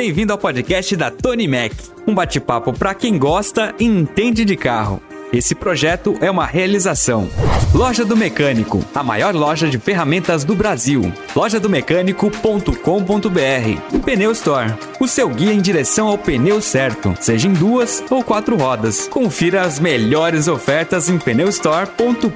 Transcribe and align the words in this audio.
Bem-vindo 0.00 0.32
ao 0.32 0.38
podcast 0.38 0.96
da 0.96 1.10
Tony 1.10 1.46
Mac, 1.46 1.72
um 2.06 2.14
bate-papo 2.14 2.72
para 2.72 2.94
quem 2.94 3.18
gosta 3.18 3.74
e 3.78 3.84
entende 3.84 4.46
de 4.46 4.56
carro. 4.56 5.09
Esse 5.32 5.54
projeto 5.54 6.16
é 6.20 6.28
uma 6.28 6.44
realização. 6.44 7.30
Loja 7.72 8.04
do 8.04 8.16
Mecânico, 8.16 8.84
a 8.92 9.00
maior 9.00 9.32
loja 9.32 9.68
de 9.68 9.78
ferramentas 9.78 10.42
do 10.42 10.56
Brasil. 10.56 11.12
lojadomecânico.com.br. 11.36 14.00
Pneu 14.04 14.32
Store, 14.32 14.74
o 14.98 15.06
seu 15.06 15.28
guia 15.28 15.52
em 15.52 15.60
direção 15.60 16.08
ao 16.08 16.18
pneu 16.18 16.60
certo, 16.60 17.14
seja 17.20 17.46
em 17.46 17.52
duas 17.52 18.02
ou 18.10 18.24
quatro 18.24 18.56
rodas. 18.56 19.06
Confira 19.06 19.62
as 19.62 19.78
melhores 19.78 20.48
ofertas 20.48 21.08
em 21.08 21.16
pneustore.com.br. 21.16 22.34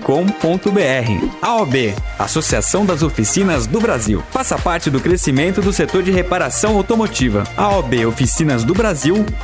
AOB, 1.43 1.95
Associação 2.17 2.87
das 2.87 3.03
Oficinas 3.03 3.67
do 3.67 3.81
Brasil. 3.81 4.23
Faça 4.31 4.57
parte 4.57 4.89
do 4.89 5.01
crescimento 5.01 5.61
do 5.61 5.73
setor 5.73 6.05
de 6.05 6.13
reparação 6.13 6.77
automotiva. 6.77 7.43
AOB 7.57 8.07
Oficinas 8.07 8.63
do 8.63 8.73
Brasil.com.br. 8.73 9.35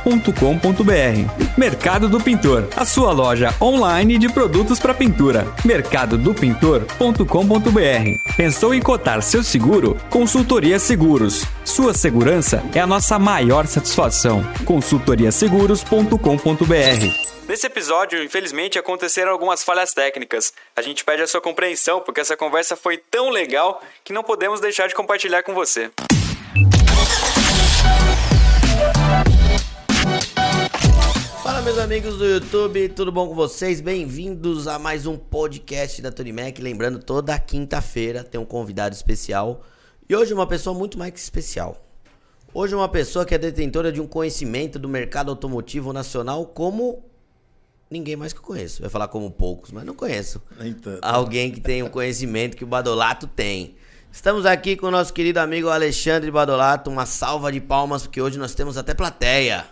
Mercado 1.57 2.07
do 2.07 2.21
Pintor, 2.21 2.69
a 2.77 2.85
sua 2.85 3.11
loja 3.11 3.40
loja 3.41 3.55
online 3.61 4.17
de 4.17 4.29
produtos 4.29 4.79
para 4.79 4.93
pintura. 4.93 5.45
mercadodopintor.com.br. 5.65 8.35
Pensou 8.37 8.73
em 8.73 8.81
cotar 8.81 9.21
seu 9.23 9.43
seguro? 9.43 9.97
Consultoria 10.09 10.79
Seguros. 10.79 11.45
Sua 11.65 11.93
segurança 11.93 12.63
é 12.73 12.79
a 12.79 12.87
nossa 12.87 13.17
maior 13.17 13.65
satisfação. 13.65 14.43
consultoriaseguros.com.br. 14.65 17.31
Nesse 17.47 17.65
episódio, 17.67 18.23
infelizmente, 18.23 18.79
aconteceram 18.79 19.31
algumas 19.31 19.63
falhas 19.63 19.91
técnicas. 19.91 20.53
A 20.75 20.81
gente 20.81 21.03
pede 21.03 21.23
a 21.23 21.27
sua 21.27 21.41
compreensão 21.41 21.99
porque 21.99 22.21
essa 22.21 22.37
conversa 22.37 22.75
foi 22.75 22.97
tão 22.97 23.29
legal 23.29 23.81
que 24.03 24.13
não 24.13 24.23
podemos 24.23 24.61
deixar 24.61 24.87
de 24.87 24.95
compartilhar 24.95 25.43
com 25.43 25.53
você. 25.53 25.91
Fala 31.61 31.73
meus 31.73 31.83
amigos 31.83 32.17
do 32.17 32.25
YouTube, 32.25 32.89
tudo 32.89 33.11
bom 33.11 33.27
com 33.27 33.35
vocês? 33.35 33.79
Bem-vindos 33.81 34.67
a 34.67 34.79
mais 34.79 35.05
um 35.05 35.15
podcast 35.15 36.01
da 36.01 36.11
Tony 36.11 36.33
Mac. 36.33 36.57
Lembrando, 36.57 36.97
toda 36.97 37.37
quinta-feira 37.37 38.23
tem 38.23 38.41
um 38.41 38.45
convidado 38.45 38.95
especial. 38.95 39.63
E 40.09 40.15
hoje 40.15 40.33
uma 40.33 40.47
pessoa 40.47 40.75
muito 40.75 40.97
mais 40.97 41.13
que 41.13 41.19
especial. 41.19 41.79
Hoje 42.51 42.73
uma 42.73 42.89
pessoa 42.89 43.27
que 43.27 43.35
é 43.35 43.37
detentora 43.37 43.91
de 43.91 44.01
um 44.01 44.07
conhecimento 44.07 44.79
do 44.79 44.89
mercado 44.89 45.29
automotivo 45.29 45.93
nacional 45.93 46.47
como 46.47 47.05
ninguém 47.91 48.15
mais 48.15 48.33
que 48.33 48.39
eu 48.39 48.43
conheço. 48.43 48.81
Vai 48.81 48.89
falar 48.89 49.07
como 49.09 49.29
poucos, 49.29 49.69
mas 49.69 49.85
não 49.85 49.93
conheço. 49.93 50.41
Alguém 50.99 51.51
que 51.51 51.61
tem 51.61 51.83
um 51.83 51.89
conhecimento 51.89 52.57
que 52.57 52.63
o 52.63 52.67
Badolato 52.67 53.27
tem. 53.27 53.75
Estamos 54.11 54.47
aqui 54.47 54.75
com 54.75 54.87
o 54.87 54.91
nosso 54.91 55.13
querido 55.13 55.39
amigo 55.39 55.69
Alexandre 55.69 56.31
Badolato. 56.31 56.89
Uma 56.89 57.05
salva 57.05 57.51
de 57.51 57.61
palmas, 57.61 58.01
porque 58.01 58.19
hoje 58.19 58.39
nós 58.39 58.55
temos 58.55 58.79
até 58.79 58.95
plateia. 58.95 59.67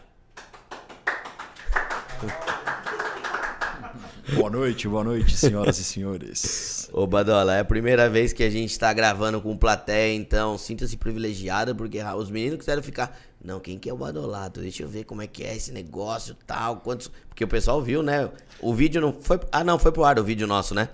Boa 4.36 4.50
noite, 4.50 4.88
boa 4.88 5.04
noite, 5.04 5.38
senhoras 5.38 5.80
e 5.80 5.84
senhores. 5.84 6.90
Ô 6.92 7.08
Badola, 7.08 7.56
é 7.56 7.60
a 7.62 7.66
primeira 7.66 8.10
vez 8.10 8.34
que 8.34 8.44
a 8.44 8.50
gente 8.50 8.78
tá 8.78 8.92
gravando 8.94 9.42
com 9.42 9.56
plateia, 9.56 10.14
então 10.14 10.58
sinta-se 10.58 10.98
privilegiado, 10.98 11.76
porque 11.76 12.00
os 12.04 12.30
meninos 12.30 12.60
quiseram 12.60 12.84
ficar. 12.84 13.18
Não, 13.44 13.60
quem 13.60 13.80
que 13.80 13.90
é 13.90 13.94
o 13.94 13.98
Badolato? 13.98 14.60
Deixa 14.60 14.84
eu 14.84 14.88
ver 14.88 15.06
como 15.06 15.22
é 15.22 15.28
que 15.28 15.44
é 15.44 15.56
esse 15.56 15.72
negócio 15.72 16.36
tal. 16.46 16.78
Quantos. 16.78 17.10
Porque 17.30 17.44
o 17.44 17.48
pessoal 17.48 17.82
viu, 17.82 18.04
né? 18.04 18.30
O 18.60 18.74
vídeo 18.74 19.00
não 19.00 19.14
foi. 19.14 19.40
Ah, 19.52 19.64
não, 19.64 19.80
foi 19.80 19.92
pro 19.92 20.04
ar 20.04 20.20
o 20.20 20.24
vídeo 20.24 20.46
nosso, 20.46 20.76
né? 20.76 20.90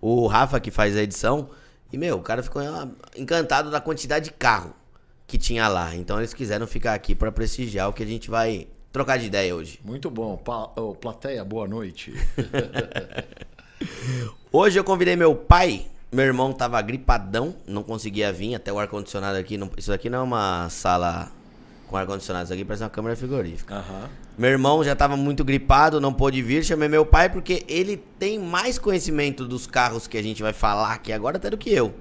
O 0.00 0.26
Rafa 0.26 0.60
que 0.60 0.70
faz 0.70 0.96
a 0.96 1.02
edição. 1.02 1.50
E, 1.92 1.98
meu, 1.98 2.16
o 2.16 2.22
cara 2.22 2.42
ficou 2.42 2.62
encantado 3.16 3.70
da 3.70 3.80
quantidade 3.80 4.26
de 4.26 4.30
carro 4.32 4.72
que 5.26 5.36
tinha 5.36 5.66
lá. 5.66 5.94
Então 5.96 6.18
eles 6.18 6.32
quiseram 6.32 6.66
ficar 6.66 6.94
aqui 6.94 7.14
para 7.14 7.32
prestigiar 7.32 7.88
o 7.88 7.92
que 7.92 8.02
a 8.02 8.06
gente 8.06 8.30
vai 8.30 8.68
trocar 8.92 9.18
de 9.18 9.26
ideia 9.26 9.54
hoje. 9.54 9.80
Muito 9.84 10.10
bom. 10.10 10.36
Pa 10.36 10.70
oh, 10.76 10.94
plateia, 10.94 11.44
boa 11.44 11.66
noite. 11.66 12.14
hoje 14.52 14.78
eu 14.78 14.84
convidei 14.84 15.16
meu 15.16 15.34
pai. 15.34 15.86
Meu 16.12 16.24
irmão 16.24 16.52
tava 16.52 16.82
gripadão, 16.82 17.54
não 17.64 17.84
conseguia 17.84 18.32
vir, 18.32 18.56
até 18.56 18.72
o 18.72 18.78
ar-condicionado 18.80 19.38
aqui. 19.38 19.56
Não, 19.56 19.70
isso 19.76 19.92
aqui 19.92 20.10
não 20.10 20.18
é 20.18 20.22
uma 20.22 20.68
sala 20.68 21.30
com 21.86 21.96
ar-condicionado, 21.96 22.44
isso 22.44 22.52
aqui 22.52 22.64
parece 22.64 22.82
uma 22.82 22.90
câmera 22.90 23.14
frigorífica. 23.14 23.76
Uhum. 23.76 24.08
Meu 24.36 24.50
irmão 24.50 24.82
já 24.82 24.96
tava 24.96 25.16
muito 25.16 25.44
gripado, 25.44 26.00
não 26.00 26.12
pôde 26.12 26.42
vir. 26.42 26.64
Chamei 26.64 26.88
meu 26.88 27.06
pai 27.06 27.28
porque 27.28 27.64
ele 27.68 27.96
tem 28.18 28.40
mais 28.40 28.76
conhecimento 28.76 29.46
dos 29.46 29.68
carros 29.68 30.08
que 30.08 30.18
a 30.18 30.22
gente 30.22 30.42
vai 30.42 30.52
falar 30.52 30.92
aqui 30.92 31.12
agora 31.12 31.36
até 31.36 31.48
do 31.48 31.56
que 31.56 31.70
eu. 31.70 31.94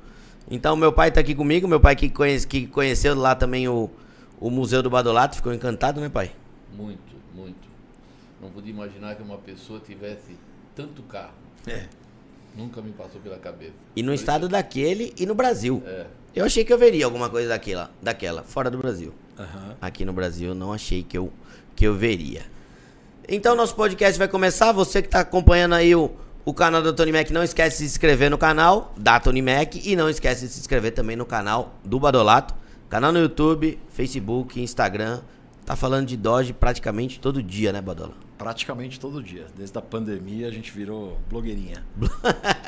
Então, 0.49 0.75
meu 0.75 0.91
pai 0.91 1.11
tá 1.11 1.19
aqui 1.19 1.35
comigo, 1.35 1.67
meu 1.67 1.79
pai 1.79 1.95
que, 1.95 2.09
conhece, 2.09 2.47
que 2.47 2.66
conheceu 2.66 3.13
lá 3.13 3.35
também 3.35 3.67
o, 3.67 3.91
o 4.39 4.49
Museu 4.49 4.81
do 4.81 4.89
Badolato, 4.89 5.35
ficou 5.35 5.53
encantado, 5.53 6.01
né, 6.01 6.09
pai? 6.09 6.31
Muito, 6.75 7.16
muito. 7.35 7.68
Não 8.41 8.50
podia 8.50 8.72
imaginar 8.72 9.16
que 9.16 9.22
uma 9.22 9.38
pessoa 9.38 9.80
tivesse 9.80 10.38
tanto 10.75 11.02
carro. 11.03 11.34
É. 11.68 11.88
Nunca 12.56 12.81
me 12.81 12.91
passou 12.91 13.19
pela 13.22 13.38
cabeça. 13.38 13.74
E 13.96 14.02
no 14.02 14.09
Por 14.09 14.16
estado 14.16 14.41
isso... 14.44 14.50
daquele 14.50 15.13
e 15.18 15.25
no 15.25 15.35
Brasil. 15.35 15.84
É. 15.85 16.08
Eu 16.35 16.46
achei 16.46 16.63
que 16.63 16.72
eu 16.72 16.78
veria 16.78 17.06
alguma 17.06 17.29
coisa 17.29 17.50
daquela, 17.50 17.91
daquela 18.02 18.44
fora 18.44 18.69
do 18.69 18.78
Brasil. 18.78 19.13
Uhum. 19.38 19.75
Aqui 19.81 20.06
no 20.06 20.13
Brasil 20.13 20.53
não 20.53 20.72
achei 20.72 21.03
que 21.03 21.18
eu, 21.18 21.31
que 21.75 21.85
eu 21.85 21.94
veria. 21.96 22.44
Então 23.28 23.56
nosso 23.56 23.75
podcast 23.75 24.18
vai 24.18 24.28
começar. 24.28 24.72
Você 24.72 25.02
que 25.02 25.08
está 25.08 25.22
acompanhando 25.22 25.75
aí 25.75 25.96
o, 25.96 26.12
o 26.46 26.53
canal 26.53 26.81
da 26.81 26.94
Tony 26.94 27.12
Mac, 27.12 27.29
não 27.31 27.44
esquece 27.44 27.78
de 27.78 27.90
se 27.90 27.96
inscrever 27.96 28.29
no 28.29 28.38
canal 28.38 28.94
da 28.97 29.19
Tony 29.19 29.41
Mac 29.41 29.75
e 29.75 29.96
não 29.96 30.09
esquece 30.09 30.47
de 30.47 30.53
se 30.53 30.59
inscrever 30.59 30.94
também 30.94 31.16
no 31.16 31.25
canal 31.25 31.75
do 31.84 32.00
Badolato. 32.00 32.53
Canal 32.90 33.12
no 33.12 33.19
YouTube, 33.19 33.79
Facebook, 33.90 34.59
Instagram. 34.59 35.22
Tá 35.69 35.75
falando 35.75 36.07
de 36.07 36.18
Dodge 36.18 36.52
praticamente 36.52 37.19
todo 37.19 37.44
dia, 37.44 37.72
né, 37.72 37.80
Badola? 37.80 38.13
Praticamente 38.40 39.00
todo 39.00 39.22
dia. 39.22 39.46
Desde 39.56 39.78
a 39.78 39.81
pandemia 39.84 40.47
a 40.47 40.52
gente 40.52 40.72
virou 40.72 41.19
blogueirinha. 41.30 41.85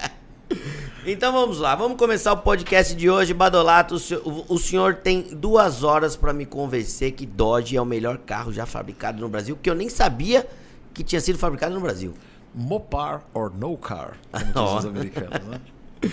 então 1.04 1.34
vamos 1.34 1.58
lá, 1.58 1.74
vamos 1.74 1.98
começar 1.98 2.32
o 2.32 2.38
podcast 2.38 2.96
de 2.96 3.10
hoje. 3.10 3.34
Badolato, 3.34 3.96
o 3.96 4.60
senhor 4.60 4.98
tem 4.98 5.24
duas 5.36 5.84
horas 5.84 6.16
para 6.16 6.32
me 6.32 6.46
convencer 6.46 7.14
que 7.14 7.26
Dodge 7.26 7.76
é 7.76 7.82
o 7.82 7.86
melhor 7.86 8.20
carro 8.20 8.54
já 8.54 8.68
fabricado 8.68 9.20
no 9.20 9.28
Brasil, 9.28 9.58
que 9.60 9.68
eu 9.68 9.74
nem 9.74 9.90
sabia 9.90 10.48
que 10.94 11.04
tinha 11.04 11.20
sido 11.20 11.40
fabricado 11.40 11.74
no 11.74 11.82
Brasil. 11.82 12.14
Mopar 12.54 13.24
or 13.34 13.52
no 13.52 13.76
car, 13.78 14.16
como 14.54 14.78
os 14.78 14.86
americanos, 14.86 15.48
né? 15.48 15.60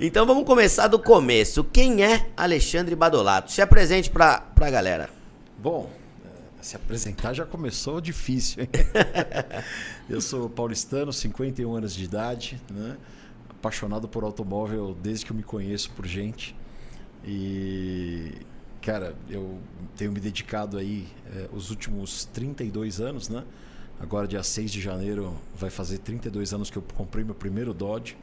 Então 0.00 0.24
vamos 0.24 0.44
começar 0.44 0.88
do 0.88 0.98
começo. 0.98 1.62
Quem 1.64 2.02
é 2.02 2.30
Alexandre 2.34 2.96
Badolato? 2.96 3.52
Se 3.52 3.60
apresente 3.60 4.08
para 4.08 4.42
a 4.58 4.70
galera. 4.70 5.10
Bom, 5.58 5.90
se 6.64 6.76
apresentar 6.76 7.34
já 7.34 7.44
começou 7.44 8.00
difícil, 8.00 8.62
hein? 8.62 8.68
eu 10.08 10.20
sou 10.20 10.48
paulistano, 10.48 11.12
51 11.12 11.74
anos 11.74 11.94
de 11.94 12.04
idade, 12.04 12.60
né? 12.70 12.96
apaixonado 13.50 14.06
por 14.06 14.24
automóvel 14.24 14.96
desde 15.02 15.24
que 15.24 15.32
eu 15.32 15.36
me 15.36 15.42
conheço 15.42 15.90
por 15.92 16.06
gente. 16.06 16.54
E, 17.24 18.32
cara, 18.82 19.14
eu 19.28 19.58
tenho 19.96 20.12
me 20.12 20.20
dedicado 20.20 20.76
aí 20.76 21.06
é, 21.34 21.48
os 21.52 21.70
últimos 21.70 22.26
32 22.26 23.00
anos, 23.00 23.28
né? 23.28 23.42
Agora, 23.98 24.28
dia 24.28 24.42
6 24.42 24.70
de 24.70 24.80
janeiro, 24.80 25.34
vai 25.56 25.70
fazer 25.70 25.98
32 25.98 26.52
anos 26.52 26.70
que 26.70 26.76
eu 26.76 26.82
comprei 26.94 27.24
meu 27.24 27.34
primeiro 27.34 27.72
Dodge. 27.72 28.16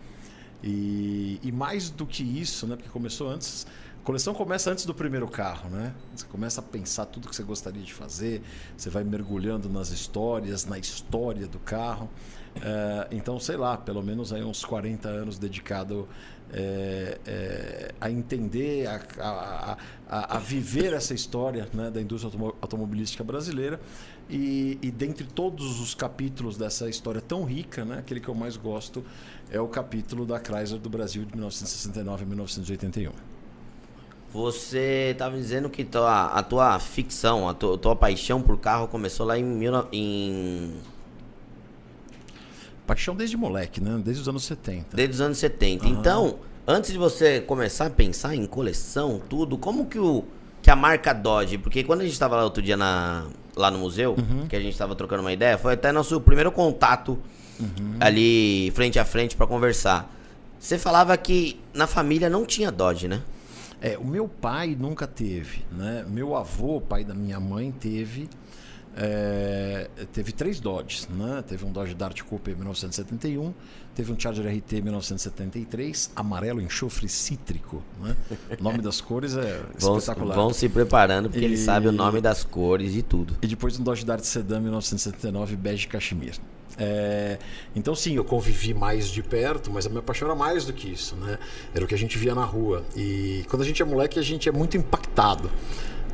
E, 0.63 1.40
e 1.41 1.52
mais 1.52 1.90
do 1.90 2.06
que 2.06 2.23
isso, 2.23 2.68
né? 2.68 2.75
Porque 2.75 2.90
começou 2.90 3.29
antes 3.29 3.66
a 4.01 4.03
coleção 4.03 4.34
começa 4.34 4.72
antes 4.72 4.84
do 4.84 4.95
primeiro 4.95 5.28
carro, 5.28 5.69
né? 5.69 5.94
Você 6.16 6.25
começa 6.25 6.59
a 6.59 6.63
pensar 6.63 7.06
tudo 7.06 7.29
que 7.29 7.35
você 7.35 7.44
gostaria 7.44 7.84
de 7.84 7.94
fazer, 7.94 8.41
você 8.75 8.89
vai 8.89 9.03
mergulhando 9.03 9.69
nas 9.69 9.91
histórias, 9.91 10.66
na 10.66 10.79
história 10.79 11.45
do 11.45 11.59
carro. 11.59 12.09
É, 12.56 13.07
então, 13.11 13.40
sei 13.40 13.57
lá, 13.57 13.78
pelo 13.78 14.01
menos 14.01 14.34
aí 14.34 14.44
uns 14.44 14.66
40 14.66 15.07
anos 15.07 15.38
dedicado 15.38 16.09
é, 16.51 17.19
é, 17.28 17.91
a 18.01 18.09
entender, 18.09 18.88
a, 18.88 19.01
a, 19.19 19.78
a, 20.09 20.35
a, 20.37 20.40
viver 20.40 20.93
essa 20.93 21.14
história 21.14 21.70
né, 21.72 21.91
da 21.91 22.02
indústria 22.02 22.34
automobilística 22.59 23.23
brasileira. 23.23 23.79
E, 24.28 24.79
e 24.81 24.90
dentre 24.90 25.28
todos 25.28 25.79
os 25.79 25.93
capítulos 25.93 26.58
dessa 26.58 26.90
história 26.90 27.22
tão 27.22 27.43
rica, 27.43 27.85
né, 27.85 27.99
aquele 27.99 28.20
que 28.20 28.29
eu 28.29 28.35
mais 28.35 28.58
gosto 28.58 29.05
é 29.52 29.61
o 29.61 29.67
capítulo 29.67 30.25
da 30.25 30.40
Chrysler 30.40 30.81
do 30.81 30.90
Brasil 30.90 31.23
de 31.23 31.34
1969 31.34 32.23
a 32.23 32.25
1981. 32.25 33.30
Você 34.33 35.09
estava 35.11 35.35
dizendo 35.35 35.69
que 35.69 35.83
tua, 35.83 36.28
a 36.28 36.41
tua 36.41 36.79
ficção, 36.79 37.49
a 37.49 37.53
tua, 37.53 37.78
tua, 37.78 37.95
paixão 37.95 38.41
por 38.41 38.57
carro 38.57 38.87
começou 38.87 39.25
lá 39.25 39.37
em, 39.37 39.43
mil, 39.43 39.73
em... 39.91 40.72
Paixão 42.87 43.13
desde 43.13 43.35
moleque, 43.35 43.81
né? 43.81 43.99
Desde 44.03 44.22
os 44.22 44.29
anos 44.29 44.43
70. 44.43 44.95
Desde 44.95 45.16
os 45.16 45.22
anos 45.22 45.37
70. 45.37 45.85
Uhum. 45.85 45.91
Então, 45.91 46.39
antes 46.66 46.93
de 46.93 46.97
você 46.97 47.41
começar 47.41 47.87
a 47.87 47.89
pensar 47.89 48.33
em 48.33 48.45
coleção, 48.45 49.22
tudo, 49.29 49.57
como 49.57 49.85
que, 49.85 49.99
o, 49.99 50.23
que 50.61 50.72
a 50.72 50.75
marca 50.77 51.13
Dodge... 51.13 51.57
Porque 51.57 51.84
quando 51.84 51.99
a 51.99 52.03
gente 52.03 52.13
estava 52.13 52.37
lá 52.37 52.45
outro 52.45 52.63
dia 52.63 52.77
na, 52.77 53.25
lá 53.55 53.69
no 53.69 53.79
museu, 53.79 54.16
uhum. 54.17 54.47
que 54.47 54.55
a 54.55 54.59
gente 54.59 54.72
estava 54.72 54.95
trocando 54.95 55.22
uma 55.22 55.34
ideia, 55.34 55.57
foi 55.57 55.73
até 55.73 55.91
nosso 55.91 56.22
primeiro 56.22 56.53
contato 56.53 57.19
uhum. 57.59 57.97
ali 57.99 58.72
frente 58.73 58.97
a 58.97 59.03
frente 59.03 59.35
para 59.35 59.45
conversar. 59.45 60.09
Você 60.57 60.77
falava 60.77 61.17
que 61.17 61.59
na 61.73 61.87
família 61.87 62.29
não 62.29 62.45
tinha 62.45 62.72
Dodge, 62.72 63.09
né? 63.09 63.22
É, 63.81 63.97
o 63.97 64.05
meu 64.05 64.28
pai 64.28 64.78
nunca 64.79 65.07
teve, 65.07 65.66
né? 65.72 66.05
Meu 66.07 66.35
avô, 66.35 66.79
pai 66.79 67.03
da 67.03 67.16
minha 67.16 67.39
mãe, 67.39 67.72
teve. 67.72 68.29
é, 68.95 69.89
teve 70.13 70.31
três 70.31 70.59
Dodges, 70.59 71.07
né? 71.09 71.43
Teve 71.47 71.66
um 71.66 71.72
Dodge 71.72 71.95
Dart 71.95 72.22
Coupe 72.23 72.51
em 72.51 72.55
1971, 72.55 73.53
teve 73.95 74.11
um 74.11 74.19
Charger 74.19 74.45
RT 74.45 74.73
em 74.73 74.81
1973, 74.81 76.11
amarelo 76.16 76.61
enxofre 76.61 77.07
cítrico, 77.07 77.81
né? 78.01 78.16
O 78.59 78.63
nome 78.63 78.79
das 78.79 78.99
cores 79.01 79.35
é 79.35 79.61
Vão, 79.79 79.97
espetacular. 79.97 80.35
vão 80.35 80.53
se 80.53 80.67
preparando 80.69 81.29
porque 81.29 81.43
ele 81.45 81.55
E- 81.55 81.57
sabe 81.57 81.87
o 81.87 81.91
nome 81.91 82.22
das 82.22 82.43
cores 82.43 82.93
e 82.95 83.01
tudo. 83.01 83.35
E 83.41 83.47
depois 83.47 83.79
um 83.79 83.84
Dodge 83.84 84.05
Dart 84.05 84.23
Sedan 84.23 84.59
1979 84.59 85.55
bege 85.55 85.87
cachemir. 85.87 86.35
É, 86.83 87.37
então 87.75 87.93
sim, 87.93 88.16
eu 88.16 88.25
convivi 88.25 88.73
mais 88.73 89.07
de 89.07 89.22
perto, 89.22 89.69
mas 89.69 89.85
a 89.85 89.89
minha 89.89 90.01
paixão 90.01 90.28
era 90.28 90.35
mais 90.35 90.66
do 90.66 90.73
que 90.73 90.91
isso, 90.91 91.16
né? 91.16 91.37
Era 91.75 91.85
o 91.85 91.87
que 91.87 91.93
a 91.93 91.97
gente 91.97 92.17
via 92.17 92.33
na 92.33 92.43
rua. 92.43 92.83
E 92.95 93.45
quando 93.47 93.61
a 93.61 93.66
gente 93.66 93.83
é 93.83 93.85
moleque, 93.85 94.17
a 94.17 94.23
gente 94.23 94.49
é 94.49 94.51
muito 94.51 94.75
impactado. 94.75 95.51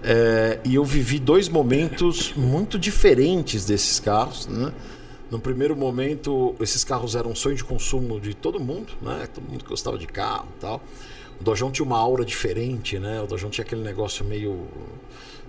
É, 0.03 0.59
e 0.65 0.75
eu 0.75 0.83
vivi 0.83 1.19
dois 1.19 1.47
momentos 1.47 2.33
muito 2.33 2.77
diferentes 2.77 3.65
desses 3.65 3.97
carros, 3.97 4.45
né? 4.47 4.73
No 5.31 5.39
primeiro 5.39 5.75
momento, 5.75 6.53
esses 6.59 6.83
carros 6.83 7.15
eram 7.15 7.31
um 7.31 7.35
sonho 7.35 7.55
de 7.55 7.63
consumo 7.63 8.19
de 8.19 8.33
todo 8.33 8.59
mundo, 8.59 8.91
né? 9.01 9.27
Todo 9.33 9.49
mundo 9.49 9.63
gostava 9.65 9.97
de 9.97 10.05
carro 10.05 10.47
e 10.57 10.59
tal. 10.59 10.83
O 11.39 11.43
Dojão 11.43 11.71
tinha 11.71 11.85
uma 11.85 11.97
aura 11.97 12.25
diferente, 12.25 12.99
né? 12.99 13.21
O 13.21 13.27
Dojão 13.27 13.49
tinha 13.49 13.63
aquele 13.63 13.83
negócio 13.83 14.25
meio 14.25 14.67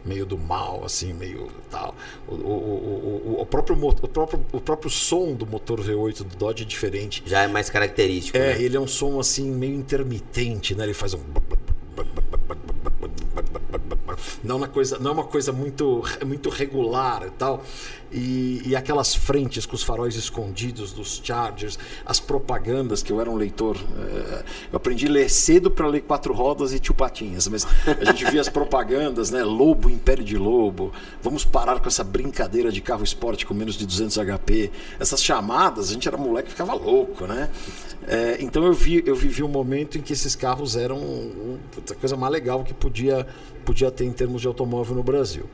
meio 0.08 0.24
do 0.24 0.38
mal, 0.38 0.82
assim, 0.84 1.12
meio 1.12 1.48
tal. 1.70 1.94
O, 2.26 2.34
o, 2.34 3.34
o, 3.36 3.40
o, 3.42 3.46
próprio, 3.46 3.76
o, 3.76 4.08
próprio, 4.08 4.44
o 4.52 4.60
próprio 4.60 4.90
som 4.90 5.34
do 5.34 5.46
motor 5.46 5.80
V8 5.80 6.18
do 6.24 6.36
Dodge 6.36 6.64
é 6.64 6.66
diferente. 6.66 7.22
Já 7.26 7.42
é 7.42 7.46
mais 7.46 7.68
característico. 7.68 8.36
É, 8.36 8.54
né? 8.54 8.62
ele 8.62 8.76
é 8.76 8.80
um 8.80 8.86
som 8.86 9.20
assim 9.20 9.50
meio 9.50 9.74
intermitente, 9.74 10.74
né? 10.74 10.84
Ele 10.84 10.94
faz 10.94 11.14
um 11.14 11.20
não 14.42 14.56
é 14.56 14.58
uma 14.58 14.68
coisa, 14.68 14.98
não 14.98 15.10
é 15.10 15.14
uma 15.14 15.24
coisa 15.24 15.52
muito, 15.52 16.02
muito 16.26 16.48
regular 16.48 17.24
e 17.26 17.30
tal. 17.30 17.62
E, 18.10 18.62
e 18.64 18.74
aquelas 18.74 19.14
frentes 19.14 19.66
com 19.66 19.76
os 19.76 19.82
faróis 19.82 20.16
escondidos 20.16 20.92
dos 20.92 21.20
Chargers, 21.22 21.78
as 22.06 22.18
propagandas, 22.18 23.02
que 23.02 23.12
eu 23.12 23.20
era 23.20 23.30
um 23.30 23.36
leitor. 23.36 23.76
eh, 23.76 24.44
eu 24.72 24.76
aprendi 24.78 25.06
a 25.06 25.10
ler 25.10 25.28
cedo 25.28 25.70
para 25.70 25.86
ler 25.86 26.00
quatro 26.00 26.32
rodas 26.32 26.72
e 26.72 26.78
tio 26.78 26.94
Patinhas, 26.94 27.46
mas 27.48 27.66
a 27.86 28.04
gente 28.06 28.24
via 28.30 28.40
as 28.40 28.48
propagandas, 28.48 29.30
né? 29.30 29.44
Lobo, 29.44 29.90
Império 29.90 30.24
de 30.24 30.38
Lobo, 30.38 30.90
vamos 31.22 31.44
parar 31.44 31.80
com 31.80 31.88
essa 31.88 32.02
brincadeira 32.02 32.72
de 32.72 32.80
carro 32.80 33.04
esporte 33.04 33.44
com 33.44 33.52
menos 33.52 33.74
de 33.76 33.84
200 33.84 34.16
HP. 34.16 34.70
Essas 34.98 35.22
chamadas, 35.22 35.90
a 35.90 35.92
gente 35.92 36.08
era 36.08 36.16
moleque 36.16 36.48
ficava 36.48 36.72
louco, 36.72 37.26
né? 37.26 37.50
Eh, 38.06 38.38
então 38.40 38.64
eu, 38.64 38.72
vi, 38.72 39.02
eu 39.04 39.14
vivi 39.14 39.42
um 39.42 39.48
momento 39.48 39.98
em 39.98 40.00
que 40.00 40.14
esses 40.14 40.34
carros 40.34 40.76
eram 40.76 40.98
a 41.90 41.94
coisa 41.94 42.16
mais 42.16 42.32
legal 42.32 42.64
que 42.64 42.72
podia, 42.72 43.26
podia 43.68 43.90
ter 43.90 44.06
em 44.06 44.12
termos 44.12 44.40
de 44.40 44.48
automóvel 44.48 44.96
no 44.96 45.02
Brasil. 45.02 45.44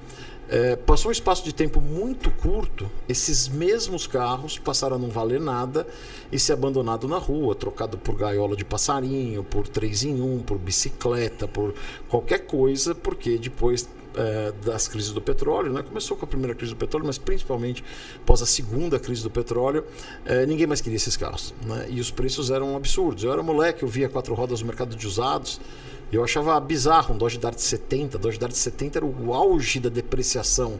É, 0.48 0.76
passou 0.76 1.08
um 1.08 1.12
espaço 1.12 1.42
de 1.42 1.52
tempo 1.52 1.80
muito 1.80 2.30
curto, 2.30 2.88
esses 3.08 3.48
mesmos 3.48 4.06
carros 4.06 4.56
passaram 4.56 4.94
a 4.94 4.98
não 5.00 5.08
valer 5.08 5.40
nada 5.40 5.84
e 6.30 6.38
ser 6.38 6.52
abandonado 6.52 7.08
na 7.08 7.18
rua, 7.18 7.56
trocado 7.56 7.98
por 7.98 8.14
gaiola 8.14 8.54
de 8.54 8.64
passarinho, 8.64 9.42
por 9.42 9.66
3 9.66 10.04
em 10.04 10.22
1, 10.22 10.42
por 10.42 10.58
bicicleta, 10.58 11.48
por 11.48 11.74
qualquer 12.08 12.46
coisa, 12.46 12.94
porque 12.94 13.36
depois 13.36 13.88
é, 14.16 14.52
das 14.64 14.88
crises 14.88 15.10
do 15.12 15.20
petróleo, 15.20 15.72
né? 15.72 15.82
começou 15.82 16.16
com 16.16 16.24
a 16.24 16.28
primeira 16.28 16.54
crise 16.54 16.72
do 16.72 16.76
petróleo, 16.78 17.06
mas 17.06 17.18
principalmente 17.18 17.84
após 18.16 18.42
a 18.42 18.46
segunda 18.46 18.98
crise 18.98 19.22
do 19.22 19.30
petróleo, 19.30 19.84
é, 20.24 20.46
ninguém 20.46 20.66
mais 20.66 20.80
queria 20.80 20.96
esses 20.96 21.16
carros. 21.16 21.54
Né? 21.66 21.86
E 21.90 22.00
os 22.00 22.10
preços 22.10 22.50
eram 22.50 22.76
absurdos. 22.76 23.24
Eu 23.24 23.32
era 23.32 23.42
moleque, 23.42 23.82
eu 23.82 23.88
via 23.88 24.08
quatro 24.08 24.34
rodas 24.34 24.60
no 24.60 24.66
mercado 24.66 24.94
de 24.96 25.06
usados. 25.06 25.60
Eu 26.12 26.22
achava 26.22 26.60
bizarro 26.60 27.12
um 27.14 27.18
Dodge 27.18 27.38
Dart 27.38 27.58
70. 27.58 28.18
Dodge 28.18 28.38
Dart 28.38 28.52
70 28.52 28.98
era 28.98 29.06
o 29.06 29.34
auge 29.34 29.80
da 29.80 29.88
depreciação. 29.88 30.78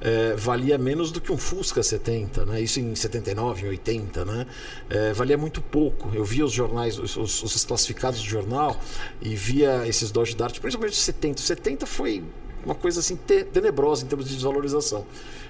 É, 0.00 0.34
valia 0.36 0.78
menos 0.78 1.10
do 1.10 1.20
que 1.20 1.32
um 1.32 1.36
Fusca 1.38 1.82
70, 1.82 2.44
né? 2.44 2.60
Isso 2.60 2.78
em 2.78 2.94
79, 2.94 3.66
em 3.66 3.68
80, 3.70 4.24
né? 4.24 4.46
É, 4.88 5.12
valia 5.12 5.36
muito 5.36 5.60
pouco. 5.60 6.10
Eu 6.14 6.24
via 6.24 6.44
os 6.44 6.52
jornais, 6.52 6.98
os, 7.00 7.16
os- 7.16 7.42
os 7.42 7.64
classificados 7.64 8.20
do 8.20 8.26
jornal 8.28 8.78
e 9.20 9.34
via 9.34 9.88
esses 9.88 10.12
Dodge 10.12 10.36
Dart, 10.36 10.60
principalmente 10.60 10.92
os 10.92 11.00
70. 11.02 11.40
O 11.40 11.42
70 11.42 11.86
foi 11.86 12.22
uma 12.66 12.74
coisa 12.74 13.00
assim 13.00 13.16
te- 13.16 13.44
tenebrosa 13.44 14.04
em 14.04 14.08
termos 14.08 14.28
de 14.28 14.34
desvalorização. 14.34 15.06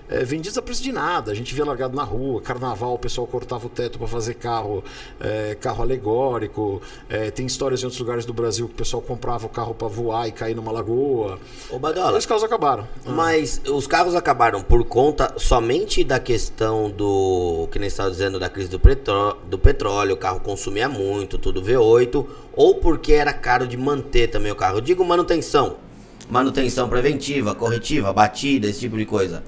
É, 0.09 0.23
vendidos 0.25 0.57
a 0.57 0.63
preço 0.63 0.85
de 0.85 0.93
nada, 0.93 1.33
a 1.33 1.35
gente 1.35 1.53
via 1.53 1.65
largado 1.65 1.97
na 1.97 2.05
rua, 2.05 2.41
carnaval, 2.41 2.95
o 2.95 2.99
pessoal 2.99 3.27
cortava 3.27 3.67
o 3.67 3.69
teto 3.69 3.99
para 3.99 4.07
fazer 4.07 4.35
carro, 4.35 4.85
é, 5.19 5.57
carro 5.57 5.83
alegórico. 5.83 6.81
É, 7.09 7.29
tem 7.33 7.45
histórias 7.45 7.83
em 7.83 7.87
outros 7.87 7.99
lugares 8.01 8.25
do 8.25 8.33
Brasil 8.33 8.69
que 8.69 8.75
o 8.75 8.77
pessoal 8.77 9.03
comprava 9.03 9.47
o 9.47 9.49
carro 9.49 9.75
para 9.75 9.89
voar 9.89 10.29
e 10.29 10.33
cair 10.33 10.55
numa 10.55 10.71
lagoa. 10.71 11.41
Ô, 11.69 11.79
Badola, 11.81 12.17
Os 12.19 12.25
carros 12.25 12.45
acabaram. 12.45 12.87
Mas 13.05 13.61
os 13.67 13.89
carros 13.89 14.15
acabaram 14.15 14.63
por 14.63 14.85
conta 14.85 15.35
somente 15.39 16.05
da 16.05 16.21
questão 16.21 16.89
do. 16.89 17.67
Que 17.73 17.79
nem 17.81 17.89
estava 17.89 18.09
dizendo, 18.09 18.39
da 18.39 18.49
crise 18.49 18.69
do, 18.69 18.79
petró- 18.79 19.37
do 19.51 19.59
petróleo, 19.59 20.15
o 20.15 20.17
carro 20.17 20.39
consumia 20.39 20.89
muito, 20.89 21.37
tudo 21.37 21.61
V8, 21.61 22.25
ou 22.55 22.77
porque 22.77 23.13
era 23.13 23.33
caro 23.33 23.67
de 23.67 23.77
manter 23.77 24.29
também 24.29 24.53
o 24.53 24.57
carro. 24.57 24.77
Eu 24.77 24.83
digo 24.83 25.05
manutenção. 25.05 25.85
Manutenção 26.31 26.89
preventiva, 26.89 27.55
corretiva, 27.55 28.13
batida, 28.13 28.67
esse 28.69 28.81
tipo 28.81 28.97
de 28.97 29.07
coisa. 29.07 29.45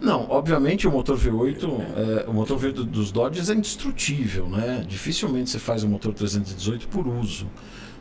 Não, 0.00 0.26
obviamente 0.30 0.86
o 0.86 0.92
motor 0.92 1.18
V8, 1.18 1.80
é, 2.24 2.28
o 2.28 2.32
motor 2.32 2.58
V8 2.58 2.84
dos 2.84 3.10
Dodges 3.10 3.50
é 3.50 3.54
indestrutível, 3.54 4.46
né? 4.48 4.84
Dificilmente 4.86 5.50
você 5.50 5.58
faz 5.58 5.82
um 5.82 5.88
motor 5.88 6.12
318 6.14 6.86
por 6.88 7.06
uso. 7.08 7.46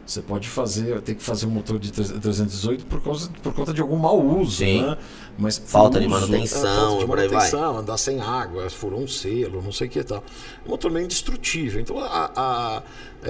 Você 0.05 0.21
pode 0.21 0.47
fazer, 0.47 1.01
ter 1.01 1.15
que 1.15 1.23
fazer 1.23 1.47
um 1.47 1.49
motor 1.49 1.77
de 1.77 1.91
318 1.91 2.85
por, 2.85 3.01
causa, 3.01 3.29
por 3.43 3.53
conta 3.53 3.73
de 3.73 3.81
algum 3.81 3.97
mau 3.97 4.17
uso, 4.39 4.57
Sim. 4.59 4.83
né? 4.83 4.97
Mas 5.37 5.57
Falta 5.57 5.99
de 5.99 6.05
uso- 6.07 6.15
manutenção, 6.15 6.61
é, 6.61 6.75
falta 6.77 6.99
de 6.99 7.07
manutenção, 7.07 7.77
andar 7.77 7.97
sem 7.97 8.21
água, 8.21 8.69
furou 8.69 9.01
um 9.01 9.07
selo, 9.07 9.61
não 9.61 9.71
sei 9.71 9.87
o 9.87 9.89
que 9.89 9.99
e 9.99 10.03
tal. 10.05 10.23
Um 10.65 10.69
motor 10.69 10.89
meio 10.91 11.03
indestrutível. 11.03 11.81
Então 11.81 11.99
a, 11.99 12.31
a, 12.33 12.83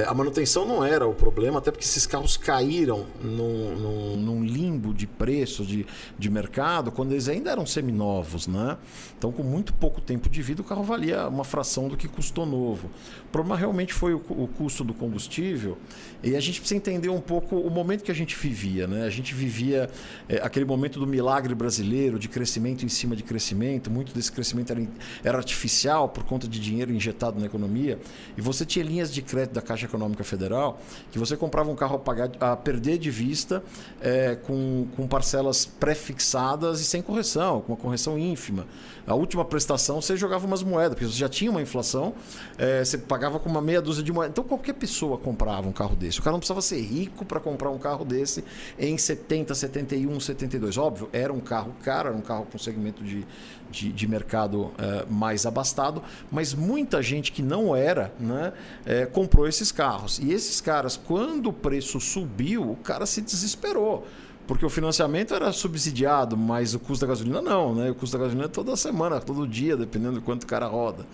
a 0.05 0.13
manutenção 0.13 0.65
não 0.65 0.83
era 0.83 1.07
o 1.07 1.13
problema, 1.13 1.59
até 1.59 1.71
porque 1.71 1.85
esses 1.85 2.05
carros 2.05 2.35
caíram 2.35 3.05
num, 3.21 3.75
num, 3.75 4.17
num 4.17 4.43
limbo 4.43 4.93
de 4.93 5.07
preço 5.07 5.65
de, 5.65 5.85
de 6.19 6.29
mercado 6.29 6.91
quando 6.91 7.13
eles 7.13 7.29
ainda 7.29 7.51
eram 7.51 7.65
seminovos, 7.65 8.47
né? 8.47 8.77
Então, 9.17 9.31
com 9.31 9.43
muito 9.43 9.73
pouco 9.73 10.01
tempo 10.01 10.29
de 10.29 10.41
vida, 10.41 10.61
o 10.61 10.65
carro 10.65 10.83
valia 10.83 11.27
uma 11.27 11.43
fração 11.43 11.87
do 11.87 11.95
que 11.95 12.07
custou 12.07 12.45
novo. 12.45 12.89
O 13.25 13.29
problema 13.31 13.55
realmente 13.55 13.93
foi 13.93 14.13
o, 14.13 14.21
o 14.29 14.47
custo 14.47 14.83
do 14.83 14.93
combustível 14.93 15.77
e 16.21 16.35
a 16.35 16.39
gente 16.39 16.59
precisa 16.59 16.77
entender 16.77 17.09
um 17.09 17.21
pouco 17.21 17.55
o 17.55 17.69
momento 17.69 18.03
que 18.03 18.11
a 18.11 18.15
gente 18.15 18.35
vivia, 18.35 18.87
né? 18.87 19.05
A 19.05 19.09
gente 19.09 19.33
vivia 19.33 19.89
é, 20.27 20.37
aquele 20.37 20.65
momento 20.65 20.99
do 20.99 21.07
milagre 21.07 21.55
brasileiro, 21.55 22.19
de 22.19 22.27
crescimento 22.27 22.85
em 22.85 22.89
cima 22.89 23.15
de 23.15 23.23
crescimento. 23.23 23.89
Muito 23.89 24.13
desse 24.13 24.31
crescimento 24.31 24.71
era, 24.71 24.87
era 25.23 25.37
artificial 25.37 26.09
por 26.09 26.23
conta 26.25 26.47
de 26.47 26.59
dinheiro 26.59 26.91
injetado 26.91 27.39
na 27.39 27.45
economia. 27.45 27.97
E 28.37 28.41
você 28.41 28.65
tinha 28.65 28.83
linhas 28.83 29.13
de 29.13 29.21
crédito 29.21 29.53
da 29.53 29.61
Caixa 29.61 29.76
Econômica 29.85 30.23
Federal 30.23 30.79
que 31.11 31.19
você 31.19 31.37
comprava 31.37 31.69
um 31.69 31.75
carro 31.75 31.95
a, 31.95 31.99
pagar, 31.99 32.29
a 32.39 32.55
perder 32.55 32.97
de 32.97 33.09
vista 33.09 33.63
é, 34.01 34.35
com, 34.35 34.87
com 34.95 35.07
parcelas 35.07 35.65
pré-fixadas 35.65 36.81
e 36.81 36.83
sem 36.83 37.01
correção, 37.01 37.61
com 37.61 37.73
uma 37.73 37.77
correção 37.77 38.17
ínfima. 38.17 38.65
A 39.05 39.15
última 39.15 39.45
prestação 39.45 40.01
você 40.01 40.17
jogava 40.17 40.45
umas 40.45 40.61
moedas, 40.61 40.95
porque 40.95 41.05
você 41.05 41.17
já 41.17 41.29
tinha 41.29 41.49
uma 41.49 41.61
inflação, 41.61 42.13
é, 42.57 42.83
você 42.83 42.97
pagava 42.97 43.39
com 43.39 43.47
uma 43.47 43.61
meia 43.61 43.81
dúzia 43.81 44.03
de 44.03 44.11
moedas. 44.11 44.33
Então 44.33 44.43
qualquer 44.43 44.73
pessoa 44.73 45.17
comprava 45.17 45.67
um 45.67 45.71
carro 45.71 45.95
desse. 45.95 46.19
O 46.19 46.23
cara 46.23 46.33
não 46.33 46.39
precisava 46.39 46.61
ser 46.61 46.81
rico 46.81 47.23
para 47.25 47.39
comprar 47.39 47.69
um 47.69 47.77
carro 47.77 48.03
desse 48.03 48.43
em 48.77 48.97
70, 48.97 49.55
71, 49.55 50.19
72. 50.19 50.77
Óbvio, 50.77 51.09
era 51.13 51.31
um 51.31 51.39
carro 51.39 51.73
caro, 51.83 52.09
era 52.09 52.17
um 52.17 52.21
carro 52.21 52.45
com 52.51 52.57
segmento 52.57 53.03
de, 53.03 53.25
de, 53.71 53.91
de 53.91 54.07
mercado 54.07 54.71
é, 54.77 55.05
mais 55.09 55.45
abastado, 55.45 56.01
mas 56.31 56.53
muita 56.53 57.01
gente 57.01 57.31
que 57.31 57.41
não 57.41 57.75
era, 57.75 58.13
né, 58.19 58.53
é, 58.85 59.05
comprou 59.05 59.47
esses 59.47 59.71
carros. 59.71 60.19
E 60.19 60.31
esses 60.31 60.61
caras, 60.61 60.97
quando 60.97 61.47
o 61.47 61.53
preço 61.53 61.99
subiu, 61.99 62.71
o 62.71 62.75
cara 62.75 63.05
se 63.05 63.21
desesperou. 63.21 64.05
Porque 64.47 64.65
o 64.65 64.69
financiamento 64.69 65.33
era 65.33 65.51
subsidiado, 65.51 66.37
mas 66.37 66.73
o 66.73 66.79
custo 66.79 67.05
da 67.05 67.09
gasolina 67.09 67.41
não, 67.41 67.75
né? 67.75 67.91
O 67.91 67.95
custo 67.95 68.17
da 68.17 68.23
gasolina 68.23 68.45
é 68.45 68.47
toda 68.49 68.77
semana, 68.77 69.19
todo 69.19 69.45
dia, 69.45 69.75
dependendo 69.75 70.13
do 70.13 70.21
quanto 70.21 70.43
o 70.43 70.47
cara 70.47 70.67
roda. 70.67 71.05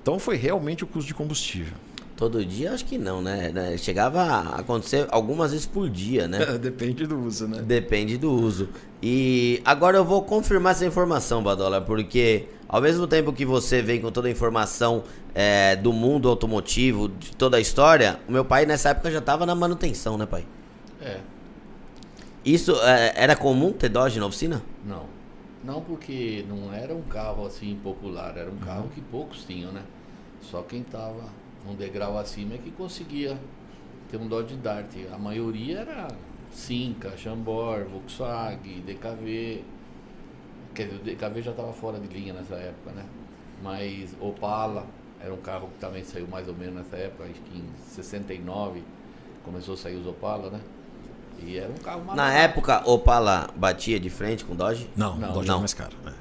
Então 0.00 0.18
foi 0.18 0.36
realmente 0.36 0.82
o 0.82 0.86
custo 0.86 1.06
de 1.06 1.14
combustível. 1.14 1.74
Todo 2.20 2.44
dia 2.44 2.72
acho 2.72 2.84
que 2.84 2.98
não, 2.98 3.22
né? 3.22 3.50
Né? 3.50 3.78
Chegava 3.78 4.20
a 4.20 4.56
acontecer 4.56 5.08
algumas 5.10 5.52
vezes 5.52 5.64
por 5.64 5.88
dia, 5.88 6.28
né? 6.28 6.44
Depende 6.60 7.06
do 7.06 7.18
uso, 7.18 7.48
né? 7.48 7.62
Depende 7.62 8.18
do 8.18 8.30
uso. 8.30 8.68
E 9.02 9.62
agora 9.64 9.96
eu 9.96 10.04
vou 10.04 10.22
confirmar 10.22 10.72
essa 10.72 10.84
informação, 10.84 11.42
Badola, 11.42 11.80
porque 11.80 12.44
ao 12.68 12.78
mesmo 12.82 13.06
tempo 13.06 13.32
que 13.32 13.46
você 13.46 13.80
vem 13.80 14.02
com 14.02 14.12
toda 14.12 14.28
a 14.28 14.30
informação 14.30 15.02
é, 15.34 15.74
do 15.76 15.94
mundo 15.94 16.28
automotivo, 16.28 17.08
de 17.08 17.34
toda 17.34 17.56
a 17.56 17.60
história, 17.60 18.20
o 18.28 18.32
meu 18.32 18.44
pai 18.44 18.66
nessa 18.66 18.90
época 18.90 19.10
já 19.10 19.20
estava 19.20 19.46
na 19.46 19.54
manutenção, 19.54 20.18
né, 20.18 20.26
pai? 20.26 20.44
É, 21.00 21.20
Isso 22.44 22.72
é, 22.82 23.14
era 23.16 23.34
comum 23.34 23.72
ter 23.72 23.88
Dodge 23.88 24.20
na 24.20 24.26
oficina? 24.26 24.60
não. 24.84 25.18
Não 25.64 25.80
porque 25.82 26.44
não 26.48 26.72
era 26.72 26.94
um 26.94 27.02
carro 27.02 27.46
assim 27.46 27.78
popular, 27.82 28.34
era 28.36 28.50
um 28.50 28.56
carro 28.56 28.88
que 28.94 29.00
poucos 29.00 29.44
tinham, 29.44 29.70
né? 29.70 29.82
Só 30.40 30.62
quem 30.62 30.82
tava 30.82 31.24
um 31.68 31.74
degrau 31.74 32.18
acima 32.18 32.54
é 32.54 32.58
que 32.58 32.70
conseguia 32.70 33.38
ter 34.10 34.16
um 34.16 34.26
Dodge 34.26 34.56
Dart. 34.56 34.86
A 35.12 35.18
maioria 35.18 35.80
era 35.80 36.08
Simca, 36.50 37.16
Chambord, 37.16 37.84
Volkswagen, 37.90 38.80
DKV. 38.86 39.62
Quer 40.74 40.84
dizer, 40.88 40.96
o 40.96 41.04
DKV 41.04 41.42
já 41.42 41.50
estava 41.50 41.72
fora 41.72 41.98
de 41.98 42.06
linha 42.08 42.32
nessa 42.32 42.54
época, 42.54 42.92
né? 42.92 43.04
Mas 43.62 44.16
Opala 44.20 44.86
era 45.20 45.32
um 45.34 45.38
carro 45.38 45.68
que 45.68 45.78
também 45.78 46.02
saiu 46.02 46.26
mais 46.26 46.48
ou 46.48 46.54
menos 46.54 46.74
nessa 46.74 46.96
época, 46.96 47.24
acho 47.24 47.34
que 47.42 47.58
em 47.58 47.64
69 47.88 48.82
começou 49.44 49.74
a 49.74 49.76
sair 49.76 49.96
os 49.96 50.06
Opala, 50.06 50.50
né? 50.50 50.60
E 51.42 51.58
era 51.58 51.70
um 51.70 51.74
carro 51.78 52.00
Na 52.00 52.14
maravilhoso. 52.14 52.44
época, 52.44 52.82
Opala 52.90 53.48
batia 53.56 53.98
de 54.00 54.08
frente 54.10 54.44
com 54.44 54.54
Dodge? 54.54 54.88
Não, 54.96 55.16
Não, 55.16 55.30
o 55.30 55.32
Dodge 55.34 55.48
não. 55.48 55.56
é 55.56 55.58
mais 55.60 55.74
caro. 55.74 55.96
né? 56.04 56.14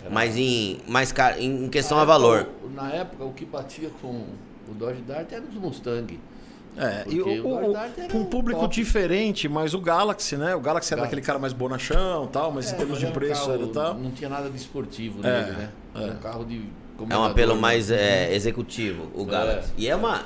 Era- 0.00 0.10
Mas 0.10 0.36
em, 0.36 0.78
mais 0.86 1.10
caro, 1.12 1.38
em 1.40 1.68
questão 1.68 1.96
Na 1.96 2.02
a 2.02 2.06
valor. 2.06 2.48
Na 2.74 2.90
época, 2.92 3.24
o 3.24 3.32
que 3.32 3.44
batia 3.44 3.90
com 4.00 4.24
o 4.70 4.74
Dodge 4.74 5.02
Dart 5.02 5.30
era 5.32 5.42
os 5.44 5.54
Mustang. 5.54 6.18
É, 6.76 7.04
e 7.08 7.20
o, 7.20 7.26
o 7.44 7.72
o- 7.72 8.18
um 8.18 8.24
público 8.26 8.60
top. 8.60 8.74
diferente, 8.74 9.48
mas 9.48 9.74
o 9.74 9.80
Galaxy, 9.80 10.36
né? 10.36 10.54
O 10.54 10.60
Galaxy 10.60 10.92
era 10.92 11.00
Galaxy. 11.00 11.06
aquele 11.14 11.26
cara 11.26 11.38
mais 11.38 11.52
bonachão 11.52 12.26
e 12.26 12.28
tal, 12.28 12.52
mas 12.52 12.70
em 12.70 12.74
É, 12.74 12.76
termos 12.76 12.90
mas 12.92 13.00
de 13.00 13.06
um 13.06 13.10
preço 13.12 13.40
carro- 13.46 13.52
era 13.54 13.66
tal. 13.72 13.94
Não 13.94 14.10
tinha 14.12 14.30
nada 14.30 14.48
de 14.48 14.56
esportivo 14.56 15.26
É, 15.26 15.42
nele, 15.42 15.56
né? 15.56 15.70
Era 15.94 16.06
é. 16.06 16.10
um 16.12 16.16
carro 16.18 16.44
de. 16.44 16.62
É 17.10 17.16
um 17.16 17.24
apelo 17.24 17.54
né? 17.54 17.60
mais 17.60 17.90
é, 17.90 18.32
executivo, 18.34 19.08
o 19.14 19.24
Galaxy. 19.24 19.72
E 19.76 19.88
é 19.88 19.96
uma. 19.96 20.22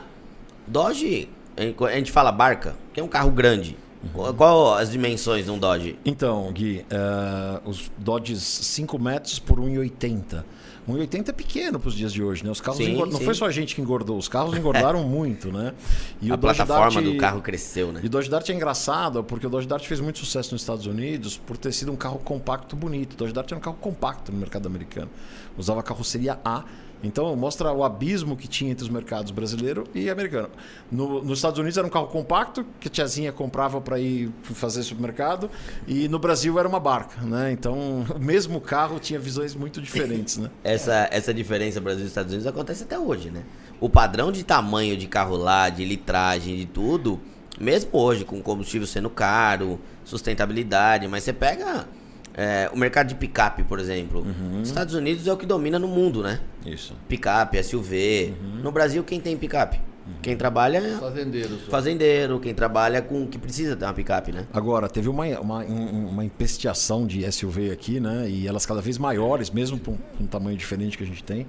Dodge, 0.66 1.28
a 1.56 1.90
gente- 1.92 2.12
fala 2.12 2.30
barca, 2.30 2.74
que 2.92 3.00
é 3.00 3.02
um 3.02 3.08
carro 3.08 3.30
grande. 3.30 3.76
Qual, 4.12 4.34
qual 4.34 4.74
as 4.74 4.90
dimensões 4.90 5.44
de 5.44 5.50
um 5.50 5.58
Dodge? 5.58 5.96
Então, 6.04 6.50
Gui, 6.52 6.84
eh, 6.90 7.60
os 7.64 7.90
Dodges 7.96 8.42
5 8.42 8.98
metros 8.98 9.38
por 9.38 9.58
1,80. 9.60 10.44
1,80 10.88 11.28
é 11.28 11.32
pequeno 11.32 11.78
para 11.78 11.88
os 11.88 11.94
dias 11.94 12.12
de 12.12 12.22
hoje, 12.22 12.44
né? 12.44 12.50
Os 12.50 12.60
carros 12.60 12.78
Sim, 12.78 12.90
engordam. 12.92 13.12
Não 13.12 13.18
sim. 13.20 13.24
foi 13.24 13.34
só 13.34 13.46
a 13.46 13.50
gente 13.52 13.74
que 13.74 13.80
engordou, 13.80 14.18
os 14.18 14.26
carros 14.28 14.56
engordaram 14.56 15.02
muito, 15.08 15.52
né? 15.52 15.72
E 16.20 16.32
a 16.32 16.36
plataforma 16.36 16.90
Dart- 17.00 17.04
do 17.04 17.16
carro 17.16 17.40
cresceu, 17.40 17.92
né? 17.92 18.00
E 18.02 18.06
o 18.06 18.10
Dodge 18.10 18.28
Dart 18.28 18.48
é 18.48 18.52
engraçado, 18.52 19.22
porque 19.22 19.46
o 19.46 19.50
Dodge 19.50 19.68
Dart 19.68 19.84
fez 19.86 20.00
muito 20.00 20.18
sucesso 20.18 20.52
nos 20.52 20.62
Estados 20.62 20.86
Unidos 20.86 21.36
por 21.36 21.56
ter 21.56 21.72
sido 21.72 21.92
um 21.92 21.96
carro 21.96 22.18
compacto 22.18 22.74
bonito. 22.74 23.12
O 23.14 23.16
Dodge 23.16 23.32
Dart 23.32 23.50
era 23.50 23.58
um 23.58 23.62
carro 23.62 23.76
compacto 23.80 24.32
no 24.32 24.38
mercado 24.38 24.66
americano. 24.66 25.10
Usava 25.56 25.82
carroceria 25.82 26.38
A. 26.44 26.64
Então 27.02 27.34
mostra 27.34 27.72
o 27.72 27.82
abismo 27.82 28.36
que 28.36 28.46
tinha 28.46 28.70
entre 28.70 28.84
os 28.84 28.90
mercados 28.90 29.30
brasileiro 29.32 29.84
e 29.94 30.08
americano. 30.08 30.48
No- 30.90 31.22
nos 31.22 31.38
Estados 31.38 31.58
Unidos 31.58 31.76
era 31.76 31.86
um 31.86 31.90
carro 31.90 32.06
compacto 32.06 32.64
que 32.78 32.88
a 32.88 32.90
tiazinha 32.90 33.32
comprava 33.32 33.80
para 33.80 33.98
ir 33.98 34.30
fazer 34.42 34.82
supermercado 34.82 35.50
e 35.86 36.08
no 36.08 36.18
Brasil 36.18 36.58
era 36.58 36.68
uma 36.68 36.78
barca, 36.80 37.20
né? 37.22 37.50
Então 37.52 38.04
o 38.14 38.18
mesmo 38.18 38.60
carro 38.60 38.98
tinha 39.00 39.18
visões 39.18 39.54
muito 39.54 39.80
diferentes, 39.80 40.36
né? 40.38 40.48
Essa, 40.62 41.08
essa 41.10 41.34
diferença 41.34 41.80
Brasil 41.80 42.04
e 42.04 42.08
Estados 42.08 42.30
Unidos 42.32 42.46
acontece 42.46 42.84
até 42.84 42.98
hoje, 42.98 43.30
né? 43.30 43.42
O 43.80 43.88
padrão 43.88 44.30
de 44.30 44.44
tamanho 44.44 44.96
de 44.96 45.06
carro 45.08 45.36
lá, 45.36 45.68
de 45.68 45.84
litragem, 45.84 46.56
de 46.56 46.66
tudo, 46.66 47.20
mesmo 47.60 47.90
hoje, 47.92 48.24
com 48.24 48.40
combustível 48.40 48.86
sendo 48.86 49.10
caro, 49.10 49.80
sustentabilidade, 50.04 51.08
mas 51.08 51.24
você 51.24 51.32
pega 51.32 51.86
é, 52.34 52.70
o 52.72 52.76
mercado 52.78 53.08
de 53.08 53.14
picape, 53.14 53.62
por 53.64 53.78
exemplo. 53.78 54.26
Estados 54.62 54.94
Unidos 54.94 55.26
é 55.26 55.32
o 55.32 55.36
que 55.36 55.46
domina 55.46 55.78
no 55.78 55.88
mundo, 55.88 56.22
né? 56.22 56.40
Isso. 56.66 56.94
Picape, 57.08 57.62
SUV. 57.62 58.34
No 58.62 58.70
Brasil, 58.72 59.02
quem 59.04 59.20
tem 59.20 59.36
picape? 59.36 59.80
Quem 60.20 60.36
trabalha 60.36 60.78
é 60.78 60.98
Fazendeiros. 60.98 61.60
só. 61.64 61.70
fazendeiro, 61.70 62.40
quem 62.40 62.52
trabalha 62.52 63.00
com 63.00 63.24
que 63.26 63.38
precisa 63.38 63.76
ter 63.76 63.84
uma 63.84 63.94
picape, 63.94 64.32
né? 64.32 64.46
Agora, 64.52 64.88
teve 64.88 65.08
uma, 65.08 65.24
uma, 65.38 65.58
um- 65.64 66.08
uma 66.08 66.24
empesteação 66.24 67.06
de 67.06 67.24
SUV 67.30 67.70
aqui, 67.70 68.00
né? 68.00 68.28
E 68.28 68.48
elas 68.48 68.66
cada 68.66 68.80
vez 68.80 68.98
maiores, 68.98 69.48
mesmo 69.50 69.78
com 69.78 69.96
um 70.20 70.26
tamanho 70.26 70.56
diferente 70.56 70.98
que 70.98 71.04
a 71.04 71.06
gente 71.06 71.22
tem. 71.22 71.46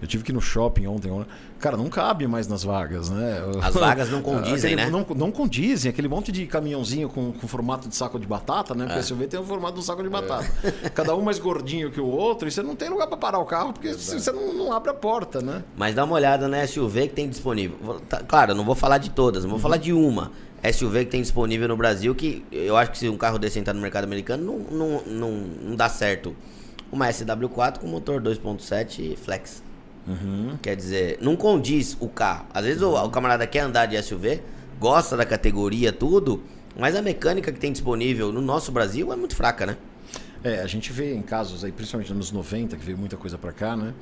Eu 0.00 0.06
tive 0.06 0.22
que 0.22 0.30
ir 0.30 0.34
no 0.34 0.40
shopping 0.40 0.86
ontem. 0.86 1.10
Cara, 1.58 1.76
não 1.76 1.88
cabe 1.88 2.26
mais 2.28 2.46
nas 2.46 2.62
vagas, 2.62 3.10
né? 3.10 3.40
As 3.62 3.74
vagas 3.74 4.08
não 4.10 4.22
condizem, 4.22 4.74
Aquele- 4.74 4.90
né? 4.90 4.90
Não, 4.90 5.04
não 5.16 5.32
condizem. 5.32 5.90
Aquele 5.90 6.06
monte 6.08 6.30
de 6.30 6.46
caminhãozinho 6.46 7.08
com, 7.08 7.32
com 7.32 7.48
formato 7.48 7.88
de 7.88 7.96
saco 7.96 8.18
de 8.18 8.26
batata, 8.26 8.74
né? 8.74 8.84
Porque 8.86 9.00
o 9.00 9.02
SUV 9.02 9.26
tem 9.26 9.40
o 9.40 9.42
formato 9.44 9.74
de 9.74 9.80
um 9.80 9.82
saco 9.82 10.02
de 10.02 10.08
batata. 10.08 10.46
Cada 10.94 11.16
um 11.16 11.22
mais 11.22 11.38
gordinho 11.40 11.90
que 11.90 12.00
o 12.00 12.06
outro. 12.06 12.46
E 12.46 12.50
você 12.52 12.62
não 12.62 12.76
tem 12.76 12.88
lugar 12.88 13.08
para 13.08 13.16
parar 13.16 13.38
o 13.40 13.44
carro, 13.44 13.72
porque 13.72 13.92
você 13.92 14.30
não, 14.30 14.54
não 14.54 14.72
abre 14.72 14.90
a 14.90 14.94
porta, 14.94 15.40
né? 15.42 15.64
Mas 15.76 15.94
dá 15.96 16.04
uma 16.04 16.14
olhada 16.14 16.46
na 16.46 16.64
SUV 16.66 17.08
que 17.08 17.14
tem 17.14 17.28
disponível. 17.28 18.00
Tá- 18.08 18.22
claro, 18.22 18.54
não 18.54 18.64
vou 18.64 18.74
falar 18.76 18.98
de 18.98 19.10
todas, 19.10 19.42
Uhum. 19.42 19.50
não 19.50 19.56
vou 19.56 19.62
falar 19.62 19.78
de 19.78 19.92
uma 19.92 20.30
SUV 20.72 21.04
que 21.06 21.10
tem 21.10 21.22
disponível 21.22 21.66
no 21.68 21.76
Brasil 21.76 22.14
que 22.14 22.44
eu 22.52 22.76
acho 22.76 22.92
que 22.92 22.98
se 22.98 23.08
um 23.08 23.16
carro 23.16 23.38
desse 23.38 23.58
entrar 23.58 23.74
no 23.74 23.80
mercado 23.80 24.04
americano 24.04 24.44
não, 24.70 24.78
não, 24.78 25.02
não, 25.06 25.30
não 25.70 25.76
dá 25.76 25.88
certo. 25.88 26.34
Uma 26.90 27.08
SW4 27.08 27.78
com 27.80 27.86
motor 27.86 28.20
2.7 28.20 29.16
flex. 29.16 29.62
Uhum. 30.08 30.56
Quer 30.62 30.74
dizer, 30.74 31.18
não 31.20 31.36
condiz 31.36 31.96
o 32.00 32.08
carro. 32.08 32.46
Às 32.52 32.64
vezes 32.64 32.82
o, 32.82 32.94
o 32.94 33.10
camarada 33.10 33.46
quer 33.46 33.60
andar 33.60 33.86
de 33.86 34.02
SUV, 34.02 34.42
gosta 34.80 35.16
da 35.16 35.26
categoria, 35.26 35.92
tudo, 35.92 36.42
mas 36.76 36.96
a 36.96 37.02
mecânica 37.02 37.52
que 37.52 37.60
tem 37.60 37.70
disponível 37.70 38.32
no 38.32 38.40
nosso 38.40 38.72
Brasil 38.72 39.12
é 39.12 39.16
muito 39.16 39.36
fraca, 39.36 39.66
né? 39.66 39.76
É, 40.42 40.60
a 40.60 40.66
gente 40.66 40.92
vê 40.92 41.14
em 41.14 41.22
casos 41.22 41.64
aí, 41.64 41.72
principalmente 41.72 42.12
nos 42.14 42.28
anos 42.28 42.32
90, 42.32 42.76
que 42.76 42.84
veio 42.84 42.96
muita 42.96 43.16
coisa 43.16 43.36
para 43.36 43.52
cá, 43.52 43.76
né? 43.76 43.92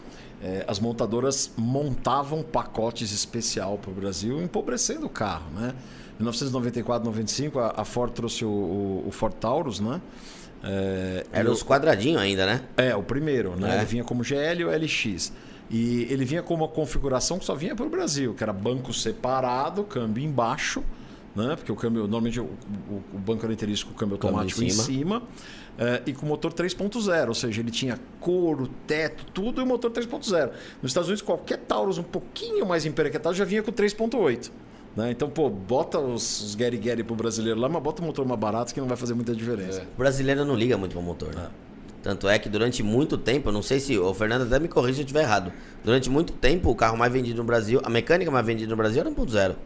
É, 0.42 0.64
as 0.68 0.78
montadoras 0.78 1.50
montavam 1.56 2.42
pacotes 2.42 3.10
especial 3.10 3.78
para 3.78 3.90
o 3.90 3.94
Brasil, 3.94 4.40
empobrecendo 4.42 5.06
o 5.06 5.08
carro, 5.08 5.50
né? 5.54 5.74
Em 6.14 6.22
1994, 6.22 7.06
95, 7.06 7.58
a, 7.58 7.74
a 7.78 7.84
Ford 7.84 8.12
trouxe 8.12 8.44
o, 8.44 8.48
o, 8.48 9.04
o 9.08 9.10
Ford 9.10 9.34
Taurus, 9.34 9.80
né? 9.80 10.00
É, 10.62 11.24
Era 11.32 11.50
os 11.50 11.62
quadradinhos 11.62 12.20
ainda, 12.20 12.44
né? 12.44 12.60
é, 12.76 12.94
o 12.94 13.02
primeiro, 13.02 13.56
né? 13.56 13.74
É. 13.74 13.76
Ele 13.76 13.86
vinha 13.86 14.04
como 14.04 14.22
GL 14.22 14.64
ou 14.64 14.70
LX. 14.70 15.32
E 15.70 16.06
ele 16.10 16.24
vinha 16.24 16.42
com 16.42 16.54
uma 16.54 16.68
configuração 16.68 17.38
que 17.38 17.44
só 17.44 17.54
vinha 17.54 17.74
para 17.74 17.84
o 17.84 17.88
Brasil, 17.90 18.34
que 18.34 18.42
era 18.42 18.52
banco 18.52 18.92
separado, 18.92 19.82
câmbio 19.84 20.22
embaixo, 20.24 20.82
né? 21.34 21.56
Porque 21.56 21.72
o 21.72 21.76
câmbio, 21.76 22.02
normalmente 22.02 22.38
o, 22.40 22.44
o- 22.44 23.02
o 23.14 23.18
banco 23.18 23.44
era 23.44 23.52
interístico 23.52 23.90
com 23.90 23.96
o 23.96 23.98
câmbio 23.98 24.16
Câmbio 24.16 24.34
em 24.36 24.38
automático 24.38 24.62
em 24.62 24.70
cima. 24.70 24.84
cima, 24.84 25.22
eh, 25.78 26.02
e 26.06 26.12
com 26.12 26.24
motor 26.24 26.52
3.0, 26.52 27.28
ou 27.28 27.34
seja, 27.34 27.60
ele 27.60 27.70
tinha 27.70 27.98
couro, 28.20 28.68
teto, 28.86 29.24
tudo 29.34 29.60
e 29.60 29.64
o 29.64 29.66
motor 29.66 29.90
3.0. 29.90 30.50
Nos 30.80 30.90
Estados 30.90 31.08
Unidos, 31.08 31.22
qualquer 31.22 31.58
Taurus 31.58 31.98
um 31.98 32.02
pouquinho 32.04 32.64
mais 32.64 32.86
emperequetado 32.86 33.34
já 33.34 33.44
vinha 33.44 33.62
com 33.62 33.72
3.8. 33.72 34.50
Né? 34.96 35.10
Então, 35.10 35.28
pô, 35.28 35.50
bota 35.50 35.98
os, 35.98 36.40
os 36.40 36.54
Gary 36.54 36.78
Gary 36.78 37.02
pro 37.04 37.14
brasileiro 37.14 37.60
lá, 37.60 37.68
mas 37.68 37.82
bota 37.82 38.00
um 38.02 38.06
motor 38.06 38.24
mais 38.24 38.40
barato 38.40 38.72
que 38.72 38.80
não 38.80 38.88
vai 38.88 38.96
fazer 38.96 39.12
muita 39.12 39.34
diferença. 39.34 39.82
O 39.94 39.98
brasileiro 39.98 40.42
não 40.44 40.54
liga 40.54 40.78
muito 40.78 40.92
pro 40.92 41.02
motor, 41.02 41.34
né? 41.34 41.48
Tanto 42.06 42.28
é 42.28 42.38
que 42.38 42.48
durante 42.48 42.84
muito 42.84 43.18
tempo, 43.18 43.48
eu 43.48 43.52
não 43.52 43.62
sei 43.62 43.80
se 43.80 43.98
o 43.98 44.14
Fernando 44.14 44.42
até 44.42 44.60
me 44.60 44.68
corrija 44.68 44.94
se 44.94 45.00
eu 45.00 45.04
estiver 45.06 45.22
errado. 45.22 45.52
Durante 45.84 46.08
muito 46.08 46.32
tempo, 46.34 46.70
o 46.70 46.74
carro 46.76 46.96
mais 46.96 47.12
vendido 47.12 47.38
no 47.38 47.44
Brasil, 47.44 47.80
a 47.82 47.90
mecânica 47.90 48.30
mais 48.30 48.46
vendida 48.46 48.70
no 48.70 48.76
Brasil 48.76 49.00
era 49.00 49.10
1.0. 49.10 49.56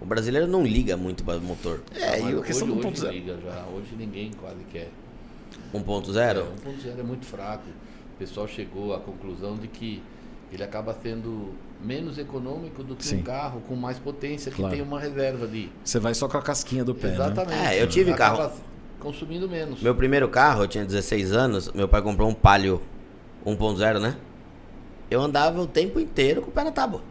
O 0.00 0.06
brasileiro 0.06 0.46
não 0.46 0.62
liga 0.64 0.96
muito 0.96 1.24
para 1.24 1.36
o 1.38 1.40
motor. 1.40 1.80
É, 1.96 2.20
e 2.20 2.38
a 2.38 2.42
questão 2.42 2.68
do 2.68 2.78
hoje, 2.78 2.86
hoje 2.86 3.02
1.0. 3.06 3.10
liga 3.10 3.38
já. 3.44 3.64
Hoje 3.74 3.88
ninguém 3.98 4.30
quase 4.40 4.60
quer. 4.72 4.88
1.0? 5.74 6.16
É, 6.16 6.34
1.0 6.34 7.00
é 7.00 7.02
muito 7.02 7.26
fraco. 7.26 7.64
O 8.14 8.18
pessoal 8.20 8.46
chegou 8.46 8.94
à 8.94 9.00
conclusão 9.00 9.56
de 9.56 9.66
que 9.66 10.00
ele 10.52 10.62
acaba 10.62 10.96
sendo 11.02 11.54
menos 11.84 12.18
econômico 12.18 12.84
do 12.84 12.94
que 12.94 13.04
Sim. 13.04 13.16
um 13.16 13.22
carro 13.22 13.60
com 13.66 13.74
mais 13.74 13.98
potência 13.98 14.52
que 14.52 14.58
Claro. 14.58 14.76
tem 14.76 14.80
uma 14.84 15.00
reserva 15.00 15.48
de. 15.48 15.68
Você 15.84 15.98
vai 15.98 16.14
só 16.14 16.28
com 16.28 16.36
a 16.38 16.42
casquinha 16.42 16.84
do 16.84 16.94
pé, 16.94 17.08
né? 17.08 17.14
Exatamente. 17.14 17.66
É, 17.66 17.82
eu 17.82 17.88
tive 17.88 18.12
acaba 18.12 18.36
carro- 18.48 18.60
consumindo 19.04 19.48
menos. 19.48 19.80
Meu 19.82 19.94
primeiro 19.94 20.28
carro, 20.28 20.64
eu 20.64 20.68
tinha 20.68 20.84
16 20.84 21.32
anos, 21.32 21.70
meu 21.72 21.86
pai 21.86 22.00
comprou 22.02 22.28
um 22.28 22.34
Palio 22.34 22.80
1.0, 23.46 24.00
né? 24.00 24.16
Eu 25.10 25.20
andava 25.20 25.60
o 25.60 25.66
tempo 25.66 26.00
inteiro 26.00 26.40
com 26.42 26.48
o 26.48 26.52
pé 26.52 26.64
na 26.64 26.72
tábua. 26.72 27.02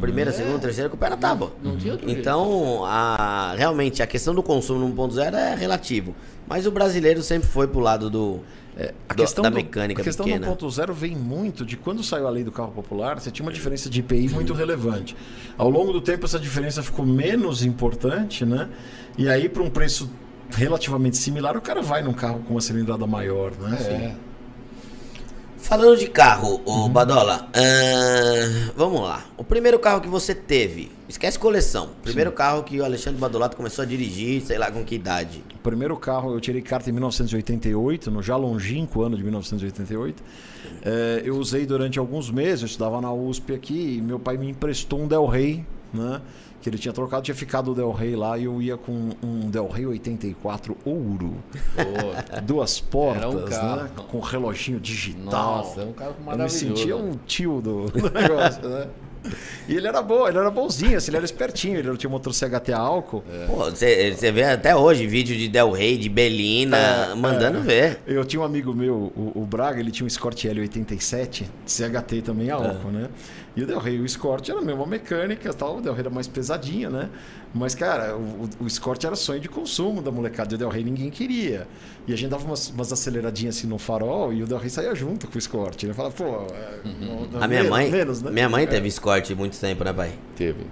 Primeira, 0.00 0.32
segunda, 0.32 0.58
terceira 0.58 0.88
com 0.88 0.96
o 0.96 0.98
pé 0.98 1.10
na 1.10 1.18
tábua. 1.18 1.52
Não 1.62 1.76
tinha 1.76 1.92
outro 1.92 2.08
Então, 2.10 2.82
a, 2.86 3.54
realmente, 3.58 4.02
a 4.02 4.06
questão 4.06 4.34
do 4.34 4.42
consumo 4.42 4.80
no 4.88 4.94
1.0 4.94 5.34
é 5.34 5.54
relativo. 5.54 6.14
Mas 6.48 6.66
o 6.66 6.70
brasileiro 6.70 7.22
sempre 7.22 7.46
foi 7.46 7.68
pro 7.68 7.80
lado 7.80 8.08
do, 8.08 8.40
É, 8.74 8.94
a 9.06 9.12
do- 9.12 9.18
questão 9.22 9.42
da 9.42 9.50
do- 9.50 9.56
mecânica 9.56 10.00
a 10.00 10.04
questão 10.04 10.24
pequena. 10.24 10.46
do 10.46 10.50
1.0 10.66 10.92
vem 10.94 11.14
muito 11.14 11.62
de 11.64 11.76
quando 11.76 12.02
saiu 12.02 12.26
a 12.26 12.30
lei 12.30 12.42
do 12.42 12.50
carro 12.50 12.72
popular, 12.72 13.20
você 13.20 13.30
tinha 13.30 13.44
uma 13.44 13.52
diferença 13.52 13.90
de 13.90 14.00
IPI 14.00 14.30
muito 14.30 14.54
relevante. 14.54 15.14
Ao 15.58 15.68
longo 15.68 15.92
do 15.92 16.00
tempo, 16.00 16.24
essa 16.24 16.38
diferença 16.38 16.82
ficou 16.82 17.04
menos 17.04 17.62
importante, 17.62 18.46
né? 18.46 18.70
E 19.18 19.28
aí, 19.28 19.46
para 19.46 19.62
um 19.62 19.68
preço 19.68 20.08
relativamente 20.50 21.16
similar, 21.16 21.56
o 21.56 21.60
cara 21.60 21.82
vai 21.82 22.02
num 22.02 22.12
carro 22.12 22.40
com 22.46 22.54
uma 22.54 22.60
cilindrada 22.60 23.06
maior, 23.06 23.52
né? 23.52 23.76
É. 23.80 24.36
Falando 25.66 25.98
de 25.98 26.06
carro, 26.06 26.60
ô 26.64 26.88
Badola, 26.88 27.48
ahn, 27.52 28.70
vamos 28.76 29.00
lá. 29.00 29.24
O 29.36 29.42
primeiro 29.42 29.80
carro 29.80 30.00
que 30.00 30.06
você 30.06 30.32
teve, 30.32 30.92
esquece 31.08 31.36
coleção. 31.36 31.90
Primeiro 32.04 32.30
carro 32.30 32.62
que 32.62 32.78
o 32.78 32.84
Alexandre 32.84 33.18
Badolato 33.18 33.56
começou 33.56 33.82
a 33.82 33.84
dirigir, 33.84 34.42
sei 34.42 34.58
lá 34.58 34.70
com 34.70 34.84
que 34.84 34.94
idade. 34.94 35.42
O 35.56 35.58
primeiro 35.58 35.96
carro 35.96 36.32
eu 36.32 36.40
tirei 36.40 36.62
carta 36.62 36.88
em 36.88 36.92
1988, 36.92 38.12
no 38.12 38.22
já 38.22 38.36
longínquo 38.36 39.02
ano 39.02 39.16
de 39.16 39.24
1988. 39.24 40.22
É, 40.84 41.22
eu 41.24 41.36
usei 41.36 41.66
durante 41.66 41.98
alguns 41.98 42.30
meses, 42.30 42.60
eu 42.60 42.66
estudava 42.66 43.00
na 43.00 43.12
USP 43.12 43.52
aqui, 43.52 43.96
e 43.96 44.00
meu 44.00 44.20
pai 44.20 44.36
me 44.36 44.48
emprestou 44.48 45.00
um 45.00 45.08
Del 45.08 45.26
Rey, 45.26 45.66
né? 45.92 46.20
Que 46.60 46.68
ele 46.68 46.78
tinha 46.78 46.92
trocado, 46.92 47.22
tinha 47.22 47.34
ficado 47.34 47.72
o 47.72 47.74
Del 47.74 47.92
Rey 47.92 48.16
lá 48.16 48.36
e 48.38 48.44
eu 48.44 48.60
ia 48.60 48.76
com 48.76 49.10
um 49.22 49.48
Del 49.50 49.68
Rey 49.68 49.86
84 49.86 50.76
ouro. 50.84 51.36
Pô, 51.74 52.40
Duas 52.42 52.80
portas, 52.80 53.58
um 53.58 53.76
né? 53.76 53.88
Com 54.08 54.18
reloginho 54.20 54.80
digital. 54.80 55.58
Nossa, 55.58 55.82
é 55.82 55.84
um 55.84 55.92
carro 55.92 56.10
eu 56.12 56.18
me 56.18 56.24
maravilhoso. 56.24 56.58
sentia 56.58 56.96
um 56.96 57.12
tio 57.26 57.60
do, 57.60 57.86
do 57.86 58.10
negócio, 58.10 58.68
né? 58.68 58.86
E 59.68 59.74
ele 59.74 59.88
era 59.88 60.00
bom, 60.00 60.28
ele 60.28 60.38
era 60.38 60.48
bonzinho, 60.52 60.96
assim, 60.96 61.10
ele 61.10 61.16
era 61.16 61.24
espertinho, 61.26 61.78
ele 61.78 61.88
não 61.88 61.96
tinha 61.96 62.08
motor 62.08 62.32
CHT 62.32 62.72
a 62.72 62.78
álcool. 62.78 63.24
Pô, 63.48 63.64
você 63.64 64.12
você 64.14 64.30
vê 64.30 64.44
até 64.44 64.76
hoje 64.76 65.04
vídeo 65.04 65.36
de 65.36 65.48
Del 65.48 65.72
Rey, 65.72 65.98
de 65.98 66.08
Belina, 66.08 66.76
É, 66.76 67.14
mandando 67.16 67.60
ver. 67.60 67.98
Eu 68.06 68.24
tinha 68.24 68.40
um 68.40 68.44
amigo 68.44 68.72
meu, 68.72 69.12
o, 69.16 69.32
o 69.34 69.44
Braga, 69.44 69.80
ele 69.80 69.90
tinha 69.90 70.04
um 70.04 70.06
Escort 70.06 70.36
L87, 70.44 71.44
CHT 71.66 72.22
também 72.22 72.50
a 72.50 72.54
álcool, 72.54 72.92
né? 72.92 73.08
E 73.56 73.62
o 73.62 73.66
Del 73.66 73.78
Rey, 73.78 73.98
o 73.98 74.04
Escort 74.04 74.46
era 74.50 74.58
a 74.58 74.62
mesma 74.62 74.84
mecânica 74.86 75.50
tal, 75.54 75.78
o 75.78 75.80
Del 75.80 75.94
Rey 75.94 76.00
era 76.02 76.10
mais 76.10 76.26
pesadinho, 76.28 76.90
né? 76.90 77.08
Mas, 77.54 77.74
cara, 77.74 78.14
o, 78.14 78.46
o 78.60 78.66
Escort 78.66 79.02
era 79.02 79.16
sonho 79.16 79.40
de 79.40 79.48
consumo 79.48 80.02
da 80.02 80.10
molecada, 80.10 80.52
e 80.52 80.56
o 80.56 80.58
Del 80.58 80.68
Rey 80.68 80.84
ninguém 80.84 81.08
queria. 81.08 81.66
E 82.06 82.12
a 82.12 82.16
gente 82.16 82.28
dava 82.30 82.44
umas, 82.44 82.68
umas 82.68 82.92
aceleradinhas 82.92 83.56
assim 83.56 83.66
no 83.66 83.78
farol 83.78 84.30
e 84.32 84.42
o 84.42 84.46
Del 84.46 84.58
Rey 84.58 84.68
saía 84.68 84.94
junto 84.94 85.26
com 85.26 85.36
o 85.36 85.38
Escort. 85.38 85.82
Ele 85.82 85.94
falava, 85.94 86.14
pô... 86.14 86.24
é, 86.54 86.80
não- 87.32 87.40
A 87.42 87.48
minha 87.48 87.62
menos- 87.62 87.70
mãe, 87.70 87.90
menos, 87.90 88.22
né? 88.22 88.30
minha 88.30 88.48
mãe 88.48 88.66
teve 88.66 88.88
escorte 88.88 89.34
muito 89.34 89.58
tempo, 89.58 89.82
né, 89.84 89.92
pai? 89.92 90.12
Teve. 90.36 90.66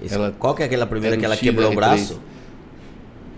Isso- 0.00 0.14
Ela- 0.14 0.32
Qual 0.38 0.54
que 0.54 0.62
é 0.62 0.66
aquela 0.66 0.86
primeira 0.86 1.16
que 1.16 1.24
ela 1.24 1.36
quebrou 1.36 1.66
o 1.70 1.72
XR3. 1.72 1.76
braço? 1.76 2.20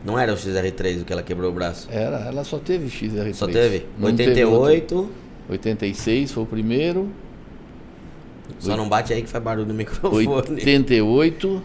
Não 0.04 0.18
era 0.18 0.32
o 0.32 0.36
XR3 0.36 1.00
o 1.00 1.04
que 1.06 1.12
ela 1.12 1.22
quebrou 1.22 1.50
o 1.50 1.54
braço? 1.54 1.88
Era, 1.90 2.18
ela 2.26 2.44
só 2.44 2.58
teve 2.58 2.88
XR3. 2.88 3.32
Só 3.32 3.46
teve? 3.46 3.86
Não 3.98 4.14
teve 4.14 4.44
outro. 4.44 4.60
88. 4.66 5.10
86 5.48 6.32
foi 6.32 6.42
o 6.42 6.46
primeiro. 6.46 7.08
Só 8.58 8.76
não 8.76 8.88
bate 8.88 9.12
aí 9.12 9.22
que 9.22 9.28
faz 9.28 9.42
barulho 9.42 9.66
no 9.66 9.74
microfone. 9.74 10.26
88. 10.26 11.62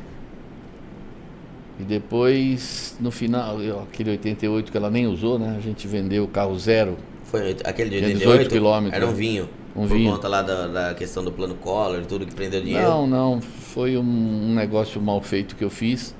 E 1.79 1.83
depois, 1.83 2.95
no 2.99 3.11
final, 3.11 3.57
aquele 3.83 4.11
88 4.11 4.71
que 4.71 4.77
ela 4.77 4.89
nem 4.89 5.07
usou, 5.07 5.37
né? 5.37 5.55
A 5.57 5.59
gente 5.59 5.87
vendeu 5.87 6.23
o 6.23 6.27
carro 6.27 6.57
zero. 6.57 6.97
Foi 7.25 7.55
aquele 7.65 7.89
de 7.89 7.97
Tinha 7.97 8.07
88? 8.13 8.19
18 8.19 8.49
quilômetros, 8.49 8.93
Era 8.93 9.05
um 9.05 9.09
né? 9.11 9.15
vinho. 9.15 9.49
Um 9.75 9.87
por 9.87 9.97
vinho. 9.97 10.11
conta 10.13 10.27
lá 10.29 10.41
da, 10.41 10.67
da 10.67 10.93
questão 10.93 11.21
do 11.21 11.33
plano 11.33 11.53
Collor 11.55 12.05
tudo 12.05 12.25
que 12.25 12.33
prendeu 12.33 12.61
dinheiro. 12.61 12.87
Não, 12.87 13.05
não. 13.05 13.41
Foi 13.41 13.97
um, 13.97 14.53
negócio 14.53 15.01
mal 15.01 15.21
feito 15.21 15.55
que 15.55 15.63
eu 15.63 15.69
fiz. 15.69 16.15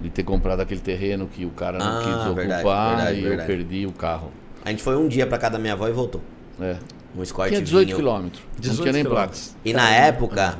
De 0.00 0.10
ter 0.10 0.22
comprado 0.22 0.60
aquele 0.60 0.80
terreno 0.80 1.26
que 1.26 1.44
o 1.44 1.50
cara 1.50 1.78
não 1.78 1.86
Ah, 1.86 2.02
quis 2.04 2.26
ocupar 2.30 2.34
verdade, 2.96 3.18
e 3.18 3.22
verdade. 3.22 3.50
eu 3.50 3.56
perdi 3.56 3.86
o 3.86 3.92
carro. 3.92 4.30
A 4.64 4.70
gente 4.70 4.82
foi 4.82 4.96
um 4.96 5.08
dia 5.08 5.26
pra 5.26 5.38
casa 5.38 5.54
da 5.54 5.58
minha 5.58 5.72
avó 5.72 5.88
e 5.88 5.92
voltou. 5.92 6.20
É. 6.60 6.76
Um 7.16 7.22
Escort 7.22 7.48
Tinha 7.48 7.62
18 7.62 7.86
vinho. 7.86 7.96
quilômetros. 7.96 8.42
Não 8.54 8.60
18 8.60 8.82
tinha 8.82 8.92
nem 8.92 9.04
placas. 9.04 9.56
E 9.64 9.72
na 9.72 9.88
época, 9.90 10.58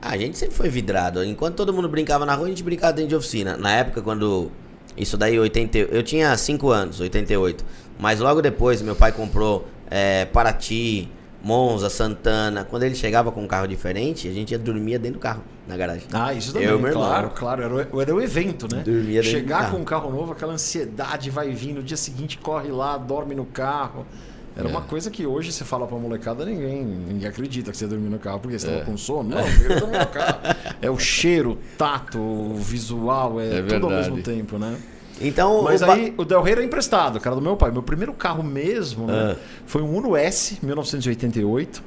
a 0.00 0.16
gente 0.16 0.38
sempre 0.38 0.54
foi 0.54 0.68
vidrado. 0.68 1.24
Enquanto 1.24 1.56
todo 1.56 1.72
mundo 1.72 1.88
brincava 1.88 2.24
na 2.24 2.34
rua, 2.34 2.46
a 2.46 2.48
gente 2.48 2.62
brincava 2.62 2.92
dentro 2.92 3.10
de 3.10 3.16
oficina. 3.16 3.56
Na 3.56 3.72
época, 3.72 4.00
quando. 4.02 4.50
Isso 4.96 5.16
daí, 5.16 5.38
80, 5.38 5.76
eu 5.78 6.02
tinha 6.02 6.34
5 6.36 6.70
anos, 6.70 7.00
88. 7.00 7.64
Mas 7.98 8.20
logo 8.20 8.40
depois, 8.40 8.80
meu 8.80 8.94
pai 8.94 9.12
comprou 9.12 9.66
é, 9.90 10.24
Paraty, 10.26 11.08
Monza, 11.42 11.90
Santana. 11.90 12.64
Quando 12.64 12.84
ele 12.84 12.94
chegava 12.94 13.30
com 13.30 13.42
um 13.42 13.46
carro 13.46 13.66
diferente, 13.66 14.28
a 14.28 14.32
gente 14.32 14.52
ia 14.52 14.58
dormia 14.58 14.98
dentro 14.98 15.18
do 15.18 15.22
carro, 15.22 15.42
na 15.66 15.76
garagem. 15.76 16.04
Ah, 16.12 16.32
isso 16.32 16.52
também, 16.52 16.68
Eu 16.68 16.78
meu 16.78 16.88
irmão. 16.88 17.02
claro, 17.02 17.30
claro. 17.30 17.62
Era 17.62 17.74
o, 17.94 18.00
era 18.00 18.14
o 18.14 18.22
evento, 18.22 18.66
né? 18.74 18.82
Dormia 18.82 19.20
dentro 19.22 19.30
do 19.30 19.40
Chegar 19.42 19.58
carro. 19.62 19.76
com 19.76 19.82
um 19.82 19.84
carro 19.84 20.10
novo, 20.10 20.32
aquela 20.32 20.52
ansiedade 20.54 21.30
vai 21.30 21.50
vir, 21.50 21.74
no 21.74 21.82
dia 21.82 21.96
seguinte 21.96 22.38
corre 22.38 22.70
lá, 22.70 22.96
dorme 22.96 23.34
no 23.34 23.44
carro. 23.44 24.06
Era 24.56 24.66
É. 24.68 24.70
uma 24.70 24.80
coisa 24.80 25.10
que 25.10 25.26
hoje 25.26 25.52
você 25.52 25.64
fala 25.64 25.86
pra 25.86 25.98
molecada, 25.98 26.44
ninguém, 26.44 26.82
ninguém 26.82 27.28
acredita 27.28 27.70
que 27.70 27.76
você 27.76 27.86
dormiu 27.86 28.10
no 28.10 28.18
carro, 28.18 28.40
porque 28.40 28.58
você 28.58 28.66
É. 28.66 28.72
tava 28.72 28.84
com 28.86 28.96
sono. 28.96 29.28
Não, 29.28 29.42
porque 29.44 29.72
eu 29.72 29.80
dormi 29.80 29.98
no 29.98 30.06
carro. 30.06 30.38
É 30.80 30.90
o 30.90 30.96
cheiro, 30.98 31.52
o 31.52 31.58
tato, 31.76 32.18
o 32.18 32.54
visual, 32.56 33.38
é, 33.40 33.58
É 33.58 33.62
tudo 33.62 33.86
ao 33.86 33.92
mesmo 33.92 34.22
tempo, 34.22 34.58
né? 34.58 34.76
Então, 35.20 35.62
Mas 35.62 35.80
o 35.82 35.86
ba- 35.86 35.94
aí 35.94 36.12
o 36.16 36.24
Del 36.24 36.42
Rey 36.42 36.52
era 36.52 36.64
emprestado, 36.64 37.18
cara 37.20 37.34
do 37.36 37.40
meu 37.42 37.56
pai. 37.56 37.70
Meu 37.70 37.82
primeiro 37.82 38.12
carro 38.12 38.42
mesmo 38.42 39.06
né, 39.06 39.34
Ah. 39.34 39.40
foi 39.66 39.80
um 39.82 39.94
Uno 39.96 40.14
S, 40.16 40.58
1988. 40.62 41.82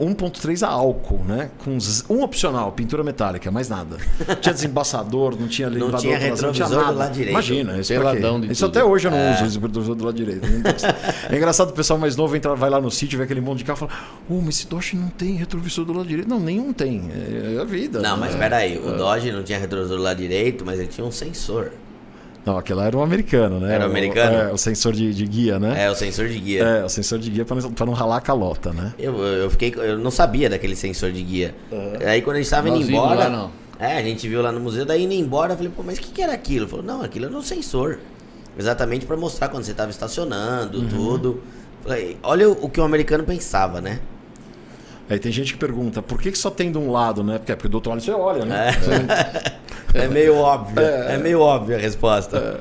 1.3 0.00 0.66
a 0.66 0.70
álcool, 0.70 1.24
né? 1.24 1.50
Com 1.64 1.76
um 2.12 2.22
opcional, 2.22 2.72
pintura 2.72 3.02
metálica, 3.02 3.50
mais 3.50 3.68
nada. 3.68 3.96
Não 4.26 4.34
tinha 4.36 4.54
desembaçador, 4.54 5.38
não 5.38 5.48
tinha 5.48 5.68
elevador 5.68 6.00
tinha 6.00 6.18
não 6.18 6.20
tinha 6.20 6.30
retrovisor 6.30 6.86
do 6.86 6.98
lado 6.98 7.12
direito. 7.12 7.30
Imagina, 7.30 7.78
isso? 7.78 7.92
Peladão 7.92 8.40
de 8.40 8.52
Isso 8.52 8.64
tudo. 8.64 8.78
até 8.78 8.84
hoje 8.84 9.06
eu 9.06 9.10
não 9.10 9.32
uso 9.32 9.44
esse 9.44 9.58
retrovisor 9.58 9.94
do 9.94 10.04
lado 10.04 10.16
direito. 10.16 10.46
É 11.30 11.36
engraçado 11.36 11.70
o 11.70 11.72
pessoal 11.72 11.98
mais 11.98 12.16
novo 12.16 12.36
entra, 12.36 12.54
vai 12.54 12.70
lá 12.70 12.80
no 12.80 12.90
sítio, 12.90 13.18
vê 13.18 13.24
aquele 13.24 13.40
monte 13.40 13.58
de 13.58 13.64
carro 13.64 13.76
e 13.76 13.80
fala: 13.80 13.92
Ô, 14.28 14.40
mas 14.40 14.56
esse 14.56 14.66
Dodge 14.66 14.96
não 14.96 15.08
tem 15.08 15.34
retrovisor 15.34 15.84
do 15.84 15.92
lado 15.92 16.06
direito. 16.06 16.28
Não, 16.28 16.40
nenhum 16.40 16.72
tem. 16.72 17.10
É 17.56 17.60
a 17.60 17.64
vida. 17.64 18.00
Não, 18.00 18.16
né? 18.16 18.26
mas 18.26 18.36
peraí, 18.36 18.78
o 18.78 18.96
Dodge 18.96 19.32
não 19.32 19.42
tinha 19.42 19.58
retrovisor 19.58 19.96
do 19.96 20.02
lado 20.02 20.16
direito, 20.18 20.64
mas 20.64 20.78
ele 20.78 20.88
tinha 20.88 21.06
um 21.06 21.12
sensor. 21.12 21.72
Não, 22.46 22.56
aquele 22.56 22.78
lá 22.78 22.86
era 22.86 22.96
um 22.96 23.02
americano, 23.02 23.60
né? 23.60 23.74
Era 23.74 23.84
O- 23.86 23.90
americano? 23.90 24.36
É, 24.36 24.52
o 24.52 24.56
sensor 24.56 24.92
de, 24.94 25.12
de 25.12 25.26
guia, 25.26 25.58
né? 25.58 25.84
É, 25.84 25.90
o 25.90 25.94
sensor 25.94 26.28
de 26.28 26.38
guia. 26.38 26.62
É, 26.62 26.84
o 26.84 26.88
sensor 26.88 27.18
de 27.18 27.30
guia 27.30 27.44
pra 27.44 27.56
não, 27.56 27.72
pra 27.72 27.84
não 27.86 27.92
ralar 27.92 28.16
a 28.16 28.20
calota, 28.20 28.72
né? 28.72 28.94
Eu, 28.98 29.16
eu 29.18 29.50
fiquei. 29.50 29.74
Eu 29.76 29.98
não 29.98 30.10
sabia 30.10 30.48
daquele 30.48 30.74
sensor 30.76 31.12
de 31.12 31.22
guia. 31.22 31.54
Aí 32.06 32.22
quando 32.22 32.36
a 32.36 32.40
gente 32.40 32.50
tava 32.50 32.68
indo 32.68 32.80
embora. 32.90 33.14
lá, 33.20 33.28
não. 33.28 33.50
É, 33.78 33.96
a 33.98 34.02
gente 34.02 34.26
viu 34.28 34.40
lá 34.42 34.50
no 34.50 34.58
museu, 34.60 34.84
daí 34.84 35.04
indo 35.04 35.12
embora, 35.14 35.52
eu 35.52 35.56
falei, 35.56 35.70
pô, 35.74 35.82
mas 35.84 35.98
o 35.98 36.00
que, 36.00 36.10
que 36.10 36.20
era 36.22 36.32
aquilo? 36.32 36.64
Ele 36.64 36.70
falou, 36.70 36.84
não, 36.84 37.02
aquilo 37.02 37.26
era 37.26 37.36
um 37.36 37.42
sensor. 37.42 37.98
Exatamente 38.58 39.06
pra 39.06 39.16
mostrar 39.16 39.48
quando 39.48 39.62
você 39.62 39.72
tava 39.72 39.90
estacionando, 39.90 40.78
Uhum. 40.78 40.88
tudo. 40.88 41.42
Falei, 41.84 42.16
olha 42.24 42.48
o, 42.48 42.64
o 42.64 42.68
que 42.68 42.80
o 42.80 42.84
americano 42.84 43.22
pensava, 43.22 43.80
né? 43.80 44.00
Aí 45.10 45.18
tem 45.18 45.32
gente 45.32 45.54
que 45.54 45.58
pergunta, 45.58 46.02
por 46.02 46.20
que, 46.20 46.30
que 46.30 46.38
só 46.38 46.50
tem 46.50 46.70
de 46.70 46.76
um 46.76 46.90
lado, 46.90 47.24
né? 47.24 47.38
Porque, 47.38 47.54
porque 47.54 47.68
do 47.68 47.74
outro 47.76 47.90
lado 47.90 48.02
você 48.02 48.10
olha, 48.10 48.44
né? 48.44 48.72
É 49.94 50.06
meio 50.08 50.36
óbvio. 50.36 50.80
É, 50.80 51.16
meio 51.16 51.40
óbvio 51.40 51.76
a 51.76 51.78
resposta. 51.78 52.60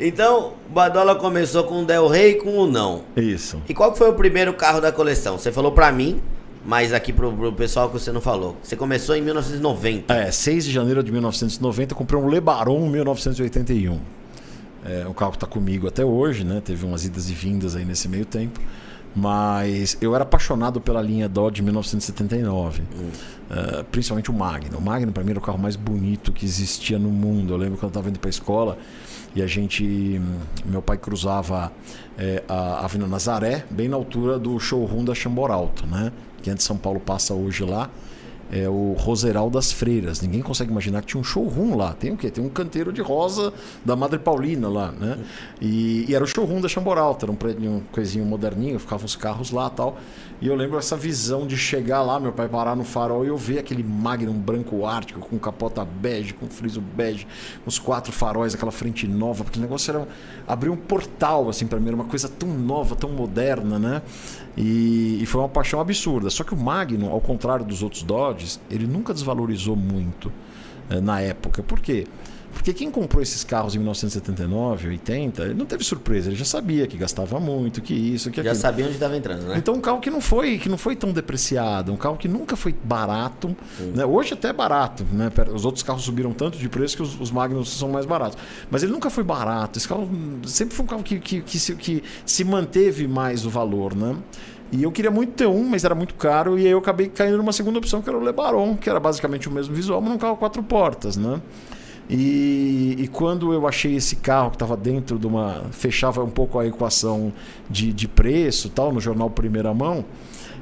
Então, 0.00 0.54
o 0.68 0.72
Badola 0.72 1.14
começou 1.14 1.64
com 1.64 1.82
o 1.82 1.84
Del 1.84 2.08
Rey 2.08 2.30
e 2.30 2.34
com 2.36 2.56
o 2.56 2.66
não. 2.66 3.02
Isso. 3.14 3.60
E 3.68 3.74
qual 3.74 3.94
foi 3.94 4.08
o 4.08 4.14
primeiro 4.14 4.54
carro 4.54 4.80
da 4.80 4.90
coleção? 4.90 5.36
Você 5.36 5.52
falou 5.52 5.72
pra 5.72 5.92
mim, 5.92 6.22
mas 6.64 6.94
aqui 6.94 7.12
pro, 7.12 7.30
pro 7.30 7.52
pessoal 7.52 7.88
que 7.88 7.98
você 7.98 8.10
não 8.10 8.22
falou. 8.22 8.56
Você 8.62 8.74
começou 8.74 9.14
em 9.14 9.20
1990. 9.20 10.14
É, 10.14 10.30
6 10.30 10.64
de 10.64 10.72
janeiro 10.72 11.02
de 11.02 11.12
1990, 11.12 11.92
eu 11.92 11.96
comprei 11.96 12.18
um 12.18 12.26
Lebaron 12.26 12.88
1981. 12.88 14.00
É 14.86 15.06
um 15.06 15.12
carro 15.12 15.32
que 15.32 15.36
está 15.36 15.46
comigo 15.46 15.86
até 15.86 16.02
hoje, 16.02 16.42
né? 16.42 16.62
Teve 16.64 16.86
umas 16.86 17.04
idas 17.04 17.28
e 17.28 17.34
vindas 17.34 17.76
aí 17.76 17.84
nesse 17.84 18.08
meio 18.08 18.24
tempo. 18.24 18.58
Mas 19.14 19.96
eu 20.00 20.14
era 20.14 20.22
apaixonado 20.22 20.80
pela 20.80 21.02
linha 21.02 21.28
Dodge 21.28 21.62
1979. 21.62 22.82
É, 23.50 23.82
principalmente 23.90 24.30
o 24.30 24.34
Magno. 24.34 24.78
O 24.78 24.80
Magno, 24.80 25.10
para 25.12 25.24
mim, 25.24 25.30
era 25.30 25.38
o 25.38 25.42
carro 25.42 25.58
mais 25.58 25.74
bonito 25.74 26.32
que 26.32 26.44
existia 26.44 26.98
no 26.98 27.10
mundo. 27.10 27.52
Eu 27.52 27.56
lembro 27.56 27.74
quando 27.76 27.84
eu 27.84 27.88
estava 27.88 28.08
indo 28.08 28.20
para 28.20 28.28
a 28.28 28.30
escola 28.30 28.78
e 29.34 29.42
a 29.42 29.46
gente. 29.46 29.84
hum, 29.84 30.38
Meu 30.64 30.80
pai 30.80 30.96
cruzava 30.96 31.72
é, 32.16 32.42
a 32.48 32.84
Avenida 32.84 33.10
Nazaré, 33.10 33.64
bem 33.70 33.88
na 33.88 33.96
altura 33.96 34.38
do 34.38 34.58
showroom 34.60 35.04
da 35.04 35.14
Chamboralto, 35.14 35.86
né? 35.86 36.12
Que 36.42 36.50
antes 36.50 36.64
São 36.64 36.76
Paulo 36.76 37.00
passa 37.00 37.34
hoje 37.34 37.64
lá 37.64 37.90
é 38.50 38.68
o 38.68 38.94
Roseral 38.98 39.48
das 39.48 39.70
Freiras. 39.70 40.20
Ninguém 40.20 40.42
consegue 40.42 40.70
imaginar 40.70 41.02
que 41.02 41.08
tinha 41.08 41.20
um 41.20 41.24
showroom 41.24 41.76
lá. 41.76 41.92
Tem 41.92 42.12
o 42.12 42.16
quê? 42.16 42.30
Tem 42.30 42.44
um 42.44 42.48
canteiro 42.48 42.92
de 42.92 43.00
rosa 43.00 43.52
da 43.84 43.94
Madre 43.94 44.18
Paulina 44.18 44.68
lá, 44.68 44.92
né? 44.92 45.18
E, 45.60 46.04
e 46.08 46.14
era 46.14 46.24
o 46.24 46.26
showroom 46.26 46.60
da 46.60 46.68
Chamboralta, 46.68 47.26
era 47.26 47.32
um 47.32 47.36
prédio, 47.36 47.70
um 47.70 47.80
coisinho 47.92 48.24
moderninho, 48.24 48.78
ficavam 48.78 49.06
os 49.06 49.16
carros 49.16 49.50
lá 49.50 49.70
tal. 49.70 49.98
E 50.40 50.46
eu 50.46 50.56
lembro 50.56 50.78
essa 50.78 50.96
visão 50.96 51.46
de 51.46 51.56
chegar 51.56 52.02
lá, 52.02 52.18
meu 52.18 52.32
pai 52.32 52.48
parar 52.48 52.74
no 52.74 52.82
farol 52.82 53.24
e 53.26 53.28
eu 53.28 53.36
ver 53.36 53.58
aquele 53.58 53.82
Magnum 53.82 54.32
branco 54.32 54.86
ártico 54.86 55.20
com 55.20 55.38
capota 55.38 55.84
bege, 55.84 56.32
com 56.32 56.46
friso 56.46 56.80
bege, 56.80 57.26
os 57.66 57.78
quatro 57.78 58.10
faróis, 58.10 58.54
aquela 58.54 58.72
frente 58.72 59.06
nova, 59.06 59.44
porque 59.44 59.58
o 59.58 59.62
negócio 59.62 59.90
era 59.90 60.08
abrir 60.48 60.70
um 60.70 60.76
portal 60.76 61.50
assim 61.50 61.66
para 61.66 61.78
mim, 61.78 61.88
era 61.88 61.94
uma 61.94 62.06
coisa 62.06 62.26
tão 62.26 62.48
nova, 62.48 62.96
tão 62.96 63.10
moderna, 63.10 63.78
né? 63.78 64.02
E, 64.56 65.22
e 65.22 65.26
foi 65.26 65.40
uma 65.40 65.48
paixão 65.48 65.80
absurda. 65.80 66.28
Só 66.30 66.44
que 66.44 66.52
o 66.52 66.56
Magnum, 66.56 67.10
ao 67.10 67.20
contrário 67.20 67.64
dos 67.64 67.82
outros 67.82 68.02
Dodges, 68.02 68.60
ele 68.70 68.86
nunca 68.86 69.14
desvalorizou 69.14 69.76
muito 69.76 70.32
eh, 70.88 71.00
na 71.00 71.20
época. 71.20 71.62
Por 71.62 71.80
quê? 71.80 72.04
Porque 72.04 72.20
quem 72.74 72.90
comprou 72.90 73.22
esses 73.22 73.42
carros 73.44 73.74
em 73.74 73.78
1979, 73.78 74.88
80, 74.88 75.42
ele 75.42 75.54
não 75.54 75.66
teve 75.66 75.84
surpresa, 75.84 76.28
ele 76.28 76.36
já 76.36 76.44
sabia 76.44 76.86
que 76.86 76.96
gastava 76.96 77.38
muito, 77.40 77.80
que 77.80 77.94
isso, 77.94 78.30
que 78.30 78.36
Já 78.42 78.50
aquilo. 78.50 78.62
sabia 78.62 78.84
onde 78.84 78.94
estava 78.94 79.16
entrando, 79.16 79.42
né? 79.44 79.54
Então 79.56 79.74
um 79.74 79.80
carro 79.80 80.00
que 80.00 80.10
não 80.10 80.20
foi, 80.20 80.58
que 80.58 80.68
não 80.68 80.78
foi 80.78 80.94
tão 80.96 81.12
depreciado, 81.12 81.92
um 81.92 81.96
carro 81.96 82.16
que 82.16 82.28
nunca 82.28 82.56
foi 82.56 82.74
barato, 82.84 83.56
né? 83.94 84.04
Hoje 84.04 84.34
até 84.34 84.48
é 84.48 84.52
barato, 84.52 85.04
né? 85.12 85.30
Os 85.52 85.64
outros 85.64 85.82
carros 85.82 86.02
subiram 86.02 86.32
tanto 86.32 86.58
de 86.58 86.68
preço 86.68 86.96
que 86.96 87.02
os, 87.02 87.18
os 87.20 87.30
Magnus 87.30 87.70
são 87.70 87.88
mais 87.88 88.06
baratos. 88.06 88.38
Mas 88.70 88.82
ele 88.82 88.92
nunca 88.92 89.10
foi 89.10 89.24
barato. 89.24 89.78
Esse 89.78 89.88
carro 89.88 90.08
sempre 90.46 90.74
foi 90.74 90.84
um 90.84 90.88
carro 90.88 91.02
que, 91.02 91.18
que, 91.18 91.40
que, 91.42 91.58
se, 91.58 91.74
que 91.74 92.02
se 92.24 92.44
manteve 92.44 93.06
mais 93.08 93.44
o 93.46 93.50
valor, 93.50 93.94
né? 93.94 94.16
E 94.72 94.84
eu 94.84 94.92
queria 94.92 95.10
muito 95.10 95.32
ter 95.32 95.46
um, 95.46 95.64
mas 95.64 95.84
era 95.84 95.96
muito 95.96 96.14
caro, 96.14 96.56
e 96.56 96.64
aí 96.64 96.70
eu 96.70 96.78
acabei 96.78 97.08
caindo 97.08 97.36
numa 97.36 97.52
segunda 97.52 97.78
opção, 97.78 98.00
que 98.00 98.08
era 98.08 98.16
o 98.16 98.22
Lebaron, 98.22 98.76
que 98.76 98.88
era 98.88 99.00
basicamente 99.00 99.48
o 99.48 99.52
mesmo 99.52 99.74
visual, 99.74 100.00
mas 100.00 100.10
num 100.12 100.18
carro 100.18 100.36
quatro 100.36 100.62
portas, 100.62 101.16
né? 101.16 101.40
E, 102.12 102.96
e 102.98 103.06
quando 103.06 103.52
eu 103.52 103.68
achei 103.68 103.94
esse 103.94 104.16
carro 104.16 104.50
que 104.50 104.56
estava 104.56 104.76
dentro 104.76 105.16
de 105.16 105.26
uma. 105.28 105.62
fechava 105.70 106.24
um 106.24 106.30
pouco 106.30 106.58
a 106.58 106.66
equação 106.66 107.32
de, 107.68 107.92
de 107.92 108.08
preço 108.08 108.68
tal, 108.68 108.92
no 108.92 109.00
jornal 109.00 109.30
Primeira 109.30 109.72
Mão, 109.72 110.04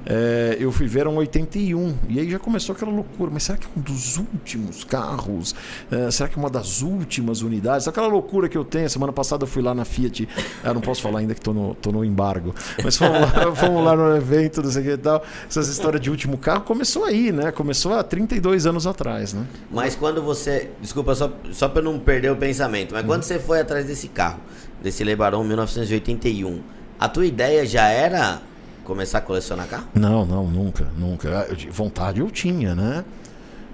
É, 0.06 0.56
eu 0.58 0.72
fui 0.72 0.87
ver 0.87 1.06
um 1.06 1.16
81 1.16 1.94
e 2.08 2.18
aí 2.18 2.30
já 2.30 2.38
começou 2.38 2.74
aquela 2.74 2.90
loucura. 2.90 3.30
Mas 3.32 3.42
será 3.42 3.58
que 3.58 3.66
é 3.66 3.70
um 3.76 3.80
dos 3.80 4.16
últimos 4.16 4.84
carros? 4.84 5.54
É, 5.90 6.11
será 6.11 6.28
que 6.28 6.37
é 6.37 6.38
uma 6.38 6.50
das 6.50 6.82
últimas 6.82 7.42
unidades? 7.42 7.87
Aquela 7.88 8.06
loucura 8.06 8.48
que 8.48 8.56
eu 8.56 8.64
tenho. 8.64 8.88
Semana 8.88 9.12
passada 9.12 9.44
eu 9.44 9.46
fui 9.48 9.62
lá 9.62 9.74
na 9.74 9.84
Fiat. 9.84 10.28
Eu 10.64 10.74
não 10.74 10.80
posso 10.80 11.02
falar 11.02 11.20
ainda 11.20 11.34
que 11.34 11.40
estou 11.40 11.52
no, 11.52 11.74
tô 11.74 11.92
no 11.92 12.04
embargo. 12.04 12.54
Mas 12.82 12.96
fomos 12.96 13.20
lá, 13.20 13.52
fomos 13.54 13.84
lá 13.84 13.94
no 13.96 14.16
evento, 14.16 14.62
não 14.62 14.70
sei 14.70 14.82
o 14.82 14.84
que 14.84 14.90
e 14.92 14.98
tal. 14.98 15.22
Essas 15.48 15.68
histórias 15.68 16.00
de 16.00 16.11
último 16.11 16.38
carro 16.38 16.62
começou 16.62 17.04
aí, 17.04 17.32
né? 17.32 17.50
Começou 17.52 17.92
há 17.94 18.02
32 18.02 18.66
anos 18.66 18.87
atrás, 18.87 19.32
né? 19.32 19.46
Mas 19.70 19.94
quando 19.94 20.22
você. 20.22 20.70
Desculpa, 20.80 21.14
só, 21.14 21.30
só 21.52 21.68
para 21.68 21.82
não 21.82 21.98
perder 21.98 22.30
o 22.32 22.37
pensamento. 22.37 22.94
Mas 22.94 23.04
quando 23.04 23.22
você 23.22 23.38
foi 23.38 23.61
atrás 23.61 23.87
desse 23.87 24.08
carro, 24.08 24.40
desse 24.82 25.04
Lebaron 25.04 25.44
1981, 25.44 26.61
a 26.98 27.08
tua 27.08 27.26
ideia 27.26 27.66
já 27.66 27.88
era 27.88 28.40
começar 28.88 29.18
a 29.18 29.20
colecionar 29.20 29.68
carro? 29.68 29.87
Não, 29.94 30.24
não, 30.27 30.46
nunca, 30.46 30.88
nunca. 30.98 31.29
Eu- 31.29 31.72
Vontade 31.72 32.20
eu 32.20 32.31
tinha, 32.31 32.74
né? 32.74 33.05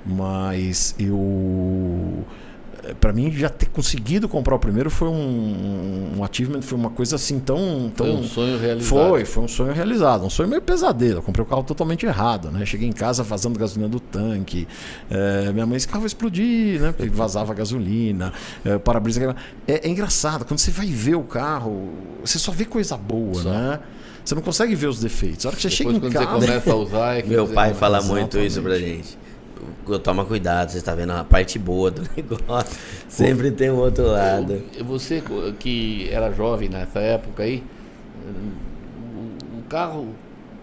Mas 0.05 0.95
eu. 0.99 2.25
Pra 3.01 3.15
mim, 3.15 3.33
já 3.33 3.49
ter 3.49 3.65
conseguido 3.71 4.29
comprar 4.29 4.55
o 4.55 4.59
primeiro 4.59 4.91
foi 4.91 5.09
um, 5.09 6.13
um 6.19 6.23
achievement, 6.25 6.61
foi 6.61 6.77
uma 6.77 6.91
coisa 6.91 7.17
assim 7.17 7.39
tão. 7.41 7.91
tão 7.97 8.07
Foi 8.07 8.15
um 8.17 8.23
sonho 8.25 8.59
realizado. 8.59 9.09
Foi, 9.09 9.25
foi 9.25 9.43
um 9.45 9.49
sonho 9.49 9.73
realizado. 9.73 10.25
Um 10.27 10.29
sonho 10.29 10.51
meio 10.51 10.61
pesadelo. 10.61 11.21
Eu 11.21 11.23
comprei 11.23 11.43
o 11.43 11.49
carro 11.49 11.63
totalmente 11.63 12.05
errado, 12.05 12.51
né? 12.51 12.67
Cheguei 12.67 12.87
em 12.87 12.93
casa 12.93 13.23
vazando 13.23 13.59
gasolina 13.59 13.89
do 13.89 13.99
tanque. 14.01 14.69
É, 15.11 15.51
minha 15.53 15.65
mãe, 15.65 15.79
esse 15.79 15.89
carro 15.89 16.01
vai 16.01 16.09
explodir, 16.09 16.79
né? 16.79 16.93
Porque 16.93 17.09
vazava 17.09 17.55
gasolina, 17.55 18.35
é, 18.63 18.77
para-brisa. 18.77 19.35
É, 19.67 19.87
é 19.87 19.89
engraçado, 19.89 20.45
quando 20.45 20.59
você 20.59 20.71
vai 20.71 20.87
ver 20.89 21.15
o 21.15 21.23
carro, 21.23 21.91
você 22.23 22.39
só 22.39 22.53
vê 22.53 22.67
coisa 22.67 22.99
boa, 22.99 23.43
Só. 23.43 23.49
né? 23.51 23.81
Você 24.25 24.35
não 24.35 24.43
consegue 24.43 24.75
ver 24.75 24.87
os 24.87 25.01
defeitos. 25.01 25.45
A 25.45 25.49
hora 25.51 25.57
que 25.57 25.63
você 25.63 25.69
Depois 25.69 25.77
chega 25.97 26.01
quando 26.01 26.07
em 26.07 26.13
você 26.19 26.25
casa. 26.27 26.47
começa 26.47 26.73
a 26.73 26.77
usar 26.77 27.15
é 27.19 27.23
que 27.23 27.29
Meu 27.29 27.47
você 27.47 27.55
pai 27.55 27.75
fala 27.75 28.01
muito 28.03 28.39
isso 28.39 28.63
pra 28.63 28.79
gente. 28.79 29.19
Toma 30.03 30.25
cuidado, 30.25 30.71
você 30.71 30.79
está 30.79 30.95
vendo 30.95 31.13
a 31.13 31.25
parte 31.25 31.59
boa 31.59 31.91
do 31.91 32.03
negócio. 32.17 32.79
Sempre 33.09 33.51
tem 33.51 33.71
um 33.71 33.77
outro 33.77 34.07
lado. 34.07 34.63
Você 34.87 35.23
que 35.59 36.09
era 36.11 36.33
jovem 36.33 36.69
nessa 36.71 37.01
época 37.01 37.43
aí, 37.43 37.63
o- 39.59 39.63
carro 39.69 40.09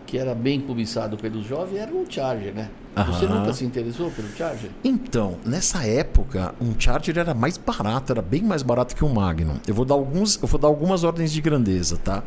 que 0.05 0.17
era 0.17 0.35
bem 0.35 0.59
cobiçado 0.59 1.17
pelos 1.17 1.45
jovens 1.45 1.79
era 1.79 1.91
um 1.91 2.05
Charger, 2.09 2.53
né? 2.53 2.69
Você 3.07 3.25
Aham. 3.25 3.39
nunca 3.39 3.53
se 3.53 3.63
interessou 3.63 4.11
pelo 4.11 4.27
Charger? 4.35 4.69
Então, 4.83 5.37
nessa 5.45 5.85
época, 5.87 6.53
um 6.59 6.73
Charger 6.77 7.17
era 7.17 7.33
mais 7.33 7.57
barato, 7.57 8.11
era 8.11 8.21
bem 8.21 8.41
mais 8.41 8.61
barato 8.63 8.93
que 8.95 9.05
um 9.05 9.09
Magnum. 9.13 9.55
Eu 9.65 9.73
vou 9.73 9.85
dar, 9.85 9.93
alguns, 9.95 10.37
eu 10.41 10.47
vou 10.47 10.59
dar 10.59 10.67
algumas 10.67 11.03
ordens 11.05 11.31
de 11.31 11.39
grandeza, 11.41 11.97
tá? 12.03 12.21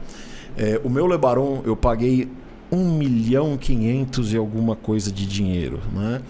É, 0.57 0.81
o 0.85 0.88
meu 0.88 1.07
Lebaron 1.07 1.62
eu 1.64 1.77
paguei 1.77 2.29
1 2.71 2.97
milhão 2.97 3.55
e 3.55 3.59
500 3.59 4.33
e 4.33 4.37
alguma 4.37 4.75
coisa 4.77 5.11
de 5.12 5.27
dinheiro, 5.27 5.81
né? 5.93 6.21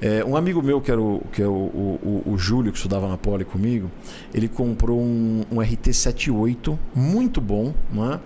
É, 0.00 0.22
um 0.24 0.36
amigo 0.36 0.62
meu, 0.62 0.78
que 0.78 0.90
era, 0.90 1.00
o, 1.00 1.22
que 1.32 1.40
é 1.40 1.46
o, 1.46 1.50
o, 1.52 2.22
o- 2.26 2.36
Júlio, 2.38 2.70
que 2.70 2.76
estudava 2.76 3.08
na 3.08 3.16
Poli 3.16 3.46
comigo, 3.46 3.90
ele 4.34 4.46
comprou 4.46 5.00
um, 5.00 5.42
um 5.50 5.56
RT78 5.56 6.76
muito 6.94 7.40
bom, 7.40 7.72
né? 7.90 8.20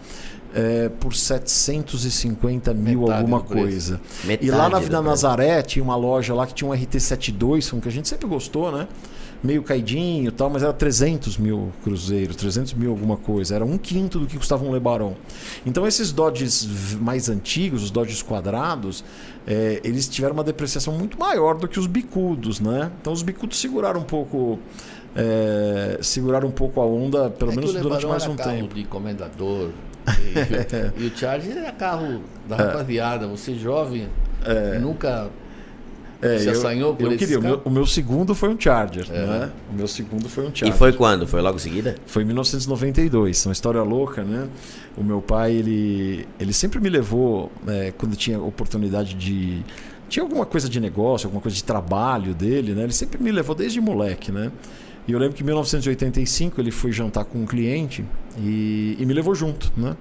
É, 0.53 0.89
por 0.89 1.15
750 1.15 2.75
mil 2.75 3.03
Metade 3.03 3.19
alguma 3.21 3.41
coisa. 3.41 4.01
Metade 4.25 4.47
e 4.49 4.51
lá 4.51 4.69
na 4.69 4.79
Vila 4.81 4.99
preço. 4.99 5.03
Nazaré 5.05 5.63
tinha 5.63 5.83
uma 5.83 5.95
loja 5.95 6.35
lá 6.35 6.45
que 6.45 6.55
tinha 6.55 6.69
um 6.69 6.75
RT72, 6.75 7.73
um 7.73 7.79
que 7.81 7.89
a 7.89 7.93
gente 7.93 8.09
sempre 8.09 8.27
gostou, 8.27 8.73
né? 8.73 8.89
Meio 9.42 9.62
caidinho 9.62 10.29
e 10.29 10.31
tal, 10.31 10.50
mas 10.50 10.62
era 10.62 10.72
300 10.72 11.38
mil 11.38 11.72
cruzeiros, 11.83 12.37
300 12.37 12.74
mil 12.74 12.90
alguma 12.90 13.16
coisa. 13.16 13.55
Era 13.55 13.64
um 13.64 13.79
quinto 13.79 14.18
do 14.18 14.26
que 14.26 14.37
custava 14.37 14.62
um 14.64 14.70
Lebaron. 14.70 15.14
Então 15.64 15.87
esses 15.87 16.12
Dodges 16.12 16.66
mais 17.00 17.29
antigos, 17.31 17.83
os 17.83 17.90
Dodges 17.90 18.22
quadrados, 18.22 19.03
eh, 19.46 19.81
eles 19.83 20.07
tiveram 20.09 20.35
uma 20.35 20.44
depreciação 20.44 20.92
muito 20.92 21.18
maior 21.18 21.57
do 21.57 21.66
que 21.66 21.79
os 21.81 21.87
bicudos, 21.87 22.61
né? 22.61 22.90
Então 23.00 23.12
os 23.12 23.22
bicudos 23.22 23.59
seguraram 23.59 24.00
um 24.00 24.05
pouco... 24.05 24.59
eh, 25.16 25.98
seguraram 26.03 26.48
um 26.48 26.53
pouco 26.53 26.81
a 26.81 26.85
onda, 26.87 27.31
pelo 27.31 27.53
É 27.53 27.57
menos 27.57 27.72
durante 27.74 28.07
mais 28.07 28.22
era 28.24 28.33
um 28.33 28.37
carro 28.37 28.50
tempo. 28.50 28.74
de 28.74 28.85
comendador. 28.85 29.70
E, 30.98 31.03
e 31.03 31.07
o 31.07 31.16
Charger 31.16 31.57
era 31.57 31.72
carro 31.72 32.22
da 32.48 32.57
rapaziada. 32.57 33.26
Você 33.29 33.55
jovem, 33.55 34.09
nunca 34.81 35.29
É, 36.23 36.39
Você 36.39 36.49
eu, 36.49 36.53
assanhou 36.53 36.95
por 36.95 37.11
eu 37.11 37.17
queria. 37.19 37.39
O 37.39 37.43
meu, 37.43 37.63
o 37.65 37.71
meu 37.71 37.87
segundo 37.87 38.35
foi 38.35 38.51
um 38.51 38.61
Charger, 38.61 39.07
É. 39.11 39.27
né? 39.27 39.51
O 39.73 39.77
meu 39.77 39.89
segundo 39.89 40.29
foi 40.29 40.45
um 40.45 40.51
E 40.51 40.57
Charger. 40.59 40.77
foi 40.77 40.93
quando? 40.93 41.27
Foi 41.27 41.41
logo 41.41 41.57
em 41.57 41.61
seguida? 41.61 41.97
Foi 42.07 42.23
em 42.23 42.27
1992, 42.27 43.47
uma 43.47 43.53
história 43.53 43.83
louca, 43.83 44.23
né? 44.23 44.47
O 44.97 45.03
meu 45.03 45.23
pai, 45.23 45.53
ele, 45.53 46.27
ele 46.39 46.53
sempre 46.53 46.79
me 46.79 46.89
levou, 46.91 47.51
é, 47.67 47.93
quando 47.97 48.15
tinha 48.17 48.39
oportunidade 48.41 49.15
de. 49.15 49.63
Tinha 50.11 50.23
alguma 50.25 50.45
coisa 50.45 50.69
de 50.69 50.79
negócio, 50.81 51.27
alguma 51.27 51.41
coisa 51.41 51.57
de 51.57 51.65
trabalho 51.65 52.35
dele, 52.35 52.73
né? 52.73 52.83
Ele 52.83 52.93
sempre 52.93 53.23
me 53.23 53.31
levou 53.33 53.55
desde 53.55 53.81
moleque, 53.81 54.31
né? 54.33 54.51
E 55.09 55.13
eu 55.13 55.19
lembro 55.19 55.35
que 55.35 55.43
em 55.43 55.47
1985 55.47 56.61
ele 56.61 56.71
foi 56.71 56.93
jantar 56.93 57.25
com 57.25 57.39
um 57.39 57.47
cliente 57.47 58.05
e, 58.39 58.97
e 58.99 59.07
me 59.07 59.15
levou 59.15 59.35
junto, 59.35 59.73
né? 59.77 59.97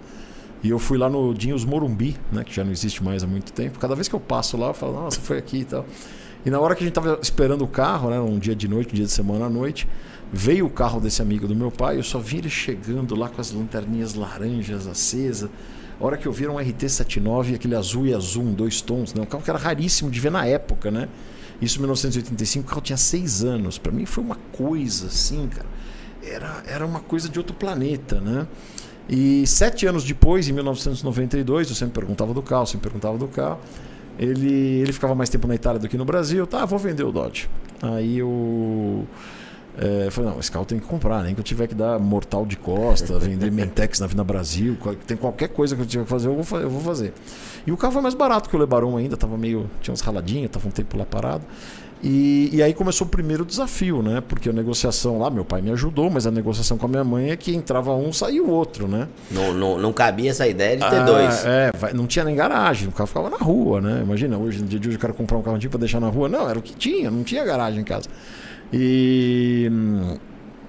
E 0.61 0.69
eu 0.69 0.79
fui 0.79 0.97
lá 0.97 1.09
no 1.09 1.33
Dinhos 1.33 1.63
Morumbi, 1.63 2.17
né? 2.31 2.43
Que 2.43 2.53
já 2.53 2.63
não 2.63 2.71
existe 2.71 3.03
mais 3.03 3.23
há 3.23 3.27
muito 3.27 3.53
tempo. 3.53 3.79
Cada 3.79 3.95
vez 3.95 4.07
que 4.07 4.15
eu 4.15 4.19
passo 4.19 4.57
lá, 4.57 4.67
eu 4.67 4.73
falo, 4.73 4.93
nossa, 4.93 5.19
foi 5.21 5.37
aqui 5.37 5.59
e 5.59 5.65
tal. 5.65 5.85
E 6.45 6.49
na 6.49 6.59
hora 6.59 6.75
que 6.75 6.83
a 6.83 6.85
gente 6.85 6.93
tava 6.93 7.19
esperando 7.21 7.63
o 7.63 7.67
carro, 7.67 8.09
né? 8.09 8.19
Um 8.19 8.37
dia 8.37 8.55
de 8.55 8.67
noite, 8.67 8.91
um 8.91 8.95
dia 8.95 9.05
de 9.05 9.11
semana 9.11 9.45
à 9.45 9.49
noite, 9.49 9.87
veio 10.31 10.65
o 10.65 10.69
carro 10.69 10.99
desse 10.99 11.21
amigo 11.21 11.47
do 11.47 11.55
meu 11.55 11.71
pai. 11.71 11.97
Eu 11.97 12.03
só 12.03 12.19
vi 12.19 12.37
ele 12.37 12.49
chegando 12.49 13.15
lá 13.15 13.29
com 13.29 13.39
as 13.39 13.51
lanterninhas 13.51 14.13
laranjas 14.13 14.85
acesas. 14.87 15.49
A 15.99 16.05
hora 16.05 16.17
que 16.17 16.25
eu 16.25 16.31
vi 16.31 16.45
era 16.45 16.53
um 16.53 16.57
RT79, 16.57 17.55
aquele 17.55 17.75
azul 17.75 18.07
e 18.07 18.13
azul, 18.13 18.43
em 18.43 18.53
dois 18.53 18.81
tons, 18.81 19.13
né? 19.13 19.21
Um 19.21 19.25
carro 19.25 19.43
que 19.43 19.49
era 19.49 19.59
raríssimo 19.59 20.09
de 20.09 20.19
ver 20.19 20.31
na 20.31 20.45
época, 20.45 20.89
né? 20.89 21.09
Isso 21.61 21.77
em 21.77 21.81
1985, 21.81 22.65
o 22.65 22.69
carro 22.69 22.81
tinha 22.81 22.97
seis 22.97 23.43
anos. 23.43 23.77
Para 23.77 23.91
mim 23.91 24.05
foi 24.05 24.23
uma 24.23 24.37
coisa 24.53 25.07
assim, 25.07 25.47
cara. 25.47 25.67
Era, 26.23 26.63
era 26.67 26.85
uma 26.85 26.99
coisa 26.99 27.27
de 27.27 27.37
outro 27.37 27.53
planeta, 27.53 28.21
né? 28.21 28.47
E 29.09 29.45
sete 29.47 29.87
anos 29.87 30.03
depois, 30.03 30.47
em 30.47 30.53
1992, 30.53 31.69
eu 31.69 31.75
sempre 31.75 31.95
perguntava 31.95 32.33
do 32.33 32.41
carro, 32.41 32.65
sempre 32.65 32.89
perguntava 32.89 33.17
do 33.17 33.27
carro. 33.27 33.59
Ele, 34.19 34.81
ele 34.81 34.93
ficava 34.93 35.15
mais 35.15 35.29
tempo 35.29 35.47
na 35.47 35.55
Itália 35.55 35.79
do 35.79 35.87
que 35.87 35.97
no 35.97 36.05
Brasil. 36.05 36.45
Tá, 36.45 36.65
vou 36.65 36.77
vender 36.77 37.03
o 37.03 37.11
Dodge. 37.11 37.49
Aí 37.81 38.19
eu 38.19 39.07
é, 39.77 40.09
falei, 40.11 40.31
não, 40.31 40.39
esse 40.39 40.51
carro 40.51 40.65
tem 40.65 40.77
que 40.77 40.85
comprar, 40.85 41.23
nem 41.23 41.33
que 41.33 41.39
eu 41.39 41.43
tiver 41.43 41.65
que 41.65 41.73
dar 41.73 41.97
mortal 41.97 42.45
de 42.45 42.57
costa, 42.57 43.17
vender 43.17 43.49
Mentex 43.49 44.01
na 44.01 44.07
Vina 44.07 44.25
Brasil, 44.25 44.77
tem 45.07 45.15
qualquer 45.15 45.47
coisa 45.47 45.73
que 45.73 45.81
eu 45.81 45.85
tiver 45.85 46.03
que 46.03 46.09
fazer, 46.09 46.27
eu 46.27 46.41
vou, 46.41 46.59
eu 46.59 46.69
vou 46.69 46.81
fazer. 46.81 47.13
E 47.65 47.71
o 47.71 47.77
carro 47.77 47.93
foi 47.93 48.01
mais 48.01 48.13
barato 48.13 48.49
que 48.49 48.55
o 48.57 48.59
Lebaron 48.59 48.97
ainda, 48.97 49.15
tava 49.15 49.37
meio. 49.37 49.69
tinha 49.81 49.93
uns 49.93 50.01
raladinhos, 50.01 50.51
tava 50.51 50.67
um 50.67 50.71
tempo 50.71 50.97
lá 50.97 51.05
parado. 51.05 51.45
E, 52.01 52.49
e 52.53 52.63
aí 52.63 52.73
começou 52.73 53.05
o 53.05 53.09
primeiro 53.09 53.43
desafio, 53.43 54.01
né? 54.01 54.21
Porque 54.25 54.49
a 54.49 54.53
negociação 54.53 55.19
lá, 55.19 55.29
meu 55.29 55.43
pai 55.43 55.61
me 55.61 55.69
ajudou, 55.71 56.09
mas 56.09 56.25
a 56.25 56.31
negociação 56.31 56.77
com 56.77 56.85
a 56.85 56.89
minha 56.89 57.03
mãe 57.03 57.31
é 57.31 57.35
que 57.35 57.53
entrava 57.53 57.93
um, 57.93 58.13
saía 58.13 58.41
o 58.41 58.49
outro, 58.49 58.87
né? 58.87 59.07
Não, 59.29 59.53
não, 59.53 59.77
não 59.77 59.91
cabia 59.91 60.29
essa 60.29 60.47
ideia 60.47 60.77
de 60.77 60.89
ter 60.89 60.95
Ah, 60.95 61.03
dois. 61.03 61.45
É, 61.45 61.71
vai- 61.77 61.91
não 61.93 62.07
tinha 62.07 62.23
nem 62.23 62.35
garagem, 62.35 62.87
o 62.87 62.91
carro 62.93 63.07
ficava 63.07 63.29
na 63.29 63.35
rua, 63.37 63.81
né? 63.81 63.99
Imagina, 64.01 64.37
hoje, 64.37 64.61
no 64.61 64.67
dia 64.67 64.79
de 64.79 64.87
hoje, 64.87 64.95
o 64.97 64.99
cara 64.99 65.11
comprar 65.13 65.37
um 65.37 65.41
carro 65.41 65.57
antigo 65.57 65.71
pra 65.71 65.79
deixar 65.79 65.99
na 65.99 66.07
rua. 66.07 66.29
Não, 66.29 66.49
era 66.49 66.57
o 66.57 66.61
que 66.61 66.73
tinha, 66.73 67.11
não 67.11 67.23
tinha 67.23 67.43
garagem 67.43 67.81
em 67.81 67.83
casa. 67.83 68.07
E. 68.71 69.69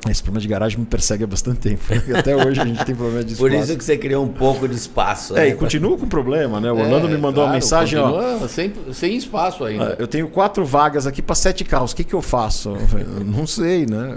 Esse 0.09 0.23
problema 0.23 0.41
de 0.41 0.49
garagem 0.49 0.79
me 0.79 0.87
persegue 0.87 1.25
há 1.25 1.27
bastante 1.27 1.59
tempo. 1.61 1.83
né? 1.91 2.19
Até 2.19 2.35
hoje 2.35 2.59
a 2.61 2.65
gente 2.65 2.83
tem 2.87 2.95
problema 2.95 3.23
de 3.23 3.35
Por 3.37 3.51
espaço. 3.51 3.69
isso 3.71 3.79
que 3.79 3.85
você 3.85 3.99
criou 3.99 4.25
um 4.25 4.29
pouco 4.29 4.67
de 4.67 4.75
espaço. 4.75 5.37
É, 5.37 5.41
né? 5.43 5.49
e 5.49 5.55
continua 5.55 5.97
com 5.99 6.07
problema, 6.09 6.59
né? 6.59 6.73
O 6.73 6.77
Orlando 6.79 7.07
É, 7.07 7.11
me 7.11 7.19
mandou 7.19 7.45
uma 7.45 7.51
claro, 7.51 7.53
mensagem, 7.53 7.99
ó. 7.99 8.49
Sem, 8.49 8.73
sem 8.95 9.15
espaço 9.17 9.63
ainda. 9.65 9.91
"Ah, 9.93 9.97
Eu 9.99 10.07
tenho 10.07 10.27
quatro 10.29 10.65
vagas 10.65 11.07
aqui 11.07 11.21
para 11.21 11.35
sete 11.35 11.65
carros. 11.65 11.93
O 11.93 11.97
que, 11.97 12.03
que 12.05 12.15
eu 12.15 12.23
faço? 12.23 12.71
Eu 12.71 12.89
falei, 12.89 13.07
"Eu 13.19 13.25
não 13.25 13.47
sei, 13.47 13.85
né? 13.87 14.17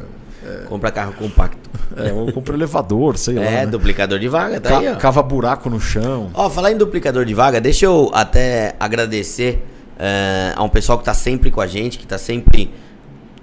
Compra 0.67 0.91
carro 0.91 1.13
compacto. 1.13 1.69
É, 1.95 2.09
eu 2.09 2.31
compro 2.33 2.53
elevador, 2.55 3.17
sei 3.17 3.35
lá. 3.39 3.43
É, 3.45 3.51
né? 3.61 3.65
duplicador 3.65 4.19
de 4.19 4.27
vaga, 4.27 4.59
tá 4.59 4.69
Ca- 4.69 4.79
aí, 4.79 4.87
ó. 4.89 4.95
Cava 4.95 5.21
buraco 5.23 5.69
no 5.69 5.79
chão. 5.79 6.31
Ó, 6.33 6.49
falar 6.49 6.71
em 6.71 6.77
duplicador 6.77 7.23
de 7.25 7.33
vaga, 7.33 7.61
deixa 7.61 7.85
eu 7.85 8.09
até 8.13 8.75
agradecer 8.79 9.63
eh, 9.99 10.53
a 10.55 10.63
um 10.63 10.69
pessoal 10.69 10.97
que 10.97 11.05
tá 11.05 11.13
sempre 11.13 11.49
com 11.51 11.61
a 11.61 11.67
gente, 11.67 11.97
que 11.97 12.05
tá 12.07 12.17
sempre 12.17 12.69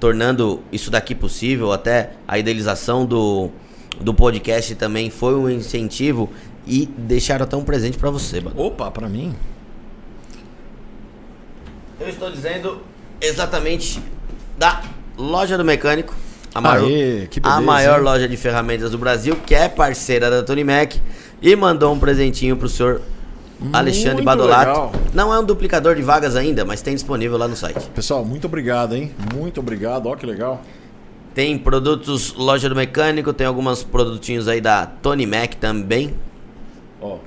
tornando 0.01 0.63
isso 0.73 0.91
daqui 0.91 1.15
possível, 1.15 1.73
até 1.73 2.15
a 2.27 2.39
idealização 2.39 3.05
do, 3.05 3.51
do 4.01 4.15
podcast 4.15 4.75
também 4.75 5.11
foi 5.11 5.35
um 5.35 5.49
incentivo 5.49 6.31
e 6.67 6.87
deixaram 6.97 7.45
até 7.45 7.57
um 7.57 7.63
presente 7.63 7.99
pra 7.99 8.11
você, 8.11 8.41
mano. 8.41 8.59
Opa, 8.59 8.91
para 8.91 9.09
mim. 9.09 9.35
Eu 12.01 12.09
estou 12.09 12.31
dizendo 12.31 12.81
exatamente 13.21 14.03
da 14.57 14.83
loja 15.19 15.59
do 15.59 15.65
mecânico. 15.65 16.15
A 16.55 16.61
maior, 16.61 16.87
Aê, 16.87 17.29
que 17.31 17.39
a 17.39 17.43
beleza, 17.43 17.61
maior 17.61 17.99
hein? 17.99 18.05
loja 18.05 18.29
de 18.29 18.37
ferramentas 18.37 18.91
do 18.91 18.99
Brasil, 18.99 19.37
que 19.47 19.55
é 19.55 19.69
parceira 19.69 20.29
da 20.31 20.43
Tony 20.43 20.65
Mac, 20.65 20.95
e 21.41 21.55
mandou 21.55 21.95
um 21.95 21.99
presentinho 21.99 22.57
pro 22.57 22.69
senhor 22.69 23.03
Alexandre 23.73 24.15
Muito 24.15 24.25
Badolato. 24.25 24.69
legal. 24.71 24.93
Não 25.13 25.33
é 25.35 25.39
um 25.39 25.45
duplicador 25.45 25.95
de 25.95 26.03
vagas 26.03 26.35
ainda, 26.37 26.65
mas 26.65 26.81
tem 26.81 26.95
disponível 26.95 27.37
lá 27.37 27.47
no 27.47 27.57
site. 27.57 27.89
Pessoal, 27.95 28.25
muito 28.25 28.47
obrigado, 28.47 28.95
hein? 28.95 29.13
Muito 29.35 29.61
obrigado. 29.61 30.07
Ó, 30.07 30.17
que 30.17 30.25
legal. 30.25 30.63
Tem 31.35 31.57
produtos 31.59 32.33
loja 32.35 32.69
do 32.69 32.75
mecânico, 32.75 33.33
tem 33.33 33.47
alguns 33.47 33.83
produtinhos 33.85 34.49
aí 34.49 34.61
da 34.61 34.87
Tony 34.87 35.27
Mac 35.27 35.55
também. 35.55 36.15
Ó, 37.01 37.19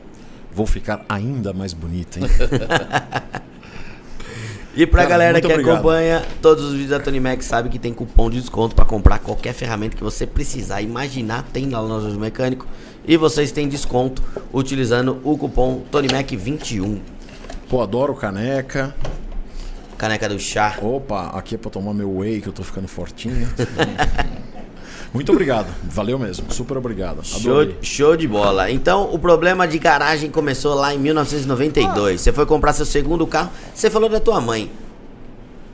vou 0.51 0.65
ficar 0.65 1.05
ainda 1.07 1.53
mais 1.53 1.73
bonito, 1.73 2.19
hein? 2.19 2.25
E 4.75 4.87
pra 4.87 5.03
Cara, 5.03 5.09
galera 5.11 5.39
que 5.41 5.45
obrigado. 5.45 5.75
acompanha 5.75 6.23
todos 6.41 6.63
os 6.63 6.71
vídeos 6.71 6.89
da 6.89 6.99
Tony 6.99 7.19
Mac, 7.19 7.43
sabe 7.43 7.69
que 7.69 7.77
tem 7.77 7.93
cupom 7.93 8.27
de 8.27 8.39
desconto 8.39 8.75
pra 8.75 8.83
comprar 8.83 9.19
qualquer 9.19 9.53
ferramenta 9.53 9.95
que 9.95 10.03
você 10.03 10.25
precisar 10.25 10.81
imaginar, 10.81 11.43
tem 11.53 11.69
lá 11.69 11.79
no 11.79 11.87
nosso 11.87 12.19
mecânico. 12.19 12.65
E 13.05 13.17
vocês 13.17 13.51
têm 13.51 13.67
desconto 13.67 14.21
utilizando 14.53 15.19
o 15.23 15.37
cupom 15.37 15.81
TonyMac21. 15.91 16.99
Pô, 17.69 17.81
adoro 17.81 18.13
caneca. 18.15 18.95
Caneca 19.97 20.29
do 20.29 20.39
chá. 20.39 20.77
Opa, 20.81 21.27
aqui 21.37 21.55
é 21.55 21.57
pra 21.57 21.69
tomar 21.69 21.93
meu 21.93 22.17
whey, 22.17 22.41
que 22.41 22.47
eu 22.47 22.53
tô 22.53 22.63
ficando 22.63 22.87
fortinho. 22.87 23.47
Muito 25.13 25.31
obrigado. 25.31 25.67
Valeu 25.83 26.17
mesmo. 26.17 26.51
Super 26.51 26.77
obrigado. 26.77 27.23
Show, 27.23 27.73
show 27.81 28.17
de 28.17 28.27
bola. 28.27 28.71
Então, 28.71 29.13
o 29.13 29.19
problema 29.19 29.67
de 29.67 29.77
garagem 29.77 30.31
começou 30.31 30.73
lá 30.73 30.93
em 30.93 30.97
1992. 30.97 32.19
Você 32.21 32.31
foi 32.33 32.45
comprar 32.47 32.73
seu 32.73 32.85
segundo 32.85 33.27
carro. 33.27 33.51
Você 33.75 33.89
falou 33.91 34.09
da 34.09 34.19
tua 34.19 34.41
mãe. 34.41 34.71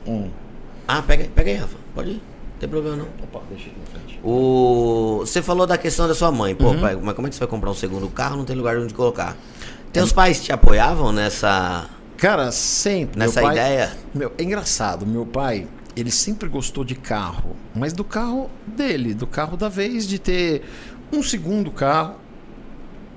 Hum. 0.06 0.28
Ah, 0.86 1.00
pega, 1.00 1.22
aí- 1.22 1.28
pega 1.30 1.50
aí, 1.50 1.56
Rafa. 1.56 1.76
Pode 1.94 2.10
ir. 2.10 2.14
Não 2.14 2.58
tem 2.60 2.68
problema 2.68 2.96
não. 2.96 3.06
Opa, 3.22 3.40
deixa 3.48 3.68
aqui. 3.68 3.76
O... 4.22 5.20
Você 5.20 5.40
falou 5.40 5.66
da 5.66 5.78
questão 5.78 6.06
da 6.06 6.14
sua 6.14 6.30
mãe. 6.30 6.52
Uhum. 6.52 6.74
Pô, 6.74 6.80
pai, 6.80 6.96
mas 7.00 7.14
como 7.14 7.26
é 7.26 7.30
que 7.30 7.36
você 7.36 7.40
vai 7.40 7.48
comprar 7.48 7.70
um 7.70 7.74
segundo 7.74 8.08
carro? 8.08 8.36
Não 8.36 8.44
tem 8.44 8.56
lugar 8.56 8.76
onde 8.76 8.92
colocar. 8.94 9.36
Teus 9.92 10.12
pais 10.12 10.42
te 10.42 10.52
apoiavam 10.52 11.10
nessa, 11.10 11.88
Cara, 12.20 12.52
sempre. 12.52 13.18
nessa 13.18 13.40
pai, 13.40 13.56
ideia? 13.56 13.92
Meu, 14.14 14.30
é 14.36 14.42
engraçado, 14.42 15.06
meu 15.06 15.24
pai, 15.24 15.66
ele 15.96 16.10
sempre 16.10 16.50
gostou 16.50 16.84
de 16.84 16.94
carro, 16.94 17.56
mas 17.74 17.94
do 17.94 18.04
carro 18.04 18.50
dele, 18.66 19.14
do 19.14 19.26
carro 19.26 19.56
da 19.56 19.70
vez, 19.70 20.06
de 20.06 20.18
ter 20.18 20.62
um 21.10 21.22
segundo 21.22 21.70
carro. 21.70 22.16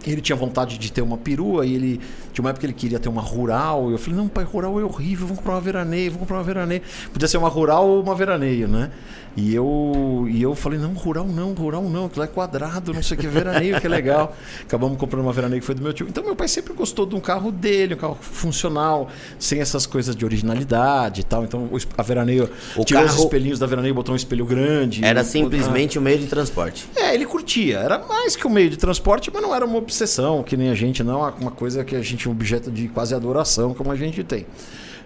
Ele 0.06 0.20
tinha 0.20 0.36
vontade 0.36 0.78
de 0.78 0.92
ter 0.92 1.02
uma 1.02 1.18
perua 1.18 1.66
e 1.66 1.76
ele. 1.76 2.02
Tinha 2.34 2.44
uma 2.44 2.50
época 2.50 2.62
que 2.62 2.66
ele 2.66 2.74
queria 2.74 3.00
ter 3.00 3.08
uma 3.08 3.22
rural. 3.22 3.90
Eu 3.90 3.98
falei, 3.98 4.18
não, 4.18 4.28
pai, 4.28 4.44
rural 4.44 4.78
é 4.80 4.84
horrível, 4.84 5.28
vamos 5.28 5.40
comprar 5.40 5.54
uma 5.56 5.62
veraneio, 5.62 6.12
vamos 6.12 6.22
comprar 6.22 6.38
uma 6.38 6.44
veraneio. 6.44 6.82
Podia 7.12 7.28
ser 7.28 7.38
uma 7.38 7.48
rural 7.48 7.88
ou 7.88 8.02
uma 8.02 8.16
veraneio, 8.16 8.68
né? 8.68 8.92
E 9.36 9.56
eu, 9.56 10.28
e 10.30 10.44
eu 10.44 10.54
falei, 10.54 10.78
não, 10.78 10.94
rural 10.94 11.26
não, 11.26 11.54
rural 11.54 11.82
não, 11.90 12.06
aquilo 12.06 12.24
é 12.24 12.28
quadrado, 12.28 12.94
não 12.94 13.02
sei 13.02 13.18
o 13.18 13.20
que, 13.20 13.28
veraneio 13.28 13.82
que 13.82 13.88
é 13.88 13.90
legal. 13.90 14.36
Acabamos 14.62 14.96
comprando 15.00 15.24
uma 15.24 15.34
veraneio 15.34 15.60
que 15.60 15.66
foi 15.66 15.74
do 15.74 15.82
meu 15.82 15.92
tio. 15.92 16.06
Então 16.08 16.24
meu 16.24 16.36
pai 16.36 16.48
sempre 16.48 16.72
gostou 16.74 17.04
de 17.08 17.16
um 17.16 17.20
carro 17.20 17.52
dele, 17.52 17.96
um 17.96 17.98
carro 17.98 18.16
funcional, 18.22 19.10
sem 19.40 19.60
essas 19.60 19.88
coisas 19.88 20.16
de 20.16 20.24
originalidade 20.24 21.22
e 21.22 21.24
tal. 21.24 21.44
Então 21.44 21.68
a 21.98 22.04
veraneio 22.04 22.48
O 22.76 22.86
tirou 22.86 23.04
os 23.04 23.10
carro- 23.12 23.24
espelhinhos 23.24 23.58
da 23.58 23.66
veraneio, 23.66 23.96
botou 23.96 24.14
um 24.14 24.16
espelho 24.16 24.46
grande. 24.46 25.04
Era 25.04 25.22
Ah. 25.22 25.24
simplesmente 25.24 25.98
o 25.98 26.02
meio 26.02 26.20
de 26.20 26.28
transporte. 26.28 26.88
É, 26.96 27.16
ele 27.16 27.26
curtia. 27.26 27.80
Era 27.80 27.98
mais 27.98 28.36
que 28.36 28.46
um 28.46 28.52
meio 28.52 28.70
de 28.70 28.78
transporte, 28.78 29.32
mas 29.34 29.42
não 29.42 29.56
era 29.56 29.66
uma 29.66 29.78
obsessão, 29.80 30.44
que 30.44 30.56
nem 30.56 30.70
a 30.70 30.76
gente, 30.76 31.04
não. 31.04 31.22
Uma 31.40 31.50
coisa 31.52 31.84
que 31.84 31.96
a 31.96 32.02
gente, 32.04 32.30
um 32.30 32.32
objeto 32.32 32.70
de 32.70 32.88
quase 32.88 33.16
adoração, 33.16 33.74
como 33.74 33.92
a 33.92 33.96
gente 33.96 34.24
tem. 34.24 34.46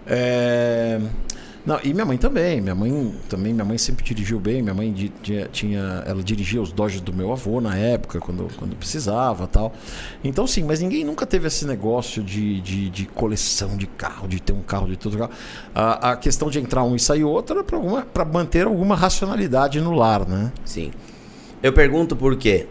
É, 0.06 1.00
Não, 1.66 1.78
e 1.84 1.92
minha 1.92 2.06
mãe 2.06 2.16
também. 2.16 2.60
Minha 2.60 2.74
mãe 2.74 3.14
também, 3.28 3.52
minha 3.52 3.64
mãe 3.64 3.76
sempre 3.76 4.04
dirigiu 4.04 4.40
bem. 4.40 4.62
Minha 4.62 4.74
mãe 4.74 5.12
tinha, 5.22 5.48
tinha- 5.48 6.02
ela 6.06 6.22
dirigia 6.22 6.62
os 6.62 6.72
Dodges 6.72 7.00
do 7.00 7.12
meu 7.12 7.30
avô 7.32 7.60
na 7.60 7.76
época, 7.76 8.20
quando, 8.20 8.48
quando 8.56 8.74
precisava 8.76 9.46
tal. 9.46 9.72
Então, 10.24 10.46
sim, 10.46 10.64
mas 10.64 10.80
ninguém 10.80 11.04
nunca 11.04 11.26
teve 11.26 11.46
esse 11.46 11.66
negócio 11.66 12.22
de, 12.22 12.60
de, 12.60 12.88
de 12.88 13.06
coleção 13.06 13.76
de 13.76 13.86
carro, 13.86 14.26
de 14.26 14.40
ter 14.40 14.52
um 14.52 14.62
carro 14.62 14.86
de 14.88 14.96
todo 14.96 15.18
carro. 15.18 15.30
A, 15.74 16.12
a 16.12 16.16
questão 16.16 16.48
de 16.48 16.58
entrar 16.58 16.84
um 16.84 16.96
e 16.96 17.00
sair 17.00 17.24
outro 17.24 17.58
era 17.58 18.04
para 18.04 18.24
manter 18.24 18.66
alguma 18.66 18.94
racionalidade 18.96 19.80
no 19.80 19.92
lar, 19.92 20.26
né? 20.26 20.52
Sim. 20.64 20.90
Eu 21.62 21.72
pergunto 21.72 22.16
por 22.16 22.36
quê. 22.36 22.66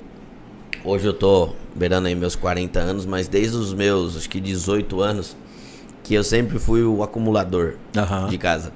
Hoje 0.84 1.06
eu 1.06 1.14
tô 1.14 1.50
beirando 1.76 2.08
aí 2.08 2.16
meus 2.16 2.36
40 2.36 2.80
anos, 2.80 3.06
mas 3.06 3.28
desde 3.28 3.58
os 3.58 3.74
meus, 3.74 4.16
acho 4.16 4.30
que 4.30 4.40
18 4.40 5.02
anos, 5.02 5.36
que 6.08 6.14
eu 6.14 6.24
sempre 6.24 6.58
fui 6.58 6.84
o 6.84 7.04
acumulador 7.04 7.74
Aham. 7.96 8.30
de 8.30 8.38
casa. 8.38 8.72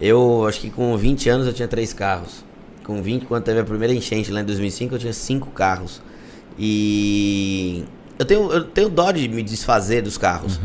Eu 0.00 0.46
acho 0.48 0.58
que 0.58 0.70
com 0.70 0.96
20 0.96 1.28
anos 1.28 1.46
eu 1.46 1.52
tinha 1.52 1.68
três 1.68 1.92
carros. 1.92 2.42
Com 2.82 3.02
20, 3.02 3.26
quando 3.26 3.44
teve 3.44 3.60
a 3.60 3.64
primeira 3.64 3.94
enchente 3.94 4.30
lá 4.32 4.40
em 4.40 4.44
2005, 4.44 4.94
eu 4.94 4.98
tinha 4.98 5.12
cinco 5.12 5.50
carros. 5.50 6.00
E 6.58 7.84
eu 8.18 8.24
tenho, 8.24 8.50
eu 8.50 8.64
tenho 8.64 8.88
dó 8.88 9.12
de 9.12 9.28
me 9.28 9.42
desfazer 9.42 10.00
dos 10.02 10.16
carros. 10.16 10.58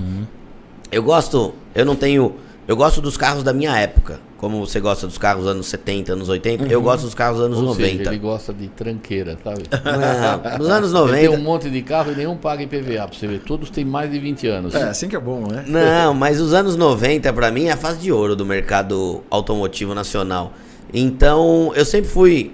Eu 0.90 1.04
gosto, 1.04 1.54
eu 1.76 1.86
não 1.86 1.96
tenho, 1.96 2.36
eu 2.68 2.76
gosto 2.76 3.02
dos 3.02 3.16
carros 3.18 3.44
da 3.44 3.54
minha 3.54 3.78
época. 3.78 4.20
Como 4.38 4.60
você 4.64 4.80
gosta 4.80 5.08
dos 5.08 5.18
carros 5.18 5.48
anos 5.48 5.66
70, 5.68 6.14
anos 6.14 6.30
80, 6.30 6.66
eu 6.66 6.80
gosto 6.82 7.04
dos 7.06 7.16
carros 7.16 7.40
anos 7.40 7.58
Ou 7.58 7.64
90. 7.64 7.98
seja, 7.98 8.10
ele 8.12 8.20
gosta 8.20 8.54
de 8.54 8.68
tranqueira, 8.68 9.36
sabe? 9.44 9.64
Não, 9.72 10.58
nos 10.60 10.70
anos 10.70 10.90
Ele 10.92 11.00
90. 11.00 11.18
tem 11.18 11.30
um 11.30 11.42
monte 11.42 11.70
de 11.72 11.82
carro 11.82 12.12
e 12.12 12.16
nenhum 12.16 12.38
paga 12.38 12.62
IPVA, 12.62 13.08
pra 13.08 13.18
você 13.18 13.26
ver. 13.26 13.40
Todos 13.40 13.72
têm 13.72 13.84
mais 13.84 14.12
de 14.12 14.20
20 14.20 14.48
anos. 14.48 14.76
É, 14.76 14.84
assim 14.84 15.08
que 15.08 15.16
é 15.16 15.20
bom, 15.20 15.48
né? 15.48 15.64
Não, 15.66 16.14
mas 16.14 16.40
os 16.40 16.54
anos 16.54 16.76
90 16.76 17.34
pra 17.34 17.50
mim 17.50 17.66
é 17.66 17.72
a 17.72 17.78
fase 17.78 17.98
de 17.98 18.12
ouro 18.12 18.36
do 18.36 18.46
mercado 18.46 19.24
automotivo 19.32 19.96
nacional. 19.96 20.54
Então, 20.94 21.72
eu 21.76 21.84
sempre 21.84 22.10
fui 22.10 22.54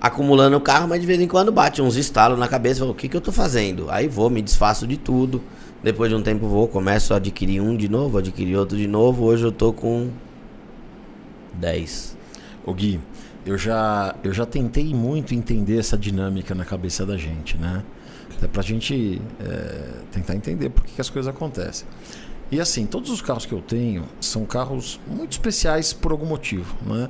acumulando 0.00 0.58
carro, 0.60 0.88
mas 0.88 1.00
de 1.00 1.06
vez 1.06 1.20
em 1.20 1.28
quando 1.28 1.52
bate 1.52 1.80
uns 1.80 1.94
estalos 1.94 2.36
na 2.36 2.48
cabeça, 2.48 2.80
falo, 2.80 2.90
o 2.90 2.94
que 2.94 3.08
que 3.08 3.16
eu 3.16 3.20
tô 3.20 3.30
fazendo? 3.30 3.86
Aí 3.88 4.08
vou, 4.08 4.28
me 4.28 4.42
desfaço 4.42 4.86
de 4.88 4.96
tudo. 4.96 5.40
Depois 5.82 6.08
de 6.08 6.14
um 6.14 6.22
tempo 6.22 6.46
vou, 6.46 6.68
começo 6.68 7.12
a 7.12 7.16
adquirir 7.16 7.60
um 7.60 7.76
de 7.76 7.88
novo, 7.88 8.16
adquirir 8.16 8.56
outro 8.56 8.76
de 8.76 8.86
novo. 8.86 9.24
Hoje 9.24 9.44
eu 9.44 9.50
tô 9.50 9.72
com 9.72 10.10
10. 11.54 12.16
Ô 12.64 12.72
Gui, 12.72 13.00
eu 13.44 13.58
já, 13.58 14.14
eu 14.22 14.32
já 14.32 14.46
tentei 14.46 14.94
muito 14.94 15.34
entender 15.34 15.80
essa 15.80 15.98
dinâmica 15.98 16.54
na 16.54 16.64
cabeça 16.64 17.04
da 17.04 17.16
gente, 17.16 17.58
né? 17.58 17.82
Até 18.36 18.46
pra 18.46 18.62
gente 18.62 19.20
é, 19.40 19.90
tentar 20.12 20.36
entender 20.36 20.70
por 20.70 20.84
que, 20.84 20.92
que 20.92 21.00
as 21.00 21.10
coisas 21.10 21.28
acontecem. 21.28 21.88
E 22.48 22.60
assim, 22.60 22.86
todos 22.86 23.10
os 23.10 23.20
carros 23.20 23.44
que 23.44 23.52
eu 23.52 23.60
tenho 23.60 24.04
são 24.20 24.44
carros 24.44 25.00
muito 25.08 25.32
especiais 25.32 25.92
por 25.92 26.12
algum 26.12 26.26
motivo, 26.26 26.76
né? 26.86 27.08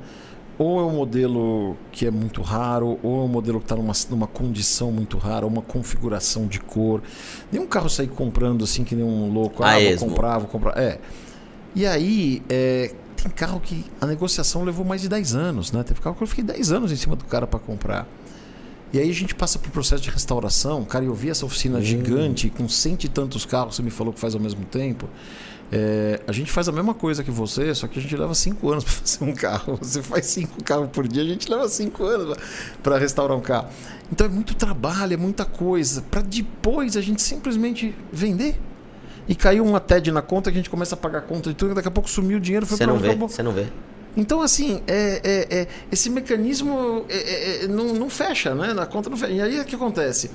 Ou 0.57 0.79
é 0.79 0.83
um 0.83 0.95
modelo 0.97 1.75
que 1.91 2.05
é 2.05 2.11
muito 2.11 2.41
raro, 2.41 2.99
ou 3.01 3.21
é 3.21 3.25
um 3.25 3.27
modelo 3.27 3.59
que 3.59 3.65
está 3.65 3.75
numa, 3.75 3.93
numa 4.09 4.27
condição 4.27 4.91
muito 4.91 5.17
rara, 5.17 5.47
uma 5.47 5.61
configuração 5.61 6.45
de 6.45 6.59
cor. 6.59 7.01
Nenhum 7.51 7.65
carro 7.65 7.89
sair 7.89 8.07
comprando 8.07 8.63
assim 8.63 8.83
que 8.83 8.95
nem 8.95 9.03
um 9.03 9.31
louco. 9.31 9.63
A 9.63 9.71
Ah, 9.71 9.97
vou 9.97 10.09
comprar, 10.09 10.37
vou 10.37 10.47
comprar. 10.47 10.77
É. 10.77 10.99
E 11.75 11.87
aí, 11.87 12.43
é, 12.49 12.93
tem 13.15 13.31
carro 13.31 13.59
que 13.59 13.83
a 13.99 14.05
negociação 14.05 14.63
levou 14.63 14.85
mais 14.85 15.01
de 15.01 15.09
10 15.09 15.33
anos, 15.33 15.71
né? 15.71 15.81
Teve 15.81 16.01
carro 16.01 16.15
que 16.15 16.21
eu 16.21 16.27
fiquei 16.27 16.43
10 16.43 16.71
anos 16.71 16.91
em 16.91 16.95
cima 16.95 17.15
do 17.15 17.25
cara 17.25 17.47
para 17.47 17.59
comprar. 17.59 18.07
E 18.93 18.99
aí 18.99 19.09
a 19.09 19.13
gente 19.13 19.33
passa 19.33 19.57
por 19.57 19.71
processo 19.71 20.03
de 20.03 20.11
restauração. 20.11 20.85
Cara, 20.85 21.03
eu 21.03 21.15
vi 21.15 21.31
essa 21.31 21.43
oficina 21.47 21.81
gigante 21.81 22.49
com 22.51 22.69
cento 22.69 23.05
e 23.05 23.09
tantos 23.09 23.43
carros, 23.43 23.75
você 23.75 23.81
me 23.81 23.89
falou 23.89 24.13
que 24.13 24.19
faz 24.19 24.35
ao 24.35 24.41
mesmo 24.41 24.65
tempo. 24.65 25.09
É, 25.75 26.19
a 26.27 26.31
gente 26.31 26.51
faz 26.51 26.69
a 26.69 26.71
mesma 26.71 26.93
coisa 26.93 27.23
que 27.23 27.31
você, 27.31 27.73
só 27.73 27.87
que 27.87 27.97
a 27.97 28.01
gente 28.01 28.15
leva 28.15 28.35
cinco 28.35 28.71
anos 28.71 28.83
para 28.85 28.93
fazer 28.93 29.23
um 29.23 29.33
carro. 29.33 29.79
Você 29.81 30.03
faz 30.03 30.27
cinco 30.27 30.63
carros 30.63 30.89
por 30.91 31.07
dia, 31.07 31.23
a 31.23 31.25
gente 31.25 31.49
leva 31.49 31.67
cinco 31.67 32.05
anos 32.05 32.37
para 32.83 32.99
restaurar 32.99 33.35
um 33.35 33.41
carro. 33.41 33.69
Então 34.11 34.27
é 34.27 34.29
muito 34.29 34.53
trabalho, 34.53 35.15
é 35.15 35.17
muita 35.17 35.45
coisa, 35.45 36.03
para 36.03 36.21
depois 36.21 36.95
a 36.95 37.01
gente 37.01 37.23
simplesmente 37.23 37.95
vender. 38.11 38.59
E 39.27 39.33
caiu 39.33 39.65
uma 39.65 39.79
TED 39.79 40.11
na 40.11 40.21
conta 40.21 40.51
que 40.51 40.57
a 40.57 40.59
gente 40.59 40.69
começa 40.69 40.93
a 40.93 40.97
pagar 40.97 41.19
a 41.19 41.21
conta 41.21 41.49
de 41.49 41.55
tudo, 41.55 41.73
daqui 41.73 41.87
a 41.87 41.91
pouco 41.91 42.09
sumiu 42.09 42.37
o 42.37 42.41
dinheiro, 42.41 42.67
foi 42.67 42.77
Você 42.77 42.85
não 42.85 42.99
vê? 42.99 43.15
Você 43.15 43.41
não 43.41 43.51
vê? 43.51 43.67
Então, 44.15 44.41
assim, 44.41 44.81
é, 44.85 45.21
é- 45.23 45.57
é- 45.61 45.67
esse 45.91 46.09
mecanismo 46.09 47.05
é- 47.09 47.15
é- 47.15 47.63
é- 47.63 47.67
não, 47.67 47.93
não 47.93 48.09
fecha, 48.09 48.53
né? 48.53 48.73
Na 48.73 48.85
conta 48.85 49.09
não 49.09 49.17
fecha. 49.17 49.31
E 49.33 49.41
aí 49.41 49.59
o 49.59 49.65
que 49.65 49.75
acontece? 49.75 50.29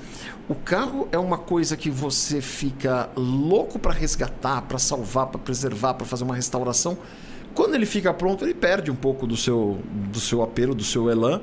O 0.49 0.55
carro 0.55 1.07
é 1.11 1.17
uma 1.17 1.37
coisa 1.37 1.77
que 1.77 1.89
você 1.89 2.41
fica 2.41 3.09
louco 3.15 3.79
para 3.79 3.93
resgatar, 3.93 4.63
para 4.63 4.77
salvar, 4.77 5.27
para 5.27 5.39
preservar, 5.39 5.93
para 5.93 6.05
fazer 6.05 6.25
uma 6.25 6.35
restauração. 6.35 6.97
Quando 7.55 7.73
ele 7.75 7.85
fica 7.85 8.13
pronto, 8.13 8.43
ele 8.43 8.53
perde 8.53 8.91
um 8.91 8.95
pouco 8.95 9.25
do 9.25 9.37
seu, 9.37 9.79
do 10.11 10.19
seu 10.19 10.41
apelo, 10.41 10.75
do 10.75 10.83
seu 10.83 11.09
elan, 11.09 11.41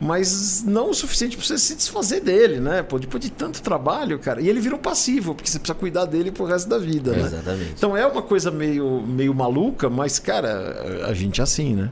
mas 0.00 0.62
não 0.64 0.90
o 0.90 0.94
suficiente 0.94 1.36
para 1.36 1.44
você 1.44 1.58
se 1.58 1.74
desfazer 1.74 2.20
dele, 2.20 2.60
né? 2.60 2.82
Pô, 2.82 2.98
depois 2.98 3.22
de 3.22 3.30
tanto 3.30 3.60
trabalho, 3.60 4.18
cara. 4.18 4.40
E 4.40 4.48
ele 4.48 4.60
vira 4.60 4.76
um 4.76 4.78
passivo, 4.78 5.34
porque 5.34 5.50
você 5.50 5.58
precisa 5.58 5.78
cuidar 5.78 6.04
dele 6.04 6.30
pro 6.30 6.44
resto 6.44 6.68
da 6.68 6.78
vida, 6.78 7.12
né? 7.12 7.22
Exatamente. 7.26 7.72
Então 7.76 7.96
é 7.96 8.06
uma 8.06 8.22
coisa 8.22 8.50
meio, 8.50 9.02
meio 9.02 9.34
maluca, 9.34 9.90
mas, 9.90 10.18
cara, 10.18 11.04
a 11.06 11.12
gente 11.14 11.40
é 11.40 11.44
assim, 11.44 11.74
né? 11.74 11.90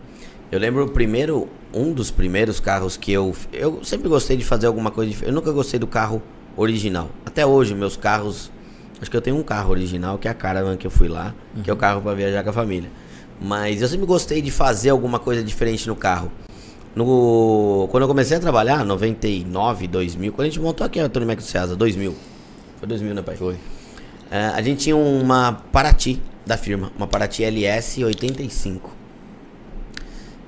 Eu 0.51 0.61
lembro 0.61 0.85
o 0.85 0.88
primeiro, 0.88 1.49
um 1.75 1.92
dos 1.92 2.11
primeiros 2.11 2.61
carros 2.61 2.97
que 2.97 3.12
eu. 3.12 3.35
Eu 3.53 3.83
sempre 3.83 4.09
gostei 4.09 4.37
de 4.37 4.45
fazer 4.45 4.69
alguma 4.69 4.92
coisa 4.92 5.11
diferente. 5.11 5.33
Eu 5.33 5.35
nunca 5.35 5.51
gostei 5.51 5.81
do 5.81 5.88
carro 5.88 6.23
original. 6.57 7.11
Até 7.25 7.45
hoje, 7.45 7.75
meus 7.75 7.97
carros. 7.97 8.53
Acho 9.01 9.11
que 9.11 9.16
eu 9.16 9.21
tenho 9.21 9.37
um 9.37 9.42
carro 9.42 9.73
original, 9.73 10.16
que 10.16 10.27
é 10.27 10.31
a 10.31 10.35
Caravan 10.35 10.77
que 10.77 10.87
eu 10.87 10.90
fui 10.90 11.07
lá, 11.07 11.35
que 11.62 11.69
é 11.69 11.73
o 11.73 11.77
carro 11.77 12.01
para 12.01 12.14
viajar 12.14 12.42
com 12.42 12.49
a 12.49 12.53
família. 12.53 12.88
Mas 13.38 13.83
eu 13.83 13.88
sempre 13.88 14.07
gostei 14.07 14.40
de 14.40 14.51
fazer 14.51 14.88
alguma 14.88 15.19
coisa 15.19 15.45
diferente 15.45 15.87
no 15.87 15.95
carro. 15.95 16.33
No, 16.96 17.87
quando 17.90 18.04
eu 18.04 18.09
comecei 18.09 18.38
a 18.38 18.40
trabalhar, 18.40 18.82
99, 18.85 19.87
2000, 19.87 20.32
quando 20.32 20.46
a 20.46 20.48
gente 20.48 20.61
montou 20.61 20.87
aqui 20.87 20.98
a 20.98 21.09
Tony 21.11 21.26
Mac 21.26 21.37
do 21.37 21.42
Ceasa, 21.44 21.76
2000. 21.76 22.14
Foi 22.78 22.88
2000, 22.88 23.14
né, 23.14 23.20
pai? 23.22 23.37
Foi. 23.37 23.56
É, 24.30 24.46
a 24.46 24.62
gente 24.62 24.85
tinha 24.85 24.96
uma 24.96 25.52
Paraty 25.70 26.20
da 26.46 26.56
firma, 26.56 26.90
uma 26.96 27.06
Paraty 27.06 27.44
LS 27.44 28.02
85. 28.02 28.90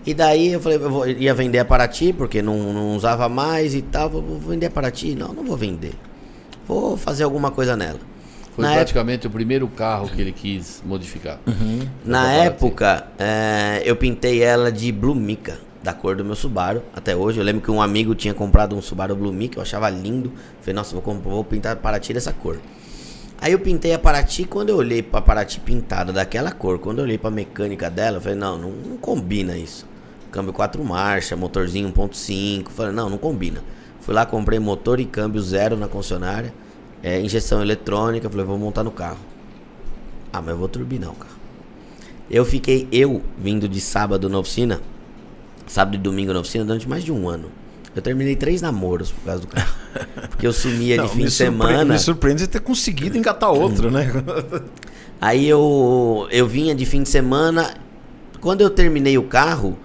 E 0.07 0.15
daí 0.15 0.53
eu 0.55 0.61
falei, 0.61 0.79
eu 0.79 0.91
vou- 0.91 1.07
ia 1.07 1.35
vender 1.35 1.59
a 1.59 1.65
Paraty, 1.67 2.15
porque 2.15 2.41
não, 2.41 2.73
não 2.73 2.97
usava 2.97 3.29
mais 3.29 3.75
e 3.75 3.83
tal. 3.83 4.09
Vou, 4.09 4.23
vou 4.23 4.39
vender 4.39 4.67
a 4.67 4.71
Paraty? 4.71 5.15
Não, 5.15 5.35
não 5.35 5.45
vou 5.45 5.57
vender. 5.57 5.93
Vou 6.67 6.97
fazer 6.97 7.25
alguma 7.25 7.51
coisa 7.51 7.77
nela. 7.77 8.01
Foi 8.57 8.65
Na 8.65 8.73
praticamente 8.73 9.27
o 9.27 9.31
primeiro 9.31 9.69
carro 9.69 10.09
que 10.09 10.21
ele 10.21 10.33
quis 10.33 10.83
modificar. 10.85 11.39
Na 12.05 12.23
Pra 12.23 12.31
falar 12.33 12.45
época, 12.45 13.07
é, 13.19 13.83
eu 13.85 13.95
pintei 13.97 14.43
ela 14.43 14.73
de 14.73 14.91
Blue 14.91 15.15
Mica, 15.15 15.59
da 15.89 15.95
cor 15.95 16.15
do 16.15 16.23
meu 16.23 16.37
Subaru. 16.37 16.83
Até 16.95 17.17
hoje, 17.17 17.41
eu 17.41 17.45
lembro 17.45 17.63
que 17.63 17.71
um 17.71 17.81
amigo 17.81 18.15
tinha 18.15 18.35
comprado 18.35 18.77
um 18.77 18.83
Subaru 18.83 19.17
Blue 19.17 19.33
Mica, 19.33 19.59
eu 19.59 19.63
achava 19.63 19.89
lindo. 19.89 20.31
Falei, 20.61 20.75
nossa, 20.75 20.93
vou, 20.93 21.01
comp- 21.01 21.25
vou 21.25 21.43
pintar 21.43 21.73
a 21.73 21.77
Paraty 21.77 22.13
dessa 22.13 22.31
cor. 22.31 22.59
Aí 23.41 23.53
eu 23.53 23.59
pintei 23.59 23.95
a 23.95 23.99
Paraty, 23.99 24.45
quando 24.45 24.69
eu 24.69 24.77
olhei 24.77 25.03
pra 25.03 25.23
Paraty 25.23 25.61
pintada 25.61 26.13
daquela 26.13 26.53
cor, 26.53 26.79
quando 26.79 26.99
eu 26.99 27.05
olhei 27.05 27.17
pra 27.17 27.31
mecânica 27.31 27.89
dela, 27.89 28.19
eu 28.19 28.21
falei, 28.21 28.37
não, 28.37 28.59
não, 28.59 28.71
não 28.71 28.97
combina 28.99 29.57
isso. 29.57 29.87
Câmbio 30.31 30.53
4 30.53 30.85
marchas, 30.85 31.39
motorzinho 31.39 31.91
1.5, 31.91 32.69
falei, 32.69 32.93
não, 32.93 33.09
não 33.09 33.17
combina. 33.17 33.63
Fui 34.03 34.13
lá, 34.15 34.27
comprei 34.27 34.59
motor 34.59 35.01
e 35.01 35.07
câmbio 35.07 35.41
zero 35.41 35.75
na 35.75 35.89
concessionária, 35.89 36.53
é, 37.03 37.19
injeção 37.19 37.63
eletrônica, 37.63 38.29
falei, 38.29 38.45
vou 38.45 38.59
montar 38.59 38.85
no 38.85 38.91
carro. 38.91 39.19
Ah, 40.31 40.43
mas 40.43 40.51
eu 40.51 40.59
vou 40.59 40.69
turbinar 40.69 41.11
o 41.11 41.15
carro. 41.15 41.39
Eu 42.31 42.45
fiquei, 42.45 42.87
eu, 42.93 43.23
vindo 43.39 43.67
de 43.67 43.81
sábado 43.81 44.29
na 44.29 44.39
oficina, 44.39 44.83
sábado 45.69 45.95
e 45.95 45.99
domingo 45.99 46.33
na 46.33 46.41
oficina, 46.41 46.65
durante 46.65 46.89
mais 46.89 47.05
de 47.05 47.13
um 47.13 47.29
ano. 47.29 47.51
Eu 47.95 48.03
terminei 48.03 48.37
três 48.37 48.61
namoros 48.61 49.11
por 49.11 49.25
causa 49.25 49.41
do 49.41 49.47
carro. 49.49 49.75
Porque 50.29 50.47
eu 50.47 50.53
sumia 50.53 50.97
Não, 50.99 51.07
de 51.07 51.13
fim 51.13 51.25
de 51.25 51.31
semana. 51.31 51.95
Me 51.95 51.99
surpreende 51.99 52.47
ter 52.47 52.61
conseguido 52.61 53.17
engatar 53.17 53.51
outro, 53.51 53.91
né? 53.91 54.11
Aí 55.21 55.49
eu, 55.49 56.29
eu 56.31 56.47
vinha 56.47 56.75
de 56.75 56.87
fim 56.87 57.03
de 57.03 57.09
semana. 57.09 57.75
Quando 58.41 58.61
eu 58.61 58.71
terminei 58.71 59.19
o 59.19 59.25
carro, 59.25 59.77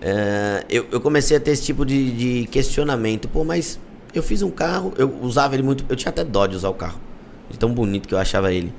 eh, 0.00 0.64
eu, 0.68 0.86
eu 0.92 1.00
comecei 1.00 1.36
a 1.36 1.40
ter 1.40 1.50
esse 1.50 1.64
tipo 1.64 1.84
de, 1.84 2.12
de 2.12 2.46
questionamento. 2.46 3.28
Pô, 3.28 3.42
mas 3.42 3.80
eu 4.14 4.22
fiz 4.22 4.42
um 4.42 4.50
carro, 4.50 4.94
eu 4.96 5.12
usava 5.20 5.54
ele 5.54 5.64
muito. 5.64 5.84
Eu 5.88 5.96
tinha 5.96 6.10
até 6.10 6.22
dó 6.22 6.46
de 6.46 6.54
usar 6.54 6.68
o 6.68 6.74
carro. 6.74 7.00
De 7.50 7.58
tão 7.58 7.72
bonito 7.72 8.06
que 8.06 8.14
eu 8.14 8.18
achava 8.18 8.52
ele. 8.52 8.72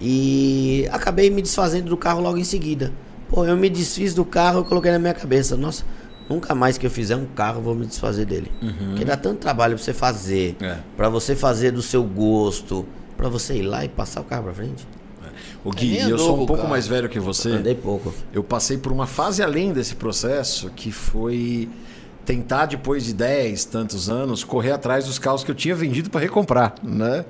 E 0.00 0.88
acabei 0.92 1.30
me 1.30 1.42
desfazendo 1.42 1.90
do 1.90 1.96
carro 1.96 2.20
logo 2.20 2.38
em 2.38 2.44
seguida. 2.44 2.92
Pô, 3.30 3.44
eu 3.44 3.56
me 3.56 3.70
desfiz 3.70 4.12
do 4.12 4.24
carro 4.24 4.62
e 4.62 4.64
coloquei 4.64 4.90
na 4.90 4.98
minha 4.98 5.14
cabeça. 5.14 5.56
Nossa, 5.56 5.84
nunca 6.28 6.54
mais 6.54 6.76
que 6.76 6.84
eu 6.84 6.90
fizer 6.90 7.16
um 7.16 7.26
carro 7.26 7.58
eu 7.58 7.62
vou 7.62 7.74
me 7.74 7.86
desfazer 7.86 8.26
dele. 8.26 8.50
Porque 8.88 9.04
dá 9.04 9.16
tanto 9.16 9.38
trabalho 9.38 9.76
pra 9.76 9.84
você 9.84 9.92
fazer. 9.92 10.56
É. 10.60 10.78
Pra 10.96 11.08
você 11.08 11.36
fazer 11.36 11.70
do 11.70 11.80
seu 11.80 12.02
gosto. 12.02 12.84
Pra 13.16 13.28
você 13.28 13.54
ir 13.54 13.62
lá 13.62 13.84
e 13.84 13.88
passar 13.88 14.20
o 14.20 14.24
carro 14.24 14.44
pra 14.44 14.54
frente. 14.54 14.86
O 15.62 15.70
Gui, 15.70 15.92
nem 15.92 16.08
eu 16.08 16.18
sou 16.18 16.34
um 16.34 16.46
pouco 16.46 16.56
carro. 16.56 16.68
mais 16.70 16.86
velho 16.86 17.08
que 17.08 17.20
você. 17.20 17.50
Andei 17.50 17.74
pouco. 17.74 18.12
Eu 18.32 18.42
passei 18.42 18.78
por 18.78 18.90
uma 18.90 19.06
fase 19.06 19.42
além 19.42 19.72
desse 19.72 19.94
processo, 19.94 20.70
que 20.70 20.90
foi 20.90 21.68
tentar, 22.24 22.66
depois 22.66 23.04
de 23.04 23.12
10, 23.12 23.64
tantos 23.66 24.08
anos, 24.08 24.42
correr 24.42 24.72
atrás 24.72 25.04
dos 25.06 25.18
carros 25.18 25.44
que 25.44 25.50
eu 25.50 25.54
tinha 25.54 25.74
vendido 25.74 26.10
para 26.10 26.20
recomprar, 26.20 26.74
né? 26.82 27.24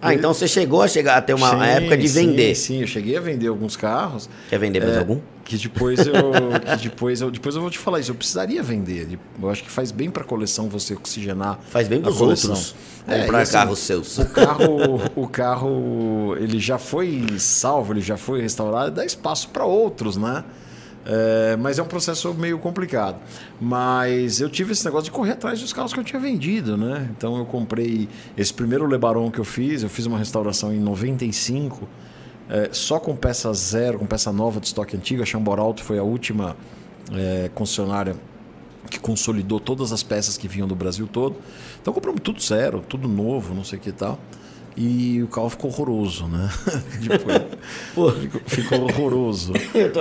Ah, 0.00 0.14
então 0.14 0.32
você 0.32 0.46
chegou 0.46 0.82
a 0.82 0.88
chegar 0.88 1.16
a 1.16 1.22
ter 1.22 1.34
uma 1.34 1.50
Sim, 1.50 1.62
época 1.64 1.96
de 1.96 2.08
sim, 2.08 2.26
vender. 2.26 2.54
Sim, 2.54 2.80
eu 2.82 2.86
cheguei 2.86 3.16
a 3.16 3.20
vender 3.20 3.48
alguns 3.48 3.76
carros. 3.76 4.28
Quer 4.48 4.58
vender 4.58 4.80
mais 4.80 4.94
É, 4.94 4.98
algum? 4.98 5.20
Que 5.44 5.56
depois 5.56 6.06
eu, 6.06 6.14
que 6.70 6.76
depois 6.88 7.20
eu, 7.20 7.30
depois 7.30 7.54
eu 7.56 7.60
vou 7.62 7.70
te 7.70 7.78
falar 7.78 7.98
isso. 8.00 8.10
Eu 8.10 8.14
precisaria 8.14 8.62
vender. 8.62 9.18
Eu 9.40 9.50
acho 9.50 9.64
que 9.64 9.70
faz 9.70 9.90
bem 9.90 10.10
para 10.10 10.22
a 10.22 10.26
coleção 10.26 10.68
você 10.68 10.94
oxigenar. 10.94 11.58
Faz 11.68 11.88
bem 11.88 11.98
a 11.98 12.02
pros 12.02 12.16
coleção. 12.16 12.50
outros 12.50 12.74
É, 13.06 13.20
comprar 13.20 13.38
e 13.40 13.42
assim, 13.42 13.52
carros 13.52 13.78
seus. 13.80 14.18
O 14.18 14.26
carro, 14.26 15.00
o 15.16 15.26
carro, 15.26 16.36
ele 16.38 16.60
já 16.60 16.78
foi 16.78 17.26
salvo, 17.38 17.92
ele 17.92 18.00
já 18.02 18.16
foi 18.16 18.40
restaurado, 18.40 18.90
dá 18.92 19.04
espaço 19.04 19.48
para 19.48 19.64
outros, 19.64 20.16
né? 20.16 20.44
É, 21.10 21.56
mas 21.56 21.78
é 21.78 21.82
um 21.82 21.86
processo 21.86 22.34
meio 22.34 22.58
complicado. 22.58 23.16
Mas 23.58 24.40
eu 24.40 24.50
tive 24.50 24.72
esse 24.72 24.84
negócio 24.84 25.06
de 25.06 25.10
correr 25.10 25.32
atrás 25.32 25.58
dos 25.58 25.72
carros 25.72 25.94
que 25.94 25.98
eu 25.98 26.04
tinha 26.04 26.20
vendido, 26.20 26.76
né? 26.76 27.08
Então 27.16 27.38
eu 27.38 27.46
comprei 27.46 28.06
esse 28.36 28.52
primeiro 28.52 28.86
Lebaron 28.86 29.30
que 29.30 29.38
eu 29.38 29.44
fiz, 29.44 29.82
eu 29.82 29.88
fiz 29.88 30.04
uma 30.04 30.18
restauração 30.18 30.70
em 30.70 30.78
95, 30.78 31.88
é, 32.50 32.68
só 32.72 33.00
com 33.00 33.16
peça 33.16 33.50
zero, 33.54 33.98
com 33.98 34.04
peça 34.04 34.30
nova 34.30 34.60
de 34.60 34.66
estoque 34.66 34.94
antigo. 34.94 35.22
A 35.22 35.26
Chamboralto 35.26 35.82
foi 35.82 35.98
a 35.98 36.02
última 36.02 36.54
é, 37.10 37.50
concessionária 37.54 38.14
que 38.90 39.00
consolidou 39.00 39.58
todas 39.58 39.92
as 39.92 40.02
peças 40.02 40.36
que 40.36 40.46
vinham 40.46 40.68
do 40.68 40.74
Brasil 40.74 41.08
todo. 41.10 41.36
Então 41.80 41.94
compramos 41.94 42.20
tudo 42.22 42.38
zero, 42.42 42.84
tudo 42.86 43.08
novo, 43.08 43.54
não 43.54 43.64
sei 43.64 43.78
o 43.78 43.80
que 43.80 43.88
e 43.88 43.92
tal. 43.92 44.18
E 44.80 45.20
o 45.24 45.26
carro 45.26 45.50
ficou 45.50 45.70
horroroso, 45.72 46.28
né? 46.28 46.48
Depois, 47.02 47.42
Pô, 47.96 48.12
ficou, 48.12 48.40
ficou 48.46 48.80
horroroso. 48.82 49.52
eu 49.74 49.92
tô, 49.92 50.00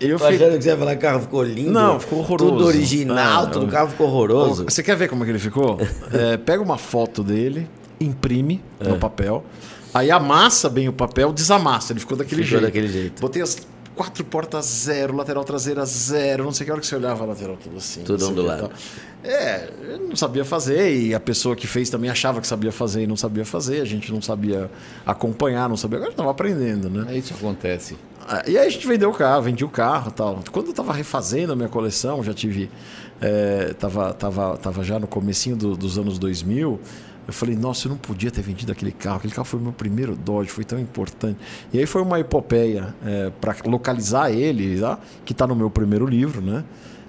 Eu 0.00 0.18
tô 0.18 0.24
fi- 0.26 0.34
achando 0.34 0.56
que 0.58 0.62
você 0.64 0.68
ia 0.70 0.76
falar 0.76 0.90
que 0.96 0.98
o 0.98 1.00
carro 1.02 1.20
ficou 1.20 1.44
lindo. 1.44 1.70
Não, 1.70 2.00
ficou 2.00 2.18
horroroso. 2.18 2.50
Tudo 2.52 2.66
original, 2.66 3.44
Ah, 3.44 3.46
tudo 3.46 3.66
o 3.66 3.68
carro 3.68 3.88
ficou 3.90 4.08
horroroso. 4.08 4.64
Você 4.64 4.82
quer 4.82 4.96
ver 4.96 5.08
como 5.08 5.22
é 5.22 5.26
que 5.26 5.30
ele 5.32 5.38
ficou? 5.38 5.78
É, 6.12 6.36
pega 6.36 6.60
uma 6.62 6.76
foto 6.78 7.22
dele, 7.22 7.68
imprime 8.00 8.60
É. 8.80 8.88
no 8.88 8.98
papel, 8.98 9.44
aí 9.94 10.10
amassa 10.10 10.68
bem 10.68 10.88
o 10.88 10.92
papel, 10.92 11.32
desamassa. 11.32 11.92
Ele 11.92 12.00
ficou 12.00 12.16
daquele 12.16 12.42
Ficou 12.42 12.58
jeito. 12.58 12.62
daquele 12.64 12.88
jeito. 12.88 13.20
Botei 13.20 13.42
as 13.42 13.56
quatro 13.96 14.24
portas 14.24 14.66
zero, 14.66 15.16
lateral 15.16 15.42
traseira 15.42 15.84
zero, 15.86 16.44
não 16.44 16.52
sei 16.52 16.66
que 16.66 16.70
hora 16.70 16.80
que 16.80 16.86
você 16.86 16.94
olhava 16.96 17.24
a 17.24 17.26
lateral 17.28 17.56
tudo 17.56 17.78
assim. 17.78 18.02
Tudo 18.02 18.28
ondulado. 18.28 18.68
tal. 18.68 18.70
É, 19.24 19.68
eu 19.82 19.98
não 20.08 20.14
sabia 20.14 20.44
fazer 20.44 20.94
e 20.96 21.12
a 21.14 21.18
pessoa 21.18 21.56
que 21.56 21.66
fez 21.66 21.90
também 21.90 22.08
achava 22.08 22.40
que 22.40 22.46
sabia 22.46 22.70
fazer 22.70 23.02
e 23.02 23.06
não 23.06 23.16
sabia 23.16 23.44
fazer. 23.44 23.80
A 23.80 23.84
gente 23.84 24.12
não 24.12 24.22
sabia 24.22 24.70
acompanhar, 25.04 25.68
não 25.68 25.76
sabia. 25.76 25.96
Agora 25.98 26.12
estava 26.12 26.30
aprendendo, 26.30 26.88
né? 26.88 27.12
É 27.12 27.18
isso 27.18 27.32
que 27.32 27.38
acontece. 27.44 27.96
Ah, 28.28 28.42
E 28.46 28.56
aí 28.58 28.66
a 28.66 28.70
gente 28.70 28.86
vendeu 28.86 29.10
o 29.10 29.14
carro, 29.14 29.42
vendi 29.42 29.64
o 29.64 29.68
carro 29.68 30.10
e 30.10 30.12
tal. 30.12 30.40
Quando 30.52 30.66
eu 30.68 30.72
tava 30.74 30.92
refazendo 30.92 31.52
a 31.52 31.56
minha 31.56 31.68
coleção, 31.68 32.22
já 32.22 32.34
tive. 32.34 32.70
É, 33.20 33.72
tava, 33.78 34.12
tava, 34.12 34.56
tava 34.58 34.84
já 34.84 34.98
no 34.98 35.06
comecinho 35.06 35.56
do- 35.56 35.76
dos 35.76 35.96
anos 35.98 36.18
2000. 36.18 36.78
Eu 37.26 37.32
falei, 37.32 37.56
nossa, 37.56 37.88
eu 37.88 37.90
não 37.90 37.98
podia 37.98 38.30
ter 38.30 38.40
vendido 38.42 38.70
aquele 38.70 38.92
carro. 38.92 39.16
Aquele 39.16 39.34
carro 39.34 39.44
foi 39.46 39.58
o 39.58 39.62
meu 39.62 39.72
primeiro 39.72 40.14
Dodge, 40.14 40.50
foi 40.50 40.62
tão 40.64 40.78
importante. 40.78 41.38
E 41.72 41.78
aí 41.78 41.84
foi 41.86 42.00
uma 42.02 42.20
epopeia 42.20 42.94
para 43.40 43.56
localizar 43.64 44.30
ele, 44.30 44.80
tá? 44.80 44.98
que 45.24 45.32
está 45.32 45.46
no 45.46 45.56
meu 45.56 45.68
primeiro 45.68 46.06
livro, 46.06 46.40
né? 46.40 46.62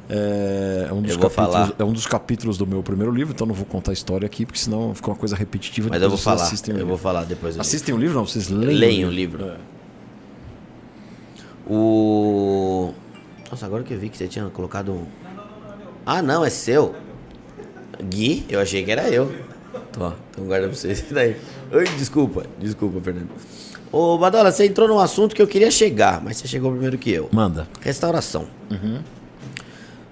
É, 0.09 0.87
um 0.91 1.01
dos 1.01 1.11
Eu 1.11 1.19
vou 1.19 1.29
capítulos, 1.29 1.53
falar. 1.53 1.73
é 1.77 1.83
um 1.83 1.91
dos 1.91 2.07
capítulos 2.07 2.57
do 2.57 2.65
meu 2.65 2.81
primeiro 2.81 3.11
livro, 3.13 3.33
então 3.33 3.45
não 3.45 3.53
vou 3.53 3.65
contar 3.65 3.91
a 3.91 3.93
história 3.93 4.25
aqui, 4.25 4.45
porque 4.45 4.57
senão 4.57 4.95
fica 4.95 5.09
uma 5.09 5.17
coisa 5.17 5.35
repetitiva. 5.35 5.89
Mas 5.89 6.01
eu 6.01 6.09
vou 6.09 6.17
falar. 6.17 6.43
assistem 6.43 6.71
Eu 6.73 6.77
livro. 6.77 6.87
vou 6.89 6.97
falar 6.97 7.25
depois. 7.25 7.59
Assistem 7.59 7.93
o 7.93 7.97
livro? 7.97 8.15
Não, 8.17 8.25
vocês 8.25 8.47
leem, 8.47 8.77
Leem 8.77 9.05
o 9.05 9.09
livro. 9.11 9.43
É. 9.45 9.57
O. 11.69 12.93
Nossa, 13.51 13.65
agora 13.65 13.83
que 13.83 13.93
eu 13.93 13.99
vi 13.99 14.09
que 14.09 14.17
você 14.17 14.27
tinha 14.27 14.45
colocado 14.49 14.93
um. 14.93 15.05
Ah, 16.05 16.21
não, 16.21 16.43
é 16.45 16.49
seu. 16.49 16.95
Gui, 18.01 18.45
eu 18.49 18.59
achei 18.61 18.83
que 18.83 18.91
era 18.91 19.09
eu. 19.09 19.29
Tô, 19.91 20.11
então 20.31 20.45
guarda 20.45 20.67
pra 20.67 20.75
vocês 20.75 21.05
daí. 21.11 21.35
Oi, 21.71 21.83
desculpa, 21.97 22.45
desculpa, 22.59 22.99
Fernando. 23.01 23.29
Ô, 23.91 24.17
Badola, 24.17 24.51
você 24.51 24.65
entrou 24.65 24.87
num 24.87 24.99
assunto 24.99 25.35
que 25.35 25.41
eu 25.41 25.47
queria 25.47 25.71
chegar, 25.71 26.21
mas 26.21 26.37
você 26.37 26.47
chegou 26.47 26.71
primeiro 26.71 26.97
que 26.97 27.11
eu. 27.11 27.29
Manda. 27.31 27.67
Restauração. 27.81 28.47
Uhum. 28.69 29.01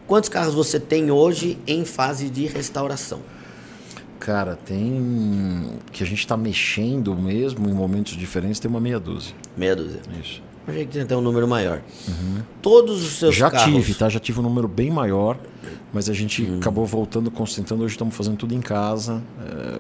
Quantos 0.08 0.30
carros 0.30 0.54
você 0.54 0.80
tem 0.80 1.12
hoje 1.12 1.58
em 1.67 1.84
fase 1.84 2.30
de 2.30 2.45
restauração? 2.45 3.19
Cara, 4.19 4.56
tem. 4.56 5.80
Que 5.91 6.04
a 6.04 6.06
gente 6.06 6.25
tá 6.25 6.38
mexendo 6.38 7.15
mesmo 7.15 7.69
em 7.69 7.73
momentos 7.73 8.15
diferentes, 8.15 8.60
tem 8.60 8.69
uma 8.69 8.80
meia 8.80 8.99
dúzia. 8.99 9.36
Meia 9.58 9.75
dúzia. 9.75 9.99
Isso. 10.21 10.41
Eu 10.67 10.73
achei 10.73 10.86
que 10.86 10.91
tinha 10.93 11.04
até 11.04 11.15
um 11.15 11.21
número 11.21 11.47
maior. 11.47 11.82
Todos 12.62 13.04
os 13.04 13.13
seus 13.19 13.36
Já 13.36 13.51
carros. 13.51 13.73
tive, 13.73 13.93
tá? 13.93 14.10
Já 14.10 14.19
tive 14.19 14.39
um 14.39 14.43
número 14.43 14.67
bem 14.67 14.89
maior, 14.89 15.38
mas 15.93 16.10
a 16.10 16.13
gente 16.13 16.47
acabou 16.60 16.86
voltando, 16.86 17.30
concentrando. 17.30 17.84
Hoje 17.84 17.93
estamos 17.93 18.15
fazendo 18.15 18.38
tudo 18.38 18.54
em 18.56 18.62
casa. 18.62 19.21
é, 19.47 19.80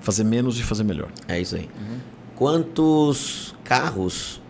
Fazer 0.00 0.24
menos 0.24 0.58
e 0.58 0.62
fazer 0.62 0.82
melhor. 0.84 1.08
É 1.28 1.38
isso 1.38 1.54
aí. 1.56 1.68
Quantos 2.34 3.54
carros 3.62 4.40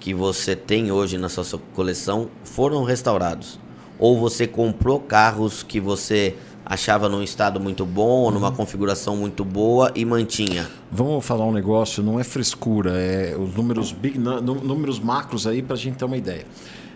que 0.00 0.14
você 0.14 0.56
tem 0.56 0.90
hoje 0.90 1.18
na 1.18 1.28
sua 1.28 1.44
coleção 1.74 2.30
foram 2.42 2.82
restaurados? 2.84 3.60
Ou 3.98 4.18
você 4.18 4.46
comprou 4.46 4.98
carros 4.98 5.62
que 5.62 5.78
você 5.78 6.34
achava 6.64 7.08
num 7.08 7.22
estado 7.22 7.60
muito 7.60 7.84
bom, 7.84 8.30
numa 8.30 8.50
configuração 8.52 9.16
muito 9.16 9.44
boa 9.44 9.92
e 9.94 10.04
mantinha? 10.04 10.68
Vamos 10.90 11.24
falar 11.24 11.44
um 11.44 11.52
negócio, 11.52 12.02
não 12.02 12.18
é 12.18 12.24
frescura, 12.24 12.92
é 12.98 13.36
os 13.38 13.54
números 13.54 13.92
big, 13.92 14.18
números 14.18 14.98
macros 14.98 15.46
aí 15.46 15.62
para 15.62 15.74
a 15.74 15.78
gente 15.78 15.96
ter 15.96 16.04
uma 16.04 16.16
ideia. 16.16 16.46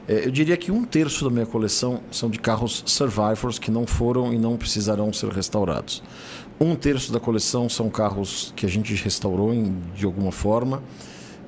É, 0.06 0.24
eu 0.26 0.30
diria 0.30 0.56
que 0.56 0.72
um 0.72 0.84
terço 0.84 1.24
da 1.24 1.30
minha 1.30 1.44
coleção 1.44 2.00
são 2.10 2.30
de 2.30 2.38
carros 2.38 2.82
survivors 2.86 3.58
que 3.58 3.70
não 3.70 3.86
foram 3.86 4.32
e 4.32 4.38
não 4.38 4.56
precisarão 4.56 5.12
ser 5.12 5.28
restaurados. 5.30 6.02
Um 6.58 6.74
terço 6.74 7.12
da 7.12 7.20
coleção 7.20 7.68
são 7.68 7.90
carros 7.90 8.52
que 8.56 8.64
a 8.64 8.68
gente 8.68 8.94
restaurou 8.94 9.52
em- 9.52 9.76
de 9.94 10.06
alguma 10.06 10.32
forma 10.32 10.82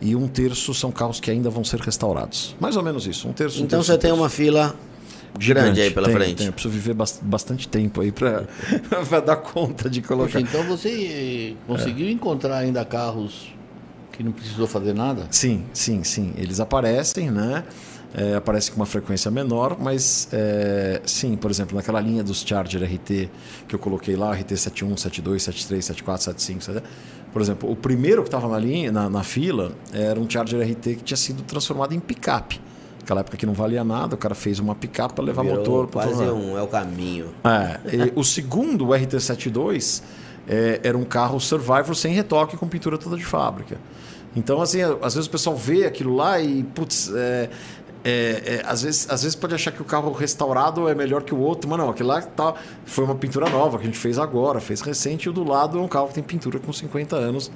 e 0.00 0.14
um 0.14 0.28
terço 0.28 0.72
são 0.74 0.92
carros 0.92 1.18
que 1.20 1.30
ainda 1.30 1.48
vão 1.48 1.64
ser 1.64 1.80
restaurados. 1.80 2.54
Mais 2.60 2.76
ou 2.76 2.82
menos 2.82 3.06
isso. 3.06 3.26
Um 3.28 3.32
terço. 3.32 3.60
um 3.60 3.64
Então 3.64 3.78
terço, 3.78 3.86
você 3.86 3.92
um 3.92 3.98
tem 3.98 4.10
terço. 4.10 4.22
uma 4.22 4.28
fila 4.28 4.76
grande 5.38 5.80
aí 5.80 5.90
pela 5.90 6.06
Tenho, 6.08 6.18
frente. 6.18 6.36
tenho. 6.36 6.48
Eu 6.48 6.52
preciso 6.52 6.72
viver 6.74 6.94
bas- 6.94 7.20
bastante 7.22 7.68
tempo 7.68 8.00
aí 8.00 8.12
para 8.12 8.46
dar 9.24 9.36
conta 9.36 9.88
de 9.88 10.02
colocar. 10.02 10.32
Poxa, 10.32 10.40
então 10.40 10.62
você 10.64 11.54
eh, 11.58 11.66
conseguiu 11.66 12.08
encontrar 12.10 12.58
ainda 12.58 12.84
carros 12.84 13.54
que 14.12 14.22
não 14.22 14.32
precisou 14.32 14.66
fazer 14.66 14.94
nada? 14.94 15.26
Sim, 15.30 15.64
sim, 15.72 16.04
sim. 16.04 16.32
Eles 16.36 16.60
aparecem, 16.60 17.30
né? 17.30 17.64
é, 18.14 18.34
aparece 18.34 18.70
com 18.70 18.76
uma 18.76 18.86
frequência 18.86 19.30
menor, 19.30 19.76
mas 19.78 20.28
é, 20.32 21.00
sim, 21.04 21.36
por 21.36 21.50
exemplo, 21.50 21.76
naquela 21.76 22.00
linha 22.00 22.22
dos 22.22 22.40
Charger 22.42 22.82
RT 22.82 23.28
que 23.68 23.74
eu 23.74 23.78
coloquei 23.78 24.16
lá, 24.16 24.32
RT 24.32 24.56
71, 24.56 24.96
72, 24.96 25.42
73, 25.42 25.84
74, 25.84 26.24
75, 26.24 26.64
70, 26.64 26.84
por 27.32 27.40
exemplo, 27.40 27.70
o 27.70 27.76
primeiro 27.76 28.22
que 28.22 28.28
estava 28.28 28.48
na 28.48 28.58
linha, 28.58 28.90
na, 28.90 29.08
na, 29.08 29.22
fila, 29.22 29.72
era 29.92 30.18
um 30.18 30.28
Charger 30.28 30.60
RT 30.60 30.96
que 30.96 31.04
tinha 31.04 31.16
sido 31.16 31.42
transformado 31.44 31.94
em 31.94 32.00
picape. 32.00 32.60
Naquela 33.10 33.22
época 33.22 33.36
que 33.36 33.44
não 33.46 33.54
valia 33.54 33.82
nada, 33.82 34.14
o 34.14 34.18
cara 34.18 34.36
fez 34.36 34.60
uma 34.60 34.72
picape 34.72 35.14
para 35.14 35.24
levar 35.24 35.42
Virou 35.42 35.58
motor. 35.58 35.88
Quase 35.88 36.22
um 36.22 36.56
é 36.56 36.62
o 36.62 36.68
caminho. 36.68 37.26
É, 37.42 38.12
o 38.14 38.22
segundo, 38.22 38.86
o 38.86 38.88
RT72, 38.90 40.00
é, 40.46 40.80
era 40.84 40.96
um 40.96 41.02
carro 41.02 41.40
Survivor 41.40 41.92
sem 41.96 42.14
retoque 42.14 42.56
com 42.56 42.68
pintura 42.68 42.96
toda 42.96 43.16
de 43.16 43.24
fábrica. 43.24 43.78
Então, 44.36 44.62
assim, 44.62 44.78
às 45.02 45.14
vezes 45.14 45.26
o 45.26 45.30
pessoal 45.30 45.56
vê 45.56 45.86
aquilo 45.86 46.14
lá 46.14 46.38
e, 46.38 46.62
putz, 46.62 47.10
é, 47.12 47.50
é, 48.04 48.10
é, 48.12 48.62
às, 48.64 48.82
vezes, 48.82 49.10
às 49.10 49.22
vezes 49.24 49.34
pode 49.34 49.56
achar 49.56 49.72
que 49.72 49.82
o 49.82 49.84
carro 49.84 50.12
restaurado 50.12 50.88
é 50.88 50.94
melhor 50.94 51.24
que 51.24 51.34
o 51.34 51.38
outro, 51.38 51.68
mas 51.68 51.80
não, 51.80 51.90
aquele 51.90 52.08
lá 52.08 52.22
tá, 52.22 52.54
foi 52.84 53.04
uma 53.04 53.16
pintura 53.16 53.50
nova 53.50 53.76
que 53.76 53.82
a 53.82 53.86
gente 53.86 53.98
fez 53.98 54.20
agora, 54.20 54.60
fez 54.60 54.80
recente, 54.82 55.26
e 55.26 55.28
o 55.28 55.32
do 55.32 55.42
lado 55.42 55.78
é 55.78 55.82
um 55.82 55.88
carro 55.88 56.06
que 56.06 56.14
tem 56.14 56.22
pintura 56.22 56.60
com 56.60 56.72
50 56.72 57.16
anos 57.16 57.50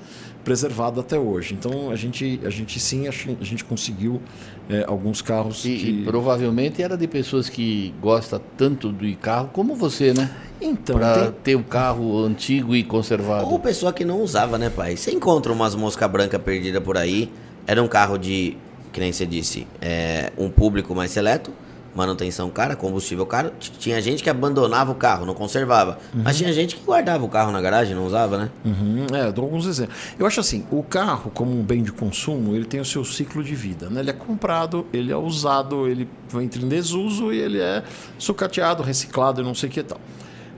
preservado 0.45 1.01
até 1.01 1.19
hoje. 1.19 1.55
Então 1.55 1.91
a 1.91 1.97
gente, 1.97 2.41
a 2.45 2.51
gente 2.51 2.79
sim, 2.79 3.09
a 3.09 3.11
gente 3.11 3.65
conseguiu 3.65 4.21
é, 4.69 4.85
alguns 4.87 5.23
carros. 5.23 5.65
E, 5.65 5.77
que... 5.77 5.91
e 5.91 6.05
provavelmente 6.05 6.83
era 6.83 6.97
de 6.97 7.09
pessoas 7.09 7.49
que 7.49 7.95
gostam 8.01 8.41
tanto 8.57 8.93
do 8.93 9.17
carro 9.17 9.51
como 9.53 9.75
você, 9.75 10.13
né? 10.13 10.31
Então, 10.61 10.97
para 10.97 11.15
tem... 11.15 11.33
ter 11.43 11.57
um 11.57 11.63
carro 11.63 12.25
antigo 12.25 12.77
e 12.77 12.85
conservado. 12.85 13.47
Ou 13.47 13.59
pessoa 13.59 13.93
que 13.93 14.05
não 14.05 14.21
usava, 14.21 14.57
né, 14.57 14.71
pai? 14.71 14.97
Você 14.97 15.11
encontra 15.11 15.53
umas 15.53 15.75
mosca 15.75 16.07
branca 16.07 16.39
perdida 16.39 16.81
por 16.81 16.97
aí. 16.97 17.31
Era 17.67 17.83
um 17.83 17.89
carro 17.89 18.19
de 18.19 18.57
que 18.95 19.01
nem 19.01 19.13
você 19.13 19.27
disse, 19.27 19.67
é, 19.81 20.33
um 20.39 20.49
público 20.49 20.95
mais 20.95 21.11
seleto, 21.11 21.51
manutenção 21.95 22.51
cara, 22.51 22.75
combustível 22.75 23.25
caro. 23.27 23.53
Tinha 23.59 24.01
gente 24.01 24.23
que 24.23 24.31
abandonava 24.31 24.93
o 24.93 24.95
carro, 24.95 25.25
não 25.25 25.35
conservava. 25.35 25.99
Uhum. 26.15 26.23
Mas 26.25 26.37
tinha 26.37 26.53
gente 26.53 26.77
que 26.77 26.83
guardava 26.85 27.25
o 27.25 27.29
carro 27.29 27.53
na 27.53 27.61
garagem, 27.61 27.95
não 27.95 28.07
usava, 28.07 28.39
né? 28.39 28.51
Uhum. 28.65 29.07
É, 29.13 29.31
dou 29.31 29.45
alguns 29.45 29.67
exemplos. 29.67 29.97
Eu 30.19 30.27
acho 30.27 30.41
assim, 30.41 30.67
o 30.71 30.83
carro, 30.83 31.31
como 31.33 31.53
um 31.59 31.63
bem 31.63 31.83
de 31.83 31.93
consumo, 31.93 32.55
ele 32.55 32.65
tem 32.65 32.81
o 32.81 32.85
seu 32.85 33.05
ciclo 33.05 33.43
de 33.43 33.55
vida. 33.55 33.89
Né? 33.89 34.01
Ele 34.01 34.11
é 34.11 34.15
comprado, 34.15 34.87
ele 34.93 35.13
é 35.13 35.17
usado, 35.17 35.87
ele 35.87 36.09
entra 36.35 36.61
em 36.61 36.69
desuso 36.69 37.33
e 37.33 37.39
ele 37.39 37.61
é 37.61 37.83
sucateado, 38.19 38.83
reciclado 38.83 39.41
e 39.41 39.45
não 39.45 39.55
sei 39.55 39.69
o 39.69 39.73
que 39.73 39.83
tal. 39.83 40.01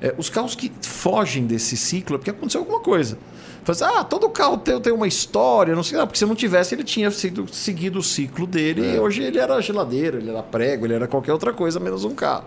É, 0.00 0.14
os 0.18 0.28
carros 0.28 0.54
que 0.54 0.70
fogem 0.82 1.46
desse 1.46 1.76
ciclo 1.76 2.16
é 2.16 2.18
porque 2.18 2.30
aconteceu 2.30 2.60
alguma 2.60 2.80
coisa. 2.80 3.18
Faz, 3.66 3.82
ah, 3.82 4.04
todo 4.04 4.30
carro 4.30 4.58
tem, 4.58 4.80
tem 4.80 4.92
uma 4.92 5.08
história, 5.08 5.74
não 5.74 5.82
sei, 5.82 5.98
porque 5.98 6.16
se 6.16 6.24
não 6.24 6.36
tivesse, 6.36 6.72
ele 6.76 6.84
tinha 6.84 7.10
sido, 7.10 7.52
seguido 7.52 7.98
o 7.98 8.02
ciclo 8.02 8.46
dele 8.46 8.86
é. 8.86 8.94
e 8.94 9.00
hoje 9.00 9.24
ele 9.24 9.40
era 9.40 9.60
geladeira, 9.60 10.18
ele 10.18 10.30
era 10.30 10.40
prego, 10.40 10.86
ele 10.86 10.94
era 10.94 11.08
qualquer 11.08 11.32
outra 11.32 11.52
coisa 11.52 11.80
menos 11.80 12.04
um 12.04 12.14
carro. 12.14 12.44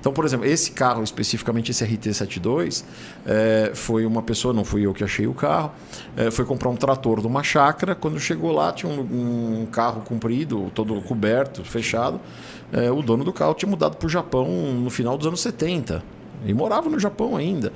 Então, 0.00 0.12
por 0.12 0.24
exemplo, 0.24 0.44
esse 0.44 0.72
carro, 0.72 1.04
especificamente 1.04 1.70
esse 1.70 1.84
RT72, 1.86 2.82
é, 3.24 3.70
foi 3.74 4.04
uma 4.04 4.22
pessoa, 4.22 4.52
não 4.52 4.64
fui 4.64 4.84
eu 4.84 4.92
que 4.92 5.04
achei 5.04 5.28
o 5.28 5.34
carro, 5.34 5.70
é, 6.16 6.32
foi 6.32 6.44
comprar 6.44 6.68
um 6.68 6.76
trator 6.76 7.20
de 7.20 7.28
uma 7.28 7.44
chácara. 7.44 7.94
Quando 7.94 8.18
chegou 8.18 8.50
lá, 8.50 8.72
tinha 8.72 8.90
um, 8.90 9.62
um 9.62 9.66
carro 9.66 10.00
comprido, 10.02 10.68
todo 10.74 11.00
coberto, 11.02 11.64
fechado. 11.64 12.20
É, 12.72 12.90
o 12.90 13.02
dono 13.02 13.22
do 13.22 13.32
carro 13.32 13.54
tinha 13.54 13.70
mudado 13.70 13.96
para 13.96 14.06
o 14.06 14.08
Japão 14.08 14.48
no 14.74 14.90
final 14.90 15.16
dos 15.16 15.28
anos 15.28 15.40
70 15.40 16.02
e 16.44 16.52
morava 16.52 16.88
no 16.90 16.98
Japão 16.98 17.36
ainda. 17.36 17.72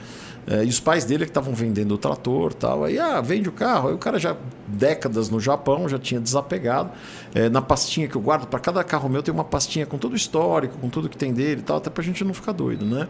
É, 0.46 0.64
e 0.64 0.68
os 0.68 0.80
pais 0.80 1.04
dele 1.04 1.24
que 1.24 1.30
estavam 1.30 1.54
vendendo 1.54 1.92
o 1.92 1.98
trator 1.98 2.52
tal. 2.54 2.84
Aí, 2.84 2.98
ah, 2.98 3.20
vende 3.20 3.48
o 3.48 3.52
carro. 3.52 3.88
Aí 3.88 3.94
o 3.94 3.98
cara 3.98 4.18
já, 4.18 4.36
décadas 4.66 5.28
no 5.28 5.38
Japão, 5.38 5.88
já 5.88 5.98
tinha 5.98 6.20
desapegado. 6.20 6.90
É, 7.34 7.48
na 7.48 7.62
pastinha 7.62 8.08
que 8.08 8.16
eu 8.16 8.20
guardo, 8.20 8.46
para 8.46 8.58
cada 8.58 8.82
carro 8.82 9.08
meu 9.08 9.22
tem 9.22 9.32
uma 9.32 9.44
pastinha 9.44 9.86
com 9.86 9.98
todo 9.98 10.12
o 10.12 10.16
histórico, 10.16 10.78
com 10.78 10.88
tudo 10.88 11.08
que 11.08 11.16
tem 11.16 11.32
dele 11.32 11.62
tal, 11.62 11.76
até 11.76 11.90
para 11.90 12.02
a 12.02 12.04
gente 12.04 12.24
não 12.24 12.34
ficar 12.34 12.52
doido, 12.52 12.84
né? 12.84 13.06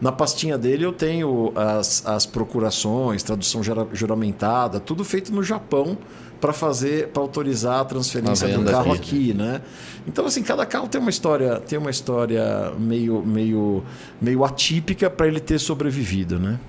Na 0.00 0.12
pastinha 0.12 0.58
dele 0.58 0.84
eu 0.84 0.92
tenho 0.92 1.52
as, 1.54 2.06
as 2.06 2.26
procurações, 2.26 3.22
tradução 3.22 3.62
juramentada, 3.92 4.78
tudo 4.78 5.04
feito 5.04 5.32
no 5.32 5.42
Japão 5.42 5.96
para 6.40 6.52
fazer, 6.52 7.08
para 7.08 7.22
autorizar 7.22 7.80
a 7.80 7.84
transferência 7.84 8.46
do 8.46 8.64
carro 8.70 8.92
aqui, 8.92 9.30
aqui, 9.30 9.34
né? 9.34 9.62
Então 10.06 10.26
assim, 10.26 10.42
cada 10.42 10.66
carro 10.66 10.86
tem 10.86 11.00
uma 11.00 11.08
história, 11.08 11.60
tem 11.60 11.78
uma 11.78 11.90
história 11.90 12.72
meio, 12.78 13.24
meio, 13.24 13.82
meio 14.20 14.44
atípica 14.44 15.08
para 15.08 15.26
ele 15.26 15.40
ter 15.40 15.58
sobrevivido, 15.58 16.38
né? 16.38 16.60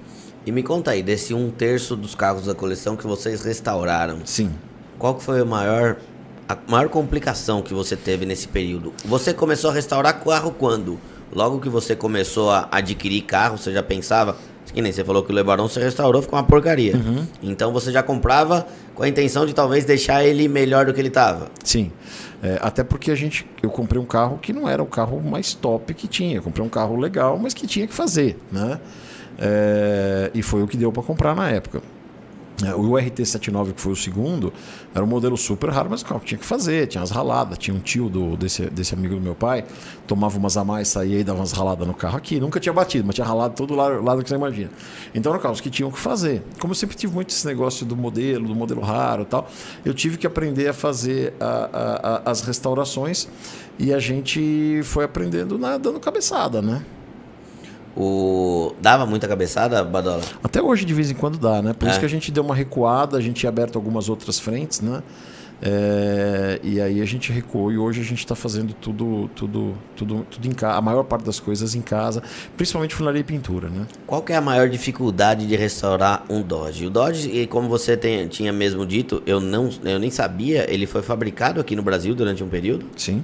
E 0.45 0.51
me 0.51 0.63
conta 0.63 0.91
aí, 0.91 1.03
desse 1.03 1.34
um 1.34 1.51
terço 1.51 1.97
dos 1.97 2.15
carros 2.15 2.45
da 2.45 2.55
coleção 2.55 2.95
que 2.95 3.05
vocês 3.05 3.43
restauraram. 3.43 4.19
Sim. 4.23 4.51
Qual 4.97 5.15
que 5.15 5.21
foi 5.21 5.41
a 5.41 5.45
maior, 5.45 5.97
a 6.47 6.57
maior 6.69 6.88
complicação 6.88 7.61
que 7.61 7.73
você 7.73 7.97
teve 7.97 8.25
nesse 8.25 8.47
período? 8.47 8.93
Você 9.03 9.34
começou 9.34 9.69
a 9.69 9.73
restaurar 9.73 10.23
carro 10.23 10.55
quando? 10.57 10.97
Logo 11.34 11.59
que 11.59 11.69
você 11.69 11.95
começou 11.95 12.49
a 12.49 12.67
adquirir 12.71 13.21
carro, 13.21 13.57
você 13.57 13.71
já 13.71 13.84
pensava, 13.84 14.38
que 14.73 14.82
nem 14.82 14.91
você 14.91 15.03
falou 15.03 15.23
que 15.23 15.32
o 15.32 15.36
Lebarão 15.36 15.67
você 15.67 15.80
restaurou, 15.80 16.21
ficou 16.21 16.38
uma 16.38 16.45
porcaria. 16.45 16.95
Uhum. 16.95 17.25
Então 17.43 17.71
você 17.71 17.91
já 17.91 18.01
comprava 18.01 18.67
com 18.95 19.03
a 19.03 19.07
intenção 19.07 19.45
de 19.45 19.53
talvez 19.53 19.86
deixar 19.86 20.23
ele 20.23 20.47
melhor 20.47 20.86
do 20.86 20.93
que 20.93 21.01
ele 21.01 21.09
estava. 21.09 21.49
Sim. 21.63 21.91
É, 22.41 22.59
até 22.61 22.84
porque 22.84 23.11
a 23.11 23.15
gente, 23.15 23.47
eu 23.61 23.69
comprei 23.69 24.01
um 24.01 24.05
carro 24.05 24.38
que 24.38 24.53
não 24.53 24.69
era 24.69 24.82
o 24.82 24.86
carro 24.86 25.21
mais 25.21 25.53
top 25.53 25.93
que 25.93 26.07
tinha. 26.07 26.38
Eu 26.38 26.43
comprei 26.43 26.65
um 26.65 26.69
carro 26.69 26.95
legal, 26.95 27.38
mas 27.38 27.53
que 27.53 27.65
tinha 27.67 27.88
que 27.88 27.93
fazer, 27.93 28.38
né? 28.51 28.80
É, 29.39 30.32
e 30.34 30.41
foi 30.41 30.63
o 30.63 30.67
que 30.67 30.78
deu 30.78 30.91
para 30.91 31.03
comprar 31.03 31.36
na 31.36 31.49
época. 31.49 31.82
É, 32.66 32.74
o 32.74 32.93
RT79, 32.93 33.74
que 33.74 33.82
foi 33.82 33.91
o 33.91 33.95
segundo, 33.95 34.51
era 34.93 35.03
um 35.03 35.08
modelo 35.08 35.38
super 35.38 35.70
raro, 35.70 35.89
mas 35.91 36.03
tinha 36.26 36.39
que 36.39 36.45
fazer, 36.45 36.88
tinha 36.88 37.03
as 37.03 37.12
raladas. 37.12 37.58
Tinha 37.60 37.76
um 37.76 37.80
tio 37.80 38.10
do, 38.10 38.36
desse, 38.36 38.68
desse 38.68 38.95
amigo 38.95 39.14
do 39.14 39.22
meu 39.22 39.36
pai, 39.36 39.64
tomava 40.08 40.38
umas 40.39 40.58
a 40.58 40.66
mais, 40.66 40.88
saía 40.88 41.20
e 41.20 41.24
dava 41.24 41.39
umas 41.39 41.51
raladas 41.51 41.88
no 41.88 41.93
carro 41.93 42.18
aqui. 42.18 42.39
Nunca 42.39 42.60
tinha 42.60 42.74
batido, 42.74 43.05
mas 43.05 43.14
tinha 43.14 43.26
ralado 43.26 43.53
todo 43.53 43.76
lado, 43.76 44.03
lado 44.03 44.24
que 44.24 44.30
você 44.30 44.36
imagina. 44.36 44.72
Então 45.14 45.32
eram 45.32 45.41
carros 45.41 45.62
que 45.62 45.70
tinham 45.70 45.91
que 45.91 45.99
fazer. 45.99 46.41
Como 46.60 46.72
eu 46.72 46.76
sempre 46.76 46.97
tive 46.97 47.14
muito 47.14 47.30
esse 47.30 47.45
negócio 47.45 47.86
do 47.86 47.95
modelo, 47.95 48.47
do 48.47 48.55
modelo 48.55 48.82
raro 48.82 49.22
e 49.22 49.26
tal, 49.26 49.47
eu 49.86 49.93
tive 49.93 50.18
que 50.18 50.26
aprender 50.26 50.68
a 50.68 50.74
fazer 50.74 51.36
a, 51.39 51.45
a, 51.45 52.30
a, 52.30 52.32
as 52.32 52.41
restaurações 52.41 53.28
e 53.78 53.93
a 53.93 53.99
gente 53.99 54.82
foi 54.84 55.05
aprendendo 55.05 55.60
na, 55.60 55.78
dando 55.78 55.99
cabeçada, 55.99 56.60
né? 56.60 56.84
O... 57.97 58.75
Dava 58.79 59.07
muita 59.07 59.27
cabeçada, 59.27 59.83
Badola? 59.83 60.21
Até 60.43 60.61
hoje, 60.61 60.85
de 60.85 60.93
vez 60.93 61.09
em 61.09 61.15
quando, 61.15 61.39
dá, 61.39 61.61
né? 61.63 61.73
Por 61.73 61.87
é. 61.87 61.91
isso 61.91 61.99
que 61.99 62.05
a 62.05 62.09
gente 62.09 62.31
deu 62.31 62.43
uma 62.43 62.53
recuada, 62.53 63.17
a 63.17 63.21
gente 63.21 63.37
tinha 63.37 63.49
aberto 63.49 63.75
algumas 63.75 64.07
outras 64.07 64.39
frentes, 64.39 64.81
né? 64.81 65.01
É, 65.59 66.59
e 66.61 66.79
aí 66.79 67.01
a 67.01 67.05
gente 67.05 67.31
recuou 67.31 67.71
e 67.71 67.77
hoje 67.79 67.99
a 67.99 68.03
gente 68.03 68.19
está 68.19 68.35
fazendo 68.35 68.73
tudo, 68.73 69.27
tudo, 69.33 69.73
tudo, 69.95 70.27
tudo 70.29 70.47
em 70.47 70.51
casa, 70.51 70.77
a 70.77 70.81
maior 70.81 71.03
parte 71.03 71.25
das 71.25 71.39
coisas 71.39 71.73
em 71.73 71.81
casa, 71.81 72.21
principalmente 72.55 72.93
funilaria 72.93 73.21
e 73.21 73.23
pintura, 73.23 73.67
né? 73.67 73.87
Qual 74.05 74.21
que 74.21 74.33
é 74.33 74.35
a 74.35 74.41
maior 74.41 74.69
dificuldade 74.69 75.47
de 75.47 75.55
restaurar 75.55 76.23
um 76.29 76.43
Dodge? 76.43 76.85
O 76.85 76.91
Dodge, 76.91 77.47
como 77.47 77.67
você 77.67 77.97
tem, 77.97 78.27
tinha 78.27 78.53
mesmo 78.53 78.85
dito, 78.85 79.23
eu 79.25 79.39
não, 79.39 79.71
eu 79.83 79.97
nem 79.97 80.11
sabia, 80.11 80.71
ele 80.71 80.85
foi 80.85 81.01
fabricado 81.01 81.59
aqui 81.59 81.75
no 81.75 81.81
Brasil 81.81 82.13
durante 82.13 82.43
um 82.43 82.47
período. 82.47 82.85
Sim. 82.95 83.23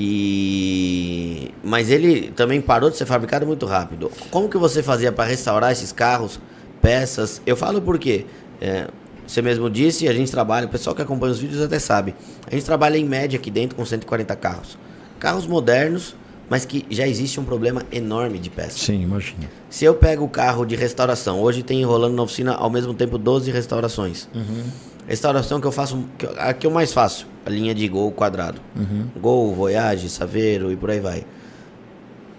E 0.00 1.52
mas 1.64 1.90
ele 1.90 2.30
também 2.30 2.60
parou 2.60 2.88
de 2.88 2.96
ser 2.96 3.04
fabricado 3.04 3.44
muito 3.44 3.66
rápido. 3.66 4.12
Como 4.30 4.48
que 4.48 4.56
você 4.56 4.80
fazia 4.80 5.10
para 5.10 5.24
restaurar 5.24 5.72
esses 5.72 5.90
carros, 5.90 6.38
peças? 6.80 7.42
Eu 7.44 7.56
falo 7.56 7.82
porque 7.82 8.24
é, 8.60 8.86
você 9.26 9.42
mesmo 9.42 9.68
disse, 9.68 10.06
a 10.06 10.12
gente 10.12 10.30
trabalha, 10.30 10.66
o 10.66 10.70
pessoal 10.70 10.94
que 10.94 11.02
acompanha 11.02 11.32
os 11.32 11.40
vídeos 11.40 11.60
até 11.60 11.80
sabe. 11.80 12.14
A 12.46 12.54
gente 12.54 12.64
trabalha 12.64 12.96
em 12.96 13.04
média 13.04 13.36
aqui 13.36 13.50
dentro 13.50 13.76
com 13.76 13.84
140 13.84 14.36
carros. 14.36 14.78
Carros 15.18 15.48
modernos, 15.48 16.14
mas 16.48 16.64
que 16.64 16.86
já 16.88 17.06
existe 17.06 17.40
um 17.40 17.44
problema 17.44 17.82
enorme 17.90 18.38
de 18.38 18.50
peças. 18.50 18.80
Sim, 18.80 19.02
imagina. 19.02 19.50
Se 19.68 19.84
eu 19.84 19.94
pego 19.96 20.24
o 20.24 20.28
carro 20.28 20.64
de 20.64 20.76
restauração, 20.76 21.40
hoje 21.40 21.64
tem 21.64 21.80
enrolando 21.80 22.14
na 22.14 22.22
oficina 22.22 22.54
ao 22.54 22.70
mesmo 22.70 22.94
tempo 22.94 23.18
12 23.18 23.50
restaurações. 23.50 24.28
Uhum. 24.32 24.62
Restauração 25.08 25.60
que 25.60 25.66
eu 25.66 25.72
faço, 25.72 26.04
que 26.16 26.26
a 26.38 26.54
que 26.54 26.66
eu 26.66 26.70
mais 26.70 26.92
faço, 26.92 27.26
a 27.48 27.50
linha 27.50 27.74
de 27.74 27.88
Gol 27.88 28.12
quadrado. 28.12 28.60
Uhum. 28.76 29.06
Gol, 29.18 29.54
Voyage, 29.54 30.10
Saveiro 30.10 30.70
e 30.70 30.76
por 30.76 30.90
aí 30.90 31.00
vai. 31.00 31.24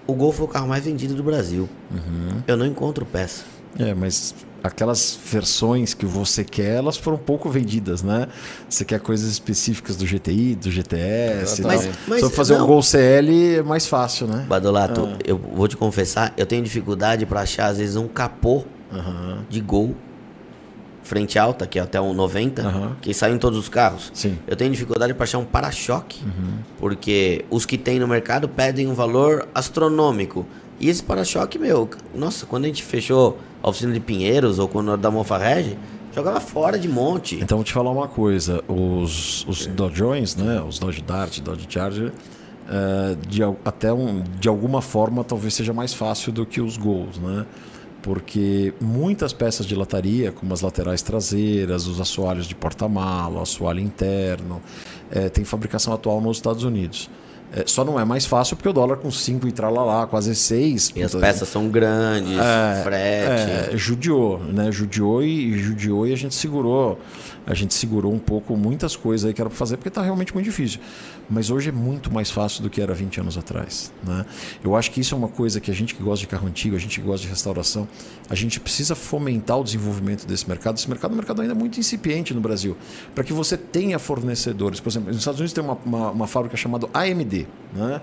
O 0.06 0.14
Gol 0.14 0.32
foi 0.32 0.46
o 0.46 0.48
carro 0.48 0.68
mais 0.68 0.86
vendido 0.86 1.16
do 1.16 1.24
Brasil. 1.24 1.68
Uhum. 1.92 2.44
Eu 2.48 2.56
não 2.56 2.66
encontro 2.66 3.06
peça. 3.06 3.44
É, 3.78 3.94
mas 3.94 4.36
aquelas 4.64 5.18
versões 5.32 5.94
que 5.94 6.06
você 6.06 6.44
quer, 6.44 6.76
elas 6.76 6.98
foram 6.98 7.18
pouco 7.18 7.50
vendidas, 7.50 8.04
né? 8.04 8.28
Você 8.70 8.86
quer 8.86 9.00
coisas 9.00 9.30
específicas 9.32 9.96
do 9.96 10.06
GTI, 10.06 10.56
do 10.56 10.70
GTS. 10.70 11.64
Mas, 11.64 11.90
mas 12.08 12.20
Só 12.22 12.30
fazer 12.30 12.56
não. 12.58 12.66
um 12.66 12.68
Gol 12.68 12.84
CL 12.84 13.56
é 13.56 13.64
mais 13.64 13.88
fácil, 13.88 14.28
né? 14.28 14.46
Badolato, 14.48 15.06
ah. 15.06 15.18
eu 15.26 15.38
vou 15.38 15.68
te 15.68 15.78
confessar, 15.78 16.34
eu 16.38 16.46
tenho 16.46 16.64
dificuldade 16.64 17.26
para 17.26 17.42
achar 17.42 17.68
às 17.68 17.78
vezes 17.78 17.96
um 17.96 18.08
capô 18.08 18.64
uhum. 18.92 19.40
de 19.50 19.60
Gol 19.60 19.96
frente 21.10 21.40
alta, 21.40 21.66
que 21.66 21.80
é 21.80 21.82
até 21.82 22.00
um 22.00 22.14
90, 22.14 22.62
uhum. 22.62 22.96
que 23.02 23.12
sai 23.16 23.32
em 23.32 23.40
todos 23.40 23.58
os 23.58 23.68
carros. 23.68 24.12
Sim. 24.14 24.38
Eu 24.48 24.56
tenho 24.56 24.72
dificuldade 24.72 25.12
para 25.14 25.24
achar 25.24 25.40
um 25.40 25.46
para-choque, 25.46 26.24
uhum. 26.24 26.60
porque 26.78 27.44
os 27.50 27.66
que 27.66 27.80
tem 27.80 28.00
no 28.00 28.08
mercado 28.08 28.48
pedem 28.48 28.88
um 28.88 28.94
valor 28.94 29.48
astronômico. 29.54 30.46
E 30.80 30.88
esse 30.88 31.04
para-choque, 31.04 31.58
meu, 31.58 31.90
nossa, 32.14 32.46
quando 32.46 32.66
a 32.66 32.68
gente 32.68 32.84
fechou 32.84 33.40
a 33.62 33.70
oficina 33.70 33.92
de 33.92 34.00
Pinheiros 34.00 34.60
ou 34.60 34.68
quando 34.68 34.96
da 34.96 35.10
Monfarrege, 35.10 35.78
jogava 36.16 36.40
fora 36.40 36.78
de 36.78 36.88
monte. 36.88 37.36
Então, 37.42 37.58
vou 37.58 37.66
te 37.66 37.74
falar 37.74 37.90
uma 37.90 38.08
coisa: 38.08 38.64
os, 38.68 39.46
os 39.48 39.66
Dodgeões, 39.66 40.36
né, 40.36 40.62
os 40.62 40.78
Dodge 40.78 41.02
Dart, 41.02 41.40
Dodge 41.40 41.66
Charger, 41.68 42.14
eh, 42.70 43.18
de, 43.28 43.42
até 43.66 43.92
um, 43.92 44.24
de 44.40 44.48
alguma 44.48 44.80
forma 44.80 45.24
talvez 45.24 45.56
seja 45.56 45.74
mais 45.74 45.92
fácil 45.92 46.32
do 46.32 46.46
que 46.46 46.62
os 46.62 46.78
gols, 46.78 47.18
né? 47.18 47.44
Porque 48.02 48.74
muitas 48.80 49.34
peças 49.34 49.66
de 49.66 49.76
lataria, 49.76 50.32
como 50.32 50.54
as 50.54 50.62
laterais 50.62 51.02
traseiras, 51.02 51.86
os 51.86 52.00
assoalhos 52.00 52.48
de 52.48 52.56
porta-mala, 52.56 53.40
o 53.40 53.42
assoalho 53.42 53.82
interno, 53.82 54.62
eh, 55.12 55.28
tem 55.28 55.44
fabricação 55.44 55.94
atual 55.94 56.22
nos 56.22 56.38
Estados 56.38 56.64
Unidos. 56.64 57.10
Eh, 57.52 57.64
só 57.66 57.84
não 57.84 58.00
é 58.00 58.06
mais 58.06 58.26
fácil 58.26 58.56
porque 58.56 58.70
o 58.70 58.74
dólar 58.74 58.98
com 58.98 59.10
5 59.12 59.48
e 59.48 59.52
tralalá, 59.52 60.06
quase 60.08 60.36
6. 60.36 60.94
E 60.96 61.04
as 61.04 61.16
peças 61.16 61.50
são 61.50 61.68
grandes, 61.68 62.38
frete. 62.84 63.74
É, 63.74 63.78
judiou, 63.78 64.40
né? 64.40 64.72
Judiou 64.72 65.24
e, 65.24 65.58
judiou 65.58 66.08
e 66.08 66.14
a 66.14 66.18
gente 66.18 66.36
segurou. 66.36 67.00
A 67.46 67.54
gente 67.54 67.74
segurou 67.74 68.14
um 68.14 68.20
pouco 68.20 68.56
muitas 68.56 68.96
coisas 68.96 69.28
aí 69.28 69.34
que 69.34 69.42
era 69.42 69.50
para 69.50 69.58
fazer 69.58 69.78
porque 69.78 69.90
está 69.90 70.02
realmente 70.02 70.34
muito 70.34 70.46
difícil. 70.46 70.80
Mas 71.30 71.50
hoje 71.50 71.70
é 71.70 71.72
muito 71.72 72.12
mais 72.12 72.30
fácil 72.30 72.64
do 72.64 72.70
que 72.70 72.82
era 72.82 72.94
20 72.94 73.22
anos 73.22 73.38
atrás, 73.38 73.92
né? 74.04 74.26
Eu 74.64 74.76
acho 74.76 74.92
que 74.92 75.00
isso 75.02 75.14
é 75.14 75.18
uma 75.18 75.28
coisa 75.28 75.60
que 75.60 75.70
a 75.70 75.74
gente 75.74 75.96
que 75.96 76.04
gosta 76.04 76.22
de 76.22 76.28
carro 76.28 76.48
antigo, 76.48 76.76
a 76.76 76.80
gente 76.80 77.00
que 77.00 77.06
gosta 77.06 77.24
de 77.24 77.30
restauração, 77.30 77.88
a 78.30 78.36
gente 78.36 78.60
precisa 78.60 78.96
fomentar 78.96 79.60
o 79.60 79.64
desenvolvimento 79.64 80.26
desse 80.26 80.48
mercado. 80.48 80.78
Esse 80.78 80.90
mercado 80.90 81.12
é 81.12 81.14
um 81.14 81.18
mercado 81.18 81.42
ainda 81.42 81.56
muito 81.56 81.80
incipiente 81.80 82.34
no 82.34 82.42
Brasil, 82.42 82.78
para 83.14 83.24
que 83.24 83.34
você 83.34 83.58
tenha 83.58 84.00
fornecedores. 84.00 84.80
Por 84.80 84.90
exemplo, 84.90 85.10
nos 85.10 85.18
Estados 85.18 85.40
Unidos 85.40 85.54
tem 85.54 85.64
uma, 85.64 85.78
uma, 85.86 86.12
uma 86.12 86.28
fábrica 86.28 86.58
chamada 86.58 86.88
AMD, 86.94 87.48
né? 87.74 88.02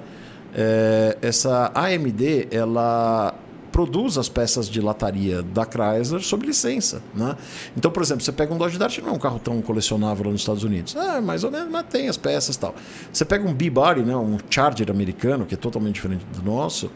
É, 0.55 1.19
essa 1.21 1.71
AMD, 1.75 2.49
ela 2.51 3.35
produz 3.77 4.17
as 4.17 4.27
peças 4.27 4.71
de 4.71 4.81
lataria 4.81 5.43
da 5.43 5.67
Chrysler 5.67 6.23
sob 6.23 6.47
licença. 6.47 7.03
Né? 7.15 7.37
Então, 7.77 7.91
por 7.91 8.03
exemplo, 8.03 8.25
você 8.25 8.33
pega 8.33 8.55
um 8.55 8.57
Dodge 8.57 8.79
Dart, 8.79 8.97
não 9.01 9.11
é 9.11 9.13
um 9.13 9.19
carro 9.19 9.39
tão 9.39 9.61
colecionável 9.61 10.25
lá 10.25 10.33
nos 10.33 10.41
Estados 10.41 10.65
Unidos. 10.65 10.97
É, 10.97 11.21
mais 11.21 11.45
ou 11.45 11.51
menos, 11.51 11.71
mas 11.71 11.85
tem 11.91 12.09
as 12.09 12.17
peças 12.17 12.57
e 12.57 12.59
tal. 12.59 12.75
Você 13.13 13.23
pega 13.23 13.47
um 13.47 13.53
B-Body, 13.53 14.01
né, 14.01 14.17
um 14.17 14.39
Charger 14.49 14.91
americano, 14.91 15.45
que 15.45 15.53
é 15.53 15.59
totalmente 15.59 15.97
diferente 15.97 16.25
do 16.25 16.43
nosso, 16.43 16.91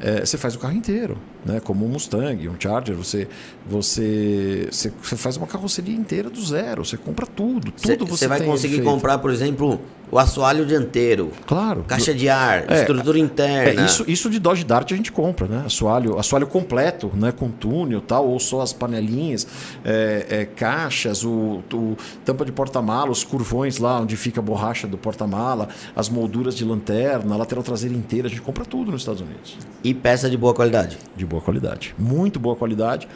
é, 0.00 0.24
você 0.24 0.38
faz 0.38 0.54
o 0.54 0.58
carro 0.58 0.74
inteiro, 0.74 1.18
né? 1.44 1.60
como 1.60 1.84
um 1.84 1.88
Mustang, 1.88 2.48
um 2.48 2.54
Charger. 2.58 2.94
Você, 2.96 3.28
você, 3.66 4.68
você, 4.70 4.92
você 5.02 5.16
faz 5.16 5.36
uma 5.36 5.46
carroceria 5.46 5.94
inteira 5.94 6.30
do 6.30 6.44
zero, 6.44 6.84
você 6.84 6.96
compra 6.96 7.26
tudo. 7.26 7.72
Tudo 7.72 8.06
você 8.06 8.22
Você 8.22 8.28
vai 8.28 8.40
conseguir 8.42 8.76
feito. 8.76 8.88
comprar, 8.88 9.18
por 9.18 9.30
exemplo, 9.30 9.80
o 10.10 10.18
assoalho 10.18 10.66
dianteiro, 10.66 11.30
Claro. 11.46 11.84
caixa 11.88 12.12
de 12.14 12.28
ar, 12.28 12.70
É, 12.70 12.80
estrutura 12.80 13.18
interna. 13.18 13.82
É, 13.82 13.84
isso, 13.86 14.04
isso 14.06 14.28
de 14.28 14.38
Dodge 14.38 14.62
Dart 14.64 14.92
a 14.92 14.96
gente 14.96 15.10
compra, 15.10 15.46
né? 15.46 15.62
Assoalho, 15.64 16.18
assoalho 16.18 16.46
completo, 16.46 17.10
né? 17.14 17.32
Com 17.32 17.50
túnel 17.50 18.00
tal, 18.02 18.28
ou 18.28 18.38
só 18.38 18.60
as 18.60 18.72
panelinhas, 18.74 19.46
é, 19.84 20.26
é, 20.28 20.44
caixas, 20.44 21.24
o, 21.24 21.62
o 21.72 21.96
tampa 22.24 22.44
de 22.44 22.52
porta-mala, 22.52 23.10
os 23.10 23.24
curvões 23.24 23.78
lá 23.78 24.00
onde 24.00 24.16
fica 24.16 24.40
a 24.40 24.42
borracha 24.42 24.86
do 24.86 24.98
porta-mala, 24.98 25.68
as 25.96 26.08
molduras 26.10 26.54
de 26.54 26.64
lanterna, 26.64 27.34
a 27.34 27.38
lateral 27.38 27.64
traseira 27.64 27.94
inteira, 27.96 28.26
a 28.26 28.30
gente 28.30 28.42
compra 28.42 28.64
tudo 28.66 28.90
nos 28.92 29.00
Estados 29.00 29.22
Unidos. 29.22 29.56
E 29.82 29.94
peça 29.94 30.28
de 30.28 30.36
boa 30.36 30.52
qualidade. 30.52 30.98
De 31.16 31.24
boa 31.32 31.42
qualidade. 31.42 31.94
Muito 31.98 32.38
boa 32.38 32.54
qualidade. 32.54 33.08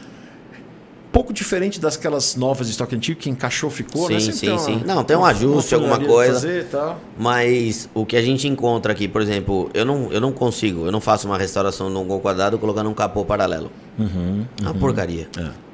Pouco 1.13 1.33
diferente 1.33 1.81
das 1.81 1.97
aquelas 1.97 2.37
novas 2.37 2.67
de 2.67 2.73
estoque 2.73 2.95
antigo 2.95 3.19
que 3.19 3.31
encaixou, 3.31 3.71
ficou, 3.71 4.11
né? 4.11 4.21
Sim, 4.21 4.33
Sempre 4.33 4.39
sim, 4.39 4.51
uma- 4.51 4.59
sim. 4.59 4.83
Não, 4.85 5.03
tem 5.03 5.17
um 5.17 5.25
ajuste, 5.25 5.75
alguma 5.75 5.99
coisa. 5.99 6.35
Fazer, 6.35 6.67
tal. 6.67 6.99
Mas 7.19 7.89
o 7.95 8.05
que 8.05 8.17
a 8.19 8.23
gente 8.23 8.47
encontra 8.47 8.93
aqui, 8.93 9.09
por 9.09 9.23
exemplo, 9.23 9.71
eu 9.73 9.85
não, 9.87 10.13
eu 10.13 10.21
não 10.21 10.31
consigo, 10.31 10.85
eu 10.85 10.93
não 10.93 11.01
faço 11.01 11.27
uma 11.27 11.39
restauração 11.39 11.89
num 11.89 12.05
gol 12.07 12.21
quadrado 12.21 12.59
colocando 12.59 12.91
um 12.91 12.95
capô 12.95 13.25
paralelo. 13.25 13.71
É 13.99 14.63
uma 14.65 14.75
porcaria. 14.75 15.27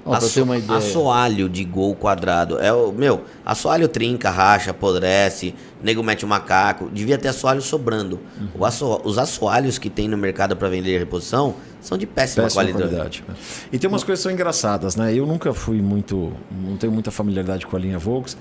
Pra 0.05 0.19
ter 0.21 0.43
uma 0.43 0.59
ideia. 0.59 0.79
Assoalho 0.79 1.49
de 1.49 1.65
gol 1.65 1.95
quadrado. 1.97 2.59
É 2.61 2.73
o, 2.73 2.93
meu, 2.93 3.23
assoalho 3.45 3.89
trinca, 3.89 4.31
racha, 4.31 4.71
apodrece, 4.71 5.55
nego 5.83 6.05
mete 6.05 6.25
o 6.25 6.29
macaco. 6.29 6.89
Devia 6.93 7.19
ter 7.19 7.29
assoalho 7.29 7.63
sobrando. 7.63 8.21
O 8.57 8.65
asso- 8.65 9.01
os 9.03 9.19
assoalhos 9.19 9.77
que 9.79 9.91
tem 9.91 10.07
no 10.07 10.17
mercado 10.17 10.57
para 10.57 10.69
vender 10.69 10.99
reposição 10.99 11.55
são 11.83 11.99
de 11.99 12.07
péssima, 12.07 12.45
Péssima 12.45 12.63
qualidade. 12.63 12.89
qualidade. 12.91 13.25
né? 13.29 13.35
E 13.73 13.79
tem 13.79 13.89
umas 13.89 14.03
coisas 14.03 14.21
que 14.21 14.23
são 14.23 14.33
engraçadas, 14.33 14.97
né? 14.97 15.13
Eu 15.15 15.27
nunca 15.27 15.53
fui 15.53 15.83
muito. 15.83 16.33
Não 16.51 16.77
tenho 16.79 16.93
muita 16.93 17.11
familiaridade 17.11 17.67
com 17.67 17.77
a 17.77 17.79
linha 17.79 17.99
Volks, 17.99 18.37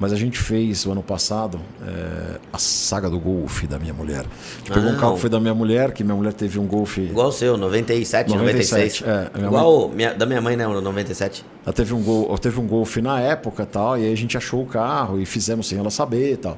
mas 0.00 0.12
a 0.12 0.16
gente 0.16 0.38
fez 0.38 0.86
o 0.86 0.92
ano 0.92 1.02
passado 1.02 1.60
é, 1.86 2.38
a 2.52 2.58
saga 2.58 3.10
do 3.10 3.18
Golf 3.20 3.64
da 3.64 3.78
minha 3.78 3.92
mulher. 3.92 4.20
A 4.20 4.58
gente 4.58 4.72
pegou 4.72 4.90
Ah, 4.90 4.92
um 4.92 4.96
carro 4.96 5.14
que 5.14 5.20
foi 5.20 5.30
da 5.30 5.38
minha 5.40 5.54
mulher, 5.54 5.92
que 5.92 6.02
minha 6.04 6.16
mulher 6.16 6.32
teve 6.32 6.58
um 6.58 6.66
Golf. 6.66 6.98
Igual 6.98 7.28
o 7.28 7.32
seu, 7.32 7.56
97, 7.56 8.30
96. 8.30 9.00
97, 9.00 9.04
é, 9.04 9.30
minha 9.38 9.46
Igual 9.48 9.88
minha- 9.90 10.14
da 10.14 10.24
minha 10.24 10.40
mãe, 10.40 10.56
né, 10.56 10.66
o 10.66 10.80
97. 10.80 11.44
Ela 11.66 11.72
teve 11.72 11.92
um 11.94 12.02
gol, 12.02 12.36
teve 12.38 12.58
um 12.60 12.66
Golf 12.66 12.96
na 12.98 13.20
época 13.20 13.66
tal, 13.66 13.98
e 13.98 14.04
aí 14.06 14.12
a 14.12 14.16
gente 14.16 14.36
achou 14.36 14.62
o 14.62 14.66
carro 14.66 15.18
e 15.20 15.26
fizemos 15.26 15.66
sem 15.68 15.78
ela 15.78 15.90
saber 15.90 16.32
e 16.32 16.36
tal. 16.36 16.56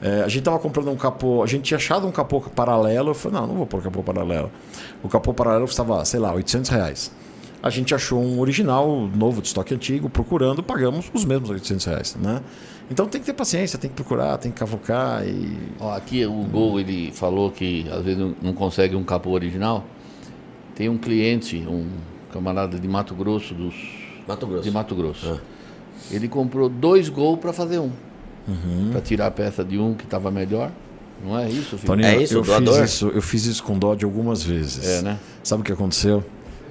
É, 0.00 0.22
a 0.22 0.28
gente 0.28 0.44
tava 0.44 0.58
comprando 0.58 0.90
um 0.90 0.96
capô, 0.96 1.42
a 1.42 1.46
gente 1.46 1.62
tinha 1.62 1.76
achado 1.76 2.06
um 2.06 2.12
capô 2.12 2.40
paralelo, 2.40 3.10
eu 3.10 3.14
falei, 3.14 3.40
não, 3.40 3.46
não 3.48 3.54
vou 3.56 3.66
pôr 3.66 3.82
capô 3.82 4.02
paralelo. 4.02 4.50
O 5.02 5.08
capô 5.08 5.34
paralelo 5.34 5.66
custava, 5.66 6.04
sei 6.04 6.20
lá, 6.20 6.32
800 6.32 6.70
reais. 6.70 7.10
A 7.60 7.70
gente 7.70 7.92
achou 7.92 8.22
um 8.22 8.38
original, 8.38 8.88
novo, 9.16 9.42
de 9.42 9.48
estoque 9.48 9.74
antigo, 9.74 10.08
procurando, 10.08 10.62
pagamos 10.62 11.10
os 11.12 11.24
mesmos 11.24 11.50
800 11.50 11.84
reais, 11.86 12.16
né? 12.20 12.40
Então 12.88 13.06
tem 13.06 13.20
que 13.20 13.26
ter 13.26 13.32
paciência, 13.32 13.76
tem 13.78 13.90
que 13.90 13.96
procurar, 13.96 14.38
tem 14.38 14.52
que 14.52 14.58
cavocar 14.58 15.26
e... 15.26 15.58
Ó, 15.80 15.92
aqui 15.92 16.24
o 16.24 16.32
Gol 16.44 16.78
ele 16.78 17.10
falou 17.10 17.50
que 17.50 17.84
às 17.90 18.02
vezes 18.04 18.18
não- 18.20 18.34
não 18.40 18.52
consegue 18.52 18.94
um 18.94 19.02
capô 19.02 19.30
original. 19.30 19.84
Tem 20.76 20.88
um 20.88 20.96
cliente, 20.96 21.56
um 21.68 21.88
camarada 22.32 22.78
de 22.78 22.86
Mato 22.88 23.14
Grosso, 23.14 23.52
dos 23.52 23.74
Mato 24.28 24.46
Grosso. 24.46 24.62
de 24.62 24.70
Mato 24.70 24.94
Grosso. 24.94 25.32
Ah. 25.38 25.40
Ele 26.12 26.28
comprou 26.28 26.68
dois 26.68 27.08
Gol 27.08 27.36
para 27.36 27.52
fazer 27.52 27.80
um, 27.80 27.90
Uhum. 28.48 28.88
para 28.92 29.00
tirar 29.02 29.26
a 29.26 29.30
peça 29.30 29.62
de 29.62 29.78
um 29.78 29.92
que 29.94 30.04
estava 30.04 30.30
melhor. 30.30 30.70
Não 31.24 31.38
é 31.38 31.48
isso, 31.48 31.76
filho? 31.76 31.82
Toninho, 31.86 32.08
É 32.08 32.22
isso, 32.22 32.34
eu, 32.34 32.42
doador? 32.42 32.74
fiz 32.80 32.90
isso, 32.92 33.08
eu 33.14 33.20
fiz 33.22 33.44
isso 33.46 33.62
com 33.62 33.78
Dodge 33.78 34.04
algumas 34.04 34.42
vezes. 34.42 34.86
É, 34.86 35.02
né? 35.02 35.18
Sabe 35.42 35.62
o 35.62 35.64
que 35.64 35.72
aconteceu? 35.72 36.24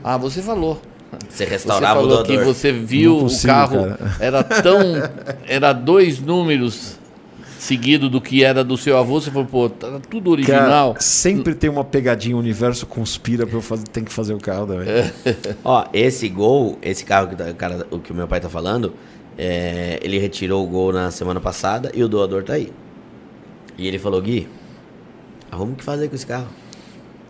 Ah, 0.04 0.18
você 0.18 0.42
falou. 0.42 0.82
Você 1.30 1.46
Você 1.46 1.46
restaurava 1.46 2.00
o 2.00 2.04
falou 2.10 2.24
que 2.24 2.34
doador. 2.36 2.54
você 2.54 2.72
viu 2.72 3.12
Não 3.12 3.18
o 3.18 3.22
consigo, 3.24 3.54
carro 3.54 3.88
cara. 3.98 4.16
era 4.20 4.44
tão 4.44 4.80
era 5.48 5.72
dois 5.74 6.20
números 6.20 6.98
seguido 7.60 8.10
do 8.10 8.22
que 8.22 8.44
era 8.44 8.64
do 8.64 8.78
seu 8.78 8.98
avô, 8.98 9.20
você 9.20 9.30
falou, 9.32 9.46
pô, 9.48 9.70
tá 9.70 10.00
tudo 10.10 10.32
original. 10.32 10.94
Cara, 10.94 11.02
sempre 11.02 11.56
tem 11.56 11.70
uma 11.70 11.84
pegadinha, 11.84 12.36
o 12.36 12.40
universo 12.40 12.86
conspira 12.86 13.46
pra 13.48 13.58
eu 13.58 13.62
fazer, 13.62 13.88
tem 13.88 14.04
que 14.04 14.14
fazer 14.14 14.34
o 14.34 14.38
carro 14.40 14.68
também. 14.68 14.88
Ó, 15.66 15.86
esse 15.92 16.30
gol, 16.30 16.78
esse 16.82 17.04
carro 17.04 17.28
que, 17.30 17.36
tá- 17.36 17.52
cara, 17.54 17.86
o 17.90 18.00
que 18.00 18.12
o 18.12 18.16
meu 18.16 18.28
pai 18.28 18.40
tá 18.40 18.48
falando, 18.50 18.94
é, 19.38 20.00
ele 20.02 20.18
retirou 20.18 20.64
o 20.64 20.68
gol 20.68 20.92
na 20.92 21.12
semana 21.12 21.40
passada 21.40 21.92
e 21.94 22.04
o 22.04 22.08
doador 22.08 22.44
tá 22.44 22.54
aí. 22.54 22.72
E 23.78 23.88
ele 23.88 24.00
falou, 24.00 24.22
Gui, 24.22 24.48
arruma 25.52 25.74
o 25.74 25.76
que 25.76 25.84
fazer 25.84 26.08
com 26.10 26.16
esse 26.16 26.26
carro. 26.26 26.48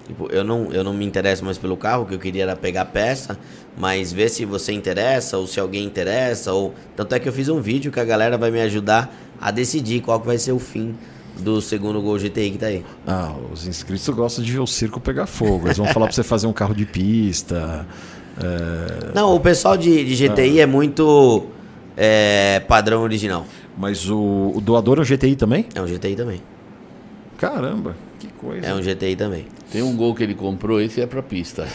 Tipo, 0.07 0.31
eu 0.31 0.43
não, 0.43 0.71
eu 0.71 0.85
não 0.85 0.93
me 0.93 1.05
interesso 1.05 1.43
mais 1.43 1.57
pelo 1.57 1.75
carro, 1.75 2.03
o 2.03 2.05
que 2.05 2.15
eu 2.15 2.19
queria 2.19 2.43
era 2.43 2.55
pegar 2.55 2.83
a 2.83 2.85
peça, 2.85 3.37
mas 3.77 4.13
ver 4.13 4.29
se 4.29 4.45
você 4.45 4.71
interessa, 4.71 5.37
ou 5.37 5.45
se 5.45 5.59
alguém 5.59 5.83
interessa, 5.83 6.53
ou. 6.53 6.73
Tanto 6.95 7.13
é 7.13 7.19
que 7.19 7.27
eu 7.27 7.33
fiz 7.33 7.49
um 7.49 7.59
vídeo 7.59 7.91
que 7.91 7.99
a 7.99 8.05
galera 8.05 8.37
vai 8.37 8.49
me 8.49 8.61
ajudar 8.61 9.13
a 9.39 9.51
decidir 9.51 10.01
qual 10.01 10.19
que 10.21 10.25
vai 10.27 10.37
ser 10.37 10.53
o 10.53 10.59
fim 10.59 10.95
do 11.39 11.61
segundo 11.61 12.01
gol 12.01 12.17
GTI 12.17 12.51
que 12.51 12.57
tá 12.57 12.67
aí. 12.67 12.85
Ah, 13.05 13.35
os 13.51 13.67
inscritos 13.67 14.07
gostam 14.09 14.43
de 14.43 14.51
ver 14.51 14.59
o 14.59 14.65
circo 14.65 14.99
pegar 15.01 15.27
fogo. 15.27 15.67
Eles 15.67 15.77
vão 15.77 15.87
falar 15.87 16.07
pra 16.07 16.15
você 16.15 16.23
fazer 16.23 16.47
um 16.47 16.53
carro 16.53 16.73
de 16.73 16.85
pista. 16.85 17.85
é, 18.41 19.13
Não, 19.13 19.35
o 19.35 19.39
pessoal 19.41 19.75
de, 19.75 20.05
de 20.05 20.27
GTI 20.27 20.61
é 20.61 20.65
muito 20.65 21.45
é, 21.97 22.61
padrão 22.67 23.01
original. 23.01 23.45
Mas 23.77 24.09
o, 24.09 24.53
o 24.55 24.61
doador 24.61 24.99
é 24.99 25.01
um 25.01 25.03
GTI 25.05 25.35
também? 25.35 25.65
É 25.75 25.81
um 25.81 25.85
GTI 25.85 26.15
também. 26.15 26.41
Caramba, 27.37 27.95
que 28.19 28.27
coisa. 28.27 28.65
É 28.65 28.73
um 28.73 28.81
GTI 28.81 29.15
também. 29.15 29.45
Tem 29.71 29.81
um 29.81 29.95
gol 29.95 30.15
que 30.15 30.23
ele 30.23 30.33
comprou, 30.33 30.79
esse 30.79 31.01
é 31.01 31.05
pra 31.05 31.21
pista. 31.21 31.67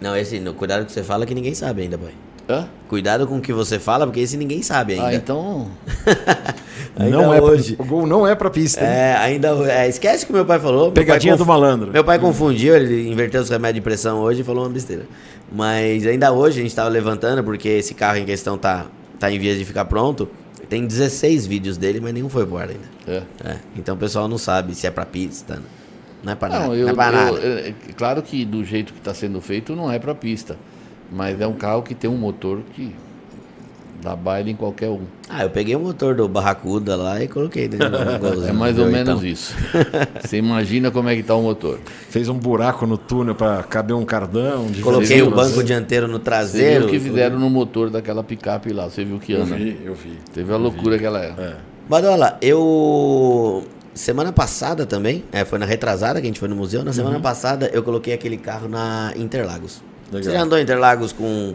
Não, 0.00 0.16
esse, 0.16 0.40
no, 0.40 0.54
cuidado 0.54 0.80
com 0.80 0.84
o 0.84 0.86
que 0.88 0.92
você 0.94 1.02
fala 1.04 1.26
que 1.26 1.34
ninguém 1.34 1.54
sabe 1.54 1.82
ainda, 1.82 1.98
pai. 1.98 2.12
Hã? 2.48 2.66
Cuidado 2.88 3.26
com 3.28 3.36
o 3.36 3.40
que 3.40 3.52
você 3.52 3.78
fala, 3.78 4.06
porque 4.06 4.18
esse 4.20 4.36
ninguém 4.36 4.62
sabe 4.62 4.94
ainda. 4.94 5.06
Ah, 5.06 5.14
então. 5.14 5.68
ainda 6.96 7.16
não 7.16 7.32
é 7.32 7.40
hoje. 7.40 7.76
Pra, 7.76 7.84
o 7.84 7.88
gol 7.88 8.06
não 8.06 8.26
é 8.26 8.34
pra 8.34 8.50
pista. 8.50 8.80
hein? 8.80 8.90
É, 8.90 9.14
ainda. 9.16 9.48
É, 9.70 9.88
esquece 9.88 10.24
o 10.24 10.26
que 10.26 10.32
meu 10.32 10.44
pai 10.44 10.58
falou. 10.58 10.90
Pegadinha 10.90 11.34
pai 11.34 11.38
do 11.38 11.46
conf- 11.46 11.60
malandro. 11.60 11.92
Meu 11.92 12.02
pai 12.02 12.18
confundiu, 12.18 12.74
ele 12.74 13.08
inverteu 13.08 13.40
os 13.40 13.48
remédios 13.48 13.76
de 13.76 13.80
pressão 13.82 14.18
hoje 14.20 14.40
e 14.40 14.44
falou 14.44 14.64
uma 14.64 14.70
besteira. 14.70 15.06
Mas 15.52 16.04
ainda 16.06 16.32
hoje 16.32 16.58
a 16.58 16.62
gente 16.64 16.74
tava 16.74 16.88
levantando, 16.88 17.44
porque 17.44 17.68
esse 17.68 17.94
carro 17.94 18.16
em 18.18 18.24
questão 18.24 18.58
tá, 18.58 18.86
tá 19.20 19.30
em 19.30 19.38
vias 19.38 19.56
de 19.58 19.64
ficar 19.64 19.84
pronto. 19.84 20.28
Tem 20.68 20.84
16 20.86 21.46
vídeos 21.46 21.76
dele, 21.76 22.00
mas 22.00 22.12
nenhum 22.12 22.28
foi 22.28 22.44
pro 22.46 22.56
ar 22.56 22.68
ainda. 22.70 22.88
É. 23.06 23.22
É, 23.44 23.56
então 23.76 23.94
o 23.94 23.98
pessoal 23.98 24.26
não 24.26 24.38
sabe 24.38 24.74
se 24.74 24.86
é 24.86 24.90
pra 24.90 25.06
pista. 25.06 25.62
Não 26.22 26.32
é 26.32 26.36
pra 26.36 26.48
nada. 26.48 26.60
Não, 26.64 26.68
Não, 26.70 26.76
eu, 26.76 26.88
é 26.88 26.92
pra 26.94 27.10
nada. 27.12 27.38
eu- 27.38 27.58
é- 27.58 27.68
é 27.68 27.74
claro 27.96 28.20
que 28.22 28.44
do 28.44 28.64
jeito 28.64 28.92
que 28.92 28.98
está 28.98 29.14
sendo 29.14 29.40
feito 29.40 29.74
não 29.76 29.90
é 29.90 29.98
para 29.98 30.14
pista, 30.14 30.56
mas 31.10 31.40
é 31.40 31.46
um 31.46 31.54
carro 31.54 31.82
que 31.82 31.94
tem 31.94 32.08
um 32.10 32.16
motor 32.16 32.60
que 32.74 32.94
dá 34.02 34.16
baile 34.16 34.50
em 34.52 34.56
qualquer 34.56 34.88
um. 34.88 35.00
Ah, 35.28 35.44
eu 35.44 35.50
peguei 35.50 35.76
o 35.76 35.80
motor 35.80 36.14
do 36.14 36.26
Barracuda 36.28 36.96
lá 36.96 37.22
e 37.22 37.28
coloquei 37.28 37.68
dentro 37.68 37.88
do 37.90 37.98
golzinho. 38.18 38.48
É 38.48 38.52
mais 38.52 38.78
ou 38.78 38.84
Meu, 38.86 38.92
menos 38.92 39.14
então. 39.20 39.24
isso. 39.26 39.54
Você 40.22 40.38
imagina 40.38 40.90
como 40.90 41.08
é 41.08 41.16
que 41.16 41.22
tá 41.22 41.34
o 41.34 41.42
motor. 41.42 41.78
Fez 42.08 42.28
um 42.28 42.34
buraco 42.38 42.86
no 42.86 42.96
túnel 42.98 43.34
pra 43.34 43.62
caber 43.62 43.94
um 43.94 44.04
cardão. 44.04 44.66
de 44.66 44.82
Coloquei 44.82 45.20
o 45.22 45.26
banco 45.26 45.36
traseiro. 45.42 45.64
dianteiro 45.64 46.06
no 46.08 46.18
Você 46.18 46.24
traseiro. 46.24 46.78
viu 46.80 46.88
o 46.88 46.90
que 46.90 46.98
fizeram 47.00 47.38
no 47.38 47.48
motor 47.50 47.90
daquela 47.90 48.24
picape 48.24 48.72
lá, 48.72 48.88
você 48.88 49.04
viu 49.04 49.18
que 49.18 49.32
Eu 49.32 49.42
anda. 49.42 49.54
vi, 49.56 49.78
eu 49.84 49.94
vi. 49.94 50.18
Você 50.32 50.42
viu 50.42 50.54
a 50.54 50.58
loucura 50.58 50.98
que 50.98 51.04
ela 51.04 51.22
é. 51.22 51.34
É. 51.38 51.56
Badola, 51.88 52.38
eu. 52.40 53.64
semana 53.94 54.32
passada 54.32 54.86
também, 54.86 55.24
é, 55.32 55.44
foi 55.44 55.58
na 55.58 55.66
retrasada 55.66 56.20
que 56.20 56.26
a 56.26 56.30
gente 56.30 56.38
foi 56.40 56.48
no 56.48 56.56
museu. 56.56 56.84
Na 56.84 56.92
semana 56.92 57.18
passada 57.20 57.70
eu 57.72 57.82
coloquei 57.82 58.12
aquele 58.14 58.36
carro 58.36 58.68
na 58.68 59.12
Interlagos. 59.16 59.82
Legal. 60.12 60.24
Você 60.24 60.32
já 60.32 60.42
andou 60.42 60.58
em 60.58 60.62
Interlagos 60.62 61.12
com 61.12 61.54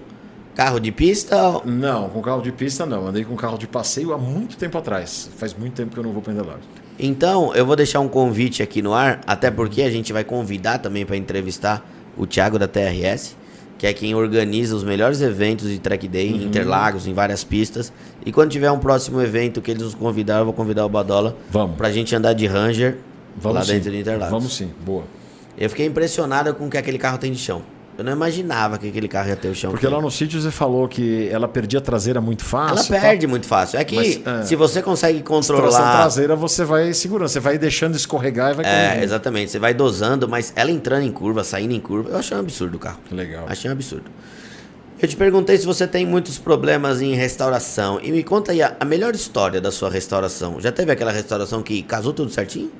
carro 0.55 0.79
de 0.79 0.91
pista? 0.91 1.35
Não, 1.65 2.09
com 2.09 2.21
carro 2.21 2.41
de 2.41 2.51
pista 2.51 2.85
não. 2.85 3.07
Andei 3.07 3.23
com 3.23 3.35
carro 3.35 3.57
de 3.57 3.67
passeio 3.67 4.13
há 4.13 4.17
muito 4.17 4.57
tempo 4.57 4.77
atrás. 4.77 5.29
Faz 5.37 5.53
muito 5.53 5.73
tempo 5.73 5.93
que 5.93 5.99
eu 5.99 6.03
não 6.03 6.11
vou 6.11 6.21
para 6.21 6.33
Interlagos. 6.33 6.63
Então, 6.97 7.53
eu 7.53 7.65
vou 7.65 7.75
deixar 7.75 7.99
um 7.99 8.07
convite 8.07 8.63
aqui 8.63 8.81
no 8.81 8.93
ar, 8.93 9.19
até 9.27 9.51
porque 9.51 9.81
a 9.81 9.91
gente 9.91 10.13
vai 10.13 10.23
convidar 10.23 10.77
também 10.79 11.05
para 11.05 11.17
entrevistar 11.17 11.85
o 12.17 12.25
Thiago 12.25 12.57
da 12.57 12.67
TRS, 12.69 13.35
que 13.77 13.85
é 13.85 13.91
quem 13.93 14.15
organiza 14.15 14.73
os 14.73 14.83
melhores 14.85 15.19
eventos 15.21 15.69
de 15.69 15.77
track 15.77 16.07
day 16.07 16.31
Uhum. 16.31 16.37
em 16.39 16.43
Interlagos, 16.45 17.05
em 17.05 17.13
várias 17.13 17.43
pistas. 17.43 17.91
E 18.25 18.31
quando 18.31 18.51
tiver 18.51 18.71
um 18.71 18.79
próximo 18.79 19.21
evento 19.21 19.61
que 19.61 19.71
eles 19.71 19.83
nos 19.83 19.93
convidaram, 19.93 20.39
eu 20.41 20.45
vou 20.45 20.53
convidar 20.53 20.85
o 20.85 20.89
Badola 20.89 21.35
Vamos. 21.51 21.75
pra 21.75 21.91
gente 21.91 22.15
andar 22.15 22.31
de 22.31 22.47
Ranger 22.47 22.97
Vamos 23.37 23.57
lá 23.57 23.65
sim. 23.65 23.73
dentro 23.73 23.91
de 23.91 23.99
Interlagos. 23.99 24.31
Vamos 24.31 24.55
sim, 24.55 24.71
boa. 24.85 25.03
Eu 25.57 25.69
fiquei 25.69 25.85
impressionado 25.85 26.53
com 26.53 26.67
o 26.67 26.69
que 26.69 26.77
aquele 26.77 26.97
carro 26.97 27.17
tem 27.17 27.29
de 27.33 27.37
chão. 27.39 27.61
Eu 27.97 28.03
não 28.03 28.11
imaginava 28.11 28.77
que 28.77 28.89
aquele 28.89 29.07
carro 29.07 29.29
ia 29.29 29.37
ter 29.37 29.47
o 29.47 29.55
chão. 29.55 29.71
Porque 29.71 29.87
que 29.87 29.91
lá 29.93 30.01
no 30.01 30.11
sítio 30.11 30.41
você 30.41 30.51
falou 30.51 30.85
que 30.87 31.29
ela 31.31 31.47
perdia 31.47 31.79
a 31.79 31.81
traseira 31.81 32.19
muito 32.19 32.41
Ela 32.43 32.67
fácil. 32.75 32.93
tá? 32.93 32.99
perde 33.01 33.25
muito 33.25 33.45
fácil. 33.47 33.79
É 33.79 33.85
que 33.85 33.95
Mas, 33.95 34.19
é. 34.25 34.43
se 34.43 34.55
você 34.55 34.81
consegue 34.81 35.21
controlar. 35.21 35.93
traseira 35.97 36.35
você 36.35 36.65
vai 36.65 36.93
segurando, 36.93 37.29
você 37.29 37.39
vai 37.39 37.57
deixando 37.57 37.95
escorregar 37.95 38.51
e 38.51 38.55
vai 38.55 38.65
É, 38.65 38.83
corrigindo. 38.87 39.03
exatamente. 39.05 39.51
Você 39.51 39.59
vai 39.59 39.73
dosando, 39.73 40.27
mas 40.27 40.51
ela 40.57 40.69
entrando 40.71 41.03
em 41.03 41.11
curva, 41.11 41.43
saindo 41.43 41.73
em 41.73 41.79
curva, 41.79 42.09
eu 42.09 42.17
achei 42.17 42.35
um 42.35 42.41
absurdo 42.41 42.75
o 42.75 42.79
carro. 42.79 42.99
Legal. 43.11 43.45
Achei 43.47 43.69
um 43.69 43.73
absurdo. 43.73 44.11
Eu 45.01 45.07
te 45.07 45.15
perguntei 45.15 45.57
se 45.57 45.65
você 45.65 45.87
tem 45.87 46.05
muitos 46.05 46.37
problemas 46.37 47.01
em 47.01 47.13
restauração. 47.15 47.99
E 48.03 48.11
me 48.11 48.23
conta 48.23 48.51
aí 48.51 48.61
a, 48.61 48.75
a 48.79 48.83
melhor 48.85 49.13
história 49.15 49.61
da 49.61 49.71
sua 49.71 49.89
restauração. 49.89 50.59
Já 50.59 50.71
teve 50.71 50.91
aquela 50.91 51.11
restauração 51.11 51.61
que 51.63 51.81
casou 51.83 52.11
tudo 52.13 52.29
certinho? 52.31 52.71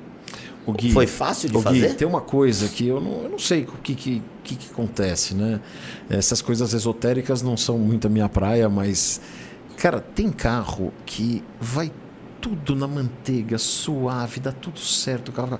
O 0.66 0.72
Gui, 0.72 0.92
Foi 0.92 1.06
fácil 1.06 1.48
de 1.48 1.54
Gui, 1.56 1.62
fazer? 1.62 1.94
tem 1.94 2.08
uma 2.08 2.20
coisa 2.20 2.68
que 2.68 2.88
eu 2.88 3.00
não, 3.00 3.22
eu 3.22 3.28
não 3.30 3.38
sei 3.38 3.62
o 3.62 3.66
que, 3.82 3.94
que, 3.94 4.22
que, 4.46 4.54
que 4.54 4.70
acontece, 4.70 5.34
né? 5.34 5.60
Essas 6.08 6.40
coisas 6.40 6.72
esotéricas 6.72 7.42
não 7.42 7.56
são 7.56 7.76
muito 7.76 8.06
a 8.06 8.10
minha 8.10 8.28
praia, 8.28 8.68
mas, 8.68 9.20
cara, 9.76 10.00
tem 10.00 10.30
carro 10.30 10.92
que 11.04 11.42
vai 11.60 11.90
tudo 12.40 12.76
na 12.76 12.86
manteiga, 12.86 13.58
suave, 13.58 14.38
dá 14.38 14.52
tudo 14.52 14.78
certo. 14.78 15.30
O 15.30 15.32
carro, 15.32 15.58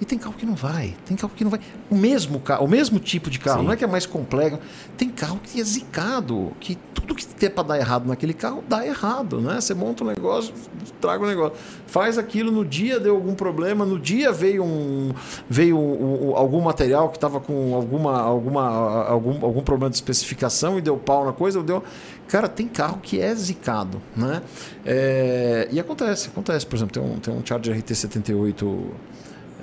e 0.00 0.04
tem 0.04 0.18
carro 0.18 0.34
que 0.36 0.44
não 0.44 0.54
vai, 0.54 0.94
tem 1.06 1.16
carro 1.16 1.32
que 1.34 1.44
não 1.44 1.50
vai. 1.50 1.60
O 1.90 1.94
mesmo 1.96 2.40
carro, 2.40 2.64
o 2.64 2.68
mesmo 2.68 2.98
tipo 2.98 3.30
de 3.30 3.38
carro, 3.38 3.60
Sim. 3.60 3.66
não 3.66 3.72
é 3.72 3.76
que 3.76 3.84
é 3.84 3.86
mais 3.86 4.06
complexo. 4.06 4.58
Tem 4.96 5.08
carro 5.08 5.40
que 5.42 5.60
é 5.60 5.64
zicado, 5.64 6.52
que 6.60 6.76
tudo 6.92 7.14
que 7.14 7.24
tem 7.26 7.48
para 7.50 7.62
dar 7.64 7.78
errado 7.78 8.06
naquele 8.06 8.34
carro 8.34 8.62
dá 8.68 8.84
errado, 8.86 9.40
né? 9.40 9.60
Você 9.60 9.72
monta 9.74 10.02
um 10.04 10.06
negócio, 10.08 10.52
traga 11.00 11.22
um 11.22 11.26
negócio, 11.26 11.56
faz 11.86 12.16
aquilo 12.18 12.50
no 12.50 12.64
dia 12.64 12.98
deu 12.98 13.14
algum 13.14 13.34
problema, 13.34 13.84
no 13.84 13.98
dia 13.98 14.32
veio 14.32 14.64
um 14.64 15.12
veio 15.48 15.78
um- 15.78 16.30
um- 16.30 16.36
algum 16.36 16.60
material 16.60 17.08
que 17.10 17.16
estava 17.16 17.40
com 17.40 17.74
alguma 17.74 18.20
alguma 18.20 18.62
algum, 19.06 19.44
algum 19.44 19.62
problema 19.62 19.90
de 19.90 19.96
especificação 19.96 20.78
e 20.78 20.80
deu 20.82 20.96
pau 20.96 21.24
na 21.24 21.32
coisa, 21.32 21.62
deu 21.62 21.82
Cara, 22.26 22.48
tem 22.48 22.66
carro 22.66 22.98
que 23.02 23.20
é 23.20 23.34
zicado, 23.34 24.00
né? 24.16 24.40
É, 24.84 25.68
e 25.70 25.78
acontece, 25.78 26.28
acontece. 26.28 26.66
Por 26.66 26.74
exemplo, 26.74 26.94
tem 26.94 27.02
um, 27.02 27.18
tem 27.18 27.34
um 27.34 27.44
Charger 27.44 27.76
RT78 27.76 28.78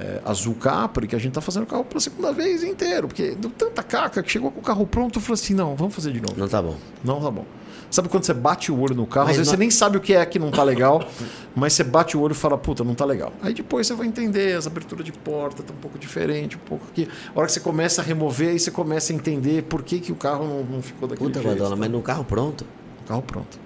é, 0.01 0.21
azul 0.25 0.55
Capri 0.55 1.07
que 1.07 1.15
a 1.15 1.19
gente 1.19 1.33
tá 1.33 1.41
fazendo 1.41 1.63
o 1.63 1.67
carro 1.67 1.85
pela 1.85 1.99
segunda 1.99 2.31
vez 2.33 2.63
inteiro, 2.63 3.07
porque 3.07 3.35
deu 3.35 3.51
tanta 3.51 3.83
caca 3.83 4.23
que 4.23 4.31
chegou 4.31 4.51
com 4.51 4.59
o 4.59 4.63
carro 4.63 4.85
pronto 4.87 5.19
e 5.19 5.21
falou 5.21 5.35
assim: 5.35 5.53
não, 5.53 5.75
vamos 5.75 5.93
fazer 5.93 6.11
de 6.11 6.19
novo. 6.21 6.33
Não 6.37 6.47
tá 6.47 6.61
bom. 6.61 6.75
Não, 7.03 7.21
tá 7.21 7.29
bom. 7.29 7.45
Sabe 7.89 8.07
quando 8.07 8.23
você 8.23 8.33
bate 8.33 8.71
o 8.71 8.79
olho 8.79 8.95
no 8.95 9.05
carro? 9.05 9.25
Mas 9.27 9.31
Às 9.33 9.37
vezes 9.39 9.47
não- 9.51 9.57
você 9.57 9.59
nem 9.59 9.69
sabe 9.69 9.97
o 9.97 9.99
que 9.99 10.13
é 10.13 10.25
que 10.25 10.39
não 10.39 10.49
tá 10.49 10.63
legal, 10.63 11.03
mas 11.53 11.73
você 11.73 11.83
bate 11.83 12.15
o 12.15 12.21
olho 12.21 12.31
e 12.31 12.35
fala, 12.35 12.57
puta, 12.57 12.85
não 12.85 12.95
tá 12.95 13.03
legal. 13.03 13.33
Aí 13.41 13.53
depois 13.53 13.85
você 13.85 13.93
vai 13.93 14.07
entender, 14.07 14.55
as 14.55 14.65
aberturas 14.65 15.03
de 15.05 15.11
porta 15.11 15.61
tá 15.61 15.73
um 15.73 15.77
pouco 15.77 15.99
diferente, 15.99 16.55
um 16.55 16.59
pouco 16.59 16.85
aqui. 16.89 17.07
A 17.35 17.37
hora 17.37 17.47
que 17.47 17.53
você 17.53 17.59
começa 17.59 18.01
a 18.01 18.05
remover, 18.05 18.49
aí 18.49 18.59
você 18.59 18.71
começa 18.71 19.11
a 19.11 19.15
entender 19.15 19.63
por 19.63 19.83
que, 19.83 19.99
que 19.99 20.11
o 20.11 20.15
carro 20.15 20.47
não, 20.47 20.63
não 20.63 20.81
ficou 20.81 21.05
daquele 21.07 21.27
Puta, 21.29 21.41
jeito. 21.41 21.53
Badola, 21.53 21.71
tá? 21.71 21.75
mas 21.75 21.91
no 21.91 22.01
carro 22.01 22.23
pronto. 22.23 22.65
O 23.03 23.07
carro 23.09 23.21
pronto. 23.23 23.59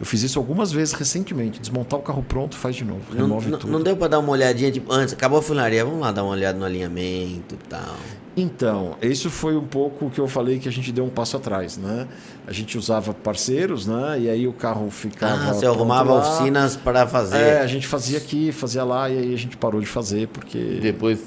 Eu 0.00 0.06
fiz 0.06 0.22
isso 0.22 0.38
algumas 0.38 0.70
vezes 0.70 0.94
recentemente. 0.94 1.60
Desmontar 1.60 1.98
o 1.98 2.02
carro 2.02 2.22
pronto, 2.26 2.56
faz 2.56 2.76
de 2.76 2.84
novo. 2.84 3.00
Não, 3.10 3.22
Remove 3.26 3.50
não- 3.50 3.58
tudo. 3.58 3.72
não 3.72 3.82
deu 3.82 3.96
pra 3.96 4.06
dar 4.08 4.18
uma 4.20 4.30
olhadinha, 4.30 4.70
tipo, 4.70 4.92
antes, 4.92 5.12
acabou 5.14 5.38
a 5.40 5.42
funilaria, 5.42 5.84
vamos 5.84 6.00
lá 6.00 6.12
dar 6.12 6.22
uma 6.22 6.32
olhada 6.32 6.56
no 6.58 6.64
alinhamento 6.64 7.54
e 7.54 7.68
tal. 7.68 7.96
Então, 8.36 8.94
isso 9.02 9.28
foi 9.30 9.56
um 9.56 9.64
pouco 9.66 10.06
o 10.06 10.10
que 10.10 10.20
eu 10.20 10.28
falei 10.28 10.60
que 10.60 10.68
a 10.68 10.70
gente 10.72 10.92
deu 10.92 11.04
um 11.04 11.08
passo 11.08 11.36
atrás, 11.36 11.76
né? 11.76 12.06
A 12.46 12.52
gente 12.52 12.78
usava 12.78 13.12
parceiros, 13.12 13.84
né? 13.84 14.16
E 14.20 14.30
aí 14.30 14.46
o 14.46 14.52
carro 14.52 14.88
ficava. 14.90 15.50
Ah, 15.50 15.52
você 15.54 15.66
arrumava 15.66 16.12
lá. 16.14 16.20
oficinas 16.20 16.76
para 16.76 17.04
fazer. 17.04 17.36
É, 17.36 17.60
a 17.60 17.66
gente 17.66 17.88
fazia 17.88 18.16
aqui, 18.18 18.52
fazia 18.52 18.84
lá, 18.84 19.10
e 19.10 19.18
aí 19.18 19.34
a 19.34 19.36
gente 19.36 19.56
parou 19.56 19.80
de 19.80 19.88
fazer, 19.88 20.28
porque. 20.28 20.78
Depois 20.80 21.18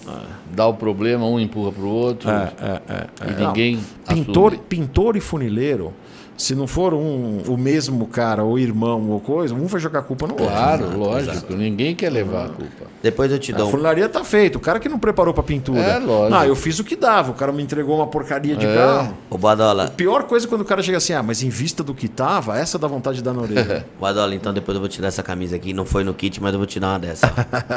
dá 0.56 0.66
o 0.68 0.74
problema, 0.74 1.26
um 1.26 1.38
empurra 1.38 1.74
pro 1.74 1.86
outro. 1.90 2.30
É, 2.30 2.54
é, 2.62 2.82
é, 2.94 3.08
E 3.30 3.34
é. 3.44 3.46
ninguém 3.46 3.76
Não, 4.08 4.16
pintor, 4.16 4.58
pintor 4.58 5.18
e 5.18 5.20
funileiro, 5.20 5.94
se 6.42 6.56
não 6.56 6.66
for 6.66 6.94
um, 6.94 7.42
o 7.48 7.56
mesmo 7.58 8.08
cara, 8.08 8.44
ou 8.44 8.58
irmão, 8.58 9.10
ou 9.12 9.20
coisa, 9.20 9.54
um 9.54 9.66
vai 9.68 9.80
jogar 9.80 10.00
a 10.00 10.02
culpa 10.02 10.26
no 10.26 10.34
outro. 10.34 10.48
Claro, 10.48 10.98
lógico. 10.98 11.32
exato. 11.32 11.56
Ninguém 11.56 11.96
quer 11.96 12.10
levar 12.10 12.46
a 12.46 12.50
culpa. 12.50 12.86
Depois 13.04 13.32
eu 13.32 13.38
te 13.40 13.54
A 13.54 13.58
dou 13.58 13.68
um. 13.68 13.72
funilaria 13.72 14.10
tá 14.10 14.24
feita, 14.24 14.58
o 14.58 14.62
cara 14.62 14.80
que 14.80 14.90
não 14.90 14.98
preparou 14.98 15.34
pra 15.34 15.44
pintura. 15.44 15.80
É, 15.80 16.00
lógico. 16.00 16.30
Não, 16.32 16.44
eu 16.46 16.56
fiz 16.56 16.80
o 16.80 16.84
que 16.84 16.96
dava, 16.96 17.32
o 17.32 17.34
cara 17.36 17.52
me 17.52 17.62
entregou 17.62 17.96
uma 17.96 18.08
porcaria 18.08 18.56
de 18.56 18.66
É. 18.66 18.76
carro. 18.76 19.18
Ô, 19.30 19.38
Badola, 19.38 19.88
Pior 19.96 20.24
coisa 20.24 20.46
é 20.46 20.50
quando 20.50 20.62
o 20.62 20.66
cara 20.66 20.82
chega 20.82 20.98
assim, 20.98 21.14
ah, 21.14 21.22
mas 21.22 21.44
em 21.44 21.50
vista 21.50 21.84
do 21.84 21.94
que 21.94 22.08
tava, 22.08 22.58
essa 22.58 22.80
dá 22.80 22.88
vontade 22.88 23.18
de 23.18 23.24
dar 23.24 23.34
na 23.34 23.42
orelha. 23.42 23.86
Badola, 24.02 24.34
então 24.34 24.54
depois 24.54 24.76
eu 24.76 24.80
vou 24.80 24.90
tirar 24.90 25.10
essa 25.10 25.22
camisa 25.22 25.56
aqui. 25.56 25.74
Não 25.74 25.86
foi 25.86 26.04
no 26.04 26.14
kit, 26.14 26.42
mas 26.42 26.54
eu 26.54 26.60
vou 26.60 26.66
tirar 26.68 26.88
uma 26.94 27.00
dessa. 27.00 27.32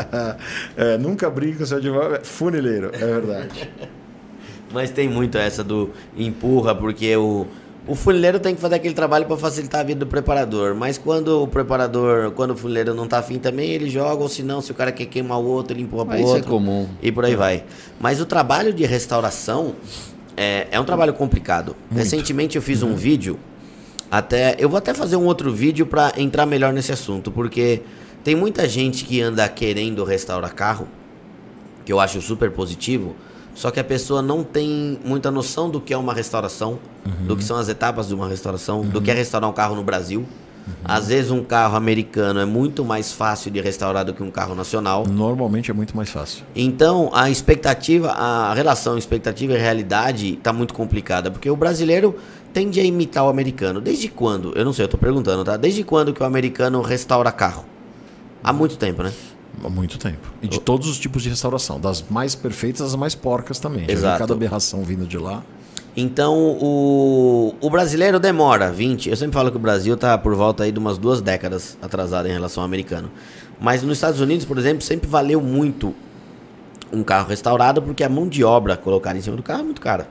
é, 0.76 0.96
nunca 0.98 1.28
brinca 1.28 1.58
com 1.58 1.66
seu 1.66 1.78
advogado. 1.78 2.24
Funileiro, 2.24 2.90
é 2.94 2.98
verdade. 2.98 3.70
Mas 4.72 4.90
tem 4.90 5.08
muito 5.08 5.38
essa 5.38 5.62
do 5.62 5.90
empurra, 6.16 6.74
porque 6.74 7.16
o, 7.16 7.46
o 7.86 7.94
funileiro 7.94 8.40
tem 8.40 8.54
que 8.54 8.60
fazer 8.60 8.76
aquele 8.76 8.94
trabalho 8.94 9.26
para 9.26 9.36
facilitar 9.36 9.80
a 9.82 9.84
vida 9.84 10.00
do 10.00 10.06
preparador. 10.06 10.74
Mas 10.74 10.96
quando 10.96 11.42
o 11.42 11.46
preparador, 11.46 12.30
quando 12.30 12.52
o 12.52 12.56
funileiro 12.56 12.94
não 12.94 13.06
tá 13.06 13.18
afim 13.18 13.38
também, 13.38 13.70
ele 13.70 13.90
joga, 13.90 14.22
ou 14.22 14.28
se 14.28 14.42
não, 14.42 14.62
se 14.62 14.70
o 14.72 14.74
cara 14.74 14.90
quer 14.90 15.04
queimar 15.06 15.38
o 15.38 15.44
outro, 15.44 15.76
ele 15.76 15.82
empurra 15.82 16.04
Mas 16.06 16.16
pro 16.16 16.24
isso 16.24 16.32
é 16.32 16.36
outro. 16.36 16.50
comum. 16.50 16.88
E 17.02 17.12
por 17.12 17.24
aí 17.24 17.36
vai. 17.36 17.64
Mas 18.00 18.20
o 18.20 18.26
trabalho 18.26 18.72
de 18.72 18.86
restauração 18.86 19.74
é, 20.36 20.66
é 20.70 20.80
um 20.80 20.84
trabalho 20.84 21.12
complicado. 21.12 21.76
Recentemente 21.90 22.56
eu 22.56 22.62
fiz 22.62 22.82
um 22.82 22.94
vídeo, 22.94 23.38
até 24.10 24.56
eu 24.58 24.68
vou 24.68 24.78
até 24.78 24.94
fazer 24.94 25.16
um 25.16 25.24
outro 25.26 25.52
vídeo 25.52 25.86
para 25.86 26.12
entrar 26.16 26.46
melhor 26.46 26.72
nesse 26.72 26.92
assunto, 26.92 27.30
porque 27.30 27.82
tem 28.22 28.34
muita 28.34 28.66
gente 28.66 29.04
que 29.04 29.20
anda 29.20 29.46
querendo 29.48 30.02
restaurar 30.04 30.54
carro, 30.54 30.88
que 31.84 31.92
eu 31.92 32.00
acho 32.00 32.20
super 32.22 32.50
positivo, 32.50 33.14
só 33.54 33.70
que 33.70 33.78
a 33.78 33.84
pessoa 33.84 34.20
não 34.20 34.42
tem 34.42 34.98
muita 35.04 35.30
noção 35.30 35.70
do 35.70 35.80
que 35.80 35.94
é 35.94 35.96
uma 35.96 36.12
restauração, 36.12 36.78
do 37.26 37.36
que 37.36 37.44
são 37.44 37.56
as 37.56 37.68
etapas 37.68 38.08
de 38.08 38.14
uma 38.14 38.28
restauração, 38.28 38.82
do 38.82 39.00
que 39.00 39.10
é 39.10 39.14
restaurar 39.14 39.48
um 39.48 39.52
carro 39.52 39.74
no 39.74 39.84
Brasil. 39.84 40.26
Às 40.82 41.08
vezes 41.08 41.30
um 41.30 41.42
carro 41.44 41.76
americano 41.76 42.40
é 42.40 42.44
muito 42.44 42.84
mais 42.84 43.12
fácil 43.12 43.50
de 43.50 43.60
restaurar 43.60 44.04
do 44.04 44.14
que 44.14 44.22
um 44.22 44.30
carro 44.30 44.54
nacional. 44.54 45.04
Normalmente 45.06 45.70
é 45.70 45.74
muito 45.74 45.96
mais 45.96 46.08
fácil. 46.08 46.44
Então, 46.54 47.10
a 47.12 47.30
expectativa, 47.30 48.10
a 48.10 48.54
relação 48.54 48.96
expectativa 48.96 49.52
e 49.52 49.58
realidade 49.58 50.34
está 50.34 50.52
muito 50.52 50.72
complicada, 50.72 51.30
porque 51.30 51.50
o 51.50 51.56
brasileiro 51.56 52.16
tende 52.52 52.80
a 52.80 52.84
imitar 52.84 53.24
o 53.24 53.28
americano. 53.28 53.80
Desde 53.80 54.08
quando? 54.08 54.52
Eu 54.56 54.64
não 54.64 54.72
sei, 54.72 54.84
eu 54.84 54.88
tô 54.88 54.96
perguntando, 54.96 55.44
tá? 55.44 55.56
Desde 55.56 55.84
quando 55.84 56.14
que 56.14 56.22
o 56.22 56.26
americano 56.26 56.80
restaura 56.80 57.30
carro? 57.30 57.64
Há 58.42 58.52
muito 58.52 58.76
tempo, 58.76 59.02
né? 59.02 59.12
Há 59.62 59.68
muito 59.68 59.98
tempo. 59.98 60.32
E 60.42 60.48
de 60.48 60.60
todos 60.60 60.88
os 60.88 60.98
tipos 60.98 61.22
de 61.22 61.28
restauração. 61.28 61.78
Das 61.78 62.04
mais 62.08 62.34
perfeitas 62.34 62.80
às 62.82 62.94
mais 62.94 63.14
porcas 63.14 63.58
também. 63.58 63.84
Exato. 63.88 64.18
cada 64.18 64.32
aberração 64.34 64.82
vindo 64.82 65.06
de 65.06 65.18
lá. 65.18 65.42
Então, 65.96 66.36
o, 66.60 67.54
o 67.60 67.70
brasileiro 67.70 68.18
demora 68.18 68.72
20. 68.72 69.08
Eu 69.08 69.16
sempre 69.16 69.34
falo 69.34 69.50
que 69.50 69.56
o 69.56 69.60
Brasil 69.60 69.96
tá 69.96 70.18
por 70.18 70.34
volta 70.34 70.64
aí 70.64 70.72
de 70.72 70.78
umas 70.78 70.98
duas 70.98 71.20
décadas 71.20 71.78
atrasado 71.80 72.26
em 72.26 72.32
relação 72.32 72.62
ao 72.62 72.66
americano. 72.66 73.10
Mas 73.60 73.82
nos 73.82 73.98
Estados 73.98 74.20
Unidos, 74.20 74.44
por 74.44 74.58
exemplo, 74.58 74.82
sempre 74.82 75.08
valeu 75.08 75.40
muito 75.40 75.94
um 76.92 77.02
carro 77.02 77.28
restaurado 77.28 77.80
porque 77.80 78.02
a 78.02 78.08
mão 78.08 78.28
de 78.28 78.42
obra 78.44 78.76
colocada 78.76 79.18
em 79.18 79.22
cima 79.22 79.36
do 79.36 79.42
carro 79.42 79.60
é 79.60 79.64
muito 79.64 79.80
cara. 79.80 80.08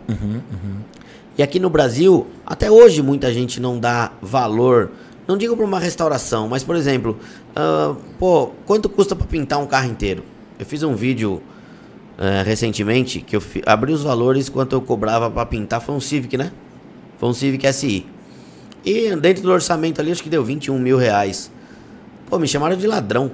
E 1.37 1.43
aqui 1.43 1.59
no 1.59 1.69
Brasil, 1.69 2.27
até 2.45 2.69
hoje 2.71 3.01
muita 3.01 3.33
gente 3.33 3.59
não 3.59 3.79
dá 3.79 4.11
valor. 4.21 4.91
Não 5.27 5.37
digo 5.37 5.55
para 5.55 5.65
uma 5.65 5.79
restauração, 5.79 6.47
mas 6.47 6.63
por 6.63 6.75
exemplo, 6.75 7.17
ah, 7.55 7.95
pô, 8.19 8.51
quanto 8.65 8.89
custa 8.89 9.15
para 9.15 9.25
pintar 9.25 9.59
um 9.59 9.65
carro 9.65 9.89
inteiro? 9.89 10.23
Eu 10.59 10.65
fiz 10.65 10.83
um 10.83 10.95
vídeo 10.95 11.41
eh, 12.17 12.43
recentemente 12.45 13.21
que 13.21 13.35
eu 13.35 13.43
abri 13.65 13.91
os 13.91 14.03
valores 14.03 14.47
quanto 14.47 14.73
eu 14.73 14.81
cobrava 14.81 15.31
para 15.31 15.45
pintar. 15.45 15.81
Foi 15.81 15.95
um 15.95 15.99
Civic, 15.99 16.37
né? 16.37 16.51
Foi 17.17 17.29
um 17.29 17.33
Civic 17.33 17.67
SI. 17.73 18.05
E 18.85 19.15
dentro 19.15 19.43
do 19.43 19.51
orçamento 19.51 19.99
ali, 19.99 20.11
acho 20.11 20.21
que 20.21 20.29
deu 20.29 20.43
21 20.43 20.77
mil 20.77 20.97
reais. 20.97 21.51
Pô, 22.29 22.37
me 22.37 22.47
chamaram 22.47 22.75
de 22.75 22.85
ladrão. 22.85 23.31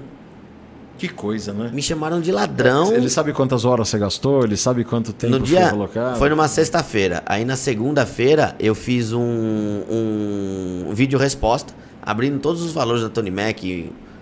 Que 1.00 1.08
coisa, 1.08 1.54
né? 1.54 1.72
Me 1.74 1.82
chamaram 1.82 2.20
de 2.20 2.30
ladrão. 2.30 2.94
Ele 2.94 3.10
sabe 3.10 3.32
quantas 3.32 3.64
horas 3.64 3.88
você 3.88 3.98
gastou, 3.98 4.44
ele 4.44 4.58
sabe 4.58 4.84
quanto 4.84 5.14
tempo 5.14 5.32
No 5.32 5.40
dia 5.40 5.62
foi 5.62 5.70
colocado. 5.70 6.18
foi 6.20 6.30
numa 6.30 6.48
sexta-feira. 6.50 7.24
Aí 7.26 7.46
na 7.46 7.56
segunda-feira 7.56 8.54
eu 8.60 8.76
fiz 8.76 9.14
um, 9.14 9.22
um 9.90 10.94
vídeo 10.94 11.18
resposta, 11.18 11.74
abrindo 12.02 12.40
todos 12.40 12.62
os 12.62 12.74
valores 12.74 13.02
da 13.02 13.10
Tony 13.10 13.32
Mac, 13.32 13.58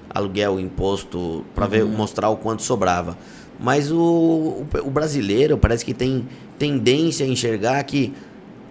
aluguel, 0.10 0.60
imposto, 0.60 1.44
para 1.56 1.66
ver 1.66 1.84
mostrar 1.84 2.30
o 2.30 2.38
quanto 2.38 2.62
sobrava. 2.62 3.18
Mas 3.60 3.92
o, 3.92 3.98
o, 3.98 4.68
o 4.84 4.92
brasileiro 4.92 5.58
parece 5.58 5.84
que 5.84 5.96
tem 5.96 6.28
tendência 6.60 7.26
a 7.26 7.30
enxergar 7.30 7.84
que 7.86 8.14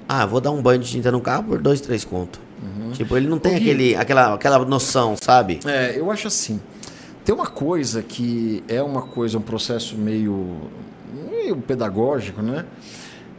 ah, 0.09 0.25
vou 0.25 0.41
dar 0.41 0.53
um 0.53 0.63
banho 0.63 0.81
de 0.81 0.89
tinta 0.89 1.11
no 1.11 1.21
carro 1.21 1.43
por 1.43 1.61
dois, 1.61 1.81
três 1.81 2.05
conto. 2.05 2.39
Tipo, 2.93 3.17
ele 3.17 3.29
não 3.29 3.39
tem 3.39 3.55
aquele, 3.57 3.95
aquela, 3.97 4.35
aquela 4.35 4.65
noção, 4.65 5.15
sabe? 5.21 5.59
É, 5.67 5.99
eu 5.99 6.11
acho 6.11 6.29
assim. 6.29 6.61
Tem 7.27 7.35
uma 7.35 7.49
coisa 7.49 8.05
que 8.05 8.63
é 8.69 8.81
uma 8.81 9.03
coisa, 9.03 9.37
um 9.37 9.43
processo 9.43 9.97
meio, 9.97 10.71
meio 11.29 11.57
pedagógico, 11.57 12.41
né? 12.41 12.65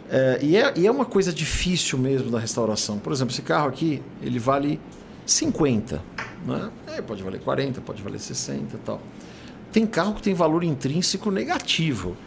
É, 0.10 0.40
e, 0.42 0.58
é, 0.58 0.74
e 0.76 0.86
é 0.86 0.92
uma 0.92 1.06
coisa 1.06 1.32
difícil 1.32 1.98
mesmo 1.98 2.30
da 2.30 2.38
restauração. 2.38 3.00
Por 3.00 3.14
exemplo, 3.14 3.34
esse 3.34 3.42
carro 3.42 3.70
aqui, 3.70 4.04
ele 4.22 4.40
vale 4.40 4.78
50, 5.26 6.04
né? 6.46 6.70
É, 6.86 7.02
pode 7.02 7.24
valer 7.24 7.40
40, 7.40 7.80
pode 7.80 8.02
valer 8.02 8.20
60 8.20 8.76
e 8.76 8.80
tal. 8.80 9.02
Tem 9.72 9.86
carro 9.86 10.16
que 10.16 10.22
tem 10.22 10.34
valor 10.34 10.66
intrínseco 10.66 11.32
negativo. 11.32 12.18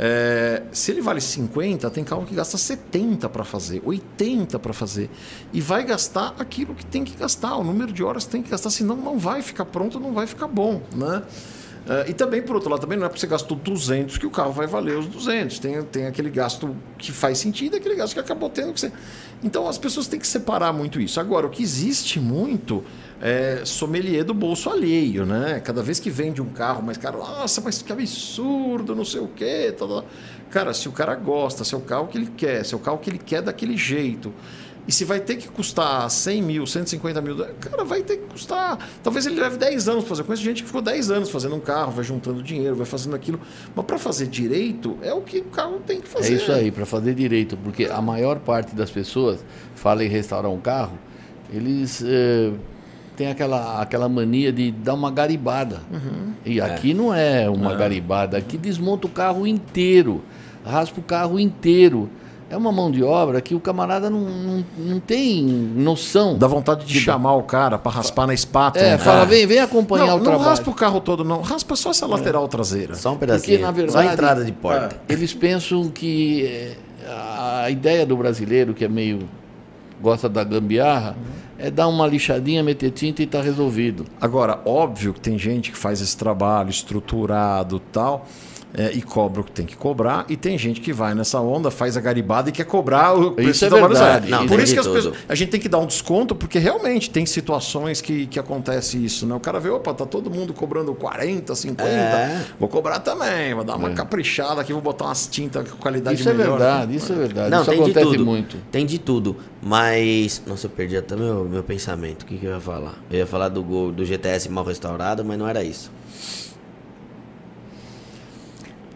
É, 0.00 0.62
se 0.70 0.92
ele 0.92 1.00
vale 1.00 1.20
50, 1.20 1.90
tem 1.90 2.04
carro 2.04 2.24
que 2.24 2.34
gasta 2.34 2.56
70 2.56 3.28
para 3.28 3.42
fazer, 3.44 3.82
80 3.84 4.56
para 4.58 4.72
fazer. 4.72 5.10
E 5.52 5.60
vai 5.60 5.84
gastar 5.84 6.36
aquilo 6.38 6.72
que 6.74 6.86
tem 6.86 7.02
que 7.02 7.16
gastar, 7.16 7.56
o 7.56 7.64
número 7.64 7.92
de 7.92 8.04
horas 8.04 8.24
que 8.24 8.30
tem 8.30 8.42
que 8.42 8.48
gastar, 8.48 8.70
senão 8.70 8.94
não 8.94 9.18
vai 9.18 9.42
ficar 9.42 9.64
pronto, 9.64 9.98
não 9.98 10.12
vai 10.12 10.28
ficar 10.28 10.46
bom. 10.46 10.80
Né? 10.94 11.22
É, 11.88 12.10
e 12.10 12.12
também, 12.12 12.42
por 12.42 12.54
outro 12.54 12.70
lado, 12.70 12.80
também 12.80 12.98
não 12.98 13.06
é 13.06 13.08
porque 13.08 13.20
você 13.20 13.26
gastou 13.26 13.56
200 13.56 14.18
que 14.18 14.26
o 14.26 14.30
carro 14.30 14.52
vai 14.52 14.66
valer 14.66 14.98
os 14.98 15.06
200. 15.06 15.58
Tem, 15.58 15.82
tem 15.82 16.06
aquele 16.06 16.28
gasto 16.30 16.76
que 16.98 17.10
faz 17.10 17.38
sentido 17.38 17.76
aquele 17.76 17.94
gasto 17.96 18.12
que 18.12 18.20
acabou 18.20 18.50
tendo 18.50 18.74
que 18.74 18.80
ser. 18.80 18.92
Então 19.42 19.66
as 19.66 19.78
pessoas 19.78 20.06
têm 20.06 20.20
que 20.20 20.26
separar 20.26 20.72
muito 20.72 21.00
isso. 21.00 21.18
Agora, 21.18 21.46
o 21.46 21.50
que 21.50 21.62
existe 21.62 22.20
muito 22.20 22.84
é 23.20 23.62
sommelier 23.64 24.24
do 24.24 24.32
bolso 24.32 24.70
alheio, 24.70 25.26
né? 25.26 25.60
Cada 25.64 25.82
vez 25.82 25.98
que 25.98 26.08
vende 26.10 26.40
um 26.40 26.48
carro 26.50 26.82
mais 26.82 26.96
caro, 26.96 27.18
nossa, 27.18 27.60
mas 27.60 27.82
que 27.82 27.92
absurdo, 27.92 28.94
não 28.94 29.04
sei 29.04 29.20
o 29.20 29.28
quê. 29.28 29.74
Tal, 29.76 29.88
tal. 29.88 30.04
Cara, 30.50 30.72
se 30.72 30.88
o 30.88 30.92
cara 30.92 31.14
gosta, 31.14 31.64
se 31.64 31.74
é 31.74 31.78
o 31.78 31.80
carro 31.80 32.06
que 32.08 32.16
ele 32.18 32.30
quer, 32.36 32.64
se 32.64 32.74
é 32.74 32.76
o 32.76 32.80
carro 32.80 32.98
que 32.98 33.10
ele 33.10 33.18
quer 33.18 33.42
daquele 33.42 33.76
jeito. 33.76 34.32
E 34.86 34.92
se 34.92 35.04
vai 35.04 35.20
ter 35.20 35.36
que 35.36 35.46
custar 35.48 36.08
100 36.10 36.42
mil, 36.42 36.66
150 36.66 37.20
mil, 37.20 37.36
cara, 37.60 37.84
vai 37.84 38.02
ter 38.02 38.16
que 38.16 38.24
custar. 38.28 38.78
Talvez 39.02 39.26
ele 39.26 39.38
leve 39.38 39.58
10 39.58 39.86
anos 39.86 40.04
para 40.04 40.08
fazer. 40.08 40.22
Eu 40.22 40.24
conheço 40.24 40.42
gente 40.42 40.62
que 40.62 40.66
ficou 40.66 40.80
10 40.80 41.10
anos 41.10 41.28
fazendo 41.28 41.54
um 41.56 41.60
carro, 41.60 41.92
vai 41.92 42.02
juntando 42.02 42.42
dinheiro, 42.42 42.74
vai 42.74 42.86
fazendo 42.86 43.14
aquilo. 43.14 43.38
Mas 43.76 43.84
para 43.84 43.98
fazer 43.98 44.28
direito, 44.28 44.96
é 45.02 45.12
o 45.12 45.20
que 45.20 45.40
o 45.40 45.44
carro 45.44 45.78
tem 45.86 46.00
que 46.00 46.06
É 46.06 46.10
fazer. 46.10 46.34
isso 46.36 46.50
aí, 46.50 46.70
para 46.70 46.86
fazer 46.86 47.12
direito, 47.14 47.54
porque 47.58 47.84
a 47.84 48.00
maior 48.00 48.38
parte 48.38 48.74
das 48.74 48.90
pessoas 48.90 49.44
fala 49.74 50.02
em 50.02 50.08
restaurar 50.08 50.50
um 50.50 50.58
carro, 50.60 50.98
eles 51.52 52.02
eh, 52.06 52.52
têm 53.18 53.26
aquela, 53.26 53.82
aquela 53.82 54.08
mania 54.08 54.52
de 54.52 54.70
dar 54.70 54.94
uma 54.94 55.10
garibada. 55.10 55.80
E 56.46 56.60
aqui 56.60 56.94
não 56.94 57.12
é 57.12 57.50
uma 57.50 57.74
garibada, 57.74 58.38
aqui 58.38 58.56
desmonta 58.56 59.08
o 59.08 59.10
carro 59.10 59.44
inteiro, 59.44 60.22
raspa 60.64 61.00
o 61.00 61.02
carro 61.02 61.40
inteiro. 61.40 62.08
É 62.50 62.56
uma 62.56 62.72
mão 62.72 62.90
de 62.90 63.02
obra 63.02 63.42
que 63.42 63.54
o 63.54 63.60
camarada 63.60 64.08
não, 64.08 64.20
não, 64.20 64.64
não 64.78 65.00
tem 65.00 65.42
noção. 65.42 66.38
Dá 66.38 66.46
vontade 66.46 66.86
de 66.86 66.98
chamar 66.98 67.34
o 67.34 67.42
cara 67.42 67.76
para 67.76 67.92
raspar 67.92 68.26
na 68.26 68.32
espátula. 68.32 68.82
É, 68.82 68.90
né? 68.92 68.98
fala, 68.98 69.26
vem, 69.26 69.46
vem 69.46 69.58
acompanhar 69.58 70.06
não, 70.06 70.14
o 70.14 70.16
não 70.16 70.24
trabalho. 70.24 70.46
É. 70.46 70.48
raspa 70.48 70.70
o 70.70 70.74
carro 70.74 70.98
todo, 70.98 71.22
não. 71.22 71.42
Raspa 71.42 71.76
só 71.76 71.90
essa 71.90 72.06
lateral 72.06 72.48
traseira. 72.48 72.94
Só 72.94 73.10
um 73.10 73.18
Porque, 73.18 73.26
pedacinho. 73.26 73.60
na 73.60 73.66
Só 73.66 73.72
verdade, 73.72 74.08
a 74.08 74.12
entrada 74.14 74.44
de 74.46 74.52
porta. 74.52 74.98
eles 75.10 75.34
pensam 75.34 75.90
que 75.90 76.74
a 77.06 77.68
ideia 77.70 78.06
do 78.06 78.16
brasileiro, 78.16 78.72
que 78.72 78.84
é 78.84 78.88
meio. 78.88 79.28
Gosta 80.00 80.28
da 80.28 80.44
gambiarra, 80.44 81.16
é 81.58 81.70
dar 81.70 81.88
uma 81.88 82.06
lixadinha, 82.06 82.62
meter 82.62 82.90
tinta 82.90 83.22
e 83.22 83.26
tá 83.26 83.42
resolvido. 83.42 84.06
Agora, 84.20 84.60
óbvio 84.64 85.12
que 85.12 85.20
tem 85.20 85.38
gente 85.38 85.72
que 85.72 85.76
faz 85.76 86.00
esse 86.00 86.16
trabalho 86.16 86.70
estruturado 86.70 87.80
tal. 87.80 88.26
É, 88.74 88.92
e 88.92 89.00
cobra 89.00 89.40
o 89.40 89.44
que 89.44 89.50
tem 89.52 89.64
que 89.64 89.74
cobrar, 89.76 90.26
e 90.28 90.36
tem 90.36 90.58
gente 90.58 90.80
que 90.80 90.92
vai 90.92 91.14
nessa 91.14 91.40
onda, 91.40 91.70
faz 91.70 91.96
a 91.96 92.00
garibada 92.00 92.50
e 92.50 92.52
quer 92.52 92.64
cobrar 92.64 93.14
o 93.14 93.32
preço 93.32 93.50
Isso 93.50 93.64
é 93.64 93.70
verdade. 93.70 94.28
zero. 94.28 94.28
Não, 94.28 94.46
Por 94.46 94.58
isso 94.60 94.66
de 94.66 94.72
que 94.74 94.80
as 94.80 94.86
pessoas, 94.86 95.16
a 95.28 95.34
gente 95.34 95.48
tem 95.50 95.60
que 95.60 95.68
dar 95.68 95.78
um 95.78 95.86
desconto, 95.86 96.34
porque 96.34 96.58
realmente 96.58 97.08
tem 97.10 97.24
situações 97.24 98.00
que, 98.00 98.26
que 98.26 98.38
acontece 98.38 99.02
isso. 99.02 99.26
Né? 99.26 99.34
O 99.34 99.40
cara 99.40 99.58
vê, 99.58 99.70
opa, 99.70 99.94
tá 99.94 100.04
todo 100.04 100.30
mundo 100.30 100.52
cobrando 100.52 100.94
40, 100.94 101.54
50, 101.54 101.82
É. 101.82 102.44
vou 102.60 102.68
cobrar 102.68 102.98
também, 103.00 103.54
vou 103.54 103.64
dar 103.64 103.76
uma 103.76 103.90
caprichada 103.90 104.60
aqui, 104.60 104.72
vou 104.72 104.82
botar 104.82 105.06
umas 105.06 105.26
tintas 105.26 105.68
com 105.70 105.76
qualidade 105.78 106.20
Isso 106.20 106.28
é 106.28 106.34
melhor. 106.34 106.58
verdade, 106.58 106.94
isso 106.96 107.12
é 107.12 107.16
verdade. 107.16 107.50
Não, 107.50 107.62
isso 107.62 107.70
tem 107.70 107.78
de 107.78 107.84
acontece 107.90 108.06
tudo. 108.16 108.24
muito. 108.26 108.56
Tem 108.70 108.84
de 108.86 108.98
tudo. 108.98 109.36
Mas. 109.62 110.42
Nossa, 110.46 110.66
eu 110.66 110.70
perdi 110.70 110.96
até 110.96 111.16
meu, 111.16 111.44
meu 111.44 111.62
pensamento. 111.62 112.22
O 112.22 112.26
que, 112.26 112.36
que 112.38 112.46
eu 112.46 112.52
ia 112.52 112.60
falar? 112.60 112.94
Eu 113.10 113.18
ia 113.18 113.26
falar 113.26 113.48
do, 113.48 113.62
gol, 113.62 113.90
do 113.90 114.04
GTS 114.04 114.48
mal 114.50 114.64
restaurado, 114.64 115.24
mas 115.24 115.38
não 115.38 115.48
era 115.48 115.62
isso. 115.64 115.90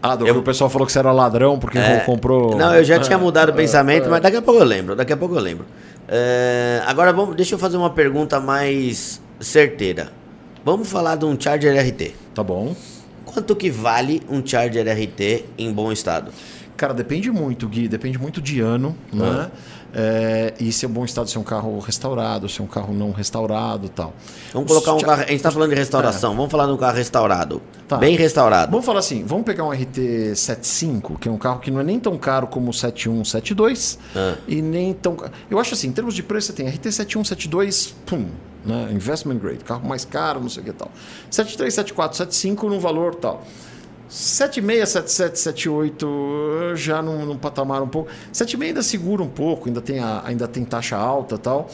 Ah, 0.05 0.17
do, 0.17 0.27
Eu- 0.27 0.37
o 0.39 0.43
pessoal 0.43 0.69
falou 0.69 0.85
que 0.85 0.91
você 0.91 0.99
era 0.99 1.13
ladrão 1.13 1.57
porque 1.57 1.77
É, 1.77 1.99
comprou. 1.99 2.57
Não, 2.57 2.75
eu 2.75 2.83
já 2.83 2.99
tinha 2.99 3.17
mudado 3.17 3.49
o 3.49 3.53
pensamento, 3.53 4.09
mas 4.09 4.21
daqui 4.21 4.35
a 4.35 4.41
pouco 4.41 4.59
eu 4.59 4.65
lembro. 4.65 4.95
Daqui 4.97 5.13
a 5.13 5.17
pouco 5.17 5.33
eu 5.33 5.39
lembro. 5.39 5.65
É, 6.09 6.81
agora 6.85 7.13
vamos, 7.13 7.35
deixa 7.37 7.55
eu 7.55 7.59
fazer 7.59 7.77
uma 7.77 7.89
pergunta 7.89 8.37
mais 8.39 9.21
certeira. 9.39 10.09
Vamos 10.65 10.89
falar 10.89 11.15
de 11.15 11.23
um 11.23 11.39
Charger 11.39 11.73
RT. 11.79 12.13
Tá 12.35 12.43
bom. 12.43 12.75
Quanto 13.23 13.55
que 13.55 13.69
vale 13.71 14.21
um 14.29 14.45
Charger 14.45 14.85
RT 14.87 15.45
em 15.57 15.71
bom 15.71 15.89
estado? 15.91 16.31
Cara, 16.75 16.93
depende 16.93 17.31
muito, 17.31 17.67
Gui. 17.69 17.87
Depende 17.87 18.17
muito 18.19 18.41
de 18.41 18.59
ano, 18.59 18.95
né? 19.13 19.49
É, 19.95 20.53
e 20.59 20.71
se 20.71 20.85
é 20.85 20.87
bom 20.89 21.05
estado, 21.05 21.29
se 21.29 21.37
é 21.37 21.39
um 21.39 21.43
carro 21.43 21.77
restaurado, 21.79 22.49
se 22.49 22.59
é 22.59 22.63
um 22.63 22.67
carro 22.67 22.93
não 22.93 23.11
restaurado 23.11 23.85
e 23.85 23.89
tal. 23.89 24.11
Vamos 24.51 24.67
colocar 24.67 24.93
um 24.93 24.99
carro. 24.99 25.21
A 25.21 25.27
gente 25.27 25.43
tá 25.43 25.51
falando 25.51 25.69
de 25.69 25.75
restauração. 25.75 26.35
Vamos 26.35 26.51
falar 26.51 26.65
de 26.65 26.71
um 26.71 26.77
carro 26.77 26.97
restaurado. 26.97 27.61
Tá. 27.87 27.97
Bem 27.97 28.15
restaurado. 28.15 28.71
Vamos 28.71 28.85
falar 28.85 28.99
assim, 28.99 29.23
vamos 29.23 29.45
pegar 29.45 29.63
um 29.65 29.69
RT75, 29.69 31.19
que 31.19 31.29
é 31.29 31.31
um 31.31 31.37
carro 31.37 31.59
que 31.59 31.69
não 31.69 31.79
é 31.79 31.83
nem 31.83 31.99
tão 31.99 32.17
caro 32.17 32.47
como 32.47 32.71
o 32.71 32.73
71, 32.73 33.23
72, 33.23 33.99
Ah. 34.15 34.35
e 34.47 34.61
nem 34.61 34.93
tão... 34.93 35.15
Eu 35.49 35.59
acho 35.59 35.73
assim, 35.73 35.89
em 35.89 35.91
termos 35.91 36.15
de 36.15 36.23
preço, 36.23 36.47
você 36.47 36.53
tem 36.53 36.65
RT71, 36.65 37.25
72, 37.25 37.93
pum, 38.05 38.25
né? 38.65 38.89
investment 38.91 39.37
grade, 39.37 39.63
carro 39.63 39.87
mais 39.87 40.05
caro, 40.05 40.39
não 40.39 40.49
sei 40.49 40.63
o 40.63 40.65
que 40.65 40.73
tal. 40.73 40.89
73, 41.29 41.73
74, 41.73 42.17
75 42.17 42.69
num 42.69 42.79
valor 42.79 43.15
tal. 43.15 43.43
76, 44.13 44.89
77, 44.89 45.39
78 45.39 46.75
já 46.75 47.01
num, 47.01 47.25
num 47.25 47.35
patamar 47.35 47.81
um 47.81 47.87
pouco. 47.87 48.11
76 48.31 48.69
ainda 48.69 48.83
segura 48.83 49.23
um 49.23 49.27
pouco, 49.27 49.67
ainda 49.67 49.81
tem, 49.81 49.97
a, 49.97 50.21
ainda 50.23 50.47
tem 50.47 50.63
taxa 50.63 50.95
alta 50.95 51.35
tal. 51.35 51.67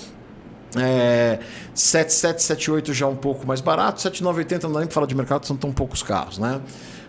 É, 0.77 1.39
7778 1.73 2.93
já 2.93 3.07
um 3.07 3.15
pouco 3.15 3.45
mais 3.45 3.59
barato, 3.59 3.99
7980 4.01 4.67
não 4.67 4.73
dá 4.73 4.79
nem 4.79 4.87
para 4.87 4.93
falar 4.93 5.07
de 5.07 5.15
mercado, 5.15 5.45
são 5.45 5.57
tão 5.57 5.73
poucos 5.73 6.01
carros, 6.01 6.37
né? 6.37 6.61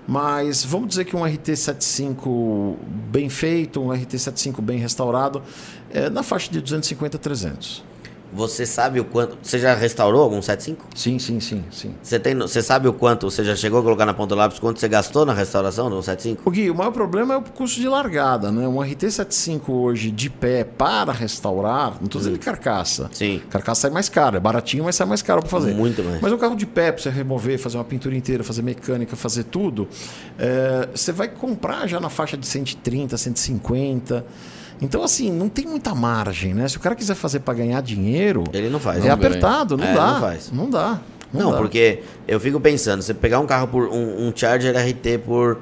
Mas 0.08 0.64
vamos 0.64 0.88
dizer 0.88 1.04
que 1.04 1.14
um 1.14 1.20
RT75 1.20 2.74
bem 3.12 3.28
feito, 3.28 3.80
um 3.80 3.88
RT75 3.90 4.60
bem 4.60 4.78
restaurado, 4.78 5.42
é 5.90 6.10
na 6.10 6.24
faixa 6.24 6.50
de 6.50 6.60
250 6.60 7.16
a 7.16 7.20
300. 7.20 7.84
Você 8.32 8.64
sabe 8.64 9.00
o 9.00 9.04
quanto. 9.04 9.36
Você 9.42 9.58
já 9.58 9.74
restaurou 9.74 10.22
algum 10.22 10.40
75? 10.40 10.86
Sim, 10.94 11.18
sim, 11.18 11.40
sim, 11.40 11.64
sim. 11.70 11.94
Você, 12.02 12.18
tem, 12.18 12.36
você 12.36 12.62
sabe 12.62 12.88
o 12.88 12.92
quanto? 12.92 13.30
Você 13.30 13.44
já 13.44 13.56
chegou 13.56 13.80
a 13.80 13.82
colocar 13.82 14.06
na 14.06 14.14
ponta 14.14 14.34
do 14.34 14.38
lápis 14.38 14.58
quanto 14.58 14.78
você 14.78 14.88
gastou 14.88 15.26
na 15.26 15.34
restauração 15.34 15.90
do 15.90 16.00
75? 16.02 16.42
O 16.44 16.50
Gui, 16.50 16.70
o 16.70 16.74
maior 16.74 16.92
problema 16.92 17.34
é 17.34 17.36
o 17.36 17.42
custo 17.42 17.80
de 17.80 17.88
largada, 17.88 18.52
né? 18.52 18.66
Um 18.66 18.76
RT75 18.76 19.68
hoje 19.68 20.10
de 20.10 20.30
pé 20.30 20.64
para 20.64 21.12
restaurar, 21.12 21.96
não 21.98 22.06
estou 22.06 22.20
dizendo 22.20 22.38
de 22.38 22.44
carcaça. 22.44 23.10
Sim. 23.12 23.40
Carcaça 23.50 23.82
sai 23.82 23.90
mais 23.90 24.08
caro, 24.08 24.36
é 24.36 24.40
baratinho, 24.40 24.84
mas 24.84 24.96
sai 24.96 25.06
mais 25.06 25.22
caro 25.22 25.40
para 25.40 25.50
fazer. 25.50 25.74
Muito 25.74 26.02
mais. 26.02 26.20
Mas 26.20 26.32
um 26.32 26.38
carro 26.38 26.56
de 26.56 26.66
pé, 26.66 26.92
para 26.92 27.02
você 27.02 27.10
remover, 27.10 27.58
fazer 27.58 27.78
uma 27.78 27.84
pintura 27.84 28.14
inteira, 28.14 28.44
fazer 28.44 28.62
mecânica, 28.62 29.16
fazer 29.16 29.44
tudo, 29.44 29.88
é, 30.38 30.88
você 30.94 31.12
vai 31.12 31.28
comprar 31.28 31.86
já 31.86 31.98
na 31.98 32.08
faixa 32.08 32.36
de 32.36 32.46
130, 32.46 33.16
150. 33.16 34.24
Então, 34.80 35.02
assim, 35.02 35.30
não 35.30 35.48
tem 35.48 35.66
muita 35.66 35.94
margem, 35.94 36.54
né? 36.54 36.66
Se 36.68 36.76
o 36.76 36.80
cara 36.80 36.94
quiser 36.94 37.14
fazer 37.14 37.40
para 37.40 37.54
ganhar 37.54 37.80
dinheiro, 37.82 38.44
Ele 38.52 38.68
não 38.70 38.80
faz. 38.80 39.04
é? 39.04 39.08
Não 39.08 39.14
apertado, 39.14 39.76
não 39.76 39.84
É, 39.84 39.94
dá. 39.94 40.12
não 40.14 40.20
faz. 40.20 40.50
Não 40.52 40.70
dá. 40.70 41.00
Não, 41.32 41.52
dá. 41.52 41.58
porque 41.58 42.02
eu 42.26 42.40
fico 42.40 42.58
pensando, 42.58 43.02
você 43.02 43.14
pegar 43.14 43.38
um 43.40 43.46
carro 43.46 43.68
por 43.68 43.84
um, 43.88 44.26
um 44.28 44.32
Charger 44.34 44.74
RT 44.76 45.18
por 45.24 45.58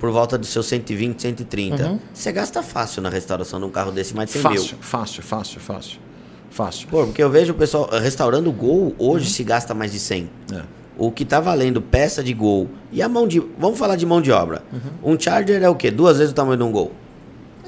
por 0.00 0.10
volta 0.10 0.36
dos 0.36 0.48
seus 0.48 0.66
120, 0.66 1.22
130, 1.22 1.86
Uhum. 1.86 1.98
você 2.12 2.32
gasta 2.32 2.60
fácil 2.60 3.00
na 3.02 3.08
restauração 3.08 3.60
de 3.60 3.66
um 3.66 3.70
carro 3.70 3.92
desse 3.92 4.16
mais 4.16 4.28
de 4.30 4.32
100 4.32 4.42
Fácil, 4.42 4.60
mil. 4.60 4.76
fácil, 4.80 5.22
fácil, 5.22 5.60
fácil. 5.60 6.00
Fácil. 6.50 6.88
Pô, 6.88 7.04
porque 7.06 7.22
eu 7.22 7.30
vejo 7.30 7.52
o 7.52 7.54
pessoal 7.54 7.88
restaurando 7.88 8.50
o 8.50 8.52
Gol 8.52 8.96
hoje 8.98 9.30
se 9.30 9.44
gasta 9.44 9.72
mais 9.74 9.92
de 9.92 10.00
100. 10.00 10.28
É. 10.52 10.62
O 10.98 11.12
que 11.12 11.24
tá 11.24 11.38
valendo 11.38 11.80
peça 11.80 12.20
de 12.20 12.34
Gol 12.34 12.68
e 12.90 13.00
a 13.00 13.08
mão 13.08 13.28
de, 13.28 13.38
vamos 13.56 13.78
falar 13.78 13.94
de 13.94 14.04
mão 14.04 14.20
de 14.20 14.32
obra. 14.32 14.62
Um 15.04 15.16
Charger 15.18 15.62
é 15.62 15.68
o 15.68 15.76
quê? 15.76 15.88
Duas 15.92 16.18
vezes 16.18 16.32
o 16.32 16.34
tamanho 16.34 16.56
de 16.56 16.64
um 16.64 16.72
Gol. 16.72 16.90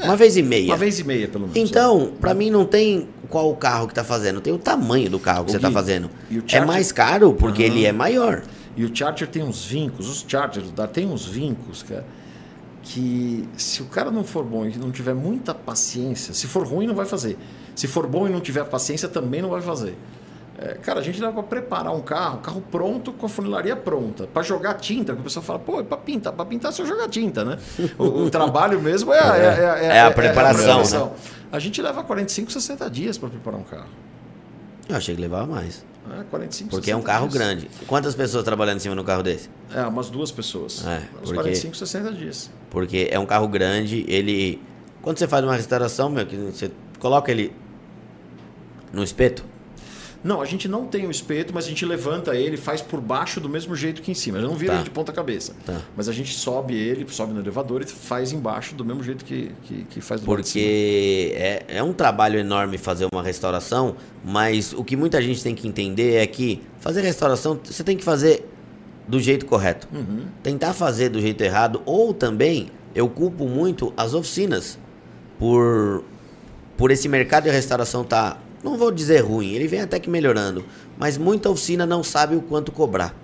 Uma 0.03 0.17
vez 0.17 0.37
e 0.37 0.43
meia. 0.43 0.67
Uma 0.71 0.77
vez 0.77 0.99
e 0.99 1.05
meia, 1.05 1.29
pelo 1.29 1.47
menos. 1.49 1.71
Então, 1.71 2.13
pra 2.21 2.35
mim 2.35 2.51
não 2.51 2.65
tem 2.65 3.09
qual 3.29 3.51
o 3.51 3.57
carro 3.57 3.87
que 3.87 3.95
tá 3.95 4.05
fazendo, 4.05 4.41
tem 4.41 4.53
o 4.53 4.59
tamanho 4.59 5.09
do 5.09 5.19
carro 5.19 5.45
que 5.45 5.51
Ô, 5.51 5.55
você 5.55 5.59
tá 5.61 5.69
Gui, 5.69 5.75
fazendo. 5.75 6.11
e 6.31 6.39
o 6.39 6.45
É 6.53 6.65
mais 6.65 6.93
caro 6.93 7.33
porque 7.35 7.63
ele 7.63 7.85
é 7.85 7.93
maior. 7.93 8.43
E 8.77 8.85
o 8.85 8.95
Charger 8.95 9.29
tem 9.29 9.43
uns 9.43 9.65
vincos, 9.65 10.09
os 10.09 10.25
Chargers 10.27 10.67
tem 10.93 11.07
uns 11.07 11.27
vincos, 11.27 11.83
cara, 11.85 12.05
que 12.83 13.49
se 13.57 13.83
o 13.83 13.87
cara 13.87 14.11
não 14.11 14.25
for 14.25 14.45
bom 14.45 14.67
e 14.67 14.77
não 14.77 14.91
tiver 14.91 15.15
muita 15.15 15.55
paciência, 15.55 16.35
se 16.35 16.47
for 16.47 16.67
ruim 16.67 16.87
não 16.87 16.95
vai 16.95 17.07
fazer. 17.07 17.39
Se 17.75 17.87
for 17.87 18.07
bom 18.07 18.27
e 18.27 18.31
não 18.31 18.41
tiver 18.41 18.65
paciência 18.65 19.09
também 19.09 19.41
não 19.41 19.49
vai 19.51 19.63
fazer. 19.63 19.97
É, 20.57 20.75
cara, 20.75 21.01
a 21.01 21.03
gente 21.03 21.21
leva 21.21 21.33
para 21.33 21.43
preparar 21.43 21.93
um 21.95 22.01
carro, 22.01 22.39
carro 22.39 22.63
pronto 22.71 23.13
com 23.13 23.27
a 23.27 23.29
funilaria 23.29 23.75
pronta. 23.75 24.27
Para 24.27 24.43
jogar 24.43 24.75
tinta, 24.75 25.13
que 25.15 25.21
o 25.21 25.25
pessoal 25.25 25.45
fala, 25.45 25.59
pô, 25.59 25.81
é 25.81 25.83
para 25.83 25.97
pintar. 25.97 26.33
Para 26.33 26.45
pintar 26.45 26.71
é 26.71 26.75
só 26.75 26.85
jogar 26.85 27.09
tinta, 27.09 27.45
né? 27.45 27.59
O, 27.99 28.25
o 28.25 28.31
trabalho 28.31 28.81
mesmo 28.81 29.13
é, 29.13 29.19
é, 29.19 29.85
é, 29.87 29.87
É 29.97 30.01
a 30.01 30.11
preparação, 30.11 30.83
né? 30.83 31.11
A 31.51 31.59
gente 31.59 31.81
leva 31.83 32.03
45, 32.05 32.53
60 32.53 32.89
dias 32.91 33.19
para 33.19 33.29
preparar 33.29 33.59
um 33.61 33.65
carro. 33.65 33.89
Eu 34.89 34.97
achei 34.97 35.15
que 35.15 35.21
levava 35.21 35.47
mais. 35.47 35.85
É, 36.21 36.23
45, 36.25 36.71
Porque 36.71 36.91
é 36.91 36.97
um 36.97 37.01
carro 37.03 37.27
dias. 37.29 37.35
grande. 37.43 37.71
Quantas 37.87 38.15
pessoas 38.15 38.45
trabalhando 38.45 38.77
em 38.77 38.81
cima 38.81 38.95
de 38.95 39.01
um 39.01 39.05
carro 39.05 39.23
desse? 39.23 39.49
É, 39.75 39.83
umas 39.87 40.11
duas 40.11 40.31
pessoas. 40.31 40.85
É, 40.87 40.99
Uns 41.17 41.31
porque- 41.31 41.35
45, 41.35 41.77
60 41.77 42.13
dias. 42.13 42.51
Porque 42.71 43.09
é 43.11 43.19
um 43.19 43.25
carro 43.27 43.49
grande, 43.49 44.05
ele. 44.07 44.61
Quando 45.01 45.19
você 45.19 45.27
faz 45.27 45.43
uma 45.43 45.55
restauração, 45.57 46.11
meu, 46.11 46.27
que 46.27 46.37
você 46.37 46.71
coloca 46.99 47.31
ele 47.33 47.53
no 48.93 49.03
espeto. 49.03 49.45
Não, 50.25 50.41
a 50.41 50.47
gente 50.47 50.67
não 50.67 50.87
tem 50.87 51.07
o 51.07 51.11
espeto, 51.11 51.53
mas 51.55 51.67
a 51.67 51.69
gente 51.69 51.85
levanta 51.85 52.35
ele 52.35 52.55
e 52.55 52.57
faz 52.57 52.81
por 52.81 52.99
baixo 52.99 53.39
do 53.41 53.49
mesmo 53.49 53.77
jeito 53.77 54.01
que 54.01 54.11
em 54.11 54.15
cima. 54.15 54.41
Gente 54.41 54.49
não 54.49 54.57
vira 54.57 54.73
Tá. 54.73 54.79
ele 54.79 54.85
de 54.85 54.91
ponta 54.91 55.13
cabeça. 55.13 55.55
Tá. 55.67 55.83
Mas 55.95 56.09
a 56.09 56.13
gente 56.13 56.35
sobe 56.35 56.75
ele, 56.75 57.07
sobe 57.11 57.35
no 57.35 57.41
elevador 57.41 57.83
e 57.83 57.87
faz 57.87 58.33
embaixo 58.33 58.75
do 58.75 58.85
mesmo 58.87 59.03
jeito 59.03 59.23
que, 59.23 59.53
que, 59.65 59.85
que 59.85 60.01
faz 60.01 60.23
do. 60.23 60.25
Porque 60.25 61.33
é, 61.35 61.65
é 61.69 61.83
um 61.83 61.93
trabalho 61.93 62.39
enorme 62.41 62.79
fazer 62.79 63.07
uma 63.13 63.23
restauração, 63.23 63.97
mas 64.25 64.73
o 64.73 64.83
que 64.83 64.97
muita 64.97 65.21
gente 65.21 65.43
tem 65.43 65.55
que 65.55 65.69
entender 65.69 66.15
é 66.15 66.27
que 66.27 66.63
fazer 66.81 67.03
restauração 67.03 67.61
você 67.63 67.85
tem 67.85 67.97
que 67.97 68.03
fazer 68.03 68.49
do 69.07 69.21
jeito 69.21 69.45
correto. 69.45 69.87
Uhum. 69.93 70.25
Tentar 70.43 70.73
fazer 70.73 71.11
do 71.11 71.21
jeito 71.21 71.43
errado, 71.43 71.83
ou 71.85 72.15
também 72.15 72.71
eu 72.95 73.09
culpo 73.11 73.47
muito 73.47 73.93
as 73.97 74.15
oficinas 74.15 74.79
por, 75.39 76.03
por 76.77 76.91
esse 76.91 77.09
mercado 77.09 77.45
de 77.45 77.51
restauração 77.51 78.03
tá, 78.05 78.39
não 78.65 78.77
vou 78.77 78.91
dizer 78.91 79.21
ruim, 79.21 79.53
ele 79.53 79.69
vem 79.69 79.81
até 79.81 79.99
que 80.01 80.09
melhorando, 80.11 80.65
mas 80.99 81.17
muita 81.19 81.51
oficina 81.51 81.85
não 81.87 82.03
sabe 82.03 82.35
o 82.35 82.41
quanto 82.43 82.73
cobrar. 82.73 83.15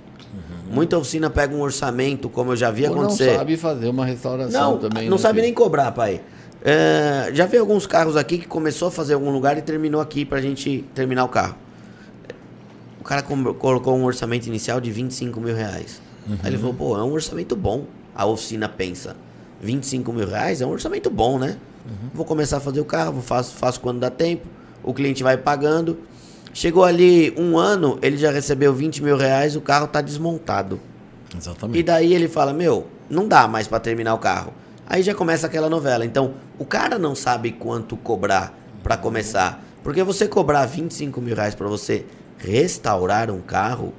Muita 0.70 0.97
oficina 0.97 1.28
pega 1.28 1.53
um 1.53 1.61
orçamento, 1.61 2.28
como 2.28 2.53
eu 2.53 2.57
já 2.57 2.70
vi 2.70 2.86
Ou 2.86 2.95
não 2.95 3.03
acontecer. 3.03 3.34
sabe 3.36 3.57
fazer 3.57 3.88
uma 3.88 4.05
restauração 4.07 4.72
Não, 4.74 4.78
também. 4.78 5.09
não 5.09 5.16
né, 5.16 5.22
sabe 5.22 5.34
filho? 5.41 5.47
nem 5.47 5.53
cobrar, 5.55 5.91
pai. 5.91 6.20
É, 6.62 7.30
já 7.34 7.47
vi 7.47 7.57
alguns 7.57 7.88
carros 7.88 8.16
aqui 8.16 8.38
que 8.38 8.47
começou 8.47 8.86
a 8.86 8.91
fazer 8.93 9.14
algum 9.14 9.30
lugar 9.32 9.59
e 9.59 9.62
terminou 9.62 10.01
aqui 10.01 10.24
pra 10.24 10.41
gente 10.41 10.84
terminar 10.95 11.24
o 11.24 11.28
carro. 11.28 11.57
O 13.01 13.03
cara 13.03 13.22
colocou 13.22 13.97
um 13.97 14.05
orçamento 14.05 14.47
inicial 14.47 14.80
de 14.80 14.93
25 14.93 15.41
mil 15.41 15.57
reais. 15.57 16.01
Aí 16.43 16.51
ele 16.51 16.59
falou, 16.59 16.74
pô, 16.74 16.97
é 16.97 17.03
um 17.03 17.12
orçamento 17.12 17.57
bom. 17.57 17.86
A 18.14 18.24
oficina 18.26 18.68
pensa, 18.68 19.16
25 19.61 20.12
mil 20.12 20.28
reais 20.28 20.61
é 20.61 20.66
um 20.66 20.70
orçamento 20.70 21.11
bom, 21.11 21.36
né? 21.38 21.57
Vou 22.14 22.24
começar 22.24 22.59
a 22.59 22.61
fazer 22.61 22.78
o 22.80 22.84
carro, 22.84 23.20
faço, 23.20 23.55
faço 23.57 23.80
quando 23.80 23.99
dá 23.99 24.11
tempo. 24.11 24.47
O 24.83 24.95
cliente 24.95 25.22
vai 25.22 25.37
pagando. 25.37 25.99
Chegou 26.53 26.85
ali 26.85 27.33
um 27.37 27.57
ano, 27.57 27.99
ele 28.03 28.16
já 28.16 28.31
recebeu 28.31 28.74
20 28.74 29.03
mil 29.03 29.16
reais, 29.16 29.55
o 29.55 29.61
carro 29.61 29.87
tá 29.87 30.01
desmontado. 30.01 30.81
E 31.33 31.39
Exatamente. 31.39 31.83
daí 31.85 32.12
ele 32.12 32.28
fala, 32.28 32.53
meu, 32.53 32.89
não 33.09 33.28
dá 33.28 33.47
mais 33.47 33.68
pra 33.68 33.78
terminar 33.78 34.14
o 34.14 34.18
carro. 34.18 34.53
Aí 34.87 35.03
já 35.03 35.14
começa 35.14 35.47
aquela 35.47 35.70
novela. 35.70 36.05
Então, 36.05 36.35
o 36.59 36.64
cara 36.64 36.99
não 36.99 37.14
sabe 37.14 37.53
quanto 37.53 37.97
cobrar 37.97 38.53
pra 38.83 38.97
começar. 38.97 39.62
Porque 39.85 40.03
você 40.03 40.26
cobrar 40.26 40.66
25 40.66 41.20
mil 41.20 41.37
reais 41.37 41.55
pra 41.55 41.68
você 41.68 42.05
restaurar 42.37 43.31
um 43.31 43.41
carro, 43.41 43.95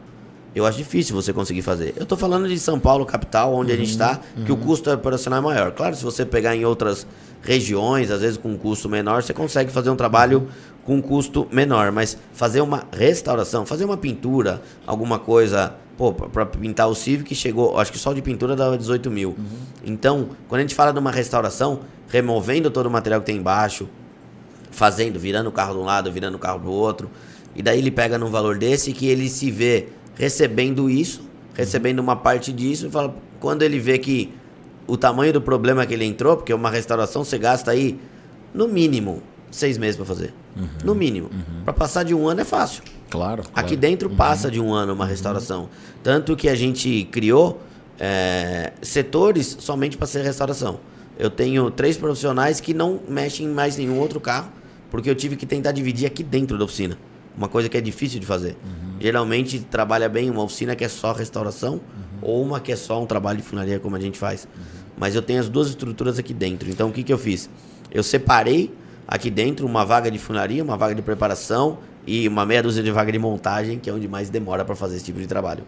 eu 0.54 0.66
acho 0.66 0.78
difícil 0.78 1.16
você 1.16 1.32
conseguir 1.32 1.62
fazer. 1.62 1.94
Eu 1.96 2.06
tô 2.06 2.18
falando 2.18 2.48
de 2.48 2.60
São 2.60 2.78
Paulo, 2.78 3.06
capital, 3.06 3.54
onde 3.54 3.72
a 3.72 3.78
gente 3.78 3.98
tá, 3.98 4.20
que 4.46 4.52
o 4.52 4.58
custo 4.58 4.92
operacional 4.92 5.40
é 5.40 5.42
maior. 5.42 5.72
Claro, 5.72 5.96
se 5.96 6.04
você 6.04 6.26
pegar 6.26 6.56
em 6.56 6.66
outras 6.66 7.08
regiões, 7.42 8.12
às 8.12 8.22
vezes 8.22 8.38
com 8.38 8.50
um 8.50 8.58
custo 8.58 8.90
menor, 8.90 9.24
você 9.24 9.34
consegue 9.34 9.72
fazer 9.72 9.90
um 9.90 9.96
trabalho 9.96 10.50
com 10.84 10.96
um 10.96 11.02
custo 11.02 11.48
menor. 11.52 11.92
Mas 11.92 12.18
fazer 12.34 12.62
uma 12.62 12.84
restauração, 12.92 13.66
fazer 13.66 13.86
uma 13.86 13.98
pintura, 13.98 14.62
alguma 14.86 15.20
coisa, 15.20 15.76
pô, 15.98 16.14
pra 16.14 16.28
pra 16.28 16.46
pintar 16.46 16.90
o 16.90 16.96
Civic 16.96 17.34
chegou, 17.36 17.78
acho 17.80 17.92
que 17.92 18.00
só 18.00 18.14
de 18.14 18.22
pintura 18.22 18.56
dava 18.56 18.78
18 18.78 19.10
mil. 19.10 19.36
Então, 19.84 20.30
quando 20.48 20.60
a 20.60 20.62
gente 20.62 20.76
fala 20.76 20.92
de 20.92 21.00
uma 21.00 21.12
restauração, 21.12 21.82
removendo 22.10 22.70
todo 22.70 22.88
o 22.88 22.92
material 22.92 23.22
que 23.22 23.28
tem 23.28 23.38
embaixo, 23.38 23.88
fazendo, 24.72 25.20
virando 25.20 25.48
o 25.48 25.52
carro 25.52 25.74
de 25.74 25.80
um 25.80 25.84
lado, 25.84 26.12
virando 26.12 26.36
o 26.36 26.40
carro 26.40 26.60
do 26.60 26.72
outro. 26.72 27.10
E 27.56 27.62
daí 27.62 27.80
ele 27.80 27.92
pega 27.92 28.18
num 28.18 28.30
valor 28.30 28.58
desse 28.58 28.94
que 28.94 29.08
ele 29.08 29.30
se 29.30 29.52
vê 29.52 29.90
recebendo 30.16 30.90
isso, 30.90 31.22
recebendo 31.54 32.00
uma 32.00 32.16
parte 32.16 32.52
disso, 32.54 32.88
e 32.88 32.90
fala, 32.90 33.16
quando 33.40 33.64
ele 33.64 33.80
vê 33.80 33.98
que 33.98 34.34
o 34.88 34.98
tamanho 34.98 35.34
do 35.34 35.42
problema 35.42 35.86
que 35.86 35.94
ele 35.94 36.06
entrou, 36.06 36.38
porque 36.38 36.54
uma 36.54 36.70
restauração 36.70 37.24
você 37.24 37.38
gasta 37.38 37.72
aí, 37.72 38.00
no 38.54 38.68
mínimo, 38.68 39.22
seis 39.52 39.78
meses 39.78 39.95
para 39.95 40.06
fazer. 40.06 40.34
No 40.84 40.95
mínimo. 40.95 41.30
Para 41.64 41.74
passar 41.74 42.04
de 42.04 42.16
um 42.16 42.28
ano 42.28 42.41
é 42.41 42.45
fácil. 42.45 42.84
Claro. 43.10 43.43
Aqui 43.54 43.76
claro. 43.76 43.78
dentro 43.78 44.10
passa 44.10 44.49
de 44.49 44.60
um 44.60 44.74
ano 44.74 44.93
uma 44.93 45.06
restauração. 45.06 45.70
Tanto 46.02 46.36
que 46.36 46.47
a 46.47 46.56
gente 46.56 47.04
criou 47.12 47.62
é, 47.99 48.74
setores 48.82 49.58
somente 49.60 49.97
para 49.97 50.08
ser 50.08 50.24
restauração. 50.24 50.80
Eu 51.20 51.30
tenho 51.30 51.70
três 51.70 51.97
profissionais 51.97 52.60
que 52.60 52.74
não 52.74 52.99
mexem 53.08 53.45
em 53.45 53.49
mais 53.49 53.78
nenhum 53.78 53.99
outro 53.99 54.20
carro, 54.20 54.49
porque 54.89 55.10
eu 55.10 55.14
tive 55.14 55.36
que 55.36 55.45
tentar 55.45 55.72
dividir 55.72 56.08
aqui 56.08 56.24
dentro 56.24 56.58
da 56.58 56.66
oficina. 56.66 56.97
Uma 57.38 57.47
coisa 57.47 57.70
que 57.70 57.78
é 57.78 57.82
difícil 57.82 58.20
de 58.20 58.26
fazer. 58.26 58.58
Geralmente 58.99 59.60
trabalha 59.60 60.10
bem 60.10 60.30
uma 60.30 60.43
oficina 60.43 60.76
que 60.76 60.84
é 60.84 60.89
só 60.89 61.14
restauração 61.14 61.80
ou 62.22 62.41
uma 62.41 62.60
que 62.60 62.72
é 62.72 62.76
só 62.76 63.02
um 63.02 63.06
trabalho 63.06 63.38
de 63.38 63.43
funaria 63.43 63.80
como 63.80 63.95
a 63.95 63.99
gente 63.99 64.18
faz. 64.18 64.47
Mas 64.97 65.16
eu 65.16 65.22
tenho 65.22 65.39
as 65.39 65.49
duas 65.49 65.70
estruturas 65.70 66.20
aqui 66.20 66.34
dentro. 66.34 66.70
Então 66.70 66.89
o 66.89 66.91
que, 66.91 67.04
que 67.04 67.14
eu 67.14 67.18
fiz? 67.18 67.49
Eu 67.91 68.04
separei 68.04 68.72
aqui 69.12 69.30
dentro 69.30 69.68
uma 69.68 69.84
vaga 69.84 70.09
de 70.09 70.18
funaria, 70.18 70.64
uma 70.64 70.78
vaga 70.78 70.95
de 70.95 71.01
preparação 71.01 71.80
e 72.07 72.26
uma 72.30 72.45
meia 72.45 72.64
dúzia 72.64 72.82
de 72.82 72.89
vaga 72.91 73.12
de 73.12 73.20
montagem, 73.20 73.78
que 73.78 73.89
é 73.89 73.93
onde 73.93 74.07
mais 74.07 74.30
demora 74.30 74.64
para 74.64 74.74
fazer 74.74 74.95
esse 74.95 75.03
tipo 75.03 75.20
de 75.20 75.28
trabalho. 75.28 75.66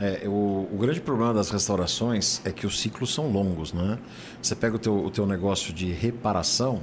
É, 0.00 0.22
o, 0.26 0.68
o 0.72 0.76
grande 0.80 1.00
problema 1.00 1.32
das 1.32 1.48
restaurações 1.48 2.42
é 2.44 2.50
que 2.50 2.66
os 2.66 2.80
ciclos 2.80 3.14
são 3.14 3.30
longos, 3.30 3.72
né? 3.72 4.00
Você 4.42 4.56
pega 4.56 4.74
o 4.74 4.78
teu, 4.80 4.96
o 4.96 5.10
teu 5.12 5.24
negócio 5.24 5.72
de 5.72 5.92
reparação, 5.92 6.82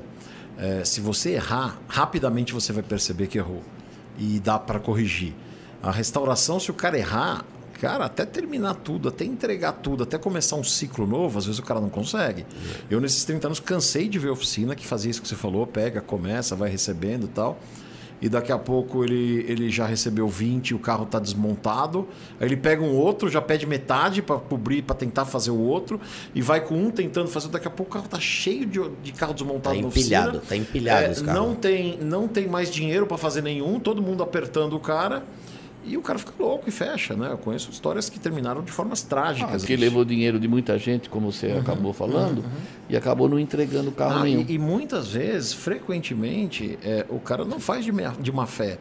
é, 0.57 0.85
se 0.85 1.01
você 1.01 1.31
errar, 1.31 1.77
rapidamente 1.89 2.53
você 2.53 2.71
vai 2.71 2.83
perceber 2.83 3.27
que 3.27 3.37
errou 3.37 3.61
e 4.17 4.39
dá 4.39 4.57
para 4.57 4.79
corrigir. 4.79 5.33
A 5.83 5.91
restauração, 5.91 6.61
se 6.61 6.71
o 6.71 6.73
cara 6.73 6.97
errar, 6.97 7.43
cara, 7.79 8.05
até 8.05 8.25
terminar 8.25 8.75
tudo, 8.75 9.09
até 9.09 9.23
entregar 9.25 9.73
tudo, 9.73 10.03
até 10.03 10.17
começar 10.17 10.55
um 10.55 10.63
ciclo 10.63 11.07
novo, 11.07 11.37
às 11.39 11.45
vezes 11.45 11.59
o 11.59 11.63
cara 11.63 11.79
não 11.79 11.89
consegue. 11.89 12.45
Eu, 12.89 12.99
nesses 12.99 13.23
30 13.25 13.47
anos, 13.47 13.59
cansei 13.59 14.07
de 14.07 14.19
ver 14.19 14.29
oficina 14.29 14.75
que 14.75 14.85
fazia 14.85 15.09
isso 15.11 15.21
que 15.21 15.27
você 15.27 15.35
falou, 15.35 15.65
pega, 15.65 16.01
começa, 16.01 16.55
vai 16.55 16.69
recebendo 16.69 17.25
e 17.25 17.29
tal. 17.29 17.57
E 18.21 18.27
daqui 18.27 18.51
a 18.51 18.57
pouco 18.57 19.01
ele, 19.03 19.45
ele 19.47 19.69
já 19.69 19.85
recebeu 19.85 20.27
20 20.27 20.73
o 20.75 20.79
carro 20.79 21.05
está 21.05 21.19
desmontado. 21.19 22.05
Aí 22.37 22.47
ele 22.49 22.57
pega 22.57 22.83
um 22.83 22.93
outro, 22.93 23.29
já 23.29 23.41
pede 23.41 23.65
metade 23.65 24.21
para 24.21 24.37
cobrir, 24.37 24.81
para 24.81 24.93
tentar 24.93 25.23
fazer 25.23 25.51
o 25.51 25.57
outro. 25.57 26.01
E 26.35 26.41
vai 26.41 26.59
com 26.59 26.75
um 26.75 26.91
tentando 26.91 27.29
fazer. 27.29 27.47
Daqui 27.47 27.67
a 27.67 27.71
pouco 27.71 27.91
o 27.91 27.93
carro 27.93 28.05
está 28.07 28.19
cheio 28.19 28.65
de, 28.65 28.77
de 29.01 29.13
carro 29.13 29.33
desmontado 29.33 29.73
Tá 29.77 29.81
na 29.81 29.87
oficina. 29.87 30.19
empilhado, 30.19 30.39
tá 30.47 30.55
empilhado 30.57 31.05
É, 31.05 31.15
carro. 31.15 31.39
Não 31.39 31.55
tem, 31.55 31.97
não 32.01 32.27
tem 32.27 32.45
mais 32.45 32.69
dinheiro 32.69 33.07
para 33.07 33.17
fazer 33.17 33.41
nenhum, 33.41 33.79
todo 33.79 34.01
mundo 34.01 34.21
apertando 34.21 34.75
o 34.75 34.81
cara. 34.81 35.23
E 35.85 35.95
o 35.97 36.01
cara 36.01 36.19
fica 36.19 36.33
louco 36.37 36.67
e 36.67 36.71
fecha, 36.71 37.15
né? 37.15 37.29
Eu 37.31 37.37
conheço 37.37 37.71
histórias 37.71 38.09
que 38.09 38.19
terminaram 38.19 38.61
de 38.61 38.71
formas 38.71 39.01
trágicas. 39.01 39.61
Porque 39.61 39.75
levou 39.75 40.03
dinheiro 40.03 40.39
de 40.39 40.47
muita 40.47 40.77
gente, 40.77 41.09
como 41.09 41.31
você 41.31 41.51
acabou 41.53 41.93
falando, 41.93 42.43
e 42.89 42.97
acabou 42.97 43.29
não 43.29 43.39
entregando 43.39 43.89
carro 43.91 44.19
Ah, 44.19 44.23
nenhum. 44.23 44.45
e, 44.47 44.53
e 44.53 44.57
muitas 44.59 45.07
vezes, 45.13 45.53
frequentemente, 45.53 46.77
é, 46.83 47.05
o 47.09 47.19
cara 47.19 47.45
não 47.45 47.59
faz 47.59 47.85
de, 47.85 47.91
de 48.19 48.31
má 48.31 48.45
fé. 48.45 48.77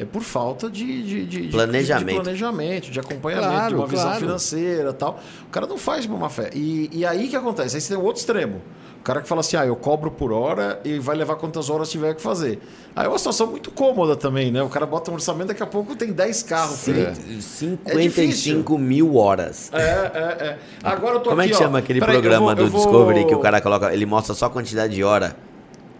É 0.00 0.04
por 0.04 0.22
falta 0.22 0.70
de, 0.70 1.02
de- 1.02 1.26
de- 1.26 1.40
de- 1.46 1.48
Planejamento. 1.48 2.06
de 2.08 2.14
planejamento, 2.14 2.90
de 2.90 3.00
acompanhamento, 3.00 3.50
Claro, 3.52 3.68
de 3.70 3.74
uma 3.80 3.86
visão 3.88 4.04
claro. 4.04 4.20
financeira 4.20 4.92
tal. 4.92 5.18
O 5.46 5.50
cara 5.50 5.66
não 5.66 5.76
faz 5.76 6.02
de 6.04 6.08
má 6.08 6.28
fé. 6.28 6.50
E, 6.54 6.88
e 6.92 7.04
aí 7.04 7.26
que 7.26 7.34
acontece? 7.34 7.74
Aí 7.74 7.80
você 7.80 7.88
tem 7.94 8.00
o 8.00 8.04
outro 8.06 8.20
extremo. 8.20 8.62
O 9.00 9.02
cara 9.02 9.20
que 9.20 9.26
fala 9.28 9.40
assim, 9.40 9.56
ah, 9.56 9.66
eu 9.66 9.74
cobro 9.74 10.10
por 10.10 10.30
hora 10.32 10.80
e 10.84 10.98
vai 11.00 11.16
levar 11.16 11.34
quantas 11.36 11.68
horas 11.68 11.90
tiver 11.90 12.14
que 12.14 12.22
fazer. 12.22 12.60
Aí 12.94 13.06
é 13.06 13.08
uma 13.08 13.18
situação 13.18 13.48
muito 13.48 13.70
cômoda 13.72 14.14
também, 14.14 14.52
né? 14.52 14.62
O 14.62 14.68
cara 14.68 14.86
bota 14.86 15.10
um 15.10 15.14
orçamento, 15.14 15.48
daqui 15.48 15.62
a 15.62 15.66
pouco 15.66 15.96
tem 15.96 16.12
10 16.12 16.42
carros. 16.44 16.76
Cem- 16.76 16.94
Felipe. 16.94 17.42
55 17.42 18.78
mil 18.78 19.16
horas. 19.16 19.70
É, 19.72 19.78
é, 19.80 20.46
é. 20.46 20.58
Agora 20.84 21.16
eu 21.16 21.20
tô 21.20 21.30
Como 21.30 21.42
é 21.42 21.46
aqui, 21.46 21.54
que 21.54 21.58
ó. 21.60 21.64
chama 21.64 21.78
aquele 21.78 22.00
programa 22.00 22.54
vou- 22.54 22.54
do 22.54 22.68
vou- 22.70 22.80
Discovery 22.82 23.24
que 23.26 23.34
o 23.34 23.40
cara 23.40 23.60
coloca, 23.60 23.92
ele 23.92 24.06
mostra 24.06 24.34
só 24.34 24.46
a 24.46 24.50
quantidade 24.50 24.94
de 24.94 25.02
hora? 25.02 25.36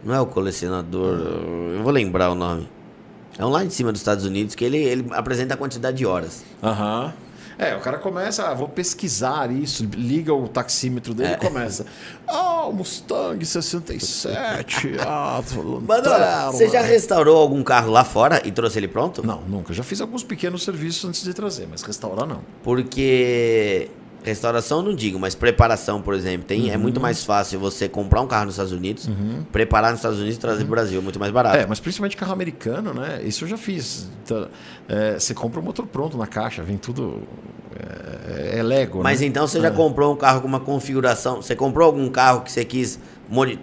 Não 0.05 0.15
é 0.15 0.21
o 0.21 0.27
colecionador, 0.27 1.19
eu 1.77 1.83
vou 1.83 1.93
lembrar 1.93 2.31
o 2.31 2.35
nome. 2.35 2.69
É 3.39 3.45
um 3.45 3.49
lá 3.51 3.65
em 3.65 3.71
cima 3.71 3.93
dos 3.93 4.01
Estados 4.01 4.25
Unidos 4.25 4.55
que 4.55 4.65
ele, 4.65 4.79
ele 4.79 5.07
apresenta 5.13 5.55
a 5.55 5.57
quantidade 5.57 5.97
de 5.97 6.05
horas. 6.07 6.43
Aham. 6.63 7.13
É, 7.61 7.75
o 7.75 7.81
cara 7.81 7.99
começa, 7.99 8.45
ah, 8.49 8.55
vou 8.55 8.69
pesquisar 8.69 9.51
isso, 9.51 9.85
liga 9.93 10.33
o 10.33 10.47
taxímetro 10.47 11.13
dele 11.13 11.31
É. 11.31 11.35
e 11.35 11.37
começa. 11.39 11.85
Ah, 12.31 12.67
o 12.67 12.73
Mustang 12.73 13.43
67. 13.45 14.97
ah, 15.01 15.43
Mano, 15.57 15.83
lanterna." 15.87 16.53
você 16.53 16.69
já 16.69 16.83
restaurou 16.83 17.37
algum 17.39 17.63
carro 17.63 17.91
lá 17.91 18.05
fora 18.05 18.43
e 18.45 18.53
trouxe 18.53 18.79
ele 18.79 18.87
pronto? 18.89 19.27
Não, 19.27 19.41
nunca. 19.43 19.73
Já 19.73 19.83
fiz 19.83 20.01
alguns 20.01 20.23
pequenos 20.23 20.63
serviços 20.63 21.05
antes 21.09 21.23
de 21.25 21.33
trazer, 21.33 21.67
mas 21.71 21.83
restaurar 21.83 22.27
não. 22.27 22.41
Porque 22.63 23.89
Restauração 24.29 24.83
não 24.83 24.95
digo, 24.95 25.19
mas 25.19 25.35
preparação, 25.35 26.01
por 26.01 26.15
exemplo. 26.15 26.47
Tem, 26.47 26.71
É 26.71 26.75
Uhum. 26.77 26.83
muito 26.83 27.01
mais 27.01 27.25
fácil 27.25 27.59
você 27.59 27.89
comprar 27.89 28.21
um 28.21 28.27
carro 28.27 28.47
nos 28.47 28.55
Estados 28.55 28.73
Unidos, 28.73 29.09
preparar 29.53 29.91
nos 29.91 29.99
Estados 30.01 30.19
Unidos 30.19 30.37
e 30.37 30.41
trazer 30.41 30.61
pro 30.65 30.71
Brasil. 30.71 31.01
Muito 31.03 31.19
mais 31.19 31.33
barato. 31.33 31.57
É, 31.57 31.67
mas 31.67 31.81
principalmente 31.81 32.17
carro 32.17 32.33
americano, 32.33 32.93
né? 32.95 33.21
Isso 33.25 33.45
eu 33.45 33.49
já 33.49 33.57
fiz. 33.57 34.09
Então, 34.25 34.49
é, 34.89 35.19
você 35.19 35.35
compra 35.35 35.61
o 35.61 35.63
motor 35.63 35.87
pronto 35.87 36.17
na 36.17 36.27
caixa, 36.27 36.63
vem 36.63 36.77
tudo. 36.77 37.23
É, 37.79 38.59
é 38.59 38.63
Lego, 38.63 39.03
Mas 39.03 39.21
né? 39.21 39.27
então 39.27 39.47
você 39.47 39.61
já 39.61 39.71
comprou 39.71 40.13
um 40.13 40.17
carro 40.17 40.41
com 40.41 40.49
uma 40.49 40.61
configuração. 40.61 41.37
Você 41.43 41.55
comprou 41.55 41.87
algum 41.87 42.09
carro 42.11 42.41
que 42.43 42.51
você 42.51 42.65
quis. 42.65 42.99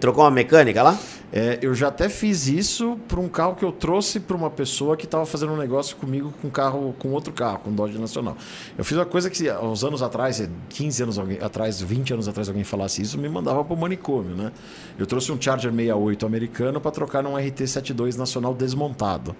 Trocou 0.00 0.22
uma 0.24 0.30
mecânica 0.30 0.80
lá? 0.82 0.96
É, 1.32 1.58
eu 1.60 1.74
já 1.74 1.88
até 1.88 2.08
fiz 2.08 2.46
isso 2.46 2.96
para 3.08 3.18
um 3.18 3.28
carro 3.28 3.56
que 3.56 3.64
eu 3.64 3.72
trouxe 3.72 4.20
para 4.20 4.36
uma 4.36 4.48
pessoa 4.48 4.96
que 4.96 5.04
estava 5.06 5.26
fazendo 5.26 5.52
um 5.52 5.56
negócio 5.56 5.96
comigo 5.96 6.32
com 6.40 6.48
carro, 6.48 6.94
com 7.00 7.08
outro 7.10 7.32
carro, 7.32 7.58
com 7.64 7.72
Dodge 7.72 7.98
Nacional. 7.98 8.36
Eu 8.78 8.84
fiz 8.84 8.96
uma 8.96 9.04
coisa 9.04 9.28
que 9.28 9.50
uns 9.50 9.82
anos 9.82 10.02
atrás, 10.02 10.40
15 10.68 11.02
anos 11.02 11.18
alguém- 11.18 11.38
atrás, 11.42 11.80
20 11.80 12.12
anos 12.12 12.28
atrás, 12.28 12.48
alguém 12.48 12.62
falasse 12.62 13.02
isso, 13.02 13.18
me 13.18 13.28
mandava 13.28 13.64
para 13.64 13.74
o 13.74 13.76
manicômio, 13.76 14.36
né? 14.36 14.52
Eu 14.96 15.04
trouxe 15.04 15.32
um 15.32 15.40
Charger 15.40 15.72
68 15.72 16.24
americano 16.24 16.80
para 16.80 16.92
trocar 16.92 17.22
num 17.24 17.34
RT72 17.34 18.14
Nacional 18.16 18.54
desmontado. 18.54 19.34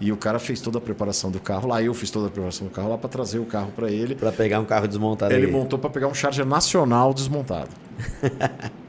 E 0.00 0.10
o 0.10 0.16
cara 0.16 0.38
fez 0.40 0.60
toda 0.60 0.78
a 0.78 0.80
preparação 0.80 1.30
do 1.30 1.38
carro 1.38 1.68
lá, 1.68 1.80
eu 1.80 1.94
fiz 1.94 2.10
toda 2.10 2.26
a 2.26 2.30
preparação 2.30 2.66
do 2.66 2.72
carro 2.72 2.88
lá 2.90 2.98
para 2.98 3.08
trazer 3.08 3.38
o 3.38 3.44
carro 3.44 3.70
para 3.74 3.88
ele. 3.90 4.14
Pra 4.16 4.32
pegar 4.32 4.58
um 4.58 4.64
carro 4.64 4.88
desmontado 4.88 5.32
Ele 5.32 5.46
aí. 5.46 5.52
montou 5.52 5.78
para 5.78 5.90
pegar 5.90 6.08
um 6.08 6.14
Charger 6.14 6.44
Nacional 6.44 7.14
desmontado. 7.14 7.70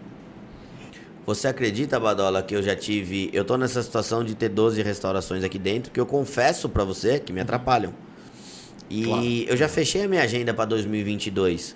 Você 1.25 1.47
acredita, 1.47 1.99
Badola, 1.99 2.43
que 2.43 2.53
eu 2.55 2.61
já 2.61 2.75
tive. 2.75 3.29
Eu 3.31 3.45
tô 3.45 3.55
nessa 3.57 3.81
situação 3.81 4.23
de 4.23 4.35
ter 4.35 4.49
12 4.49 4.81
restaurações 4.81 5.43
aqui 5.43 5.57
dentro, 5.57 5.91
que 5.91 5.99
eu 5.99 6.05
confesso 6.05 6.67
pra 6.67 6.83
você 6.83 7.17
que 7.19 7.31
me 7.31 7.39
atrapalham. 7.39 7.93
E 8.89 9.03
Claro. 9.05 9.23
eu 9.23 9.55
já 9.55 9.69
fechei 9.69 10.03
a 10.03 10.07
minha 10.07 10.21
agenda 10.21 10.53
pra 10.53 10.65
2022. 10.65 11.75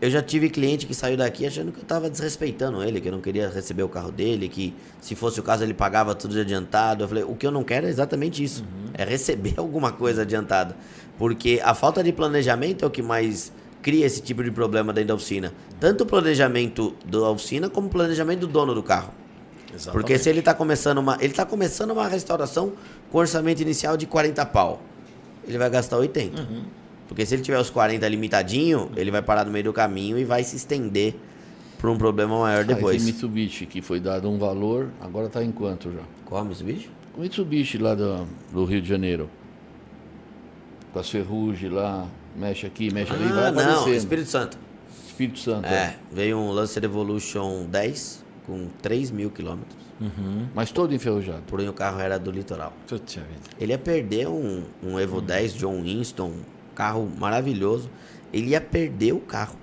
Eu 0.00 0.08
já 0.10 0.22
tive 0.22 0.48
cliente 0.48 0.86
que 0.86 0.94
saiu 0.94 1.16
daqui 1.16 1.44
achando 1.44 1.72
que 1.72 1.80
eu 1.80 1.84
tava 1.84 2.08
desrespeitando 2.08 2.82
ele, 2.82 3.00
que 3.00 3.08
eu 3.08 3.12
não 3.12 3.20
queria 3.20 3.48
receber 3.48 3.82
o 3.82 3.88
carro 3.88 4.12
dele, 4.12 4.48
que 4.48 4.72
se 5.00 5.16
fosse 5.16 5.40
o 5.40 5.42
caso 5.42 5.64
ele 5.64 5.74
pagava 5.74 6.14
tudo 6.14 6.34
de 6.34 6.40
adiantado. 6.40 7.02
Eu 7.02 7.08
falei, 7.08 7.24
o 7.24 7.34
que 7.34 7.44
eu 7.44 7.50
não 7.50 7.64
quero 7.64 7.86
é 7.86 7.90
exatamente 7.90 8.42
isso. 8.42 8.64
É 8.94 9.04
receber 9.04 9.54
alguma 9.58 9.90
coisa 9.90 10.22
adiantada. 10.22 10.76
Porque 11.18 11.60
a 11.64 11.74
falta 11.74 12.02
de 12.02 12.12
planejamento 12.12 12.84
é 12.84 12.88
o 12.88 12.90
que 12.90 13.02
mais 13.02 13.52
cria 13.82 14.06
esse 14.06 14.22
tipo 14.22 14.44
de 14.44 14.52
problema 14.52 14.92
dentro 14.92 15.08
da 15.08 15.14
oficina. 15.14 15.52
Tanto 15.80 16.04
o 16.04 16.06
planejamento 16.06 16.94
da 17.04 17.30
oficina 17.30 17.68
como 17.68 17.88
o 17.88 17.90
planejamento 17.90 18.40
do 18.40 18.46
dono 18.46 18.74
do 18.74 18.82
carro. 18.84 19.12
Porque 19.92 20.16
se 20.18 20.30
ele 20.30 20.38
está 20.38 20.54
começando 20.54 20.98
uma, 20.98 21.18
ele 21.20 21.32
tá 21.32 21.44
começando 21.44 21.90
uma 21.90 22.06
restauração 22.06 22.72
com 23.10 23.18
orçamento 23.18 23.60
inicial 23.60 23.96
de 23.96 24.06
40 24.06 24.46
pau, 24.46 24.80
ele 25.46 25.58
vai 25.58 25.68
gastar 25.68 25.96
80. 25.98 26.40
Porque 27.08 27.24
se 27.26 27.34
ele 27.34 27.42
tiver 27.42 27.58
os 27.58 27.70
40 27.70 28.06
limitadinho, 28.06 28.90
ele 28.94 29.10
vai 29.10 29.22
parar 29.22 29.44
no 29.44 29.50
meio 29.50 29.64
do 29.64 29.72
caminho 29.72 30.18
e 30.18 30.24
vai 30.24 30.44
se 30.44 30.54
estender 30.56 31.14
para 31.78 31.90
um 31.90 31.96
problema 31.96 32.38
maior 32.38 32.60
Ah, 32.60 32.64
depois. 32.64 32.96
esse 32.96 33.06
Mitsubishi 33.06 33.64
que 33.66 33.80
foi 33.80 33.98
dado 33.98 34.28
um 34.28 34.38
valor, 34.38 34.90
agora 35.00 35.28
tá 35.28 35.42
em 35.42 35.50
quanto 35.50 35.90
já? 35.92 36.00
Qual 36.24 36.44
bicho? 36.44 36.90
O 37.16 37.20
Mitsubishi 37.20 37.78
lá 37.78 37.94
do, 37.94 38.26
do 38.52 38.64
Rio 38.64 38.82
de 38.82 38.88
Janeiro. 38.88 39.30
Com 40.92 40.98
as 40.98 41.10
ferrugem 41.10 41.70
lá, 41.70 42.06
mexe 42.36 42.66
aqui, 42.66 42.92
mexe 42.92 43.12
ali, 43.12 43.24
vai 43.24 43.46
Ah, 43.46 43.50
não, 43.50 43.60
aparecendo. 43.62 43.94
Espírito 43.94 44.28
Santo. 44.28 44.58
Espírito 45.06 45.38
Santo. 45.38 45.66
É, 45.66 45.96
veio 46.12 46.36
um 46.38 46.50
Lancer 46.50 46.84
Evolution 46.84 47.66
10 47.70 48.24
com 48.46 48.68
3 48.82 49.10
mil 49.10 49.30
quilômetros. 49.30 49.76
Mas 50.54 50.70
todo 50.70 50.94
enferrujado. 50.94 51.42
Porém 51.48 51.68
o 51.68 51.72
carro 51.72 51.98
era 52.00 52.18
do 52.18 52.30
litoral. 52.30 52.72
Ele 53.60 53.72
ia 53.72 53.78
perder 53.78 54.28
um, 54.28 54.62
um 54.82 54.98
Evo 54.98 55.20
10 55.20 55.54
John 55.54 55.82
Winston, 55.82 56.32
carro 56.78 57.10
maravilhoso. 57.18 57.90
Ele 58.32 58.50
ia 58.50 58.60
perder 58.60 59.12
o 59.12 59.18
carro 59.18 59.56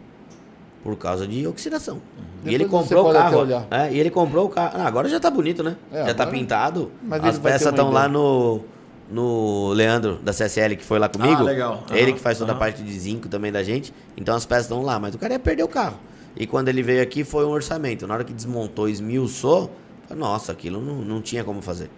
por 0.84 0.98
causa 0.98 1.26
de 1.26 1.48
oxidação. 1.48 2.02
E 2.44 2.54
ele 2.54 2.66
comprou 2.66 3.02
o 3.02 3.06
pode 3.06 3.18
até 3.18 3.30
carro. 3.30 3.42
olhar. 3.42 3.68
É, 3.72 3.92
e 3.94 4.00
ele 4.00 4.10
comprou 4.12 4.46
o 4.46 4.50
carro. 4.50 4.74
Ah, 4.76 4.86
agora 4.86 5.08
já 5.08 5.20
tá 5.20 5.32
bonito, 5.32 5.64
né? 5.64 5.78
É, 5.92 6.08
já 6.08 6.14
tá 6.14 6.24
agora- 6.24 6.38
pintado. 6.38 6.92
Mas 7.02 7.24
As 7.24 7.36
ele 7.36 7.44
peças 7.44 7.68
estão 7.70 7.90
lá 7.90 8.08
no 8.10 8.62
no 9.10 9.70
Leandro 9.74 10.16
da 10.24 10.34
CSL 10.34 10.76
que 10.76 10.84
foi 10.84 10.98
lá 11.00 11.08
comigo. 11.08 11.42
Ah, 11.42 11.44
legal. 11.44 11.84
Ele 11.92 12.02
Aham, 12.06 12.14
que 12.14 12.20
faz 12.20 12.38
toda 12.40 12.52
a 12.54 12.56
parte 12.56 12.82
de 12.84 13.00
zinco 13.00 13.30
também 13.30 13.52
da 13.52 13.64
gente. 13.64 13.94
Então 14.18 14.36
as 14.36 14.46
peças 14.48 14.66
estão 14.66 14.82
lá, 14.82 15.00
mas 15.00 15.14
o 15.16 15.18
cara 15.20 15.34
ia 15.34 15.40
perder 15.40 15.64
o 15.64 15.68
carro. 15.68 15.98
E 16.36 16.46
quando 16.48 16.68
ele 16.70 16.82
veio 16.84 17.02
aqui 17.02 17.24
foi 17.24 17.46
um 17.46 17.50
orçamento. 17.52 18.06
Na 18.08 18.16
hora 18.16 18.24
que 18.24 18.34
desmontou, 18.34 18.90
esmiuçou, 18.90 19.72
nossa, 20.14 20.52
aquilo 20.52 20.82
não, 20.82 20.98
não 21.04 21.22
tinha 21.22 21.44
como 21.44 21.62
fazer. 21.62 21.90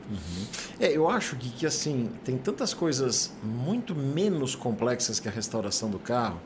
É, 0.79 0.95
eu 0.95 1.09
acho 1.09 1.35
que, 1.35 1.49
que 1.49 1.65
assim, 1.65 2.09
tem 2.23 2.37
tantas 2.37 2.73
coisas 2.73 3.33
muito 3.43 3.93
menos 3.93 4.55
complexas 4.55 5.19
que 5.19 5.27
a 5.27 5.31
restauração 5.31 5.89
do 5.89 5.99
carro, 5.99 6.39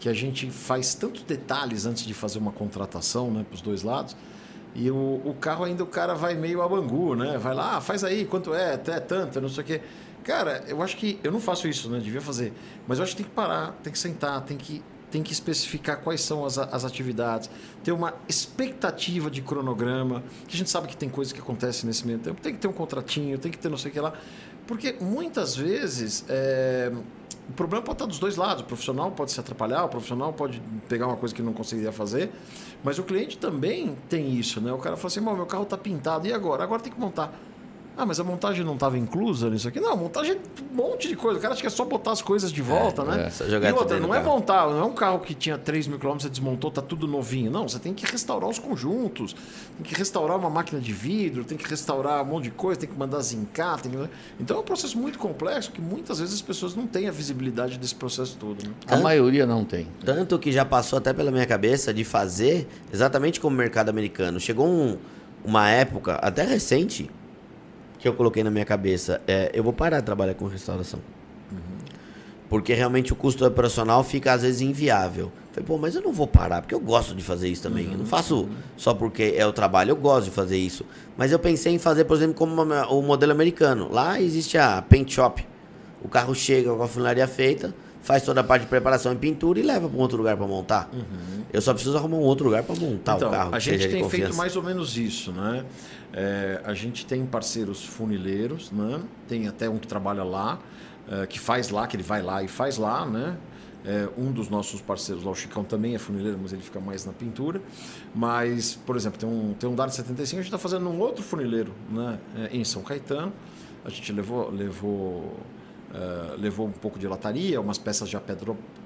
que 0.00 0.08
a 0.08 0.12
gente 0.12 0.50
faz 0.50 0.94
tantos 0.94 1.22
detalhes 1.22 1.86
antes 1.86 2.04
de 2.04 2.12
fazer 2.12 2.38
uma 2.38 2.52
contratação, 2.52 3.30
né, 3.30 3.44
para 3.48 3.54
os 3.54 3.60
dois 3.60 3.82
lados. 3.82 4.16
E 4.74 4.90
o, 4.90 5.22
o 5.24 5.34
carro 5.40 5.64
ainda 5.64 5.82
o 5.82 5.86
cara 5.86 6.14
vai 6.14 6.34
meio 6.34 6.60
a 6.60 6.68
bangu, 6.68 7.14
né? 7.14 7.38
Vai 7.38 7.54
lá, 7.54 7.76
ah, 7.76 7.80
faz 7.80 8.04
aí, 8.04 8.26
quanto 8.26 8.52
é, 8.52 8.74
até 8.74 9.00
tanto, 9.00 9.40
não 9.40 9.48
sei 9.48 9.64
o 9.64 9.66
quê. 9.66 9.80
Cara, 10.22 10.64
eu 10.68 10.82
acho 10.82 10.96
que 10.96 11.18
eu 11.22 11.32
não 11.32 11.40
faço 11.40 11.66
isso, 11.66 11.88
né? 11.88 11.98
Devia 11.98 12.20
fazer. 12.20 12.52
Mas 12.86 12.98
eu 12.98 13.04
acho 13.04 13.12
que 13.12 13.22
tem 13.22 13.30
que 13.30 13.34
parar, 13.34 13.72
tem 13.82 13.92
que 13.92 13.98
sentar, 13.98 14.42
tem 14.42 14.56
que, 14.56 14.82
tem 15.10 15.22
que 15.22 15.32
especificar 15.32 16.00
quais 16.00 16.20
são 16.20 16.44
as, 16.44 16.58
as 16.58 16.84
atividades, 16.84 17.50
ter 17.82 17.92
uma 17.92 18.14
expectativa 18.28 19.30
de 19.30 19.40
cronograma, 19.42 20.22
que 20.46 20.54
a 20.54 20.58
gente 20.58 20.70
sabe 20.70 20.88
que 20.88 20.96
tem 20.96 21.08
coisas 21.08 21.32
que 21.32 21.40
acontecem 21.40 21.86
nesse 21.86 22.06
meio 22.06 22.18
tempo. 22.18 22.40
Tem 22.40 22.52
que 22.52 22.58
ter 22.58 22.68
um 22.68 22.72
contratinho, 22.72 23.38
tem 23.38 23.50
que 23.50 23.58
ter 23.58 23.68
não 23.68 23.78
sei 23.78 23.90
o 23.90 23.94
que 23.94 24.00
lá. 24.00 24.12
Porque 24.66 24.96
muitas 25.00 25.54
vezes 25.54 26.24
é, 26.28 26.92
o 27.48 27.52
problema 27.52 27.84
pode 27.84 27.96
estar 27.96 28.06
dos 28.06 28.18
dois 28.18 28.36
lados. 28.36 28.62
O 28.62 28.66
profissional 28.66 29.10
pode 29.12 29.30
se 29.30 29.38
atrapalhar, 29.38 29.84
o 29.84 29.88
profissional 29.88 30.32
pode 30.32 30.60
pegar 30.88 31.06
uma 31.06 31.16
coisa 31.16 31.34
que 31.34 31.42
não 31.42 31.52
conseguiria 31.52 31.92
fazer, 31.92 32.32
mas 32.82 32.98
o 32.98 33.04
cliente 33.04 33.38
também 33.38 33.96
tem 34.08 34.34
isso, 34.34 34.60
né? 34.60 34.72
O 34.72 34.78
cara 34.78 34.96
fala 34.96 35.06
assim: 35.06 35.20
"Bom, 35.20 35.34
meu 35.34 35.46
carro 35.46 35.62
está 35.62 35.78
pintado, 35.78 36.26
e 36.26 36.32
agora? 36.32 36.64
Agora 36.64 36.82
tem 36.82 36.92
que 36.92 36.98
montar. 36.98 37.32
Ah, 37.96 38.04
mas 38.04 38.20
a 38.20 38.24
montagem 38.24 38.62
não 38.62 38.74
estava 38.74 38.98
inclusa 38.98 39.48
nisso 39.48 39.66
aqui? 39.68 39.80
Não, 39.80 39.92
a 39.92 39.96
montagem 39.96 40.32
é 40.32 40.38
um 40.70 40.74
monte 40.76 41.08
de 41.08 41.16
coisa. 41.16 41.38
O 41.38 41.42
cara 41.42 41.54
acha 41.54 41.62
que 41.62 41.66
é 41.66 41.70
só 41.70 41.82
botar 41.84 42.12
as 42.12 42.20
coisas 42.20 42.52
de 42.52 42.60
volta, 42.60 43.02
né? 43.04 43.26
é, 43.26 43.30
só 43.30 43.46
jogar 43.46 43.70
e 43.70 43.72
outra, 43.72 43.98
não 43.98 44.14
é 44.14 44.18
carro. 44.20 44.30
montar, 44.34 44.66
não 44.68 44.80
é 44.80 44.84
um 44.84 44.92
carro 44.92 45.20
que 45.20 45.34
tinha 45.34 45.56
3 45.56 45.86
mil 45.86 45.98
quilômetros, 45.98 46.24
você 46.24 46.28
desmontou, 46.30 46.70
tá 46.70 46.82
tudo 46.82 47.08
novinho. 47.08 47.50
Não, 47.50 47.66
você 47.66 47.78
tem 47.78 47.94
que 47.94 48.04
restaurar 48.04 48.50
os 48.50 48.58
conjuntos, 48.58 49.34
tem 49.76 49.82
que 49.82 49.94
restaurar 49.94 50.36
uma 50.36 50.50
máquina 50.50 50.78
de 50.78 50.92
vidro, 50.92 51.42
tem 51.42 51.56
que 51.56 51.66
restaurar 51.66 52.22
um 52.22 52.26
monte 52.26 52.44
de 52.44 52.50
coisa, 52.50 52.78
tem 52.80 52.88
que 52.88 52.98
mandar 52.98 53.20
zincar. 53.20 53.80
Tem 53.80 53.90
que... 53.90 53.98
Então 54.38 54.58
é 54.58 54.60
um 54.60 54.64
processo 54.64 54.98
muito 54.98 55.18
complexo 55.18 55.72
que 55.72 55.80
muitas 55.80 56.18
vezes 56.18 56.34
as 56.34 56.42
pessoas 56.42 56.74
não 56.76 56.86
têm 56.86 57.08
a 57.08 57.12
visibilidade 57.12 57.78
desse 57.78 57.94
processo 57.94 58.36
todo. 58.38 58.62
Né? 58.62 58.74
A 58.88 58.96
maioria 58.98 59.46
não 59.46 59.64
tem. 59.64 59.86
Tanto 60.04 60.38
que 60.38 60.52
já 60.52 60.66
passou 60.66 60.98
até 60.98 61.14
pela 61.14 61.30
minha 61.30 61.46
cabeça 61.46 61.94
de 61.94 62.04
fazer 62.04 62.68
exatamente 62.92 63.40
como 63.40 63.54
o 63.54 63.58
mercado 63.58 63.88
americano. 63.88 64.38
Chegou 64.38 64.66
um- 64.68 64.98
uma 65.44 65.70
época, 65.70 66.16
até 66.16 66.42
recente, 66.44 67.08
que 67.98 68.06
eu 68.08 68.14
coloquei 68.14 68.42
na 68.44 68.50
minha 68.50 68.64
cabeça: 68.64 69.20
é, 69.26 69.50
eu 69.54 69.62
vou 69.62 69.72
parar 69.72 70.00
de 70.00 70.06
trabalhar 70.06 70.34
com 70.34 70.46
restauração. 70.46 71.00
Porque 72.48 72.72
realmente 72.74 73.12
o 73.12 73.16
custo 73.16 73.44
operacional 73.44 74.04
fica 74.04 74.32
às 74.32 74.42
vezes 74.42 74.60
inviável. 74.60 75.32
Falei, 75.50 75.66
pô, 75.66 75.76
mas 75.78 75.96
eu 75.96 76.02
não 76.02 76.12
vou 76.12 76.28
parar, 76.28 76.62
porque 76.62 76.74
eu 76.74 76.78
gosto 76.80 77.12
de 77.12 77.22
fazer 77.24 77.48
isso 77.48 77.62
também. 77.62 77.90
Eu 77.90 77.98
não 77.98 78.06
faço 78.06 78.48
só 78.76 78.94
porque 78.94 79.34
é 79.36 79.44
o 79.44 79.52
trabalho, 79.52 79.90
eu 79.90 79.96
gosto 79.96 80.26
de 80.26 80.30
fazer 80.30 80.56
isso. 80.56 80.84
Mas 81.16 81.32
eu 81.32 81.40
pensei 81.40 81.74
em 81.74 81.78
fazer, 81.78 82.04
por 82.04 82.16
exemplo, 82.16 82.34
como 82.36 82.62
uma- 82.62 82.86
o 82.86 83.02
modelo 83.02 83.32
americano. 83.32 83.88
Lá 83.90 84.20
existe 84.20 84.56
a 84.56 84.80
paint 84.80 85.10
shop. 85.12 85.44
O 86.00 86.08
carro 86.08 86.34
chega 86.36 86.72
com 86.72 86.80
a 86.82 86.86
funilaria 86.86 87.26
feita, 87.26 87.74
faz 88.00 88.22
toda 88.22 88.42
a 88.42 88.44
parte 88.44 88.62
de 88.62 88.68
preparação 88.68 89.12
e 89.12 89.16
pintura 89.16 89.58
e 89.58 89.62
leva 89.64 89.88
para 89.88 89.98
um 89.98 90.00
outro 90.00 90.16
lugar 90.16 90.36
para 90.36 90.46
montar. 90.46 90.88
Eu 91.52 91.60
só 91.60 91.72
preciso 91.74 91.96
arrumar 91.96 92.18
um 92.18 92.20
outro 92.20 92.44
lugar 92.44 92.62
para 92.62 92.76
montar 92.76 93.16
então, 93.16 93.28
o 93.28 93.32
carro. 93.32 93.54
a 93.54 93.58
gente 93.58 93.88
tem 93.88 94.08
feito 94.08 94.36
mais 94.36 94.54
ou 94.54 94.62
menos 94.62 94.96
isso, 94.96 95.32
né? 95.32 95.64
É, 96.12 96.60
a 96.64 96.74
gente 96.74 97.04
tem 97.04 97.24
parceiros 97.26 97.84
funileiros, 97.84 98.70
né? 98.70 99.02
Tem 99.28 99.48
até 99.48 99.68
um 99.68 99.78
que 99.78 99.86
trabalha 99.86 100.24
lá, 100.24 100.58
é, 101.10 101.26
que 101.26 101.38
faz 101.38 101.70
lá, 101.70 101.86
que 101.86 101.96
ele 101.96 102.02
vai 102.02 102.22
lá 102.22 102.42
e 102.42 102.48
faz 102.48 102.78
lá, 102.78 103.04
né? 103.06 103.36
É, 103.84 104.08
um 104.18 104.32
dos 104.32 104.48
nossos 104.48 104.80
parceiros 104.80 105.22
lá, 105.22 105.30
o 105.30 105.34
Chicão, 105.34 105.62
também 105.62 105.94
é 105.94 105.98
funileiro, 105.98 106.36
mas 106.42 106.52
ele 106.52 106.62
fica 106.62 106.80
mais 106.80 107.06
na 107.06 107.12
pintura. 107.12 107.62
Mas, 108.14 108.74
por 108.74 108.96
exemplo, 108.96 109.18
tem 109.18 109.28
um, 109.28 109.54
tem 109.54 109.68
um 109.68 109.74
Dart 109.74 109.90
75, 109.90 110.40
a 110.40 110.42
gente 110.42 110.46
está 110.46 110.58
fazendo 110.58 110.88
um 110.88 110.98
outro 110.98 111.22
funileiro 111.22 111.72
né? 111.88 112.18
É, 112.36 112.56
em 112.56 112.64
São 112.64 112.82
Caetano. 112.82 113.32
A 113.84 113.88
gente 113.88 114.12
levou, 114.12 114.50
levou, 114.50 115.36
é, 115.94 116.36
levou 116.36 116.66
um 116.66 116.72
pouco 116.72 116.98
de 116.98 117.06
lataria, 117.06 117.60
umas 117.60 117.78
peças 117.78 118.08
já 118.08 118.20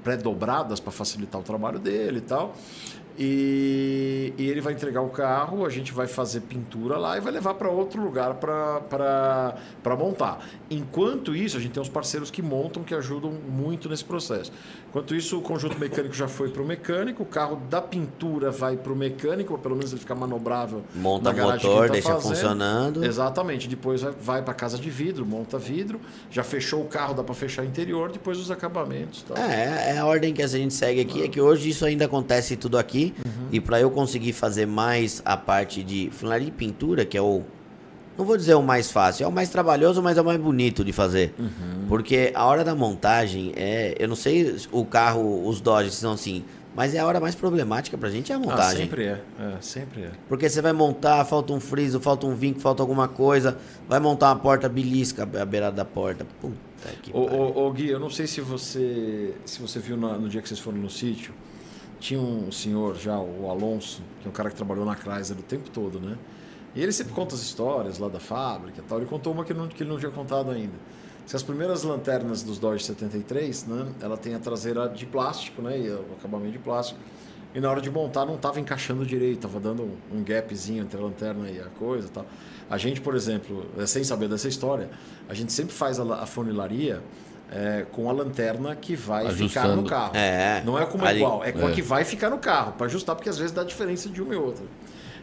pré-dobradas 0.05 0.81
para 0.81 0.93
facilitar 0.93 1.41
o 1.41 1.45
trabalho 1.45 1.79
dele 1.79 2.19
e 2.19 2.23
tal. 2.23 2.55
E, 3.23 4.33
e 4.39 4.49
ele 4.49 4.63
vai 4.63 4.73
entregar 4.73 5.03
o 5.03 5.11
carro, 5.11 5.67
a 5.67 5.69
gente 5.69 5.93
vai 5.93 6.07
fazer 6.07 6.41
pintura 6.41 6.97
lá 6.97 7.19
e 7.19 7.21
vai 7.21 7.31
levar 7.31 7.53
para 7.53 7.69
outro 7.69 8.03
lugar 8.03 8.37
para 8.37 9.97
montar. 9.99 10.43
Enquanto 10.71 11.37
isso, 11.37 11.59
a 11.59 11.61
gente 11.61 11.73
tem 11.73 11.83
uns 11.83 11.91
parceiros 11.91 12.31
que 12.31 12.41
montam, 12.41 12.83
que 12.83 12.95
ajudam 12.95 13.31
muito 13.31 13.91
nesse 13.91 14.07
processo. 14.07 14.51
Enquanto 14.91 15.15
isso, 15.15 15.39
o 15.39 15.41
conjunto 15.41 15.79
mecânico 15.79 16.13
já 16.13 16.27
foi 16.27 16.49
para 16.49 16.61
o 16.61 16.67
mecânico, 16.67 17.23
o 17.23 17.27
carro 17.27 17.63
da 17.71 17.81
pintura 17.81 18.51
vai 18.51 18.77
para 18.77 18.93
o 18.93 18.97
mecânico, 18.97 19.53
ou 19.53 19.59
pelo 19.59 19.77
menos 19.77 19.93
ele 19.93 20.01
fica 20.01 20.17
manobrável. 20.17 20.83
Monta 20.97 21.33
na 21.33 21.45
motor, 21.45 21.87
tá 21.87 21.93
deixa 21.93 22.09
fazendo. 22.09 22.29
funcionando. 22.29 23.05
Exatamente. 23.05 23.69
Depois 23.69 24.03
vai, 24.21 24.43
para 24.43 24.53
casa 24.53 24.77
de 24.77 24.91
vidro, 24.91 25.25
monta 25.25 25.59
vidro. 25.59 26.01
Já 26.29 26.43
fechou 26.43 26.83
o 26.83 26.87
carro, 26.87 27.15
dá 27.15 27.23
para 27.23 27.35
fechar 27.37 27.65
interior, 27.65 28.11
depois 28.11 28.37
os 28.37 28.51
acabamentos. 28.51 29.23
Tal. 29.23 29.37
É, 29.37 29.95
é 29.95 29.99
a 29.99 30.05
ordem 30.05 30.35
que 30.35 30.43
a 30.43 30.49
gente 30.49 30.75
segue 30.75 31.01
aqui, 31.01 31.23
é 31.23 31.29
que 31.29 31.41
hoje 31.41 31.69
isso 31.69 31.87
ainda 31.87 32.07
acontece 32.07 32.57
tudo 32.57 32.77
aqui. 32.77 33.15
Uhum. 33.25 33.47
E 33.53 33.61
para 33.61 33.81
eu 33.81 33.93
conseguir 33.93 34.33
fazer 34.33 34.67
mais 34.67 35.23
a 35.25 35.37
parte 35.37 35.85
de 35.85 36.11
funilaria 36.11 36.49
e 36.49 36.51
pintura, 36.51 37.05
que 37.05 37.17
é 37.17 37.23
o. 37.23 37.45
Não 38.21 38.27
vou 38.27 38.37
dizer 38.37 38.53
o 38.55 38.63
mais 38.63 38.91
fácil, 38.91 39.25
é 39.25 39.27
o 39.27 39.33
mais 39.33 39.49
trabalhoso, 39.49 40.03
mas 40.03 40.19
é 40.19 40.21
o 40.21 40.25
mais 40.27 40.39
bonito 40.39 40.85
de 40.85 40.93
fazer. 40.93 41.33
Uhum. 41.39 41.87
Porque 41.89 42.31
a 42.35 42.45
hora 42.45 42.63
da 42.63 42.75
montagem 42.75 43.51
é. 43.57 43.95
Eu 43.99 44.09
não 44.09 44.15
sei 44.15 44.57
o 44.71 44.85
carro, 44.85 45.49
os 45.49 45.59
Dodge 45.59 45.91
são 45.93 46.13
assim, 46.13 46.45
mas 46.77 46.95
é 46.95 46.99
a 46.99 47.07
hora 47.07 47.19
mais 47.19 47.35
problemática 47.35 47.97
pra 47.97 48.11
gente 48.11 48.31
é 48.31 48.35
a 48.35 48.37
Ah, 48.37 48.41
montagem. 48.43 48.83
sempre 48.83 49.05
é. 49.05 49.23
é. 49.41 49.57
Sempre 49.63 50.03
é. 50.03 50.11
Porque 50.29 50.51
você 50.51 50.61
vai 50.61 50.75
montar, 50.75 51.25
falta 51.25 51.55
um 51.55 51.59
friso, 51.61 51.99
falta 51.99 52.27
um 52.27 52.35
vinco, 52.35 52.61
falta 52.61 52.83
alguma 52.83 53.09
coisa, 53.09 53.57
vai 53.89 53.99
montar 53.99 54.27
uma 54.35 54.37
porta 54.39 54.69
belisca 54.69 55.23
a 55.23 55.45
beirada 55.47 55.77
da 55.77 55.85
porta. 55.87 56.27
Puta 56.43 56.55
que 57.03 57.11
Ô, 57.17 57.25
pariu. 57.25 57.41
ô, 57.41 57.67
ô, 57.69 57.73
Gui, 57.73 57.89
eu 57.89 57.99
não 57.99 58.11
sei 58.11 58.27
se 58.27 58.43
você, 58.43 59.33
se 59.47 59.63
você 59.63 59.79
viu 59.79 59.97
na- 59.97 60.19
no 60.19 60.29
dia 60.29 60.43
que 60.43 60.49
vocês 60.49 60.61
foram 60.61 60.77
no 60.77 60.91
sítio, 60.91 61.33
tinha 61.99 62.21
um 62.21 62.53
senhor 62.53 62.97
já, 62.99 63.19
o 63.19 63.49
Alonso, 63.51 64.03
que 64.21 64.27
é 64.27 64.29
um 64.29 64.33
cara 64.33 64.51
que 64.51 64.57
trabalhou 64.57 64.85
na 64.85 64.95
Chrysler 64.95 65.39
o 65.39 65.43
tempo 65.43 65.71
todo, 65.71 65.99
né? 65.99 66.19
E 66.75 66.83
ele 66.83 66.93
sempre 66.93 67.13
conta 67.13 67.35
as 67.35 67.41
histórias 67.43 67.99
lá 67.99 68.09
da 68.09 68.21
fábrica 68.21 68.81
e 68.81 68.83
tal. 68.83 68.99
Ele 68.99 69.07
contou 69.07 69.33
uma 69.33 69.45
que, 69.45 69.53
não, 69.53 69.67
que 69.69 69.83
ele 69.83 69.91
não 69.91 69.99
tinha 69.99 70.11
contado 70.13 70.51
ainda. 70.51 70.75
Se 71.27 71.35
as 71.37 71.43
primeiras 71.43 71.83
lanternas 71.83 72.43
dos 72.43 72.59
Dodge 72.59 72.85
73, 72.85 73.67
né? 73.67 73.87
Ela 74.01 74.17
tem 74.17 74.35
a 74.35 74.39
traseira 74.39 74.89
de 74.89 75.07
plástico, 75.07 75.63
né? 75.63 75.79
E 75.79 75.89
o 75.91 76.05
acabamento 76.19 76.53
de 76.53 76.59
plástico. 76.59 76.99
E 77.55 77.61
na 77.61 77.69
hora 77.71 77.81
de 77.81 77.91
montar 77.91 78.25
não 78.25 78.37
estava 78.37 78.61
encaixando 78.61 79.05
direito, 79.05 79.37
estava 79.47 79.59
dando 79.59 79.83
um, 80.13 80.23
gapzinho 80.23 80.83
entre 80.85 81.01
a 81.01 81.03
lanterna 81.03 81.49
e 81.51 81.59
a 81.61 81.65
coisa 81.79 82.09
tal. 82.13 82.25
A 82.69 82.79
gente, 82.79 83.01
por 83.01 83.17
exemplo, 83.17 83.67
eh, 83.77 83.87
sem 83.87 84.05
saber 84.05 84.29
dessa 84.29 84.47
história, 84.47 84.89
a 85.29 85.35
gente 85.35 85.53
sempre 85.53 85.75
faz 85.75 85.99
a, 85.99 86.05
a 86.15 86.27
funilaria 86.27 87.03
eh, 87.51 87.85
com 87.91 88.09
a 88.09 88.13
lanterna 88.13 88.77
que 88.77 88.95
vai 88.95 89.25
ficar 89.31 89.63
Ajustando. 89.63 89.83
no 89.83 89.89
carro. 89.89 90.13
É, 90.17 90.63
Não 90.65 90.79
é 90.79 90.87
como 90.87 91.05
ali- 91.05 91.19
igual, 91.19 91.43
é 91.43 91.51
com 91.51 91.67
a 91.67 91.71
É. 91.71 91.75
que 91.75 91.83
vai 91.83 92.05
ficar 92.05 92.31
no 92.31 92.39
carro, 92.39 92.73
para 92.75 92.87
ajustar, 92.87 93.17
porque 93.17 93.29
às 93.29 93.37
vezes 93.39 93.51
dá 93.51 93.65
diferença 93.65 94.09
de 94.09 94.23
uma 94.23 94.33
e 94.33 94.37
outra. 94.39 94.65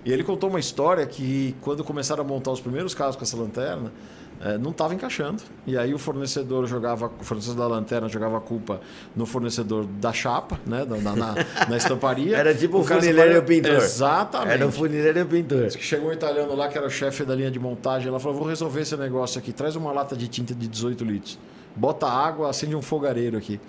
E 0.08 0.12
ele 0.14 0.24
contou 0.24 0.50
uma 0.50 0.60
história 0.60 1.06
que 1.06 1.54
quando 1.60 1.84
começaram 1.84 2.24
a 2.24 2.26
montar 2.26 2.50
os 2.50 2.62
primeiros 2.62 2.94
carros 2.94 3.18
com 3.18 3.24
essa 3.24 3.36
lanterna, 3.36 3.92
eh, 4.40 4.58
não 4.58 4.72
estava 4.72 4.96
encaixando. 4.96 5.44
E 5.66 5.78
aí 5.78 5.94
o 5.94 5.98
fornecedor 5.98 6.66
jogava, 6.66 7.12
o 7.20 7.24
fornecedor 7.26 7.58
da 7.58 7.68
lanterna 7.68 8.08
jogava 8.08 8.38
a 8.38 8.40
culpa 8.40 8.80
no 9.14 9.26
fornecedor 9.26 9.84
da 9.84 10.14
chapa, 10.14 10.62
né? 10.66 10.86
Na, 10.86 11.14
na, 11.14 11.36
na 11.68 11.76
estamparia. 11.76 12.38
Era 12.38 12.56
tipo 12.56 12.80
o 12.80 12.86
cara 12.86 13.02
funileiro 13.02 13.34
e 13.34 13.38
o 13.38 13.44
pintor. 13.44 13.72
Exatamente. 13.74 14.54
Era 14.54 14.66
o 14.66 14.72
funileiro 14.72 15.20
e 15.20 15.22
o 15.24 15.26
pintor. 15.26 15.72
Chegou 15.72 16.10
um 16.10 16.14
italiano 16.14 16.56
lá, 16.56 16.70
que 16.70 16.78
era 16.78 16.88
o 16.88 16.90
chefe 16.90 17.26
da 17.26 17.36
linha 17.36 17.52
de 17.52 17.60
montagem. 17.60 18.08
Ela 18.08 18.18
falou: 18.18 18.38
Vou 18.38 18.48
resolver 18.48 18.80
esse 18.80 18.96
negócio 18.96 19.38
aqui. 19.38 19.52
Traz 19.52 19.76
uma 19.76 19.92
lata 19.92 20.16
de 20.16 20.30
tinta 20.30 20.56
de 20.56 20.70
18 20.70 21.04
litros. 21.04 21.38
Bota 21.76 22.08
água, 22.08 22.50
acende 22.50 22.78
um 22.78 22.82
fogareiro 22.82 23.38
aqui. 23.38 23.60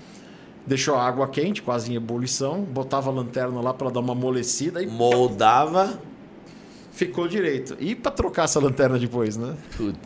Deixou 0.64 0.94
a 0.94 1.02
água 1.04 1.26
quente, 1.26 1.62
quase 1.62 1.90
em 1.90 1.96
ebulição. 1.96 2.60
Botava 2.60 3.10
a 3.10 3.12
lanterna 3.12 3.60
lá 3.60 3.74
para 3.74 3.90
dar 3.90 3.98
uma 3.98 4.12
amolecida 4.12 4.80
e 4.80 4.86
Moldava 4.86 5.98
ficou 6.98 7.28
direito. 7.28 7.76
E 7.78 7.94
para 7.94 8.10
trocar 8.10 8.44
essa 8.44 8.58
lanterna 8.58 8.98
depois, 8.98 9.36
né? 9.36 9.56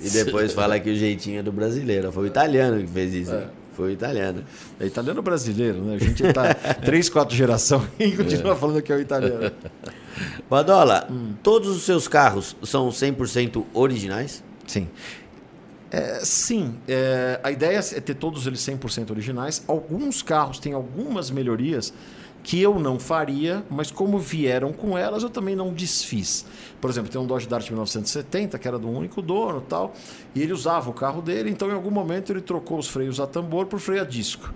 e 0.01 0.11
depois 0.11 0.53
fala 0.53 0.79
que 0.79 0.91
o 0.91 0.95
jeitinho 0.95 1.41
é 1.41 1.43
do 1.43 1.51
brasileiro. 1.51 2.13
Foi 2.13 2.25
o 2.25 2.27
italiano 2.27 2.81
que 2.83 2.87
fez 2.87 3.15
isso. 3.15 3.33
É. 3.33 3.49
Foi 3.73 3.89
o 3.89 3.91
italiano. 3.91 4.45
É 4.79 4.85
italiano 4.87 5.23
brasileiro, 5.23 5.83
né? 5.83 5.95
A 5.95 5.99
gente 5.99 6.23
tá 6.35 6.53
três, 6.85 7.09
quatro 7.09 7.35
gerações 7.35 7.89
e 7.99 8.13
continua 8.13 8.55
falando 8.55 8.83
que 8.83 8.93
é 8.93 8.97
o 8.97 9.01
italiano. 9.01 9.51
Badola, 10.51 11.09
Hum. 11.11 11.33
todos 11.43 11.75
os 11.75 11.83
seus 11.85 12.07
carros 12.07 12.55
são 12.63 12.91
100% 12.91 13.65
originais? 13.73 14.45
Sim. 14.67 14.87
É, 15.91 16.21
sim, 16.23 16.75
é, 16.87 17.41
a 17.43 17.51
ideia 17.51 17.79
é 17.79 18.01
ter 18.01 18.15
todos 18.15 18.47
eles 18.47 18.61
100% 18.61 19.11
originais. 19.11 19.65
Alguns 19.67 20.21
carros 20.23 20.59
têm 20.59 20.75
algumas 20.75 21.31
melhorias 21.31 21.93
que 22.43 22.61
eu 22.61 22.79
não 22.79 22.99
faria, 22.99 23.65
mas 23.71 23.91
como 23.91 24.19
vieram 24.19 24.73
com 24.73 24.99
elas, 24.99 25.23
eu 25.23 25.31
também 25.31 25.55
não 25.55 25.73
desfiz. 25.73 26.45
Por 26.81 26.91
exemplo, 26.91 27.11
tem 27.11 27.21
um 27.21 27.27
Dodge 27.27 27.47
Dart 27.47 27.69
1970, 27.69 28.59
que 28.59 28.67
era 28.67 28.79
do 28.79 28.89
único 28.89 29.23
dono 29.23 29.59
e 29.59 29.69
tal, 29.69 29.95
e 30.35 30.43
ele 30.43 30.53
usava 30.53 30.91
o 30.91 30.93
carro 30.93 31.23
dele, 31.23 31.51
então 31.51 31.69
em 31.69 31.75
algum 31.75 31.91
momento 31.91 32.33
ele 32.33 32.41
trocou 32.41 32.79
os 32.79 32.89
freios 32.89 33.21
a 33.21 33.27
tambor 33.27 33.67
por 33.67 33.79
freio 33.79 34.03
a 34.03 34.05
disco. 34.05 34.53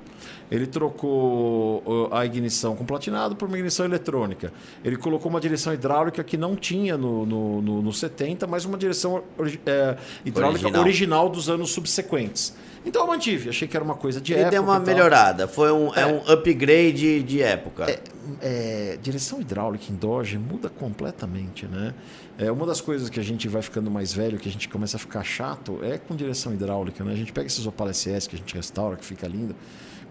Ele 0.51 0.66
trocou 0.66 1.82
uh, 1.84 2.14
a 2.14 2.24
ignição 2.24 2.76
com 2.76 2.84
platinado 2.84 3.34
por 3.34 3.49
uma 3.49 3.57
ignição 3.57 3.84
eletrônica. 3.84 4.53
Ele 4.84 4.97
colocou 4.97 5.28
uma 5.28 5.41
direção 5.41 5.74
hidráulica 5.74 6.22
que 6.22 6.37
não 6.37 6.55
tinha 6.55 6.97
no, 6.97 7.26
no, 7.26 7.62
no, 7.62 7.82
no 7.82 7.93
70, 7.93 8.47
mas 8.47 8.64
uma 8.64 8.78
direção 8.78 9.24
é, 9.66 9.97
hidráulica 10.24 10.66
Original. 10.66 10.82
original. 10.82 11.28
dos 11.28 11.49
anos 11.51 11.70
subsequentes. 11.70 12.55
Então 12.87 13.03
eu 13.03 13.09
mantive, 13.09 13.49
achei 13.49 13.66
que 13.66 13.76
era 13.76 13.84
uma 13.84 13.97
coisa 13.97 14.20
de 14.20 14.32
Ele 14.32 14.43
época. 14.43 14.51
deu 14.53 14.62
uma 14.62 14.78
melhorada. 14.78 15.49
Foi 15.49 15.72
um, 15.72 15.93
é. 15.93 16.03
É. 16.03 16.07
um 16.07 16.18
upgrade 16.30 17.20
de 17.24 17.43
época. 17.43 17.91
É, 17.91 17.99
é, 18.41 18.99
direção 19.03 19.41
hidráulica 19.41 19.87
em 19.91 19.97
Dodge 19.97 20.39
muda 20.39 20.68
completamente, 20.68 21.66
né? 21.66 21.93
É 22.39 22.51
uma 22.51 22.64
das 22.64 22.80
coisas 22.80 23.11
que 23.11 23.18
a 23.18 23.22
gente 23.24 23.49
vai 23.49 23.61
ficando 23.61 23.91
mais 23.91 24.12
velho, 24.12 24.39
que 24.39 24.49
a 24.49 24.53
gente 24.53 24.68
começa 24.68 24.97
a 24.97 25.01
ficar 25.01 25.24
chato, 25.24 25.80
é 25.82 25.99
com 25.99 26.14
direção 26.14 26.55
hidráulica, 26.55 27.03
né? 27.03 27.12
A 27.12 27.16
gente 27.16 27.32
pega 27.32 27.49
esses 27.49 27.66
Opala 27.66 27.93
SS 27.93 28.28
que 28.28 28.37
a 28.37 28.39
gente 28.39 28.55
restaura, 28.55 28.95
que 28.97 29.05
fica 29.05 29.26
lindo, 29.26 29.57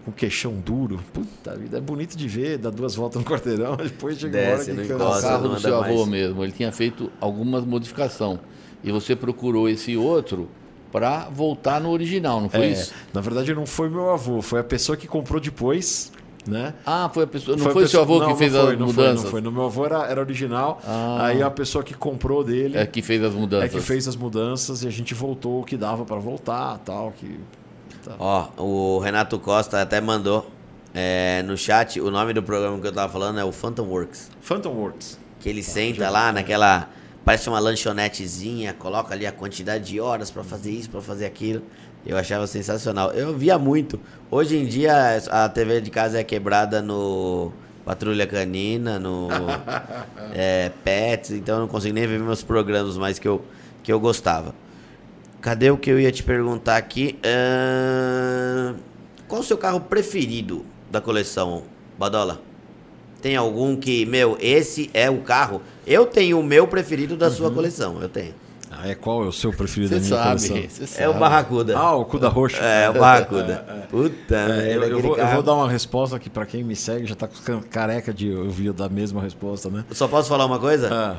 com 0.04 0.12
queixão 0.12 0.52
duro. 0.54 1.00
Puta 1.14 1.56
vida, 1.56 1.78
é 1.78 1.80
bonito 1.80 2.14
de 2.14 2.28
ver, 2.28 2.58
dá 2.58 2.68
duas 2.68 2.94
voltas 2.94 3.22
no 3.22 3.26
quarteirão, 3.26 3.76
depois 3.82 4.18
chega 4.18 4.36
uma 4.38 4.46
hora 4.48 4.56
Desce, 4.58 4.70
que 4.70 4.76
cansa. 4.76 4.92
O 4.92 4.96
encosta. 4.96 5.28
carro 5.28 5.48
não 5.48 5.54
do 5.54 5.60
seu 5.60 5.76
avô 5.76 5.96
mais. 5.96 6.08
mesmo, 6.08 6.44
ele 6.44 6.52
tinha 6.52 6.70
feito 6.72 7.10
algumas 7.20 7.64
modificações. 7.64 8.38
E 8.84 8.92
você 8.92 9.16
procurou 9.16 9.66
esse 9.66 9.96
outro 9.96 10.48
para 10.92 11.28
voltar 11.30 11.80
no 11.80 11.90
original, 11.90 12.40
não 12.40 12.48
foi 12.48 12.60
É, 12.66 12.68
isso? 12.70 12.92
Na 13.12 13.20
verdade, 13.20 13.52
não 13.54 13.66
foi 13.66 13.88
meu 13.88 14.10
avô, 14.10 14.40
foi 14.42 14.60
a 14.60 14.64
pessoa 14.64 14.96
que 14.96 15.06
comprou 15.06 15.40
depois, 15.40 16.12
né? 16.46 16.74
Ah, 16.86 17.10
foi 17.12 17.24
a 17.24 17.26
pessoa. 17.26 17.56
Não 17.56 17.64
Foi 17.64 17.72
foi, 17.72 17.82
a 17.82 17.86
o 17.86 17.88
seu 17.88 18.00
pessoa- 18.00 18.16
avô 18.18 18.24
não, 18.26 18.32
que 18.32 18.38
fez 18.38 18.52
não 18.52 18.60
foi, 18.62 18.72
as 18.74 18.78
não 18.78 18.86
foi, 18.86 18.94
mudanças? 18.96 19.24
não 19.24 19.30
foi. 19.32 19.40
No 19.40 19.52
meu 19.52 19.64
avô 19.64 19.84
era, 19.84 20.06
era 20.06 20.20
original, 20.20 20.80
Ah. 20.86 21.26
aí 21.26 21.42
a 21.42 21.50
pessoa 21.50 21.82
que 21.82 21.92
comprou 21.92 22.44
dele 22.44 22.78
É 22.78 22.86
que 22.86 23.02
fez 23.02 23.22
as 23.22 23.34
mudanças. 23.34 23.66
é 23.74 23.78
que 23.78 23.80
fez 23.84 24.06
as 24.06 24.14
mudanças 24.16 24.82
e 24.84 24.86
a 24.86 24.90
gente 24.90 25.12
voltou 25.12 25.60
o 25.60 25.64
que 25.64 25.76
dava 25.76 26.04
para 26.04 26.16
voltar, 26.16 26.78
tal, 26.84 27.12
que 27.18 27.38
Ó, 28.20 28.46
o 28.56 28.98
Renato 29.00 29.36
Costa 29.40 29.82
até 29.82 30.00
mandou 30.00 30.48
é, 30.94 31.42
no 31.42 31.56
chat 31.58 32.00
o 32.00 32.08
nome 32.10 32.32
do 32.32 32.40
programa 32.42 32.78
que 32.80 32.86
eu 32.86 32.92
tava 32.92 33.12
falando 33.12 33.40
é 33.40 33.44
o 33.44 33.50
Phantom 33.50 33.82
Works. 33.82 34.30
Phantom 34.40 34.70
Works. 34.70 35.18
Que 35.40 35.48
ele 35.48 35.62
senta 35.62 36.08
lá 36.08 36.32
naquela. 36.32 36.88
Parece 37.26 37.48
uma 37.48 37.58
lanchonetezinha, 37.58 38.72
coloca 38.72 39.12
ali 39.12 39.26
a 39.26 39.32
quantidade 39.32 39.82
de 39.82 39.98
horas 40.00 40.30
pra 40.30 40.44
fazer 40.44 40.70
isso, 40.70 40.88
pra 40.88 41.00
fazer 41.00 41.26
aquilo. 41.26 41.60
Eu 42.06 42.16
achava 42.16 42.46
sensacional. 42.46 43.10
Eu 43.10 43.36
via 43.36 43.58
muito. 43.58 43.98
Hoje 44.30 44.56
em 44.56 44.64
dia 44.64 45.16
a 45.28 45.48
TV 45.48 45.80
de 45.80 45.90
casa 45.90 46.20
é 46.20 46.22
quebrada 46.22 46.80
no 46.80 47.52
Patrulha 47.84 48.28
Canina, 48.28 49.00
no 49.00 49.26
é, 50.32 50.70
Pets, 50.84 51.32
então 51.32 51.56
eu 51.56 51.60
não 51.62 51.68
consigo 51.68 51.92
nem 51.96 52.06
ver 52.06 52.20
meus 52.20 52.44
programas 52.44 52.96
mais 52.96 53.18
que 53.18 53.26
eu, 53.26 53.44
que 53.82 53.92
eu 53.92 53.98
gostava. 53.98 54.54
Cadê 55.40 55.68
o 55.68 55.76
que 55.76 55.90
eu 55.90 55.98
ia 55.98 56.12
te 56.12 56.22
perguntar 56.22 56.76
aqui? 56.76 57.18
Ahn, 57.24 58.76
Qual 59.26 59.40
o 59.40 59.44
seu 59.44 59.58
carro 59.58 59.80
preferido 59.80 60.64
da 60.92 61.00
coleção, 61.00 61.64
Badola? 61.98 62.45
Tem 63.26 63.34
algum 63.34 63.74
que, 63.74 64.06
meu, 64.06 64.38
esse 64.40 64.88
é 64.94 65.10
o 65.10 65.18
carro? 65.18 65.60
Eu 65.84 66.06
tenho 66.06 66.38
o 66.38 66.44
meu 66.44 66.68
preferido 66.68 67.16
da 67.16 67.28
sua 67.28 67.50
coleção, 67.50 68.00
eu 68.00 68.08
tenho. 68.08 68.32
Ah, 68.70 68.88
é 68.88 68.94
qual 68.94 69.24
é 69.24 69.26
o 69.26 69.32
seu 69.32 69.52
preferido 69.52 69.96
da 69.96 70.00
Você 70.00 70.06
minha 70.14 70.22
sabe, 70.22 70.48
coleção? 70.48 70.70
você 70.70 70.86
sabe. 70.86 71.02
É 71.02 71.08
o 71.08 71.14
Barracuda. 71.14 71.76
Ah, 71.76 71.96
o 71.96 72.04
cu 72.04 72.20
da 72.20 72.28
roxa. 72.28 72.58
É, 72.62 72.88
o 72.88 72.92
Barracuda. 72.92 73.86
Puta, 73.90 74.36
É, 74.36 74.46
merda, 74.46 74.62
eu, 74.62 74.70
eu 74.74 74.82
aquele 74.98 75.02
vou, 75.08 75.18
eu 75.18 75.26
vou 75.26 75.42
dar 75.42 75.54
uma 75.54 75.68
resposta 75.68 76.20
que 76.20 76.30
para 76.30 76.46
quem 76.46 76.62
me 76.62 76.76
segue 76.76 77.04
já 77.04 77.16
tá 77.16 77.26
com 77.26 77.60
careca 77.62 78.14
de 78.14 78.32
ouvir 78.32 78.72
da 78.72 78.88
mesma 78.88 79.20
resposta, 79.20 79.68
né? 79.70 79.84
Só 79.90 80.06
posso 80.06 80.28
falar 80.28 80.46
uma 80.46 80.60
coisa? 80.60 80.88
Ah, 80.94 81.16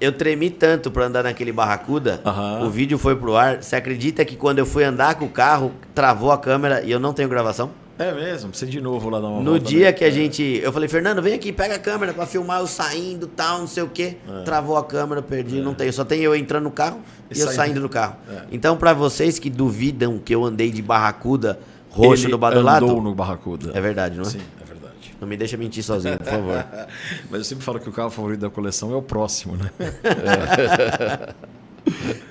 Eu 0.00 0.12
tremi 0.12 0.48
tanto 0.48 0.90
pra 0.90 1.04
andar 1.04 1.24
naquele 1.24 1.52
Barracuda. 1.52 2.22
Aham. 2.24 2.62
O 2.66 2.70
vídeo 2.70 2.96
foi 2.96 3.14
pro 3.14 3.36
ar. 3.36 3.62
Você 3.62 3.76
acredita 3.76 4.24
que 4.24 4.36
quando 4.36 4.58
eu 4.58 4.64
fui 4.64 4.84
andar 4.84 5.16
com 5.16 5.26
o 5.26 5.30
carro, 5.30 5.70
travou 5.94 6.32
a 6.32 6.38
câmera 6.38 6.80
e 6.82 6.90
eu 6.90 6.98
não 6.98 7.12
tenho 7.12 7.28
gravação? 7.28 7.72
É 8.00 8.12
mesmo, 8.14 8.48
precisa 8.50 8.70
de 8.70 8.80
novo 8.80 9.08
lá 9.10 9.20
dar 9.20 9.28
uma 9.28 9.42
No 9.42 9.58
dia 9.58 9.86
né? 9.86 9.92
que 9.92 10.04
a 10.04 10.10
gente. 10.10 10.42
Eu 10.62 10.72
falei, 10.72 10.88
Fernando, 10.88 11.20
vem 11.20 11.34
aqui, 11.34 11.52
pega 11.52 11.74
a 11.74 11.78
câmera 11.78 12.12
pra 12.14 12.24
filmar 12.26 12.60
eu 12.60 12.66
saindo 12.66 13.26
tal, 13.26 13.58
não 13.60 13.66
sei 13.66 13.82
o 13.82 13.88
quê. 13.88 14.16
É. 14.28 14.42
Travou 14.42 14.76
a 14.76 14.84
câmera, 14.84 15.20
perdi, 15.20 15.60
não 15.60 15.74
tenho. 15.74 15.92
Só 15.92 16.04
tem 16.04 16.20
eu 16.22 16.34
entrando 16.34 16.64
no 16.64 16.70
carro 16.70 17.00
e, 17.30 17.36
E 17.36 17.40
eu 17.40 17.48
saindo. 17.48 17.80
do 17.80 17.88
carro. 17.88 18.16
É. 18.30 18.42
Então, 18.50 18.76
pra 18.76 18.92
vocês 18.92 19.38
que 19.38 19.50
duvidam 19.50 20.18
que 20.18 20.34
eu 20.34 20.44
andei 20.44 20.70
de 20.70 20.80
barracuda 20.82 21.58
roxo 21.90 22.24
Ele 22.24 22.30
do 22.32 22.38
badolato. 22.38 22.84
andou 22.86 23.02
no 23.02 23.14
Barracuda. 23.14 23.72
É 23.74 23.80
verdade, 23.80 24.14
não 24.16 24.22
é? 24.22 24.26
Sim, 24.28 24.40
é 24.60 24.64
verdade. 24.64 25.14
Não 25.20 25.26
me 25.28 25.36
deixa 25.36 25.56
mentir 25.56 25.82
sozinho, 25.82 26.16
por 26.18 26.26
favor. 26.26 26.64
Mas 27.28 27.40
eu 27.40 27.44
sempre 27.44 27.64
falo 27.64 27.80
que 27.80 27.88
o 27.88 27.92
carro 27.92 28.10
favorito 28.10 28.40
da 28.40 28.48
coleção 28.50 28.92
é 28.92 28.96
o 28.96 29.02
próximo, 29.02 29.56
né? 29.56 29.70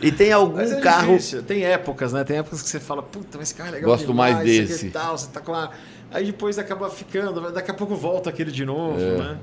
E 0.02 0.12
tem 0.12 0.32
algum 0.32 0.60
é 0.60 0.80
carro. 0.82 1.14
difícil. 1.14 1.44
Tem 1.44 1.64
épocas, 1.66 2.14
né? 2.14 2.24
Tem 2.24 2.38
épocas 2.38 2.62
que 2.62 2.70
você 2.70 2.80
fala, 2.80 3.04
puta, 3.04 3.38
mas 3.38 3.50
esse 3.50 3.56
carro 3.56 3.70
é 3.70 3.74
legal 3.74 3.90
Gosto 3.92 4.14
mais 4.14 4.38
demais, 4.40 4.60
aqui 4.60 4.68
desse. 4.68 4.90
tal, 4.90 5.18
você 5.18 5.28
tá 5.28 5.40
com. 5.42 5.54
Aí 6.12 6.26
depois 6.26 6.58
acaba 6.58 6.90
ficando, 6.90 7.52
daqui 7.52 7.70
a 7.70 7.74
pouco 7.74 7.96
volta 7.96 8.30
aquele 8.30 8.52
de 8.52 8.66
novo, 8.66 9.00
É. 9.00 9.18
né? 9.18 9.38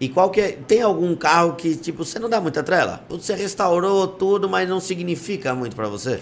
E 0.00 0.08
qual 0.08 0.30
que 0.30 0.40
é, 0.40 0.52
tem 0.52 0.80
algum 0.80 1.14
carro 1.14 1.54
que, 1.56 1.76
tipo, 1.76 2.04
você 2.06 2.18
não 2.18 2.28
dá 2.30 2.40
muita 2.40 2.62
trela? 2.62 3.04
Você 3.10 3.34
restaurou 3.34 4.06
tudo, 4.08 4.48
mas 4.48 4.66
não 4.68 4.80
significa 4.80 5.54
muito 5.54 5.76
pra 5.76 5.88
você? 5.88 6.18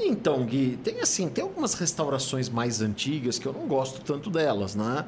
Então, 0.00 0.42
Gui, 0.44 0.76
tem 0.82 1.00
assim, 1.00 1.28
tem 1.28 1.44
algumas 1.44 1.74
restaurações 1.74 2.48
mais 2.48 2.80
antigas 2.80 3.38
que 3.38 3.46
eu 3.46 3.52
não 3.52 3.68
gosto 3.68 4.00
tanto 4.00 4.28
delas, 4.28 4.74
né? 4.74 5.04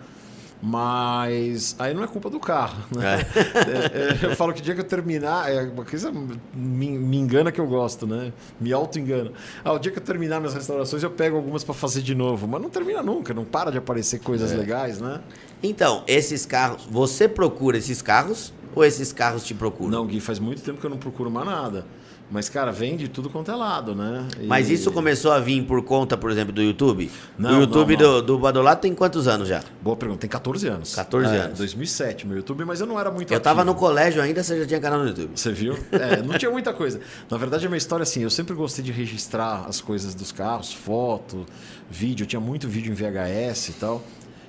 Mas 0.67 1.77
aí 1.79 1.93
não 1.93 2.03
é 2.03 2.07
culpa 2.07 2.31
do 2.31 2.41
carro, 2.41 2.83
né? 2.91 3.21
É, 3.37 4.25
é, 4.25 4.25
eu 4.25 4.35
falo 4.35 4.51
que 4.55 4.61
o 4.61 4.65
dia 4.65 4.75
que 4.75 4.81
eu 4.81 4.85
terminar, 4.85 5.53
é 5.53 5.61
uma 5.65 5.85
coisa 5.85 6.11
me, 6.11 6.89
me 6.99 7.19
engana 7.19 7.53
que 7.53 7.61
eu 7.61 7.67
gosto, 7.67 8.07
né? 8.07 8.33
Me 8.59 8.73
auto-engana. 8.73 9.33
Ah, 9.63 9.75
o 9.75 9.79
dia 9.79 9.93
que 9.93 9.99
eu 9.99 10.03
terminar 10.03 10.41
minhas 10.41 10.55
restaurações, 10.55 11.03
eu 11.03 11.11
pego 11.11 11.37
algumas 11.37 11.63
para 11.63 11.75
fazer 11.75 12.01
de 12.01 12.15
novo, 12.15 12.49
mas 12.49 12.63
não 12.63 12.71
termina 12.71 13.03
nunca, 13.03 13.35
não 13.35 13.45
para 13.45 13.71
de 13.71 13.77
aparecer 13.77 14.21
coisas 14.21 14.53
legais, 14.53 15.03
né? 15.03 15.21
Então, 15.63 16.03
esses 16.07 16.47
carros, 16.47 16.87
você 16.91 17.29
procura 17.29 17.77
esses 17.77 18.01
carros 18.01 18.51
ou 18.75 18.83
esses 18.83 19.13
carros 19.13 19.45
te 19.45 19.53
procuram? 19.53 19.91
Não, 19.91 20.07
Gui, 20.07 20.19
faz 20.19 20.39
muito 20.39 20.63
tempo 20.63 20.81
que 20.81 20.87
eu 20.87 20.91
não 20.91 20.97
procuro 20.97 21.31
mais 21.31 21.47
nada. 21.47 21.85
Mas, 22.31 22.49
cara, 22.49 22.73
vem 22.73 22.97
de 22.97 23.07
tudo 23.07 23.29
quanto 23.31 23.51
é 23.51 23.55
lado, 23.55 23.95
né? 23.95 24.27
E- 24.41 24.47
Mas 24.47 24.69
isso 24.71 24.91
começou 24.91 25.31
a 25.31 25.39
vir 25.39 25.63
por 25.65 25.83
conta, 25.83 26.17
por 26.17 26.31
exemplo, 26.31 26.53
do 26.53 26.63
YouTube? 26.63 27.11
Não, 27.39 27.59
o 27.59 27.61
YouTube 27.61 27.97
não, 27.97 28.03
não. 28.03 28.13
do, 28.21 28.23
do 28.23 28.39
Badolato 28.39 28.83
tem 28.83 28.95
quantos 28.95 29.29
anos 29.29 29.47
já? 29.47 29.63
Boa 29.83 29.95
pergunta, 29.97 30.21
tem 30.23 30.31
14 30.31 30.67
anos. 30.67 30.95
14 30.95 31.33
É, 31.33 31.39
anos. 31.41 31.59
2007, 31.59 32.27
meu 32.27 32.39
YouTube, 32.39 32.65
mas 32.65 32.81
eu 32.81 32.87
não 32.87 32.99
era 32.99 33.11
muito 33.11 33.33
Eu 33.33 33.39
tava 33.41 33.63
no 33.63 33.73
ativo. 33.73 33.87
colégio 33.87 34.23
ainda, 34.23 34.43
você 34.43 34.59
já 34.61 34.67
tinha 34.67 34.81
canal 34.81 35.01
no 35.01 35.07
YouTube. 35.09 35.31
Você 35.37 35.53
viu? 35.53 35.79
É, 35.93 36.23
não 36.23 36.37
tinha 36.39 36.51
muita 36.51 36.73
coisa. 36.73 36.99
Na 37.31 37.37
verdade, 37.37 37.67
a 37.67 37.69
minha 37.69 37.79
história 37.79 38.03
é 38.03 38.05
assim: 38.05 38.23
eu 38.23 38.31
sempre 38.31 38.55
gostei 38.55 38.83
de 38.85 38.91
registrar 38.91 39.67
as 39.69 39.81
coisas 39.81 40.15
dos 40.15 40.33
carros, 40.33 40.73
foto, 40.73 41.45
vídeo. 41.91 42.25
Eu 42.25 42.29
tinha 42.29 42.41
muito 42.41 42.67
vídeo 42.67 42.91
em 42.91 42.95
VHS 42.95 43.69
e 43.69 43.73
tal. 43.75 44.03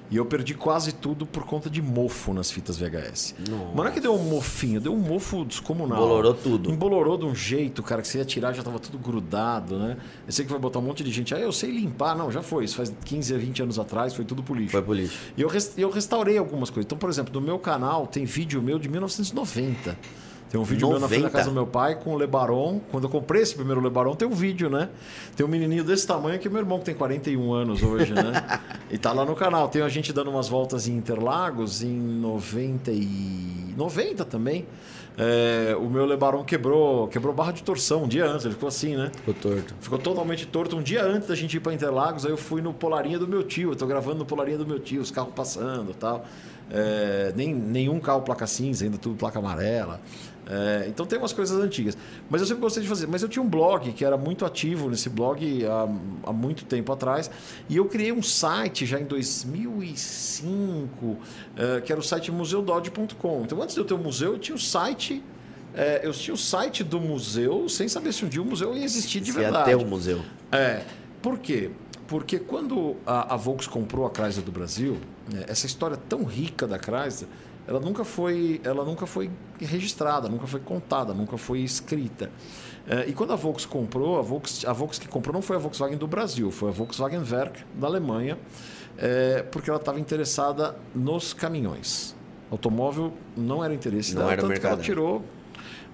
E 0.10 0.18
eu 0.18 0.26
perdi 0.26 0.53
quase 0.53 0.91
tudo 0.91 1.26
por 1.26 1.44
conta 1.45 1.69
de 1.69 1.82
mofo 1.82 2.34
nas 2.34 2.52
fitas 2.52 2.77
VHS. 2.77 3.36
Nossa. 3.49 3.65
Mas 3.65 3.76
não 3.76 3.86
é 3.88 3.91
que 3.91 3.99
deu 3.99 4.14
um 4.14 4.23
mofinho, 4.23 4.80
deu 4.80 4.94
um 4.94 4.99
mofo 4.99 5.44
descomunal. 5.44 5.98
Embolorou 5.98 6.34
tudo. 6.34 6.72
Embolorou 6.72 7.18
de 7.18 7.26
um 7.26 7.34
jeito, 7.34 7.82
cara, 7.82 8.02
que 8.02 8.07
você 8.07 8.19
ia 8.19 8.26
tirar 8.26 8.53
já 8.53 8.61
tava 8.61 8.80
tudo 8.80 8.98
grudado, 8.98 9.77
né? 9.77 9.98
Eu 10.26 10.32
sei 10.32 10.45
que 10.45 10.52
vai 10.52 10.60
botar 10.60 10.80
um 10.80 10.84
monte 10.84 11.03
de 11.03 11.11
gente. 11.11 11.34
Ah, 11.34 11.40
eu 11.40 11.52
sei 11.52 11.72
limpar. 11.72 12.15
Não, 12.15 12.32
já 12.32 12.41
foi. 12.41 12.65
Isso 12.65 12.76
faz 12.76 12.94
15 13.03 13.34
a 13.34 13.38
20 13.38 13.64
anos 13.64 13.80
atrás, 13.80 14.14
foi 14.14 14.26
tudo 14.26 14.44
pro 14.44 14.53
lixo. 14.53 14.72
Foi 14.72 14.82
pro 14.82 14.94
lixo. 14.94 15.18
E 15.36 15.41
eu, 15.41 15.49
eu 15.77 15.90
restaurei 15.90 16.38
algumas 16.38 16.69
coisas. 16.69 16.86
Então, 16.86 16.98
por 16.98 17.10
exemplo, 17.10 17.34
no 17.34 17.41
meu 17.41 17.57
canal 17.57 18.06
tem 18.06 18.26
vídeo 18.26 18.61
meu 18.61 18.77
de 18.77 18.88
1990. 18.88 19.98
Tem 20.56 20.61
um 20.61 20.64
vídeo 20.64 20.88
meu 20.88 20.99
na 21.02 21.07
frente 21.10 21.23
da 21.23 21.27
90? 21.27 21.38
casa 21.38 21.49
do 21.49 21.53
meu 21.53 21.68
pai 21.68 21.95
com 21.95 22.14
o 22.14 22.18
Lebaron. 22.18 22.80
Quando 22.90 23.03
eu 23.03 23.10
comprei 23.10 23.41
esse 23.41 23.53
primeiro 23.53 23.82
Lebaron, 23.82 24.15
tem 24.15 24.26
um 24.26 24.32
vídeo, 24.32 24.69
né? 24.69 24.88
Tem 25.36 25.45
um 25.45 25.49
menininho 25.49 25.84
desse 25.84 26.07
tamanho 26.07 26.40
que 26.40 26.48
é 26.48 26.49
meu 26.52 26.61
irmão, 26.61 26.80
que 26.80 26.86
tem 26.86 26.95
41 26.95 27.52
anos 27.52 27.84
hoje, 27.84 28.14
né? 28.14 28.61
e 28.90 28.98
tá 28.98 29.11
lá 29.11 29.26
no 29.26 29.36
canal. 29.36 29.68
Tem 29.68 29.82
a 29.82 29.90
gente 29.90 30.14
dando 30.14 30.32
umas 30.32 30.48
voltas 30.48 30.88
em 30.88 30.94
Interlagos 30.94 31.84
em 31.84 31.91
90 31.91 32.90
e... 32.91 33.73
90 33.76 34.23
também. 34.23 34.65
É, 35.18 35.76
o 35.77 35.90
meu 35.90 36.06
Lebaron 36.06 36.45
quebrou, 36.45 37.10
quebrou 37.10 37.34
barra 37.34 37.52
de 37.52 37.61
torção 37.61 38.03
um 38.03 38.07
dia 38.07 38.26
antes. 38.26 38.45
Ele 38.45 38.53
ficou 38.53 38.69
assim, 38.69 38.95
né? 38.95 39.11
Ficou 39.14 39.34
torto. 39.34 39.76
Ficou 39.82 39.99
totalmente 39.99 40.45
torto 40.45 40.77
um 40.77 40.82
dia 40.82 41.03
antes 41.03 41.27
da 41.27 41.36
gente 41.36 41.57
ir 41.57 41.60
para 41.60 41.73
Interlagos. 41.73 42.26
Aí 42.26 42.32
eu 42.32 42.38
fui 42.38 42.61
no 42.61 42.73
Polarinha 42.73 43.19
do 43.19 43.27
meu 43.27 43.44
tio. 43.44 43.72
Eu 43.72 43.76
tô 43.76 43.86
gravando 43.86 44.19
no 44.19 44.26
Polarinha 44.26 44.57
do 44.57 44.65
meu 44.65 44.80
tio, 44.80 45.02
os 45.02 45.11
carros 45.11 45.34
passando 45.36 45.91
e 45.91 45.95
tal. 45.95 46.26
É, 46.72 47.32
nem, 47.36 47.53
nenhum 47.53 47.99
carro 47.99 48.22
placa 48.22 48.48
cinza, 48.48 48.86
ainda 48.86 48.98
tudo 48.98 49.15
placa 49.15 49.40
amarela. 49.40 49.99
É, 50.47 50.85
então 50.88 51.05
tem 51.05 51.17
umas 51.17 51.34
coisas 51.34 51.59
antigas. 51.59 51.97
Mas 52.30 52.41
eu 52.41 52.47
sempre 52.47 52.61
gostei 52.61 52.84
de 52.84 52.89
fazer. 52.89 53.07
Mas 53.07 53.23
eu 53.23 53.30
tinha 53.30 53.41
um 53.41 53.49
blog 53.49 53.91
que 53.93 54.05
era 54.05 54.15
muito 54.15 54.45
ativo 54.45 54.89
nesse 54.89 55.09
blog 55.09 55.65
há, 55.65 56.30
há 56.30 56.34
muito 56.34 56.65
tempo 56.65 56.91
atrás. 56.93 57.31
E 57.67 57.77
eu 57.77 57.85
criei 57.85 58.11
um 58.11 58.22
site 58.22 58.85
já 58.85 58.99
em 58.99 59.05
2005, 59.05 61.17
é, 61.57 61.81
que 61.81 61.91
era 61.91 61.99
o 61.99 62.03
site 62.03 62.31
museudodge.com. 62.31 63.41
Então 63.43 63.61
antes 63.61 63.76
de 63.76 63.81
eu 63.81 63.85
ter 63.85 63.93
o 63.93 63.97
museu, 63.97 64.34
eu 64.34 64.39
tinha 64.39 64.55
o 64.55 64.59
site. 64.59 65.23
é, 65.73 66.01
eu 66.03 66.11
tinha 66.11 66.34
o 66.34 66.38
site 66.38 66.84
do 66.84 66.99
museu 66.99 67.67
sem 67.67 67.88
saber 67.88 68.13
se 68.13 68.23
um 68.23 68.30
dia 68.30 68.41
o 68.41 68.45
museu 68.45 68.76
ia 68.76 68.84
existir 68.84 69.19
de 69.19 69.31
ia 69.31 69.39
verdade. 69.39 69.65
ter 69.65 69.76
um 69.76 69.85
museu. 69.85 70.22
É. 70.51 70.84
Por 71.22 71.39
quê? 71.39 71.72
Porque 72.07 72.38
quando 72.38 72.95
a, 73.05 73.34
a 73.34 73.38
Volks 73.38 73.67
comprou 73.67 74.05
a 74.05 74.11
Chrysler 74.11 74.45
do 74.45 74.51
Brasil, 74.51 74.97
né, 75.31 75.43
essa 75.47 75.65
história 75.65 75.97
tão 75.97 76.23
rica 76.23 76.67
da 76.67 76.77
Chrysler, 76.77 77.27
ela 77.67 77.79
nunca 77.79 78.03
foi, 78.03 78.61
ela 78.63 78.83
nunca 78.83 79.05
foi 79.05 79.29
registrada, 79.59 80.29
nunca 80.29 80.47
foi 80.47 80.59
contada, 80.59 81.13
nunca 81.13 81.37
foi 81.37 81.59
escrita. 81.59 82.31
É, 82.87 83.07
e 83.07 83.13
quando 83.13 83.33
a 83.33 83.35
Volks 83.35 83.65
comprou, 83.65 84.19
a 84.19 84.21
Volks, 84.21 84.63
a 84.65 84.73
Volks 84.73 84.99
que 84.99 85.07
comprou 85.07 85.33
não 85.33 85.41
foi 85.41 85.55
a 85.55 85.59
Volkswagen 85.59 85.97
do 85.97 86.07
Brasil, 86.07 86.51
foi 86.51 86.69
a 86.69 86.71
Volkswagen 86.71 87.19
Werk 87.29 87.63
da 87.73 87.87
Alemanha, 87.87 88.37
é, 88.97 89.41
porque 89.43 89.69
ela 89.69 89.79
estava 89.79 89.99
interessada 89.99 90.75
nos 90.93 91.33
caminhões. 91.33 92.15
Automóvel 92.51 93.11
não 93.35 93.63
era 93.63 93.73
interesse 93.73 94.13
Não 94.13 94.21
dela, 94.21 94.33
era 94.33 94.41
tanto 94.41 94.53
que 94.53 94.59
ela 94.59 94.75
mercado. 94.75 94.85
tirou 94.85 95.23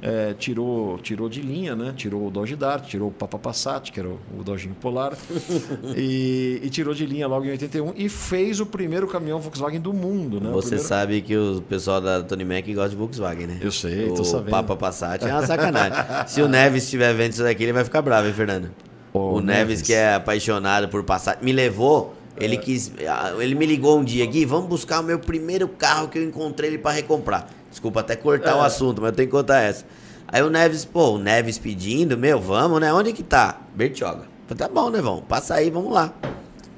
é, 0.02 0.34
tirou, 0.34 0.98
tirou 0.98 1.30
de 1.30 1.42
linha, 1.42 1.76
né? 1.76 1.94
Tirou 1.96 2.26
o 2.28 2.32
Dodge 2.32 2.56
Dart, 2.56 2.86
tirou 2.88 3.10
o 3.10 3.12
Papa 3.12 3.38
Passat, 3.38 3.92
que 3.92 4.00
era 4.00 4.10
o, 4.10 4.20
o 4.40 4.44
Dodge 4.44 4.68
Polar, 4.82 5.14
e, 5.96 6.60
e 6.64 6.70
tirou 6.70 6.94
de 6.94 7.06
linha 7.06 7.28
logo 7.28 7.46
em 7.46 7.52
81 7.52 7.94
e 7.96 8.10
fez 8.10 8.60
o 8.60 8.66
primeiro 8.66 9.08
caminhão 9.08 9.40
Volkswagen 9.40 9.80
do 9.80 9.94
mundo, 9.94 10.40
né? 10.42 10.50
O 10.50 10.54
Você 10.54 10.70
primeiro- 10.70 10.88
sabe 10.88 11.22
que 11.22 11.36
o 11.38 11.62
pessoal 11.62 12.02
da 12.02 12.22
Tony 12.24 12.46
Mac 12.46 12.66
gosta 12.68 12.90
de 12.90 12.96
Volkswagen, 12.96 13.48
né? 13.48 13.60
Eu 13.62 13.72
sei, 13.72 14.10
tô 14.12 14.22
o 14.22 14.26
sabendo. 14.26 14.50
Papa 14.52 14.76
Passat 14.76 15.24
é 15.24 15.32
uma 15.32 15.46
sacanagem. 15.46 15.98
Se 16.28 16.42
o 16.42 16.48
Neves 16.48 16.84
estiver 16.84 17.14
vendo 17.14 17.34
isso 17.34 17.44
daqui, 17.44 17.64
ele 17.64 17.74
vai 17.74 17.84
ficar 17.84 18.02
bravo, 18.02 18.28
hein, 18.28 18.34
Fernando? 18.34 18.70
Ô, 19.14 19.34
o 19.36 19.42
Neves, 19.42 19.58
Neves. 19.68 19.82
que 19.84 19.94
é 19.94 20.16
apaixonado 20.16 20.88
por 20.90 21.04
Passat, 21.04 21.44
me 21.44 21.52
levou. 21.52 22.16
Ele 22.38 22.58
quis. 22.58 22.92
ah, 23.08 23.34
Ele 23.40 23.54
me 23.54 23.66
ligou 23.68 24.00
um 24.00 24.04
dia, 24.04 24.26
Gui, 24.26 24.46
vamos 24.46 24.68
buscar 24.68 25.02
o 25.02 25.04
meu 25.04 25.20
primeiro 25.20 25.68
carro 25.68 26.08
que 26.08 26.18
eu 26.18 26.24
encontrei 26.24 26.70
ele 26.72 26.78
para 26.80 26.92
recomprar. 26.92 27.48
Desculpa 27.72 28.02
até 28.02 28.16
cortar 28.16 28.58
o 28.58 28.62
assunto, 28.62 29.02
mas 29.02 29.12
eu 29.12 29.16
tenho 29.16 29.30
que 29.30 29.36
contar 29.36 29.62
essa. 29.62 29.86
Aí 30.28 30.44
o 30.44 30.50
Neves, 30.50 30.86
pô, 30.86 31.12
o 31.12 31.18
Neves 31.18 31.58
pedindo, 31.58 32.18
meu, 32.18 32.40
vamos, 32.40 32.80
né? 32.80 32.94
Onde 32.94 33.14
que 33.14 33.24
tá? 33.24 33.62
Bertioga. 33.74 34.26
Falei, 34.46 34.58
tá 34.58 34.68
bom, 34.68 34.90
né, 34.90 35.02
vamos? 35.02 35.24
Passa 35.28 35.56
aí, 35.56 35.70
vamos 35.70 35.92
lá. 35.92 36.14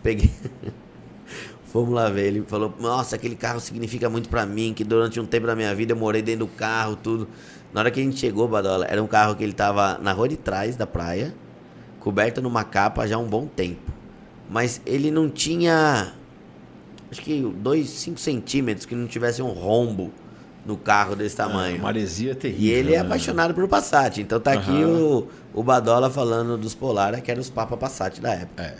Peguei. 0.01 0.31
Fomos 1.73 1.91
lá 1.91 2.07
ver. 2.07 2.27
Ele 2.27 2.43
falou: 2.43 2.71
Nossa, 2.79 3.15
aquele 3.15 3.35
carro 3.35 3.59
significa 3.59 4.07
muito 4.07 4.29
pra 4.29 4.45
mim. 4.45 4.73
Que 4.75 4.83
durante 4.83 5.19
um 5.19 5.25
tempo 5.25 5.47
da 5.47 5.55
minha 5.55 5.73
vida 5.73 5.93
eu 5.93 5.97
morei 5.97 6.21
dentro 6.21 6.45
do 6.45 6.51
carro, 6.51 6.95
tudo. 6.95 7.27
Na 7.73 7.81
hora 7.81 7.89
que 7.89 7.99
a 7.99 8.03
gente 8.03 8.19
chegou, 8.19 8.47
Badola, 8.47 8.85
era 8.85 9.01
um 9.01 9.07
carro 9.07 9.35
que 9.35 9.43
ele 9.43 9.53
tava 9.53 9.97
na 9.97 10.11
rua 10.13 10.29
de 10.29 10.37
trás 10.37 10.75
da 10.75 10.85
praia, 10.85 11.33
coberto 11.99 12.39
numa 12.39 12.63
capa 12.63 13.07
já 13.07 13.15
há 13.15 13.19
um 13.19 13.27
bom 13.27 13.47
tempo. 13.47 13.91
Mas 14.47 14.79
ele 14.85 15.09
não 15.09 15.27
tinha. 15.27 16.13
Acho 17.09 17.21
que 17.21 17.41
2, 17.41 17.89
5 17.89 18.19
centímetros 18.19 18.85
que 18.85 18.93
não 18.93 19.07
tivesse 19.07 19.41
um 19.41 19.49
rombo 19.49 20.11
no 20.65 20.77
carro 20.77 21.15
desse 21.15 21.35
tamanho. 21.35 21.77
A 21.77 21.83
maresia 21.83 22.31
é 22.31 22.35
terrível. 22.35 22.65
E 22.65 22.71
ele 22.71 22.93
é 22.93 22.99
né? 22.99 23.05
apaixonado 23.05 23.53
por 23.53 23.67
Passat. 23.67 24.19
Então 24.21 24.39
tá 24.39 24.53
aqui 24.53 24.71
Aham. 24.71 24.87
o, 24.87 25.27
o 25.53 25.63
Badola 25.63 26.09
falando 26.09 26.57
dos 26.57 26.73
Polara, 26.73 27.19
que 27.21 27.29
eram 27.29 27.41
os 27.41 27.49
Papa 27.49 27.75
Passat 27.77 28.19
da 28.21 28.33
época. 28.33 28.63
É. 28.63 28.75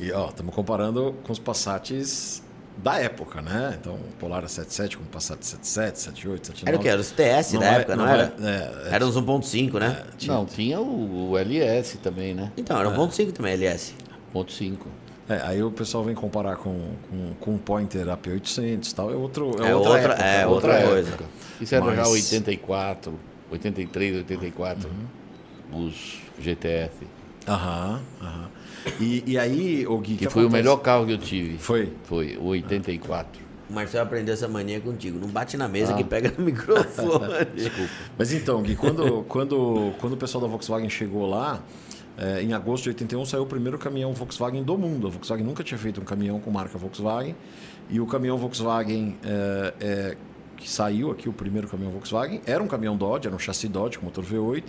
E 0.00 0.12
ó, 0.12 0.28
estamos 0.28 0.54
comparando 0.54 1.14
com 1.24 1.32
os 1.32 1.38
Passats 1.38 2.42
da 2.76 2.96
época, 3.00 3.42
né? 3.42 3.76
Então, 3.80 3.94
o 3.94 4.12
Polara 4.20 4.46
77 4.46 4.96
com 4.98 5.02
o 5.02 5.06
Passat 5.06 5.42
77, 5.44 5.98
78, 5.98 6.46
79. 6.46 6.68
Era 6.68 6.76
o 6.76 6.80
que? 6.80 6.88
Era 6.88 7.00
os 7.00 7.10
TS 7.10 7.52
Não 7.54 7.60
da 7.60 7.66
é- 7.66 7.74
época, 7.80 7.96
não, 7.96 8.04
não 8.04 8.12
era? 8.12 8.34
é- 8.40 8.44
é- 8.44 8.88
é- 8.90 8.94
Era 8.94 9.04
uns 9.06 9.16
1.5, 9.16 9.78
né? 9.80 10.04
tinha- 10.16 10.32
Não, 10.36 10.46
tinha 10.46 10.80
o, 10.80 11.30
o 11.30 11.36
LS 11.38 11.98
também, 11.98 12.34
né? 12.34 12.52
Então, 12.56 12.78
era 12.78 12.88
1.5 12.88 13.32
também, 13.32 13.54
LS. 13.54 13.94
Ponto 14.32 14.52
5. 14.52 14.88
É, 15.28 15.42
aí 15.44 15.62
o 15.62 15.70
pessoal 15.70 16.02
vem 16.04 16.14
comparar 16.14 16.56
com, 16.56 16.90
com, 17.10 17.34
com 17.40 17.54
o 17.54 17.58
Pointer 17.58 18.06
AP800 18.06 18.90
e 18.90 18.94
tal, 18.94 19.10
é, 19.10 19.14
outro, 19.14 19.50
é, 19.62 19.70
É 19.70 19.74
outra, 19.74 19.90
outra- 19.92 20.12
época, 20.12 20.24
é 20.24 20.46
outra 20.46 20.52
outra 20.54 20.72
época. 20.74 20.90
coisa. 20.92 21.18
Isso 21.60 21.74
era 21.74 21.84
já 21.94 22.02
Mas- 22.02 22.08
84, 22.32 23.14
83, 23.50 24.16
84. 24.16 24.88
Uhum. 25.70 25.86
Os 25.86 26.18
GTF. 26.40 27.06
Aham, 27.46 28.00
aham. 28.22 28.48
E, 29.00 29.22
e 29.26 29.38
aí, 29.38 29.86
o 29.86 29.98
Gui, 29.98 30.16
Que 30.16 30.30
foi 30.30 30.44
o 30.44 30.46
acontece? 30.46 30.62
melhor 30.62 30.76
carro 30.78 31.04
que 31.06 31.12
eu 31.12 31.18
tive. 31.18 31.58
Foi? 31.58 31.92
Foi 32.04 32.36
o 32.38 32.44
84. 32.46 33.42
O 33.68 33.72
Marcelo 33.74 34.04
aprendeu 34.04 34.32
essa 34.32 34.48
mania 34.48 34.80
contigo. 34.80 35.18
Não 35.18 35.28
bate 35.28 35.56
na 35.58 35.68
mesa 35.68 35.92
Ah. 35.92 35.96
que 35.96 36.04
pega 36.04 36.32
no 36.38 36.44
microfone. 36.46 37.44
Desculpa. 37.54 37.90
Mas 38.16 38.32
então, 38.32 38.62
Gui, 38.62 38.76
quando, 38.76 39.24
quando, 39.28 39.92
quando 40.00 40.14
o 40.14 40.16
pessoal 40.16 40.40
da 40.40 40.48
Volkswagen 40.48 40.88
chegou 40.88 41.26
lá, 41.28 41.60
eh, 42.18 42.42
em 42.42 42.52
agosto 42.52 42.84
de 42.84 42.90
81 42.90 43.24
saiu 43.24 43.44
o 43.44 43.46
primeiro 43.46 43.78
caminhão 43.78 44.12
Volkswagen 44.12 44.62
do 44.62 44.76
mundo. 44.76 45.06
A 45.06 45.10
Volkswagen 45.10 45.46
nunca 45.46 45.62
tinha 45.62 45.78
feito 45.78 46.00
um 46.00 46.04
caminhão 46.04 46.40
com 46.40 46.50
marca 46.50 46.76
Volkswagen. 46.76 47.34
E 47.88 48.00
o 48.00 48.06
caminhão 48.06 48.36
Volkswagen 48.36 49.16
eh, 49.24 49.74
eh, 49.80 50.16
que 50.58 50.68
saiu 50.68 51.10
aqui 51.10 51.28
o 51.28 51.32
primeiro 51.32 51.68
caminhão 51.68 51.92
Volkswagen, 51.92 52.42
era 52.44 52.62
um 52.62 52.66
caminhão 52.66 52.96
Dodge, 52.96 53.28
era 53.28 53.36
um 53.36 53.38
chassi 53.38 53.68
Dodge 53.68 53.98
com 53.98 54.06
motor 54.06 54.24
V8, 54.24 54.64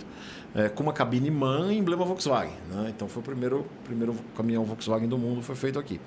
é, 0.54 0.68
com 0.68 0.84
uma 0.84 0.92
cabine 0.92 1.30
MAN 1.30 1.72
e 1.72 1.78
emblema 1.78 2.04
Volkswagen. 2.04 2.54
Né? 2.70 2.92
Então 2.94 3.08
foi 3.08 3.20
o 3.20 3.24
primeiro, 3.24 3.66
primeiro 3.84 4.14
caminhão 4.36 4.64
Volkswagen 4.64 5.08
do 5.08 5.18
mundo 5.18 5.42
foi 5.42 5.56
feito 5.56 5.78
aqui. 5.78 6.00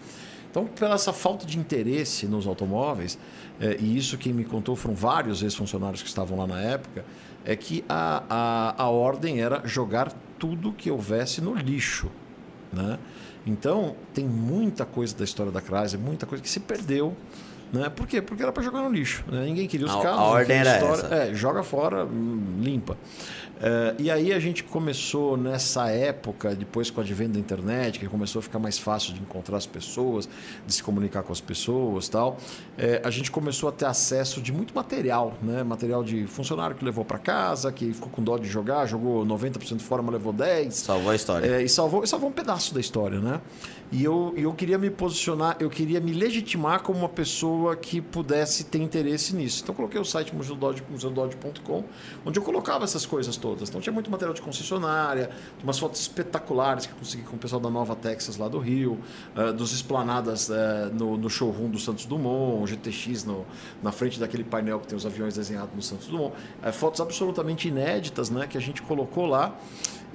Então, 0.50 0.68
pela 0.68 0.94
essa 0.94 1.12
falta 1.12 1.48
de 1.48 1.58
interesse 1.58 2.28
nos 2.28 2.46
automóveis, 2.46 3.18
é, 3.60 3.76
e 3.80 3.98
isso 3.98 4.18
quem 4.18 4.32
me 4.32 4.46
contou 4.46 4.76
foram 4.76 4.94
vários 4.94 5.42
ex-funcionários 5.42 6.02
que 6.02 6.08
estavam 6.08 6.38
lá 6.38 6.46
na 6.46 6.62
época, 6.62 7.04
é 7.44 7.56
que 7.56 7.84
a, 7.90 8.24
a, 8.30 8.84
a 8.84 8.90
ordem 8.90 9.42
era 9.42 9.62
jogar 9.66 10.14
tudo 10.44 10.74
que 10.74 10.92
houvesse 10.92 11.40
no 11.40 11.56
lixo. 11.56 12.12
Né? 12.74 13.00
Então, 13.48 13.96
tem 14.14 14.26
muita 14.26 14.86
coisa 14.86 15.16
da 15.16 15.24
história 15.24 15.54
da 15.54 15.62
Chrysler, 15.62 16.02
muita 16.02 16.26
coisa 16.26 16.44
que 16.44 16.50
se 16.50 16.60
perdeu. 16.60 17.16
Né? 17.72 17.88
Por 17.90 18.06
quê? 18.06 18.22
Porque 18.22 18.44
era 18.44 18.52
para 18.52 18.62
jogar 18.62 18.82
no 18.82 18.90
lixo. 18.92 19.24
Né? 19.32 19.46
Ninguém 19.46 19.68
queria 19.70 19.86
os 19.86 19.94
A- 19.94 20.00
a 20.00 20.02
carros. 20.02 20.20
ordem 20.20 20.58
não 20.58 20.64
queria 20.66 20.70
era 20.70 20.94
história. 20.94 21.16
essa. 21.16 21.32
É, 21.32 21.34
joga 21.34 21.64
fora, 21.64 22.06
hum, 22.06 22.60
limpa. 22.60 22.98
É, 23.64 23.96
e 23.98 24.12
aí 24.12 24.34
a 24.34 24.40
gente 24.40 24.62
começou 24.62 25.38
nessa 25.38 25.90
época, 25.90 26.54
depois 26.54 26.92
com 26.92 27.00
o 27.00 27.04
advento 27.04 27.34
da 27.34 27.40
internet, 27.40 27.98
que 27.98 28.08
começou 28.08 28.40
a 28.40 28.44
ficar 28.44 28.60
mais 28.60 28.78
fácil 28.78 29.14
de 29.14 29.22
encontrar 29.22 29.56
as 29.56 29.66
pessoas, 29.66 30.28
de 30.68 30.74
se 30.74 30.84
comunicar 30.84 31.24
com 31.24 31.32
as 31.32 31.40
pessoas 31.40 32.10
tal. 32.10 32.38
é, 32.78 33.02
a 33.04 33.10
gente 33.10 33.32
começou 33.32 33.70
a 33.70 33.72
ter 33.72 33.86
acesso 33.86 34.42
de 34.42 34.52
muito 34.52 34.76
material, 34.76 35.38
né? 35.42 35.64
Material 35.64 36.04
de 36.04 36.28
funcionário 36.28 36.76
que 36.76 36.84
levou 36.84 37.06
para 37.06 37.18
casa, 37.18 37.72
que 37.72 37.94
ficou 37.94 38.10
com 38.10 38.22
dó 38.22 38.38
de 38.38 38.50
jogar, 38.50 38.86
jogou 38.86 39.26
90% 39.26 39.80
fora, 39.80 40.02
mas 40.02 40.12
levou 40.12 40.34
10%. 40.34 40.72
Salvou 40.72 41.12
a 41.12 41.16
história. 41.16 41.48
É, 41.48 41.64
e 41.64 41.70
salvou, 41.70 42.04
e 42.04 42.08
salvou 42.08 42.30
um 42.30 42.34
pedaço 42.34 42.74
da 42.74 42.82
história, 42.82 43.22
né? 43.22 43.40
E 43.94 44.04
eu, 44.04 44.34
eu 44.36 44.52
queria 44.54 44.80
me 44.80 44.90
posicionar, 44.90 45.56
eu 45.60 45.70
queria 45.70 46.02
me 46.02 46.14
legitimar 46.14 46.82
como 46.82 46.98
uma 46.98 47.10
pessoa 47.10 47.76
que 47.76 48.02
pudesse 48.02 48.64
ter 48.64 48.80
interesse 48.80 49.36
nisso. 49.36 49.62
Então 49.62 49.72
eu 49.72 49.78
coloquei 49.78 50.02
o 50.02 50.04
site 50.04 50.34
museudodge.com, 50.36 51.84
onde 52.26 52.40
eu 52.40 52.44
colocava 52.44 52.86
essas 52.86 53.06
coisas 53.06 53.38
todas. 53.38 53.53
Então 53.62 53.82
tinha 53.82 53.94
muito 53.94 54.10
material 54.10 54.34
de 54.34 54.42
concessionária, 54.42 55.30
umas 55.64 55.78
fotos 55.78 56.02
espetaculares 56.02 56.86
que 56.86 56.94
eu 56.94 56.98
consegui 56.98 57.24
com 57.24 57.36
o 57.36 57.40
pessoal 57.40 57.62
da 57.62 57.70
Nova 57.70 57.96
Texas 57.96 58.38
lá 58.38 58.48
do 58.48 58.60
Rio, 58.60 59.00
eh, 59.36 59.52
dos 59.52 59.72
esplanadas 59.74 60.50
eh, 60.50 60.90
no, 60.94 61.18
no 61.18 61.30
showroom 61.30 61.70
do 61.70 61.80
Santos 61.80 62.06
Dumont, 62.06 62.70
GTX 62.70 63.26
no, 63.26 63.46
na 63.82 63.92
frente 63.92 64.20
daquele 64.20 64.44
painel 64.44 64.80
que 64.80 64.88
tem 64.88 64.98
os 64.98 65.06
aviões 65.06 65.36
desenhados 65.36 65.76
no 65.76 65.82
Santos 65.82 66.08
Dumont. 66.08 66.34
Eh, 66.64 66.72
fotos 66.72 67.02
absolutamente 67.02 67.68
inéditas, 67.68 68.30
né, 68.30 68.48
que 68.48 68.58
a 68.58 68.62
gente 68.62 68.82
colocou 68.82 69.26
lá. 69.26 69.56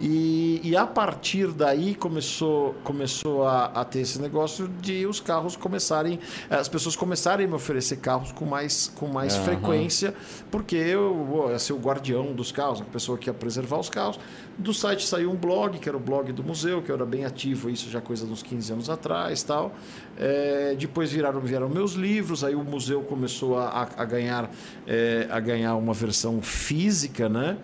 E, 0.01 0.61
e 0.62 0.77
a 0.77 0.87
partir 0.87 1.49
daí 1.49 1.95
começou, 1.95 2.75
começou 2.85 3.45
a, 3.45 3.65
a 3.66 3.85
ter 3.85 4.01
esse 4.01 4.20
negócio 4.20 4.69
de 4.81 5.05
os 5.07 5.19
carros 5.19 5.57
começarem, 5.57 6.20
as 6.49 6.69
pessoas 6.69 6.95
começarem 6.95 7.47
a 7.47 7.49
me 7.49 7.55
oferecer 7.57 7.97
carros 7.97 8.31
com 8.31 8.45
mais, 8.45 8.93
com 8.95 9.09
mais 9.09 9.35
Aham. 9.35 9.45
frequência, 9.45 10.15
porque 10.53 10.77
eu 10.77 11.49
ia 11.51 11.59
ser 11.59 11.73
o 11.73 11.79
guardião 11.79 12.33
dos 12.33 12.53
carros, 12.53 12.81
a 12.81 12.85
pessoa 12.85 13.19
que 13.19 13.29
ia 13.29 13.35
preservar 13.35 13.79
os 13.81 13.89
carros. 13.89 14.20
Do 14.57 14.73
site 14.73 15.05
saiu 15.07 15.33
um 15.33 15.37
blog, 15.37 15.79
que 15.79 15.89
era 15.89 15.97
o 15.97 16.01
blog 16.01 16.33
do 16.33 16.45
museu, 16.45 16.81
que 16.81 16.91
eu 16.91 16.95
era 16.95 17.07
bem 17.07 17.25
ativo, 17.25 17.69
isso 17.69 17.91
já 17.91 18.01
coisa 18.01 18.25
de 18.25 18.33
uns 18.33 18.43
15 18.43 18.73
anos 18.73 18.91
atrás 18.91 19.43
tal. 19.43 19.75
É, 20.16 20.77
depois 20.79 21.11
viraram, 21.12 21.41
vieram 21.41 21.69
meus 21.69 21.93
livros, 21.95 22.43
aí 22.45 22.55
o 22.55 22.62
museu 22.65 23.03
começou 23.03 23.59
a, 23.59 23.69
a- 23.69 23.89
a 23.97 24.05
ganhar, 24.05 24.51
é, 24.87 25.27
a 25.31 25.41
ganhar 25.41 25.75
uma 25.77 25.93
versão 25.95 26.41
física, 26.43 27.29
né? 27.29 27.57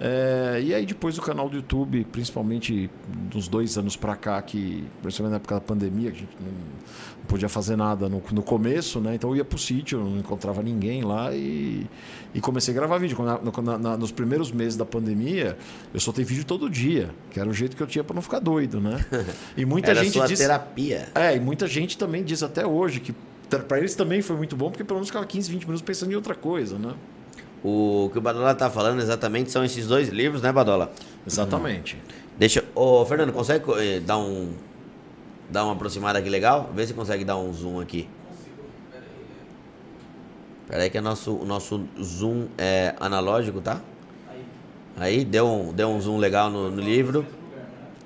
É, 0.00 0.60
e 0.62 0.74
aí 0.74 0.84
depois 0.84 1.16
o 1.18 1.22
canal 1.22 1.48
do 1.48 1.56
YouTube, 1.56 2.04
principalmente 2.10 2.90
dos 3.30 3.46
dois 3.46 3.78
anos 3.78 3.96
pra 3.96 4.16
cá, 4.16 4.42
que 4.42 4.84
principalmente 5.02 5.30
na 5.30 5.36
época 5.36 5.54
da 5.54 5.60
pandemia, 5.60 6.10
que 6.10 6.16
a 6.16 6.20
gente 6.20 6.36
não 6.40 7.24
podia 7.28 7.48
fazer 7.48 7.76
nada 7.76 8.08
no, 8.08 8.20
no 8.32 8.42
começo, 8.42 9.00
né? 9.00 9.14
Então 9.14 9.30
eu 9.30 9.36
ia 9.36 9.44
pro 9.44 9.56
sítio, 9.56 10.00
não 10.00 10.18
encontrava 10.18 10.62
ninguém 10.62 11.02
lá 11.02 11.32
e, 11.34 11.86
e 12.34 12.40
comecei 12.40 12.74
a 12.74 12.76
gravar 12.76 12.98
vídeo. 12.98 13.16
Na- 13.22 13.78
na- 13.78 13.96
nos 13.96 14.10
primeiros 14.10 14.50
meses 14.50 14.76
da 14.76 14.84
pandemia, 14.84 15.56
eu 15.92 16.00
soltei 16.00 16.24
vídeo 16.24 16.44
todo 16.44 16.68
dia, 16.68 17.10
que 17.30 17.38
era 17.38 17.48
o 17.48 17.52
jeito 17.54 17.76
que 17.76 17.82
eu 17.82 17.86
tinha 17.86 18.02
para 18.02 18.14
não 18.14 18.22
ficar 18.22 18.40
doido, 18.40 18.80
né? 18.80 19.04
E 19.56 19.64
muita 19.64 19.92
Era 19.92 20.02
gente 20.02 20.14
sua 20.14 20.26
diz, 20.26 20.38
terapia. 20.40 21.08
é, 21.14 21.36
e 21.36 21.40
muita 21.40 21.66
gente 21.68 21.96
também 21.96 22.24
diz 22.24 22.42
até 22.42 22.66
hoje 22.66 22.98
que 23.00 23.14
para 23.68 23.78
eles 23.78 23.94
também 23.94 24.20
foi 24.20 24.36
muito 24.36 24.56
bom, 24.56 24.68
porque 24.70 24.82
pelo 24.82 24.96
menos 24.96 25.08
ficava 25.08 25.24
15, 25.24 25.48
20 25.52 25.62
minutos 25.62 25.82
pensando 25.82 26.10
em 26.10 26.16
outra 26.16 26.34
coisa, 26.34 26.76
né? 26.78 26.94
O 27.64 28.10
que 28.12 28.18
o 28.18 28.20
Badola 28.20 28.54
tá 28.54 28.68
falando 28.68 29.00
exatamente 29.00 29.50
são 29.50 29.64
esses 29.64 29.86
dois 29.86 30.10
livros, 30.10 30.42
né, 30.42 30.52
Badola? 30.52 30.92
Exatamente. 31.26 31.96
Deixa. 32.38 32.62
Ô, 32.74 33.02
Fernando, 33.06 33.32
consegue 33.32 33.64
eh, 33.78 34.00
dar 34.00 34.18
um. 34.18 34.52
Dar 35.48 35.64
uma 35.64 35.72
aproximada 35.72 36.18
aqui 36.18 36.28
legal? 36.28 36.70
Vê 36.74 36.86
se 36.86 36.92
consegue 36.92 37.24
dar 37.24 37.38
um 37.38 37.50
zoom 37.54 37.80
aqui. 37.80 38.06
Pera 40.68 40.82
aí 40.82 40.90
que 40.90 40.98
é 40.98 41.00
nosso, 41.00 41.34
o 41.34 41.44
nosso 41.46 41.86
zoom 42.02 42.48
é 42.58 42.94
analógico, 43.00 43.62
tá? 43.62 43.80
Aí, 44.96 45.24
deu 45.24 45.46
um, 45.46 45.72
deu 45.72 45.88
um 45.88 46.00
zoom 46.00 46.18
legal 46.18 46.50
no, 46.50 46.70
no 46.70 46.82
livro. 46.82 47.26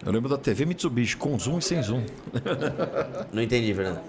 Eu 0.06 0.12
lembro 0.12 0.28
da 0.28 0.38
TV 0.38 0.66
Mitsubishi 0.66 1.16
com 1.16 1.36
zoom 1.36 1.58
e 1.58 1.62
sem 1.62 1.82
zoom. 1.82 2.04
Não 3.32 3.42
entendi, 3.42 3.74
Fernando. 3.74 4.00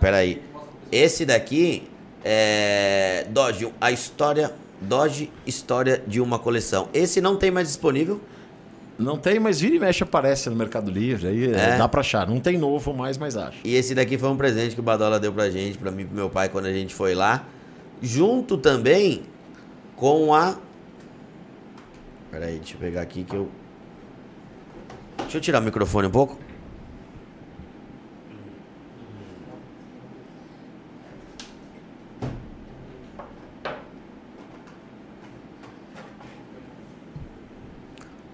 Pera 0.00 0.18
aí. 0.18 0.42
Esse 0.90 1.26
daqui 1.26 1.88
é 2.24 3.26
Dodge, 3.30 3.72
a 3.80 3.90
história 3.92 4.52
Dodge 4.80 5.30
História 5.46 6.02
de 6.06 6.20
uma 6.20 6.38
coleção. 6.38 6.88
Esse 6.94 7.20
não 7.20 7.36
tem 7.36 7.50
mais 7.50 7.68
disponível. 7.68 8.20
Não 8.98 9.16
tem, 9.16 9.38
mas 9.38 9.60
vira 9.60 9.76
e 9.76 9.78
mexe 9.78 10.02
aparece 10.02 10.50
no 10.50 10.56
Mercado 10.56 10.90
Livre, 10.90 11.28
aí 11.28 11.52
É. 11.54 11.76
dá 11.78 11.88
pra 11.88 12.00
achar. 12.00 12.26
Não 12.28 12.40
tem 12.40 12.58
novo 12.58 12.92
mais, 12.92 13.16
mas 13.16 13.36
acha. 13.36 13.58
E 13.64 13.74
esse 13.76 13.94
daqui 13.94 14.18
foi 14.18 14.28
um 14.28 14.36
presente 14.36 14.74
que 14.74 14.80
o 14.80 14.82
Badola 14.82 15.20
deu 15.20 15.32
pra 15.32 15.48
gente, 15.50 15.78
pra 15.78 15.90
mim 15.92 16.02
e 16.02 16.04
pro 16.06 16.16
meu 16.16 16.28
pai 16.28 16.48
quando 16.48 16.66
a 16.66 16.72
gente 16.72 16.92
foi 16.94 17.14
lá. 17.14 17.44
Junto 18.02 18.56
também 18.58 19.22
com 19.94 20.34
a. 20.34 20.56
Pera 22.30 22.46
aí, 22.46 22.58
deixa 22.58 22.74
eu 22.74 22.78
pegar 22.80 23.02
aqui 23.02 23.22
que 23.22 23.36
eu. 23.36 23.48
Deixa 25.18 25.36
eu 25.38 25.40
tirar 25.40 25.60
o 25.60 25.64
microfone 25.64 26.08
um 26.08 26.10
pouco. 26.10 26.36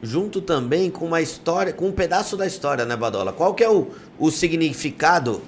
Junto 0.04 0.40
também 0.40 0.90
com 0.90 1.06
uma 1.06 1.20
história, 1.20 1.72
com 1.72 1.88
um 1.88 1.92
pedaço 1.92 2.36
da 2.36 2.46
história, 2.46 2.84
né, 2.84 2.94
Badola? 2.94 3.32
Qual 3.32 3.54
que 3.54 3.64
é 3.64 3.70
o, 3.70 3.88
o 4.18 4.30
significado 4.30 5.42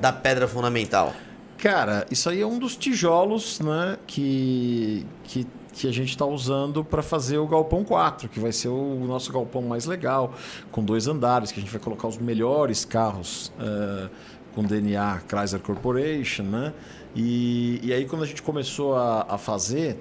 da 0.00 0.12
pedra 0.12 0.48
fundamental? 0.48 1.14
Cara, 1.56 2.06
isso 2.10 2.28
aí 2.28 2.40
é 2.40 2.46
um 2.46 2.58
dos 2.58 2.74
tijolos, 2.74 3.60
né, 3.60 3.96
que, 4.06 5.06
que, 5.24 5.46
que 5.72 5.86
a 5.86 5.92
gente 5.92 6.08
está 6.08 6.24
usando 6.26 6.82
para 6.82 7.02
fazer 7.02 7.38
o 7.38 7.46
Galpão 7.46 7.84
4, 7.84 8.28
que 8.28 8.40
vai 8.40 8.50
ser 8.50 8.68
o 8.68 9.04
nosso 9.06 9.32
galpão 9.32 9.62
mais 9.62 9.84
legal, 9.84 10.34
com 10.72 10.82
dois 10.82 11.06
andares, 11.06 11.52
que 11.52 11.60
a 11.60 11.62
gente 11.62 11.70
vai 11.70 11.80
colocar 11.80 12.08
os 12.08 12.18
melhores 12.18 12.84
carros 12.84 13.52
eh, 13.60 14.08
com 14.54 14.64
DNA 14.64 15.22
Chrysler 15.28 15.60
Corporation, 15.60 16.44
né? 16.44 16.72
E, 17.14 17.80
e 17.82 17.92
aí 17.92 18.04
quando 18.04 18.22
a 18.22 18.26
gente 18.26 18.42
começou 18.42 18.94
a, 18.96 19.26
a 19.28 19.36
fazer, 19.38 19.96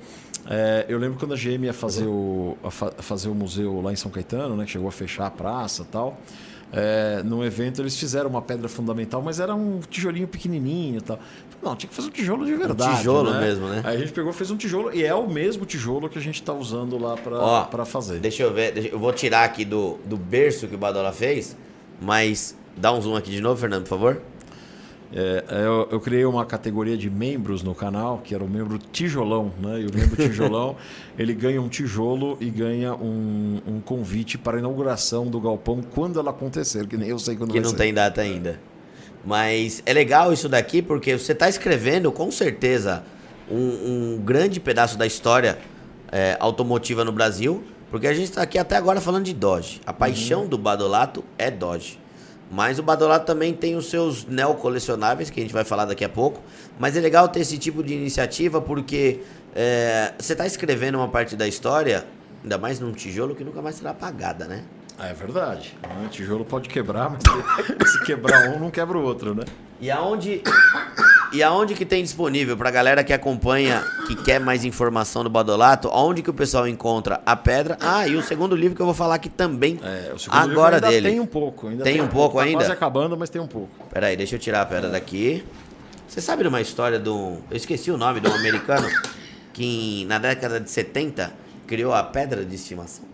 eh, 0.49 0.85
eu 0.87 0.97
lembro 0.99 1.17
quando 1.17 1.33
a 1.33 1.37
GM 1.37 1.65
ia 1.65 1.73
fazer 1.73 2.05
o, 2.05 2.55
a 2.63 2.69
fa- 2.69 2.93
fazer 2.99 3.29
o 3.29 3.35
museu 3.35 3.81
lá 3.81 3.91
em 3.91 3.95
São 3.95 4.11
Caetano, 4.11 4.55
né, 4.55 4.65
que 4.65 4.71
chegou 4.71 4.87
a 4.87 4.91
fechar 4.91 5.25
a 5.25 5.31
praça 5.31 5.81
e 5.81 5.85
tal. 5.85 6.17
É, 6.71 7.23
num 7.25 7.43
evento 7.43 7.81
eles 7.81 7.97
fizeram 7.97 8.29
uma 8.29 8.43
pedra 8.43 8.69
fundamental, 8.69 9.23
mas 9.23 9.39
era 9.39 9.55
um 9.55 9.79
tijolinho 9.89 10.27
pequenininho 10.27 10.99
e 10.99 11.01
tal. 11.01 11.19
Não, 11.63 11.75
tinha 11.75 11.89
que 11.89 11.95
fazer 11.95 12.09
um 12.09 12.11
tijolo 12.11 12.45
de 12.45 12.53
verdade. 12.55 12.95
tijolo 12.97 13.31
né? 13.33 13.39
mesmo, 13.41 13.67
né? 13.67 13.81
Aí 13.83 13.95
a 13.95 13.99
gente 13.99 14.11
pegou 14.11 14.29
e 14.29 14.33
fez 14.35 14.51
um 14.51 14.55
tijolo, 14.55 14.93
e 14.93 15.03
é 15.03 15.13
o 15.15 15.27
mesmo 15.27 15.65
tijolo 15.65 16.07
que 16.07 16.19
a 16.19 16.21
gente 16.21 16.35
está 16.35 16.53
usando 16.53 16.95
lá 16.99 17.17
para 17.17 17.85
fazer. 17.85 18.19
Deixa 18.19 18.43
eu 18.43 18.53
ver, 18.53 18.71
deixa- 18.71 18.89
eu 18.89 18.99
vou 18.99 19.11
tirar 19.11 19.45
aqui 19.45 19.65
do, 19.65 19.97
do 20.05 20.15
berço 20.15 20.67
que 20.67 20.75
o 20.75 20.77
Badola 20.77 21.11
fez, 21.11 21.57
mas 21.99 22.55
dá 22.77 22.93
um 22.93 23.01
zoom 23.01 23.15
aqui 23.15 23.31
de 23.31 23.41
novo, 23.41 23.59
Fernando, 23.59 23.81
por 23.83 23.89
favor. 23.89 24.21
É, 25.11 25.43
eu, 25.65 25.87
eu 25.91 25.99
criei 25.99 26.23
uma 26.23 26.45
categoria 26.45 26.95
de 26.95 27.09
membros 27.09 27.63
no 27.63 27.73
canal, 27.73 28.19
que 28.23 28.35
era 28.35 28.43
o 28.43 28.49
membro 28.49 28.77
tijolão, 28.77 29.51
né? 29.59 29.81
E 29.81 29.87
o 29.87 29.93
membro 29.93 30.15
tijolão, 30.21 30.75
ele 31.17 31.33
ganha 31.33 31.61
um 31.61 31.67
tijolo 31.67 32.37
e 32.39 32.49
ganha 32.49 32.93
um, 32.93 33.59
um 33.65 33.79
convite 33.79 34.37
para 34.37 34.57
a 34.57 34.59
inauguração 34.59 35.25
do 35.25 35.39
galpão 35.39 35.81
quando 35.81 36.19
ela 36.19 36.29
acontecer, 36.29 36.85
que 36.85 36.95
nem 36.95 37.09
eu 37.09 37.17
sei 37.17 37.35
quando 37.35 37.51
que 37.51 37.59
vai 37.59 37.63
não 37.63 37.71
ser. 37.71 37.77
tem 37.77 37.93
data 37.93 38.21
ainda. 38.21 38.59
Mas 39.25 39.81
é 39.85 39.93
legal 39.93 40.31
isso 40.31 40.47
daqui 40.47 40.81
porque 40.81 41.17
você 41.17 41.31
está 41.31 41.49
escrevendo 41.49 42.11
com 42.11 42.31
certeza 42.31 43.03
um, 43.49 44.15
um 44.15 44.21
grande 44.23 44.59
pedaço 44.59 44.97
da 44.97 45.07
história 45.07 45.57
é, 46.11 46.37
automotiva 46.39 47.03
no 47.03 47.11
Brasil, 47.11 47.63
porque 47.89 48.07
a 48.07 48.13
gente 48.13 48.25
está 48.25 48.43
aqui 48.43 48.57
até 48.57 48.75
agora 48.75 49.01
falando 49.01 49.25
de 49.25 49.33
Dodge. 49.33 49.81
A 49.85 49.91
paixão 49.91 50.45
do 50.47 50.57
Badolato 50.57 51.23
é 51.37 51.49
Dodge. 51.49 51.99
Mas 52.51 52.79
o 52.79 52.83
Badolato 52.83 53.25
também 53.25 53.53
tem 53.53 53.75
os 53.75 53.89
seus 53.89 54.25
neocolecionáveis, 54.25 55.29
que 55.29 55.39
a 55.39 55.43
gente 55.43 55.53
vai 55.53 55.63
falar 55.63 55.85
daqui 55.85 56.03
a 56.03 56.09
pouco. 56.09 56.41
Mas 56.79 56.97
é 56.97 56.99
legal 56.99 57.27
ter 57.27 57.41
esse 57.41 57.57
tipo 57.57 57.83
de 57.83 57.93
iniciativa 57.93 58.59
porque 58.59 59.21
é, 59.55 60.13
você 60.17 60.33
está 60.33 60.45
escrevendo 60.45 60.95
uma 60.95 61.07
parte 61.07 61.35
da 61.35 61.47
história, 61.47 62.05
ainda 62.43 62.57
mais 62.57 62.79
num 62.79 62.91
tijolo 62.91 63.35
que 63.35 63.43
nunca 63.43 63.61
mais 63.61 63.75
será 63.75 63.91
apagada, 63.91 64.45
né? 64.45 64.63
Ah, 64.99 65.07
É 65.07 65.13
verdade. 65.13 65.73
né? 65.81 66.05
O 66.05 66.09
tijolo 66.09 66.43
pode 66.45 66.67
quebrar, 66.69 67.09
mas 67.09 67.89
se- 67.91 68.03
quebrar 68.03 68.49
um, 68.49 68.59
não 68.59 68.69
quebra 68.69 68.97
o 68.97 69.01
outro, 69.03 69.33
né? 69.33 69.43
E 69.79 69.89
aonde 69.89 70.41
E 71.31 71.43
aonde 71.43 71.75
que 71.75 71.85
tem 71.85 72.01
disponível 72.01 72.57
pra 72.57 72.71
galera 72.71 73.03
que 73.03 73.13
acompanha, 73.13 73.83
que 74.07 74.15
quer 74.15 74.39
mais 74.39 74.65
informação 74.65 75.23
do 75.23 75.29
Badolato, 75.29 75.87
aonde 75.87 76.23
que 76.23 76.29
o 76.29 76.33
pessoal 76.33 76.67
encontra 76.67 77.21
a 77.23 77.35
pedra? 77.35 77.77
Ah, 77.79 78.07
e 78.07 78.15
o 78.15 78.23
segundo 78.23 78.55
livro 78.55 78.75
que 78.75 78.81
eu 78.81 78.85
vou 78.87 78.95
falar 78.95 79.13
aqui 79.15 79.29
também. 79.29 79.79
É, 79.83 80.11
o 80.11 80.17
segundo 80.17 80.39
livro 80.41 80.59
agora 80.59 80.75
ainda 80.77 80.87
dele. 80.89 81.09
tem 81.11 81.19
um 81.19 81.27
pouco. 81.27 81.67
Ainda 81.67 81.83
Tem 81.83 82.01
um 82.01 82.07
pouco 82.07 82.37
tá 82.39 82.43
ainda? 82.45 82.57
quase 82.57 82.71
acabando, 82.71 83.15
mas 83.15 83.29
tem 83.29 83.39
um 83.39 83.47
pouco. 83.47 83.69
Peraí, 83.93 84.17
deixa 84.17 84.35
eu 84.35 84.39
tirar 84.39 84.61
a 84.61 84.65
pedra 84.65 84.89
daqui. 84.89 85.45
Você 86.07 86.19
sabe 86.19 86.41
de 86.41 86.49
uma 86.49 86.61
história 86.61 86.97
do. 86.97 87.37
Eu 87.51 87.55
esqueci 87.57 87.91
o 87.91 87.97
nome 87.97 88.19
de 88.19 88.27
um 88.27 88.33
americano 88.33 88.89
que 89.53 90.05
na 90.05 90.17
década 90.17 90.59
de 90.59 90.69
70 90.71 91.31
criou 91.67 91.93
a 91.93 92.01
pedra 92.03 92.43
de 92.43 92.55
estimação. 92.55 93.05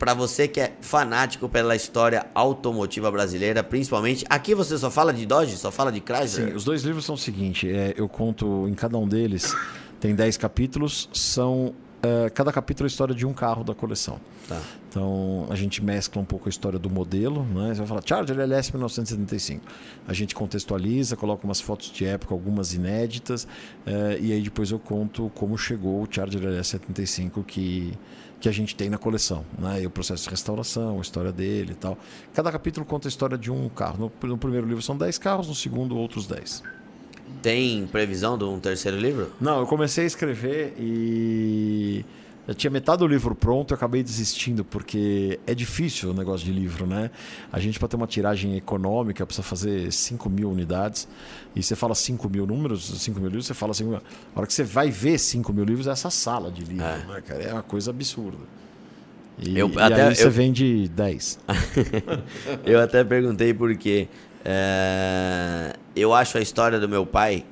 Para 0.00 0.14
você 0.14 0.48
que 0.48 0.58
é 0.58 0.72
fanático 0.80 1.46
pela 1.46 1.76
história 1.76 2.24
automotiva 2.34 3.10
brasileira, 3.10 3.62
principalmente. 3.62 4.24
Aqui 4.30 4.54
você 4.54 4.78
só 4.78 4.90
fala 4.90 5.12
de 5.12 5.26
Dodge, 5.26 5.58
só 5.58 5.70
fala 5.70 5.92
de 5.92 6.00
Chrysler. 6.00 6.48
Sim, 6.48 6.56
os 6.56 6.64
dois 6.64 6.82
livros 6.84 7.04
são 7.04 7.16
o 7.16 7.18
seguinte, 7.18 7.70
é, 7.70 7.92
eu 7.98 8.08
conto 8.08 8.66
em 8.66 8.72
cada 8.72 8.96
um 8.96 9.06
deles, 9.06 9.54
tem 10.00 10.14
10 10.14 10.38
capítulos, 10.38 11.06
são 11.12 11.74
é, 12.02 12.30
cada 12.30 12.50
capítulo 12.50 12.86
é 12.86 12.88
a 12.88 12.90
história 12.90 13.14
de 13.14 13.26
um 13.26 13.34
carro 13.34 13.62
da 13.62 13.74
coleção. 13.74 14.18
Tá. 14.48 14.58
Então 14.88 15.46
a 15.50 15.54
gente 15.54 15.84
mescla 15.84 16.22
um 16.22 16.24
pouco 16.24 16.48
a 16.48 16.50
história 16.50 16.78
do 16.78 16.88
modelo, 16.88 17.44
né? 17.44 17.74
Você 17.74 17.80
vai 17.80 17.86
falar 17.86 18.02
Charger 18.04 18.38
LS 18.38 18.72
1975. 18.72 19.62
A 20.08 20.14
gente 20.14 20.34
contextualiza, 20.34 21.14
coloca 21.14 21.44
umas 21.44 21.60
fotos 21.60 21.92
de 21.92 22.06
época, 22.06 22.32
algumas 22.32 22.72
inéditas, 22.72 23.46
eh, 23.84 24.18
e 24.18 24.32
aí 24.32 24.40
depois 24.40 24.70
eu 24.70 24.78
conto 24.78 25.30
como 25.34 25.58
chegou 25.58 26.02
o 26.02 26.08
Charger 26.10 26.42
LS 26.42 26.70
75 26.70 27.44
que 27.44 27.92
que 28.40 28.48
a 28.48 28.52
gente 28.52 28.74
tem 28.74 28.88
na 28.88 28.96
coleção, 28.96 29.44
né? 29.58 29.82
E 29.82 29.86
o 29.86 29.90
processo 29.90 30.24
de 30.24 30.30
restauração, 30.30 30.98
a 30.98 31.02
história 31.02 31.30
dele 31.30 31.72
e 31.72 31.74
tal. 31.74 31.98
Cada 32.32 32.50
capítulo 32.50 32.86
conta 32.86 33.06
a 33.06 33.10
história 33.10 33.36
de 33.36 33.50
um 33.50 33.68
carro. 33.68 34.10
No, 34.22 34.28
no 34.28 34.38
primeiro 34.38 34.66
livro 34.66 34.82
são 34.82 34.96
10 34.96 35.18
carros, 35.18 35.46
no 35.46 35.54
segundo 35.54 35.96
outros 35.96 36.26
10. 36.26 36.62
Tem 37.42 37.86
previsão 37.86 38.36
de 38.36 38.44
um 38.44 38.58
terceiro 38.58 38.98
livro? 38.98 39.30
Não, 39.40 39.60
eu 39.60 39.66
comecei 39.66 40.04
a 40.04 40.06
escrever 40.06 40.74
e 40.78 42.04
eu 42.50 42.54
tinha 42.54 42.70
metade 42.70 42.98
do 42.98 43.06
livro 43.06 43.32
pronto, 43.34 43.70
eu 43.72 43.76
acabei 43.76 44.02
desistindo 44.02 44.64
porque 44.64 45.38
é 45.46 45.54
difícil 45.54 46.10
o 46.10 46.12
negócio 46.12 46.44
de 46.44 46.52
livro, 46.52 46.84
né? 46.86 47.08
A 47.52 47.60
gente 47.60 47.78
para 47.78 47.86
ter 47.86 47.94
uma 47.96 48.08
tiragem 48.08 48.56
econômica 48.56 49.24
precisa 49.24 49.46
fazer 49.46 49.92
5 49.92 50.28
mil 50.28 50.50
unidades 50.50 51.06
e 51.54 51.62
você 51.62 51.76
fala 51.76 51.94
5 51.94 52.28
mil 52.28 52.46
números, 52.48 52.86
5 53.00 53.20
mil 53.20 53.28
livros, 53.28 53.46
você 53.46 53.54
fala 53.54 53.72
5 53.72 53.88
mil. 53.90 53.98
A 53.98 54.38
hora 54.38 54.46
que 54.48 54.52
você 54.52 54.64
vai 54.64 54.90
ver 54.90 55.16
5 55.18 55.52
mil 55.52 55.64
livros 55.64 55.86
é 55.86 55.90
essa 55.92 56.10
sala 56.10 56.50
de 56.50 56.64
livro, 56.64 56.84
É. 56.84 56.98
né, 57.06 57.22
cara? 57.24 57.40
É 57.42 57.52
uma 57.52 57.62
coisa 57.62 57.90
absurda. 57.90 58.38
E, 59.38 59.56
Eu- 59.56 59.70
e 59.70 59.78
até 59.80 60.08
aí 60.08 60.14
você 60.16 60.26
eu- 60.26 60.30
vende 60.30 60.88
10. 60.88 61.38
Eu 62.66 62.80
até 62.80 63.02
perguntei 63.04 63.54
porque 63.54 64.08
é, 64.44 65.72
eu 65.94 66.12
acho 66.12 66.36
a 66.36 66.40
história 66.40 66.78
do 66.80 66.88
meu 66.88 67.06
pai 67.06 67.44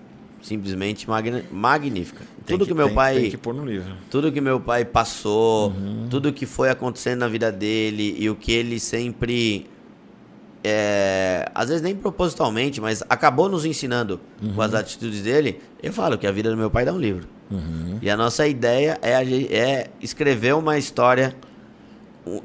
simplesmente 0.48 1.06
magnífica. 1.52 2.24
Tem 2.46 2.56
tudo 2.56 2.66
que, 2.66 2.74
meu 2.74 2.86
tem- 2.86 2.94
pai, 2.94 3.14
Tem 3.20 3.30
que 3.30 3.36
pôr 3.36 3.54
no 3.54 3.64
livro. 3.64 3.92
tudo 4.10 4.32
que 4.32 4.40
meu 4.40 4.58
pai 4.58 4.84
passou, 4.84 5.68
Uhum. 5.70 6.06
tudo 6.08 6.32
que 6.32 6.46
foi 6.46 6.70
acontecendo 6.70 7.20
na 7.20 7.28
vida 7.28 7.52
dele 7.52 8.16
e 8.18 8.28
o 8.30 8.34
que 8.34 8.50
ele 8.52 8.80
sempre 8.80 9.66
é, 10.64 11.48
às 11.54 11.68
vezes 11.68 11.82
nem 11.82 11.94
propositalmente, 11.94 12.80
mas 12.80 13.02
acabou 13.08 13.48
nos 13.48 13.64
ensinando 13.64 14.20
com 14.40 14.46
Uhum. 14.46 14.60
as 14.60 14.74
atitudes 14.74 15.22
dele. 15.22 15.60
Eu 15.82 15.92
falo 15.92 16.18
que 16.18 16.26
a 16.26 16.32
vida 16.32 16.50
do 16.50 16.56
meu 16.56 16.68
pai 16.70 16.84
dá 16.84 16.92
um 16.92 16.98
livro. 16.98 17.28
Uhum. 17.50 17.98
E 18.02 18.10
a 18.10 18.16
nossa 18.16 18.46
ideia 18.46 18.98
é, 19.00 19.12
é 19.54 19.86
escrever 20.00 20.54
uma 20.56 20.76
história, 20.76 21.34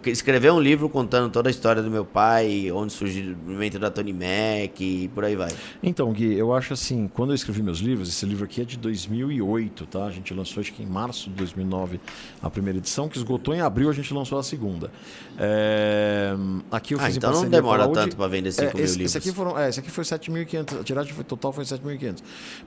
escrever 0.06 0.52
um 0.52 0.60
livro 0.60 0.88
contando 0.90 1.32
toda 1.32 1.50
a 1.50 1.52
história 1.52 1.82
do 1.82 1.90
meu 1.90 2.06
pai, 2.06 2.72
onde 2.72 2.94
surgiu 2.94 3.34
o 3.34 3.38
movimento 3.38 3.80
da 3.80 3.90
Tony 3.92 4.14
Mac 4.14 4.80
e 4.80 5.10
por 5.14 5.24
aí 5.26 5.36
vai. 5.36 5.50
Então, 5.82 6.12
Gui, 6.12 6.34
eu 6.38 6.54
acho 6.54 6.74
assim, 6.74 7.10
quando 7.14 7.32
eu 7.32 7.36
escrevi 7.36 7.62
meus 7.64 7.80
livros, 7.80 8.10
esse 8.10 8.26
livro 8.26 8.46
aqui 8.46 8.62
é 8.62 8.66
de 8.66 8.78
2008, 8.78 9.86
tá? 9.88 10.06
A 10.06 10.12
gente 10.12 10.34
lançou 10.34 10.62
acho 10.62 10.72
que 10.74 10.84
em 10.84 10.86
março 10.88 11.30
de 11.30 11.36
2009 11.36 12.00
a 12.42 12.50
primeira 12.50 12.78
edição, 12.80 13.08
que 13.10 13.18
esgotou 13.18 13.54
em 13.54 13.62
abril, 13.62 13.90
a 13.90 13.94
gente 13.94 14.14
lançou 14.14 14.38
a 14.38 14.44
segunda. 14.44 14.92
É, 15.38 16.34
Aqui 16.72 16.94
eu 16.94 17.00
Ah, 17.00 17.06
fiz 17.06 17.16
em 17.16 17.18
então 17.18 17.32
não 17.32 17.42
a 17.44 17.46
demora 17.46 17.88
tanto 17.90 18.16
pra 18.16 18.28
vender 18.28 18.52
5 18.52 18.64
É, 18.70 18.74
mil 18.74 18.84
esse, 18.84 18.98
livros. 18.98 19.16
esse 19.16 19.18
aqui 19.18 19.36
foram, 19.36 19.58
é, 19.58 19.70
esse 19.70 19.80
aqui 19.80 19.90
foi 19.92 20.04
7.500, 20.04 20.80
a 20.80 20.84
tiragem 20.84 21.14
foi, 21.14 21.24
total 21.24 21.52
foi 21.52 21.64
7.500. 21.66 22.20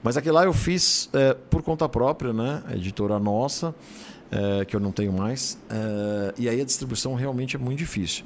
Mas 0.03 0.17
aquele 0.17 0.33
lá 0.33 0.43
eu 0.45 0.53
fiz 0.53 1.09
é, 1.13 1.33
por 1.33 1.61
conta 1.61 1.87
própria, 1.89 2.33
né? 2.33 2.63
Editora 2.73 3.19
nossa, 3.19 3.73
é, 4.31 4.65
que 4.65 4.75
eu 4.75 4.79
não 4.79 4.91
tenho 4.91 5.13
mais. 5.13 5.57
é, 5.69 6.33
e 6.37 6.49
aí 6.49 6.61
a 6.61 6.65
distribuição 6.65 7.15
realmente 7.15 7.55
é 7.55 7.59
muito 7.59 7.79
difícil. 7.79 8.23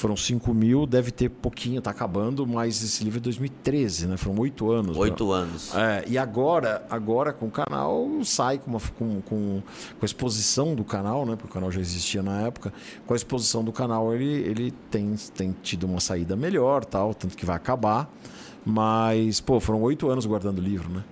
Foram 0.00 0.16
5 0.16 0.54
mil, 0.54 0.86
deve 0.86 1.10
ter 1.10 1.28
pouquinho, 1.28 1.82
tá 1.82 1.90
acabando, 1.90 2.46
mas 2.46 2.82
esse 2.82 3.04
livro 3.04 3.18
é 3.18 3.20
2013, 3.20 4.06
né? 4.06 4.16
Foram 4.16 4.40
oito 4.40 4.70
anos. 4.70 4.96
Oito 4.96 5.30
anos. 5.30 5.74
É, 5.74 6.04
e 6.08 6.16
agora, 6.16 6.86
agora 6.88 7.34
com 7.34 7.48
o 7.48 7.50
canal 7.50 8.08
sai 8.24 8.56
com, 8.56 8.70
uma, 8.70 8.80
com, 8.98 9.20
com, 9.20 9.62
com 9.62 9.62
a 10.00 10.04
exposição 10.06 10.74
do 10.74 10.84
canal, 10.84 11.26
né? 11.26 11.36
Porque 11.36 11.50
o 11.50 11.52
canal 11.52 11.70
já 11.70 11.82
existia 11.82 12.22
na 12.22 12.40
época. 12.46 12.72
Com 13.06 13.12
a 13.12 13.16
exposição 13.16 13.62
do 13.62 13.72
canal, 13.72 14.14
ele, 14.14 14.24
ele 14.24 14.70
tem, 14.90 15.14
tem 15.34 15.54
tido 15.62 15.84
uma 15.84 16.00
saída 16.00 16.34
melhor, 16.34 16.82
tal, 16.82 17.12
tanto 17.12 17.36
que 17.36 17.44
vai 17.44 17.56
acabar. 17.56 18.10
Mas, 18.64 19.38
pô, 19.38 19.60
foram 19.60 19.82
oito 19.82 20.08
anos 20.08 20.24
guardando 20.24 20.60
o 20.60 20.62
livro, 20.62 20.88
né? 20.88 21.04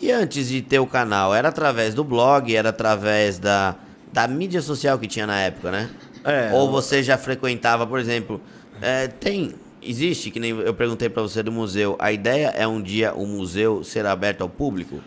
E 0.00 0.10
antes 0.10 0.48
de 0.48 0.60
ter 0.60 0.78
o 0.78 0.86
canal, 0.86 1.34
era 1.34 1.48
através 1.48 1.94
do 1.94 2.04
blog, 2.04 2.54
era 2.54 2.70
através 2.70 3.38
da, 3.38 3.76
da 4.12 4.26
mídia 4.28 4.60
social 4.60 4.98
que 4.98 5.06
tinha 5.06 5.26
na 5.26 5.38
época, 5.40 5.70
né? 5.70 5.90
É, 6.24 6.50
Ou 6.52 6.70
você 6.70 7.02
já 7.02 7.18
frequentava, 7.18 7.86
por 7.86 7.98
exemplo, 7.98 8.40
é, 8.80 9.08
tem, 9.08 9.54
existe, 9.82 10.30
que 10.30 10.40
nem 10.40 10.50
eu 10.50 10.74
perguntei 10.74 11.08
pra 11.08 11.22
você 11.22 11.42
do 11.42 11.52
museu, 11.52 11.96
a 11.98 12.10
ideia 12.10 12.48
é 12.48 12.66
um 12.66 12.82
dia 12.82 13.14
o 13.14 13.26
museu 13.26 13.84
ser 13.84 14.06
aberto 14.06 14.42
ao 14.42 14.48
público? 14.48 15.00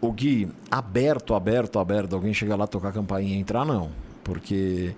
O 0.00 0.10
Gui, 0.10 0.48
aberto, 0.70 1.34
aberto, 1.34 1.78
aberto, 1.78 2.14
alguém 2.14 2.34
chegar 2.34 2.56
lá, 2.56 2.66
tocar 2.66 2.88
a 2.88 2.92
campainha 2.92 3.36
e 3.36 3.38
entrar, 3.38 3.64
não. 3.64 3.90
Porque 4.24 4.94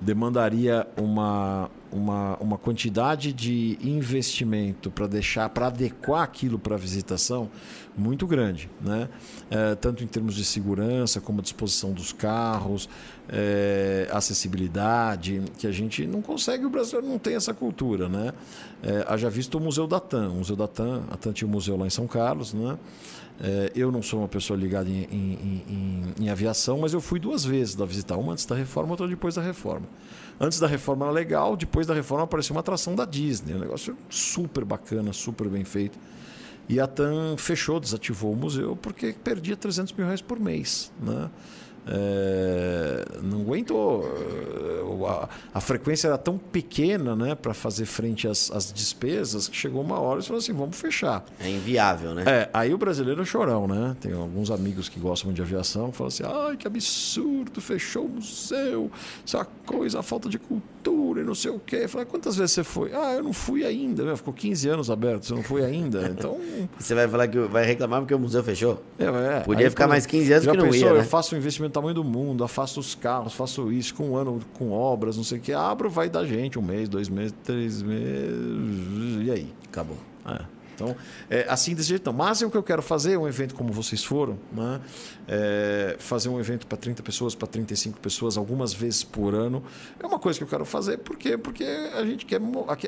demandaria 0.00 0.86
uma, 0.96 1.70
uma, 1.90 2.36
uma 2.36 2.58
quantidade 2.58 3.32
de 3.32 3.78
investimento 3.82 4.90
para 4.90 5.06
deixar, 5.06 5.48
para 5.48 5.68
adequar 5.68 6.22
aquilo 6.22 6.58
para 6.58 6.74
a 6.74 6.78
visitação 6.78 7.50
muito 7.96 8.26
grande, 8.26 8.70
né? 8.80 9.08
É, 9.50 9.74
tanto 9.74 10.04
em 10.04 10.06
termos 10.06 10.34
de 10.34 10.44
segurança, 10.44 11.20
como 11.20 11.40
a 11.40 11.42
disposição 11.42 11.92
dos 11.92 12.12
carros, 12.12 12.88
é, 13.28 14.08
acessibilidade, 14.12 15.42
que 15.58 15.66
a 15.66 15.72
gente 15.72 16.06
não 16.06 16.22
consegue, 16.22 16.64
o 16.64 16.70
brasileiro 16.70 17.08
não 17.08 17.18
tem 17.18 17.34
essa 17.34 17.52
cultura, 17.52 18.08
né? 18.08 18.32
É, 18.82 19.04
haja 19.08 19.28
visto 19.28 19.56
o 19.56 19.60
Museu 19.60 19.86
da 19.86 19.98
TAM. 19.98 20.30
O 20.30 20.36
Museu 20.36 20.54
da 20.54 20.68
TAM, 20.68 21.02
a 21.10 21.16
TAM 21.16 21.32
tinha 21.32 21.48
um 21.48 21.50
museu 21.50 21.76
lá 21.76 21.86
em 21.86 21.90
São 21.90 22.06
Carlos, 22.06 22.54
né? 22.54 22.78
É, 23.40 23.70
eu 23.74 23.92
não 23.92 24.02
sou 24.02 24.18
uma 24.20 24.28
pessoa 24.28 24.58
ligada 24.58 24.88
em, 24.88 25.04
em- 25.04 25.62
em- 25.68 26.24
em 26.24 26.28
aviação, 26.28 26.78
mas 26.78 26.92
eu 26.92 27.00
fui 27.00 27.20
duas 27.20 27.44
vezes 27.44 27.76
lá 27.76 27.86
visitar. 27.86 28.16
Uma 28.16 28.32
antes 28.32 28.44
da 28.46 28.54
reforma, 28.56 28.90
outra 28.90 29.06
depois 29.06 29.36
da 29.36 29.42
reforma. 29.42 29.86
Antes 30.40 30.58
da 30.58 30.66
reforma 30.66 31.04
era 31.06 31.12
legal, 31.14 31.56
depois 31.56 31.86
da 31.86 31.94
reforma 31.94 32.24
apareceu 32.24 32.54
uma 32.54 32.60
atração 32.60 32.94
da 32.96 33.04
Disney. 33.04 33.54
Um 33.54 33.58
negócio 33.60 33.96
super 34.10 34.64
bacana, 34.64 35.12
super 35.12 35.48
bem 35.48 35.64
feito. 35.64 35.98
E 36.68 36.78
a 36.80 36.86
TAM 36.86 37.36
fechou, 37.38 37.80
desativou 37.80 38.32
o 38.32 38.36
museu 38.36 38.76
porque 38.76 39.12
perdia 39.24 39.56
300 39.56 39.92
mil 39.94 40.04
reais 40.06 40.20
por 40.20 40.38
mês. 40.38 40.92
Né? 41.00 41.30
É, 41.90 43.04
não 43.22 43.40
aguentou. 43.40 44.04
A, 45.08 45.28
a, 45.54 45.60
frequência 45.60 46.08
era 46.08 46.18
tão 46.18 46.36
pequena 46.36 47.16
né, 47.16 47.34
para 47.34 47.54
fazer 47.54 47.86
frente 47.86 48.28
às, 48.28 48.50
às, 48.50 48.70
despesas 48.72 49.48
que 49.48 49.56
chegou 49.56 49.80
uma 49.80 49.98
hora 49.98 50.20
e 50.20 50.22
falou 50.22 50.38
assim: 50.38 50.52
vamos 50.52 50.76
fechar. 50.76 51.24
É 51.40 51.48
inviável, 51.48 52.14
né? 52.14 52.24
É, 52.26 52.50
aí 52.52 52.74
o 52.74 52.78
brasileiro 52.78 53.22
é 53.22 53.24
chorão, 53.24 53.66
né? 53.66 53.96
Tem 54.00 54.12
alguns 54.12 54.50
amigos 54.50 54.88
que 54.88 55.00
gostam 55.00 55.32
de 55.32 55.40
aviação 55.40 55.90
que 55.90 55.96
falam 55.96 56.08
assim: 56.08 56.24
ai, 56.26 56.56
que 56.56 56.66
absurdo, 56.66 57.60
fechou 57.60 58.04
o 58.04 58.08
museu, 58.08 58.90
essa 59.26 59.46
coisa, 59.64 60.00
a 60.00 60.02
falta 60.02 60.28
de 60.28 60.38
cultura 60.38 61.20
e 61.22 61.24
não 61.24 61.34
sei 61.34 61.50
o 61.50 61.58
quê. 61.58 61.80
Eu 61.82 61.88
falei: 61.88 62.06
quantas 62.06 62.36
vezes 62.36 62.52
você 62.52 62.64
foi? 62.64 62.92
Ah, 62.92 63.14
eu 63.14 63.22
não 63.22 63.32
fui 63.32 63.64
ainda. 63.64 64.02
Meu, 64.02 64.16
ficou 64.16 64.34
15 64.34 64.68
anos 64.68 64.90
aberto, 64.90 65.24
você 65.24 65.34
não 65.34 65.42
foi 65.42 65.64
ainda. 65.64 66.08
Então. 66.08 66.38
você 66.78 66.94
vai 66.94 67.08
falar 67.08 67.28
que 67.28 67.38
vai 67.38 67.64
reclamar 67.64 68.00
porque 68.00 68.14
o 68.14 68.18
museu 68.18 68.42
fechou? 68.42 68.82
É, 68.98 69.04
é. 69.04 69.40
Podia 69.40 69.66
aí, 69.66 69.70
ficar 69.70 69.86
mais 69.86 70.04
15 70.04 70.32
anos 70.32 70.46
que 70.46 70.56
não 70.56 70.64
pensou, 70.64 70.88
ia. 70.88 70.92
Né? 70.92 71.00
Eu 71.00 71.04
faço 71.04 71.34
um 71.34 71.38
investimento 71.38 71.77
tamanho 71.78 71.94
do 71.94 72.04
mundo, 72.04 72.44
afasto 72.44 72.80
os 72.80 72.94
carros, 72.94 73.32
faço 73.32 73.72
isso 73.72 73.94
com 73.94 74.10
um 74.10 74.16
ano 74.16 74.40
com 74.54 74.70
obras, 74.70 75.16
não 75.16 75.24
sei 75.24 75.38
o 75.38 75.40
que. 75.40 75.52
Abro, 75.52 75.88
vai 75.88 76.08
dar 76.08 76.24
gente 76.24 76.58
um 76.58 76.62
mês, 76.62 76.88
dois 76.88 77.08
meses, 77.08 77.34
três 77.44 77.82
meses. 77.82 79.26
E 79.26 79.30
aí? 79.30 79.54
Acabou. 79.66 79.96
É. 80.26 80.44
Então, 80.74 80.94
é, 81.28 81.44
assim 81.48 81.74
desse 81.74 81.88
jeito 81.88 82.06
não. 82.06 82.12
Mas 82.12 82.40
é 82.40 82.46
o 82.46 82.50
que 82.50 82.56
eu 82.56 82.62
quero 82.62 82.82
fazer, 82.82 83.16
um 83.16 83.26
evento 83.26 83.54
como 83.54 83.72
vocês 83.72 84.04
foram, 84.04 84.38
né? 84.52 84.80
É, 85.28 85.96
fazer 85.98 86.30
um 86.30 86.40
evento 86.40 86.66
para 86.66 86.78
30 86.78 87.02
pessoas, 87.02 87.34
para 87.34 87.46
35 87.46 88.00
pessoas, 88.00 88.38
algumas 88.38 88.72
vezes 88.72 89.04
por 89.04 89.34
ano, 89.34 89.62
é 90.00 90.06
uma 90.06 90.18
coisa 90.18 90.38
que 90.38 90.44
eu 90.44 90.48
quero 90.48 90.64
fazer, 90.64 90.98
porque, 90.98 91.36
porque 91.36 91.64
a 91.64 92.02
gente 92.04 92.24
quer. 92.24 92.40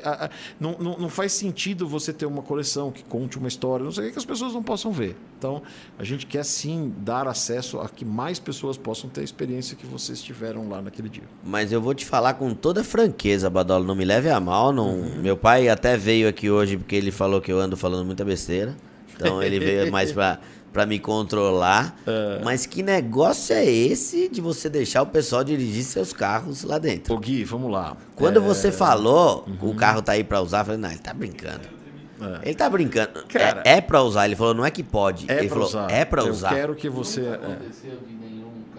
A, 0.03 0.25
a, 0.25 0.29
não, 0.59 0.75
não, 0.79 0.97
não, 0.97 1.09
faz 1.09 1.33
sentido 1.33 1.87
você 1.87 2.11
ter 2.11 2.25
uma 2.25 2.41
coleção 2.41 2.91
que 2.91 3.03
conte 3.03 3.37
uma 3.37 3.47
história, 3.47 3.83
não 3.83 3.91
sei 3.91 4.05
o 4.05 4.07
que, 4.07 4.13
que 4.13 4.19
as 4.19 4.25
pessoas 4.25 4.53
não 4.53 4.63
possam 4.63 4.91
ver. 4.91 5.15
Então, 5.37 5.61
a 5.99 6.03
gente 6.03 6.25
quer 6.25 6.43
sim 6.43 6.91
dar 6.97 7.27
acesso 7.27 7.79
a 7.79 7.87
que 7.87 8.03
mais 8.03 8.39
pessoas 8.39 8.75
possam 8.75 9.09
ter 9.09 9.21
a 9.21 9.23
experiência 9.23 9.77
que 9.77 9.85
vocês 9.85 10.21
tiveram 10.21 10.67
lá 10.67 10.81
naquele 10.81 11.09
dia. 11.09 11.23
Mas 11.43 11.71
eu 11.71 11.81
vou 11.81 11.93
te 11.93 12.05
falar 12.05 12.33
com 12.33 12.53
toda 12.55 12.83
franqueza, 12.83 13.49
Badola, 13.49 13.85
não 13.85 13.95
me 13.95 14.05
leve 14.05 14.29
a 14.29 14.39
mal. 14.39 14.73
Não... 14.73 14.95
Uhum. 14.95 15.21
Meu 15.21 15.37
pai 15.37 15.69
até 15.69 15.95
veio 15.95 16.27
aqui 16.27 16.49
hoje 16.49 16.77
porque 16.77 16.95
ele 16.95 17.11
falou 17.11 17.39
que 17.39 17.51
eu 17.51 17.59
ando 17.59 17.77
falando 17.77 18.05
muita 18.05 18.25
besteira. 18.25 18.75
Então 19.15 19.41
ele 19.41 19.59
veio 19.59 19.91
mais 19.91 20.11
para 20.11 20.39
para 20.71 20.85
me 20.85 20.99
controlar. 20.99 21.95
É. 22.07 22.41
Mas 22.43 22.65
que 22.65 22.81
negócio 22.81 23.55
é 23.55 23.65
esse 23.65 24.29
de 24.29 24.41
você 24.41 24.69
deixar 24.69 25.01
o 25.01 25.07
pessoal 25.07 25.43
dirigir 25.43 25.83
seus 25.83 26.13
carros 26.13 26.63
lá 26.63 26.77
dentro? 26.77 27.13
Ô 27.13 27.17
Gui, 27.17 27.43
vamos 27.43 27.71
lá. 27.71 27.97
Quando 28.15 28.37
é... 28.37 28.39
você 28.39 28.71
falou, 28.71 29.45
uhum. 29.47 29.69
o 29.69 29.75
carro 29.75 30.01
tá 30.01 30.13
aí 30.13 30.23
para 30.23 30.41
usar, 30.41 30.59
eu 30.59 30.65
falei, 30.65 30.79
não, 30.79 30.89
ele 30.89 30.99
tá 30.99 31.13
brincando. 31.13 31.81
É. 32.21 32.49
Ele 32.49 32.55
tá 32.55 32.69
brincando. 32.69 33.25
Cara, 33.27 33.63
é, 33.65 33.77
é 33.77 33.81
para 33.81 34.01
usar. 34.03 34.25
Ele 34.25 34.35
falou, 34.35 34.53
não 34.53 34.65
é 34.65 34.71
que 34.71 34.83
pode. 34.83 35.25
É 35.29 35.39
ele 35.39 35.49
falou, 35.49 35.65
usar. 35.65 35.91
é 35.91 36.05
para 36.05 36.23
usar. 36.23 36.51
Eu 36.51 36.55
quero 36.55 36.75
que 36.75 36.87
você. 36.89 37.21
É. 37.21 37.57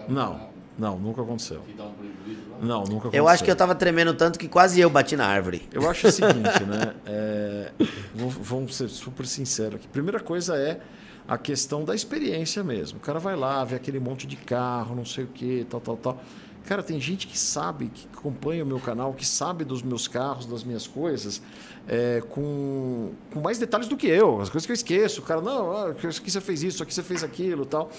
Não, 0.07 0.47
não, 0.77 0.97
nunca 0.97 1.21
aconteceu. 1.21 1.61
Não, 2.61 2.79
nunca 2.79 3.07
aconteceu. 3.07 3.11
Eu 3.13 3.27
acho 3.27 3.43
que 3.43 3.51
eu 3.51 3.55
tava 3.55 3.75
tremendo 3.75 4.13
tanto 4.13 4.39
que 4.39 4.47
quase 4.47 4.79
eu 4.79 4.89
bati 4.89 5.15
na 5.15 5.27
árvore. 5.27 5.67
Eu 5.71 5.89
acho 5.89 6.07
o 6.07 6.11
seguinte, 6.11 6.63
né? 6.63 6.93
É, 7.05 7.71
vamos 8.15 8.75
ser 8.75 8.87
super 8.89 9.25
sinceros 9.25 9.75
aqui. 9.75 9.87
Primeira 9.87 10.19
coisa 10.19 10.55
é 10.55 10.79
a 11.27 11.37
questão 11.37 11.83
da 11.83 11.95
experiência 11.95 12.63
mesmo. 12.63 12.97
O 12.97 13.01
cara 13.01 13.19
vai 13.19 13.35
lá, 13.35 13.63
vê 13.63 13.75
aquele 13.75 13.99
monte 13.99 14.27
de 14.27 14.35
carro, 14.35 14.95
não 14.95 15.05
sei 15.05 15.23
o 15.23 15.27
que, 15.27 15.65
tal, 15.69 15.79
tal, 15.79 15.97
tal. 15.97 16.23
Cara, 16.65 16.81
tem 16.81 16.99
gente 16.99 17.27
que 17.27 17.37
sabe, 17.37 17.89
que 17.93 18.07
acompanha 18.13 18.63
o 18.63 18.67
meu 18.67 18.79
canal, 18.79 19.13
que 19.13 19.25
sabe 19.25 19.65
dos 19.65 19.81
meus 19.81 20.07
carros, 20.07 20.45
das 20.45 20.63
minhas 20.63 20.87
coisas, 20.87 21.41
é, 21.87 22.21
com, 22.29 23.11
com 23.33 23.41
mais 23.41 23.59
detalhes 23.59 23.87
do 23.87 23.97
que 23.97 24.07
eu. 24.07 24.39
As 24.39 24.49
coisas 24.49 24.65
que 24.65 24.71
eu 24.71 24.75
esqueço. 24.75 25.21
O 25.21 25.23
cara, 25.23 25.41
não, 25.41 25.71
ah, 25.71 25.89
aqui 25.89 26.31
você 26.31 26.39
fez 26.39 26.63
isso, 26.63 26.81
aqui 26.81 26.93
você 26.93 27.03
fez 27.03 27.23
aquilo 27.23 27.65
tal. 27.65 27.91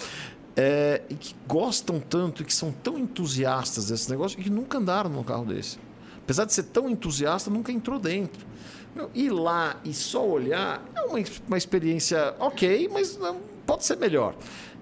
É, 0.57 1.03
e 1.11 1.15
que 1.15 1.35
gostam 1.47 2.01
tanto 2.01 2.43
e 2.43 2.45
que 2.45 2.55
são 2.55 2.73
tão 2.73 2.99
entusiastas 2.99 3.89
desse 3.89 4.09
negócio 4.09 4.41
e 4.41 4.43
que 4.43 4.51
nunca 4.51 4.79
andaram 4.79 5.11
num 5.11 5.23
carro 5.23 5.45
desse. 5.45 5.79
Apesar 6.23 6.47
de 6.47 6.55
ser 6.55 6.63
tão 6.65 6.89
entusiasta, 6.89 7.51
nunca 7.51 7.71
entrou 7.71 7.99
dentro. 7.99 8.47
Meu, 8.95 9.11
ir 9.15 9.31
lá 9.31 9.77
e 9.85 9.93
só 9.93 10.25
olhar 10.27 10.83
é 10.95 11.01
uma, 11.03 11.19
uma 11.49 11.59
experiência 11.59 12.35
ok, 12.39 12.89
mas 12.93 13.17
não, 13.19 13.39
pode 13.67 13.85
ser 13.85 13.97
melhor. 13.97 14.35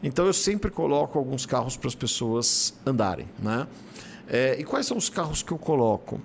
Então 0.03 0.27
eu 0.27 0.33
sempre 0.33 0.71
coloco 0.71 1.19
alguns 1.19 1.47
carros 1.47 1.77
para 1.77 1.89
as 1.89 1.95
pessoas 1.95 2.75
andarem. 2.85 3.29
Né? 3.39 3.67
É, 4.29 4.57
e 4.59 4.65
quais 4.65 4.87
são 4.87 4.97
os 4.97 5.09
carros 5.09 5.43
que 5.43 5.53
eu 5.53 5.59
coloco? 5.59 6.21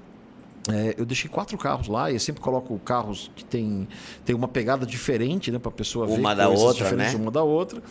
É, 0.69 0.95
eu 0.97 1.05
deixei 1.05 1.30
quatro 1.30 1.57
carros 1.57 1.88
lá 1.88 2.11
e 2.11 2.15
eu 2.15 2.19
sempre 2.19 2.41
coloco 2.41 2.77
carros 2.80 3.31
que 3.35 3.45
tem, 3.45 3.88
tem 4.26 4.35
uma 4.35 4.49
pegada 4.49 4.85
diferente 4.85 5.49
né, 5.49 5.59
para 5.59 5.69
a 5.69 5.73
pessoa 5.73 6.05
uma 6.05 6.15
ver. 6.15 6.19
Uma 6.19 6.35
da 6.35 6.49
outra, 6.49 6.91
né? 6.91 7.15
Uma 7.15 7.31
da 7.31 7.43
outra. 7.43 7.81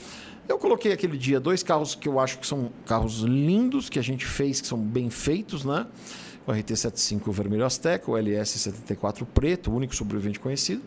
Eu 0.48 0.58
coloquei 0.58 0.92
aquele 0.92 1.16
dia 1.16 1.40
dois 1.40 1.62
carros 1.62 1.94
que 1.94 2.08
eu 2.08 2.20
acho 2.20 2.38
que 2.38 2.46
são 2.46 2.70
carros 2.84 3.20
lindos, 3.20 3.88
que 3.88 3.98
a 3.98 4.02
gente 4.02 4.26
fez, 4.26 4.60
que 4.60 4.66
são 4.66 4.78
bem 4.78 5.08
feitos, 5.10 5.64
né? 5.64 5.86
O 6.46 6.52
RT75 6.52 7.32
vermelho 7.32 7.64
Azteca, 7.64 8.10
o 8.10 8.14
LS74 8.14 9.26
preto, 9.26 9.70
o 9.70 9.74
único 9.74 9.94
sobrevivente 9.94 10.38
conhecido. 10.38 10.82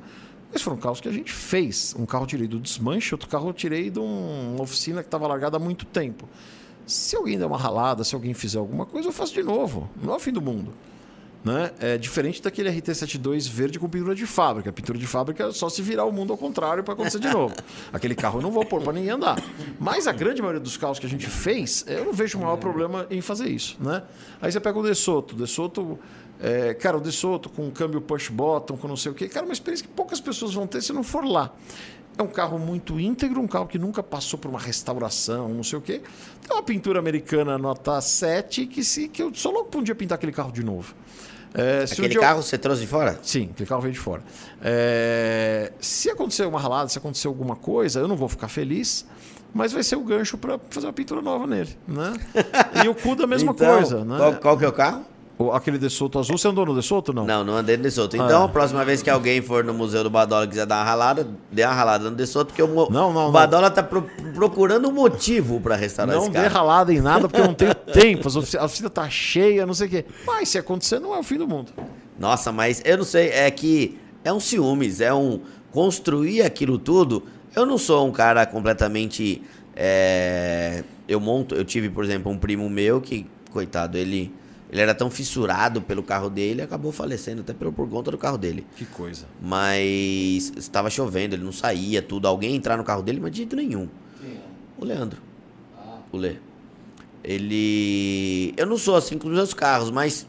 Esses 0.49 0.61
foram 0.61 0.77
carros 0.77 0.99
que 1.01 1.07
a 1.07 1.11
gente 1.11 1.31
fez. 1.31 1.93
Um 1.97 2.05
carro 2.05 2.23
eu 2.23 2.27
tirei 2.27 2.47
do 2.47 2.59
desmanche, 2.59 3.13
outro 3.13 3.29
carro 3.29 3.49
eu 3.49 3.53
tirei 3.53 3.89
de 3.89 3.99
uma 3.99 4.61
oficina 4.61 5.01
que 5.01 5.07
estava 5.07 5.27
largada 5.27 5.57
há 5.57 5.59
muito 5.59 5.85
tempo. 5.85 6.27
Se 6.87 7.15
alguém 7.15 7.37
der 7.37 7.45
uma 7.45 7.57
ralada, 7.57 8.03
se 8.03 8.15
alguém 8.15 8.33
fizer 8.33 8.57
alguma 8.57 8.85
coisa, 8.85 9.09
eu 9.09 9.11
faço 9.11 9.33
de 9.33 9.43
novo. 9.43 9.89
Não 10.01 10.13
é 10.13 10.15
o 10.15 10.19
fim 10.19 10.31
do 10.31 10.41
mundo. 10.41 10.73
Né? 11.43 11.71
É 11.79 11.97
diferente 11.97 12.41
daquele 12.41 12.69
RT72 12.69 13.49
verde 13.49 13.79
com 13.79 13.87
pintura 13.87 14.13
de 14.13 14.25
fábrica. 14.25 14.71
Pintura 14.73 14.97
de 14.97 15.07
fábrica 15.07 15.45
é 15.45 15.51
só 15.51 15.69
se 15.69 15.81
virar 15.81 16.03
o 16.05 16.11
mundo 16.11 16.33
ao 16.33 16.37
contrário 16.37 16.83
para 16.83 16.93
acontecer 16.93 17.19
de 17.19 17.29
novo. 17.29 17.55
Aquele 17.93 18.13
carro 18.13 18.39
eu 18.39 18.43
não 18.43 18.51
vou 18.51 18.65
pôr 18.65 18.81
para 18.81 18.93
ninguém 18.93 19.11
andar. 19.11 19.41
Mas 19.79 20.05
a 20.05 20.11
grande 20.11 20.41
maioria 20.41 20.59
dos 20.59 20.75
carros 20.75 20.99
que 20.99 21.05
a 21.05 21.09
gente 21.09 21.27
fez, 21.27 21.85
eu 21.87 22.05
não 22.05 22.13
vejo 22.13 22.37
o 22.37 22.41
maior 22.41 22.57
problema 22.57 23.07
em 23.09 23.21
fazer 23.21 23.47
isso. 23.47 23.77
Né? 23.79 24.03
Aí 24.41 24.51
você 24.51 24.59
pega 24.59 24.77
o 24.77 24.83
DeSoto. 24.83 25.33
DeSoto 25.33 25.97
é, 26.41 26.73
cara, 26.73 26.97
o 26.97 27.01
DeSoto 27.01 27.49
com 27.49 27.69
câmbio 27.71 28.01
push 28.01 28.29
bottom, 28.29 28.77
com 28.77 28.87
não 28.87 28.97
sei 28.97 29.11
o 29.11 29.15
quê. 29.15 29.27
Cara, 29.27 29.45
é 29.45 29.47
uma 29.47 29.53
experiência 29.53 29.85
que 29.85 29.93
poucas 29.93 30.19
pessoas 30.19 30.53
vão 30.53 30.67
ter 30.67 30.81
se 30.81 30.91
não 30.91 31.03
for 31.03 31.23
lá. 31.23 31.53
É 32.17 32.21
um 32.21 32.27
carro 32.27 32.59
muito 32.59 32.99
íntegro, 32.99 33.39
um 33.39 33.47
carro 33.47 33.65
que 33.65 33.79
nunca 33.79 34.03
passou 34.03 34.37
por 34.37 34.49
uma 34.49 34.59
restauração, 34.59 35.47
não 35.49 35.63
sei 35.63 35.79
o 35.79 35.81
quê. 35.81 36.01
Tem 36.45 36.53
uma 36.53 36.61
pintura 36.61 36.99
americana 36.99 37.57
nota 37.57 37.99
7 38.01 38.65
que, 38.65 38.83
se, 38.83 39.07
que 39.07 39.23
eu 39.23 39.33
só 39.33 39.49
logo 39.49 39.69
podia 39.69 39.95
pintar 39.95 40.17
aquele 40.17 40.33
carro 40.33 40.51
de 40.51 40.61
novo. 40.61 40.93
É, 41.53 41.83
Aquele 41.83 42.15
carro 42.15 42.43
você 42.43 42.57
trouxe 42.57 42.81
de 42.81 42.87
fora? 42.87 43.19
Sim, 43.23 43.49
aquele 43.51 43.67
carro 43.67 43.81
veio 43.81 43.93
de 43.93 43.99
fora. 43.99 44.21
É... 44.61 45.71
Se 45.79 46.09
acontecer 46.09 46.45
uma 46.45 46.59
ralada, 46.59 46.89
se 46.89 46.97
acontecer 46.97 47.27
alguma 47.27 47.55
coisa, 47.55 47.99
eu 47.99 48.07
não 48.07 48.15
vou 48.15 48.29
ficar 48.29 48.47
feliz, 48.47 49.05
mas 49.53 49.71
vai 49.71 49.81
ser 49.83 49.95
o 49.95 50.01
gancho 50.01 50.37
para 50.37 50.59
fazer 50.69 50.85
uma 50.85 50.93
pintura 50.93 51.21
nova 51.21 51.47
nele. 51.47 51.75
Né? 51.87 52.13
E 52.83 52.87
o 52.87 52.93
cu 52.93 53.15
da 53.15 53.25
mesma 53.25 53.51
então, 53.51 53.75
coisa. 53.75 54.05
Né? 54.05 54.17
Qual, 54.17 54.33
qual 54.35 54.57
que 54.57 54.65
é 54.65 54.67
o 54.67 54.73
carro? 54.73 55.05
Aquele 55.53 55.77
de 55.77 55.89
Soto 55.89 56.19
azul, 56.19 56.37
você 56.37 56.49
andou 56.49 56.65
no 56.65 56.75
de 56.75 56.85
Soto 56.85 57.13
não? 57.13 57.25
Não, 57.25 57.45
não 57.45 57.55
andei 57.55 57.77
no 57.77 57.83
de 57.83 57.91
Soto. 57.91 58.17
Então, 58.17 58.41
ah, 58.41 58.41
é. 58.41 58.45
a 58.45 58.47
próxima 58.49 58.83
vez 58.83 59.01
que 59.01 59.09
alguém 59.09 59.41
for 59.41 59.63
no 59.63 59.73
Museu 59.73 60.03
do 60.03 60.09
Badola 60.09 60.43
e 60.43 60.49
quiser 60.49 60.65
dar 60.65 60.79
uma 60.79 60.83
ralada, 60.83 61.25
dê 61.49 61.63
uma 61.63 61.73
ralada 61.73 62.09
no 62.09 62.15
de 62.15 62.27
Soto, 62.27 62.47
porque 62.47 62.61
o, 62.61 62.89
não, 62.89 63.13
não, 63.13 63.29
o 63.29 63.31
Badola 63.31 63.67
está 63.67 63.81
pro, 63.81 64.01
procurando 64.33 64.89
um 64.89 64.91
motivo 64.91 65.61
para 65.61 65.77
restaurar 65.77 66.13
não 66.13 66.23
esse 66.23 66.31
cara. 66.31 66.43
Não 66.43 66.49
dê 66.49 66.57
ralada 66.57 66.93
em 66.93 66.99
nada, 66.99 67.29
porque 67.29 67.39
eu 67.39 67.47
não 67.47 67.53
tenho 67.53 67.73
tempo. 67.93 68.27
A 68.59 68.65
oficina 68.65 68.89
tá 68.89 69.09
cheia, 69.09 69.65
não 69.65 69.73
sei 69.73 69.87
o 69.87 69.89
quê. 69.89 70.05
Mas 70.25 70.49
se 70.49 70.57
acontecer, 70.57 70.99
não 70.99 71.15
é 71.15 71.19
o 71.19 71.23
fim 71.23 71.37
do 71.37 71.47
mundo. 71.47 71.71
Nossa, 72.19 72.51
mas 72.51 72.81
eu 72.83 72.97
não 72.97 73.05
sei, 73.05 73.29
é 73.29 73.49
que 73.49 73.97
é 74.25 74.33
um 74.33 74.41
ciúmes, 74.41 74.99
é 74.99 75.13
um 75.13 75.39
construir 75.71 76.41
aquilo 76.41 76.77
tudo. 76.77 77.23
Eu 77.55 77.65
não 77.65 77.77
sou 77.77 78.05
um 78.05 78.11
cara 78.11 78.45
completamente. 78.45 79.41
É, 79.73 80.83
eu 81.07 81.21
monto, 81.21 81.55
eu 81.55 81.63
tive, 81.63 81.89
por 81.89 82.03
exemplo, 82.03 82.29
um 82.29 82.37
primo 82.37 82.69
meu 82.69 82.99
que, 82.99 83.25
coitado, 83.51 83.97
ele 83.97 84.33
ele 84.69 84.81
era 84.81 84.93
tão 84.93 85.09
fissurado 85.09 85.81
pelo 85.81 86.03
carro 86.03 86.29
dele, 86.29 86.61
acabou 86.61 86.91
falecendo 86.91 87.41
até 87.41 87.53
por, 87.53 87.71
por 87.73 87.89
conta 87.89 88.11
do 88.11 88.17
carro 88.17 88.37
dele. 88.37 88.67
Que 88.75 88.85
coisa. 88.85 89.25
Mas 89.41 90.53
estava 90.55 90.89
chovendo, 90.91 91.35
ele 91.35 91.43
não 91.43 91.51
saía, 91.51 92.01
tudo. 92.01 92.27
Alguém 92.27 92.55
entrar 92.55 92.77
no 92.77 92.83
carro 92.83 93.01
dele, 93.01 93.19
mas 93.19 93.31
de 93.31 93.37
jeito 93.37 93.55
nenhum. 93.55 93.89
Quem 94.21 94.31
é? 94.31 94.39
O 94.77 94.85
Leandro. 94.85 95.19
Ah. 95.75 95.97
O 96.11 96.17
Lê. 96.17 96.35
Ele. 97.23 98.53
Eu 98.55 98.67
não 98.67 98.77
sou 98.77 98.95
assim 98.95 99.17
com 99.17 99.27
os 99.27 99.33
meus 99.33 99.53
carros, 99.53 99.89
mas. 99.89 100.27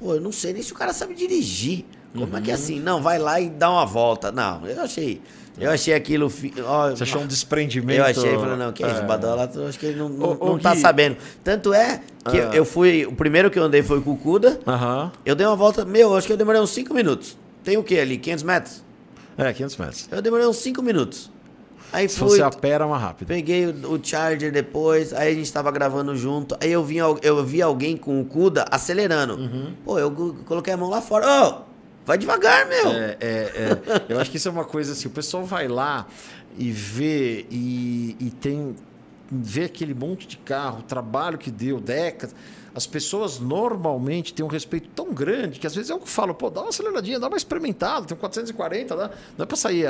Pô, 0.00 0.14
eu 0.14 0.20
não 0.20 0.32
sei 0.32 0.52
nem 0.52 0.62
se 0.62 0.72
o 0.72 0.74
cara 0.74 0.92
sabe 0.92 1.14
dirigir. 1.14 1.84
Como 2.12 2.26
uhum. 2.26 2.38
é 2.38 2.40
que 2.40 2.50
é 2.50 2.54
uhum. 2.54 2.60
assim? 2.60 2.80
Não, 2.80 3.00
vai 3.00 3.18
lá 3.18 3.40
e 3.40 3.48
dá 3.48 3.70
uma 3.70 3.86
volta. 3.86 4.32
Não, 4.32 4.66
eu 4.66 4.80
achei. 4.82 5.22
Eu 5.60 5.70
achei 5.70 5.94
aquilo. 5.94 6.32
Ó, 6.64 6.90
Você 6.90 7.02
achou 7.02 7.22
um 7.22 7.26
desprendimento? 7.26 7.98
Eu 7.98 8.04
achei, 8.04 8.34
falei, 8.38 8.56
não, 8.56 8.72
que 8.72 8.82
é 8.82 8.90
isso, 8.90 9.02
o 9.02 9.06
Badola, 9.06 9.50
eu 9.54 9.66
acho 9.66 9.78
que 9.78 9.86
ele 9.86 9.98
não, 9.98 10.08
não, 10.08 10.34
não 10.34 10.58
tá 10.58 10.74
sabendo. 10.74 11.16
Tanto 11.44 11.74
é 11.74 12.00
que 12.30 12.36
eu, 12.36 12.52
eu, 12.52 12.64
fui. 12.64 13.06
O 13.06 13.12
primeiro 13.12 13.50
que 13.50 13.58
eu 13.58 13.64
andei 13.64 13.82
foi 13.82 14.00
com 14.00 14.12
o 14.12 14.16
Cuda. 14.16 14.58
Uhum. 14.66 15.10
Eu 15.24 15.34
dei 15.34 15.46
uma 15.46 15.56
volta, 15.56 15.84
meu, 15.84 16.16
acho 16.16 16.26
que 16.26 16.32
eu 16.32 16.36
demorei 16.36 16.60
uns 16.60 16.70
5 16.70 16.94
minutos. 16.94 17.36
Tem 17.62 17.76
o 17.76 17.84
que 17.84 17.98
ali? 17.98 18.16
500 18.18 18.44
metros? 18.44 18.84
É, 19.36 19.52
500 19.52 19.76
metros. 19.76 20.08
Eu 20.10 20.22
demorei 20.22 20.46
uns 20.46 20.56
5 20.56 20.82
minutos. 20.82 21.30
Aí 21.92 22.08
Se 22.08 22.18
fui, 22.18 22.28
você 22.28 22.42
apera 22.42 22.86
mais 22.86 23.02
rápido. 23.02 23.28
Peguei 23.28 23.66
o, 23.66 23.94
o, 23.94 24.00
Charger 24.02 24.52
depois, 24.52 25.12
aí 25.12 25.32
a 25.32 25.34
gente 25.34 25.52
tava 25.52 25.70
gravando 25.70 26.16
junto. 26.16 26.56
Aí 26.60 26.70
eu 26.70 26.84
vi, 26.84 26.98
eu 26.98 27.44
vi 27.44 27.60
alguém 27.60 27.96
com 27.96 28.20
o 28.20 28.24
Cuda 28.24 28.64
acelerando. 28.70 29.34
Uhum. 29.34 29.72
Pô, 29.84 29.98
eu 29.98 30.10
coloquei 30.46 30.72
a 30.72 30.76
mão 30.76 30.88
lá 30.88 31.00
fora. 31.00 31.26
Ô, 31.26 31.48
oh, 31.48 31.69
Vai 32.10 32.18
devagar, 32.18 32.66
meu. 32.66 32.90
É, 32.90 33.16
é, 33.20 33.26
é. 33.28 34.06
Eu 34.08 34.18
acho 34.18 34.32
que 34.32 34.36
isso 34.36 34.48
é 34.48 34.50
uma 34.50 34.64
coisa 34.64 34.94
assim, 34.94 35.06
o 35.06 35.12
pessoal 35.12 35.44
vai 35.44 35.68
lá 35.68 36.08
e 36.58 36.72
vê 36.72 37.46
e, 37.48 38.16
e 38.18 38.30
tem 38.32 38.74
vê 39.30 39.66
aquele 39.66 39.94
monte 39.94 40.26
de 40.26 40.36
carro, 40.36 40.80
o 40.80 40.82
trabalho 40.82 41.38
que 41.38 41.52
deu, 41.52 41.78
décadas 41.78 42.34
as 42.74 42.86
pessoas 42.86 43.38
normalmente 43.38 44.32
têm 44.32 44.44
um 44.44 44.48
respeito 44.48 44.88
tão 44.94 45.12
grande 45.12 45.58
que 45.58 45.66
às 45.66 45.74
vezes 45.74 45.90
eu 45.90 46.00
falo, 46.00 46.34
pô, 46.34 46.50
dá 46.50 46.60
uma 46.60 46.70
aceleradinha, 46.70 47.18
dá 47.18 47.28
uma 47.28 47.36
experimentada, 47.36 48.06
tem 48.06 48.16
440, 48.16 48.96
dá, 48.96 49.10
não 49.36 49.42
é 49.42 49.46
para 49.46 49.56
sair, 49.56 49.86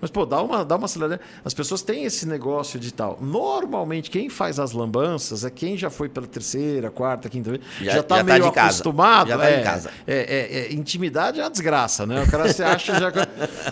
mas 0.00 0.10
pô, 0.10 0.24
dá 0.24 0.42
uma, 0.42 0.64
dá 0.64 0.76
uma 0.76 0.86
aceleradinha. 0.86 1.20
As 1.44 1.54
pessoas 1.54 1.82
têm 1.82 2.04
esse 2.04 2.26
negócio 2.26 2.78
de 2.80 2.92
tal. 2.92 3.18
Normalmente, 3.20 4.10
quem 4.10 4.28
faz 4.28 4.58
as 4.58 4.72
lambanças 4.72 5.44
é 5.44 5.50
quem 5.50 5.76
já 5.76 5.90
foi 5.90 6.08
pela 6.08 6.26
terceira, 6.26 6.90
quarta, 6.90 7.28
quinta 7.28 7.50
vez, 7.50 7.62
já, 7.80 7.92
já 7.92 8.02
tá 8.02 8.16
já 8.18 8.24
meio 8.24 8.50
tá 8.50 8.64
acostumado. 8.64 9.28
Já 9.28 9.38
tá 9.38 9.50
é, 9.50 9.60
em 9.60 9.64
casa. 9.64 9.90
É, 10.06 10.14
é, 10.14 10.58
é, 10.58 10.72
intimidade 10.72 11.40
é 11.40 11.44
a 11.44 11.48
desgraça, 11.48 12.06
né? 12.06 12.22
O 12.22 12.30
cara 12.30 12.52
se 12.52 12.62
acha 12.62 12.98
já. 12.98 13.12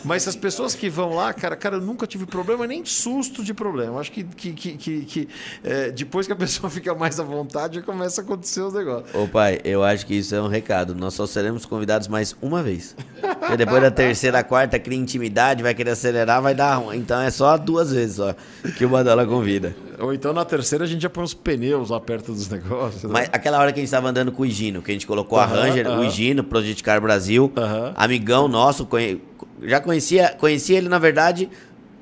mas 0.05 0.27
as 0.29 0.37
pessoas 0.37 0.75
que 0.75 0.89
vão 0.89 1.15
lá, 1.15 1.33
cara, 1.33 1.57
cara, 1.57 1.77
eu 1.77 1.81
nunca 1.81 2.07
tive 2.07 2.27
problema, 2.27 2.66
nem 2.66 2.85
susto 2.85 3.43
de 3.43 3.55
problema. 3.55 4.01
Acho 4.01 4.12
que, 4.12 4.25
que, 4.25 4.53
que, 4.53 4.77
que, 4.77 5.05
que 5.05 5.29
é, 5.65 5.91
depois 5.91 6.27
que 6.27 6.33
a 6.33 6.37
pessoa 6.37 6.69
fica 6.70 6.95
mais 6.95 7.19
à 7.19 7.25
vontade, 7.25 7.81
começa 7.89 8.20
a 8.20 8.24
acontecer 8.24 8.60
os 8.60 8.74
negócios. 8.74 9.15
Ô 9.15 9.27
pai, 9.27 9.60
eu 9.65 9.82
acho 9.82 10.05
que 10.05 10.15
isso 10.15 10.35
é 10.35 10.43
um 10.43 10.47
recado. 10.47 10.94
Nós 10.94 11.15
só 11.15 11.27
seremos 11.27 11.65
convidados 11.65 12.06
mais 12.06 12.36
uma 12.43 12.62
vez. 12.62 12.94
Porque 13.40 13.56
depois 13.56 13.81
da 13.81 13.90
terceira, 13.90 14.44
quarta, 14.44 14.78
cria 14.78 14.98
intimidade, 14.98 15.62
vai 15.62 15.73
querer 15.73 15.93
acelerar, 15.93 16.43
vai 16.43 16.55
dar 16.55 16.74
ruim. 16.74 16.98
Então 16.98 17.19
é 17.19 17.31
só 17.31 17.56
duas 17.56 17.90
vezes 17.90 18.16
só 18.16 18.35
que 18.77 18.85
o 18.85 18.90
Badola 18.90 19.24
convida. 19.24 19.74
Ou 19.98 20.12
então 20.12 20.35
na 20.35 20.44
terceira 20.44 20.85
a 20.85 20.86
gente 20.86 21.01
já 21.01 21.09
põe 21.09 21.24
os 21.24 21.32
pneus 21.32 21.89
lá 21.89 21.98
perto 21.98 22.31
dos 22.31 22.51
negócios. 22.51 23.05
Né? 23.05 23.10
Mas 23.10 23.31
aquela 23.32 23.59
hora 23.59 23.73
que 23.73 23.81
a 23.81 23.81
gente 23.81 23.89
estava 23.89 24.10
andando 24.10 24.32
com 24.32 24.43
o 24.43 24.47
Higino, 24.47 24.82
que 24.82 24.90
a 24.90 24.94
gente 24.94 25.06
colocou 25.06 25.39
a 25.39 25.47
Ranger, 25.47 25.89
o 25.89 26.05
Higino, 26.05 26.44
Project 26.44 26.85
Car 26.85 27.01
Brasil, 27.01 27.51
amigão 27.97 28.48
nosso, 28.48 28.85
conhe... 28.85 29.23
já 29.62 29.81
conhecia, 29.81 30.36
conhecia 30.39 30.77
ele 30.77 30.90
na 30.90 30.98
verdade 30.98 31.48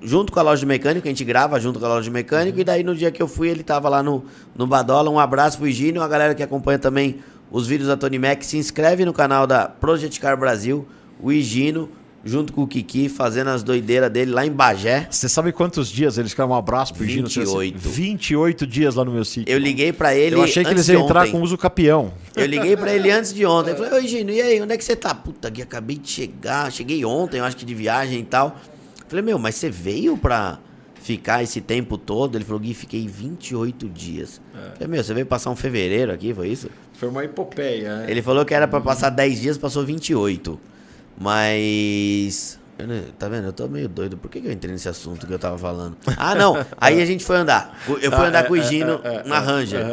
junto 0.06 0.32
com 0.32 0.38
a 0.38 0.42
loja 0.42 0.60
de 0.60 0.66
mecânico, 0.66 1.06
a 1.06 1.10
gente 1.10 1.24
grava 1.24 1.58
junto 1.58 1.80
com 1.80 1.84
a 1.84 1.88
loja 1.88 2.04
de 2.04 2.10
mecânico, 2.12 2.60
e 2.60 2.64
daí 2.64 2.84
no 2.84 2.94
dia 2.94 3.10
que 3.10 3.20
eu 3.20 3.26
fui, 3.26 3.48
ele 3.48 3.64
tava 3.64 3.88
lá 3.88 4.04
no, 4.04 4.24
no 4.54 4.64
Badola. 4.64 5.10
Um 5.10 5.18
abraço 5.18 5.58
pro 5.58 5.66
Higino, 5.66 6.00
a 6.00 6.06
galera 6.06 6.32
que 6.32 6.42
acompanha 6.44 6.78
também 6.78 7.18
os 7.50 7.66
vídeos 7.66 7.88
da 7.88 7.96
Tony 7.96 8.18
Mac, 8.18 8.42
se 8.42 8.56
inscreve 8.56 9.04
no 9.04 9.12
canal 9.12 9.48
da 9.48 9.68
Project 9.68 10.20
Car 10.20 10.38
Brasil, 10.38 10.86
o 11.20 11.32
Higino, 11.32 11.88
junto 12.24 12.52
com 12.52 12.62
o 12.62 12.66
Kiki, 12.68 13.08
fazendo 13.08 13.50
as 13.50 13.64
doideiras 13.64 14.08
dele 14.08 14.30
lá 14.30 14.46
em 14.46 14.50
Bagé. 14.50 15.08
Você 15.10 15.28
sabe 15.28 15.50
quantos 15.50 15.88
dias 15.88 16.18
eles 16.18 16.30
ficaram? 16.30 16.50
Um 16.50 16.54
abraço 16.54 16.94
pro 16.94 17.04
Higino. 17.04 17.26
28. 17.26 17.76
28 17.76 18.66
dias 18.66 18.94
lá 18.94 19.04
no 19.04 19.10
meu 19.10 19.24
sítio. 19.24 19.52
Eu 19.52 19.58
liguei 19.58 19.92
para 19.92 20.14
ele 20.14 20.36
Eu 20.36 20.42
achei 20.42 20.64
que 20.64 20.70
eles 20.70 20.88
iam 20.88 21.04
entrar 21.04 21.28
com 21.30 21.40
uso 21.40 21.58
capião. 21.58 22.12
Eu 22.36 22.46
liguei 22.46 22.76
para 22.76 22.94
ele 22.94 23.10
antes 23.10 23.34
de 23.34 23.44
ontem. 23.44 23.70
Eu 23.70 23.76
falei, 23.76 23.92
oi 23.92 24.06
Gino, 24.06 24.30
e 24.30 24.40
aí, 24.40 24.62
onde 24.62 24.72
é 24.72 24.76
que 24.76 24.84
você 24.84 24.94
tá? 24.94 25.12
Puta, 25.14 25.50
que 25.50 25.62
acabei 25.62 25.96
de 25.96 26.08
chegar. 26.08 26.70
Cheguei 26.70 27.04
ontem, 27.04 27.38
eu 27.38 27.44
acho 27.44 27.56
que 27.56 27.64
de 27.64 27.74
viagem 27.74 28.20
e 28.20 28.24
tal. 28.24 28.56
Falei, 29.08 29.24
meu, 29.24 29.38
mas 29.38 29.54
você 29.54 29.70
veio 29.70 30.16
pra 30.16 30.58
ficar 31.00 31.42
esse 31.42 31.60
tempo 31.60 31.96
todo? 31.96 32.36
Ele 32.36 32.44
falou, 32.44 32.60
Gui, 32.60 32.74
fiquei 32.74 33.06
28 33.06 33.88
dias. 33.88 34.40
É. 34.54 34.72
Falei, 34.74 34.88
meu, 34.88 35.04
você 35.04 35.14
veio 35.14 35.26
passar 35.26 35.50
um 35.50 35.56
fevereiro 35.56 36.12
aqui, 36.12 36.34
foi 36.34 36.48
isso? 36.48 36.68
Foi 36.94 37.08
uma 37.08 37.24
epopeia, 37.24 37.98
né? 37.98 38.06
Ele 38.10 38.22
falou 38.22 38.44
que 38.44 38.54
era 38.54 38.66
para 38.66 38.80
passar 38.80 39.10
10 39.10 39.40
dias, 39.40 39.58
passou 39.58 39.84
28. 39.84 40.58
Mas. 41.18 42.58
Tá 43.18 43.28
vendo? 43.28 43.46
Eu 43.46 43.52
tô 43.52 43.68
meio 43.68 43.88
doido. 43.88 44.18
Por 44.18 44.30
que, 44.30 44.40
que 44.40 44.48
eu 44.48 44.52
entrei 44.52 44.72
nesse 44.72 44.88
assunto 44.88 45.26
que 45.26 45.32
eu 45.32 45.38
tava 45.38 45.56
falando? 45.56 45.96
Ah, 46.16 46.34
não. 46.34 46.56
Aí 46.78 47.00
a 47.00 47.06
gente 47.06 47.24
foi 47.24 47.36
andar. 47.36 47.78
Eu 47.88 48.10
fui 48.12 48.24
ah, 48.24 48.28
andar 48.28 48.46
com 48.46 48.52
o 48.52 48.56
é, 48.56 48.62
Gino 48.62 49.00
é, 49.02 49.16
é, 49.16 49.24
na 49.24 49.38
Ranger. 49.38 49.86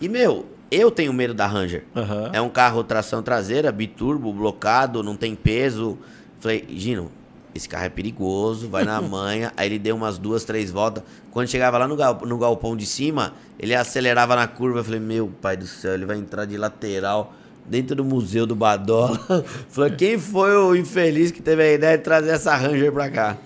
E, 0.00 0.08
meu, 0.08 0.46
eu 0.70 0.90
tenho 0.90 1.12
medo 1.12 1.34
da 1.34 1.46
Ranger. 1.46 1.84
É 2.32 2.40
um 2.40 2.48
carro 2.48 2.82
tração 2.82 3.22
traseira, 3.22 3.70
biturbo, 3.70 4.32
blocado, 4.32 5.02
não 5.02 5.16
tem 5.16 5.34
peso. 5.34 5.98
Falei, 6.38 6.64
Gino, 6.70 7.10
esse 7.54 7.68
carro 7.68 7.84
é 7.84 7.88
perigoso, 7.88 8.68
vai 8.68 8.84
na 8.84 9.00
manha. 9.02 9.52
Aí 9.56 9.68
ele 9.68 9.78
deu 9.78 9.96
umas 9.96 10.18
duas, 10.18 10.44
três 10.44 10.70
voltas. 10.70 11.02
Quando 11.30 11.48
chegava 11.48 11.78
lá 11.78 11.86
no, 11.88 11.96
gal, 11.96 12.20
no 12.24 12.38
galpão 12.38 12.76
de 12.76 12.86
cima, 12.86 13.34
ele 13.58 13.74
acelerava 13.74 14.36
na 14.36 14.46
curva. 14.46 14.80
Eu 14.80 14.84
falei, 14.84 15.00
meu 15.00 15.30
pai 15.40 15.56
do 15.56 15.66
céu, 15.66 15.94
ele 15.94 16.06
vai 16.06 16.16
entrar 16.16 16.44
de 16.44 16.56
lateral 16.56 17.34
dentro 17.66 17.94
do 17.96 18.04
museu 18.04 18.46
do 18.46 18.56
Badola. 18.56 19.18
Falei, 19.70 19.92
quem 19.92 20.18
foi 20.18 20.56
o 20.56 20.74
infeliz 20.74 21.30
que 21.30 21.40
teve 21.40 21.62
a 21.62 21.72
ideia 21.72 21.96
de 21.96 22.02
trazer 22.02 22.30
essa 22.30 22.56
Ranger 22.56 22.92
pra 22.92 23.08
cá? 23.10 23.38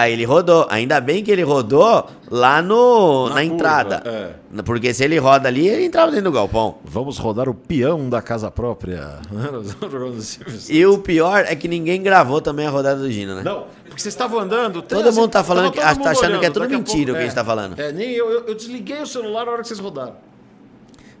Aí 0.00 0.14
ele 0.14 0.24
rodou. 0.24 0.66
Ainda 0.70 0.98
bem 0.98 1.22
que 1.22 1.30
ele 1.30 1.42
rodou 1.42 2.08
lá 2.30 2.62
no, 2.62 3.28
na, 3.28 3.34
na 3.34 3.44
entrada. 3.44 4.02
É. 4.02 4.62
Porque 4.62 4.94
se 4.94 5.04
ele 5.04 5.18
roda 5.18 5.46
ali, 5.46 5.68
ele 5.68 5.84
entrava 5.84 6.10
dentro 6.10 6.30
do 6.30 6.32
galpão. 6.32 6.78
Vamos 6.82 7.18
rodar 7.18 7.50
o 7.50 7.54
peão 7.54 8.08
da 8.08 8.22
casa 8.22 8.50
própria. 8.50 9.18
e 10.70 10.86
o 10.86 10.98
pior 10.98 11.44
é 11.46 11.54
que 11.54 11.68
ninguém 11.68 12.02
gravou 12.02 12.40
também 12.40 12.66
a 12.66 12.70
rodada 12.70 12.98
do 12.98 13.12
Gino, 13.12 13.34
né? 13.34 13.42
Não, 13.42 13.66
porque 13.84 14.00
vocês 14.00 14.14
estavam 14.14 14.40
andando. 14.40 14.80
Todo 14.80 15.06
assim, 15.06 15.20
mundo 15.20 15.30
tá 15.30 15.44
falando, 15.44 15.70
que, 15.70 15.78
tá 15.78 15.90
achando 15.90 16.18
olhando, 16.18 16.40
que 16.40 16.46
é 16.46 16.50
tudo 16.50 16.68
mentira 16.70 16.86
pouco, 16.94 17.10
o 17.10 17.14
que 17.14 17.18
é, 17.18 17.20
a 17.20 17.24
gente 17.24 17.34
tá 17.34 17.44
falando. 17.44 17.78
É, 17.78 17.92
nem 17.92 18.10
eu, 18.12 18.30
eu, 18.30 18.46
eu, 18.46 18.54
desliguei 18.54 19.02
o 19.02 19.06
celular 19.06 19.44
na 19.44 19.52
hora 19.52 19.60
que 19.60 19.68
vocês 19.68 19.80
rodaram. 19.80 20.16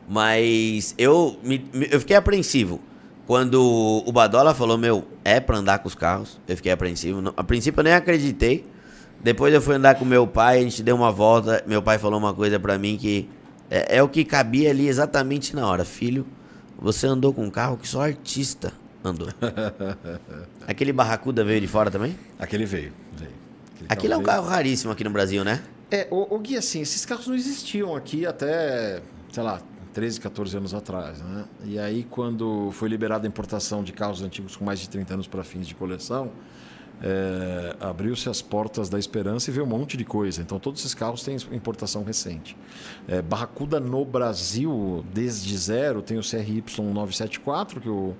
Mas 0.08 0.94
eu, 0.96 1.36
me, 1.42 1.68
eu 1.90 2.00
fiquei 2.00 2.16
apreensivo. 2.16 2.80
Quando 3.26 3.62
o 3.62 4.10
Badola 4.10 4.54
falou, 4.54 4.78
meu, 4.78 5.04
é 5.22 5.38
pra 5.38 5.58
andar 5.58 5.80
com 5.80 5.86
os 5.86 5.94
carros, 5.94 6.40
eu 6.48 6.56
fiquei 6.56 6.72
apreensivo. 6.72 7.32
A 7.36 7.44
princípio 7.44 7.78
eu 7.78 7.84
nem 7.84 7.92
acreditei. 7.92 8.64
Depois 9.22 9.52
eu 9.52 9.60
fui 9.60 9.74
andar 9.74 9.96
com 9.96 10.04
meu 10.04 10.26
pai, 10.26 10.58
a 10.58 10.62
gente 10.62 10.82
deu 10.82 10.96
uma 10.96 11.12
volta. 11.12 11.62
Meu 11.66 11.82
pai 11.82 11.98
falou 11.98 12.18
uma 12.18 12.32
coisa 12.32 12.58
pra 12.58 12.78
mim 12.78 12.96
que 12.96 13.28
é, 13.70 13.98
é 13.98 14.02
o 14.02 14.08
que 14.08 14.24
cabia 14.24 14.70
ali 14.70 14.88
exatamente 14.88 15.54
na 15.54 15.66
hora. 15.66 15.84
Filho, 15.84 16.26
você 16.78 17.06
andou 17.06 17.32
com 17.32 17.44
um 17.44 17.50
carro 17.50 17.76
que 17.76 17.86
só 17.86 18.02
artista 18.02 18.72
andou. 19.04 19.28
Aquele 20.66 20.92
Barracuda 20.92 21.44
veio 21.44 21.60
de 21.60 21.66
fora 21.66 21.90
também? 21.90 22.18
Aquele 22.38 22.64
veio, 22.64 22.92
veio. 23.12 23.32
Aquele 23.74 23.86
Aquilo 23.88 24.14
é 24.14 24.16
um 24.16 24.22
carro 24.22 24.46
raríssimo 24.46 24.92
aqui 24.92 25.04
no 25.04 25.10
Brasil, 25.10 25.44
né? 25.44 25.62
É, 25.90 26.06
o, 26.10 26.34
o 26.34 26.38
Gui, 26.38 26.56
assim, 26.56 26.80
esses 26.80 27.04
carros 27.04 27.26
não 27.26 27.34
existiam 27.34 27.96
aqui 27.96 28.24
até, 28.24 29.02
sei 29.32 29.42
lá, 29.42 29.60
13, 29.92 30.20
14 30.20 30.56
anos 30.56 30.74
atrás. 30.74 31.20
Né? 31.20 31.44
E 31.64 31.78
aí, 31.78 32.06
quando 32.08 32.70
foi 32.72 32.88
liberada 32.88 33.26
a 33.26 33.28
importação 33.28 33.82
de 33.82 33.92
carros 33.92 34.22
antigos 34.22 34.56
com 34.56 34.64
mais 34.64 34.78
de 34.78 34.88
30 34.88 35.14
anos 35.14 35.26
para 35.26 35.42
fins 35.42 35.66
de 35.66 35.74
coleção, 35.74 36.30
é, 37.02 37.76
abriu-se 37.80 38.28
as 38.28 38.42
portas 38.42 38.88
da 38.88 38.98
esperança 38.98 39.50
e 39.50 39.52
veio 39.52 39.64
um 39.64 39.68
monte 39.68 39.96
de 39.96 40.04
coisa. 40.04 40.42
Então, 40.42 40.58
todos 40.58 40.80
esses 40.80 40.94
carros 40.94 41.22
têm 41.22 41.36
importação 41.52 42.04
recente. 42.04 42.56
É, 43.08 43.22
Barracuda 43.22 43.80
no 43.80 44.04
Brasil, 44.04 45.04
desde 45.12 45.56
zero, 45.56 46.02
tem 46.02 46.18
o 46.18 46.22
CRY 46.22 46.62
974, 46.78 47.80
que 47.80 47.88
o, 47.88 48.14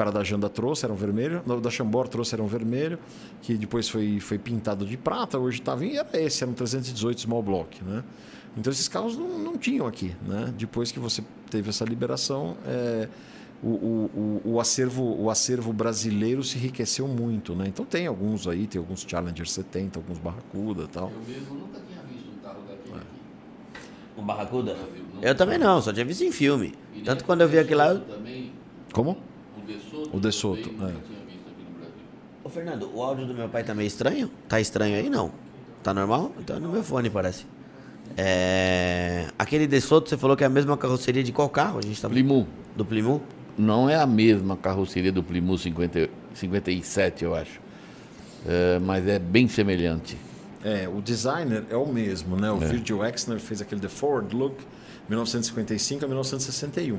cara 0.00 0.10
da 0.10 0.24
Janda 0.24 0.48
trouxe, 0.48 0.84
era 0.84 0.92
um 0.92 0.96
vermelho. 0.96 1.42
Da 1.60 1.70
Chambord 1.70 2.10
trouxe, 2.10 2.34
era 2.34 2.42
um 2.42 2.46
vermelho, 2.46 2.98
que 3.42 3.54
depois 3.54 3.88
foi, 3.88 4.18
foi 4.18 4.38
pintado 4.38 4.86
de 4.86 4.96
prata. 4.96 5.38
Hoje 5.38 5.58
está 5.58 5.74
vindo, 5.74 5.94
e 5.94 5.98
era 5.98 6.20
esse, 6.20 6.42
era 6.42 6.50
um 6.50 6.54
318 6.54 7.20
Small 7.20 7.42
Block. 7.42 7.84
Né? 7.84 8.02
Então 8.56 8.72
esses 8.72 8.88
carros 8.88 9.16
não, 9.16 9.38
não 9.38 9.58
tinham 9.58 9.86
aqui. 9.86 10.14
Né? 10.26 10.54
Depois 10.56 10.90
que 10.90 10.98
você 10.98 11.22
teve 11.50 11.68
essa 11.68 11.84
liberação, 11.84 12.56
é, 12.66 13.08
o, 13.62 13.68
o, 13.68 14.40
o, 14.44 14.60
acervo, 14.60 15.20
o 15.20 15.28
acervo 15.28 15.72
brasileiro 15.72 16.42
se 16.42 16.56
enriqueceu 16.56 17.06
muito. 17.06 17.54
Né? 17.54 17.66
Então 17.68 17.84
tem 17.84 18.06
alguns 18.06 18.48
aí, 18.48 18.66
tem 18.66 18.78
alguns 18.78 19.04
Challenger 19.06 19.46
70, 19.46 19.98
alguns 19.98 20.18
Barracuda 20.18 20.84
e 20.84 20.88
tal. 20.88 21.10
Eu 21.10 21.20
mesmo 21.34 21.54
nunca 21.54 21.78
tinha 21.86 22.02
visto 22.02 22.30
um 22.30 22.42
carro 22.42 22.62
daqui. 22.66 22.90
É. 22.92 24.20
Um 24.20 24.24
Barracuda? 24.24 24.76
Eu 25.20 25.34
também 25.34 25.58
não, 25.58 25.80
só 25.82 25.92
tinha 25.92 26.04
visto 26.04 26.24
em 26.24 26.32
filme. 26.32 26.72
E 26.94 27.02
Tanto 27.02 27.24
quando 27.24 27.42
eu 27.42 27.48
vi 27.48 27.58
aquele 27.58 27.76
lá. 27.76 27.94
Também, 27.94 28.52
Como? 28.92 29.18
O 29.58 29.66
De 29.66 29.78
Soto. 29.78 30.16
O 30.16 30.20
De 30.20 30.32
Soto. 30.32 30.70
É. 30.86 31.20
Ô 32.42 32.48
Fernando, 32.48 32.90
o 32.94 33.02
áudio 33.02 33.26
do 33.26 33.34
meu 33.34 33.48
pai 33.48 33.62
tá 33.62 33.74
meio 33.74 33.86
estranho? 33.86 34.30
Tá 34.48 34.58
estranho 34.58 34.96
aí 34.96 35.10
não? 35.10 35.30
Tá 35.82 35.92
normal? 35.92 36.32
Então 36.38 36.56
é 36.56 36.60
no 36.60 36.70
meu 36.70 36.82
fone 36.82 37.10
parece. 37.10 37.44
É... 38.16 39.28
Aquele 39.38 39.66
De 39.66 39.80
Soto, 39.80 40.08
você 40.08 40.16
falou 40.16 40.34
que 40.36 40.42
é 40.42 40.46
a 40.46 40.50
mesma 40.50 40.76
carroceria 40.76 41.22
de 41.22 41.30
qual 41.30 41.48
carro? 41.50 41.78
A 41.78 41.82
gente 41.82 42.00
tá... 42.00 42.08
Plimu. 42.08 42.48
Do 42.74 42.84
Plimu? 42.84 43.22
Não 43.60 43.90
é 43.90 43.96
a 43.96 44.06
mesma 44.06 44.56
carroceria 44.56 45.12
do 45.12 45.22
Plimu 45.22 45.58
50, 45.58 46.08
57, 46.32 47.24
eu 47.24 47.34
acho. 47.34 47.60
É, 48.46 48.78
mas 48.78 49.06
é 49.06 49.18
bem 49.18 49.46
semelhante. 49.48 50.16
É, 50.64 50.88
o 50.88 51.02
designer 51.02 51.64
é 51.68 51.76
o 51.76 51.86
mesmo, 51.86 52.36
né? 52.36 52.50
O 52.50 52.56
é. 52.62 52.66
Virgil 52.66 53.04
Exner 53.04 53.38
fez 53.38 53.60
aquele 53.60 53.80
The 53.80 53.88
Ford 53.88 54.32
Look 54.32 54.56
1955 55.08 56.04
a 56.04 56.08
1961. 56.08 56.98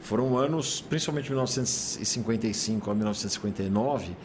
Foram 0.00 0.36
anos, 0.36 0.80
principalmente 0.80 1.28
1955 1.30 2.90
a 2.90 2.94
1959, 2.94 4.16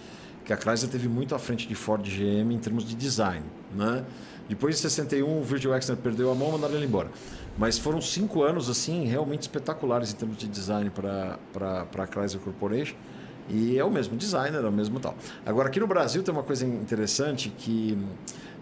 que 0.43 0.51
a 0.51 0.57
Chrysler 0.57 0.89
teve 0.89 1.07
muito 1.07 1.35
à 1.35 1.39
frente 1.39 1.67
de 1.67 1.75
Ford 1.75 2.03
e 2.07 2.09
GM 2.09 2.53
em 2.53 2.57
termos 2.57 2.85
de 2.85 2.95
design, 2.95 3.45
né? 3.75 4.03
Depois 4.49 4.75
de 4.75 4.81
61, 4.81 5.39
o 5.39 5.43
Virgil 5.43 5.75
Exner 5.75 5.97
perdeu 5.97 6.31
a 6.31 6.35
mão 6.35 6.49
e 6.49 6.51
mandaram 6.53 6.75
ele 6.75 6.85
embora. 6.85 7.09
Mas 7.57 7.77
foram 7.77 7.99
cinco 7.99 8.43
anos 8.43 8.69
assim 8.69 9.05
realmente 9.05 9.41
espetaculares 9.41 10.11
em 10.13 10.15
termos 10.15 10.37
de 10.37 10.47
design 10.47 10.89
para 10.89 11.37
a 11.55 12.07
Chrysler 12.07 12.41
Corporation. 12.41 12.95
E 13.49 13.77
é 13.77 13.83
o 13.83 13.89
mesmo 13.89 14.17
designer, 14.17 14.63
é 14.63 14.67
o 14.67 14.71
mesmo 14.71 14.99
tal. 14.99 15.15
Agora, 15.45 15.69
aqui 15.69 15.79
no 15.79 15.87
Brasil 15.87 16.21
tem 16.21 16.33
uma 16.33 16.43
coisa 16.43 16.65
interessante 16.65 17.49
que 17.57 17.97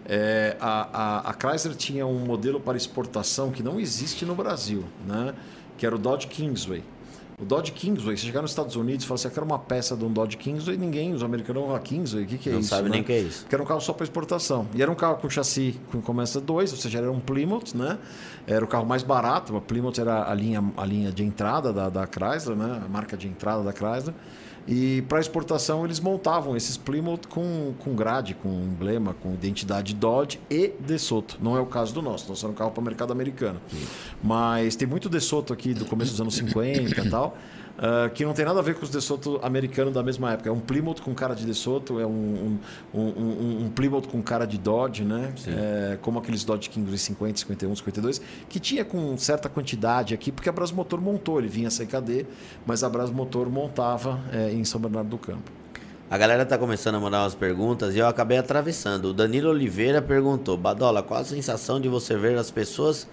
é, 0.04 0.56
a, 0.60 1.26
a, 1.26 1.30
a, 1.30 1.34
Chrysler 1.34 1.74
tinha 1.74 2.06
um 2.06 2.20
modelo 2.20 2.60
para 2.60 2.76
exportação 2.76 3.50
que 3.50 3.62
não 3.62 3.80
existe 3.80 4.24
no 4.24 4.34
Brasil, 4.34 4.84
né? 5.04 5.34
que 5.76 5.84
era 5.84 5.94
o 5.94 5.98
Dodge 5.98 6.28
Kingsway. 6.28 6.82
O 7.38 7.44
Dodge 7.44 7.72
Kingsway, 7.72 8.16
você 8.16 8.24
chegar 8.24 8.40
nos 8.40 8.52
Estados 8.52 8.76
Unidos 8.76 9.04
e 9.04 9.06
falar 9.06 9.16
assim, 9.16 9.28
eu 9.28 9.34
quero 9.34 9.44
uma 9.44 9.58
peça 9.58 9.94
de 9.94 10.02
um 10.04 10.10
Dodge 10.10 10.38
Kingsway, 10.38 10.78
ninguém, 10.78 11.12
os 11.12 11.22
americanos 11.22 11.60
vão 11.60 11.70
falar 11.70 11.80
Kingsway, 11.80 12.24
o 12.24 12.26
que, 12.26 12.38
que 12.38 12.48
é 12.48 12.52
Não 12.52 12.60
isso? 12.60 12.70
sabe 12.70 12.84
né? 12.84 12.92
nem 12.92 13.00
o 13.02 13.04
que 13.04 13.12
é 13.12 13.18
isso. 13.18 13.40
Porque 13.40 13.54
era 13.54 13.62
um 13.62 13.66
carro 13.66 13.80
só 13.80 13.92
para 13.92 14.04
exportação. 14.04 14.66
E 14.74 14.80
era 14.80 14.90
um 14.90 14.94
carro 14.94 15.16
com 15.16 15.28
chassi 15.28 15.78
com 15.92 16.00
começa 16.00 16.40
2, 16.40 16.72
ou 16.72 16.78
seja, 16.78 16.98
era 16.98 17.12
um 17.12 17.20
Plymouth, 17.20 17.74
né? 17.74 17.98
Era 18.46 18.64
o 18.64 18.68
carro 18.68 18.86
mais 18.86 19.02
barato. 19.02 19.56
A 19.56 19.60
Plymouth 19.60 19.98
era 19.98 20.30
a 20.30 20.34
linha, 20.34 20.62
a 20.76 20.84
linha 20.84 21.10
de 21.10 21.24
entrada 21.24 21.72
da, 21.72 21.88
da 21.88 22.06
Chrysler, 22.06 22.56
né? 22.56 22.82
A 22.84 22.88
marca 22.88 23.16
de 23.16 23.26
entrada 23.26 23.62
da 23.62 23.72
Chrysler. 23.72 24.14
E 24.68 25.02
para 25.02 25.20
exportação 25.20 25.84
eles 25.84 26.00
montavam 26.00 26.56
esses 26.56 26.76
Plymouth 26.76 27.28
com, 27.28 27.72
com 27.78 27.94
grade, 27.94 28.34
com 28.34 28.48
emblema, 28.48 29.14
com 29.14 29.32
identidade 29.32 29.94
Dodge 29.94 30.40
e 30.50 30.72
DeSoto. 30.80 31.38
Não 31.40 31.56
é 31.56 31.60
o 31.60 31.66
caso 31.66 31.94
do 31.94 32.02
nosso, 32.02 32.28
nosso 32.28 32.44
era 32.44 32.52
um 32.52 32.54
carro 32.56 32.72
para 32.72 32.80
o 32.80 32.84
mercado 32.84 33.12
americano. 33.12 33.60
Mas 34.22 34.74
tem 34.74 34.88
muito 34.88 35.08
DeSoto 35.08 35.52
aqui 35.52 35.72
do 35.72 35.84
começo 35.84 36.10
dos 36.10 36.20
anos 36.20 36.34
50 36.34 37.00
e 37.00 37.10
tal. 37.10 37.36
Ah, 37.78 38.08
que 38.08 38.24
não 38.24 38.32
tem 38.32 38.44
nada 38.44 38.58
a 38.58 38.62
ver 38.62 38.74
com 38.74 38.84
os 38.84 38.90
DeSoto 38.90 39.38
americanos 39.42 39.92
da 39.92 40.02
mesma 40.02 40.32
época. 40.32 40.48
É 40.48 40.52
um 40.52 40.60
Plymouth 40.60 41.00
com 41.02 41.14
cara 41.14 41.34
de 41.34 41.44
DeSoto, 41.44 42.00
é 42.00 42.06
um, 42.06 42.58
um, 42.94 43.00
um, 43.00 43.64
um- 43.64 43.70
Plymouth 43.70 44.02
com 44.08 44.22
cara 44.22 44.46
de 44.46 44.56
Dodge, 44.56 45.04
né? 45.04 45.32
É, 45.46 45.98
como 46.00 46.18
aqueles 46.18 46.44
Dodge 46.44 46.70
King 46.70 46.96
50, 46.96 47.38
51, 47.40 47.76
52, 47.76 48.20
que 48.48 48.58
tinha 48.58 48.84
com 48.84 49.16
certa 49.18 49.48
quantidade 49.48 50.14
aqui, 50.14 50.32
porque 50.32 50.48
a 50.48 50.52
Brasmotor 50.52 51.00
montou, 51.00 51.38
ele 51.38 51.48
vinha 51.48 51.68
CKD, 51.70 52.26
mas 52.64 52.82
a 52.82 52.88
Brasmotor 52.88 53.50
montava 53.50 54.20
é, 54.32 54.52
em 54.52 54.64
São 54.64 54.80
Bernardo 54.80 55.10
do 55.10 55.18
Campo. 55.18 55.50
A 56.08 56.16
galera 56.16 56.46
tá 56.46 56.56
começando 56.56 56.94
a 56.94 57.00
mandar 57.00 57.24
umas 57.24 57.34
perguntas 57.34 57.94
e 57.94 57.98
eu 57.98 58.06
acabei 58.06 58.38
atravessando. 58.38 59.06
O 59.06 59.12
Danilo 59.12 59.50
Oliveira 59.50 60.00
perguntou: 60.00 60.56
Badola, 60.56 61.02
qual 61.02 61.20
a 61.20 61.24
sensação 61.24 61.80
de 61.80 61.88
você 61.88 62.16
ver 62.16 62.38
as 62.38 62.48
pessoas 62.48 63.08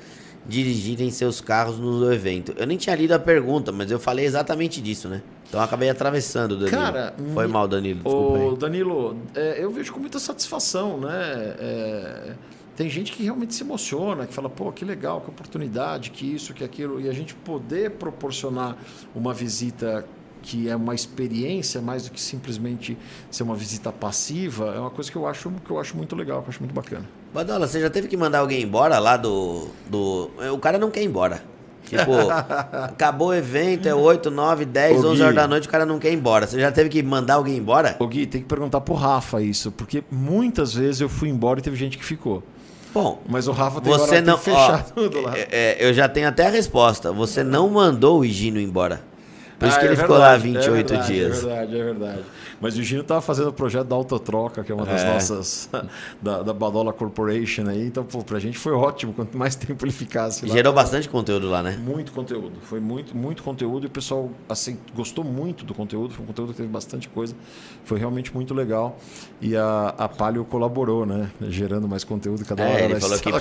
dirigirem 0.48 1.10
seus 1.12 1.42
carros 1.42 1.80
no 1.80 2.12
evento? 2.12 2.54
Eu 2.58 2.68
nem 2.68 2.78
tinha 2.78 2.96
lido 2.96 3.14
a 3.14 3.20
pergunta, 3.20 3.72
mas 3.72 3.90
eu 3.92 4.00
falei 4.00 4.26
exatamente 4.26 4.82
disso, 4.82 5.08
né? 5.08 5.22
Então 5.48 5.60
eu 5.60 5.66
acabei 5.66 5.90
atravessando, 5.90 6.56
Danilo. 6.56 6.78
Cara, 6.78 7.14
Foi 7.34 7.48
mal, 7.48 7.68
Danilo. 7.68 8.02
Desculpa 8.04 8.40
Ô, 8.40 8.52
aí. 8.52 8.58
Danilo, 8.58 9.18
é, 9.36 9.64
eu 9.64 9.72
vejo 9.72 9.94
com 9.94 10.00
muita 10.00 10.20
satisfação, 10.20 11.00
né? 11.00 11.56
É, 11.60 12.34
tem 12.76 12.90
gente 12.90 13.12
que 13.12 13.24
realmente 13.24 13.54
se 13.54 13.64
emociona, 13.64 14.26
que 14.26 14.34
fala, 14.34 14.50
pô, 14.50 14.72
que 14.72 14.84
legal, 14.84 15.22
que 15.22 15.30
oportunidade, 15.30 16.10
que 16.10 16.26
isso, 16.26 16.54
que 16.54 16.64
aquilo. 16.64 17.00
E 17.00 17.08
a 17.08 17.14
gente 17.14 17.36
poder 17.36 17.92
proporcionar 17.92 18.76
uma 19.14 19.34
visita 19.34 20.06
que 20.42 20.68
é 20.68 20.76
uma 20.76 20.94
experiência 20.94 21.82
mais 21.82 22.04
do 22.04 22.12
que 22.12 22.20
simplesmente 22.20 22.98
ser 23.32 23.44
uma 23.44 23.56
visita 23.56 23.92
passiva, 23.92 24.74
é 24.76 24.80
uma 24.80 24.90
coisa 24.90 25.10
que 25.10 25.16
eu 25.16 25.26
acho, 25.26 25.50
que 25.64 25.72
eu 25.72 25.80
acho 25.80 25.96
muito 25.96 26.16
legal, 26.16 26.42
que 26.42 26.48
eu 26.48 26.50
acho 26.50 26.60
muito 26.60 26.74
bacana. 26.74 27.08
Badola, 27.34 27.68
você 27.68 27.82
já 27.82 27.90
teve 27.90 28.08
que 28.08 28.16
mandar 28.16 28.40
alguém 28.40 28.62
embora 28.62 29.00
lá 29.00 29.18
do. 29.18 29.68
do... 29.88 30.30
O 30.54 30.58
cara 30.60 30.78
não 30.78 30.92
quer 30.92 31.02
ir 31.02 31.06
embora. 31.06 31.42
Tipo, 31.86 32.12
acabou 32.84 33.30
o 33.30 33.34
evento, 33.34 33.88
é 33.88 33.94
8, 33.94 34.30
9, 34.32 34.66
10, 34.66 35.04
Ô, 35.04 35.08
11 35.10 35.16
Gui. 35.16 35.22
horas 35.24 35.36
da 35.36 35.48
noite, 35.48 35.68
o 35.68 35.72
cara 35.72 35.86
não 35.86 36.00
quer 36.00 36.12
ir 36.12 36.16
embora. 36.16 36.48
Você 36.48 36.60
já 36.60 36.72
teve 36.72 36.90
que 36.90 37.02
mandar 37.04 37.36
alguém 37.36 37.58
embora? 37.58 37.96
Ô 38.00 38.08
Gui, 38.08 38.26
tem 38.26 38.42
que 38.42 38.48
perguntar 38.48 38.82
pro 38.82 38.94
Rafa 38.94 39.42
isso, 39.42 39.72
porque 39.72 40.04
muitas 40.12 40.74
vezes 40.74 41.02
eu 41.02 41.10
fui 41.10 41.30
embora 41.30 41.60
e 41.60 41.64
teve 41.64 41.76
gente 41.76 41.98
que 41.98 42.06
ficou. 42.06 42.42
Bom, 42.94 43.20
Mas 43.28 43.48
o 43.48 43.52
Rafa 43.52 43.82
tem 43.82 43.92
você 43.92 44.22
não. 44.22 44.38
que 44.38 44.44
fechar 44.46 44.86
ó, 44.88 44.92
tudo 44.94 45.20
lá. 45.22 45.36
é, 45.36 45.48
é, 45.52 45.78
eu 45.80 45.92
já 45.96 46.08
tenho 46.08 46.28
até 46.28 46.46
a 46.46 46.50
resposta. 46.52 47.12
Você 47.12 47.44
não 47.44 47.68
mandou 47.68 48.20
o 48.20 48.26
Higino 48.26 48.60
embora. 48.60 49.02
Por 49.58 49.68
isso 49.68 49.78
Ah, 49.78 49.80
que 49.80 49.86
é 49.86 49.90
ele 49.90 49.96
ficou 49.98 50.18
lá 50.18 50.38
verdade, 50.38 50.44
28 50.54 50.70
é 50.70 50.74
verdade, 50.98 51.14
dias. 51.14 51.38
É 51.38 51.42
verdade, 51.48 51.80
é 51.80 51.84
verdade. 51.84 52.20
Mas 52.64 52.78
o 52.78 52.82
Gino 52.84 53.04
tava 53.04 53.20
fazendo 53.22 53.50
o 53.50 53.54
projeto 53.54 53.88
da 53.88 53.96
Autotroca, 53.96 54.64
que 54.64 54.72
é 54.72 54.76
uma 54.76 54.86
das 54.86 55.02
É. 55.02 55.14
nossas. 55.14 55.70
da, 56.22 56.42
da 56.42 56.54
Badola 56.54 56.94
Corporation 56.94 57.68
aí. 57.68 57.86
Então, 57.86 58.04
pô, 58.06 58.24
pra 58.24 58.40
gente 58.40 58.58
foi 58.58 58.72
ótimo. 58.72 59.12
Quanto 59.14 59.38
mais 59.38 59.54
tempo 59.58 59.84
ele 59.86 59.92
ficasse 59.92 60.46
lá. 60.46 60.54
Gerou 60.54 60.72
bastante 60.72 61.10
conteúdo 61.10 61.50
lá, 61.50 61.62
né? 61.62 61.78
Muito 61.78 62.14
conteúdo. 62.14 62.54
Foi 62.62 62.80
muito, 62.80 63.16
muito 63.16 63.44
conteúdo 63.44 63.84
e 63.86 63.88
o 63.88 63.90
pessoal 63.90 64.32
assim, 64.48 64.78
gostou 64.96 65.26
muito 65.26 65.66
do 65.66 65.74
conteúdo. 65.74 66.14
Foi 66.14 66.24
um 66.24 66.28
conteúdo 66.28 66.52
que 66.52 66.58
teve 66.58 66.70
bastante 66.70 67.10
coisa. 67.10 67.36
Foi 67.84 68.00
realmente 68.00 68.34
muito 68.34 68.54
legal. 68.54 68.98
E 69.42 69.58
a, 69.58 69.94
a 69.98 70.08
Palio 70.08 70.46
colaborou, 70.46 71.06
né? 71.06 71.30
Gerando 71.50 71.86
mais 71.88 72.06
conteúdo 72.06 72.46
cada 72.46 72.64
hora. 72.64 72.80
É, 72.80 72.86
ele 72.86 72.94
ela 72.94 73.02
falou 73.02 73.18
que 73.20 73.30
estava- 73.30 73.38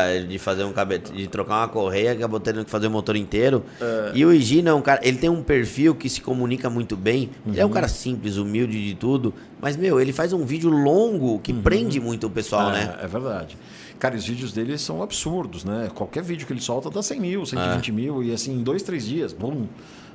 precisava 0.00 0.26
de 0.26 0.38
fazer 0.38 0.64
um 0.64 0.72
cabete, 0.72 1.12
de 1.12 1.26
trocar 1.26 1.56
uma 1.58 1.68
correia, 1.68 2.12
acabou 2.12 2.40
tendo 2.40 2.64
que 2.64 2.70
fazer 2.70 2.86
o 2.86 2.90
motor 2.90 3.16
inteiro. 3.16 3.62
É. 3.80 4.12
E 4.14 4.24
o 4.24 4.32
Higino 4.32 4.68
é 4.70 4.74
um 4.74 4.80
cara, 4.80 5.00
ele 5.02 5.18
tem 5.18 5.28
um 5.28 5.42
perfil 5.42 5.94
que 5.94 6.08
se 6.08 6.20
comunica 6.22 6.70
muito 6.70 6.96
bem. 6.96 7.28
Ele 7.46 7.60
é 7.60 7.64
um 7.64 7.68
Uhum. 7.68 7.74
cara 7.74 7.88
simples, 7.88 8.36
humilde 8.36 8.61
de 8.66 8.94
tudo, 8.94 9.32
mas 9.60 9.76
meu, 9.76 10.00
ele 10.00 10.12
faz 10.12 10.32
um 10.32 10.44
vídeo 10.44 10.70
longo 10.70 11.38
que 11.40 11.52
prende 11.52 12.00
muito 12.00 12.26
o 12.26 12.30
pessoal, 12.30 12.70
é, 12.70 12.72
né? 12.72 12.96
É 13.02 13.06
verdade. 13.06 13.56
Cara, 13.98 14.16
os 14.16 14.26
vídeos 14.26 14.52
dele 14.52 14.76
são 14.78 15.02
absurdos, 15.02 15.64
né? 15.64 15.88
Qualquer 15.94 16.22
vídeo 16.22 16.46
que 16.46 16.52
ele 16.52 16.60
solta 16.60 16.90
dá 16.90 17.02
100 17.02 17.20
mil, 17.20 17.46
120 17.46 17.88
É. 17.88 17.92
mil, 17.92 18.22
e 18.22 18.32
assim, 18.32 18.52
em 18.54 18.62
dois, 18.62 18.82
três 18.82 19.06
dias, 19.06 19.32
bum. 19.32 19.66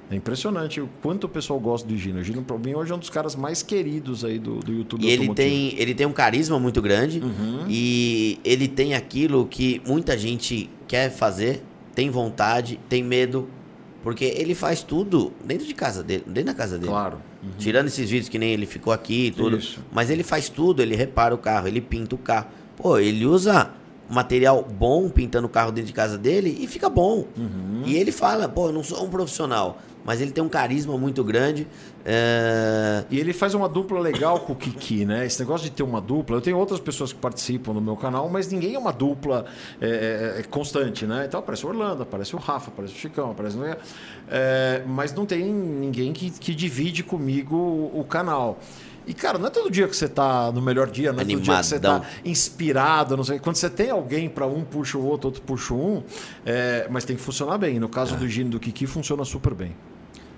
É 0.10 0.15
impressionante 0.15 0.80
o 0.80 0.88
quanto 1.02 1.26
o 1.26 1.30
pessoal 1.30 1.60
gosta 1.60 1.86
do 1.86 1.98
Gino. 1.98 2.19
O 2.19 2.24
Gino, 2.24 2.41
pra 2.41 2.57
mim, 2.57 2.74
hoje 2.74 2.94
é 2.94 2.95
um 2.95 2.99
dos 2.99 3.10
caras 3.10 3.36
mais 3.36 3.61
queridos 3.61 4.24
aí 4.24 4.40
do, 4.40 4.60
do 4.60 4.72
YouTube 4.72 5.03
E 5.06 5.10
ele 5.10 5.34
tem, 5.34 5.74
ele 5.78 5.94
tem 5.94 6.07
um 6.07 6.14
carisma 6.14 6.57
muito 6.57 6.82
grande 6.82 7.19
Uhum. 7.19 7.65
e 7.68 8.40
ele 8.45 8.69
tem 8.69 8.94
aquilo 8.94 9.45
que 9.48 9.82
muita 9.86 10.18
gente 10.18 10.69
quer 10.88 11.10
fazer, 11.11 11.61
tem 11.94 12.10
vontade, 12.10 12.80
tem 12.88 13.03
medo, 13.03 13.49
porque 14.02 14.24
ele 14.24 14.56
faz 14.56 14.82
tudo 14.82 15.34
dentro 15.44 15.68
de 15.68 15.74
casa 15.74 16.02
dele, 16.02 16.24
dentro 16.26 16.45
da 16.45 16.53
casa 16.53 16.78
dele. 16.78 16.90
Claro. 16.90 17.18
Tirando 17.57 17.88
esses 17.88 18.10
vídeos 18.10 18.30
que 18.30 18.40
nem 18.40 18.52
ele 18.52 18.65
ficou 18.65 18.91
aqui 18.94 19.28
e 19.28 19.32
tudo. 19.32 19.57
Isso. 19.57 19.80
Mas 19.91 20.10
ele 20.10 20.24
faz 20.24 20.49
tudo, 20.49 20.82
ele 20.82 20.95
repara 20.95 21.34
o 21.34 21.38
carro, 21.38 21.68
ele 21.68 21.82
pinta 21.82 22.15
o 22.15 22.18
carro. 22.18 22.48
Pô, 22.76 22.98
ele 22.98 23.26
usa 23.26 23.72
material 24.10 24.64
bom 24.64 25.10
pintando 25.10 25.48
o 25.48 25.49
carro 25.49 25.72
dentro 25.72 25.88
de 25.88 25.94
casa 25.94 26.18
dele 26.18 26.57
e 26.61 26.68
fica 26.68 26.90
bom. 26.90 27.28
Uhum. 27.38 27.84
E 27.86 27.98
ele 27.98 28.11
fala, 28.11 28.48
pô, 28.48 28.68
eu 28.68 28.74
não 28.74 28.84
sou 28.84 29.03
um 29.03 29.10
profissional. 29.10 29.82
Mas 30.08 30.22
ele 30.22 30.32
tem 30.32 30.42
um 30.42 30.48
carisma 30.48 30.98
muito 30.98 31.22
grande. 31.22 31.68
é, 32.06 33.04
E 33.12 33.20
ele 33.20 33.34
faz 33.34 33.54
uma 33.54 33.68
dupla 33.68 34.00
legal 34.00 34.40
com 34.40 34.54
o 34.54 34.56
Kiki, 34.56 35.04
né? 35.04 35.26
Esse 35.26 35.38
negócio 35.42 35.66
de 35.70 35.76
ter 35.76 35.84
uma 35.84 36.00
dupla. 36.00 36.38
Eu 36.38 36.42
tenho 36.42 36.58
outras 36.58 36.80
pessoas 36.80 37.12
que 37.12 37.20
participam 37.20 37.74
no 37.74 37.82
meu 37.82 37.98
canal, 37.98 38.30
mas 38.30 38.48
ninguém 38.50 38.76
é 38.76 38.80
uma 38.80 38.94
dupla 38.94 39.46
é, 39.82 40.36
é, 40.38 40.40
é, 40.40 40.44
constante, 40.44 41.06
né? 41.06 41.26
Então 41.28 41.42
aparece 41.42 41.66
o 41.66 41.70
Orlando, 41.70 42.04
aparece 42.04 42.34
o 42.34 42.40
Rafa, 42.40 42.70
aparece 42.72 42.94
o 42.94 42.98
Chicão, 42.98 43.32
aparece. 43.32 43.58
É, 44.30 44.82
mas 44.88 45.14
não 45.14 45.26
tem 45.26 45.44
ninguém 45.44 46.14
que, 46.14 46.32
que 46.32 46.56
divide 46.56 47.04
comigo 47.04 47.58
o, 47.58 48.00
o 48.00 48.04
canal. 48.06 48.60
E, 49.06 49.14
cara, 49.14 49.38
não 49.38 49.48
é 49.48 49.50
todo 49.50 49.70
dia 49.70 49.88
que 49.88 49.96
você 49.96 50.08
tá 50.08 50.52
no 50.54 50.62
melhor 50.62 50.90
dia, 50.90 51.12
não 51.14 51.20
é 51.22 51.26
todo 51.26 51.42
dia 51.42 51.58
que 51.58 51.66
você 51.66 51.80
tá 51.80 51.90
Animadão. 51.96 52.12
inspirado, 52.26 53.18
não 53.18 53.24
sei. 53.24 53.40
Quando 53.40 53.56
você 53.58 53.70
tem 53.70 53.90
alguém 53.90 54.30
para 54.30 54.46
um 54.46 54.64
puxa 54.64 54.98
o 54.98 55.06
outro, 55.06 55.28
outro 55.28 55.42
puxa 55.42 55.74
um, 55.74 56.02
é, 56.46 56.88
mas 56.90 57.04
tem 57.06 57.16
que 57.16 57.22
funcionar 57.22 57.58
bem. 57.58 57.78
No 57.80 57.90
caso 57.90 58.16
do 58.18 58.28
Gino 58.28 58.50
do 58.50 58.60
Kiki, 58.60 58.86
funciona 58.86 59.24
super 59.26 59.54
bem. 59.54 59.74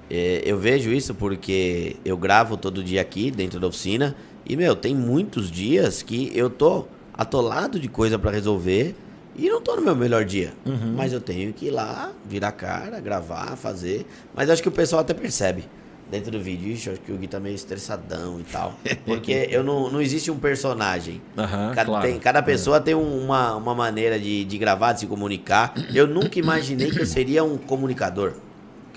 É, 0.09 0.41
eu 0.45 0.57
vejo 0.57 0.91
isso 0.91 1.13
porque 1.13 1.95
eu 2.03 2.17
gravo 2.17 2.57
todo 2.57 2.83
dia 2.83 3.01
aqui 3.01 3.29
dentro 3.29 3.59
da 3.59 3.67
oficina 3.67 4.15
e, 4.45 4.55
meu, 4.55 4.75
tem 4.75 4.95
muitos 4.95 5.51
dias 5.51 6.01
que 6.01 6.31
eu 6.35 6.49
tô 6.49 6.85
atolado 7.13 7.79
de 7.79 7.87
coisa 7.87 8.17
pra 8.17 8.31
resolver 8.31 8.95
e 9.35 9.47
não 9.49 9.61
tô 9.61 9.75
no 9.75 9.81
meu 9.81 9.95
melhor 9.95 10.25
dia. 10.25 10.53
Mas 10.95 11.13
eu 11.13 11.21
tenho 11.21 11.53
que 11.53 11.67
ir 11.67 11.71
lá, 11.71 12.11
virar 12.27 12.51
cara, 12.53 12.99
gravar, 12.99 13.55
fazer. 13.55 14.05
Mas 14.35 14.49
acho 14.49 14.61
que 14.63 14.67
o 14.69 14.71
pessoal 14.71 15.01
até 15.01 15.13
percebe 15.13 15.63
dentro 16.09 16.31
do 16.31 16.39
vídeo. 16.41 16.71
Ixi, 16.73 16.89
acho 16.89 17.01
que 17.01 17.11
o 17.11 17.17
Gui 17.17 17.27
tá 17.27 17.39
meio 17.39 17.53
estressadão 17.53 18.39
e 18.39 18.43
tal. 18.43 18.73
Porque 19.05 19.47
eu 19.51 19.63
não, 19.63 19.91
não 19.91 20.01
existe 20.01 20.31
um 20.31 20.39
personagem. 20.39 21.21
Aham, 21.37 21.71
cada, 21.75 21.85
claro. 21.85 22.07
tem- 22.07 22.19
cada 22.19 22.41
pessoa 22.41 22.81
tem 22.81 22.95
um- 22.95 23.23
uma, 23.25 23.55
uma 23.55 23.75
maneira 23.75 24.19
de, 24.19 24.43
de 24.43 24.57
gravar, 24.57 24.93
de 24.93 25.01
se 25.01 25.05
comunicar. 25.07 25.73
Eu 25.93 26.07
nunca 26.07 26.39
imaginei 26.39 26.89
que 26.89 26.99
eu 26.99 27.05
seria 27.05 27.43
um 27.43 27.57
comunicador. 27.57 28.33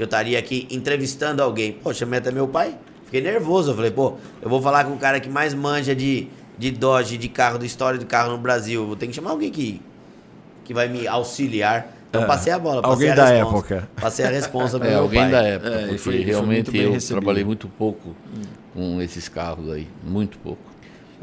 Que 0.02 0.04
eu 0.04 0.06
estaria 0.06 0.36
aqui 0.36 0.66
entrevistando 0.68 1.40
alguém. 1.44 1.74
Pô, 1.74 1.94
chamei 1.94 2.18
até 2.18 2.32
meu 2.32 2.48
pai. 2.48 2.76
Fiquei 3.04 3.20
nervoso. 3.20 3.70
Eu 3.70 3.76
falei, 3.76 3.92
pô, 3.92 4.14
eu 4.42 4.50
vou 4.50 4.60
falar 4.60 4.84
com 4.84 4.94
o 4.94 4.98
cara 4.98 5.20
que 5.20 5.28
mais 5.28 5.54
manja 5.54 5.94
de, 5.94 6.26
de 6.58 6.72
Dodge, 6.72 7.16
de 7.16 7.28
carro, 7.28 7.56
de 7.56 7.66
história 7.66 7.96
de 8.00 8.04
carro 8.04 8.32
no 8.32 8.38
Brasil. 8.38 8.84
Vou 8.84 8.96
ter 8.96 9.06
que 9.06 9.12
chamar 9.12 9.30
alguém 9.30 9.48
que, 9.52 9.80
que 10.64 10.74
vai 10.74 10.88
me 10.88 11.06
auxiliar. 11.06 11.94
Então 12.10 12.24
É, 12.24 12.26
passei 12.26 12.52
a 12.52 12.58
bola. 12.58 12.82
Passei 12.82 12.92
alguém 12.94 13.10
a 13.10 13.14
da 13.14 13.24
responsa. 13.26 13.56
época. 13.74 13.88
Passei 14.00 14.24
a 14.24 14.28
responsa 14.30 14.76
pro 14.80 14.88
É, 14.88 14.90
meu 14.90 15.02
alguém 15.02 15.20
pai. 15.20 15.30
da 15.30 15.42
época, 15.42 15.70
É, 15.70 15.82
porque 15.82 15.98
foi- 15.98 16.22
realmente 16.24 16.76
eu 16.76 16.92
recebido. 16.94 17.20
trabalhei 17.20 17.44
muito 17.44 17.68
pouco 17.68 18.16
com 18.74 19.00
esses 19.00 19.28
carros 19.28 19.70
aí. 19.70 19.86
Muito 20.02 20.36
pouco. 20.38 20.60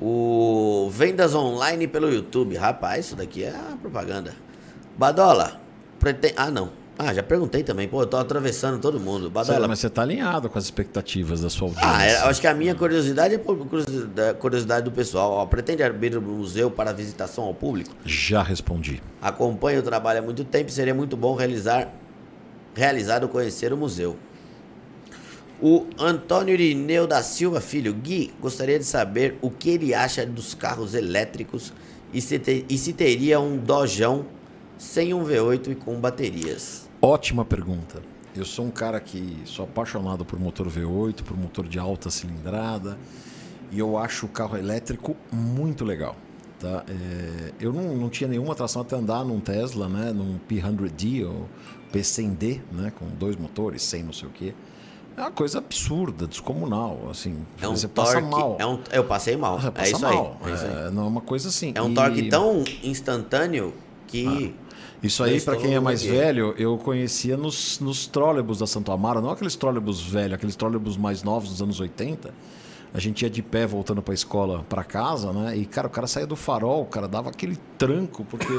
O 0.01 0.89
Vendas 0.89 1.35
Online 1.35 1.85
pelo 1.85 2.09
YouTube. 2.09 2.55
Rapaz, 2.55 3.07
isso 3.07 3.15
daqui 3.17 3.43
é 3.43 3.53
propaganda. 3.81 4.33
Badola, 4.97 5.59
pretende... 5.99 6.33
Ah, 6.37 6.49
não. 6.49 6.78
Ah, 7.01 7.13
já 7.13 7.23
perguntei 7.23 7.63
também. 7.63 7.87
Pô, 7.87 8.01
eu 8.01 8.05
tô 8.07 8.17
atravessando 8.17 8.77
todo 8.77 8.99
mundo. 8.99 9.29
Badola, 9.29 9.69
Mas 9.69 9.79
você 9.79 9.89
tá 9.89 10.01
alinhado 10.01 10.49
com 10.49 10.57
as 10.57 10.65
expectativas 10.65 11.39
da 11.39 11.49
sua 11.49 11.69
audiência. 11.69 11.89
Ah, 11.89 12.05
é, 12.05 12.21
eu 12.23 12.25
acho 12.25 12.41
que 12.41 12.47
a 12.47 12.53
minha 12.53 12.75
curiosidade 12.75 13.35
é 13.35 13.37
por 13.37 13.57
curiosidade, 14.37 14.83
do 14.83 14.91
pessoal. 14.91 15.31
Ó, 15.31 15.45
pretende 15.45 15.81
abrir 15.81 16.17
o 16.17 16.21
museu 16.21 16.69
para 16.69 16.91
visitação 16.91 17.45
ao 17.45 17.53
público? 17.53 17.95
Já 18.03 18.43
respondi. 18.43 19.01
Acompanho 19.21 19.79
o 19.79 19.81
trabalho 19.83 20.19
há 20.19 20.21
muito 20.21 20.43
tempo 20.43 20.69
e 20.69 20.73
seria 20.73 20.93
muito 20.93 21.15
bom 21.15 21.35
realizar, 21.35 21.87
realizar 22.75 23.23
ou 23.23 23.29
conhecer 23.29 23.71
o 23.71 23.77
museu. 23.77 24.17
O 25.61 25.85
Antônio 25.97 26.53
Irineu 26.53 27.07
da 27.07 27.23
Silva 27.23 27.61
Filho, 27.61 27.93
Gui, 27.93 28.33
gostaria 28.41 28.77
de 28.77 28.83
saber 28.85 29.37
o 29.41 29.49
que 29.49 29.69
ele 29.69 29.93
acha 29.93 30.25
dos 30.25 30.53
carros 30.53 30.93
elétricos 30.93 31.71
e 32.13 32.19
se, 32.19 32.37
te- 32.39 32.65
e 32.69 32.77
se 32.77 32.91
teria 32.91 33.39
um 33.39 33.55
dojão 33.57 34.25
sem 34.77 35.13
um 35.13 35.23
V8 35.23 35.71
e 35.71 35.75
com 35.75 35.97
baterias. 35.97 36.88
Ótima 37.01 37.45
pergunta. 37.45 38.01
eu 38.35 38.45
sou 38.45 38.65
um 38.65 38.71
cara 38.71 38.99
que 38.99 39.37
sou 39.45 39.65
apaixonado 39.65 40.23
por 40.25 40.39
motor 40.39 40.67
V8, 40.67 41.23
por 41.23 41.37
motor 41.37 41.67
de 41.67 41.79
alta 41.79 42.09
cilindrada, 42.09 42.97
e 43.71 43.79
eu 43.79 43.97
acho 43.97 44.25
o 44.25 44.29
carro 44.29 44.57
elétrico 44.57 45.15
muito 45.31 45.83
legal. 45.85 46.15
Tá? 46.59 46.83
É, 46.89 47.53
eu 47.59 47.71
não, 47.71 47.95
não 47.95 48.09
tinha 48.09 48.27
nenhuma 48.27 48.51
atração 48.51 48.81
até 48.81 48.95
andar 48.95 49.23
num 49.23 49.39
Tesla, 49.39 49.87
né? 49.87 50.11
num 50.11 50.37
P100D 50.49 51.25
ou 51.25 51.47
P100D, 51.93 52.59
né? 52.71 52.91
com 52.97 53.05
dois 53.07 53.35
motores, 53.37 53.81
100 53.83 54.03
não 54.03 54.13
sei 54.13 54.27
o 54.27 54.31
quê. 54.31 54.53
É 55.15 55.21
uma 55.21 55.31
coisa 55.31 55.57
absurda, 55.57 56.27
descomunal, 56.27 57.07
assim. 57.09 57.45
É 57.61 57.67
um 57.67 57.75
você 57.75 57.87
torque, 57.87 58.13
passa 58.13 58.21
mal. 58.25 58.55
É 58.59 58.65
um, 58.65 58.79
eu 58.91 59.03
passei 59.03 59.35
mal. 59.35 59.59
É 59.75 59.89
isso, 59.89 60.01
mal. 60.01 60.37
aí, 60.43 60.51
é 60.51 60.55
isso 60.55 60.65
aí. 60.65 60.87
É, 60.87 60.89
não 60.91 61.03
é 61.03 61.07
uma 61.07 61.21
coisa 61.21 61.49
assim. 61.49 61.71
É 61.75 61.81
um 61.81 61.91
E- 61.91 61.93
torque 61.93 62.29
tão 62.29 62.63
instantâneo 62.83 63.73
que. 64.07 64.53
Isso 65.01 65.23
aí, 65.23 65.39
para 65.39 65.55
quem 65.55 65.73
é 65.75 65.79
mais 65.79 66.01
aqui. 66.01 66.11
velho, 66.11 66.53
eu 66.57 66.77
conhecia 66.77 67.37
nos, 67.37 67.79
nos 67.79 68.05
trólebus 68.05 68.59
da 68.59 68.67
Santo 68.67 68.91
Amaro, 68.91 69.21
não 69.21 69.29
aqueles 69.31 69.55
trólebus 69.55 70.01
velhos, 70.01 70.33
aqueles 70.33 70.55
trólebus 70.55 70.97
mais 70.97 71.23
novos 71.23 71.49
dos 71.49 71.61
anos 71.61 71.79
80. 71.79 72.33
A 72.91 72.99
gente 72.99 73.21
ia 73.21 73.29
de 73.29 73.43
pé 73.43 73.67
voltando 73.67 74.01
para 74.01 74.13
a 74.13 74.15
escola, 74.15 74.65
para 74.67 74.83
casa, 74.83 75.31
né? 75.31 75.55
E, 75.55 75.63
cara, 75.63 75.85
o 75.85 75.91
cara 75.91 76.07
saía 76.07 76.25
do 76.25 76.35
farol, 76.35 76.81
o 76.81 76.85
cara 76.87 77.07
dava 77.07 77.29
aquele 77.29 77.55
tranco, 77.77 78.25
porque 78.25 78.51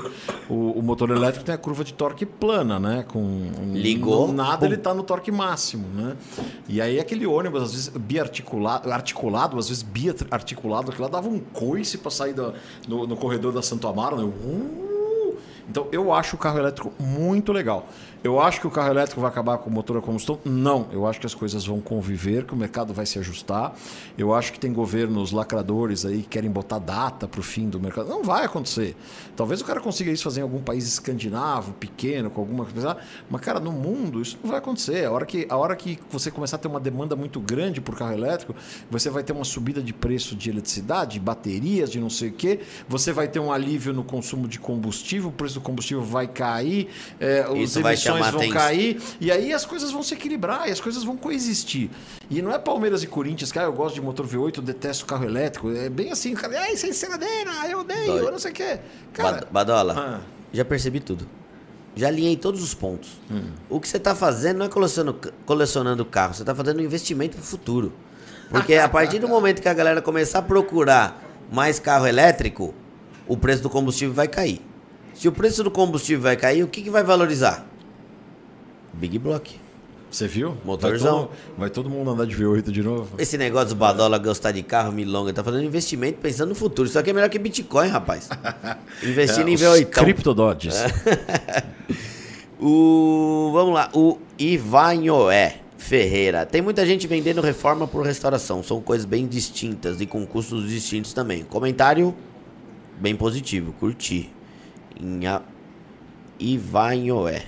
o, 0.49 0.71
o 0.79 0.83
motor 0.83 1.11
elétrico 1.11 1.45
tem 1.45 1.53
a 1.53 1.59
curva 1.59 1.83
de 1.83 1.93
torque 1.93 2.25
plana, 2.25 2.79
né? 2.79 3.05
Com 3.09 3.51
Ligou, 3.73 4.33
nada 4.33 4.59
pum. 4.59 4.67
ele 4.67 4.77
tá 4.77 4.95
no 4.95 5.03
torque 5.03 5.33
máximo, 5.33 5.85
né? 5.97 6.17
E 6.69 6.81
aí 6.81 7.01
aquele 7.01 7.27
ônibus, 7.27 7.61
às 7.65 7.71
vezes 7.73 7.89
biarticulado, 7.89 8.89
articulado, 8.93 9.59
às 9.59 9.69
vezes 9.69 9.83
biarticulado, 9.83 10.93
aquilo 10.93 11.07
lá 11.07 11.11
dava 11.11 11.29
um 11.29 11.41
coice 11.41 11.99
para 11.99 12.13
sair 12.13 12.33
da- 12.33 12.55
no, 12.87 13.09
no 13.09 13.17
corredor 13.17 13.53
da 13.53 13.63
Santo 13.63 13.89
Amaro, 13.89 14.17
né? 14.17 14.23
Uh! 14.23 14.90
Então 15.71 15.87
eu 15.93 16.13
acho 16.13 16.35
o 16.35 16.39
carro 16.39 16.59
elétrico 16.59 16.93
muito 16.99 17.53
legal. 17.53 17.89
Eu 18.23 18.39
acho 18.39 18.61
que 18.61 18.67
o 18.67 18.71
carro 18.71 18.91
elétrico 18.91 19.19
vai 19.19 19.31
acabar 19.31 19.57
com 19.57 19.71
o 19.71 19.73
motor 19.73 19.97
a 19.97 20.03
combustão? 20.03 20.39
Não. 20.45 20.89
Eu 20.93 21.07
acho 21.07 21.19
que 21.19 21.27
as 21.27 21.35
coisas 21.35 21.65
vão 21.65 21.81
conviver, 21.81 22.45
que 22.45 22.53
o 22.53 22.57
mercado 22.57 22.93
vai 22.93 23.07
se 23.07 23.19
ajustar. 23.19 23.75
Eu 24.17 24.35
acho 24.35 24.53
que 24.53 24.61
tem 24.61 24.73
governos 24.75 25.33
lacradores 25.33 26.05
aí 26.05 26.23
que 26.23 26.29
querem 26.29 26.51
botar 26.51 26.79
data 26.79 27.27
para 27.27 27.41
o 27.41 27.43
fim 27.43 27.71
do 27.71 27.81
mercado. 27.81 28.11
Não 28.11 28.23
vai 28.23 28.45
acontecer. 28.45 28.95
Talvez 29.35 29.63
o 29.63 29.65
cara 29.65 29.81
consiga 29.81 30.11
isso 30.11 30.23
fazer 30.23 30.41
em 30.41 30.43
algum 30.43 30.61
país 30.61 30.87
escandinavo, 30.87 31.73
pequeno, 31.73 32.29
com 32.29 32.43
alguma 32.43 32.67
coisa. 32.67 32.99
Mas, 33.31 33.41
cara, 33.41 33.59
no 33.59 33.73
mundo 33.73 34.21
isso 34.21 34.39
não 34.43 34.51
vai 34.51 34.59
acontecer. 34.59 35.07
A 35.07 35.11
hora 35.11 35.25
que, 35.25 35.47
a 35.49 35.57
hora 35.57 35.75
que 35.75 35.99
você 36.11 36.31
começar 36.31 36.57
a 36.57 36.59
ter 36.59 36.69
uma 36.69 36.81
demanda 36.81 37.17
muito 37.17 37.41
grande 37.41 37.81
por 37.81 37.97
carro 37.97 38.13
elétrico, 38.13 38.55
você 38.91 39.09
vai 39.09 39.23
ter 39.23 39.33
uma 39.33 39.45
subida 39.45 39.83
de 39.83 39.95
preço 39.95 40.37
de 40.37 40.51
eletricidade, 40.51 41.15
de 41.15 41.21
baterias, 41.21 41.91
de 41.91 41.99
não 41.99 42.11
sei 42.11 42.29
o 42.29 42.33
quê. 42.33 42.61
Você 42.87 43.15
vai 43.15 43.29
ter 43.29 43.41
um 43.41 43.51
alívio 43.51 43.95
no 43.95 44.05
consumo 44.05 44.47
de 44.47 44.59
combustível, 44.59 45.31
o 45.31 45.33
preço 45.33 45.55
do 45.55 45.63
combustível 45.63 46.05
vai 46.05 46.29
cair, 46.29 46.89
é, 47.19 47.41
as 47.41 47.59
Isso 47.59 47.81
vai 47.81 47.97
chamar 48.19 48.31
vão 48.33 48.41
atenção. 48.41 48.61
cair, 48.61 49.01
e 49.21 49.31
aí 49.31 49.53
as 49.53 49.65
coisas 49.65 49.91
vão 49.91 50.03
se 50.03 50.15
equilibrar 50.15 50.69
e 50.69 50.73
as 50.73 50.81
coisas 50.81 51.03
vão 51.05 51.17
coexistir. 51.17 51.91
E 52.31 52.41
não 52.43 52.53
é 52.53 52.59
Palmeiras 52.59 53.03
e 53.03 53.07
Corinthians, 53.07 53.51
cara, 53.53 53.67
eu 53.67 53.73
gosto 53.73 53.95
de 53.95 54.01
motor 54.01 54.27
V8, 54.27 54.59
eu 54.59 54.63
detesto 54.63 55.07
carro 55.07 55.25
elétrico. 55.25 55.71
É 55.73 55.89
bem 55.89 56.11
assim, 56.13 56.35
cara, 56.35 56.61
ai, 56.61 56.77
sem 56.77 56.91
enceradeira, 56.91 57.51
eu 57.69 57.81
odeio, 57.81 58.07
Dói. 58.07 58.21
eu 58.27 58.33
não 58.33 58.39
sei 58.39 58.51
o 58.53 58.55
quê. 58.55 58.79
Cara, 59.13 59.33
Bad- 59.33 59.47
Badola, 59.51 59.95
Ah. 59.99 60.21
já 60.53 60.65
percebi 60.65 61.01
tudo. 61.01 61.27
Já 61.97 62.07
alinhei 62.07 62.37
todos 62.37 62.63
os 62.63 62.73
pontos. 62.73 63.11
Hum. 63.31 63.51
O 63.69 63.81
que 63.81 63.89
você 63.89 63.97
está 63.97 64.15
fazendo 64.15 64.59
não 64.59 64.67
é 64.67 64.69
colecionando, 64.69 65.19
colecionando 65.45 66.05
carro, 66.05 66.35
você 66.35 66.43
está 66.43 66.55
fazendo 66.55 66.79
um 66.79 66.85
investimento 66.85 67.37
para 67.37 67.43
o 67.43 67.47
futuro. 67.47 67.93
Porque 68.49 68.75
a 68.75 68.89
partir 68.89 69.19
do 69.19 69.29
momento 69.29 69.61
que 69.61 69.69
a 69.69 69.75
galera 69.75 70.01
começar 70.01 70.39
a 70.39 70.43
procurar 70.43 71.21
mais 71.53 71.79
carro 71.81 72.07
elétrico, 72.07 72.73
o 73.27 73.37
preço 73.37 73.63
do 73.63 73.69
combustível 73.71 74.15
vai 74.15 74.29
cair. 74.29 74.61
Se 75.15 75.27
o 75.29 75.33
preço 75.33 75.63
do 75.65 75.71
combustível 75.71 76.23
vai 76.23 76.37
cair, 76.37 76.63
o 76.63 76.69
que, 76.69 76.81
que 76.83 76.91
vai 76.91 77.03
valorizar? 77.03 77.67
Big 78.93 79.19
Block. 79.19 79.55
você 80.11 80.27
viu? 80.27 80.57
Motorzão. 80.65 81.17
Vai 81.17 81.27
todo, 81.27 81.59
vai 81.59 81.71
todo 81.71 81.91
mundo 81.91 82.11
andar 82.11 82.27
de 82.27 82.37
V8 82.37 82.71
de 82.71 82.83
novo? 82.83 83.15
Esse 83.19 83.39
negócio 83.39 83.71
do 83.71 83.75
Badola 83.77 84.19
gostar 84.19 84.53
de 84.53 84.63
carro, 84.63 84.93
milonga, 84.93 85.33
tá 85.33 85.43
fazendo 85.45 85.65
investimento 85.65 86.19
pensando 86.21 86.51
no 86.51 86.55
futuro. 86.55 86.89
Isso 86.89 86.99
aqui 86.99 87.11
é 87.11 87.13
melhor 87.13 87.29
que 87.29 87.39
Bitcoin, 87.39 87.89
rapaz. 87.89 88.29
Investindo 89.03 89.49
em 89.49 89.53
É, 89.53 89.55
os 89.55 89.61
V8. 89.63 89.87
Criptododges. 89.87 90.75
O, 92.63 93.51
vamos 93.55 93.73
lá, 93.73 93.89
o 93.95 94.19
Ivanhoé 94.39 95.61
Ferreira. 95.79 96.45
Tem 96.45 96.61
muita 96.61 96.85
gente 96.85 97.07
vendendo 97.07 97.41
reforma 97.41 97.87
por 97.89 98.05
restauração. 98.05 98.63
São 98.63 98.83
coisas 98.83 99.07
bem 99.07 99.27
distintas 99.27 99.99
e 100.03 100.05
com 100.05 100.27
custos 100.27 100.69
distintos 100.69 101.15
também. 101.15 101.43
Comentário 101.43 102.15
bem 103.01 103.17
positivo, 103.17 103.73
curti. 103.73 104.31
Ivanhoé. 106.39 107.45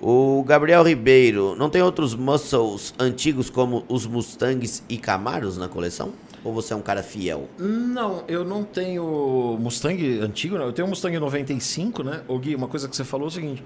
O 0.00 0.44
Gabriel 0.44 0.84
Ribeiro, 0.84 1.56
não 1.56 1.68
tem 1.68 1.82
outros 1.82 2.14
muscles 2.14 2.94
antigos 2.98 3.50
como 3.50 3.84
os 3.88 4.06
Mustangs 4.06 4.82
e 4.88 4.96
Camaros 4.96 5.56
na 5.56 5.66
coleção? 5.66 6.12
Ou 6.44 6.52
você 6.52 6.72
é 6.72 6.76
um 6.76 6.80
cara 6.80 7.02
fiel? 7.02 7.48
Não, 7.58 8.22
eu 8.28 8.44
não 8.44 8.62
tenho 8.62 9.58
Mustang 9.60 10.20
antigo, 10.20 10.56
né? 10.56 10.64
Eu 10.64 10.72
tenho 10.72 10.86
um 10.86 10.90
Mustang 10.90 11.18
95, 11.18 12.04
né? 12.04 12.22
Ô 12.28 12.38
Gui, 12.38 12.54
uma 12.54 12.68
coisa 12.68 12.88
que 12.88 12.94
você 12.94 13.02
falou 13.02 13.26
é 13.26 13.28
o 13.28 13.32
seguinte. 13.32 13.64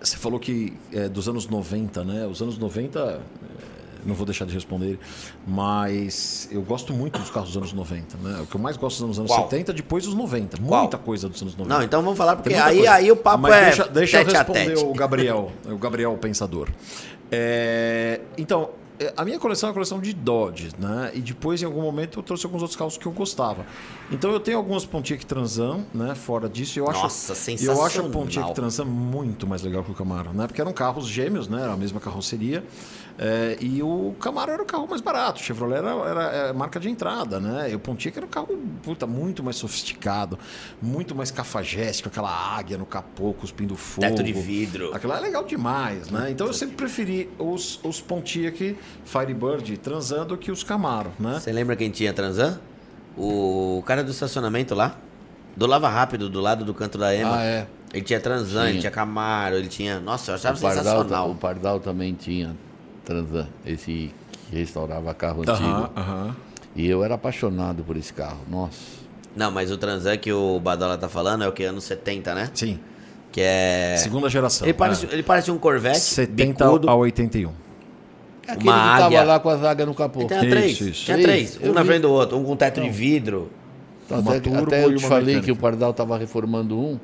Você 0.00 0.16
falou 0.16 0.38
que 0.38 0.72
é 0.92 1.08
dos 1.08 1.28
anos 1.28 1.48
90, 1.48 2.04
né? 2.04 2.26
Os 2.26 2.40
anos 2.40 2.56
90, 2.56 3.00
é, 3.00 3.20
não 4.06 4.14
vou 4.14 4.24
deixar 4.24 4.44
de 4.44 4.54
responder, 4.54 4.98
mas 5.46 6.48
eu 6.50 6.62
gosto 6.62 6.92
muito 6.92 7.18
dos 7.18 7.30
carros 7.30 7.50
dos 7.50 7.56
anos 7.56 7.72
90, 7.72 8.16
né? 8.18 8.40
O 8.42 8.46
que 8.46 8.54
eu 8.56 8.60
mais 8.60 8.76
gosto 8.76 9.04
dos 9.04 9.18
anos 9.18 9.30
Qual? 9.30 9.42
70, 9.50 9.72
depois 9.72 10.04
dos 10.04 10.14
90. 10.14 10.58
Qual? 10.58 10.80
Muita 10.82 10.98
coisa 10.98 11.28
dos 11.28 11.40
anos 11.42 11.56
90. 11.56 11.74
Não, 11.74 11.84
então 11.84 12.02
vamos 12.02 12.16
falar, 12.16 12.36
porque 12.36 12.54
aí, 12.54 12.76
coisa. 12.76 12.92
aí 12.92 13.10
o 13.10 13.16
papo 13.16 13.42
Mas 13.42 13.54
é 13.54 13.64
deixa, 13.64 13.88
deixa 13.88 14.20
eu 14.22 14.26
responder 14.26 14.78
o 14.78 14.92
Gabriel, 14.92 15.52
o 15.66 15.76
Gabriel 15.76 16.12
o 16.12 16.18
Pensador. 16.18 16.68
É, 17.30 18.20
então, 18.38 18.70
é, 18.98 19.12
a 19.16 19.24
minha 19.24 19.38
coleção 19.38 19.68
é 19.68 19.70
uma 19.70 19.74
coleção 19.74 20.00
de 20.00 20.12
Dodge, 20.12 20.70
né? 20.78 21.10
E 21.14 21.20
depois, 21.20 21.62
em 21.62 21.66
algum 21.66 21.82
momento, 21.82 22.18
eu 22.18 22.22
trouxe 22.22 22.46
alguns 22.46 22.62
outros 22.62 22.76
carros 22.76 22.96
que 22.96 23.06
eu 23.06 23.12
gostava. 23.12 23.66
Então, 24.10 24.30
eu 24.30 24.40
tenho 24.40 24.56
algumas 24.56 24.84
Pontiac 24.84 25.24
Transan, 25.26 25.84
né? 25.92 26.14
Fora 26.14 26.48
disso, 26.48 26.78
eu 26.78 26.88
acho... 26.88 27.02
Nossa, 27.02 27.32
Eu 27.32 27.34
acho 27.34 27.54
a 27.54 27.88
sensacional. 27.88 28.10
Pontiac 28.10 28.54
Transan 28.54 28.84
muito 28.84 29.46
mais 29.46 29.62
legal 29.62 29.84
que 29.84 29.90
o 29.90 29.94
Camaro, 29.94 30.32
né? 30.32 30.46
Porque 30.46 30.60
eram 30.60 30.72
carros 30.72 31.06
gêmeos, 31.06 31.48
né? 31.48 31.62
Era 31.62 31.72
a 31.72 31.76
mesma 31.76 32.00
carroceria. 32.00 32.64
É, 33.18 33.56
e 33.60 33.82
o 33.82 34.14
Camaro 34.20 34.52
era 34.52 34.62
o 34.62 34.66
carro 34.66 34.86
mais 34.86 35.00
barato. 35.00 35.40
O 35.40 35.44
Chevrolet 35.44 35.78
era, 35.78 35.90
era 35.90 36.22
é, 36.22 36.52
marca 36.52 36.78
de 36.78 36.90
entrada, 36.90 37.40
né? 37.40 37.70
E 37.70 37.74
o 37.74 37.78
Pontiac 37.78 38.16
era 38.16 38.26
um 38.26 38.28
carro 38.28 38.58
puta, 38.82 39.06
muito 39.06 39.42
mais 39.42 39.56
sofisticado, 39.56 40.38
muito 40.82 41.14
mais 41.14 41.30
cafajeste, 41.30 42.02
com 42.02 42.08
aquela 42.10 42.30
águia 42.30 42.76
no 42.76 42.84
capô, 42.84 43.32
cuspindo 43.32 43.74
fogo. 43.74 44.06
Teto 44.06 44.22
de 44.22 44.32
vidro. 44.32 44.94
Aquilo 44.94 45.12
lá 45.12 45.18
é 45.18 45.22
legal 45.22 45.44
demais, 45.44 46.10
né? 46.10 46.30
Então 46.30 46.46
eu 46.46 46.52
sempre 46.52 46.76
preferi 46.76 47.30
os, 47.38 47.80
os 47.82 48.00
Pontiac 48.00 48.76
Firebird 49.04 49.78
transando 49.78 50.36
que 50.36 50.50
os 50.50 50.62
Camaro, 50.62 51.10
né? 51.18 51.38
Você 51.40 51.52
lembra 51.52 51.74
quem 51.74 51.90
tinha 51.90 52.12
Transan? 52.12 52.60
O 53.16 53.82
cara 53.86 54.04
do 54.04 54.10
estacionamento 54.10 54.74
lá. 54.74 54.94
Do 55.56 55.66
Lava 55.66 55.88
Rápido, 55.88 56.28
do 56.28 56.38
lado 56.42 56.66
do 56.66 56.74
canto 56.74 56.98
da 56.98 57.14
Ema. 57.14 57.38
Ah, 57.38 57.42
é. 57.44 57.66
Ele 57.94 58.04
tinha 58.04 58.20
Transan, 58.20 58.64
ele 58.64 58.70
Tinha. 58.72 58.80
tinha 58.82 58.90
Camaro, 58.90 59.56
ele 59.56 59.68
tinha... 59.68 59.98
Nossa, 59.98 60.32
eu 60.32 60.34
achava 60.34 60.58
O 60.58 60.60
Pardal, 60.60 60.84
sensacional. 60.84 61.30
o 61.30 61.34
Pardal 61.34 61.80
também 61.80 62.12
tinha 62.12 62.54
Transan, 63.06 63.46
esse 63.64 64.12
que 64.50 64.56
restaurava 64.56 65.14
carro 65.14 65.42
Aham, 65.48 65.52
antigo. 65.54 65.90
aham. 65.96 66.36
E 66.74 66.86
eu 66.86 67.02
era 67.02 67.14
apaixonado 67.14 67.82
por 67.84 67.96
esse 67.96 68.12
carro. 68.12 68.40
Nossa. 68.50 68.76
Não, 69.34 69.50
mas 69.50 69.70
o 69.70 69.78
Transan 69.78 70.16
que 70.18 70.32
o 70.32 70.58
Badola 70.60 70.98
tá 70.98 71.08
falando 71.08 71.44
é 71.44 71.48
o 71.48 71.52
que? 71.52 71.64
Anos 71.64 71.84
70, 71.84 72.34
né? 72.34 72.50
Sim. 72.52 72.78
Que 73.32 73.40
é... 73.42 73.96
Segunda 73.98 74.28
geração. 74.28 74.66
Ele 74.66 74.74
parece, 74.74 75.06
é. 75.06 75.12
ele 75.12 75.22
parece 75.22 75.50
um 75.50 75.58
Corvette, 75.58 76.00
70 76.00 76.64
bicudo. 76.64 76.90
a 76.90 76.94
81. 76.94 77.50
É 78.48 78.52
aquele 78.52 78.68
Uma 78.68 78.74
que 78.74 79.02
águia. 79.02 79.18
tava 79.18 79.28
lá 79.32 79.40
com 79.40 79.48
a 79.48 79.56
zaga 79.56 79.86
no 79.86 79.94
capô. 79.94 80.24
Três, 80.24 80.76
tinha 80.78 81.18
Três. 81.18 81.54
três. 81.54 81.58
Um 81.70 81.72
na 81.72 81.84
frente 81.84 82.02
do 82.02 82.10
outro, 82.12 82.36
um 82.38 82.44
com 82.44 82.56
teto 82.56 82.80
de 82.80 82.88
vidro. 82.88 83.50
Uma 84.08 84.36
até 84.36 84.50
até 84.56 84.84
eu 84.84 84.96
te 84.96 85.02
falei 85.02 85.20
mecânica. 85.34 85.42
que 85.46 85.52
o 85.52 85.56
Pardal 85.56 85.90
estava 85.90 86.16
reformando 86.16 86.78
um 86.78 86.98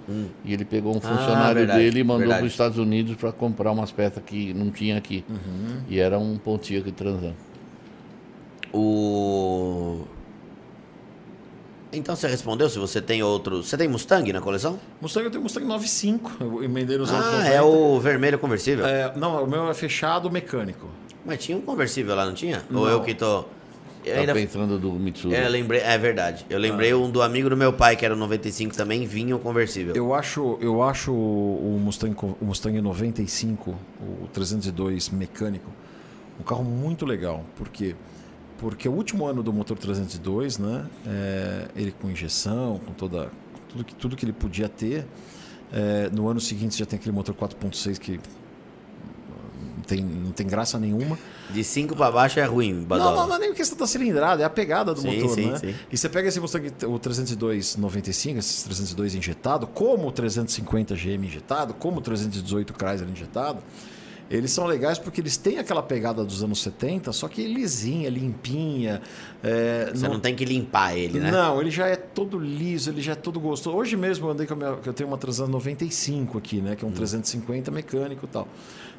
e 0.44 0.52
ele 0.52 0.64
pegou 0.64 0.92
um 0.96 1.00
funcionário 1.00 1.34
Ah, 1.50 1.52
verdade, 1.54 1.78
dele 1.80 2.00
e 2.00 2.04
mandou 2.04 2.28
para 2.28 2.44
os 2.44 2.52
Estados 2.52 2.78
Unidos 2.78 3.16
para 3.16 3.32
comprar 3.32 3.72
umas 3.72 3.90
peças 3.90 4.22
que 4.24 4.54
não 4.54 4.70
tinha 4.70 4.96
aqui. 4.98 5.24
Uhum. 5.28 5.80
E 5.88 5.98
era 5.98 6.18
um 6.18 6.36
Pontiac 6.38 6.90
Transan. 6.92 7.32
O... 8.72 10.02
Então 11.92 12.16
você 12.16 12.26
respondeu 12.26 12.70
se 12.70 12.78
você 12.78 13.02
tem 13.02 13.22
outro... 13.22 13.62
Você 13.62 13.76
tem 13.76 13.86
Mustang 13.86 14.32
na 14.32 14.40
coleção? 14.40 14.78
Mustang 15.00 15.26
eu 15.26 15.30
tenho 15.30 15.42
Mustang 15.42 15.66
95. 15.66 16.32
Eu 16.40 16.64
emendei 16.64 16.96
nos 16.96 17.10
anos 17.10 17.26
Ah, 17.26 17.30
90. 17.38 17.48
é 17.50 17.60
o 17.62 18.00
vermelho 18.00 18.38
conversível. 18.38 18.86
É, 18.86 19.12
não, 19.14 19.44
o 19.44 19.46
meu 19.46 19.68
é 19.68 19.74
fechado 19.74 20.30
mecânico. 20.30 20.88
Mas 21.26 21.44
tinha 21.44 21.56
um 21.58 21.60
conversível 21.60 22.14
lá, 22.16 22.24
não 22.24 22.32
tinha? 22.32 22.62
Ou 22.72 22.84
Não. 22.86 22.88
eu 22.88 23.02
que 23.02 23.14
tô... 23.14 23.44
Eu 24.04 24.14
Tá 24.14 24.20
ainda... 24.20 24.34
pensando 24.34 24.78
do 24.78 24.92
Mitsubishi. 24.92 25.40
É, 25.40 25.48
lembrei, 25.48 25.80
é 25.80 25.96
verdade. 25.96 26.44
Eu 26.50 26.58
lembrei 26.58 26.92
um 26.92 27.10
do 27.10 27.22
amigo 27.22 27.48
do 27.48 27.56
meu 27.56 27.72
pai, 27.72 27.96
que 27.96 28.04
era 28.04 28.14
o 28.14 28.16
95 28.16 28.74
também, 28.76 29.06
vinha 29.06 29.36
o 29.36 29.38
conversível. 29.38 29.94
Eu 29.94 30.12
acho, 30.14 30.58
eu 30.60 30.82
acho 30.82 31.12
o 31.12 31.80
Mustang, 31.82 32.16
o 32.40 32.44
Mustang 32.44 32.80
95, 32.80 33.78
o 34.22 34.26
302 34.32 35.10
mecânico, 35.10 35.70
um 36.40 36.42
carro 36.42 36.64
muito 36.64 37.06
legal. 37.06 37.44
Por 37.56 37.68
quê? 37.68 37.94
Porque 38.58 38.88
o 38.88 38.92
último 38.92 39.26
ano 39.26 39.42
do 39.42 39.52
motor 39.52 39.76
302, 39.76 40.58
né, 40.58 40.86
é, 41.06 41.68
ele 41.74 41.92
com 41.92 42.08
injeção, 42.08 42.80
com 42.84 42.92
toda, 42.92 43.30
tudo, 43.68 43.84
que, 43.84 43.94
tudo 43.94 44.16
que 44.16 44.24
ele 44.24 44.32
podia 44.32 44.68
ter, 44.68 45.06
é, 45.72 46.08
no 46.12 46.28
ano 46.28 46.40
seguinte 46.40 46.78
já 46.78 46.86
tem 46.86 46.98
aquele 46.98 47.14
motor 47.14 47.34
4.6 47.34 47.98
que 47.98 48.20
tem, 49.86 50.02
não 50.02 50.32
tem 50.32 50.46
graça 50.46 50.78
nenhuma. 50.78 51.18
De 51.52 51.62
5 51.64 51.94
pra 51.94 52.10
baixo 52.10 52.40
é 52.40 52.44
ruim, 52.44 52.72
Não, 52.72 52.82
Badola. 52.84 53.16
não, 53.16 53.28
não 53.28 53.36
é 53.36 53.38
nem 53.38 53.54
questão 53.54 53.76
da 53.78 53.86
cilindrada, 53.86 54.42
é 54.42 54.46
a 54.46 54.50
pegada 54.50 54.94
do 54.94 55.00
Sim, 55.00 55.20
motor, 55.20 55.34
sim, 55.34 55.50
né? 55.50 55.58
sim. 55.58 55.74
E 55.90 55.96
você 55.96 56.08
pega 56.08 56.28
esse 56.28 56.40
Mustang, 56.40 56.72
o 56.86 56.98
302 56.98 57.76
95, 57.76 58.38
esses 58.38 58.62
302 58.64 59.14
injetado, 59.14 59.66
como 59.66 60.08
o 60.08 60.12
350 60.12 60.94
GM 60.94 61.26
injetado, 61.26 61.74
como 61.74 61.98
o 61.98 62.00
318 62.00 62.74
Chrysler 62.78 63.10
injetado, 63.10 63.58
eles 64.30 64.50
são 64.50 64.64
legais 64.64 64.98
porque 64.98 65.20
eles 65.20 65.36
têm 65.36 65.58
aquela 65.58 65.82
pegada 65.82 66.24
dos 66.24 66.42
anos 66.42 66.62
70, 66.62 67.12
só 67.12 67.28
que 67.28 67.46
lisinha, 67.46 68.08
limpinha. 68.08 69.02
é, 69.42 69.90
Você 69.94 70.08
não 70.08 70.18
tem 70.18 70.34
que 70.34 70.42
limpar 70.44 70.96
ele, 70.96 71.20
né? 71.20 71.30
não, 71.30 71.60
ele 71.60 71.70
já 71.70 71.86
é 71.86 71.96
todo 71.96 72.38
liso, 72.38 72.88
ele 72.88 73.02
já 73.02 73.12
é 73.12 73.14
todo 73.14 73.38
gostoso. 73.38 73.76
Hoje 73.76 73.94
mesmo 73.94 74.26
eu 74.26 74.30
andei 74.30 74.46
com 74.46 74.54
a 74.54 74.56
minha, 74.56 74.76
que 74.76 74.88
eu 74.88 74.94
tenho 74.94 75.08
uma 75.10 75.18
Transan 75.18 75.48
95 75.48 76.38
aqui, 76.38 76.62
né? 76.62 76.74
Que 76.76 76.82
é 76.82 76.88
um 76.88 76.90
Hum. 76.90 76.94
350 76.94 77.70
mecânico 77.70 78.24
e 78.24 78.28
tal. 78.28 78.48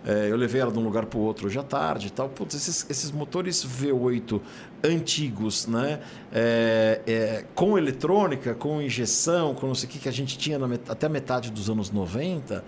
É, 0.06 0.30
eu 0.30 0.36
levei 0.36 0.60
ela 0.62 0.72
de 0.72 0.78
um 0.78 0.84
lugar 0.84 1.06
para 1.06 1.18
o 1.18 1.22
outro 1.22 1.48
hoje 1.48 1.58
à 1.58 1.64
tarde 1.64 2.08
e 2.08 2.10
tal. 2.10 2.28
Putz, 2.30 2.56
esses, 2.56 2.86
esses 2.90 3.12
motores 3.12 3.66
V8 3.66 4.42
antigos, 4.84 5.66
né? 5.68 6.00
É, 6.32 7.02
é, 7.08 7.46
com 7.56 7.78
eletrônica, 7.78 8.54
com 8.54 8.82
injeção, 8.82 9.54
com 9.56 9.68
não 9.68 9.76
sei 9.76 9.88
o 9.88 9.92
que 9.92 10.00
que 10.00 10.10
a 10.10 10.12
gente 10.12 10.38
tinha 10.38 10.60
met- 10.60 10.90
até 10.90 11.08
metade 11.08 11.50
dos 11.52 11.70
anos 11.70 11.90
90. 11.90 12.64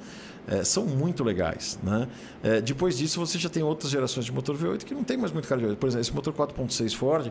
É, 0.47 0.63
são 0.63 0.85
muito 0.85 1.23
legais. 1.23 1.79
Né? 1.83 2.07
É, 2.43 2.61
depois 2.61 2.97
disso, 2.97 3.19
você 3.19 3.37
já 3.39 3.49
tem 3.49 3.63
outras 3.63 3.91
gerações 3.91 4.25
de 4.25 4.31
motor 4.31 4.55
V8 4.55 4.83
que 4.83 4.93
não 4.93 5.03
tem 5.03 5.17
mais 5.17 5.31
muito 5.31 5.47
cara 5.47 5.59
de 5.61 5.67
V8. 5.67 5.75
Por 5.77 5.87
exemplo, 5.87 6.01
esse 6.01 6.13
motor 6.13 6.33
4.6 6.33 6.95
Ford, 6.95 7.27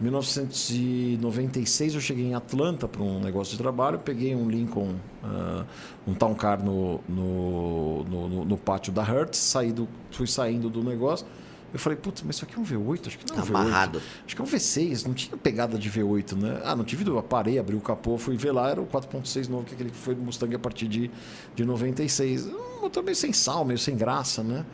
em 0.00 0.02
1996 0.04 1.94
eu 1.94 2.00
cheguei 2.00 2.26
em 2.26 2.34
Atlanta 2.34 2.86
para 2.88 3.02
um 3.02 3.20
negócio 3.20 3.52
de 3.52 3.58
trabalho, 3.58 3.98
peguei 3.98 4.34
um 4.34 4.48
Lincoln, 4.48 4.94
ah, 5.22 5.64
um 6.06 6.14
Town 6.14 6.34
Car 6.34 6.62
no, 6.64 7.00
no, 7.08 8.04
no, 8.04 8.28
no- 8.28 8.44
no 8.44 8.56
pátio 8.56 8.92
da 8.92 9.02
Hertz, 9.02 9.38
saí 9.38 9.72
do, 9.72 9.88
fui 10.10 10.26
saindo 10.26 10.68
do 10.68 10.82
negócio. 10.82 11.26
Eu 11.72 11.78
falei, 11.78 11.98
putz, 11.98 12.22
mas 12.22 12.36
isso 12.36 12.44
aqui 12.44 12.56
é 12.56 12.58
um 12.58 12.64
V8? 12.64 13.06
Acho 13.08 13.18
que 13.18 13.30
não 13.30 13.38
é 13.38 13.44
um 13.44 13.48
Amarrado. 13.48 13.98
V8. 13.98 14.02
Acho 14.26 14.36
que 14.36 14.42
é 14.42 14.44
um 14.44 14.48
V6, 14.48 15.06
não 15.06 15.14
tinha 15.14 15.36
pegada 15.36 15.78
de 15.78 15.90
V8, 15.90 16.36
né? 16.36 16.60
Ah, 16.64 16.74
não 16.74 16.84
tive 16.84 17.04
dúvida, 17.04 17.22
parei, 17.22 17.58
abri 17.58 17.76
o 17.76 17.80
capô, 17.80 18.16
fui 18.16 18.36
ver 18.36 18.52
lá, 18.52 18.70
era 18.70 18.80
o 18.80 18.86
4.6 18.86 19.48
novo, 19.48 19.64
que 19.64 19.72
é 19.72 19.74
aquele 19.74 19.90
que 19.90 19.96
foi 19.96 20.14
do 20.14 20.22
Mustang 20.22 20.54
a 20.54 20.58
partir 20.58 20.88
de, 20.88 21.10
de 21.54 21.64
96. 21.64 22.46
Um 22.46 22.80
motor 22.82 23.02
meio 23.02 23.16
sem 23.16 23.32
sal, 23.32 23.64
meio 23.64 23.78
sem 23.78 23.96
graça, 23.96 24.42
né? 24.42 24.64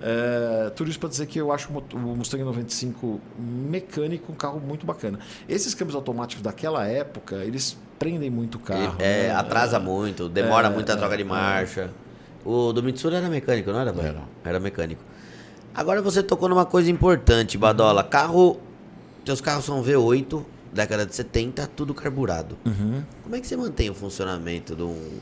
É, 0.00 0.70
tudo 0.76 0.90
isso 0.90 0.98
para 0.98 1.08
dizer 1.08 1.26
que 1.26 1.38
eu 1.38 1.50
acho 1.52 1.70
o 1.72 1.98
Mustang 1.98 2.42
95 2.44 3.20
mecânico 3.38 4.32
um 4.32 4.34
carro 4.34 4.60
muito 4.60 4.84
bacana. 4.84 5.18
Esses 5.48 5.74
câmbios 5.74 5.94
automáticos 5.94 6.42
daquela 6.42 6.86
época, 6.86 7.36
eles 7.36 7.76
prendem 7.98 8.28
muito 8.30 8.56
o 8.56 8.58
carro. 8.58 8.96
É, 8.98 9.28
né? 9.28 9.34
atrasa 9.34 9.80
muito, 9.80 10.28
demora 10.28 10.68
É, 10.68 10.70
muito 10.70 10.90
a 10.92 10.96
troca 10.96 11.16
de 11.16 11.24
marcha. 11.24 11.90
O 12.44 12.72
do 12.72 12.82
Mitsura 12.82 13.16
era 13.16 13.28
mecânico, 13.28 13.72
não 13.72 13.80
era? 13.80 13.90
Era. 13.90 14.22
Era 14.44 14.60
mecânico. 14.60 15.02
Agora 15.74 16.00
você 16.00 16.22
tocou 16.22 16.48
numa 16.48 16.64
coisa 16.64 16.90
importante, 16.90 17.58
Badola. 17.58 18.04
Carro. 18.04 18.60
Teus 19.24 19.40
carros 19.40 19.64
são 19.64 19.82
V8, 19.82 20.44
década 20.72 21.06
de 21.06 21.14
70, 21.14 21.66
tudo 21.68 21.94
carburado. 21.94 22.58
Uhum. 22.64 23.02
Como 23.22 23.34
é 23.34 23.40
que 23.40 23.46
você 23.46 23.56
mantém 23.56 23.88
o 23.88 23.94
funcionamento 23.94 24.76
de 24.76 24.82
um 24.82 25.18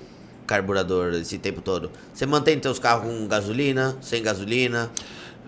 carburador 0.46 1.14
esse 1.14 1.38
tempo 1.38 1.60
todo? 1.60 1.90
Você 2.12 2.26
mantém 2.26 2.58
teus 2.58 2.80
carros 2.80 3.06
com 3.06 3.28
gasolina, 3.28 3.96
sem 4.00 4.22
gasolina? 4.22 4.90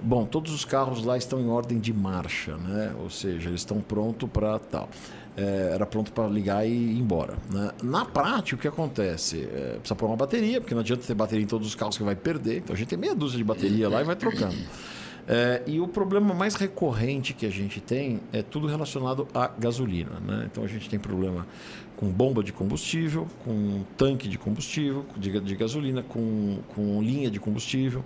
Bom, 0.01 0.25
todos 0.25 0.55
os 0.55 0.65
carros 0.65 1.05
lá 1.05 1.17
estão 1.19 1.41
em 1.41 1.49
ordem 1.49 1.79
de 1.81 1.93
marcha, 1.93 2.57
né? 2.57 2.95
Ou 3.01 3.11
seja, 3.11 3.49
eles 3.49 3.61
estão 3.61 3.81
prontos 3.81 4.29
para 4.31 4.59
tal. 4.59 4.89
É, 5.37 5.71
era 5.75 5.85
pronto 5.85 6.13
para 6.13 6.29
ligar 6.29 6.65
e 6.67 6.71
ir 6.71 6.99
embora. 6.99 7.35
né? 7.51 7.73
Na 7.83 8.05
prática, 8.05 8.57
o 8.57 8.59
que 8.59 8.69
acontece? 8.69 9.49
É, 9.53 9.77
precisa 9.79 9.97
pôr 9.97 10.07
uma 10.07 10.17
bateria, 10.17 10.61
porque 10.61 10.75
não 10.75 10.81
adianta 10.81 11.05
ter 11.05 11.15
bateria 11.15 11.43
em 11.43 11.49
todos 11.49 11.67
os 11.67 11.75
carros 11.75 11.97
que 11.97 12.05
vai 12.05 12.15
perder. 12.15 12.59
Então 12.59 12.75
a 12.75 12.79
gente 12.79 12.89
tem 12.89 12.99
meia 12.99 13.15
dúzia 13.15 13.39
de 13.39 13.45
bateria 13.45 13.89
lá 13.89 14.01
e 14.01 14.05
vai 14.05 14.15
trocando. 14.15 14.55
É, 15.27 15.63
e 15.67 15.81
o 15.81 15.89
problema 15.89 16.35
mais 16.35 16.55
recorrente 16.55 17.33
que 17.33 17.47
a 17.47 17.51
gente 17.51 17.81
tem 17.81 18.21
é 18.33 18.43
tudo 18.43 18.67
relacionado 18.67 19.27
à 19.35 19.49
gasolina. 19.49 20.21
Né? 20.21 20.49
Então 20.51 20.63
a 20.63 20.67
gente 20.67 20.89
tem 20.89 20.99
problema 20.99 21.47
com 21.97 22.09
bomba 22.09 22.43
de 22.43 22.53
combustível, 22.53 23.27
com 23.45 23.83
tanque 23.97 24.29
de 24.29 24.37
combustível, 24.37 25.05
de, 25.17 25.41
de 25.41 25.57
gasolina, 25.57 26.03
com, 26.03 26.59
com 26.75 27.03
linha 27.03 27.31
de 27.31 27.41
combustível. 27.41 28.05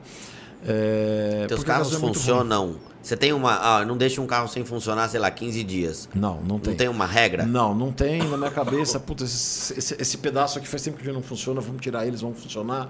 É, 0.66 1.44
Teus 1.48 1.62
carros 1.64 1.94
é 1.94 1.98
funcionam. 1.98 2.76
Você 3.01 3.16
tem 3.16 3.32
uma. 3.32 3.55
Ah, 3.78 3.85
não 3.86 3.97
deixa 3.97 4.20
um 4.20 4.26
carro 4.26 4.48
sem 4.48 4.64
funcionar, 4.64 5.09
sei 5.09 5.18
lá, 5.20 5.30
15 5.30 5.62
dias. 5.64 6.09
Não, 6.14 6.43
não 6.43 6.59
tem. 6.59 6.72
Não 6.72 6.78
tem 6.78 6.89
uma 6.89 7.06
regra? 7.06 7.47
Não, 7.47 7.74
não 7.74 7.93
tem 7.93 8.18
na 8.28 8.36
minha 8.36 8.51
cabeça. 8.51 8.98
Puta, 9.01 9.24
esse, 9.24 9.78
esse- 9.78 9.97
esse 9.98 10.18
pedaço 10.18 10.59
aqui 10.59 10.66
faz 10.68 10.82
tempo 10.82 10.98
que 10.98 11.10
não 11.10 11.22
funciona, 11.22 11.60
vamos 11.60 11.80
tirar 11.80 12.06
eles, 12.06 12.20
vão 12.20 12.35
funcionar. 12.35 12.89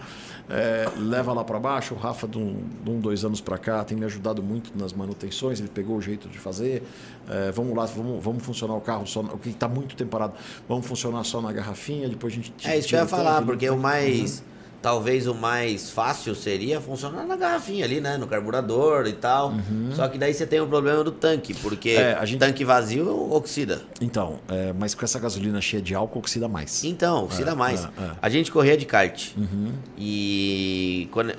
É, 0.48 0.88
leva 0.96 1.32
lá 1.34 1.44
para 1.44 1.60
baixo. 1.60 1.94
O 1.94 1.98
Rafa, 1.98 2.26
de 2.26 2.38
um, 2.38 2.56
de 2.82 2.90
um, 2.90 2.98
dois 2.98 3.22
anos 3.24 3.40
para 3.40 3.58
cá, 3.58 3.84
tem 3.84 3.96
me 3.98 4.06
ajudado 4.06 4.42
muito 4.42 4.72
nas 4.74 4.92
manutenções. 4.94 5.60
Ele 5.60 5.68
pegou 5.68 5.96
o 5.98 6.00
jeito 6.02 6.26
de 6.28 6.38
fazer. 6.38 6.82
É, 7.28 7.52
vamos 7.52 7.76
lá, 7.76 7.84
vamos, 7.84 8.24
vamos 8.24 8.42
funcionar 8.42 8.74
o 8.74 8.80
carro 8.80 9.06
só. 9.06 9.20
O 9.20 9.38
que 9.38 9.50
está 9.50 9.68
muito 9.68 9.94
tempo 9.94 10.10
parado, 10.10 10.32
vamos 10.66 10.86
funcionar 10.86 11.22
só 11.22 11.40
na 11.42 11.52
garrafinha. 11.52 12.08
Depois 12.08 12.32
a 12.32 12.36
gente 12.36 12.50
tira- 12.56 12.72
É 12.74 12.78
isso 12.78 12.88
que 12.88 12.96
eu 12.96 13.00
ia 13.00 13.06
falar, 13.06 13.42
porque 13.42 13.68
o 13.70 13.74
o 13.74 13.82
tanque. 13.82 14.48
Talvez 14.80 15.26
o 15.26 15.34
mais 15.34 15.90
fácil 15.90 16.36
seria 16.36 16.80
funcionar 16.80 17.26
na 17.26 17.34
garrafinha 17.34 17.84
ali, 17.84 18.00
né? 18.00 18.16
No 18.16 18.28
carburador 18.28 19.06
e 19.08 19.12
tal. 19.12 19.52
Só 19.92 20.06
que 20.06 20.16
daí 20.16 20.32
você 20.32 20.46
tem 20.46 20.60
o 20.60 20.68
problema 20.68 21.02
do 21.02 21.10
tanque, 21.10 21.52
porque 21.52 21.94
Uhum. 21.96 22.00
É, 22.00 22.12
a 22.14 22.24
gente- 22.24 22.38
tanque 22.38 22.64
vazio 22.64 23.32
oxida. 23.32 23.82
Então, 24.00 24.38
é, 24.48 24.72
mas 24.72 24.94
com 24.94 25.04
essa 25.04 25.18
gasolina 25.18 25.60
cheia 25.60 25.82
de 25.82 25.94
álcool, 25.96 26.20
oxida 26.20 26.46
mais. 26.46 26.84
Então, 26.84 27.24
oxida 27.24 27.50
É, 27.50 27.54
mais. 27.56 27.84
é, 27.84 27.88
é. 27.88 28.10
A 28.22 28.28
gente 28.28 28.52
corria 28.52 28.76
de 28.76 28.86
kart. 28.86 29.32
Uhum. 29.36 29.72
E 29.96 31.08
quando, 31.10 31.34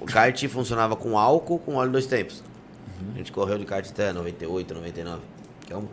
o 0.00 0.04
kart 0.06 0.46
funcionava 0.48 0.94
com 0.94 1.18
álcool 1.18 1.58
com 1.58 1.74
óleo 1.74 1.90
dois 1.90 2.06
tempos. 2.06 2.42
Uhum. 3.00 3.12
A 3.14 3.18
gente 3.18 3.32
correu 3.32 3.58
de 3.58 3.64
kart 3.64 3.84
até 3.88 4.12
98, 4.12 4.72
99. 4.72 5.20
Que 5.66 5.72
é 5.72 5.76
um... 5.76 5.86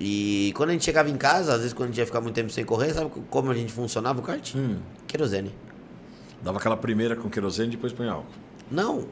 E 0.00 0.52
quando 0.56 0.70
a 0.70 0.72
gente 0.72 0.84
chegava 0.84 1.10
em 1.10 1.16
casa, 1.16 1.52
às 1.52 1.58
vezes 1.58 1.72
quando 1.72 1.88
a 1.88 1.92
gente 1.92 1.98
ia 1.98 2.06
ficar 2.06 2.20
muito 2.20 2.34
tempo 2.34 2.50
sem 2.50 2.64
correr, 2.64 2.92
sabe 2.94 3.10
como 3.30 3.50
a 3.50 3.54
gente 3.54 3.72
funcionava 3.72 4.20
o 4.20 4.22
kart? 4.22 4.54
Hum. 4.54 4.76
Querosene. 5.06 5.52
Dava 6.42 6.58
aquela 6.58 6.76
primeira 6.76 7.16
com 7.16 7.28
querosene 7.28 7.68
e 7.68 7.76
depois 7.76 7.92
põe 7.92 8.08
álcool. 8.08 8.26
Não. 8.70 9.04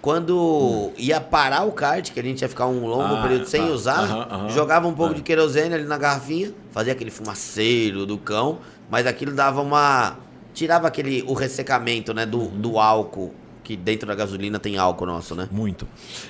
Quando 0.00 0.90
ia 0.98 1.20
parar 1.20 1.62
o 1.64 1.72
kart, 1.72 2.10
que 2.12 2.18
a 2.20 2.22
gente 2.22 2.42
ia 2.42 2.48
ficar 2.48 2.66
um 2.66 2.86
longo 2.86 3.14
Ah, 3.14 3.22
período 3.22 3.46
sem 3.46 3.62
tá. 3.62 3.68
usar, 3.72 4.48
jogava 4.50 4.86
um 4.88 4.92
pouco 4.94 5.12
É. 5.12 5.16
de 5.16 5.22
querosene 5.22 5.74
ali 5.74 5.84
na 5.84 5.96
garrafinha, 5.96 6.52
fazia 6.70 6.92
aquele 6.92 7.10
fumaceiro 7.10 8.04
do 8.04 8.18
cão, 8.18 8.58
mas 8.90 9.06
aquilo 9.06 9.32
dava 9.34 9.60
uma. 9.62 10.16
Tirava 10.52 10.88
aquele 10.88 11.22
o 11.26 11.32
ressecamento, 11.32 12.12
né? 12.12 12.26
Do, 12.26 12.38
Uhum. 12.40 12.60
do 12.60 12.78
álcool, 12.78 13.32
que 13.72 13.76
dentro 13.76 14.06
da 14.06 14.14
gasolina 14.14 14.58
tem 14.58 14.76
álcool 14.76 15.06
nosso, 15.06 15.34
né? 15.34 15.48
Muito. 15.50 15.88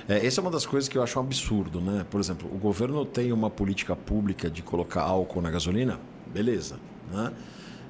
É, 0.09 0.25
essa 0.25 0.41
é 0.41 0.43
uma 0.43 0.51
das 0.51 0.65
coisas 0.65 0.89
que 0.89 0.97
eu 0.97 1.03
acho 1.03 1.19
um 1.19 1.23
absurdo, 1.23 1.81
né? 1.81 2.07
Por 2.09 2.21
exemplo, 2.21 2.49
o 2.53 2.57
governo 2.57 3.05
tem 3.05 3.33
uma 3.33 3.51
política 3.51 3.97
pública 3.97 4.49
de 4.49 4.63
colocar 4.63 5.03
álcool 5.03 5.43
na 5.43 5.51
gasolina, 5.51 5.99
beleza, 6.33 6.77
né? 7.13 7.33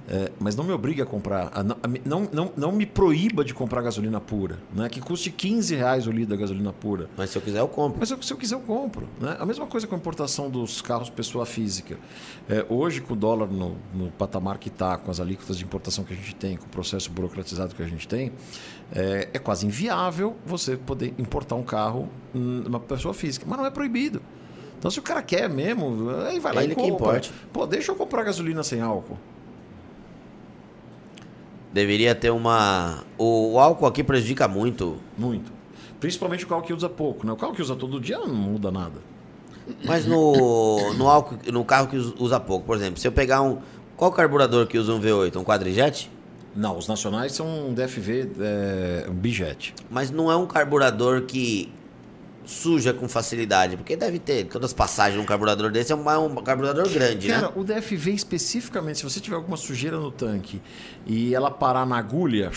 É, 0.08 0.32
mas 0.40 0.56
não 0.56 0.64
me 0.64 0.72
obrigue 0.72 1.00
a 1.00 1.06
comprar, 1.06 1.52
a 1.54 1.62
não, 1.62 2.28
não, 2.32 2.52
não, 2.56 2.72
me 2.72 2.84
proíba 2.84 3.44
de 3.44 3.54
comprar 3.54 3.82
gasolina 3.82 4.20
pura, 4.20 4.58
né? 4.74 4.88
Que 4.88 5.00
custe 5.00 5.30
15 5.30 5.76
reais 5.76 6.08
o 6.08 6.10
litro 6.10 6.30
da 6.30 6.36
gasolina 6.36 6.72
pura. 6.72 7.08
Mas 7.16 7.30
se 7.30 7.38
eu 7.38 7.42
quiser, 7.42 7.60
eu 7.60 7.68
compro. 7.68 8.00
Mas 8.00 8.10
eu- 8.10 8.20
se 8.20 8.32
eu 8.32 8.36
quiser, 8.36 8.56
eu 8.56 8.60
compro. 8.60 9.06
Né? 9.20 9.36
A 9.38 9.46
mesma 9.46 9.64
coisa 9.64 9.86
com 9.86 9.94
a 9.94 9.98
importação 9.98 10.50
dos 10.50 10.82
carros 10.82 11.08
pessoa 11.08 11.46
física. 11.46 11.96
É, 12.48 12.66
hoje, 12.68 13.00
com 13.00 13.14
o 13.14 13.16
dólar 13.16 13.46
no, 13.46 13.76
no 13.94 14.10
patamar 14.10 14.58
que 14.58 14.68
está, 14.68 14.96
com 14.96 15.08
as 15.08 15.20
alíquotas 15.20 15.56
de 15.56 15.62
importação 15.62 16.02
que 16.02 16.12
a 16.12 16.16
gente 16.16 16.34
tem, 16.34 16.56
com 16.56 16.66
o 16.66 16.68
processo 16.68 17.08
burocratizado 17.08 17.72
que 17.72 17.82
a 17.82 17.86
gente 17.86 18.08
tem, 18.08 18.32
é, 18.94 19.28
é 19.32 19.38
quase 19.38 19.66
inviável 19.66 20.36
você 20.44 20.76
poder 20.76 21.14
importar 21.18 21.54
um 21.56 21.62
carro 21.62 22.08
uma 22.34 22.80
pessoa 22.80 23.12
física. 23.14 23.44
Mas 23.48 23.58
não 23.58 23.66
é 23.66 23.70
proibido. 23.70 24.20
Então, 24.78 24.90
se 24.90 24.98
o 24.98 25.02
cara 25.02 25.22
quer 25.22 25.48
mesmo, 25.48 26.10
aí 26.26 26.40
vai 26.40 26.54
lá 26.54 26.62
Ele 26.64 26.72
e 26.72 26.76
que 26.76 26.82
compra. 26.82 26.94
importe. 26.94 27.32
Pô, 27.52 27.66
deixa 27.66 27.92
eu 27.92 27.96
comprar 27.96 28.24
gasolina 28.24 28.62
sem 28.62 28.80
álcool. 28.80 29.16
Deveria 31.72 32.14
ter 32.14 32.30
uma. 32.30 33.02
O, 33.16 33.58
álcool 33.58 33.86
aqui 33.86 34.04
prejudica 34.04 34.46
muito. 34.46 34.96
Muito. 35.16 35.50
Principalmente 35.98 36.44
o 36.44 36.48
carro 36.48 36.62
que 36.62 36.72
usa 36.72 36.88
pouco. 36.88 37.26
Né? 37.26 37.32
O 37.32 37.36
carro 37.36 37.54
que 37.54 37.62
usa 37.62 37.74
todo 37.76 37.98
dia 38.00 38.18
não 38.18 38.28
muda 38.34 38.70
nada. 38.70 39.00
Mas 39.84 40.04
no, 40.04 40.92
no, 40.98 41.08
álcool, 41.08 41.38
no 41.50 41.64
carro 41.64 41.86
que 41.86 41.96
us- 41.96 42.12
usa 42.18 42.38
pouco, 42.38 42.66
por 42.66 42.76
exemplo, 42.76 42.98
se 43.00 43.06
eu 43.08 43.12
pegar 43.12 43.40
um. 43.40 43.58
Qual 43.96 44.10
carburador 44.10 44.66
que 44.66 44.76
usa 44.76 44.92
um 44.92 45.00
V8? 45.00 45.36
Um 45.36 45.44
quadrijet? 45.44 46.10
Não, 46.54 46.76
os 46.76 46.86
nacionais 46.86 47.32
são 47.32 47.68
um 47.68 47.74
DFV, 47.74 48.30
é, 48.40 49.06
um 49.08 49.14
bijet. 49.14 49.74
Mas 49.90 50.10
não 50.10 50.30
é 50.30 50.36
um 50.36 50.46
carburador 50.46 51.22
que 51.22 51.72
suja 52.44 52.92
com 52.92 53.08
facilidade, 53.08 53.76
porque 53.76 53.96
deve 53.96 54.18
ter 54.18 54.44
todas 54.46 54.70
as 54.70 54.74
passagens 54.74 55.18
num 55.18 55.24
carburador 55.24 55.70
desse, 55.70 55.92
é 55.92 55.96
um, 55.96 56.10
é 56.10 56.18
um 56.18 56.34
carburador 56.36 56.88
grande, 56.88 57.28
Cara, 57.28 57.42
né? 57.42 57.52
o 57.54 57.64
DFV 57.64 58.12
especificamente, 58.12 58.98
se 58.98 59.04
você 59.04 59.20
tiver 59.20 59.36
alguma 59.36 59.56
sujeira 59.56 59.96
no 59.96 60.10
tanque 60.10 60.60
e 61.06 61.34
ela 61.34 61.50
parar 61.50 61.86
na 61.86 61.96
agulha, 61.96 62.50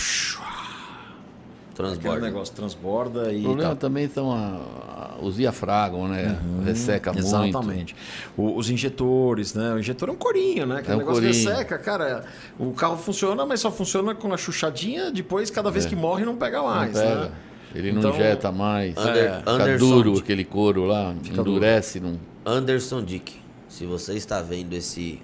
aquele 1.84 2.00
Transborda. 2.00 2.26
negócio 2.26 2.56
transborda 2.56 3.34
e. 3.34 3.42
O 3.42 3.44
problema 3.44 3.70
tá. 3.72 3.76
também 3.76 4.08
são 4.10 4.32
a- 4.32 5.16
a- 5.20 5.26
os 5.26 5.36
diafragmas, 5.36 6.10
né? 6.12 6.40
Resseca 6.64 7.12
muito. 7.12 7.26
Exatamente. 7.28 7.96
Os 8.38 8.70
injetores, 8.70 9.54
né? 9.54 9.74
O 9.74 9.80
injetor 9.80 10.08
é 10.10 10.12
um 10.14 10.16
corinho, 10.16 10.66
né? 10.66 10.82
Que 10.82 10.90
É 10.90 10.94
o 10.94 10.96
um 10.96 11.00
negócio 11.00 11.22
corinho. 11.22 11.34
resseca, 11.46 11.78
cara. 11.78 12.24
O 12.58 12.72
carro 12.72 12.98
funciona, 12.98 13.46
mas 13.46 13.60
só 13.60 13.70
funciona 13.72 14.16
com 14.16 14.34
a 14.34 14.38
chuchadinha, 14.38 15.12
depois, 15.12 15.50
cada 15.50 15.70
vez 15.70 15.86
É. 15.86 15.90
que 15.90 15.96
morre, 15.96 16.24
não 16.24 16.36
pega 16.38 16.60
Não 16.60 16.68
mais. 16.68 16.94
pega. 16.94 17.16
Né? 17.26 17.32
Ele 17.74 17.92
não 17.92 18.00
Então- 18.00 18.12
injeta 18.12 18.52
mais. 18.54 18.96
Ander- 18.98 19.18
É, 19.26 19.38
Fica 19.40 19.52
Anderson 19.52 19.86
duro 19.90 20.12
Dick. 20.14 20.24
aquele 20.24 20.46
couro 20.46 20.86
lá, 20.86 21.14
endurece. 21.26 22.00
Não... 22.00 22.18
Anderson 22.46 23.04
Dick, 23.04 23.34
se 23.68 23.86
você 23.86 24.14
está 24.14 24.42
vendo 24.42 24.72
esse 24.74 25.22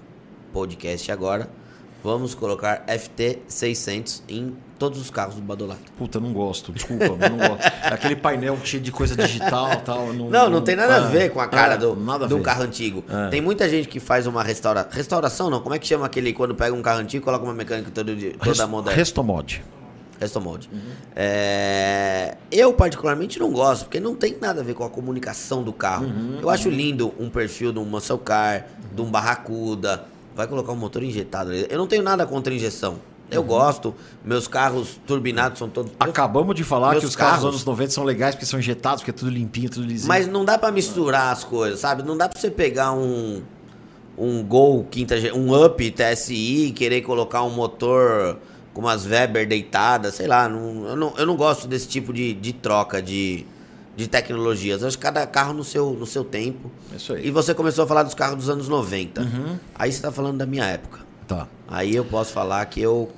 podcast 0.52 1.10
agora, 1.14 1.50
vamos 2.04 2.36
colocar 2.36 2.84
FT600 2.88 4.22
em 4.28 4.54
todos 4.82 5.00
os 5.00 5.12
carros 5.12 5.36
do 5.36 5.42
Badolato. 5.44 5.92
Puta, 5.96 6.20
não 6.20 6.34
gosto, 6.34 6.72
desculpa, 6.72 7.16
mas 7.20 7.30
não 7.30 7.38
gosto. 7.38 7.62
Aquele 7.86 8.16
painel 8.16 8.58
cheio 8.64 8.82
de 8.82 8.92
coisa 8.92 9.16
digital 9.16 9.72
e 9.74 9.78
tal. 9.78 10.12
Não, 10.12 10.28
Não, 10.28 10.50
não 10.50 10.62
tem 10.62 10.76
nada 10.76 11.06
a 11.06 11.08
é, 11.08 11.12
ver 11.12 11.30
com 11.30 11.40
a 11.40 11.48
cara 11.48 11.76
é, 11.76 11.78
do, 11.78 11.96
do 12.28 12.40
carro 12.40 12.64
antigo. 12.64 13.04
É. 13.08 13.30
Tem 13.30 13.40
muita 13.42 13.70
gente 13.70 13.88
que 13.88 14.00
faz 14.00 14.26
uma 14.26 14.42
restaura... 14.42 14.88
restauração, 14.90 15.52
não? 15.52 15.62
Como 15.62 15.76
é 15.76 15.78
que 15.78 15.86
chama 15.86 16.08
aquele 16.08 16.34
quando 16.34 16.56
pega 16.56 16.76
um 16.76 16.82
carro 16.82 17.00
antigo 17.00 17.22
e 17.22 17.26
coloca 17.26 17.44
uma 17.46 17.54
mecânica 17.54 17.92
todo 17.94 18.16
dia- 18.16 18.32
toda 18.40 18.46
Rest- 18.50 18.66
moderna? 18.68 18.98
Restomod. 18.98 19.64
Restomod. 20.20 20.68
É, 21.16 22.36
Eu, 22.52 22.74
particularmente, 22.74 23.40
não 23.40 23.52
gosto, 23.52 23.84
porque 23.84 24.00
não 24.00 24.16
tem 24.16 24.36
nada 24.42 24.62
a 24.62 24.64
ver 24.64 24.74
com 24.74 24.84
a 24.84 24.90
comunicação 24.90 25.62
do 25.64 25.72
carro. 25.72 26.08
Eu 26.42 26.50
acho 26.50 26.70
lindo 26.70 27.14
um 27.20 27.30
perfil 27.30 27.72
de 27.72 27.80
um 27.80 27.86
muscle 27.86 28.18
car, 28.18 28.66
de 28.94 29.02
um 29.02 29.10
Barracuda. 29.12 30.06
Vai 30.36 30.48
colocar 30.48 30.72
um 30.72 30.76
motor 30.78 31.04
injetado. 31.04 31.52
ali. 31.52 31.68
Eu 31.70 31.78
não 31.78 31.88
tenho 31.88 32.02
nada 32.04 32.26
contra 32.26 32.54
injeção. 32.54 32.98
Eu 33.32 33.44
gosto. 33.44 33.96
Meus 34.24 34.48
carros 34.48 35.00
turbinados 35.08 35.58
são 35.58 35.70
todos. 35.70 35.92
Acabamos 36.00 36.54
de 36.56 36.64
falar 36.64 36.92
Meus 36.92 37.02
que 37.04 37.08
os 37.08 37.16
carros 37.16 37.40
dos 37.42 37.50
anos 37.50 37.66
90 37.66 37.92
são 37.92 38.04
legais 38.04 38.36
porque 38.36 38.46
são 38.46 38.60
injetados, 38.60 39.02
porque 39.02 39.12
é 39.12 39.14
tudo 39.14 39.32
limpinho, 39.32 39.70
tudo 39.70 39.86
lisinho. 39.86 40.08
Mas 40.10 40.28
não 40.28 40.44
dá 40.46 40.58
pra 40.58 40.72
misturar 40.72 41.32
as 41.32 41.44
coisas, 41.44 41.80
sabe? 41.80 42.04
Não 42.04 42.18
dá 42.18 42.28
pra 42.30 42.40
você 42.40 42.52
pegar 42.52 42.92
um 42.92 43.42
um 44.18 44.44
Gol 44.44 44.86
quinta 44.92 45.16
um 45.34 45.56
Up 45.66 45.90
TSI 45.92 46.66
e 46.68 46.72
querer 46.72 47.02
colocar 47.02 47.42
um 47.44 47.50
motor 47.50 48.38
com 48.74 48.82
umas 48.82 49.06
Weber 49.06 49.48
deitadas, 49.48 50.16
sei 50.16 50.28
lá, 50.28 50.48
não- 50.48 50.86
eu, 50.88 50.96
não, 50.96 51.14
eu 51.18 51.26
não 51.26 51.36
gosto 51.36 51.68
desse 51.68 51.88
tipo 51.88 52.14
de, 52.14 52.34
de 52.34 52.54
troca 52.54 53.02
de, 53.02 53.46
de 53.96 54.08
tecnologias. 54.08 54.82
Eu 54.82 54.88
acho 54.90 54.98
que 54.98 55.04
cada 55.04 55.26
carro 55.26 55.54
no 55.54 55.64
seu, 55.64 55.92
no 55.92 56.06
seu 56.06 56.24
tempo. 56.24 56.70
É 56.94 56.98
isso 56.98 57.14
aí. 57.14 57.28
E 57.28 57.32
você 57.32 57.54
começou 57.54 57.86
a 57.86 57.88
falar 57.88 58.04
dos 58.04 58.14
carros 58.14 58.38
dos 58.38 58.50
anos 58.50 58.68
90. 58.68 59.26
Aí 59.76 59.92
você 59.92 60.02
tá 60.02 60.12
falando 60.12 60.38
da 60.38 60.46
minha 60.46 60.66
época. 60.66 61.00
Tá. 61.28 61.48
Aí 61.68 61.96
eu 61.96 62.04
posso 62.06 62.32
falar 62.34 62.64
que 62.66 62.82
eu 62.82 63.10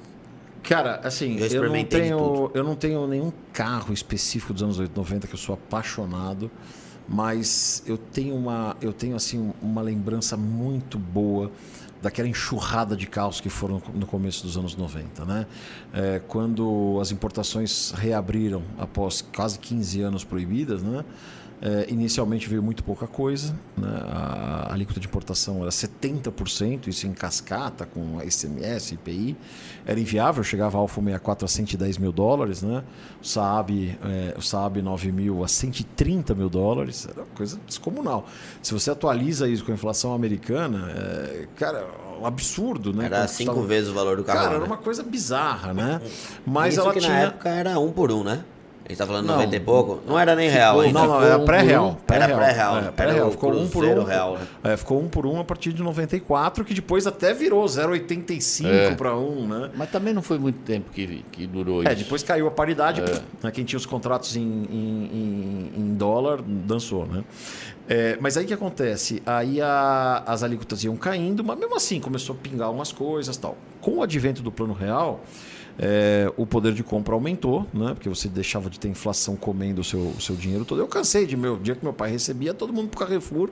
Cara, 0.63 1.01
assim, 1.03 1.37
Já 1.39 1.57
eu 1.57 1.69
não, 1.69 1.83
tenho, 1.83 2.51
eu 2.53 2.63
não 2.63 2.75
tenho 2.75 3.05
nenhum 3.05 3.31
carro 3.51 3.93
específico 3.93 4.53
dos 4.53 4.63
anos 4.63 4.79
80, 4.79 4.97
90 4.97 5.27
que 5.27 5.33
eu 5.33 5.37
sou 5.37 5.53
apaixonado, 5.55 6.49
mas 7.07 7.83
eu 7.85 7.97
tenho 7.97 8.33
uma, 8.35 8.77
eu 8.81 8.93
tenho 8.93 9.15
assim 9.15 9.53
uma 9.61 9.81
lembrança 9.81 10.37
muito 10.37 10.97
boa 10.97 11.51
daquela 12.01 12.27
enxurrada 12.27 12.97
de 12.97 13.07
carros 13.07 13.39
que 13.39 13.49
foram 13.49 13.81
no 13.93 14.05
começo 14.05 14.43
dos 14.43 14.57
anos 14.57 14.75
90, 14.75 15.23
né? 15.23 15.47
É, 15.93 16.21
quando 16.27 16.97
as 17.01 17.11
importações 17.11 17.91
reabriram 17.91 18.61
após 18.77 19.21
quase 19.21 19.57
15 19.59 20.01
anos 20.01 20.23
proibidas, 20.23 20.83
né? 20.83 21.05
É, 21.65 21.85
inicialmente 21.87 22.49
veio 22.49 22.61
muito 22.61 22.83
pouca 22.83 23.07
coisa, 23.07 23.57
né? 23.77 23.87
a, 24.11 24.67
a 24.69 24.73
alíquota 24.73 24.99
de 24.99 25.07
importação 25.07 25.61
era 25.61 25.69
70%, 25.69 26.89
isso 26.89 27.07
em 27.07 27.13
cascata, 27.13 27.85
com 27.85 28.19
SMS, 28.19 28.91
IPI. 28.91 29.37
Era 29.85 29.97
inviável, 29.97 30.43
chegava 30.43 30.77
a 30.77 30.81
Alfa 30.81 30.99
64 30.99 31.45
a 31.45 31.47
110 31.47 31.97
mil 31.99 32.11
dólares, 32.11 32.61
né? 32.61 32.83
o, 33.21 33.25
Saab, 33.25 33.97
é, 34.03 34.35
o 34.37 34.41
Saab 34.41 34.81
9000 34.81 35.41
a 35.41 35.47
130 35.47 36.35
mil 36.35 36.49
dólares, 36.49 37.07
era 37.09 37.21
uma 37.21 37.27
coisa 37.33 37.57
descomunal. 37.65 38.27
Se 38.61 38.73
você 38.73 38.91
atualiza 38.91 39.47
isso 39.47 39.63
com 39.63 39.71
a 39.71 39.75
inflação 39.75 40.13
americana, 40.13 40.91
é, 40.91 41.47
cara, 41.55 41.87
um 42.19 42.25
absurdo, 42.25 42.91
né? 42.91 43.05
era 43.05 43.25
cinco 43.25 43.61
vezes 43.61 43.89
o 43.89 43.93
valor 43.93 44.17
do 44.17 44.25
carro. 44.25 44.39
Cara, 44.39 44.49
lá, 44.49 44.55
era 44.55 44.63
né? 44.65 44.67
uma 44.67 44.77
coisa 44.77 45.01
bizarra, 45.01 45.73
né? 45.73 46.01
Mas 46.45 46.73
Isso 46.73 46.81
ela 46.81 46.93
que 46.93 46.99
tinha... 46.99 47.13
na 47.13 47.19
época 47.19 47.47
era 47.47 47.79
um 47.79 47.89
por 47.89 48.11
um, 48.11 48.21
né? 48.21 48.43
A 48.85 48.89
gente 48.89 48.97
tá 48.97 49.07
falando 49.07 49.25
Não. 49.27 49.35
90 49.35 49.55
e 49.55 49.59
pouco. 49.61 50.01
Não 50.05 50.19
era 50.19 50.35
nem 50.35 50.49
real 50.49 50.81
ainda. 50.81 50.99
Não, 50.99 51.07
não, 51.07 51.13
Ficou 51.15 51.25
era 51.31 51.37
um 51.41 51.45
pré-real. 51.45 51.97
pré-real. 52.05 52.29
Era 52.29 52.37
pré-real, 52.37 52.75
É, 52.75 52.79
era 52.79 52.91
pré-real. 52.91 53.27
o 53.27 53.31
Ficou 53.31 53.53
um 53.53 53.67
por 53.69 53.85
um. 53.85 54.03
real, 54.03 54.33
né? 54.37 54.47
É, 54.73 54.77
ficou 54.77 55.01
um 55.01 55.07
por 55.07 55.25
um 55.25 55.39
a 55.39 55.43
partir 55.45 55.71
de 55.71 55.81
94, 55.81 56.65
que 56.65 56.73
depois 56.73 57.07
até 57.07 57.33
virou 57.33 57.63
0,85 57.65 58.67
É. 58.67 58.93
para 58.95 59.15
um, 59.15 59.47
né? 59.47 59.69
Mas 59.73 59.89
também 59.89 60.13
não 60.13 60.21
foi 60.21 60.37
muito 60.37 60.59
tempo 60.63 60.91
que, 60.91 61.23
que 61.31 61.47
durou 61.47 61.81
isso. 61.81 61.91
É, 61.91 61.95
depois 61.95 62.23
caiu 62.23 62.45
a 62.45 62.51
paridade, 62.51 63.01
né, 63.41 63.51
quem 63.51 63.63
tinha 63.63 63.77
os 63.77 63.85
contratos 63.85 64.35
em, 64.35 64.41
em- 64.41 65.09
em- 65.13 65.71
em 65.81 65.93
dólar 65.95 66.41
dançou, 66.41 67.05
né? 67.05 67.23
É, 67.87 68.17
mas 68.19 68.35
aí 68.37 68.43
o 68.43 68.47
que 68.47 68.53
acontece? 68.53 69.23
Aí 69.25 69.61
a- 69.61 70.23
as 70.25 70.43
alíquotas 70.43 70.83
iam 70.83 70.95
caindo, 70.97 71.43
mas 71.43 71.57
mesmo 71.57 71.75
assim 71.75 71.99
começou 72.01 72.35
a 72.35 72.37
pingar 72.37 72.69
umas 72.69 72.91
coisas 72.91 73.37
tal. 73.37 73.57
Com 73.81 73.97
o 73.99 74.03
advento 74.03 74.41
do 74.41 74.51
plano 74.51 74.73
real, 74.73 75.21
é, 75.79 76.31
o 76.37 76.45
poder 76.45 76.73
de 76.73 76.83
compra 76.83 77.13
aumentou, 77.13 77.65
né? 77.73 77.93
Porque 77.93 78.07
você 78.07 78.27
deixava 78.27 78.69
de 78.69 78.79
ter 78.79 78.87
inflação 78.87 79.35
comendo 79.35 79.81
o 79.81 79.83
seu, 79.83 79.99
o 79.99 80.21
seu 80.21 80.35
dinheiro 80.35 80.65
todo. 80.65 80.79
Eu 80.79 80.87
cansei 80.87 81.25
de 81.25 81.35
meu 81.35 81.57
dia 81.57 81.75
que 81.75 81.83
meu 81.83 81.93
pai 81.93 82.11
recebia, 82.11 82.53
todo 82.53 82.71
mundo 82.71 82.89
pro 82.89 82.99
Carrefour. 82.99 83.49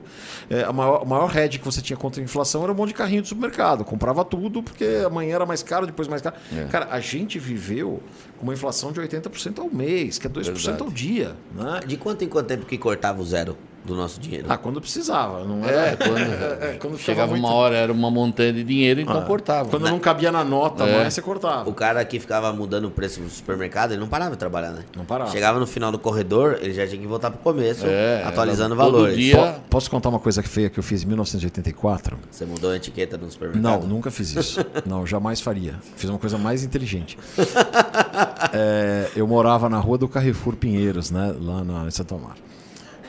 É, 0.48 0.62
a 0.62 0.72
maior, 0.72 1.02
o 1.02 1.06
maior 1.06 1.36
hedge 1.36 1.58
que 1.58 1.64
você 1.64 1.80
tinha 1.80 1.96
contra 1.96 2.20
a 2.20 2.24
inflação 2.24 2.62
era 2.62 2.72
um 2.72 2.74
monte 2.74 2.88
de 2.88 2.94
carrinho 2.94 3.22
de 3.22 3.28
supermercado. 3.28 3.84
Comprava 3.84 4.24
tudo, 4.24 4.62
porque 4.62 5.02
amanhã 5.04 5.34
era 5.36 5.46
mais 5.46 5.62
caro, 5.62 5.86
depois 5.86 6.08
mais 6.08 6.22
caro. 6.22 6.36
É. 6.56 6.64
Cara, 6.66 6.88
a 6.90 7.00
gente 7.00 7.38
viveu 7.38 8.00
com 8.38 8.44
uma 8.44 8.52
inflação 8.52 8.92
de 8.92 9.00
80% 9.00 9.58
ao 9.58 9.68
mês, 9.70 10.18
que 10.18 10.26
é 10.26 10.30
2% 10.30 10.48
ao 10.48 10.54
Verdade. 10.54 10.94
dia, 10.94 11.36
né? 11.54 11.80
De 11.86 11.96
quanto 11.96 12.24
em 12.24 12.28
quanto 12.28 12.46
tempo 12.46 12.66
que 12.66 12.78
cortava 12.78 13.20
o 13.20 13.24
zero 13.24 13.56
do 13.84 13.94
nosso 13.96 14.20
dinheiro? 14.20 14.46
Ah, 14.48 14.56
quando 14.56 14.80
precisava, 14.80 15.44
não 15.44 15.64
É, 15.64 15.88
era? 15.88 15.96
quando, 15.96 16.18
é, 16.18 16.76
quando 16.80 16.96
ficava 16.96 16.98
chegava 16.98 17.30
muito- 17.32 17.44
uma 17.46 17.54
hora, 17.54 17.76
era 17.76 17.92
uma 17.92 18.10
montanha 18.10 18.52
de 18.52 18.62
dinheiro, 18.62 19.00
então 19.00 19.18
Ah, 19.18 19.22
cortava. 19.22 19.68
Quando 19.68 19.88
não 19.88 19.98
cabia 19.98 20.30
na 20.30 20.44
nota, 20.44 20.84
É. 20.84 20.98
mais 21.00 21.14
você 21.14 21.20
cortava. 21.22 21.68
O 21.68 21.74
cara 21.74 22.04
que 22.04 22.20
ficava 22.20 22.52
mudando 22.52 22.86
o 22.86 22.90
preço 22.90 23.20
no 23.20 23.28
supermercado, 23.28 23.92
ele 23.92 24.00
não 24.00 24.08
parava 24.08 24.32
de 24.32 24.36
trabalhar, 24.38 24.70
né? 24.70 24.84
Não 24.96 25.04
parava. 25.04 25.30
Chegava 25.30 25.58
no 25.58 25.66
final 25.66 25.90
do 25.90 25.98
corredor, 25.98 26.58
ele 26.60 26.72
já 26.74 26.86
tinha 26.86 27.00
que 27.00 27.06
voltar 27.06 27.30
pro 27.30 27.40
começo, 27.40 27.84
É, 27.86 28.22
atualizando 28.24 28.74
era 28.74 28.82
todo 28.84 28.92
valores. 28.92 29.16
dia- 29.16 29.36
Po- 29.36 29.60
Posso 29.70 29.90
contar 29.90 30.08
uma 30.10 30.18
coisa 30.20 30.42
feia 30.42 30.68
que 30.70 30.78
eu 30.78 30.82
fiz 30.82 31.02
em 31.02 31.06
1984? 31.06 32.16
Você 32.30 32.44
mudou 32.44 32.70
a 32.70 32.76
etiqueta 32.76 33.16
no 33.18 33.30
supermercado? 33.30 33.62
Não, 33.82 33.88
nunca 33.88 34.10
fiz 34.10 34.34
isso. 34.36 34.60
Não, 34.86 35.06
jamais 35.06 35.40
faria. 35.40 35.74
Fiz 35.96 36.08
uma 36.08 36.18
coisa 36.18 36.38
mais 36.38 36.62
inteligente. 36.62 37.18
É, 38.54 39.08
eu 39.16 39.26
morava 39.26 39.68
na 39.68 39.78
rua 39.78 39.96
do 39.96 40.08
Carrefour 40.08 40.56
Pinheiros, 40.56 41.10
né? 41.10 41.34
Lá 41.40 41.64
na, 41.64 41.86
em 41.86 41.90
Santo 41.90 42.14
Amaro. 42.14 42.34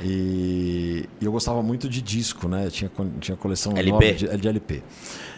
E, 0.02 1.08
e 1.22 1.26
eu 1.26 1.32
gostava 1.32 1.62
muito 1.62 1.88
de 1.90 2.02
disco, 2.02 2.48
né? 2.48 2.70
Tinha, 2.70 2.92
tinha 3.20 3.38
coleção 3.38 3.74
LP? 3.76 4.14
de, 4.14 4.38
de 4.38 4.48
LP. 4.48 4.84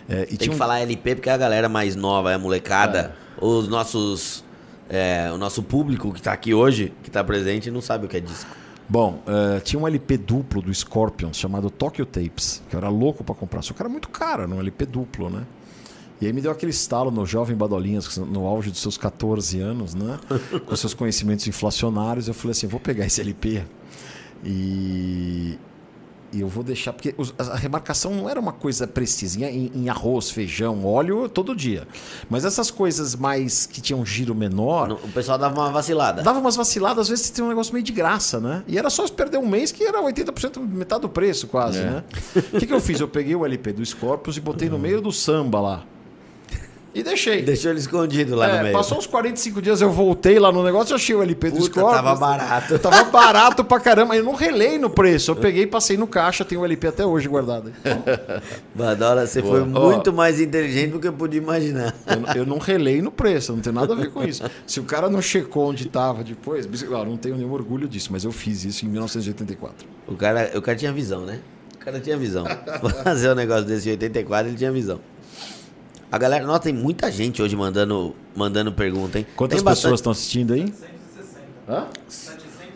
É, 0.08 0.24
e 0.24 0.26
Tem 0.26 0.38
tinha 0.38 0.50
que 0.50 0.56
um- 0.56 0.58
falar 0.58 0.80
LP 0.82 1.16
porque 1.16 1.30
é 1.30 1.34
a 1.34 1.38
galera 1.38 1.68
mais 1.70 1.96
nova, 1.96 2.32
é 2.32 2.36
a 2.36 2.40
molecada. 2.40 3.16
Os 3.42 3.68
nossos. 3.68 4.44
é, 4.90 5.30
o 5.34 5.38
nosso 5.38 5.64
público 5.64 6.14
que 6.14 6.22
tá 6.22 6.32
aqui 6.34 6.54
hoje, 6.54 6.94
que 7.04 7.10
tá 7.12 7.24
presente, 7.24 7.70
não 7.72 7.82
sabe 7.82 8.06
o 8.06 8.10
que 8.10 8.18
é 8.18 8.20
disco. 8.20 8.50
Bom, 8.88 9.20
eh, 9.26 9.60
tinha 9.62 9.80
um 9.82 9.88
LP 9.88 10.16
duplo 10.16 10.62
do 10.62 10.72
Scorpions 10.72 11.38
chamado 11.38 11.72
Tokyo 11.72 12.06
Tapes, 12.06 12.62
que 12.70 12.76
eu 12.76 12.78
era 12.78 12.88
louco 12.88 13.24
pra 13.24 13.34
comprar. 13.34 13.64
Só 13.64 13.74
que 13.74 13.82
era 13.82 13.90
muito 13.90 14.10
caro, 14.10 14.44
era 14.44 14.52
um 14.54 14.60
LP 14.60 14.86
duplo, 14.86 15.28
né? 15.28 15.42
E 16.22 16.28
aí 16.28 16.32
me 16.32 16.40
deu 16.40 16.52
aquele 16.52 16.70
estalo 16.70 17.10
no 17.10 17.26
jovem 17.26 17.58
Badolinhas, 17.58 18.16
no 18.16 18.46
auge 18.46 18.70
dos 18.70 18.80
seus 18.80 18.96
14 18.96 19.60
anos, 19.60 19.96
né? 19.96 20.20
Com 20.68 20.76
seus 20.76 20.94
conhecimentos 20.94 21.48
inflacionários. 21.48 22.28
Eu 22.28 22.36
falei 22.36 22.52
assim: 22.52 22.68
vou 22.68 22.80
pegar 22.80 23.08
esse 23.08 23.20
LP 23.20 23.64
e, 24.44 25.58
e 26.32 26.42
eu 26.42 26.48
vou 26.48 26.64
deixar. 26.64 26.92
Porque 26.94 27.16
a 27.38 27.56
remarcação 27.56 28.14
não 28.14 28.30
era 28.30 28.40
uma 28.40 28.52
coisa 28.52 28.86
precisa 28.88 29.46
em, 29.46 29.72
em 29.74 29.90
arroz, 29.90 30.30
feijão, 30.30 30.86
óleo 30.86 31.30
todo 31.30 31.56
dia. 31.56 31.88
Mas 32.30 32.44
essas 32.46 32.70
coisas 32.70 33.16
mais 33.16 33.66
que 33.66 33.80
tinham 33.82 34.06
giro 34.06 34.36
menor. 34.36 34.92
O 34.92 35.08
pessoal 35.10 35.38
dava 35.38 35.60
uma 35.62 35.72
vacilada. 35.72 36.22
Dava 36.22 36.40
umas 36.40 36.56
vaciladas, 36.56 37.04
às 37.04 37.10
vezes 37.10 37.28
você 37.28 37.34
tem 37.34 37.44
um 37.44 37.50
negócio 37.50 37.74
meio 37.74 37.84
de 37.86 37.92
graça, 37.92 38.40
né? 38.40 38.64
E 38.68 38.78
era 38.78 38.90
só 38.90 39.06
se 39.06 39.14
perder 39.14 39.38
um 39.38 39.48
mês 39.48 39.72
que 39.72 39.84
era 39.84 40.02
80%, 40.02 40.60
metade 40.60 41.02
do 41.04 41.10
preço 41.10 41.48
quase, 41.48 41.80
É. 41.80 41.84
né? 41.84 42.04
O 42.36 42.60
que, 42.60 42.68
que 42.68 42.74
eu 42.74 42.82
fiz? 42.82 43.00
Eu 43.00 43.08
peguei 43.08 43.36
o 43.36 43.46
LP 43.46 43.74
do 43.74 43.86
Scorpions 43.86 44.36
e 44.38 44.42
botei 44.42 44.70
no 44.70 44.78
meio 44.80 45.02
do 45.02 45.12
samba 45.12 45.62
lá. 45.62 45.84
E 46.96 47.04
deixei. 47.04 47.42
Deixou 47.42 47.72
ele 47.72 47.80
escondido 47.82 48.36
lá 48.38 48.48
É, 48.48 48.56
no 48.58 48.64
meio. 48.64 48.74
passou 48.74 48.98
uns 48.98 49.06
45 49.06 49.62
dias, 49.62 49.82
eu 49.82 49.92
voltei 49.92 50.40
lá 50.40 50.50
no 50.50 50.64
negócio 50.64 50.94
e 50.94 50.96
achei 50.96 51.14
o 51.14 51.22
LP 51.22 51.52
do 51.52 51.62
Scorpions. 51.62 51.92
tava 51.94 52.16
barato. 52.16 52.80
Tava 52.80 53.04
barato 53.12 53.66
pra 53.66 53.82
caramba. 53.82 54.16
Eu 54.16 54.24
não 54.24 54.34
relei 54.34 54.78
no 54.78 54.90
preço. 54.90 55.32
Eu 55.32 55.36
peguei, 55.36 55.68
passei 55.68 55.98
no 55.98 56.08
caixa, 56.08 56.46
tenho 56.46 56.62
o 56.62 56.66
LP 56.66 56.88
até 56.88 57.06
hoje 57.06 57.28
guardado. 57.28 57.74
Badola, 58.74 59.28
você 59.28 59.42
foi 59.42 59.62
Ó. 59.62 59.66
muito 59.66 60.14
mais 60.14 60.40
inteligente 60.40 60.92
do 60.92 61.00
que 61.00 61.08
eu 61.08 61.14
podia 61.14 61.40
imaginar. 61.42 61.94
Eu, 62.08 62.20
não- 62.22 62.34
eu 62.34 62.46
não 62.46 62.58
relei 62.60 63.02
no 63.02 63.12
preço, 63.12 63.52
não 63.54 63.60
tem 63.60 63.74
nada 63.74 63.94
a 63.94 63.96
ver 63.96 64.12
com 64.12 64.24
isso. 64.24 64.44
Se 64.66 64.80
o 64.80 64.84
cara 64.84 65.10
não 65.10 65.22
checou 65.22 65.70
onde 65.70 65.88
estava 65.88 66.24
depois, 66.24 66.66
eu 66.82 67.06
não 67.06 67.18
tenho 67.18 67.36
nenhum 67.36 67.52
orgulho 67.52 67.88
disso, 67.88 68.10
mas 68.12 68.24
eu 68.24 68.32
fiz 68.32 68.64
isso 68.64 68.86
em 68.86 68.90
1984. 68.90 69.86
O 70.08 70.16
cara, 70.16 70.52
o 70.56 70.62
cara 70.62 70.78
tinha 70.78 70.92
visão, 70.94 71.26
né? 71.26 71.40
O 71.76 71.86
cara 71.86 72.00
tinha 72.00 72.18
visão. 72.18 72.46
Fazer 73.04 73.32
um 73.32 73.36
negócio 73.36 73.66
desse 73.66 73.90
em 73.90 73.92
84, 73.92 74.48
ele 74.50 74.58
tinha 74.58 74.72
visão. 74.72 75.00
A 76.12 76.18
galera, 76.18 76.46
nossa, 76.46 76.62
tem 76.62 76.74
muita 76.74 77.12
gente 77.12 77.42
hoje 77.42 77.56
mandando, 77.56 78.16
mandando 78.36 78.72
pergunta, 78.72 79.20
hein? 79.20 79.26
Quantas 79.36 79.62
tem 79.62 79.66
pessoas 79.66 80.00
estão 80.00 80.12
assistindo 80.12 80.54
aí? 80.54 80.68
160. 80.68 81.42
Hã? 81.68 81.88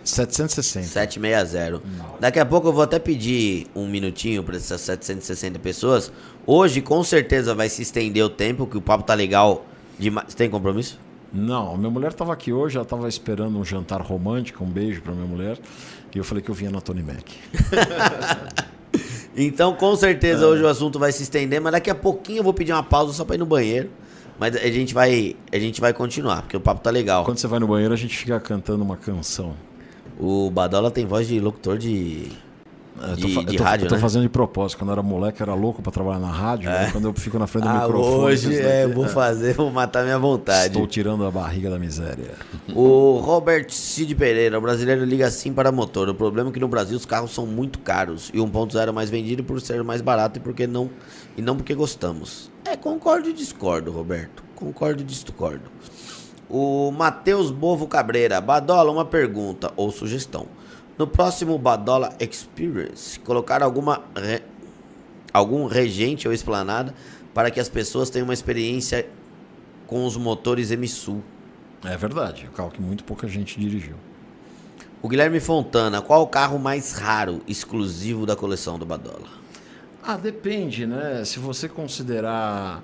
760. 0.03 0.87
760. 0.87 1.81
Daqui 2.19 2.39
a 2.39 2.45
pouco 2.45 2.67
eu 2.67 2.73
vou 2.73 2.83
até 2.83 2.97
pedir 2.97 3.67
um 3.75 3.87
minutinho 3.87 4.43
para 4.43 4.57
essas 4.57 4.81
760 4.81 5.59
pessoas. 5.59 6.11
Hoje, 6.45 6.81
com 6.81 7.03
certeza, 7.03 7.53
vai 7.53 7.69
se 7.69 7.83
estender 7.83 8.23
o 8.23 8.29
tempo, 8.29 8.65
que 8.65 8.77
o 8.77 8.81
papo 8.81 9.03
tá 9.03 9.13
legal 9.13 9.65
demais. 9.97 10.29
Você 10.29 10.37
tem 10.37 10.49
compromisso? 10.49 10.99
Não, 11.31 11.77
minha 11.77 11.91
mulher 11.91 12.09
estava 12.09 12.33
aqui 12.33 12.51
hoje, 12.51 12.77
ela 12.77 12.83
estava 12.83 13.07
esperando 13.07 13.57
um 13.59 13.63
jantar 13.63 14.01
romântico, 14.01 14.63
um 14.63 14.69
beijo 14.69 15.01
para 15.01 15.13
minha 15.13 15.27
mulher, 15.27 15.59
e 16.13 16.17
eu 16.17 16.23
falei 16.23 16.43
que 16.43 16.49
eu 16.49 16.55
vinha 16.55 16.71
na 16.71 16.81
Tony 16.81 17.03
Mac. 17.03 17.27
Então, 19.41 19.73
com 19.73 19.95
certeza, 19.95 20.45
hoje 20.45 20.61
o 20.61 20.67
assunto 20.67 20.99
vai 20.99 21.13
se 21.13 21.23
estender, 21.23 21.61
mas 21.61 21.71
daqui 21.71 21.89
a 21.89 21.95
pouquinho 21.95 22.39
eu 22.39 22.43
vou 22.43 22.53
pedir 22.53 22.73
uma 22.73 22.83
pausa 22.83 23.13
só 23.13 23.23
pra 23.23 23.35
ir 23.35 23.39
no 23.39 23.45
banheiro. 23.45 23.89
Mas 24.37 24.55
a 24.55 24.69
gente 24.69 24.93
vai, 24.93 25.35
a 25.51 25.59
gente 25.59 25.79
vai 25.79 25.93
continuar, 25.93 26.41
porque 26.41 26.57
o 26.57 26.61
papo 26.61 26.81
tá 26.81 26.89
legal. 26.89 27.23
Quando 27.23 27.37
você 27.37 27.47
vai 27.47 27.59
no 27.59 27.67
banheiro, 27.67 27.93
a 27.93 27.97
gente 27.97 28.17
fica 28.17 28.39
cantando 28.39 28.83
uma 28.83 28.97
canção. 28.97 29.53
O 30.19 30.49
Badola 30.49 30.91
tem 30.91 31.05
voz 31.05 31.27
de 31.27 31.39
locutor 31.39 31.77
de. 31.77 32.27
Eu 33.01 33.15
De- 33.15 33.33
fa- 33.33 33.43
de 33.43 33.55
eu 33.55 33.57
tô, 33.57 33.63
rádio, 33.63 33.85
eu 33.85 33.89
tô 33.89 33.95
né? 33.95 34.01
fazendo 34.01 34.21
de 34.23 34.29
propósito. 34.29 34.77
Quando 34.79 34.89
eu 34.89 34.93
era 34.93 35.01
moleque, 35.03 35.41
eu 35.41 35.45
era 35.45 35.53
louco 35.53 35.81
para 35.81 35.91
trabalhar 35.91 36.19
na 36.19 36.31
rádio. 36.31 36.69
né? 36.69 36.89
Quando 36.91 37.05
eu 37.07 37.13
fico 37.13 37.39
na 37.39 37.47
frente 37.47 37.63
do 37.63 37.69
Ah, 37.69 37.81
microfone. 37.87 38.23
hoje 38.23 38.59
é, 38.59 38.83
daqui- 38.83 38.93
vou 38.95 39.07
fazer, 39.07 39.53
vou 39.53 39.71
matar 39.71 40.03
minha 40.03 40.19
vontade. 40.19 40.67
Estou 40.67 40.85
tirando 40.87 41.25
a 41.25 41.31
barriga 41.31 41.69
da 41.69 41.79
miséria. 41.79 42.31
O 42.75 43.17
Robert 43.23 43.67
Cid 43.69 44.13
Pereira, 44.15 44.57
o 44.57 44.61
brasileiro 44.61 45.03
liga 45.05 45.27
assim 45.27 45.53
para 45.53 45.71
motor. 45.71 46.09
O 46.09 46.15
problema 46.15 46.49
é 46.49 46.53
que 46.53 46.59
no 46.59 46.67
Brasil 46.67 46.97
os 46.97 47.05
carros 47.05 47.31
são 47.31 47.45
muito 47.45 47.79
caros 47.79 48.29
e 48.33 48.39
o 48.39 48.45
1.0 48.45 48.89
é 48.89 48.91
mais 48.91 49.09
vendido 49.09 49.43
por 49.43 49.59
ser 49.61 49.83
mais 49.83 50.01
barato 50.01 50.37
e 50.37 50.41
porque 50.41 50.67
não 50.67 50.89
e 51.37 51.41
não 51.41 51.55
porque 51.55 51.73
gostamos. 51.73 52.51
É, 52.65 52.75
concordo 52.75 53.29
e 53.29 53.33
discordo, 53.33 53.91
Roberto. 53.91 54.43
Concordo 54.55 55.01
e 55.01 55.05
discordo. 55.05 55.63
O 56.49 56.91
Matheus 56.91 57.51
Bovo 57.51 57.87
Cabreira, 57.87 58.41
Badola, 58.41 58.91
uma 58.91 59.05
pergunta 59.05 59.71
ou 59.77 59.91
sugestão. 59.91 60.47
No 60.99 61.07
próximo 61.07 61.57
Badola 61.57 62.13
Experience, 62.19 63.17
colocar 63.21 63.63
alguma 63.63 64.03
re- 64.13 64.41
algum 65.33 65.65
regente 65.65 66.27
ou 66.27 66.33
esplanada 66.33 66.93
para 67.33 67.49
que 67.49 67.57
as 67.57 67.69
pessoas 67.69 68.09
tenham 68.09 68.27
uma 68.27 68.33
experiência 68.33 69.07
com 69.87 70.05
os 70.05 70.17
motores 70.17 70.71
Emisul. 70.71 71.23
É 71.85 71.95
verdade. 71.95 72.43
É 72.45 72.49
um 72.49 72.51
carro 72.51 72.69
que 72.69 72.81
muito 72.81 73.05
pouca 73.05 73.29
gente 73.29 73.57
dirigiu. 73.57 73.95
O 75.01 75.07
Guilherme 75.07 75.39
Fontana, 75.39 76.01
qual 76.01 76.21
o 76.21 76.27
carro 76.27 76.59
mais 76.59 76.91
raro, 76.91 77.41
exclusivo 77.47 78.25
da 78.25 78.35
coleção 78.35 78.77
do 78.77 78.85
Badola? 78.85 79.39
Ah, 80.03 80.17
depende, 80.17 80.85
né? 80.85 81.23
Se 81.23 81.39
você 81.39 81.69
considerar 81.69 82.83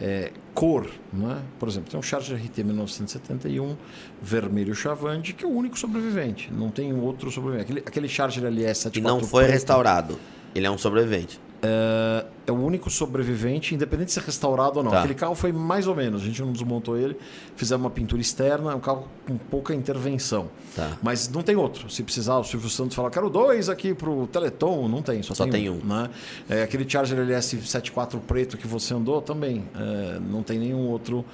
é, 0.00 0.32
cor, 0.54 0.90
né? 1.12 1.42
Por 1.58 1.68
exemplo, 1.68 1.90
tem 1.90 2.00
um 2.00 2.02
Charger 2.02 2.36
RT 2.36 2.58
1971 2.64 3.76
vermelho 4.22 4.74
chavante 4.74 5.32
que 5.32 5.44
é 5.44 5.46
o 5.46 5.50
único 5.50 5.78
sobrevivente. 5.78 6.50
Não 6.52 6.70
tem 6.70 6.92
outro 6.92 7.30
sobrevivente. 7.30 7.70
Aquele, 7.70 7.80
aquele 7.86 8.08
Charger 8.08 8.44
LS 8.44 8.80
74 8.80 8.92
Que 8.92 9.00
não 9.00 9.20
foi 9.28 9.44
preto, 9.44 9.52
restaurado. 9.52 10.18
Ele 10.54 10.66
é 10.66 10.70
um 10.70 10.78
sobrevivente. 10.78 11.38
É, 11.62 12.24
é 12.46 12.52
o 12.52 12.56
único 12.56 12.88
sobrevivente, 12.88 13.74
independente 13.74 14.06
de 14.08 14.12
ser 14.12 14.22
restaurado 14.22 14.78
ou 14.78 14.84
não. 14.84 14.90
Tá. 14.90 15.00
Aquele 15.00 15.14
carro 15.14 15.34
foi 15.34 15.52
mais 15.52 15.86
ou 15.86 15.94
menos. 15.94 16.22
A 16.22 16.24
gente 16.24 16.40
não 16.42 16.52
desmontou 16.52 16.96
ele, 16.96 17.16
fizemos 17.54 17.84
uma 17.84 17.90
pintura 17.90 18.20
externa, 18.20 18.72
é 18.72 18.74
um 18.74 18.80
carro 18.80 19.08
com 19.26 19.36
pouca 19.36 19.74
intervenção. 19.74 20.48
Tá. 20.74 20.96
Mas 21.02 21.28
não 21.28 21.42
tem 21.42 21.56
outro. 21.56 21.90
Se 21.90 22.02
precisar, 22.02 22.38
o 22.38 22.44
Silvio 22.44 22.68
Santos 22.70 22.96
fala, 22.96 23.10
quero 23.10 23.28
dois 23.28 23.68
aqui 23.68 23.94
pro 23.94 24.26
Teleton, 24.26 24.88
não 24.88 25.02
tem, 25.02 25.22
só, 25.22 25.34
Só 25.34 25.44
tem, 25.44 25.52
tem 25.52 25.70
um. 25.70 25.74
um. 25.74 25.84
né? 25.84 26.10
É, 26.48 26.62
aquele 26.62 26.88
Charger 26.88 27.18
LS 27.18 27.60
74 27.60 28.18
preto 28.20 28.56
que 28.56 28.66
você 28.66 28.94
andou 28.94 29.20
também, 29.20 29.64
é, 29.74 30.18
não 30.18 30.42
tem 30.42 30.58
nenhum 30.58 30.88
outro 30.88 31.24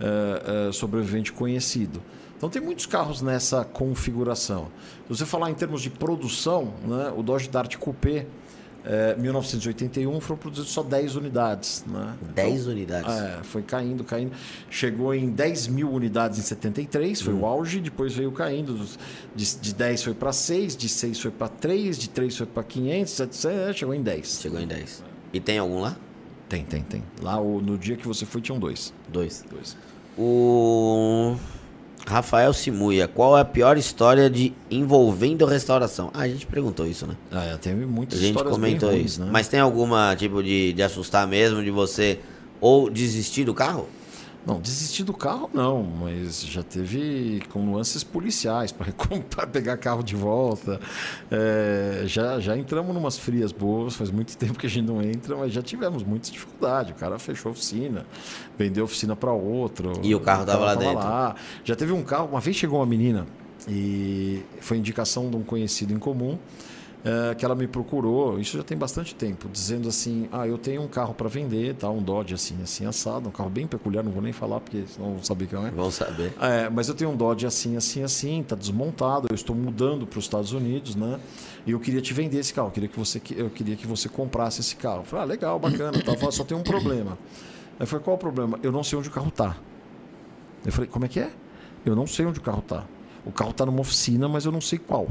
é, 0.00 0.68
é, 0.68 0.72
sobrevivente 0.72 1.32
conhecido. 1.32 2.02
Então 2.36 2.50
tem 2.50 2.60
muitos 2.60 2.84
carros 2.84 3.22
nessa 3.22 3.64
configuração. 3.64 4.68
Se 5.04 5.16
você 5.16 5.24
falar 5.24 5.50
em 5.50 5.54
termos 5.54 5.80
de 5.80 5.88
produção, 5.88 6.74
né, 6.84 7.12
o 7.16 7.22
Dodge 7.22 7.48
Dart 7.48 7.76
Coupé, 7.76 8.26
é, 8.86 9.16
1981 9.16 10.20
foram 10.20 10.38
produzidos 10.38 10.70
só 10.70 10.82
10 10.82 11.16
unidades. 11.16 11.84
Né? 11.88 12.14
10 12.36 12.68
unidades. 12.68 13.12
É, 13.12 13.40
foi 13.42 13.62
caindo, 13.62 14.04
caindo. 14.04 14.30
Chegou 14.70 15.12
em 15.12 15.28
10 15.28 15.66
mil 15.66 15.90
unidades 15.90 16.38
em 16.38 16.42
73, 16.42 17.20
foi 17.20 17.34
o 17.34 17.44
auge, 17.44 17.80
depois 17.80 18.14
veio 18.14 18.30
caindo. 18.30 18.78
De, 19.34 19.56
de 19.56 19.74
10 19.74 20.04
foi 20.04 20.14
para 20.14 20.32
6, 20.32 20.76
de 20.76 20.88
6 20.88 21.20
foi 21.20 21.30
para 21.32 21.48
3, 21.48 21.98
de 21.98 22.08
3 22.08 22.36
foi 22.36 22.46
para 22.46 22.62
500, 22.62 23.20
etc. 23.20 23.44
Chegou 23.74 23.94
em 23.94 24.02
10. 24.02 24.40
Chegou 24.40 24.60
em 24.60 24.66
10. 24.68 25.02
E 25.32 25.40
tem 25.40 25.58
algum 25.58 25.80
lá? 25.80 25.96
Tem, 26.48 26.64
tem, 26.64 26.82
tem. 26.82 27.02
Lá 27.20 27.40
no 27.40 27.76
dia 27.76 27.96
que 27.96 28.06
você 28.06 28.24
foi 28.24 28.40
tinham 28.40 28.60
dois. 28.60 28.94
Dois. 29.08 29.44
dois. 29.50 29.76
O 30.16 31.36
Rafael 32.06 32.52
Simuia, 32.52 33.08
qual 33.08 33.36
é 33.36 33.40
a 33.40 33.44
pior 33.44 33.76
história 33.76 34.30
de 34.30 34.52
envolvendo 34.70 35.44
restauração? 35.44 36.10
Ah, 36.14 36.20
a 36.20 36.28
gente 36.28 36.46
perguntou 36.46 36.86
isso, 36.86 37.04
né? 37.06 37.16
Ah, 37.32 37.44
é, 37.44 37.56
teve 37.56 37.82
A 37.82 37.86
muitas 37.86 38.20
gente 38.20 38.28
histórias 38.30 38.52
comentou 38.54 38.90
ruins, 38.90 39.12
isso. 39.12 39.20
né? 39.22 39.28
Mas 39.32 39.48
tem 39.48 39.58
alguma 39.58 40.14
tipo 40.14 40.40
de, 40.42 40.72
de 40.72 40.82
assustar 40.84 41.26
mesmo, 41.26 41.62
de 41.64 41.70
você 41.70 42.20
ou 42.60 42.88
desistir 42.88 43.44
do 43.44 43.52
carro? 43.52 43.88
Não, 44.46 44.60
desistir 44.60 45.02
do 45.02 45.12
carro 45.12 45.50
não, 45.52 45.82
mas 45.82 46.42
já 46.42 46.62
teve 46.62 47.42
com 47.52 47.58
nuances 47.58 48.04
policiais 48.04 48.70
para 48.70 48.92
pegar 49.50 49.76
carro 49.76 50.04
de 50.04 50.14
volta. 50.14 50.80
É, 51.28 52.04
já, 52.06 52.38
já 52.38 52.56
entramos 52.56 52.94
numas 52.94 53.18
frias 53.18 53.50
boas, 53.50 53.96
faz 53.96 54.08
muito 54.08 54.36
tempo 54.38 54.56
que 54.56 54.66
a 54.66 54.70
gente 54.70 54.86
não 54.86 55.02
entra, 55.02 55.36
mas 55.36 55.52
já 55.52 55.60
tivemos 55.60 56.04
muita 56.04 56.30
dificuldade. 56.30 56.92
O 56.92 56.94
cara 56.94 57.18
fechou 57.18 57.50
a 57.50 57.52
oficina, 57.52 58.06
vendeu 58.56 58.84
a 58.84 58.86
oficina 58.86 59.16
para 59.16 59.32
outro. 59.32 59.92
E 60.04 60.14
o 60.14 60.20
carro 60.20 60.46
tava 60.46 60.64
lá 60.64 60.74
dentro. 60.76 60.94
lá. 60.94 61.34
Já 61.64 61.74
teve 61.74 61.92
um 61.92 62.04
carro, 62.04 62.28
uma 62.28 62.40
vez 62.40 62.56
chegou 62.56 62.78
uma 62.78 62.86
menina 62.86 63.26
e 63.66 64.44
foi 64.60 64.76
indicação 64.78 65.28
de 65.28 65.36
um 65.36 65.42
conhecido 65.42 65.92
em 65.92 65.98
comum. 65.98 66.38
É, 67.04 67.34
que 67.34 67.44
ela 67.44 67.54
me 67.54 67.66
procurou, 67.68 68.38
isso 68.40 68.56
já 68.56 68.64
tem 68.64 68.76
bastante 68.76 69.14
tempo, 69.14 69.48
dizendo 69.48 69.88
assim: 69.88 70.28
Ah, 70.32 70.46
eu 70.46 70.58
tenho 70.58 70.82
um 70.82 70.88
carro 70.88 71.14
para 71.14 71.28
vender, 71.28 71.74
tá? 71.74 71.88
um 71.88 72.02
Dodge 72.02 72.34
assim, 72.34 72.56
assim, 72.62 72.84
assado, 72.84 73.28
um 73.28 73.32
carro 73.32 73.50
bem 73.50 73.66
peculiar, 73.66 74.02
não 74.02 74.10
vou 74.10 74.22
nem 74.22 74.32
falar 74.32 74.60
porque 74.60 74.84
senão 74.86 75.14
vão 75.14 75.22
saber 75.22 75.46
quem 75.46 75.64
é. 75.64 75.70
Vamos 75.70 75.94
saber. 75.94 76.32
É, 76.40 76.68
mas 76.68 76.88
eu 76.88 76.94
tenho 76.94 77.10
um 77.10 77.16
Dodge 77.16 77.46
assim, 77.46 77.76
assim, 77.76 78.02
assim, 78.02 78.42
tá 78.42 78.56
desmontado, 78.56 79.28
eu 79.30 79.34
estou 79.34 79.54
mudando 79.54 80.06
para 80.06 80.18
os 80.18 80.24
Estados 80.24 80.52
Unidos, 80.52 80.96
né? 80.96 81.20
E 81.66 81.72
eu 81.72 81.80
queria 81.80 82.00
te 82.00 82.12
vender 82.12 82.38
esse 82.38 82.52
carro, 82.52 82.68
eu 82.68 82.72
queria 82.72 82.88
que 82.88 82.98
você, 82.98 83.20
eu 83.36 83.50
queria 83.50 83.76
que 83.76 83.86
você 83.86 84.08
comprasse 84.08 84.60
esse 84.60 84.76
carro. 84.76 85.00
Eu 85.00 85.04
falei, 85.04 85.24
ah, 85.24 85.28
legal, 85.28 85.58
bacana, 85.58 86.02
tá? 86.02 86.14
Falei, 86.14 86.32
só 86.32 86.44
tem 86.44 86.56
um 86.56 86.62
problema. 86.62 87.18
Aí 87.78 87.82
eu 87.82 87.86
falei, 87.86 88.04
qual 88.04 88.16
o 88.16 88.18
problema? 88.18 88.58
Eu 88.62 88.72
não 88.72 88.82
sei 88.82 88.98
onde 88.98 89.08
o 89.08 89.12
carro 89.12 89.30
tá. 89.30 89.56
Eu 90.64 90.72
falei, 90.72 90.88
como 90.88 91.04
é 91.04 91.08
que 91.08 91.20
é? 91.20 91.30
Eu 91.84 91.94
não 91.94 92.06
sei 92.06 92.26
onde 92.26 92.40
o 92.40 92.42
carro 92.42 92.62
tá. 92.62 92.84
O 93.24 93.30
carro 93.30 93.52
tá 93.52 93.66
numa 93.66 93.80
oficina, 93.80 94.28
mas 94.28 94.44
eu 94.44 94.52
não 94.52 94.60
sei 94.60 94.78
qual. 94.78 95.08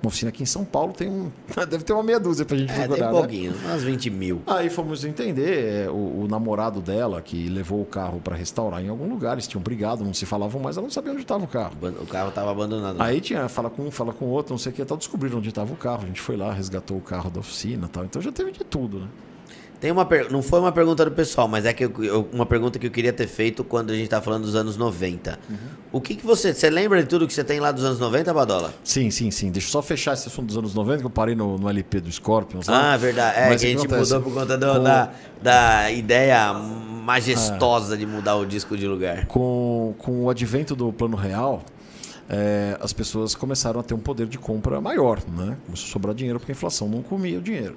Uma 0.00 0.08
oficina 0.08 0.28
aqui 0.28 0.42
em 0.42 0.46
São 0.46 0.64
Paulo 0.64 0.92
tem 0.92 1.08
um. 1.08 1.30
Deve 1.68 1.82
ter 1.82 1.92
uma 1.92 2.02
meia 2.02 2.20
dúzia 2.20 2.44
pra 2.44 2.56
gente 2.56 2.70
É, 2.72 2.86
tem 2.86 3.02
um 3.02 3.06
né? 3.06 3.10
pouquinho, 3.10 3.52
umas 3.64 3.82
20 3.82 4.10
mil. 4.10 4.42
Aí 4.46 4.70
fomos 4.70 5.04
entender, 5.04 5.86
é, 5.86 5.90
o, 5.90 6.22
o 6.22 6.26
namorado 6.28 6.80
dela, 6.80 7.20
que 7.20 7.48
levou 7.48 7.82
o 7.82 7.84
carro 7.84 8.20
para 8.20 8.36
restaurar 8.36 8.82
em 8.84 8.88
algum 8.88 9.08
lugar, 9.08 9.32
eles 9.32 9.48
tinham 9.48 9.62
brigado, 9.62 10.04
não 10.04 10.14
se 10.14 10.24
falavam 10.24 10.60
mais, 10.60 10.76
ela 10.76 10.84
não 10.84 10.90
sabia 10.90 11.12
onde 11.12 11.22
estava 11.22 11.44
o 11.44 11.48
carro. 11.48 11.72
O 12.00 12.06
carro 12.06 12.30
tava 12.30 12.50
abandonado. 12.52 13.00
Aí 13.00 13.20
tinha, 13.20 13.48
fala 13.48 13.68
com 13.68 13.82
um, 13.82 13.90
fala 13.90 14.12
com 14.12 14.26
outro, 14.26 14.52
não 14.52 14.58
sei 14.58 14.70
o 14.70 14.74
que, 14.74 14.84
tal, 14.84 14.96
descobriram 14.96 15.38
onde 15.38 15.48
estava 15.48 15.72
o 15.72 15.76
carro. 15.76 16.04
A 16.04 16.06
gente 16.06 16.20
foi 16.20 16.36
lá, 16.36 16.52
resgatou 16.52 16.96
o 16.96 17.00
carro 17.00 17.28
da 17.30 17.40
oficina 17.40 17.86
e 17.86 17.88
tal. 17.88 18.04
Então 18.04 18.22
já 18.22 18.30
teve 18.30 18.52
de 18.52 18.64
tudo, 18.64 19.00
né? 19.00 19.08
Tem 19.80 19.92
uma 19.92 20.04
per... 20.04 20.30
Não 20.32 20.42
foi 20.42 20.58
uma 20.58 20.72
pergunta 20.72 21.04
do 21.04 21.10
pessoal, 21.12 21.46
mas 21.46 21.64
é 21.64 21.72
que 21.72 21.84
eu- 21.84 22.28
uma 22.32 22.44
pergunta 22.44 22.78
que 22.80 22.86
eu 22.88 22.90
queria 22.90 23.12
ter 23.12 23.28
feito 23.28 23.62
quando 23.62 23.90
a 23.92 23.94
gente 23.94 24.08
tá 24.08 24.20
falando 24.20 24.42
dos 24.42 24.56
anos 24.56 24.76
90. 24.76 25.38
Uhum. 25.48 25.56
O 25.92 26.00
que 26.00 26.16
que 26.16 26.26
você. 26.26 26.52
Você 26.52 26.68
lembra 26.68 27.00
de 27.00 27.08
tudo 27.08 27.26
que 27.28 27.32
você 27.32 27.44
tem 27.44 27.60
lá 27.60 27.70
dos 27.70 27.84
anos 27.84 28.00
90, 28.00 28.34
Badola? 28.34 28.74
Sim, 28.82 29.08
sim, 29.10 29.30
sim. 29.30 29.50
Deixa 29.52 29.68
eu 29.68 29.70
só 29.72 29.80
fechar 29.80 30.14
esse 30.14 30.26
assunto 30.26 30.46
dos 30.48 30.56
anos 30.58 30.74
90, 30.74 30.98
que 31.00 31.06
eu 31.06 31.10
parei 31.10 31.36
no, 31.36 31.56
no 31.58 31.68
LP 31.68 32.00
do 32.00 32.10
Scorpion. 32.10 32.60
sabe? 32.60 32.76
Ah, 32.76 32.96
verdade. 32.96 33.38
É 33.38 33.48
Mas 33.50 33.60
que 33.60 33.66
a 33.66 33.70
gente 33.70 33.86
acontece? 33.86 34.14
mudou 34.14 34.22
por 34.22 34.34
conta 34.40 34.58
do- 34.58 34.66
Com- 34.66 34.82
da, 34.82 35.10
da 35.40 35.90
ideia 35.92 36.52
majestosa 36.54 37.96
de 37.96 38.04
mudar 38.06 38.34
o 38.36 38.44
disco 38.44 38.76
de 38.76 38.86
lugar. 38.86 39.26
com, 39.26 39.94
com 39.98 40.24
o 40.24 40.30
advento 40.30 40.74
do 40.74 40.92
plano 40.92 41.16
real, 41.16 41.62
é, 42.28 42.76
as 42.80 42.92
pessoas 42.92 43.34
começaram 43.34 43.80
a 43.80 43.82
ter 43.82 43.94
um 43.94 43.98
poder 43.98 44.26
de 44.26 44.38
compra 44.38 44.80
maior, 44.80 45.20
né? 45.28 45.56
Começou 45.64 45.86
a 45.88 45.92
sobrar 45.92 46.14
dinheiro 46.14 46.38
porque 46.38 46.52
a 46.52 46.54
inflação 46.54 46.88
não 46.88 47.00
comia 47.02 47.38
o 47.38 47.40
dinheiro. 47.40 47.76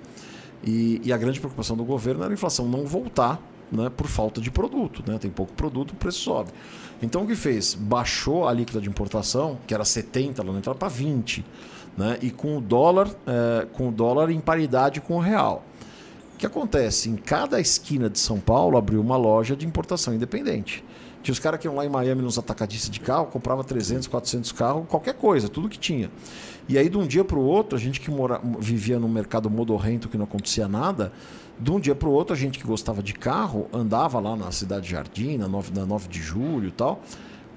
E, 0.64 1.02
e 1.04 1.12
a 1.12 1.18
grande 1.18 1.40
preocupação 1.40 1.76
do 1.76 1.84
governo 1.84 2.24
era 2.24 2.32
a 2.32 2.34
inflação 2.34 2.68
não 2.68 2.86
voltar 2.86 3.42
né, 3.72 3.90
por 3.90 4.08
falta 4.08 4.42
de 4.42 4.52
produto. 4.52 5.04
Né? 5.08 5.18
Tem 5.18 5.32
pouco 5.32 5.54
produto, 5.54 5.92
o 5.92 5.96
preço 5.96 6.20
sobe. 6.20 6.52
Então 7.02 7.24
o 7.24 7.28
que 7.28 7.36
fez? 7.36 7.74
Baixou 7.74 8.48
a 8.48 8.52
alíquota 8.52 8.80
de 8.82 8.90
importação, 8.90 9.58
que 9.66 9.74
era 9.74 9.86
70 9.86 10.44
lá 10.44 10.52
na 10.52 10.60
entrada, 10.60 10.78
para 10.78 10.90
20. 10.90 11.44
Né? 11.98 12.18
E 12.22 12.30
com 12.30 12.58
o 12.58 12.62
dólar, 12.62 13.10
é, 13.26 13.66
com 13.74 13.90
o 13.90 13.92
dólar 13.92 14.30
em 14.30 14.40
paridade 14.40 15.02
com 15.02 15.16
o 15.16 15.20
real. 15.20 15.64
O 16.36 16.38
que 16.38 16.46
acontece? 16.46 17.10
Em 17.10 17.16
cada 17.16 17.60
esquina 17.60 18.10
de 18.10 18.20
São 18.20 18.40
Paulo 18.40 18.78
abriu 18.78 19.00
uma 19.00 19.18
loja 19.18 19.56
de 19.56 19.66
importação 19.66 20.14
independente. 20.14 20.84
Tinha 21.22 21.34
os 21.34 21.40
caras 21.40 21.60
que 21.60 21.68
iam 21.68 21.76
lá 21.76 21.86
em 21.86 21.90
Miami 21.90 22.24
nos 22.24 22.40
atacadistas 22.40 22.90
de 22.90 23.00
carro, 23.00 23.28
comprava 23.28 23.64
300, 23.64 24.08
400 24.08 24.52
carros, 24.52 24.86
qualquer 24.88 25.14
coisa, 25.14 25.48
tudo 25.48 25.70
que 25.70 25.78
tinha. 25.78 26.10
E 26.72 26.78
aí, 26.78 26.88
de 26.88 26.98
um 26.98 27.06
dia 27.06 27.26
para 27.26 27.38
o 27.38 27.44
outro, 27.44 27.78
a 27.78 27.82
gente 27.82 28.00
que 28.00 28.10
mora, 28.10 28.40
vivia 28.58 28.98
num 28.98 29.10
mercado 29.10 29.50
modorrento 29.50 30.08
que 30.08 30.18
não 30.18 30.24
acontecia 30.24 30.70
nada, 30.70 31.12
de 31.60 31.70
um 31.70 31.78
dia 31.78 31.94
para 31.94 32.08
o 32.08 32.14
outro, 32.14 32.34
a 32.34 32.38
gente 32.38 32.58
que 32.58 32.66
gostava 32.66 33.04
de 33.04 33.14
carro 33.14 33.68
andava 33.74 34.22
lá 34.22 34.38
na 34.38 34.54
Cidade 34.54 34.90
Jardim, 34.90 35.36
na 35.36 35.50
9, 35.50 35.74
na 35.78 35.86
9 35.86 36.08
de 36.08 36.22
julho 36.22 36.70
e 36.70 36.72
tal, 36.72 37.04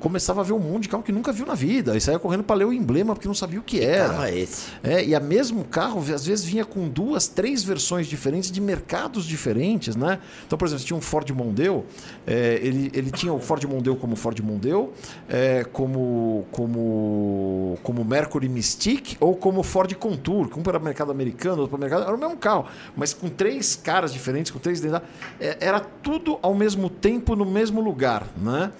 começava 0.04 0.42
a 0.42 0.44
ver 0.44 0.52
um 0.52 0.58
monte 0.58 0.82
de 0.82 0.90
carro 0.90 1.02
que 1.02 1.10
nunca 1.10 1.32
viu 1.32 1.46
na 1.46 1.54
vida. 1.54 1.96
E 1.96 2.00
saía 2.00 2.18
correndo 2.18 2.44
para 2.44 2.56
ler 2.56 2.66
o 2.66 2.72
emblema 2.74 3.14
porque 3.14 3.26
não 3.26 3.34
sabia 3.34 3.58
o 3.58 3.62
que, 3.62 3.80
era. 3.80 4.10
carro 4.10 4.24
é 4.24 4.38
esse? 4.38 4.66
É, 4.82 5.02
e 5.02 5.14
a 5.14 5.18
mesmo 5.18 5.64
carro, 5.64 5.98
às 6.12 6.26
vezes, 6.26 6.44
vinha 6.44 6.62
com 6.62 6.86
duas, 6.86 7.26
três 7.26 7.64
versões 7.64 8.06
diferentes 8.06 8.52
de 8.52 8.60
mercados 8.60 9.24
diferentes, 9.24 9.96
né? 9.96 10.18
Então, 10.46 10.58
por 10.58 10.66
exemplo, 10.66 10.80
se 10.80 10.86
tinha 10.86 10.96
um 10.96 11.00
Ford 11.00 11.30
Mondeo, 11.30 11.86
é, 12.26 12.60
ele, 12.62 12.90
ele 12.92 13.10
tinha 13.10 13.32
o 13.32 13.40
Ford 13.40 13.64
Mondeo 13.64 13.96
como 13.96 14.14
Ford 14.14 14.38
Mondeo, 14.40 14.92
é, 15.26 15.64
como, 15.72 16.44
como, 16.52 17.78
como 17.82 18.04
Mercury 18.04 18.50
Mystique 18.50 19.16
ou 19.18 19.34
como 19.34 19.62
Ford 19.62 19.90
Contour, 19.94 20.50
que 20.50 20.58
um 20.58 20.62
para 20.62 20.78
o 20.78 20.82
mercado 20.82 21.12
americano, 21.12 21.62
outro 21.62 21.70
para 21.70 21.78
o 21.78 21.80
mercado... 21.80 22.02
Era 22.02 22.14
o 22.14 22.18
mesmo 22.18 22.36
carro, 22.36 22.66
mas 22.94 23.14
com 23.14 23.30
três 23.30 23.74
caras 23.74 24.12
diferentes, 24.12 24.52
com 24.52 24.58
três... 24.58 24.84
É, 24.84 25.56
era 25.60 25.80
tudo 25.80 26.38
ao 26.42 26.54
mesmo 26.54 26.90
tempo 26.90 27.34
no 27.34 27.46
mesmo 27.46 27.80
lugar, 27.80 28.26
né? 28.36 28.70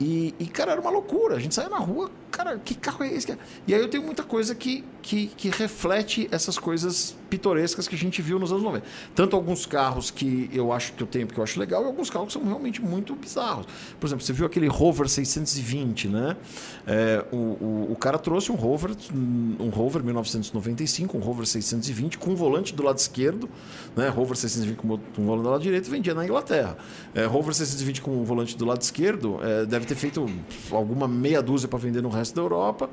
E, 0.00 0.34
e, 0.38 0.46
cara, 0.46 0.72
era 0.72 0.80
uma 0.80 0.90
loucura. 0.90 1.36
A 1.36 1.38
gente 1.38 1.54
saía 1.54 1.68
na 1.68 1.78
rua, 1.78 2.10
cara, 2.34 2.58
que 2.58 2.74
carro 2.74 3.04
é 3.04 3.14
esse? 3.14 3.38
E 3.66 3.74
aí 3.74 3.80
eu 3.80 3.88
tenho 3.88 4.02
muita 4.02 4.24
coisa 4.24 4.54
que, 4.54 4.84
que, 5.00 5.28
que, 5.28 5.50
reflete 5.50 6.28
essas 6.32 6.58
coisas 6.58 7.16
pitorescas 7.30 7.86
que 7.86 7.94
a 7.94 7.98
gente 7.98 8.20
viu 8.20 8.40
nos 8.40 8.50
anos 8.50 8.64
90. 8.64 8.86
Tanto 9.14 9.36
alguns 9.36 9.64
carros 9.66 10.10
que 10.10 10.50
eu 10.52 10.72
acho 10.72 10.92
que 10.94 11.02
eu 11.02 11.06
tenho, 11.06 11.26
porque 11.26 11.38
eu 11.38 11.44
acho 11.44 11.60
legal, 11.60 11.82
e 11.82 11.86
alguns 11.86 12.10
carros 12.10 12.28
que 12.28 12.32
são 12.32 12.44
realmente 12.44 12.82
muito 12.82 13.14
bizarros. 13.14 13.66
Por 14.00 14.06
exemplo, 14.06 14.24
você 14.24 14.32
viu 14.32 14.46
aquele 14.46 14.66
Rover 14.66 15.08
620, 15.08 16.08
né? 16.08 16.36
É, 16.86 17.24
o, 17.30 17.36
o, 17.36 17.88
o, 17.92 17.96
cara 17.96 18.18
trouxe 18.18 18.50
um 18.50 18.56
Rover, 18.56 18.90
um 19.60 19.68
Rover 19.68 20.02
1995, 20.02 21.16
um 21.16 21.20
Rover 21.20 21.46
620, 21.46 22.18
com 22.18 22.32
um 22.32 22.34
volante 22.34 22.74
do 22.74 22.82
lado 22.82 22.98
esquerdo, 22.98 23.48
né? 23.96 24.08
Rover 24.08 24.36
620 24.36 24.76
com 24.76 24.88
um 24.88 25.24
volante 25.24 25.44
do 25.44 25.50
lado 25.50 25.62
direito, 25.62 25.88
vendia 25.88 26.14
na 26.14 26.24
Inglaterra. 26.24 26.76
É, 27.14 27.24
Rover 27.26 27.54
620 27.54 28.02
com 28.02 28.10
um 28.10 28.24
volante 28.24 28.56
do 28.56 28.64
lado 28.64 28.82
esquerdo, 28.82 29.38
é, 29.40 29.64
deve 29.64 29.86
ter 29.86 29.94
feito 29.94 30.28
alguma 30.72 31.06
meia 31.06 31.40
dúzia 31.40 31.68
para 31.68 31.78
vender 31.78 32.02
no 32.02 32.08
resto 32.08 32.23
da 32.32 32.40
Europa. 32.40 32.88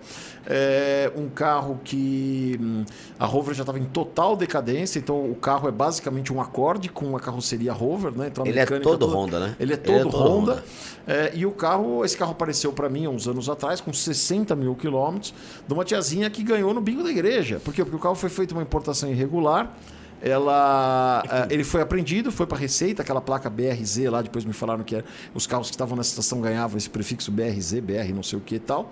É, 0.45 1.11
um 1.15 1.29
carro 1.29 1.79
que 1.83 2.57
hum, 2.59 2.83
a 3.19 3.25
Rover 3.25 3.53
já 3.53 3.61
estava 3.61 3.77
em 3.77 3.85
total 3.85 4.35
decadência, 4.35 4.97
então 4.97 5.29
o 5.29 5.35
carro 5.35 5.67
é 5.67 5.71
basicamente 5.71 6.33
um 6.33 6.41
acorde 6.41 6.89
com 6.89 7.05
uma 7.05 7.19
carroceria 7.19 7.71
Rover, 7.71 8.11
né? 8.11 8.27
Então 8.27 8.45
ele 8.45 8.59
é 8.59 8.65
todo 8.65 8.97
toda, 8.97 9.05
Honda, 9.05 9.39
né? 9.39 9.55
Ele 9.59 9.73
é 9.73 9.77
todo, 9.77 9.95
ele 9.95 10.07
é 10.07 10.11
todo 10.11 10.17
Honda. 10.17 10.51
Honda. 10.53 10.63
É, 11.07 11.31
e 11.35 11.45
o 11.45 11.51
carro, 11.51 12.03
esse 12.03 12.17
carro 12.17 12.31
apareceu 12.31 12.73
para 12.73 12.89
mim 12.89 13.05
há 13.05 13.09
uns 13.09 13.27
anos 13.27 13.49
atrás, 13.49 13.81
com 13.81 13.91
60 13.91 14.55
mil 14.55 14.75
quilômetros, 14.75 15.33
de 15.67 15.73
uma 15.73 15.83
tiazinha 15.83 16.29
que 16.29 16.43
ganhou 16.43 16.73
no 16.73 16.81
bingo 16.81 17.03
da 17.03 17.09
igreja. 17.09 17.59
Por 17.63 17.73
quê? 17.73 17.83
Porque 17.83 17.97
o 17.97 17.99
carro 17.99 18.15
foi 18.15 18.29
feito 18.29 18.51
uma 18.53 18.61
importação 18.61 19.09
irregular 19.09 19.75
ela 20.21 21.23
uh, 21.25 21.53
ele 21.53 21.63
foi 21.63 21.81
apreendido, 21.81 22.31
foi 22.31 22.45
para 22.45 22.57
Receita, 22.57 23.01
aquela 23.01 23.21
placa 23.21 23.49
BRZ 23.49 24.05
lá, 24.09 24.21
depois 24.21 24.45
me 24.45 24.53
falaram 24.53 24.83
que 24.83 24.95
era, 24.95 25.05
os 25.33 25.47
carros 25.47 25.67
que 25.67 25.73
estavam 25.73 25.95
na 25.95 26.01
estação 26.01 26.39
ganhavam 26.41 26.77
esse 26.77 26.89
prefixo 26.89 27.31
BRZ, 27.31 27.79
BR, 27.79 28.13
não 28.13 28.23
sei 28.23 28.37
o 28.37 28.41
que 28.41 28.55
e 28.55 28.59
tal. 28.59 28.91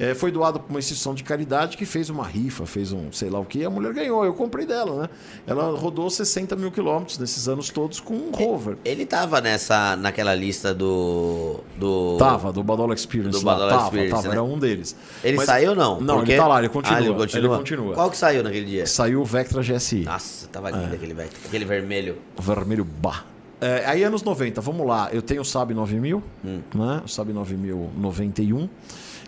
É, 0.00 0.14
foi 0.14 0.32
doado 0.32 0.58
para 0.58 0.70
uma 0.70 0.78
instituição 0.78 1.14
de 1.14 1.22
caridade 1.22 1.76
que 1.76 1.84
fez 1.84 2.08
uma 2.08 2.26
rifa, 2.26 2.64
fez 2.64 2.90
um 2.90 3.12
sei 3.12 3.28
lá 3.28 3.38
o 3.38 3.44
que, 3.44 3.62
a 3.62 3.68
mulher 3.68 3.92
ganhou. 3.92 4.24
Eu 4.24 4.32
comprei 4.32 4.64
dela, 4.64 5.02
né? 5.02 5.08
Ela 5.46 5.76
rodou 5.76 6.08
60 6.08 6.56
mil 6.56 6.72
quilômetros 6.72 7.18
nesses 7.18 7.46
anos 7.46 7.68
todos 7.68 8.00
com 8.00 8.14
um 8.14 8.30
rover. 8.30 8.78
Ele 8.82 9.04
tava 9.04 9.42
nessa, 9.42 9.96
naquela 9.96 10.34
lista 10.34 10.72
do. 10.72 11.60
do... 11.76 12.16
Tava, 12.16 12.50
do 12.50 12.62
Badola 12.62 12.94
Experience. 12.94 13.38
Do 13.38 13.44
Badola 13.44 13.70
tava, 13.72 13.84
Experience. 13.84 14.10
Tava, 14.14 14.28
né? 14.28 14.32
era 14.32 14.42
um 14.42 14.58
deles. 14.58 14.96
Ele 15.22 15.36
Mas, 15.36 15.44
saiu 15.44 15.70
ou 15.70 15.76
não? 15.76 16.00
Não, 16.00 16.16
Porque... 16.16 16.32
ele 16.32 16.40
tá 16.40 16.48
lá, 16.48 16.58
ele 16.60 16.70
continua, 16.70 16.98
ah, 16.98 17.02
ele 17.02 17.14
continua. 17.14 17.46
Ele 17.50 17.58
continua. 17.58 17.94
Qual 17.94 18.10
que 18.10 18.16
saiu 18.16 18.42
naquele 18.42 18.64
dia? 18.64 18.86
Saiu 18.86 19.20
o 19.20 19.24
Vectra 19.26 19.60
GSI. 19.60 20.04
Nossa, 20.04 20.48
tava 20.48 20.69
lindo 20.70 20.92
é. 20.92 20.96
aquele. 20.96 21.20
Aquele 21.46 21.64
vermelho. 21.64 22.18
Vermelho 22.38 22.84
bah. 22.84 23.24
É, 23.60 23.84
aí 23.86 24.02
anos 24.02 24.22
90, 24.22 24.60
vamos 24.60 24.86
lá. 24.86 25.10
Eu 25.12 25.20
tenho 25.20 25.42
o 25.42 25.44
Saab 25.44 25.74
9000, 25.74 26.22
hum. 26.44 26.60
né? 26.74 27.02
O 27.04 27.08
Saab 27.08 27.32
9000 27.32 27.90
91. 27.96 28.68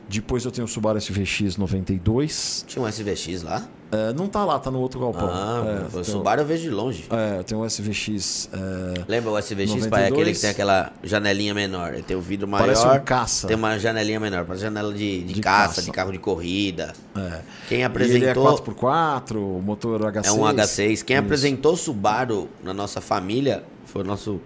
Depois 0.08 0.44
eu 0.44 0.50
tenho 0.50 0.66
o 0.66 0.68
Subaru 0.68 1.00
SVX 1.00 1.56
92. 1.56 2.64
Tinha 2.66 2.84
um 2.84 2.88
SVX 2.88 3.42
lá? 3.42 3.66
É, 3.90 4.10
não 4.14 4.26
tá 4.26 4.42
lá, 4.42 4.58
tá 4.58 4.70
no 4.70 4.80
outro 4.80 4.98
galpão. 4.98 5.28
Ah, 5.30 5.88
é, 5.94 5.98
o 5.98 6.02
Subaru 6.02 6.40
eu 6.40 6.46
vejo 6.46 6.62
de 6.62 6.70
longe. 6.70 7.04
É, 7.10 7.42
tem 7.42 7.56
um 7.56 7.68
SVX. 7.68 8.48
É, 8.50 9.04
Lembra 9.06 9.32
o 9.32 9.38
SVX, 9.38 9.86
pai? 9.86 10.08
Aquele 10.08 10.32
que 10.32 10.40
tem 10.40 10.48
aquela 10.48 10.92
janelinha 11.02 11.52
menor. 11.52 11.92
Ele 11.92 12.02
tem 12.02 12.16
o 12.16 12.20
vidro 12.20 12.48
maior. 12.48 12.64
Parece 12.64 12.86
um 12.86 13.00
caça. 13.04 13.46
Tem 13.46 13.54
uma 13.54 13.78
janelinha 13.78 14.18
menor, 14.18 14.46
parece 14.46 14.62
janela 14.64 14.94
de, 14.94 15.24
de, 15.24 15.34
de 15.34 15.40
caça, 15.42 15.66
caça, 15.66 15.82
de 15.82 15.90
carro 15.90 16.10
de 16.10 16.18
corrida. 16.18 16.94
É. 17.14 17.40
Quem 17.68 17.84
apresentou. 17.84 18.18
E 18.18 18.22
ele 18.22 18.30
é 18.30 18.34
4x4, 18.34 19.60
motor 19.60 20.00
H6. 20.00 20.24
É 20.26 20.32
um 20.32 20.40
H6. 20.40 21.04
Quem 21.04 21.16
Isso. 21.16 21.24
apresentou 21.24 21.76
Subaru 21.76 22.48
na 22.64 22.72
nossa 22.72 23.02
família 23.02 23.62
foi 23.84 24.00
o 24.00 24.04
nosso 24.06 24.40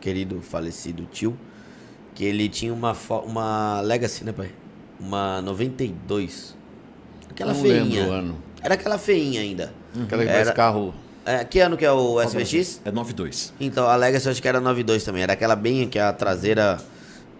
querido 0.00 0.40
falecido 0.40 1.04
tio. 1.06 1.36
Que 2.14 2.24
ele 2.24 2.48
tinha 2.48 2.72
uma, 2.72 2.96
uma 3.24 3.80
Legacy, 3.80 4.22
né, 4.22 4.30
pai? 4.32 4.50
Uma 5.02 5.42
92. 5.42 6.56
Aquela 7.28 7.52
Não 7.52 7.60
feinha. 7.60 7.82
Lembro 7.82 8.10
o 8.10 8.12
ano. 8.12 8.38
Era 8.62 8.74
aquela 8.74 8.98
feinha 8.98 9.40
ainda. 9.40 9.72
Uhum. 9.94 10.04
Aquela 10.04 10.22
Era... 10.22 10.52
carro. 10.52 10.94
É, 11.24 11.44
que 11.44 11.60
ano 11.60 11.76
que 11.76 11.84
é 11.84 11.92
o 11.92 12.20
SVX? 12.20 12.80
É 12.84 12.90
92. 12.90 13.52
Então, 13.60 13.86
a 13.86 13.94
Legacy 13.96 14.26
eu 14.26 14.32
acho 14.32 14.42
que 14.42 14.48
era 14.48 14.60
92 14.60 15.04
também. 15.04 15.22
Era 15.22 15.32
aquela 15.32 15.54
bem 15.54 15.88
que 15.88 15.98
a 15.98 16.12
traseira. 16.12 16.80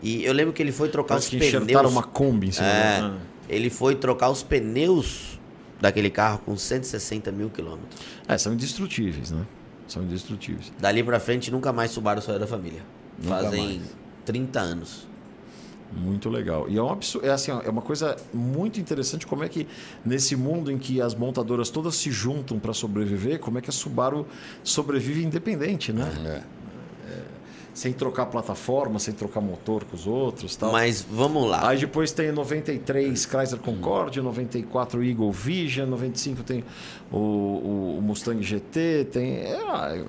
E 0.03 0.25
eu 0.25 0.33
lembro 0.33 0.53
que 0.53 0.63
ele 0.63 0.73
foi 0.73 0.89
trocar 0.89 1.15
Parece 1.15 1.37
os 1.37 1.43
que 1.43 1.59
pneus. 1.61 1.93
uma 1.93 2.03
Kombi 2.03 2.49
em 2.49 2.53
cima 2.53 2.67
é, 2.67 3.01
da... 3.01 3.15
Ele 3.49 3.71
foi 3.71 3.95
trocar 3.95 4.31
os 4.31 4.43
pneus 4.43 5.41
daquele 5.81 6.11
carro 6.11 6.41
com 6.45 6.57
160 6.57 7.31
mil 7.33 7.51
quilômetros. 7.51 8.01
É, 8.27 8.39
são 8.39 8.53
indestrutíveis, 8.53 9.31
né? 9.31 9.45
São 9.89 10.03
indestrutíveis. 10.03 10.73
Dali 10.81 11.03
pra 11.03 11.19
frente, 11.21 11.51
nunca 11.51 11.73
mais 11.73 11.91
Subaru 11.91 12.23
saiu 12.23 12.39
da 12.39 12.47
família. 12.47 12.83
Nunca 13.19 13.37
Fazem 13.37 13.67
mais. 13.79 13.83
30 14.25 14.61
anos. 14.61 15.09
Muito 15.95 16.31
legal. 16.31 16.69
E 16.69 16.79
é, 16.79 16.83
um 16.83 16.91
absurdo, 16.91 17.27
é, 17.27 17.31
assim, 17.31 17.51
é 17.51 17.69
uma 17.69 17.83
coisa 17.83 18.17
muito 18.33 18.81
interessante 18.81 19.27
como 19.27 19.45
é 19.45 19.49
que, 19.49 19.67
nesse 20.05 20.35
mundo 20.35 20.71
em 20.71 20.79
que 20.79 21.01
as 21.01 21.15
montadoras 21.15 21.69
todas 21.71 21.97
se 21.97 22.11
juntam 22.11 22.59
para 22.59 22.73
sobreviver, 22.73 23.39
como 23.39 23.59
é 23.59 23.61
que 23.61 23.69
a 23.69 23.73
Subaru 23.73 24.27
sobrevive 24.65 25.23
independente, 25.23 25.93
né? 25.93 26.11
É. 26.25 26.29
É, 27.11 27.23
sem 27.75 27.93
trocar 27.93 28.27
plataforma, 28.27 28.99
sem 28.99 29.13
trocar 29.13 29.41
motor 29.41 29.85
com 29.85 29.97
os 29.97 30.07
outros 30.07 30.57
tal. 30.57 30.73
Mas 30.73 31.03
vamos 31.03 31.49
lá. 31.49 31.69
Aí 31.69 31.79
depois 31.79 32.13
tem 32.13 32.33
93 32.33 33.27
Chrysler 33.27 33.61
Concorde, 33.61 34.21
94 34.21 35.03
Eagle 35.05 35.33
Vision, 35.33 35.89
95 35.89 36.43
tem 36.43 36.65
o, 37.11 37.19
o, 37.19 37.99
o 37.99 38.03
Mustang 38.03 38.43
GT, 38.43 39.09
tem. 39.13 39.37
É, 39.37 40.05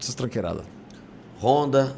essas 0.00 0.14
tranqueiradas. 0.14 0.64
Honda, 1.40 1.96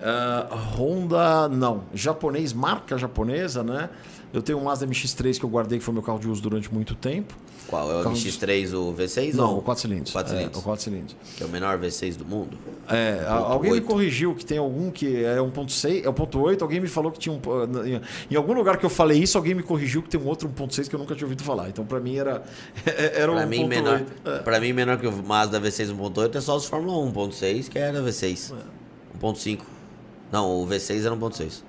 Uh, 0.00 0.54
Honda, 0.54 1.48
não. 1.48 1.84
Japonês, 1.92 2.52
marca 2.52 2.96
japonesa, 2.96 3.62
né? 3.62 3.90
Eu 4.32 4.40
tenho 4.40 4.58
um 4.58 4.64
Mazda 4.64 4.86
MX-3 4.86 5.38
que 5.38 5.44
eu 5.44 5.50
guardei, 5.50 5.78
que 5.78 5.84
foi 5.84 5.92
meu 5.92 6.02
carro 6.02 6.18
de 6.18 6.28
uso 6.28 6.40
durante 6.40 6.72
muito 6.72 6.94
tempo. 6.94 7.34
Qual? 7.66 7.90
É 7.90 8.00
o, 8.00 8.10
MX-3, 8.10 8.72
o 8.72 8.94
V6? 8.94 9.34
Não, 9.34 9.52
ou... 9.52 9.58
o 9.58 9.62
4 9.62 9.82
cilindros. 9.82 10.12
4 10.12 10.32
cilindros. 10.32 10.56
É, 10.56 10.60
o 10.60 10.62
4 10.62 10.82
cilindros. 10.82 11.16
Que 11.36 11.42
é 11.42 11.46
o 11.46 11.48
menor 11.48 11.78
V6 11.78 12.16
do 12.16 12.24
mundo? 12.24 12.56
É, 12.88 13.24
alguém 13.26 13.72
8. 13.72 13.82
me 13.82 13.88
corrigiu 13.88 14.34
que 14.34 14.44
tem 14.44 14.58
algum 14.58 14.90
que 14.90 15.24
é 15.24 15.36
1.6, 15.36 16.04
é 16.04 16.08
1.8, 16.08 16.62
alguém 16.62 16.80
me 16.80 16.88
falou 16.88 17.12
que 17.12 17.18
tinha 17.18 17.32
um... 17.32 17.40
Em 18.30 18.36
algum 18.36 18.52
lugar 18.52 18.76
que 18.76 18.86
eu 18.86 18.90
falei 18.90 19.18
isso, 19.18 19.36
alguém 19.36 19.54
me 19.54 19.62
corrigiu 19.62 20.02
que 20.02 20.08
tem 20.08 20.20
um 20.20 20.26
outro 20.26 20.48
1.6 20.48 20.88
que 20.88 20.94
eu 20.94 20.98
nunca 20.98 21.14
tinha 21.14 21.26
ouvido 21.26 21.42
falar. 21.42 21.68
Então, 21.68 21.84
pra 21.84 22.00
mim, 22.00 22.16
era, 22.16 22.42
era 22.86 23.32
pra 23.32 23.42
1.8. 23.42 23.48
Mim, 23.48 23.66
menor, 23.66 24.02
é. 24.24 24.38
Pra 24.38 24.60
mim, 24.60 24.72
menor 24.72 24.98
que 24.98 25.06
o 25.06 25.12
Mazda 25.12 25.60
V6 25.60 25.94
1.8 25.94 26.36
é 26.36 26.40
só 26.40 26.56
os 26.56 26.66
Fórmula 26.66 26.98
1 26.98 27.12
1.6, 27.12 27.68
que 27.68 27.78
era 27.78 28.00
V6. 28.00 28.54
É. 28.54 29.18
1.5. 29.20 29.60
Não, 30.30 30.62
o 30.62 30.66
V6 30.66 31.04
era 31.04 31.16
1.6. 31.16 31.62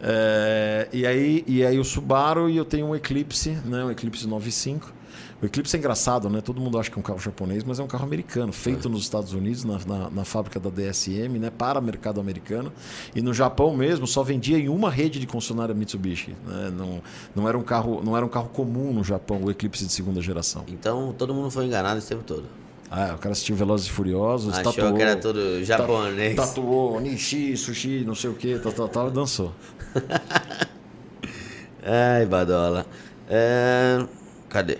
É, 0.00 0.88
e, 0.92 1.06
aí, 1.06 1.44
e 1.46 1.64
aí 1.64 1.78
o 1.78 1.84
Subaru 1.84 2.50
e 2.50 2.56
eu 2.56 2.64
tenho 2.64 2.86
um 2.86 2.94
Eclipse, 2.94 3.50
né, 3.64 3.84
um 3.84 3.90
Eclipse 3.90 4.26
95. 4.26 4.94
O 5.40 5.44
Eclipse 5.44 5.76
é 5.76 5.78
engraçado, 5.78 6.30
né? 6.30 6.40
Todo 6.40 6.60
mundo 6.62 6.78
acha 6.78 6.90
que 6.90 6.96
é 6.96 7.00
um 7.00 7.02
carro 7.02 7.18
japonês, 7.18 7.62
mas 7.62 7.78
é 7.78 7.82
um 7.82 7.86
carro 7.86 8.04
americano, 8.04 8.52
feito 8.54 8.88
é. 8.88 8.90
nos 8.90 9.02
Estados 9.02 9.34
Unidos, 9.34 9.64
na, 9.64 9.78
na, 9.86 10.10
na, 10.10 10.24
fábrica 10.24 10.58
da 10.58 10.70
DSM, 10.70 11.38
né? 11.38 11.50
Para 11.50 11.78
mercado 11.78 12.18
americano. 12.18 12.72
E 13.14 13.20
no 13.20 13.34
Japão 13.34 13.76
mesmo 13.76 14.06
só 14.06 14.22
vendia 14.22 14.58
em 14.58 14.70
uma 14.70 14.90
rede 14.90 15.20
de 15.20 15.26
concessionária 15.26 15.74
Mitsubishi. 15.74 16.34
Né? 16.46 16.72
Não, 16.74 17.02
não, 17.34 17.46
era 17.46 17.56
um 17.56 17.62
carro, 17.62 18.02
não 18.02 18.16
era 18.16 18.24
um 18.24 18.30
carro 18.30 18.48
comum 18.48 18.94
no 18.94 19.04
Japão, 19.04 19.42
o 19.42 19.50
Eclipse 19.50 19.84
de 19.84 19.92
segunda 19.92 20.22
geração. 20.22 20.64
Então 20.68 21.14
todo 21.16 21.34
mundo 21.34 21.50
foi 21.50 21.66
enganado 21.66 21.98
esse 21.98 22.08
tempo 22.08 22.22
todo. 22.22 22.44
Ah, 22.90 23.14
o 23.14 23.18
cara 23.18 23.32
assistiu 23.32 23.56
Velozes 23.56 23.86
e 23.86 23.90
Furiosos, 23.90 24.56
Achou 24.56 24.72
tatuou, 24.72 24.94
que 24.94 25.02
era 25.02 25.16
tudo 25.16 25.64
japonês. 25.64 26.36
Tatuou 26.36 27.00
Nishi, 27.00 27.56
sushi, 27.56 28.04
não 28.04 28.14
sei 28.14 28.30
o 28.30 28.34
que, 28.34 28.58
tal, 28.58 28.72
tal, 28.72 28.88
tal, 28.88 29.10
dançou. 29.10 29.52
Ai, 31.82 32.26
Badola. 32.26 32.86
É... 33.28 34.04
Cadê? 34.48 34.78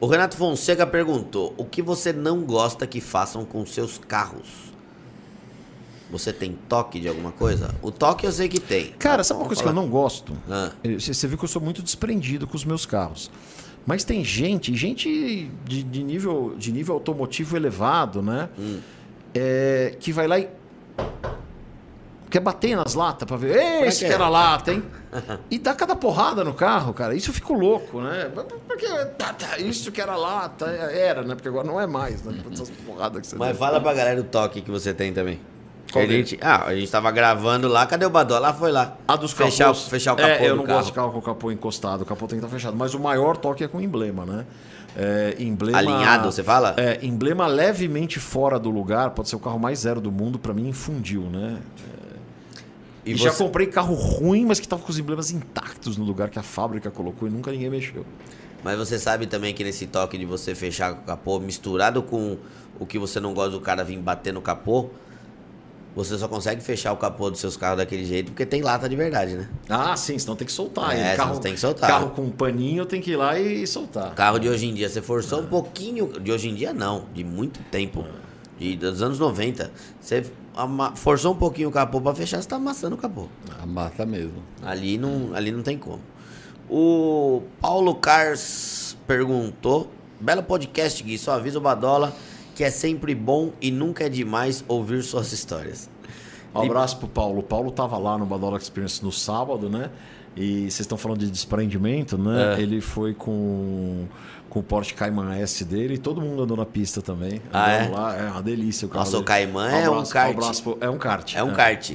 O 0.00 0.06
Renato 0.06 0.36
Fonseca 0.36 0.86
perguntou: 0.86 1.54
o 1.56 1.64
que 1.64 1.80
você 1.82 2.12
não 2.12 2.42
gosta 2.42 2.86
que 2.86 3.00
façam 3.00 3.44
com 3.44 3.64
seus 3.64 3.98
carros? 3.98 4.72
Você 6.10 6.32
tem 6.32 6.58
toque 6.68 7.00
de 7.00 7.08
alguma 7.08 7.32
coisa? 7.32 7.74
O 7.80 7.90
toque 7.90 8.26
eu 8.26 8.32
sei 8.32 8.48
que 8.48 8.60
tem. 8.60 8.92
Cara, 8.98 9.24
sabe 9.24 9.40
uma 9.40 9.46
coisa 9.46 9.62
falar? 9.62 9.72
que 9.72 9.78
eu 9.78 9.82
não 9.82 9.90
gosto? 9.90 10.36
Ah. 10.50 10.72
Você 10.98 11.26
viu 11.26 11.38
que 11.38 11.44
eu 11.44 11.48
sou 11.48 11.62
muito 11.62 11.82
desprendido 11.82 12.46
com 12.46 12.54
os 12.54 12.64
meus 12.64 12.84
carros. 12.84 13.30
Mas 13.84 14.04
tem 14.04 14.24
gente, 14.24 14.74
gente 14.76 15.50
de, 15.64 15.82
de 15.82 16.02
nível, 16.02 16.54
de 16.56 16.70
nível 16.72 16.94
automotivo 16.94 17.56
elevado, 17.56 18.22
né? 18.22 18.48
Hum. 18.58 18.80
É, 19.34 19.96
que 19.98 20.12
vai 20.12 20.26
lá 20.28 20.38
e. 20.38 20.48
quer 22.30 22.40
bater 22.40 22.76
nas 22.76 22.94
latas 22.94 23.26
pra 23.26 23.36
ver. 23.36 23.56
Ei, 23.56 23.88
esse 23.88 24.04
que 24.04 24.12
era 24.12 24.28
lata, 24.28 24.72
hein? 24.72 24.82
E 25.50 25.58
dá 25.58 25.74
cada 25.74 25.94
porrada 25.94 26.42
no 26.42 26.54
carro, 26.54 26.94
cara. 26.94 27.14
Isso 27.14 27.28
eu 27.28 27.34
fico 27.34 27.52
louco, 27.52 28.00
né? 28.00 28.30
Porque 28.66 28.86
tá, 29.18 29.34
tá, 29.34 29.58
isso 29.58 29.92
que 29.92 30.00
era 30.00 30.16
lata, 30.16 30.64
era, 30.66 31.22
né? 31.22 31.34
Porque 31.34 31.48
agora 31.48 31.66
não 31.66 31.78
é 31.78 31.86
mais, 31.86 32.22
né? 32.22 32.34
Essas 32.50 32.70
porradas 32.70 33.20
que 33.20 33.26
você 33.26 33.36
Mas 33.36 33.48
deu. 33.48 33.56
fala 33.58 33.78
pra 33.78 33.92
galera 33.92 34.18
o 34.20 34.24
toque 34.24 34.62
que 34.62 34.70
você 34.70 34.94
tem 34.94 35.12
também. 35.12 35.38
Qual 35.90 36.04
a 36.04 36.06
gente, 36.06 36.38
ah, 36.40 36.64
a 36.66 36.74
gente 36.74 36.90
tava 36.90 37.10
gravando 37.10 37.68
lá, 37.68 37.84
cadê 37.86 38.06
o 38.06 38.10
Badola? 38.10 38.40
Lá 38.40 38.54
foi 38.54 38.72
lá. 38.72 38.96
A 39.06 39.16
dos 39.16 39.32
fechar, 39.32 39.66
capôs. 39.66 39.88
fechar 39.88 40.14
o 40.14 40.16
capô 40.16 40.28
É, 40.28 40.48
eu 40.48 40.56
não 40.56 40.64
carro. 40.64 40.78
gosto 40.78 40.88
de 40.88 40.94
carro 40.94 41.12
com 41.12 41.18
o 41.18 41.22
capô 41.22 41.52
encostado. 41.52 42.02
O 42.02 42.06
capô 42.06 42.26
tem 42.26 42.38
que 42.38 42.44
estar 42.44 42.56
fechado. 42.56 42.76
Mas 42.76 42.94
o 42.94 42.98
maior 43.00 43.36
toque 43.36 43.62
é 43.62 43.68
com 43.68 43.80
emblema, 43.80 44.24
né? 44.24 44.46
É, 44.96 45.36
emblema, 45.38 45.78
Alinhado, 45.78 46.30
você 46.32 46.42
fala? 46.42 46.74
É, 46.78 46.98
emblema 47.02 47.46
levemente 47.46 48.18
fora 48.20 48.58
do 48.58 48.70
lugar. 48.70 49.10
Pode 49.10 49.28
ser 49.28 49.36
o 49.36 49.38
carro 49.38 49.58
mais 49.58 49.80
zero 49.80 50.00
do 50.00 50.10
mundo. 50.12 50.38
Pra 50.38 50.54
mim, 50.54 50.72
fundiu, 50.72 51.22
né? 51.24 51.58
E, 53.04 53.12
E, 53.12 53.16
já 53.16 53.30
você- 53.30 53.42
comprei 53.42 53.66
carro 53.66 53.94
ruim, 53.94 54.46
mas 54.46 54.60
que 54.60 54.68
tava 54.68 54.82
com 54.82 54.90
os 54.90 54.98
emblemas 54.98 55.30
intactos 55.30 55.96
no 55.96 56.04
lugar 56.04 56.30
que 56.30 56.38
a 56.38 56.42
fábrica 56.42 56.90
colocou 56.90 57.26
e 57.28 57.30
nunca 57.30 57.50
ninguém 57.50 57.68
mexeu. 57.68 58.06
Mas 58.62 58.78
você 58.78 58.98
sabe 58.98 59.26
também 59.26 59.52
que 59.52 59.64
nesse 59.64 59.86
toque 59.88 60.16
de 60.16 60.24
você 60.24 60.54
fechar 60.54 60.94
com 60.94 61.02
o 61.02 61.04
capô, 61.04 61.40
misturado 61.40 62.00
com 62.02 62.38
o 62.78 62.86
que 62.86 62.98
você 62.98 63.18
não 63.18 63.34
gosta 63.34 63.50
do 63.50 63.60
cara 63.60 63.82
vir 63.82 63.98
bater 63.98 64.32
no 64.32 64.40
capô, 64.40 64.88
você 65.94 66.16
só 66.16 66.26
consegue 66.28 66.62
fechar 66.62 66.92
o 66.92 66.96
capô 66.96 67.30
dos 67.30 67.38
seus 67.40 67.56
carros 67.56 67.76
daquele 67.78 68.04
jeito 68.04 68.32
porque 68.32 68.46
tem 68.46 68.62
lata 68.62 68.88
de 68.88 68.96
verdade, 68.96 69.34
né? 69.36 69.48
Ah, 69.68 69.96
sim, 69.96 70.18
senão 70.18 70.34
tem 70.34 70.46
que 70.46 70.52
soltar. 70.52 70.96
É, 70.96 71.16
carro, 71.16 71.38
tem 71.38 71.52
que 71.54 71.60
soltar. 71.60 71.88
Carro 71.90 72.10
com 72.10 72.30
paninho 72.30 72.86
tem 72.86 73.00
que 73.00 73.10
ir 73.12 73.16
lá 73.16 73.38
e 73.38 73.66
soltar. 73.66 74.14
Carro 74.14 74.38
de 74.38 74.48
hoje 74.48 74.66
em 74.66 74.74
dia, 74.74 74.88
você 74.88 75.02
forçou 75.02 75.40
um 75.40 75.46
pouquinho. 75.46 76.06
De 76.20 76.32
hoje 76.32 76.48
em 76.48 76.54
dia, 76.54 76.72
não, 76.72 77.04
de 77.14 77.22
muito 77.22 77.60
tempo. 77.70 78.04
De, 78.58 78.76
dos 78.76 79.02
anos 79.02 79.18
90. 79.18 79.70
Você 80.00 80.24
ama- 80.56 80.94
forçou 80.96 81.32
um 81.32 81.36
pouquinho 81.36 81.68
o 81.68 81.72
capô 81.72 82.00
pra 82.00 82.14
fechar, 82.14 82.40
você 82.40 82.48
tá 82.48 82.56
amassando 82.56 82.94
o 82.94 82.98
capô. 82.98 83.26
Amassa 83.62 84.06
mesmo. 84.06 84.42
Ali 84.62 84.96
não, 84.96 85.34
ali 85.34 85.50
não 85.52 85.62
tem 85.62 85.76
como. 85.76 86.00
O 86.70 87.42
Paulo 87.60 87.94
Cars 87.96 88.96
perguntou: 89.06 89.90
Belo 90.20 90.42
podcast, 90.42 91.02
Gui. 91.02 91.18
Só 91.18 91.32
avisa 91.32 91.58
o 91.58 91.60
Badola 91.60 92.14
que 92.54 92.64
é 92.64 92.70
sempre 92.70 93.14
bom 93.14 93.52
e 93.60 93.70
nunca 93.70 94.04
é 94.04 94.08
demais 94.08 94.64
ouvir 94.68 95.02
suas 95.02 95.32
histórias. 95.32 95.88
Um 96.54 96.62
abraço 96.62 96.98
pro 96.98 97.08
Paulo. 97.08 97.40
O 97.40 97.42
Paulo 97.42 97.70
tava 97.70 97.96
lá 97.96 98.18
no 98.18 98.26
Badola 98.26 98.58
Experience 98.58 99.02
no 99.02 99.10
sábado, 99.10 99.70
né? 99.70 99.90
E 100.36 100.62
vocês 100.62 100.80
estão 100.80 100.98
falando 100.98 101.20
de 101.20 101.30
desprendimento, 101.30 102.16
né? 102.18 102.56
É. 102.58 102.60
Ele 102.62 102.80
foi 102.80 103.14
com, 103.14 104.06
com 104.50 104.60
o 104.60 104.62
Porsche 104.62 104.92
Cayman 104.94 105.38
S 105.40 105.64
dele 105.64 105.94
e 105.94 105.98
todo 105.98 106.20
mundo 106.20 106.42
andou 106.42 106.56
na 106.56 106.66
pista 106.66 107.00
também. 107.00 107.40
Ah, 107.52 107.70
é? 107.72 107.88
lá, 107.88 108.16
é 108.16 108.30
uma 108.30 108.42
delícia 108.42 108.86
o 108.86 108.88
carro 108.90 109.04
Nossa, 109.04 109.16
o 109.16 109.20
dele. 109.20 109.26
Cayman 109.26 109.70
é 109.82 109.88
um 109.90 110.04
kart. 110.04 110.30
abraço 110.30 110.62
pro- 110.62 110.78
é 110.80 110.90
um 110.90 110.98
kart. 110.98 111.34
É 111.34 111.42
um 111.42 111.52
kart. 111.52 111.92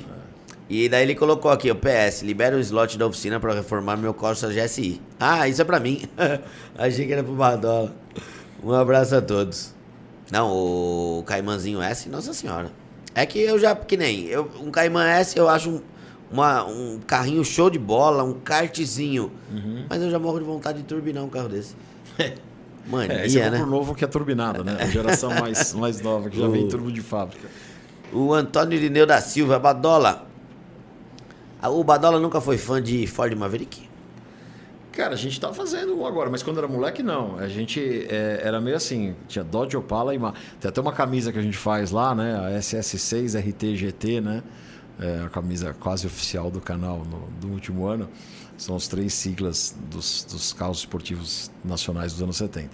E 0.70 0.90
daí 0.90 1.04
ele 1.04 1.16
colocou 1.16 1.50
aqui, 1.50 1.72
o 1.72 1.76
PS, 1.76 2.24
libera 2.24 2.56
o 2.56 2.60
slot 2.60 2.98
da 2.98 3.08
oficina 3.08 3.40
pra 3.40 3.54
reformar 3.54 3.96
meu 3.96 4.14
Corsa 4.14 4.50
GSI. 4.50 5.00
Ah, 5.20 5.48
isso 5.48 5.62
é 5.62 5.66
pra 5.66 5.80
mim. 5.80 6.02
Achei 6.78 7.06
que 7.08 7.14
era 7.14 7.24
pro 7.24 7.34
Badola. 7.34 7.96
Um 8.64 8.74
abraço 8.74 9.16
a 9.16 9.22
todos. 9.22 9.74
Não, 10.32 10.52
o 10.52 11.24
Caimanzinho 11.26 11.82
S, 11.82 12.10
nossa 12.10 12.34
senhora. 12.34 12.72
É 13.16 13.26
que 13.26 13.40
eu 13.40 13.58
já, 13.58 13.76
que 13.76 13.96
nem, 13.98 14.26
eu, 14.26 14.50
um 14.62 14.70
Cayman 14.70 15.08
S 15.08 15.38
eu 15.38 15.48
acho 15.50 15.70
um, 15.70 15.82
uma- 16.32 16.66
um 16.66 17.00
carrinho 17.00 17.44
show 17.46 17.70
de 17.70 17.80
bola, 17.80 18.24
um 18.24 18.34
kartzinho. 18.34 19.32
Mas 19.90 20.02
eu 20.02 20.12
já 20.12 20.20
morro 20.20 20.40
de 20.40 20.46
vontade 20.46 20.80
de 20.80 20.84
turbinar 20.84 21.24
um 21.24 21.30
carro 21.30 21.50
desse. 21.50 21.76
Mania, 22.88 23.18
É, 23.22 23.26
esse 23.26 23.40
é 23.40 23.50
né? 23.50 23.62
o 23.62 23.66
novo 23.66 23.94
que 23.96 24.04
é 24.06 24.08
turbinado, 24.08 24.64
né? 24.64 24.78
A 24.80 24.86
geração 24.86 25.34
mais, 25.34 25.74
mais 25.76 26.02
nova, 26.02 26.30
que 26.30 26.40
já 26.40 26.48
vem 26.48 26.68
turbo 26.70 26.90
de 26.92 27.02
fábrica. 27.02 27.48
O 28.14 28.34
Antônio 28.34 28.78
Irineu 28.78 29.06
da 29.06 29.20
Silva, 29.20 29.60
Badola. 29.60 30.26
Ah, 31.62 31.70
O 31.70 31.84
Badola 31.84 32.20
nunca 32.20 32.40
foi 32.40 32.58
fã 32.58 32.82
de 32.82 33.06
Ford 33.08 33.34
Maverick? 33.36 33.87
Cara, 34.98 35.14
a 35.14 35.16
gente 35.16 35.40
tá 35.40 35.54
fazendo 35.54 36.04
agora, 36.08 36.28
mas 36.28 36.42
quando 36.42 36.58
era 36.58 36.68
moleque, 36.68 37.04
não. 37.04 37.38
A 37.38 37.48
gente 37.48 37.80
é, 38.10 38.42
era 38.44 38.60
meio 38.60 38.76
assim, 38.76 39.14
tinha 39.28 39.44
Dodge 39.44 39.78
Opala 39.78 40.16
e... 40.16 40.18
Tem 40.60 40.70
até 40.70 40.82
uma 40.82 40.92
camisa 40.92 41.32
que 41.32 41.38
a 41.38 41.42
gente 41.44 41.56
faz 41.56 41.92
lá, 41.92 42.16
né? 42.16 42.36
A 42.36 42.58
SS6 42.58 43.40
RT-GT, 43.40 44.22
né? 44.22 44.42
É 45.00 45.22
a 45.24 45.30
camisa 45.30 45.76
quase 45.80 46.08
oficial 46.08 46.50
do 46.50 46.60
canal 46.60 47.06
no- 47.06 47.28
do 47.40 47.54
último 47.54 47.86
ano. 47.86 48.10
São 48.58 48.76
as 48.76 48.88
três 48.88 49.14
siglas 49.14 49.76
dos, 49.88 50.24
dos 50.24 50.52
carros 50.52 50.80
esportivos 50.80 51.52
nacionais 51.64 52.14
dos 52.14 52.24
anos 52.24 52.38
70. 52.38 52.72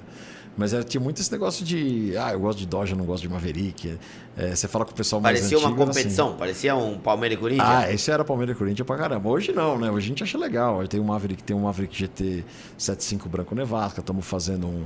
Mas 0.55 0.73
era, 0.73 0.83
tinha 0.83 1.01
muito 1.01 1.19
esse 1.19 1.31
negócio 1.31 1.65
de... 1.65 2.15
Ah, 2.17 2.31
eu 2.31 2.39
gosto 2.39 2.59
de 2.59 2.67
Dodge, 2.67 2.91
eu 2.91 2.97
não 2.97 3.05
gosto 3.05 3.23
de 3.23 3.29
Maverick. 3.29 3.97
É, 4.37 4.55
você 4.55 4.67
fala 4.67 4.85
com 4.85 4.91
o 4.91 4.95
pessoal 4.95 5.21
mais 5.21 5.39
Parecia 5.39 5.57
uma 5.57 5.67
assim. 5.69 5.77
competição, 5.77 6.35
parecia 6.35 6.75
um 6.75 6.97
Palmeiras 6.99 7.37
e 7.37 7.41
Corinthians. 7.41 7.67
Ah, 7.69 7.91
esse 7.91 8.11
era 8.11 8.23
Palmeiras 8.23 8.55
e 8.55 8.59
Corinthians 8.59 8.85
pra 8.85 8.97
caramba. 8.97 9.29
Hoje 9.29 9.51
não, 9.51 9.79
né? 9.79 9.89
Hoje 9.89 10.05
a 10.05 10.09
gente 10.09 10.23
acha 10.23 10.37
legal. 10.37 10.81
Aí 10.81 10.87
Tem 10.87 10.99
um 10.99 11.05
Maverick, 11.05 11.43
tem 11.43 11.55
um 11.55 11.61
Maverick 11.61 11.97
GT 11.97 12.45
75 12.77 13.27
branco 13.29 13.55
Nevasca, 13.55 13.99
estamos 13.99 14.25
fazendo 14.25 14.67
um, 14.67 14.83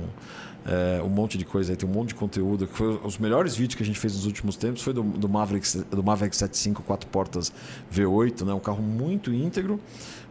é, 0.66 1.02
um 1.02 1.08
monte 1.08 1.36
de 1.36 1.44
coisa 1.44 1.72
aí, 1.72 1.76
tem 1.76 1.88
um 1.88 1.92
monte 1.92 2.08
de 2.08 2.14
conteúdo. 2.14 2.66
Que 2.66 2.74
foi 2.74 2.98
os 3.04 3.18
melhores 3.18 3.54
vídeos 3.54 3.74
que 3.74 3.82
a 3.82 3.86
gente 3.86 3.98
fez 3.98 4.14
nos 4.14 4.24
últimos 4.26 4.56
tempos 4.56 4.82
foi 4.82 4.92
do, 4.94 5.02
do 5.02 5.28
Maverick, 5.28 5.66
do 5.90 6.02
Maverick 6.02 6.34
75 6.34 6.82
quatro 6.82 7.08
portas 7.10 7.52
V8, 7.94 8.44
né? 8.44 8.54
Um 8.54 8.60
carro 8.60 8.82
muito 8.82 9.32
íntegro, 9.32 9.78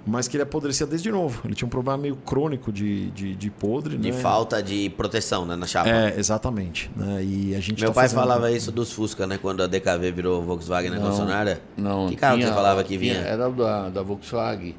mas 0.08 0.28
que 0.28 0.38
ele 0.38 0.44
apodrecia 0.44 0.88
desde 0.88 1.12
novo. 1.12 1.42
Ele 1.46 1.54
tinha 1.54 1.68
um 1.68 1.70
problema 1.70 1.98
meio 1.98 2.16
crônico 2.16 2.72
de, 2.72 3.12
de, 3.12 3.36
de 3.36 3.50
podre, 3.52 3.98
De 3.98 4.12
né? 4.12 4.18
falta 4.18 4.64
de 4.64 4.90
proteção 4.92 5.46
né, 5.46 5.56
na 5.56 5.68
chapa. 5.68 5.90
É, 5.90 6.18
exatamente. 6.18 6.90
Né? 6.96 7.24
E 7.24 7.56
a 7.56 7.60
gente 7.60 7.80
Meu 7.82 7.90
tá 7.90 7.96
pai 7.96 8.04
fazendo- 8.06 8.20
falava 8.22 8.50
isso 8.52 8.72
dos 8.72 8.92
Fusca, 8.94 9.28
né? 9.28 9.38
Quando 9.38 9.62
a 9.62 9.68
DKV 9.68 10.12
virou 10.12 10.42
Volkswagen 10.42 10.90
na 10.92 11.00
concessionária. 11.00 11.62
Não, 11.76 12.08
Que 12.08 12.16
carro 12.16 12.36
que 12.36 12.40
tinha- 12.42 12.50
você 12.50 12.56
falava 12.56 12.82
que 12.84 12.98
tinha- 12.98 13.00
vinha? 13.16 13.26
Era 13.28 13.50
o 13.50 13.54
da, 13.54 13.90
da 13.90 14.02
Volkswagen. 14.02 14.76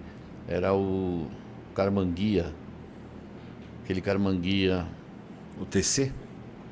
Era 0.49 0.73
o 0.75 1.27
Carmanguia. 1.75 2.55
Aquele 3.85 4.01
Carmanguia. 4.01 4.87
O 5.61 5.65
TC? 5.65 6.11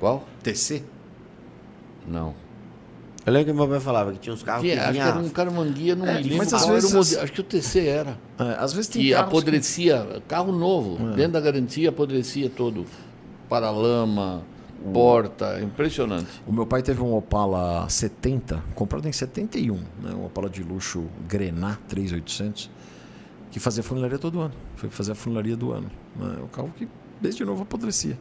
Qual? 0.00 0.24
TC? 0.42 0.82
Não. 2.06 2.34
Eu 3.26 3.32
lembro 3.32 3.52
que 3.52 3.58
meu 3.58 3.68
pai 3.68 3.80
falava 3.80 4.12
que 4.12 4.20
tinha 4.20 4.32
uns 4.32 4.42
carros 4.44 4.62
Tinha, 4.62 4.74
que 4.74 4.80
acho 4.80 4.88
que 4.92 4.98
vinha... 4.98 5.04
era 5.06 5.18
um 5.18 5.28
Carmanguia, 5.28 5.96
não 5.96 6.06
É, 6.06 6.14
me 6.14 6.22
lembro 6.22 6.38
mas 6.38 6.54
às 6.54 6.62
qual 6.62 6.76
era 6.76 6.86
o 6.86 6.88
vezes- 6.88 6.94
modelo. 7.10 7.22
Acho 7.24 7.32
que 7.32 7.40
o 7.40 7.44
TC 7.44 7.86
era. 7.86 8.18
É, 8.38 8.56
às 8.58 8.72
vezes 8.72 8.88
tem 8.88 9.02
Que 9.02 9.10
carros 9.10 9.28
apodrecia, 9.28 10.22
carro 10.28 10.52
novo, 10.52 11.12
É. 11.12 11.16
dentro 11.16 11.32
da 11.32 11.40
garantia 11.40 11.88
apodrecia 11.88 12.48
todo. 12.48 12.86
Paralama, 13.48 14.42
porta, 14.92 15.60
impressionante. 15.60 16.28
O 16.46 16.52
meu 16.52 16.66
pai 16.66 16.82
teve 16.82 17.02
um 17.02 17.14
Opala 17.14 17.88
70, 17.88 18.62
comprado 18.74 19.08
em 19.08 19.12
71, 19.12 19.74
né? 20.02 20.12
um 20.14 20.26
Opala 20.26 20.48
de 20.48 20.62
luxo 20.62 21.04
Grená 21.28 21.78
3800, 21.88 22.70
que 23.50 23.58
fazia 23.58 23.82
funilaria 23.82 24.18
todo 24.18 24.40
ano. 24.40 24.54
Foi 24.76 24.88
fazer 24.88 25.12
a 25.12 25.14
funilaria 25.14 25.56
do 25.56 25.72
ano. 25.72 25.90
Né? 26.14 26.36
O 26.42 26.48
carro 26.48 26.72
que 26.76 26.88
desde 27.20 27.44
novo 27.44 27.62
apodrecia. 27.62 28.18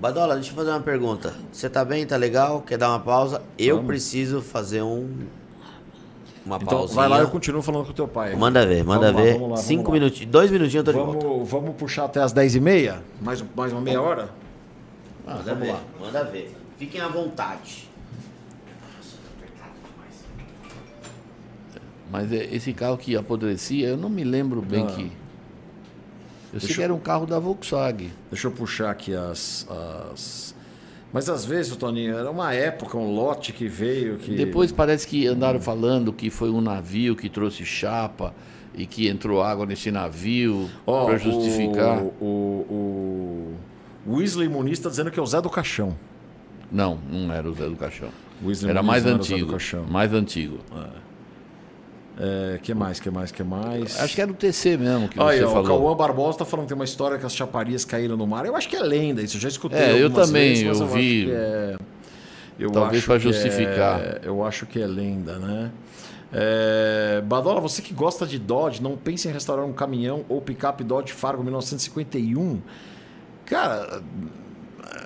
Badola, 0.00 0.34
deixa 0.34 0.50
eu 0.50 0.54
fazer 0.54 0.70
uma 0.70 0.80
pergunta. 0.80 1.34
Você 1.52 1.68
tá 1.70 1.84
bem? 1.84 2.04
Tá 2.06 2.16
legal? 2.16 2.60
Quer 2.62 2.76
dar 2.78 2.90
uma 2.90 3.00
pausa? 3.00 3.42
Eu 3.58 3.76
Vamos. 3.76 3.88
preciso 3.88 4.42
fazer 4.42 4.82
um... 4.82 5.08
Uma 6.44 6.56
Então 6.56 6.78
pausinha. 6.78 6.94
vai 6.96 7.08
lá, 7.08 7.20
eu 7.20 7.28
continuo 7.28 7.62
falando 7.62 7.86
com 7.86 7.90
o 7.92 7.94
teu 7.94 8.06
pai. 8.06 8.36
Manda 8.36 8.66
ver, 8.66 8.84
manda 8.84 9.06
Vamos 9.10 9.16
lá, 9.18 9.22
ver. 9.22 9.32
vamos 9.32 9.42
lá, 9.42 9.54
vamos 9.54 9.60
Cinco 9.60 9.88
lá. 9.90 9.92
minutinhos, 9.94 10.30
dois 10.30 10.50
minutinhos 10.50 10.86
eu 10.86 10.92
tô 10.92 10.98
de 10.98 11.04
volta. 11.06 11.26
Vamos, 11.26 11.48
vamos 11.48 11.74
puxar 11.76 12.04
até 12.04 12.20
as 12.20 12.34
10h30? 12.34 12.98
Mais, 13.22 13.42
mais 13.56 13.72
uma 13.72 13.80
meia 13.80 14.02
hora? 14.02 14.28
Manda 15.26 15.42
vamos 15.42 15.60
ver, 15.66 15.72
lá. 15.72 15.80
manda 15.98 16.24
ver. 16.24 16.54
Fiquem 16.78 17.00
à 17.00 17.08
vontade. 17.08 17.88
Mas 22.10 22.30
é, 22.30 22.44
esse 22.54 22.72
carro 22.74 22.98
que 22.98 23.16
apodrecia, 23.16 23.88
eu 23.88 23.96
não 23.96 24.08
me 24.10 24.22
lembro 24.22 24.60
bem 24.60 24.84
Ah. 24.84 24.86
que. 24.86 25.12
Eu 26.54 26.60
sei 26.60 26.68
Deixa 26.68 26.80
que 26.80 26.84
era 26.84 26.94
um 26.94 27.00
carro 27.00 27.26
da 27.26 27.38
Volkswagen. 27.40 28.12
Deixa 28.30 28.46
eu 28.46 28.52
puxar 28.52 28.90
aqui 28.90 29.12
as, 29.12 29.66
as... 30.12 30.54
Mas 31.12 31.28
às 31.28 31.44
vezes, 31.44 31.74
Toninho, 31.76 32.16
era 32.16 32.30
uma 32.30 32.54
época, 32.54 32.96
um 32.96 33.12
lote 33.12 33.52
que 33.52 33.66
veio 33.66 34.18
que... 34.18 34.36
Depois 34.36 34.70
parece 34.70 35.04
que 35.06 35.26
andaram 35.26 35.60
falando 35.60 36.12
que 36.12 36.30
foi 36.30 36.50
um 36.50 36.60
navio 36.60 37.16
que 37.16 37.28
trouxe 37.28 37.64
chapa 37.64 38.32
e 38.72 38.86
que 38.86 39.08
entrou 39.08 39.42
água 39.42 39.66
nesse 39.66 39.90
navio 39.90 40.70
Ó, 40.86 41.06
para 41.06 41.18
justificar. 41.18 42.00
O, 42.00 42.24
o, 42.24 43.56
o 44.06 44.16
Weasley 44.16 44.48
Muniz 44.48 44.78
está 44.78 44.88
dizendo 44.88 45.10
que 45.10 45.18
é 45.18 45.22
o 45.22 45.26
Zé 45.26 45.40
do 45.40 45.50
Caixão. 45.50 45.96
Não, 46.70 46.98
não 47.10 47.32
era 47.32 47.48
o 47.48 47.52
Zé 47.52 47.68
do 47.68 47.76
Caixão. 47.76 48.10
Weasley 48.44 48.70
Era 48.70 48.80
Muniz 48.80 48.92
mais 48.92 49.04
não 49.04 49.10
era 49.10 49.18
do 49.18 49.24
antigo. 49.24 49.50
Caixão. 49.50 49.84
Mais 49.84 50.12
antigo. 50.12 50.58
É, 52.16 52.58
que 52.62 52.72
mais, 52.72 53.00
que 53.00 53.10
mais, 53.10 53.32
que 53.32 53.42
mais? 53.42 53.98
Acho 54.00 54.14
que 54.14 54.20
era 54.20 54.30
o 54.30 54.34
TC 54.34 54.76
mesmo 54.76 55.08
que 55.08 55.20
Aí, 55.20 55.38
você 55.38 55.44
ó, 55.44 55.48
o 55.48 55.50
falou. 55.52 55.66
Cauã 55.66 55.96
Barbosa 55.96 56.38
tá 56.38 56.44
falando 56.44 56.66
que 56.66 56.68
tem 56.68 56.76
uma 56.78 56.84
história 56.84 57.18
que 57.18 57.26
as 57.26 57.34
chaparias 57.34 57.84
caíram 57.84 58.16
no 58.16 58.26
mar. 58.26 58.46
Eu 58.46 58.54
acho 58.54 58.68
que 58.68 58.76
é 58.76 58.80
lenda, 58.82 59.20
isso 59.20 59.36
eu 59.36 59.40
já 59.40 59.48
escutei. 59.48 59.78
É, 59.80 60.00
eu 60.00 60.08
também, 60.10 60.50
vezes, 60.54 60.64
eu 60.64 60.70
acho 60.86 60.86
vi. 60.94 61.24
que 61.24 61.30
é- 61.32 61.76
eu 62.58 62.70
Talvez 62.70 63.04
que 63.04 63.12
é- 63.12 63.18
justificar. 63.18 64.20
eu 64.22 64.44
acho 64.44 64.64
que 64.64 64.80
é 64.80 64.86
lenda, 64.86 65.38
né? 65.40 65.72
É, 66.32 67.20
Badola, 67.26 67.60
você 67.60 67.82
que 67.82 67.92
gosta 67.92 68.24
de 68.26 68.38
Dodge, 68.38 68.80
não 68.82 68.96
pense 68.96 69.28
em 69.28 69.32
restaurar 69.32 69.64
um 69.64 69.72
caminhão 69.72 70.24
ou 70.28 70.40
picape 70.40 70.82
Dodge 70.84 71.12
Fargo 71.12 71.42
1951. 71.42 72.60
Cara, 73.46 74.00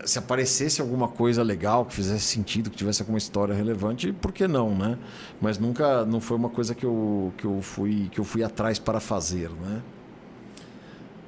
se 0.04 0.18
aparecesse 0.18 0.80
alguma 0.80 1.08
coisa 1.08 1.42
legal, 1.42 1.84
que 1.84 1.94
fizesse 1.94 2.24
sentido, 2.24 2.70
que 2.70 2.76
tivesse 2.76 3.02
alguma 3.02 3.18
história 3.18 3.54
relevante, 3.54 4.12
por 4.12 4.32
que 4.32 4.48
não, 4.48 4.74
né? 4.74 4.98
Mas 5.40 5.58
nunca, 5.58 6.04
não 6.04 6.20
foi 6.20 6.36
uma 6.36 6.48
coisa 6.48 6.74
que 6.74 6.84
eu, 6.84 7.32
que 7.36 7.44
eu, 7.44 7.60
fui, 7.60 8.08
que 8.10 8.18
eu 8.18 8.24
fui 8.24 8.42
atrás 8.42 8.78
para 8.78 9.00
fazer, 9.00 9.50
né? 9.50 9.82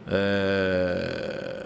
É... 0.06 1.59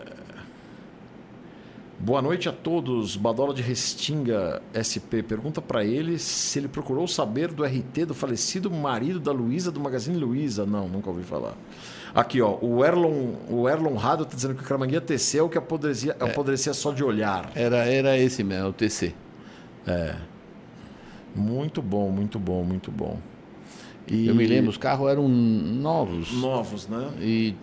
Boa 2.04 2.20
noite 2.20 2.50
a 2.50 2.52
todos. 2.52 3.16
Badola 3.16 3.54
de 3.54 3.62
Restinga 3.62 4.60
SP 4.76 5.24
pergunta 5.26 5.62
para 5.62 5.82
ele 5.82 6.18
se 6.18 6.58
ele 6.58 6.68
procurou 6.68 7.08
saber 7.08 7.50
do 7.50 7.64
RT 7.64 8.04
do 8.08 8.14
falecido 8.14 8.70
marido 8.70 9.18
da 9.18 9.32
Luísa 9.32 9.72
do 9.72 9.80
Magazine 9.80 10.18
Luiza. 10.18 10.66
Não, 10.66 10.86
nunca 10.86 11.08
ouvi 11.08 11.22
falar. 11.22 11.54
Aqui, 12.14 12.42
ó, 12.42 12.58
o 12.60 12.84
Erlon, 12.84 13.32
o 13.48 13.66
Erlon 13.66 13.94
Rado 13.94 14.26
tá 14.26 14.34
dizendo 14.34 14.54
que 14.54 14.60
o 14.60 14.66
Caramanguia 14.66 15.00
TC 15.00 15.38
é 15.38 15.42
o 15.42 15.48
que 15.48 15.56
apodrecia, 15.56 16.14
é. 16.20 16.24
apodrecia 16.24 16.74
só 16.74 16.92
de 16.92 17.02
olhar. 17.02 17.50
Era, 17.54 17.78
era 17.86 18.18
esse 18.18 18.44
mesmo, 18.44 18.68
o 18.68 18.72
TC. 18.74 19.14
É. 19.86 20.14
Muito 21.34 21.80
bom, 21.80 22.10
muito 22.10 22.38
bom, 22.38 22.62
muito 22.64 22.90
bom. 22.90 23.18
E... 24.06 24.26
Eu 24.26 24.34
me 24.34 24.46
lembro, 24.46 24.68
os 24.68 24.76
carros 24.76 25.10
eram 25.10 25.26
novos. 25.26 26.34
Novos, 26.34 26.86
né? 26.86 27.08
E 27.18 27.54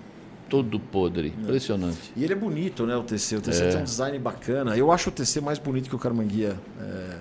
todo 0.52 0.78
podre. 0.78 1.30
Impressionante. 1.30 2.12
E 2.14 2.26
ele 2.26 2.34
é 2.34 2.36
bonito, 2.36 2.86
né? 2.86 2.94
O 2.98 3.04
TC. 3.04 3.38
O 3.38 3.42
TC 3.42 3.64
é. 3.64 3.70
tem 3.70 3.80
um 3.80 3.84
design 3.86 4.20
bacana. 4.20 4.76
Eu 4.76 4.92
acho 4.92 5.10
o 5.10 5.12
TC 5.12 5.40
mais 5.40 5.58
bonito 5.58 5.88
que 5.90 5.96
o 5.96 5.98
Carmanguia, 5.98 6.60
é, 6.78 7.18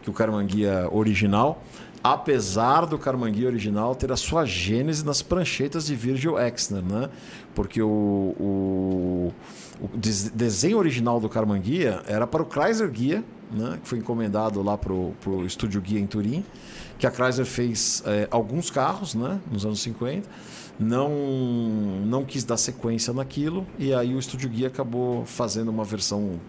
que 0.00 0.08
o 0.08 0.12
Carmanguia 0.12 0.88
original. 0.92 1.64
Apesar 2.02 2.86
do 2.86 2.96
Carmanguia 2.96 3.48
original 3.48 3.94
ter 3.96 4.12
a 4.12 4.16
sua 4.16 4.46
gênese 4.46 5.04
nas 5.04 5.20
pranchetas 5.20 5.86
de 5.86 5.96
Virgil 5.96 6.38
Exner, 6.38 6.82
né? 6.82 7.10
Porque 7.56 7.82
o, 7.82 7.88
o, 8.38 9.34
o 9.80 9.88
desenho 9.98 10.78
original 10.78 11.20
do 11.20 11.28
Carmanguia 11.28 12.02
era 12.06 12.26
para 12.26 12.40
o 12.40 12.46
Chrysler 12.46 12.88
Guia, 12.88 13.24
né? 13.50 13.80
que 13.82 13.88
foi 13.88 13.98
encomendado 13.98 14.62
lá 14.62 14.78
para 14.78 14.92
o 14.92 15.44
estúdio 15.44 15.80
Guia 15.80 15.98
em 15.98 16.06
Turim, 16.06 16.44
que 16.98 17.06
a 17.06 17.10
Chrysler 17.10 17.44
fez 17.44 18.02
é, 18.06 18.28
alguns 18.30 18.70
carros 18.70 19.14
né? 19.14 19.38
nos 19.50 19.66
anos 19.66 19.80
50 19.80 20.22
não 20.80 21.10
não 22.06 22.24
quis 22.24 22.42
dar 22.42 22.56
sequência 22.56 23.12
naquilo 23.12 23.66
e 23.78 23.92
aí 23.92 24.14
o 24.14 24.18
Estúdio 24.18 24.48
Guia 24.48 24.68
acabou 24.68 25.26
fazendo 25.26 25.68
uma 25.68 25.84
versão 25.84 26.40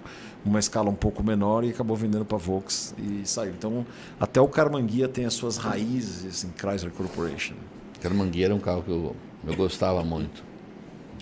uma 0.43 0.57
escala 0.57 0.89
um 0.89 0.95
pouco 0.95 1.21
menor 1.21 1.63
e 1.63 1.69
acabou 1.69 1.95
vendendo 1.95 2.25
para 2.25 2.37
Vox 2.37 2.95
e 2.97 3.27
saiu. 3.27 3.51
Então, 3.51 3.85
até 4.19 4.41
o 4.41 4.47
Carmanguia 4.47 5.07
tem 5.07 5.25
as 5.25 5.33
suas 5.35 5.57
raízes 5.57 6.43
em 6.43 6.49
Chrysler 6.57 6.91
Corporation. 6.91 7.53
Carmanguia 8.01 8.45
era 8.45 8.55
um 8.55 8.59
carro 8.59 8.81
que 8.81 8.89
eu, 8.89 9.15
eu 9.45 9.55
gostava 9.55 10.03
muito. 10.03 10.43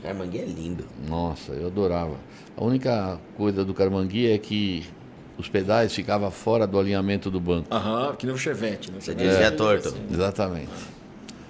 Carmanguia 0.01 0.43
é 0.43 0.45
lindo. 0.45 0.85
Nossa, 1.05 1.51
eu 1.51 1.67
adorava. 1.67 2.15
A 2.55 2.63
única 2.63 3.19
coisa 3.35 3.65
do 3.65 3.73
Carmanguia 3.73 4.33
é 4.33 4.37
que 4.37 4.85
os 5.37 5.49
pedais 5.49 5.93
ficavam 5.93 6.31
fora 6.31 6.65
do 6.65 6.79
alinhamento 6.79 7.29
do 7.29 7.41
banco. 7.41 7.67
Aham, 7.73 8.15
que 8.15 8.25
nem 8.25 8.33
o 8.33 8.37
Chevette, 8.37 8.89
né? 8.89 9.01
Você 9.01 9.13
dizia 9.13 9.47
é, 9.47 9.51
torto. 9.51 9.93
Exatamente. 10.09 10.69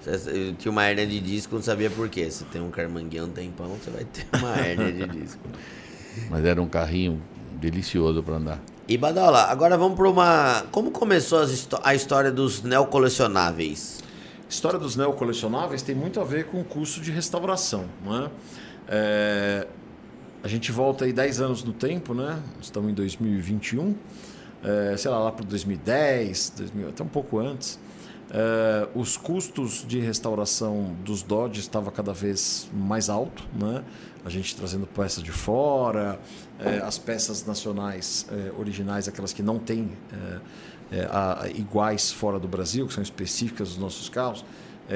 Eu 0.05 0.53
tinha 0.55 0.71
uma 0.71 0.89
hernia 0.89 1.05
de 1.05 1.19
disco, 1.19 1.55
não 1.55 1.61
sabia 1.61 1.89
por 1.89 2.07
quê. 2.09 2.29
Se 2.31 2.43
tem 2.45 2.61
um 2.61 2.69
carmanguinho 2.69 3.25
um 3.25 3.29
tempão, 3.29 3.67
você 3.67 3.89
vai 3.89 4.05
ter 4.05 4.25
uma 4.37 4.57
hernia 4.65 4.91
de 4.91 5.19
disco. 5.19 5.41
Mas 6.29 6.45
era 6.45 6.61
um 6.61 6.67
carrinho 6.67 7.21
delicioso 7.53 8.23
para 8.23 8.35
andar. 8.35 8.59
E 8.87 8.97
Badola, 8.97 9.43
agora 9.43 9.77
vamos 9.77 9.97
para 9.97 10.09
uma. 10.09 10.63
Como 10.71 10.91
começou 10.91 11.45
a 11.83 11.93
história 11.93 12.31
dos 12.31 12.63
neocolecionáveis? 12.63 13.99
História 14.49 14.79
dos 14.79 14.95
neocolecionáveis 14.95 15.81
tem 15.83 15.93
muito 15.93 16.19
a 16.19 16.23
ver 16.23 16.45
com 16.45 16.59
o 16.59 16.63
curso 16.63 16.99
de 17.01 17.11
restauração. 17.11 17.85
Não 18.03 18.25
é? 18.25 18.31
é 18.87 19.67
a 20.41 20.47
gente 20.47 20.71
volta 20.71 21.05
aí 21.05 21.11
10 21.11 21.41
anos 21.41 21.63
no 21.63 21.73
tempo, 21.73 22.13
né? 22.13 22.41
Estamos 22.61 22.89
em 22.89 22.93
2021, 22.93 23.93
é, 24.63 24.95
sei 24.97 25.11
lá, 25.11 25.19
lá 25.19 25.31
para 25.31 25.45
2010, 25.45 26.53
2000, 26.57 26.89
até 26.89 27.03
um 27.03 27.07
pouco 27.07 27.39
antes. 27.39 27.77
Uh, 28.29 28.99
os 28.99 29.17
custos 29.17 29.83
de 29.87 29.99
restauração 29.99 30.95
dos 31.03 31.23
Dodge 31.23 31.59
estava 31.59 31.89
cada 31.89 32.13
vez 32.13 32.69
mais 32.71 33.09
alto, 33.09 33.43
né? 33.59 33.83
A 34.23 34.29
gente 34.29 34.55
trazendo 34.55 34.85
peças 34.85 35.23
de 35.23 35.31
fora, 35.31 36.19
uh, 36.59 36.85
as 36.85 36.99
peças 36.99 37.43
nacionais 37.43 38.27
uh, 38.29 38.59
originais, 38.59 39.07
aquelas 39.07 39.33
que 39.33 39.41
não 39.41 39.57
têm 39.57 39.89
iguais 41.55 42.11
fora 42.11 42.39
do 42.39 42.47
Brasil, 42.47 42.87
que 42.87 42.93
são 42.93 43.03
específicas 43.03 43.69
dos 43.69 43.77
nossos 43.77 44.09
carros, 44.09 44.43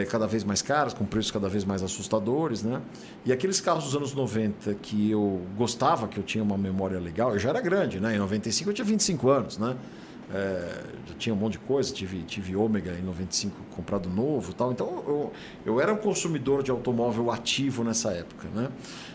cada 0.10 0.26
vez 0.26 0.44
mais 0.44 0.60
caras, 0.60 0.92
com 0.92 1.06
preços 1.06 1.30
cada 1.30 1.48
vez 1.48 1.64
mais 1.64 1.84
assustadores, 1.84 2.64
né? 2.64 2.82
E 3.24 3.32
aqueles 3.32 3.62
carros 3.62 3.84
dos 3.84 3.96
anos 3.96 4.12
90 4.12 4.74
que 4.82 5.12
eu 5.12 5.42
gostava, 5.56 6.08
que 6.08 6.18
eu 6.18 6.24
tinha 6.24 6.44
uma 6.44 6.58
memória 6.58 7.00
legal, 7.00 7.34
eu 7.34 7.38
já 7.38 7.50
era 7.50 7.62
grande, 7.62 8.00
né? 8.00 8.16
Em 8.16 8.18
95 8.18 8.72
eu 8.72 8.74
tinha 8.74 8.86
25 8.86 9.30
anos, 9.30 9.60
né? 9.60 9.78
É, 10.34 10.82
já 11.08 11.14
tinha 11.16 11.36
um 11.36 11.38
monte 11.38 11.54
de 11.54 11.60
coisa, 11.60 11.94
tive, 11.94 12.24
tive 12.24 12.56
ômega 12.56 12.92
em 12.92 13.04
95 13.04 13.56
comprado 13.76 14.10
novo 14.10 14.52
tal. 14.52 14.72
Então 14.72 14.88
eu, 15.08 15.32
eu 15.64 15.80
era 15.80 15.94
um 15.94 15.98
consumidor 15.98 16.64
de 16.64 16.72
automóvel 16.72 17.30
ativo 17.30 17.84
nessa 17.84 18.12
época. 18.12 18.48
Né? 18.54 18.70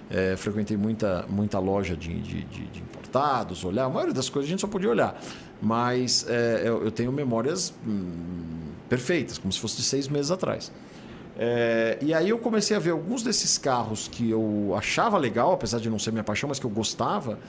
É, 0.09 0.37
frequentei 0.37 0.77
muita, 0.77 1.27
muita 1.29 1.59
loja 1.59 1.97
de, 1.97 2.21
de, 2.21 2.45
de, 2.45 2.67
de, 2.67 2.81
importados, 2.81 3.65
olhar. 3.65 3.87
A 3.87 3.89
maioria 3.89 4.15
das 4.15 4.29
coisas 4.29 4.49
a 4.49 4.51
gente 4.51 4.61
só 4.61 4.69
podia 4.69 4.91
olhar. 4.91 5.21
Mas 5.61 6.25
é, 6.29 6.63
eu, 6.65 6.85
eu, 6.85 6.91
tenho 6.93 7.11
memórias 7.11 7.75
hum, 7.85 8.71
perfeitas, 8.89 9.39
como 9.39 9.53
se 9.53 9.59
fosse 9.59 9.77
de 9.79 9.83
seis 9.83 10.07
meses 10.07 10.31
atrás. 10.31 10.71
É, 11.37 11.99
e 12.01 12.15
aí 12.15 12.29
eu 12.29 12.39
comecei 12.39 12.77
a 12.77 12.81
ver 12.81 12.91
alguns 12.91 13.25
desses 13.25 13.59
carros 13.59 14.07
que 14.07 14.31
eu 14.31 14.73
achava 14.77 15.19
legal, 15.19 15.53
apesar 15.53 15.81
de 15.81 15.91
não 15.91 15.99
ser 15.99 16.13
minha 16.13 16.25
paixão, 16.25 16.49
mas 16.49 16.61
que 16.61 16.67
eu 16.67 16.71
gostava, 16.71 17.41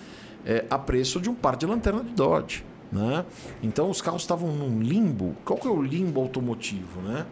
é, 0.43 0.65
a 0.71 0.77
preço 0.79 1.21
de 1.21 1.29
um 1.29 1.35
par 1.35 1.55
de 1.55 1.67
lanterna 1.67 2.03
de 2.03 2.13
Dodge. 2.13 2.63
Né? 2.91 3.25
Então 3.61 3.89
os 3.89 4.01
carros 4.01 4.21
estavam 4.23 4.51
num 4.51 4.81
limbo. 4.81 5.35
Qual 5.45 5.59
que 5.59 5.67
é 5.67 5.71
o 5.71 5.81
limbo 5.81 6.21
automotivo? 6.21 7.01
Né? 7.01 7.25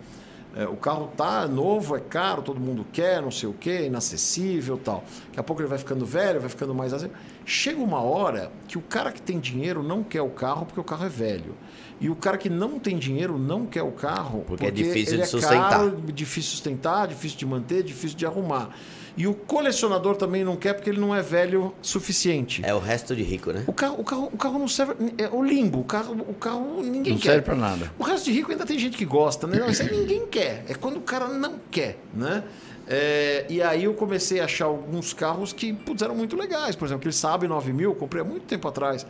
É, 0.55 0.67
o 0.67 0.75
carro 0.75 1.11
tá 1.15 1.47
novo, 1.47 1.95
é 1.95 1.99
caro, 1.99 2.41
todo 2.41 2.59
mundo 2.59 2.83
quer, 2.91 3.21
não 3.21 3.29
sei 3.29 3.47
o 3.47 3.53
que, 3.53 3.83
inacessível 3.83 4.75
tal. 4.75 5.03
Daqui 5.27 5.39
a 5.39 5.43
pouco 5.43 5.61
ele 5.61 5.69
vai 5.69 5.77
ficando 5.77 6.03
velho, 6.03 6.39
vai 6.39 6.49
ficando 6.49 6.73
mais 6.73 6.93
assim. 6.93 7.09
Chega 7.45 7.79
uma 7.79 8.01
hora 8.01 8.51
que 8.67 8.75
o 8.75 8.81
cara 8.81 9.11
que 9.11 9.21
tem 9.21 9.39
dinheiro 9.39 9.83
não 9.83 10.03
quer 10.03 10.21
o 10.21 10.29
carro 10.29 10.65
porque 10.65 10.79
o 10.79 10.83
carro 10.83 11.05
é 11.05 11.09
velho. 11.09 11.55
E 12.01 12.09
o 12.09 12.15
cara 12.15 12.37
que 12.37 12.49
não 12.49 12.79
tem 12.79 12.97
dinheiro 12.97 13.37
não 13.37 13.67
quer 13.67 13.83
o 13.83 13.91
carro 13.91 14.43
porque, 14.47 14.65
é 14.65 14.71
porque 14.71 14.81
é 14.81 14.85
difícil 14.85 15.17
de 15.17 15.27
sustentar. 15.27 15.69
Caro, 15.69 16.01
difícil 16.11 16.41
de 16.41 16.55
sustentar, 16.55 17.07
difícil 17.07 17.37
de 17.37 17.45
manter, 17.45 17.83
difícil 17.83 18.17
de 18.17 18.25
arrumar. 18.25 18.75
E 19.17 19.25
o 19.25 19.33
colecionador 19.33 20.15
também 20.15 20.43
não 20.43 20.55
quer 20.55 20.73
porque 20.73 20.91
ele 20.91 20.99
não 20.99 21.13
é 21.13 21.23
velho 21.23 21.73
suficiente. 21.81 22.61
É 22.63 22.73
o 22.73 22.77
resto 22.77 23.15
de 23.15 23.23
rico, 23.23 23.51
né? 23.51 23.63
O 23.65 23.73
carro, 23.73 23.95
o 23.99 24.03
carro, 24.03 24.29
o 24.31 24.37
carro 24.37 24.59
não 24.59 24.67
serve. 24.67 24.93
É 25.17 25.27
o 25.27 25.43
limbo. 25.43 25.79
O 25.79 25.83
carro, 25.83 26.13
o 26.13 26.35
carro 26.35 26.83
ninguém 26.83 26.99
não 26.99 27.03
quer. 27.03 27.11
Não 27.11 27.19
serve 27.19 27.41
pra 27.41 27.55
nada. 27.55 27.91
O 27.97 28.03
resto 28.03 28.25
de 28.25 28.31
rico 28.31 28.51
ainda 28.51 28.63
tem 28.63 28.77
gente 28.77 28.95
que 28.95 29.05
gosta, 29.05 29.47
né? 29.47 29.57
Não, 29.57 29.69
isso 29.69 29.81
aí 29.81 29.91
ninguém 29.91 30.25
quer. 30.29 30.63
É 30.69 30.75
quando 30.75 30.97
o 30.97 31.01
cara 31.01 31.27
não 31.29 31.59
quer, 31.71 31.97
né? 32.13 32.43
É, 32.87 33.45
e 33.49 33.61
aí 33.61 33.85
eu 33.85 33.93
comecei 33.95 34.39
a 34.39 34.45
achar 34.45 34.65
alguns 34.65 35.13
carros 35.13 35.51
que 35.51 35.73
putz, 35.73 36.03
eram 36.03 36.15
muito 36.15 36.37
legais. 36.37 36.75
Por 36.75 36.85
exemplo, 36.85 36.99
aquele 36.99 37.13
Saab 37.13 37.47
9000, 37.47 37.89
eu 37.89 37.95
comprei 37.95 38.21
há 38.21 38.25
muito 38.25 38.45
tempo 38.45 38.67
atrás. 38.67 39.05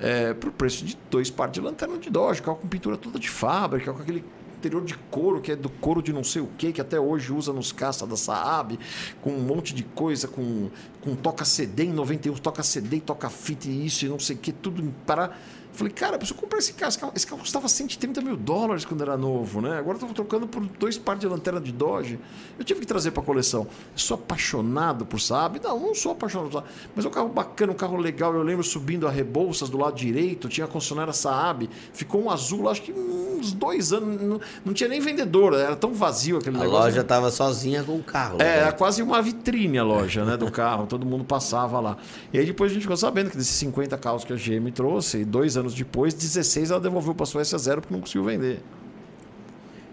É, 0.00 0.34
por 0.34 0.50
preço 0.50 0.84
de 0.84 0.98
dois 1.08 1.30
pares 1.30 1.54
de 1.54 1.60
lanterna 1.60 1.96
de 1.96 2.10
Dodge, 2.10 2.42
carro 2.42 2.56
com 2.56 2.66
pintura 2.66 2.96
toda 2.96 3.16
de 3.16 3.30
fábrica, 3.30 3.92
com 3.92 4.02
aquele 4.02 4.24
interior 4.64 4.84
de 4.84 4.94
couro, 5.10 5.40
que 5.40 5.52
é 5.52 5.56
do 5.56 5.68
couro 5.68 6.02
de 6.02 6.12
não 6.12 6.24
sei 6.24 6.40
o 6.40 6.48
que, 6.58 6.72
que 6.72 6.80
até 6.80 6.98
hoje 6.98 7.32
usa 7.32 7.52
nos 7.52 7.70
caças 7.70 8.08
da 8.08 8.16
Saab, 8.16 8.78
com 9.20 9.30
um 9.30 9.40
monte 9.40 9.74
de 9.74 9.82
coisa, 9.82 10.26
com, 10.26 10.70
com 11.02 11.14
toca 11.14 11.44
CD 11.44 11.84
em 11.84 11.92
91, 11.92 12.34
toca 12.34 12.62
CD, 12.62 13.00
toca 13.00 13.28
fita 13.28 13.68
e 13.68 13.86
isso 13.86 14.06
e 14.06 14.08
não 14.08 14.18
sei 14.18 14.36
o 14.36 14.38
que, 14.38 14.52
tudo 14.52 14.92
para 15.06 15.36
Falei, 15.74 15.92
cara, 15.92 16.16
preciso 16.16 16.38
comprar 16.38 16.58
esse 16.58 16.72
carro. 16.72 16.88
Esse 16.88 16.98
carro, 16.98 17.12
esse 17.16 17.26
carro 17.26 17.40
custava 17.40 17.68
130 17.68 18.20
mil 18.20 18.36
dólares 18.36 18.84
quando 18.84 19.02
era 19.02 19.16
novo, 19.16 19.60
né? 19.60 19.76
Agora 19.76 19.96
estou 19.96 20.08
trocando 20.14 20.46
por 20.46 20.64
dois 20.64 20.96
pares 20.96 21.20
de 21.20 21.26
lanterna 21.26 21.60
de 21.60 21.72
Dodge. 21.72 22.18
Eu 22.56 22.64
tive 22.64 22.80
que 22.80 22.86
trazer 22.86 23.10
para 23.10 23.24
coleção. 23.24 23.62
Eu 23.92 23.98
sou 23.98 24.14
apaixonado 24.14 25.04
por 25.04 25.20
Saab? 25.20 25.60
Não, 25.60 25.78
não 25.80 25.94
sou 25.94 26.12
apaixonado 26.12 26.48
por 26.48 26.60
Saab. 26.60 26.68
Mas 26.94 27.04
é 27.04 27.08
um 27.08 27.10
carro 27.10 27.28
bacana, 27.28 27.72
um 27.72 27.76
carro 27.76 27.96
legal. 27.96 28.32
Eu 28.32 28.42
lembro 28.42 28.62
subindo 28.62 29.08
a 29.08 29.10
Rebouças 29.10 29.68
do 29.68 29.76
lado 29.76 29.96
direito, 29.96 30.48
tinha 30.48 30.64
a 30.64 30.68
concessionária 30.68 31.12
Saab. 31.12 31.68
Ficou 31.92 32.22
um 32.22 32.30
azul, 32.30 32.68
acho 32.68 32.82
que 32.82 32.92
uns 32.92 33.52
dois 33.52 33.92
anos. 33.92 34.22
Não, 34.22 34.40
não 34.64 34.72
tinha 34.72 34.88
nem 34.88 35.00
vendedor, 35.00 35.54
era 35.54 35.74
tão 35.74 35.92
vazio 35.92 36.38
aquele 36.38 36.56
a 36.56 36.60
negócio. 36.60 36.82
A 36.82 36.84
loja 36.84 37.00
estava 37.00 37.30
sozinha 37.32 37.82
com 37.82 37.96
o 37.96 38.02
carro. 38.02 38.40
É, 38.40 38.58
era 38.58 38.72
quase 38.72 39.02
uma 39.02 39.20
vitrine 39.20 39.78
a 39.78 39.82
loja 39.84 40.24
né, 40.24 40.36
do 40.36 40.50
carro. 40.52 40.86
Todo 40.86 41.04
mundo 41.04 41.24
passava 41.24 41.80
lá. 41.80 41.96
E 42.32 42.38
aí 42.38 42.46
depois 42.46 42.70
a 42.70 42.74
gente 42.74 42.82
ficou 42.82 42.96
sabendo 42.96 43.30
que 43.30 43.36
desses 43.36 43.56
50 43.56 43.98
carros 43.98 44.24
que 44.24 44.32
a 44.32 44.36
GM 44.36 44.70
trouxe, 44.70 45.24
dois 45.24 45.56
anos 45.56 45.63
depois, 45.72 46.12
16 46.12 46.70
ela 46.70 46.80
devolveu 46.80 47.14
para 47.14 47.24
a 47.24 47.26
Suécia 47.26 47.56
zero 47.56 47.80
porque 47.80 47.94
não 47.94 48.00
conseguiu 48.00 48.24
vender. 48.24 48.60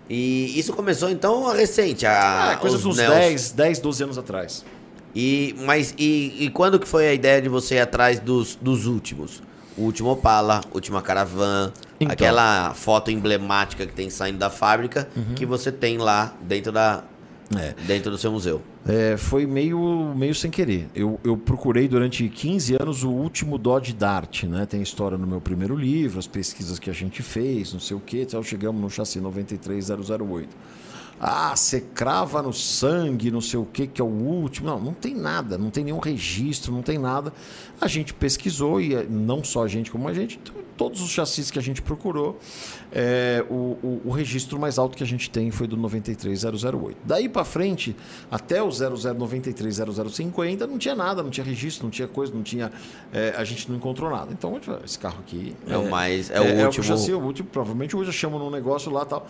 E 0.10 0.60
isso 0.60 0.74
começou 0.74 1.10
então 1.10 1.50
recente, 1.54 2.06
a, 2.06 2.52
é, 2.54 2.56
coisa 2.58 2.78
dos 2.78 2.98
10, 2.98 3.52
10, 3.54 3.80
12 3.80 4.04
anos 4.04 4.18
atrás. 4.18 4.66
E, 5.16 5.56
mas, 5.60 5.94
e, 5.98 6.36
e, 6.46 6.50
quando 6.50 6.80
que 6.80 6.88
foi 6.88 7.08
a 7.08 7.14
ideia 7.14 7.42
de 7.42 7.48
você 7.48 7.76
ir 7.76 7.80
atrás 7.80 8.20
dos, 8.20 8.56
dos 8.56 8.88
últimos? 8.88 9.42
O 9.78 9.84
último 9.84 10.10
Opala, 10.12 10.62
última 10.74 11.02
Caravan, 11.02 11.72
então. 11.98 12.12
aquela 12.12 12.74
foto 12.74 13.10
emblemática 13.10 13.86
que 13.86 13.94
tem 13.94 14.10
saindo 14.10 14.38
da 14.38 14.50
fábrica, 14.50 15.08
uhum. 15.16 15.34
que 15.34 15.46
você 15.46 15.72
tem 15.72 15.98
lá 15.98 16.34
dentro 16.42 16.74
da, 16.74 17.04
É. 17.58 17.74
dentro 17.86 18.12
do 18.12 18.18
seu 18.18 18.32
museu. 18.32 18.62
É, 18.88 19.18
foi 19.18 19.46
meio, 19.46 20.14
meio 20.16 20.34
sem 20.34 20.50
querer. 20.50 20.88
Eu, 20.96 21.20
eu 21.24 21.36
procurei 21.36 21.88
durante 21.88 22.28
15 22.28 22.78
anos 22.82 23.04
o 23.04 23.10
último 23.10 23.58
Dodge 23.58 23.94
Dart, 23.94 24.44
né? 24.44 24.66
Tem 24.66 24.82
história 24.82 25.18
no 25.18 25.28
meu 25.28 25.42
primeiro 25.42 25.76
livro, 25.76 26.20
as 26.20 26.28
pesquisas 26.28 26.80
que 26.80 26.90
a 26.90 26.94
gente 26.94 27.22
fez, 27.22 27.74
não 27.74 27.80
sei 27.80 27.96
o 27.96 28.00
que, 28.00 28.22
então 28.22 28.42
chegamos 28.42 28.82
no 28.82 28.90
chassi 28.90 29.20
93008. 29.20 30.50
Ah, 31.24 31.56
você 31.56 31.80
crava 31.80 32.42
no 32.42 32.52
sangue, 32.52 33.30
não 33.30 33.42
sei 33.42 33.60
o 33.60 33.66
que, 33.66 33.86
que 33.86 34.02
é 34.02 34.04
o 34.04 34.08
último. 34.08 34.68
Não, 34.68 34.80
não 34.80 34.94
tem 34.94 35.14
nada, 35.14 35.56
não 35.56 35.70
tem 35.70 35.84
nenhum 35.84 36.00
registro, 36.00 36.72
não 36.72 36.82
tem 36.82 36.98
nada. 36.98 37.32
A 37.80 37.88
gente 37.88 38.12
pesquisou, 38.12 38.82
e 38.82 38.96
eh, 38.96 39.06
não 39.08 39.44
só 39.44 39.64
a 39.64 39.68
gente 39.68 39.92
como 39.92 40.08
a 40.08 40.14
gente, 40.16 40.40
todos 40.82 41.00
os 41.00 41.12
chassis 41.12 41.52
que 41.52 41.60
a 41.60 41.62
gente 41.62 41.80
procurou, 41.80 42.40
é, 42.92 43.46
o, 43.52 43.78
o, 43.84 44.02
o, 44.06 44.10
registro 44.10 44.60
mais 44.60 44.80
alto 44.80 44.98
que 44.98 45.04
a 45.04 45.06
gente 45.06 45.30
tem 45.30 45.52
foi 45.52 45.68
do 45.68 45.78
93008. 45.78 46.98
Daí 47.06 47.30
para 47.30 47.46
frente, 47.46 47.96
até 48.32 48.64
o 48.64 48.70
00930050, 48.70 50.62
não 50.62 50.80
tinha 50.80 50.96
nada, 50.96 51.22
não 51.22 51.30
tinha 51.30 51.46
registro, 51.46 51.84
não 51.84 51.92
tinha 51.92 52.08
coisa, 52.08 52.34
não 52.34 52.42
tinha. 52.42 52.72
É, 53.14 53.36
a 53.38 53.44
gente 53.44 53.70
não 53.70 53.78
encontrou 53.78 54.10
nada. 54.10 54.34
Então, 54.34 54.60
esse 54.84 54.98
carro 54.98 55.20
aqui. 55.20 55.56
É, 55.68 55.74
é 55.74 55.78
o 55.78 55.88
mais. 55.88 56.32
É, 56.32 56.42
o 56.42 56.46
é, 56.46 56.66
último. 56.66 56.66
É 56.66 56.68
o 56.68 56.84
chassi, 56.84 57.14
o 57.14 57.20
último, 57.20 57.48
provavelmente 57.50 57.96
hoje 57.96 58.12
chamo 58.12 58.40
num 58.40 58.50
negócio 58.50 58.92
lá 58.92 59.06
tal. 59.06 59.28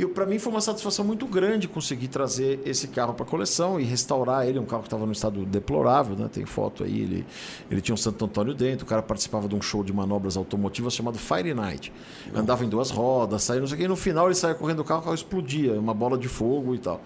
E 0.00 0.06
para 0.06 0.24
mim 0.24 0.38
foi 0.38 0.50
uma 0.50 0.62
satisfação 0.62 1.04
muito 1.04 1.26
grande 1.26 1.68
conseguir 1.68 2.08
trazer 2.08 2.58
esse 2.64 2.88
carro 2.88 3.12
para 3.12 3.26
a 3.26 3.28
coleção 3.28 3.78
e 3.78 3.84
restaurar 3.84 4.48
ele. 4.48 4.58
Um 4.58 4.64
carro 4.64 4.80
que 4.80 4.86
estava 4.86 5.04
no 5.04 5.12
estado 5.12 5.44
deplorável, 5.44 6.16
né? 6.16 6.26
tem 6.32 6.46
foto 6.46 6.84
aí. 6.84 7.00
Ele, 7.02 7.26
ele 7.70 7.82
tinha 7.82 7.92
um 7.92 7.98
Santo 7.98 8.24
Antônio 8.24 8.54
dentro. 8.54 8.86
O 8.86 8.88
cara 8.88 9.02
participava 9.02 9.46
de 9.46 9.54
um 9.54 9.60
show 9.60 9.84
de 9.84 9.92
manobras 9.92 10.38
automotivas 10.38 10.94
chamado 10.94 11.18
Fire 11.18 11.52
Night. 11.52 11.92
Andava 12.34 12.64
em 12.64 12.68
duas 12.70 12.88
rodas, 12.88 13.42
saía, 13.42 13.60
não 13.60 13.66
sei 13.66 13.74
o 13.74 13.78
que. 13.78 13.84
E 13.84 13.88
no 13.88 13.96
final 13.96 14.24
ele 14.24 14.34
saía 14.34 14.54
correndo 14.54 14.78
do 14.78 14.84
carro, 14.84 15.00
o 15.00 15.04
carro 15.04 15.14
explodia, 15.14 15.78
uma 15.78 15.92
bola 15.92 16.16
de 16.16 16.28
fogo 16.28 16.74
e 16.74 16.78
tal. 16.78 17.02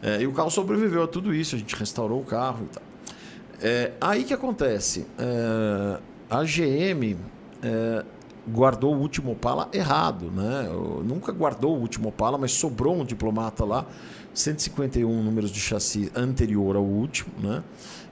É, 0.00 0.22
e 0.22 0.26
o 0.28 0.32
carro 0.32 0.48
sobreviveu 0.48 1.02
a 1.02 1.08
tudo 1.08 1.34
isso. 1.34 1.56
A 1.56 1.58
gente 1.58 1.74
restaurou 1.74 2.20
o 2.20 2.24
carro 2.24 2.66
e 2.66 2.68
tal. 2.72 2.82
É, 3.60 3.92
aí 4.00 4.22
que 4.22 4.32
acontece? 4.32 5.08
É, 5.18 5.98
a 6.30 6.44
GM 6.44 7.16
é, 7.64 8.04
guardou 8.52 8.94
o 8.94 8.98
último 8.98 9.32
Opala 9.32 9.68
errado, 9.72 10.30
né? 10.30 10.68
nunca 11.04 11.32
guardou 11.32 11.76
o 11.76 11.80
último 11.80 12.08
Opala, 12.08 12.38
mas 12.38 12.52
sobrou 12.52 12.96
um 12.96 13.04
diplomata 13.04 13.64
lá, 13.64 13.86
151 14.34 15.22
números 15.22 15.50
de 15.50 15.60
chassi 15.60 16.10
anterior 16.14 16.76
ao 16.76 16.84
último, 16.84 17.32
né? 17.40 17.62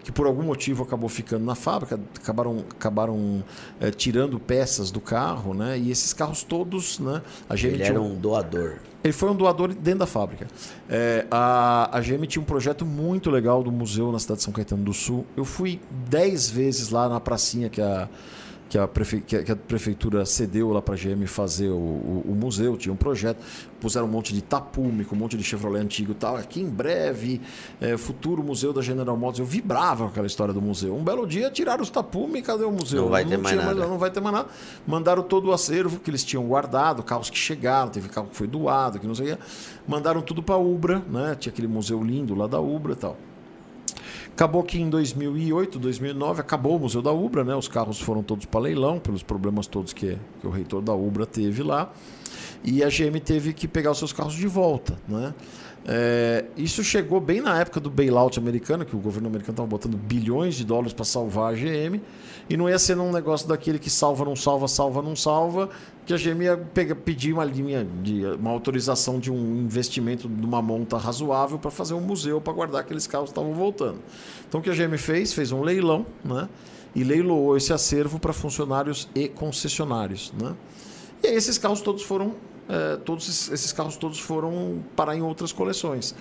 Que 0.03 0.13
por 0.13 0.27
algum 0.27 0.43
motivo 0.43 0.85
acabou 0.85 1.09
ficando 1.09 1.45
na 1.45 1.57
fábrica, 1.57 1.99
acabaram, 2.21 2.65
acabaram 2.71 3.45
é, 3.81 3.91
tirando 3.91 4.39
peças 4.39 4.91
do 4.91 5.01
carro, 5.01 5.53
né? 5.53 5.79
E 5.79 5.91
esses 5.91 6.13
carros 6.13 6.45
todos, 6.45 7.01
né? 7.01 7.23
A 7.49 7.55
GM 7.57 7.67
Ele 7.67 7.83
era 7.83 8.01
um 8.01 8.15
doador. 8.15 8.77
Ele 9.03 9.13
foi 9.13 9.31
um 9.31 9.37
doador 9.37 9.75
dentro 9.75 10.01
da 10.01 10.07
fábrica. 10.07 10.47
É, 10.89 11.27
a, 11.31 11.97
a 11.97 12.01
GM 12.01 12.25
tinha 12.27 12.41
um 12.41 12.45
projeto 12.45 12.87
muito 12.87 13.31
legal 13.31 13.63
do 13.63 13.73
museu 13.73 14.13
na 14.13 14.19
cidade 14.19 14.39
de 14.39 14.45
São 14.45 14.53
Caetano 14.53 14.85
do 14.85 14.93
Sul. 14.93 15.25
Eu 15.37 15.45
fui 15.45 15.81
dez 16.09 16.49
vezes 16.49 16.91
lá 16.91 17.09
na 17.09 17.21
pracinha 17.21 17.69
que 17.69 17.81
a 17.81 18.09
que 18.69 18.79
a, 18.79 18.87
prefe... 18.87 19.21
que 19.21 19.51
a 19.51 19.57
prefeitura 19.57 20.25
cedeu 20.27 20.73
lá 20.73 20.83
para 20.83 20.95
a 20.95 20.97
GM 20.97 21.27
fazer 21.27 21.69
o, 21.69 21.77
o, 21.77 22.25
o, 22.29 22.35
museu, 22.35 22.77
tinha 22.77 22.93
um 22.93 22.97
projeto, 22.97 23.39
puseram 23.81 24.07
um 24.07 24.11
monte 24.11 24.35
de 24.35 24.43
tapume, 24.43 25.05
com 25.05 25.15
um 25.15 25.19
monte 25.19 25.37
de 25.37 25.45
Chevrolet 25.45 25.81
antigo 25.81 26.13
e 26.13 26.15
tal. 26.15 26.37
Aqui 26.37 26.61
em 26.61 26.69
breve, 26.69 27.41
é, 27.81 27.97
futuro 27.97 28.43
museu 28.43 28.73
da 28.73 28.83
General 28.83 29.17
Motors. 29.17 29.39
Eu 29.39 29.45
vibrava 29.45 30.05
com 30.05 30.11
aquela 30.11 30.27
história 30.27 30.53
do 30.53 30.61
museu. 30.61 30.97
Um 30.97 31.05
belo 31.05 31.27
dia 31.27 31.51
tiraram 31.51 31.83
os 31.83 31.91
tapume 31.91 32.41
e 32.41 32.43
cadê 32.43 32.65
o 32.65 32.73
museu? 32.73 33.03
Não 33.03 33.11
vai 33.11 33.23
não 33.23 33.31
ter 33.31 33.37
mais 33.37 33.57
nada. 33.57 33.75
Mais, 33.75 33.91
não 33.91 33.99
vai 33.99 34.11
ter 34.11 34.21
mais 34.21 34.35
nada. 34.35 34.49
Mandaram 34.87 35.23
todo 35.23 35.49
o 35.49 35.53
acervo 35.53 36.01
que 36.01 36.11
eles 36.11 36.25
tinham 36.25 36.45
guardado, 36.47 37.03
carros 37.03 37.31
que 37.31 37.39
chegaram, 37.39 37.91
teve 37.91 38.09
carro 38.09 38.29
que 38.29 38.37
foi 38.37 38.47
doado, 38.47 38.99
que 38.99 39.07
não 39.07 39.15
sei 39.15 39.33
o 39.33 39.37
que. 39.37 39.43
Mandaram 39.87 40.21
tudo 40.21 40.43
para 40.43 40.57
a 40.57 40.59
Ubra, 40.59 41.03
né? 41.09 41.37
Tinha 41.39 41.53
aquele 41.53 41.69
museu 41.69 42.03
lindo 42.03 42.35
lá 42.35 42.47
da 42.47 42.61
Ubra 42.61 42.93
e 42.93 42.97
tal. 42.97 43.17
Acabou 44.33 44.63
que 44.63 44.79
em 44.79 44.91
2008, 44.91 45.79
2009, 45.79 46.41
acabou 46.41 46.77
o 46.77 46.81
Museu 46.81 47.01
da 47.01 47.13
Ubra, 47.13 47.43
né? 47.43 47.55
Os 47.55 47.69
carros 47.69 48.01
foram 48.01 48.23
todos 48.23 48.45
para 48.45 48.61
leilão, 48.61 48.99
pelos 48.99 49.23
problemas 49.23 49.67
todos 49.67 49.93
que, 49.93 50.19
que 50.41 50.47
o 50.47 50.51
reitor 50.51 50.83
da 50.83 50.95
Ubra 50.95 51.25
teve 51.25 51.63
lá. 51.63 51.93
E 52.63 52.83
a 52.83 52.89
GM 52.89 53.19
teve 53.21 53.53
que 53.53 53.67
pegar 53.67 53.93
os 53.93 53.99
seus 53.99 54.13
carros 54.13 54.35
de 54.35 54.47
volta, 54.47 54.99
né? 55.09 55.35
É, 55.89 56.45
isso 56.57 56.83
chegou 56.83 57.21
bem 57.21 57.41
na 57.41 57.61
época 57.61 57.79
do 57.79 57.89
bailout 57.89 58.39
americano, 58.39 58.85
que 58.85 58.97
o 58.97 58.99
governo 58.99 59.29
americano 59.29 59.53
estava 59.53 59.69
botando 59.69 59.97
bilhões 59.97 60.57
de 60.57 60.65
dólares 60.65 60.93
para 60.93 61.05
salvar 61.05 61.53
a 61.53 61.57
GM, 61.57 62.01
e 62.49 62.57
não 62.57 62.69
ia 62.69 62.79
ser 62.79 62.99
um 62.99 63.11
negócio 63.11 63.49
daquele 63.49 63.79
que 63.79 63.91
salva, 63.91 64.25
não 64.25 64.37
salva, 64.37 64.69
salva, 64.69 65.03
não 65.03 65.17
salva, 65.17 65.69
que 66.05 66.15
a 66.15 66.17
GM 66.17 66.43
ia 66.45 66.57
pegar, 66.57 66.95
pedir 66.95 67.33
uma 67.33 67.45
linha 67.45 67.85
de 68.03 68.25
uma 68.25 68.51
autorização 68.51 69.19
de 69.19 69.31
um 69.33 69.57
investimento 69.57 70.29
de 70.29 70.47
uma 70.47 70.63
monta 70.63 70.97
razoável 70.97 71.59
para 71.59 71.71
fazer 71.71 71.95
um 71.95 72.01
museu 72.01 72.41
para 72.41 72.53
guardar 72.53 72.81
aqueles 72.83 73.07
carros 73.07 73.31
que 73.31 73.33
estavam 73.33 73.53
voltando. 73.53 73.99
Então 74.49 74.61
o 74.61 74.63
que 74.63 74.71
a 74.71 74.75
GM 74.75 74.97
fez? 74.97 75.33
Fez 75.33 75.51
um 75.51 75.63
leilão, 75.63 76.07
né? 76.25 76.49
E 76.95 77.03
leiloou 77.03 77.57
esse 77.57 77.73
acervo 77.73 78.19
para 78.19 78.33
funcionários 78.33 79.09
e 79.15 79.29
concessionários, 79.29 80.33
né? 80.41 80.55
E 81.23 81.27
aí 81.27 81.35
esses 81.35 81.59
carros 81.59 81.81
todos 81.81 82.03
foram 82.03 82.35
é, 82.69 82.97
todos 82.97 83.49
esses 83.51 83.73
carros 83.73 83.97
todos 83.97 84.19
foram 84.19 84.83
parar 84.97 85.17
em 85.17 85.23
outras 85.23 85.53
coleções. 85.53 86.15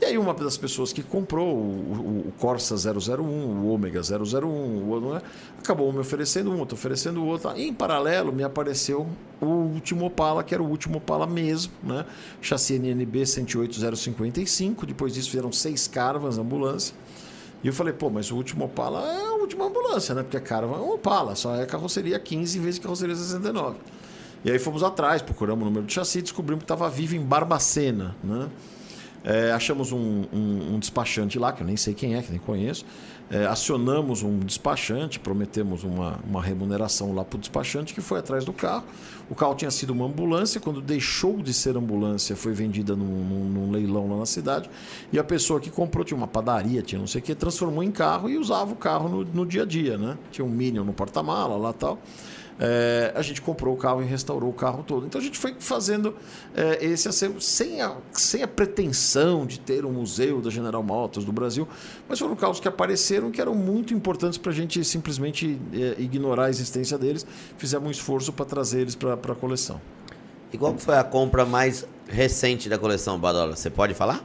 E 0.00 0.04
aí 0.06 0.16
uma 0.16 0.32
das 0.32 0.56
pessoas 0.56 0.94
que 0.94 1.02
comprou 1.02 1.54
o, 1.54 2.28
o 2.28 2.32
Corsa 2.38 2.74
001, 2.74 3.22
o 3.22 3.68
Ômega 3.68 4.00
001, 4.00 4.46
o, 4.46 5.12
né, 5.12 5.22
acabou 5.58 5.92
me 5.92 5.98
oferecendo 5.98 6.50
um, 6.50 6.58
outro, 6.58 6.74
oferecendo 6.74 7.22
outro. 7.24 7.50
Em 7.54 7.72
paralelo 7.72 8.32
me 8.32 8.42
apareceu 8.42 9.06
o 9.40 9.46
último 9.46 10.06
Opala, 10.06 10.42
que 10.42 10.54
era 10.54 10.62
o 10.62 10.66
último 10.66 10.98
Opala 10.98 11.26
mesmo, 11.26 11.72
né? 11.82 12.06
chassi 12.40 12.74
NNB 12.76 13.22
108055. 13.22 14.86
Depois 14.86 15.12
disso 15.12 15.30
fizeram 15.30 15.52
seis 15.52 15.86
Caravans, 15.86 16.38
ambulância. 16.38 16.94
E 17.62 17.66
eu 17.66 17.72
falei, 17.74 17.92
pô, 17.92 18.08
mas 18.08 18.30
o 18.30 18.36
último 18.36 18.64
Opala 18.64 19.06
é 19.06 19.26
a 19.26 19.34
última 19.34 19.66
ambulância, 19.66 20.14
né? 20.14 20.22
Porque 20.22 20.38
a 20.38 20.40
Caravan 20.40 20.76
é 20.76 20.80
um 20.80 20.94
Opala, 20.94 21.34
só 21.36 21.54
é 21.56 21.66
carroceria 21.66 22.18
15 22.18 22.58
em 22.58 22.62
vez 22.62 22.76
de 22.76 22.80
carroceria 22.80 23.14
69. 23.14 23.76
E 24.44 24.50
aí 24.50 24.58
fomos 24.58 24.82
atrás, 24.82 25.20
procuramos 25.20 25.62
o 25.62 25.64
número 25.66 25.86
de 25.86 25.92
chassi, 25.92 26.22
descobrimos 26.22 26.62
que 26.62 26.64
estava 26.64 26.88
vivo 26.88 27.14
em 27.14 27.20
Barbacena. 27.20 28.16
Né? 28.24 28.48
É, 29.22 29.52
achamos 29.52 29.92
um, 29.92 30.24
um, 30.32 30.74
um, 30.74 30.78
despachante 30.78 31.38
lá, 31.38 31.52
que 31.52 31.62
eu 31.62 31.66
nem 31.66 31.76
sei 31.76 31.92
quem 31.92 32.14
é, 32.14 32.22
que 32.22 32.30
nem 32.30 32.40
conheço. 32.40 32.86
É, 33.30 33.44
acionamos 33.46 34.22
um 34.22 34.38
despachante, 34.38 35.20
prometemos 35.20 35.84
uma, 35.84 36.18
uma 36.28 36.42
remuneração 36.42 37.14
lá 37.14 37.22
para 37.22 37.36
o 37.36 37.38
despachante, 37.38 37.92
que 37.92 38.00
foi 38.00 38.18
atrás 38.18 38.44
do 38.46 38.52
carro. 38.52 38.84
O 39.28 39.34
carro 39.34 39.54
tinha 39.54 39.70
sido 39.70 39.90
uma 39.90 40.06
ambulância, 40.06 40.58
quando 40.58 40.80
deixou 40.80 41.36
de 41.36 41.52
ser 41.52 41.76
ambulância, 41.76 42.34
foi 42.34 42.52
vendida 42.52 42.96
num, 42.96 43.04
num, 43.04 43.44
num 43.44 43.70
leilão 43.70 44.10
lá 44.10 44.16
na 44.16 44.26
cidade. 44.26 44.70
E 45.12 45.18
a 45.18 45.22
pessoa 45.22 45.60
que 45.60 45.70
comprou 45.70 46.02
tinha 46.02 46.16
uma 46.16 46.26
padaria, 46.26 46.80
tinha 46.80 46.98
não 46.98 47.06
sei 47.06 47.20
o 47.20 47.24
que, 47.24 47.34
transformou 47.34 47.84
em 47.84 47.92
carro 47.92 48.28
e 48.30 48.38
usava 48.38 48.72
o 48.72 48.76
carro 48.76 49.08
no, 49.08 49.22
no 49.22 49.46
dia 49.46 49.62
a 49.62 49.66
dia. 49.66 49.98
Né? 49.98 50.16
Tinha 50.32 50.44
um 50.44 50.50
Minion 50.50 50.82
no 50.82 50.94
porta-mala 50.94 51.56
lá 51.58 51.74
tal 51.74 51.98
é, 52.60 53.10
a 53.14 53.22
gente 53.22 53.40
comprou 53.40 53.74
o 53.74 53.76
carro 53.76 54.02
e 54.02 54.04
restaurou 54.04 54.50
o 54.50 54.52
carro 54.52 54.84
todo. 54.86 55.06
Então 55.06 55.18
a 55.18 55.24
gente 55.24 55.38
foi 55.38 55.54
fazendo 55.58 56.14
é, 56.54 56.84
esse 56.84 57.08
acervo 57.08 57.40
sem 57.40 57.80
a, 57.80 57.96
sem 58.12 58.42
a 58.42 58.48
pretensão 58.48 59.46
de 59.46 59.58
ter 59.58 59.86
um 59.86 59.92
museu 59.92 60.42
da 60.42 60.50
General 60.50 60.82
Motors 60.82 61.24
do 61.24 61.32
Brasil, 61.32 61.66
mas 62.06 62.18
foram 62.18 62.36
carros 62.36 62.60
que 62.60 62.68
apareceram 62.68 63.30
que 63.30 63.40
eram 63.40 63.54
muito 63.54 63.94
importantes 63.94 64.36
para 64.36 64.52
a 64.52 64.54
gente 64.54 64.84
simplesmente 64.84 65.58
é, 65.72 65.96
ignorar 65.98 66.46
a 66.46 66.50
existência 66.50 66.98
deles. 66.98 67.26
Fizemos 67.56 67.88
um 67.88 67.90
esforço 67.90 68.30
para 68.30 68.44
trazer 68.44 68.82
eles 68.82 68.94
para 68.94 69.14
a 69.14 69.34
coleção. 69.34 69.80
E 70.52 70.58
qual 70.58 70.76
foi 70.76 70.98
a 70.98 71.04
compra 71.04 71.46
mais 71.46 71.86
recente 72.08 72.68
da 72.68 72.76
coleção, 72.76 73.18
Badola? 73.18 73.56
Você 73.56 73.70
pode 73.70 73.94
falar? 73.94 74.20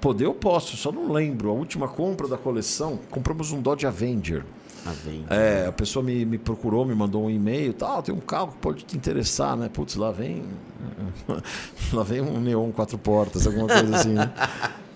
Poder 0.00 0.24
eu 0.24 0.34
posso, 0.34 0.76
só 0.76 0.90
não 0.90 1.12
lembro. 1.12 1.50
A 1.50 1.52
última 1.52 1.86
compra 1.86 2.26
da 2.26 2.36
coleção, 2.36 2.98
compramos 3.10 3.52
um 3.52 3.60
Dodge 3.60 3.86
Avenger. 3.86 4.44
É, 5.28 5.66
a 5.68 5.72
pessoa 5.72 6.02
me, 6.04 6.24
me 6.24 6.38
procurou, 6.38 6.84
me 6.84 6.94
mandou 6.94 7.24
um 7.24 7.30
e-mail, 7.30 7.72
tal, 7.72 8.02
tem 8.02 8.14
um 8.14 8.20
carro 8.20 8.48
que 8.48 8.58
pode 8.58 8.84
te 8.84 8.96
interessar, 8.96 9.56
né? 9.56 9.68
Putz, 9.72 9.96
lá 9.96 10.10
vem. 10.10 10.44
lá 11.92 12.02
vem 12.02 12.20
um 12.20 12.40
neon 12.40 12.70
quatro 12.70 12.98
portas, 12.98 13.46
alguma 13.46 13.66
coisa 13.66 13.96
assim. 13.96 14.14
Né? 14.14 14.30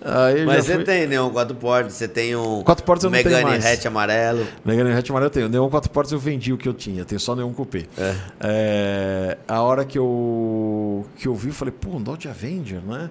Mas 0.47 0.65
você 0.65 0.75
fui... 0.75 0.83
tem 0.83 1.05
neon 1.05 1.29
quatro 1.29 1.55
portas, 1.55 1.93
você 1.93 2.07
tem 2.07 2.35
um 2.35 2.63
quatro 2.63 2.83
portas 2.83 3.03
eu 3.03 3.11
Megane 3.11 3.35
não 3.35 3.41
tenho 3.41 3.51
mais. 3.51 3.65
hatch 3.65 3.85
amarelo. 3.85 4.47
Megane 4.65 4.91
hatch 4.91 5.09
amarelo 5.11 5.27
eu 5.27 5.33
tenho. 5.33 5.49
Neon 5.49 5.69
quatro 5.69 5.91
portas 5.91 6.11
eu 6.11 6.17
vendi 6.17 6.51
o 6.51 6.57
que 6.57 6.67
eu 6.67 6.73
tinha, 6.73 7.05
tenho 7.05 7.19
só 7.19 7.35
neon 7.35 7.53
coupé. 7.53 7.85
É. 7.97 8.15
É, 8.39 9.37
a 9.47 9.61
hora 9.61 9.85
que 9.85 9.99
eu 9.99 11.05
que 11.17 11.27
eu 11.27 11.35
vi, 11.35 11.49
eu 11.49 11.53
falei, 11.53 11.71
pô, 11.71 11.97
um 11.97 12.01
Dodge 12.01 12.27
Avenger, 12.27 12.81
né? 12.81 13.09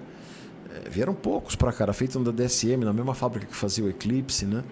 Vieram 0.89 1.13
poucos 1.13 1.55
para 1.55 1.71
cá, 1.71 1.91
feito 1.93 2.17
um 2.19 2.23
da 2.23 2.31
DSM, 2.31 2.83
na 2.83 2.93
mesma 2.93 3.13
fábrica 3.13 3.45
que 3.45 3.55
fazia 3.55 3.83
o 3.83 3.89
Eclipse, 3.89 4.45
né? 4.45 4.63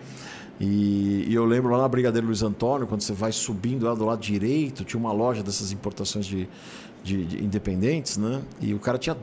E, 0.60 1.26
e, 1.30 1.34
eu 1.34 1.46
lembro 1.46 1.72
lá 1.72 1.78
na 1.78 1.88
Brigadeiro 1.88 2.28
Luiz 2.28 2.44
Antônio, 2.44 2.86
quando 2.86 3.02
você 3.02 3.14
vai 3.14 3.32
subindo 3.32 3.86
lá 3.86 3.96
do 3.96 4.04
lado 4.04 4.20
direito, 4.20 4.84
tinha 4.84 5.00
uma 5.00 5.14
loja 5.14 5.42
dessas 5.42 5.72
importações 5.72 6.26
de, 6.26 6.50
de, 7.02 7.26
de 7.26 7.44
independentes, 7.44 8.18
né? 8.18 8.42
E 8.60 8.74
o 8.74 8.80
cara 8.80 8.98
tinha 8.98 9.16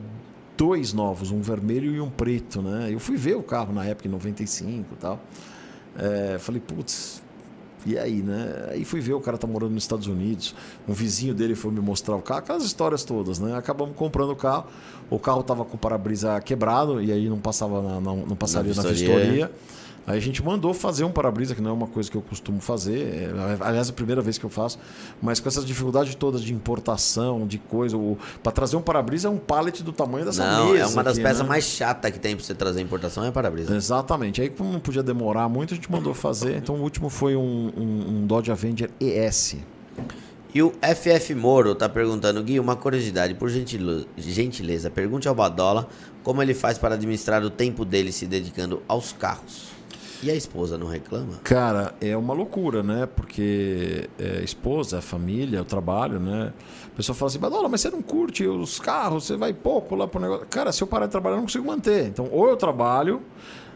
dois 0.57 0.93
novos, 0.93 1.29
um 1.29 1.39
vermelho 1.39 1.93
e 1.93 2.01
um 2.01 2.09
preto, 2.09 2.61
né? 2.61 2.91
Eu 2.91 2.99
fui 2.99 3.15
ver 3.15 3.35
o 3.35 3.43
carro 3.43 3.71
na 3.71 3.85
época, 3.85 4.07
em 4.07 4.11
95 4.11 4.93
e 4.93 4.97
tal. 4.97 5.19
É, 5.95 6.37
falei, 6.39 6.59
putz, 6.59 7.21
E 7.87 7.97
aí, 7.97 8.21
né? 8.21 8.67
Aí 8.71 8.83
fui 8.83 8.99
ver, 8.99 9.13
o 9.13 9.21
cara 9.21 9.37
tá 9.37 9.47
morando 9.47 9.71
nos 9.71 9.83
Estados 9.83 10.07
Unidos, 10.07 10.53
um 10.85 10.91
vizinho 10.91 11.33
dele 11.33 11.55
foi 11.55 11.71
me 11.71 11.79
mostrar 11.79 12.17
o 12.17 12.21
carro, 12.21 12.39
aquelas 12.39 12.63
histórias 12.63 13.05
todas, 13.05 13.39
né? 13.39 13.55
Acabamos 13.55 13.95
comprando 13.95 14.31
o 14.31 14.35
carro, 14.35 14.65
o 15.09 15.17
carro 15.17 15.41
tava 15.41 15.63
com 15.63 15.75
o 15.75 15.79
para-brisa 15.79 16.37
quebrado, 16.41 17.01
e 17.01 17.13
aí 17.13 17.29
não 17.29 17.39
passava 17.39 17.81
na, 17.81 18.01
não, 18.01 18.17
não 18.25 18.35
passaria 18.35 18.73
na 18.73 18.83
Na 18.83 18.89
vistoria. 18.89 19.51
Aí 20.07 20.17
a 20.17 20.21
gente 20.21 20.41
mandou 20.41 20.73
fazer 20.73 21.03
um 21.03 21.11
para-brisa, 21.11 21.53
que 21.53 21.61
não 21.61 21.71
é 21.71 21.73
uma 21.73 21.85
coisa 21.87 22.09
que 22.09 22.15
eu 22.15 22.21
costumo 22.21 22.61
fazer. 22.61 22.97
É, 22.99 23.29
aliás, 23.59 23.89
é 23.89 23.91
a 23.91 23.93
primeira 23.93 24.21
vez 24.21 24.37
que 24.37 24.45
eu 24.45 24.49
faço. 24.49 24.79
Mas 25.21 25.41
com 25.41 25.49
essas 25.49 25.65
dificuldades 25.65 26.15
todas 26.15 26.41
de 26.41 26.53
importação, 26.53 27.45
de 27.45 27.57
coisa. 27.57 27.97
Para 28.41 28.53
trazer 28.53 28.77
um 28.77 28.81
para-brisa 28.81 29.27
é 29.27 29.31
um 29.31 29.37
pallet 29.37 29.83
do 29.83 29.91
tamanho 29.91 30.23
dessa 30.23 30.45
Não, 30.49 30.71
mesa. 30.71 30.85
é 30.85 30.87
uma 30.87 31.03
das 31.03 31.15
aqui, 31.15 31.23
peças 31.23 31.41
né? 31.41 31.49
mais 31.49 31.65
chatas 31.65 32.09
que 32.09 32.19
tem 32.19 32.37
pra 32.37 32.45
você 32.45 32.55
trazer 32.55 32.79
importação 32.81 33.25
é 33.25 33.31
para-brisa. 33.31 33.75
Exatamente. 33.75 34.41
Aí, 34.41 34.49
como 34.49 34.71
não 34.71 34.79
podia 34.79 35.03
demorar 35.03 35.49
muito, 35.49 35.73
a 35.73 35.75
gente 35.75 35.91
mandou 35.91 36.13
fazer. 36.13 36.55
Então, 36.55 36.75
o 36.75 36.81
último 36.81 37.09
foi 37.09 37.35
um, 37.35 37.71
um, 37.75 38.09
um 38.21 38.25
Dodge 38.25 38.49
Avenger 38.49 38.89
ES. 39.01 39.57
E 40.55 40.61
o 40.63 40.71
FF 40.81 41.35
Moro 41.35 41.75
tá 41.75 41.89
perguntando, 41.89 42.41
Gui, 42.41 42.61
uma 42.61 42.77
curiosidade, 42.77 43.33
por 43.35 43.49
gentil- 43.49 44.05
gentileza, 44.15 44.89
pergunte 44.89 45.27
ao 45.27 45.35
Badola 45.35 45.89
como 46.23 46.41
ele 46.41 46.53
faz 46.53 46.77
para 46.77 46.95
administrar 46.95 47.43
o 47.43 47.49
tempo 47.49 47.83
dele 47.83 48.13
se 48.13 48.25
dedicando 48.25 48.81
aos 48.87 49.11
carros. 49.11 49.75
E 50.23 50.31
a 50.31 50.35
esposa 50.35 50.77
não 50.77 50.87
reclama? 50.87 51.33
Cara, 51.43 51.93
é 52.01 52.15
uma 52.17 52.33
loucura, 52.33 52.81
né? 52.81 53.05
Porque 53.05 54.09
é, 54.19 54.43
esposa, 54.43 55.01
família, 55.01 55.61
o 55.61 55.65
trabalho, 55.65 56.19
né? 56.19 56.51
A 56.91 56.95
pessoa 56.97 57.15
fala 57.15 57.29
assim, 57.29 57.39
Badola, 57.39 57.69
mas 57.69 57.81
você 57.81 57.89
não 57.91 58.01
curte 58.01 58.45
os 58.47 58.79
carros, 58.79 59.25
você 59.25 59.35
vai 59.37 59.53
pouco 59.53 59.95
lá 59.95 60.07
pro 60.07 60.19
negócio. 60.19 60.47
Cara, 60.49 60.71
se 60.71 60.81
eu 60.81 60.87
parar 60.87 61.05
de 61.05 61.11
trabalhar, 61.11 61.35
eu 61.35 61.37
não 61.37 61.45
consigo 61.45 61.65
manter. 61.65 62.07
Então, 62.07 62.27
ou 62.31 62.47
eu 62.49 62.57
trabalho 62.57 63.21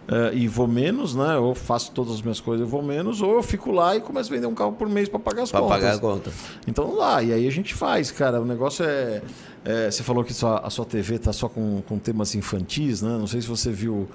é, 0.08 0.34
e 0.36 0.48
vou 0.48 0.68
menos, 0.68 1.14
né? 1.14 1.38
Ou 1.38 1.54
faço 1.54 1.92
todas 1.92 2.14
as 2.16 2.22
minhas 2.24 2.40
coisas 2.40 2.68
e 2.68 2.70
vou 2.70 2.82
menos, 2.82 3.22
ou 3.22 3.36
eu 3.36 3.44
fico 3.44 3.72
lá 3.72 3.96
e 3.96 4.02
começo 4.02 4.32
a 4.32 4.36
vender 4.36 4.48
um 4.48 4.56
carro 4.56 4.72
por 4.74 4.90
mês 4.90 5.08
para 5.08 5.20
pagar 5.20 5.44
as 5.44 5.52
Pra 5.52 5.60
contas. 5.62 5.78
pagar 5.78 5.94
a 5.96 6.00
conta. 6.00 6.32
Então 6.68 6.88
não 6.88 6.98
dá. 6.98 7.22
E 7.22 7.32
aí 7.32 7.48
a 7.48 7.52
gente 7.52 7.76
faz, 7.76 8.10
cara. 8.10 8.42
O 8.42 8.46
negócio 8.46 8.84
é. 8.84 9.22
é, 9.64 9.92
você 9.92 10.02
falou 10.02 10.24
que 10.24 10.34
a 10.44 10.70
sua 10.72 10.86
TV 10.86 11.20
tá 11.20 11.32
só 11.32 11.48
com, 11.48 11.84
com 11.88 12.00
temas 12.00 12.34
infantis, 12.34 13.04
né? 13.04 13.12
Não 13.16 13.28
sei 13.28 13.42
se 13.42 13.48
você 13.48 13.70
viu 13.72 14.10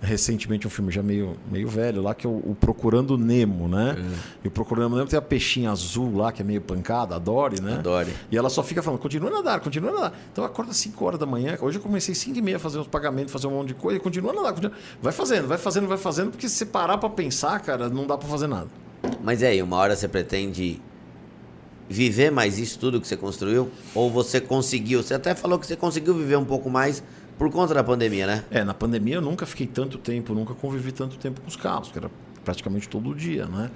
recentemente 0.00 0.66
um 0.66 0.70
filme 0.70 0.92
já 0.92 1.02
meio, 1.02 1.36
meio 1.50 1.68
velho 1.68 2.02
lá, 2.02 2.14
que 2.14 2.26
é 2.26 2.30
o, 2.30 2.34
o 2.34 2.56
Procurando 2.58 3.16
Nemo, 3.16 3.68
né? 3.68 3.96
E 4.44 4.48
o 4.48 4.50
Procurando 4.50 4.96
Nemo 4.96 5.08
tem 5.08 5.18
a 5.18 5.22
peixinha 5.22 5.70
azul 5.70 6.16
lá, 6.16 6.32
que 6.32 6.42
é 6.42 6.44
meio 6.44 6.60
pancada, 6.60 7.16
a 7.16 7.18
Dory, 7.18 7.60
né? 7.60 7.74
A 7.74 7.82
Dory. 7.82 8.12
E 8.30 8.36
ela 8.36 8.50
só 8.50 8.62
fica 8.62 8.82
falando, 8.82 9.00
continua 9.00 9.30
a 9.30 9.32
nadar, 9.34 9.60
continua 9.60 9.90
a 9.90 9.94
nadar. 9.94 10.18
Então 10.32 10.44
acorda 10.44 10.70
às 10.70 10.76
5 10.76 11.04
horas 11.04 11.20
da 11.20 11.26
manhã. 11.26 11.56
Hoje 11.60 11.78
eu 11.78 11.82
comecei 11.82 12.12
às 12.12 12.18
5 12.18 12.38
e 12.38 12.42
meia 12.42 12.56
a 12.56 12.60
fazer 12.60 12.78
uns 12.78 12.86
pagamentos, 12.86 13.32
fazer 13.32 13.46
um 13.46 13.52
monte 13.52 13.68
de 13.68 13.74
coisa, 13.74 13.98
e 13.98 14.00
continua 14.00 14.32
a 14.32 14.34
nadar. 14.34 14.52
Continua... 14.52 14.76
Vai 15.00 15.12
fazendo, 15.12 15.48
vai 15.48 15.58
fazendo, 15.58 15.88
vai 15.88 15.98
fazendo, 15.98 16.30
porque 16.30 16.48
se 16.48 16.56
você 16.56 16.66
parar 16.66 16.98
pra 16.98 17.08
pensar, 17.08 17.58
cara, 17.60 17.88
não 17.88 18.06
dá 18.06 18.16
pra 18.16 18.28
fazer 18.28 18.46
nada. 18.46 18.68
Mas 19.22 19.42
e 19.42 19.46
aí, 19.46 19.62
uma 19.62 19.76
hora 19.76 19.94
você 19.94 20.08
pretende 20.08 20.80
viver 21.88 22.30
mais 22.30 22.58
isso 22.58 22.78
tudo 22.78 23.00
que 23.00 23.06
você 23.06 23.16
construiu? 23.16 23.70
Ou 23.94 24.10
você 24.10 24.40
conseguiu? 24.40 25.02
Você 25.02 25.14
até 25.14 25.34
falou 25.34 25.58
que 25.58 25.66
você 25.66 25.76
conseguiu 25.76 26.14
viver 26.14 26.36
um 26.36 26.44
pouco 26.44 26.68
mais 26.68 27.02
por 27.38 27.50
conta 27.50 27.74
da 27.74 27.84
pandemia, 27.84 28.26
né? 28.26 28.44
É, 28.50 28.64
na 28.64 28.74
pandemia 28.74 29.16
eu 29.16 29.22
nunca 29.22 29.44
fiquei 29.46 29.66
tanto 29.66 29.98
tempo, 29.98 30.34
nunca 30.34 30.54
convivi 30.54 30.92
tanto 30.92 31.16
tempo 31.16 31.40
com 31.40 31.48
os 31.48 31.56
carros, 31.56 31.90
que 31.90 31.98
era 31.98 32.10
praticamente 32.44 32.88
todo 32.88 33.14
dia, 33.14 33.46
né? 33.46 33.70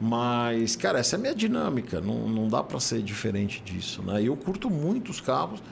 Mas, 0.00 0.76
cara, 0.76 0.98
essa 0.98 1.16
é 1.16 1.18
a 1.18 1.20
minha 1.20 1.34
dinâmica, 1.34 2.00
não, 2.00 2.28
não 2.28 2.48
dá 2.48 2.62
para 2.62 2.78
ser 2.80 3.02
diferente 3.02 3.62
disso, 3.64 4.02
né? 4.02 4.22
E 4.22 4.26
eu 4.26 4.36
curto 4.36 4.68
muito 4.68 5.10
os 5.10 5.20
carros 5.20 5.62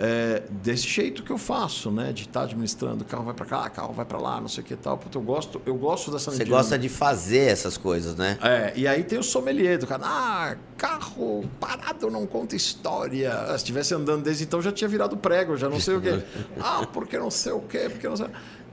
é, 0.00 0.44
desse 0.62 0.86
jeito 0.86 1.24
que 1.24 1.30
eu 1.30 1.36
faço, 1.36 1.90
né? 1.90 2.12
De 2.12 2.22
estar 2.22 2.42
administrando, 2.42 3.04
carro 3.04 3.24
vai 3.24 3.34
para 3.34 3.44
cá, 3.46 3.68
carro 3.68 3.92
vai 3.92 4.04
para 4.04 4.18
lá, 4.18 4.40
não 4.40 4.46
sei 4.46 4.62
o 4.62 4.66
que 4.66 4.76
tal. 4.76 4.96
Puta, 4.96 5.18
eu 5.18 5.22
gosto, 5.22 5.60
eu 5.66 5.74
gosto 5.74 6.12
dessa 6.12 6.30
Você 6.30 6.44
gosta 6.44 6.78
de 6.78 6.88
fazer 6.88 7.50
essas 7.50 7.76
coisas, 7.76 8.14
né? 8.14 8.38
É, 8.40 8.72
e 8.76 8.86
aí 8.86 9.02
tem 9.02 9.18
o 9.18 9.22
sommelier 9.24 9.76
do 9.76 9.88
cara. 9.88 10.02
Ah, 10.06 10.56
carro 10.76 11.44
parado 11.58 12.08
não 12.10 12.26
conta 12.26 12.54
história. 12.54 13.32
Ah, 13.32 13.48
Se 13.48 13.56
estivesse 13.56 13.92
andando 13.92 14.22
desde 14.22 14.44
então 14.44 14.62
já 14.62 14.70
tinha 14.70 14.86
virado 14.86 15.16
prego, 15.16 15.56
já 15.56 15.68
não 15.68 15.80
sei 15.80 15.96
o 15.96 16.00
quê. 16.00 16.22
Ah, 16.60 16.86
porque 16.92 17.18
não 17.18 17.30
sei 17.30 17.52
o 17.52 17.60
quê, 17.60 17.88
porque 17.90 18.08
não 18.08 18.16
sei. 18.16 18.26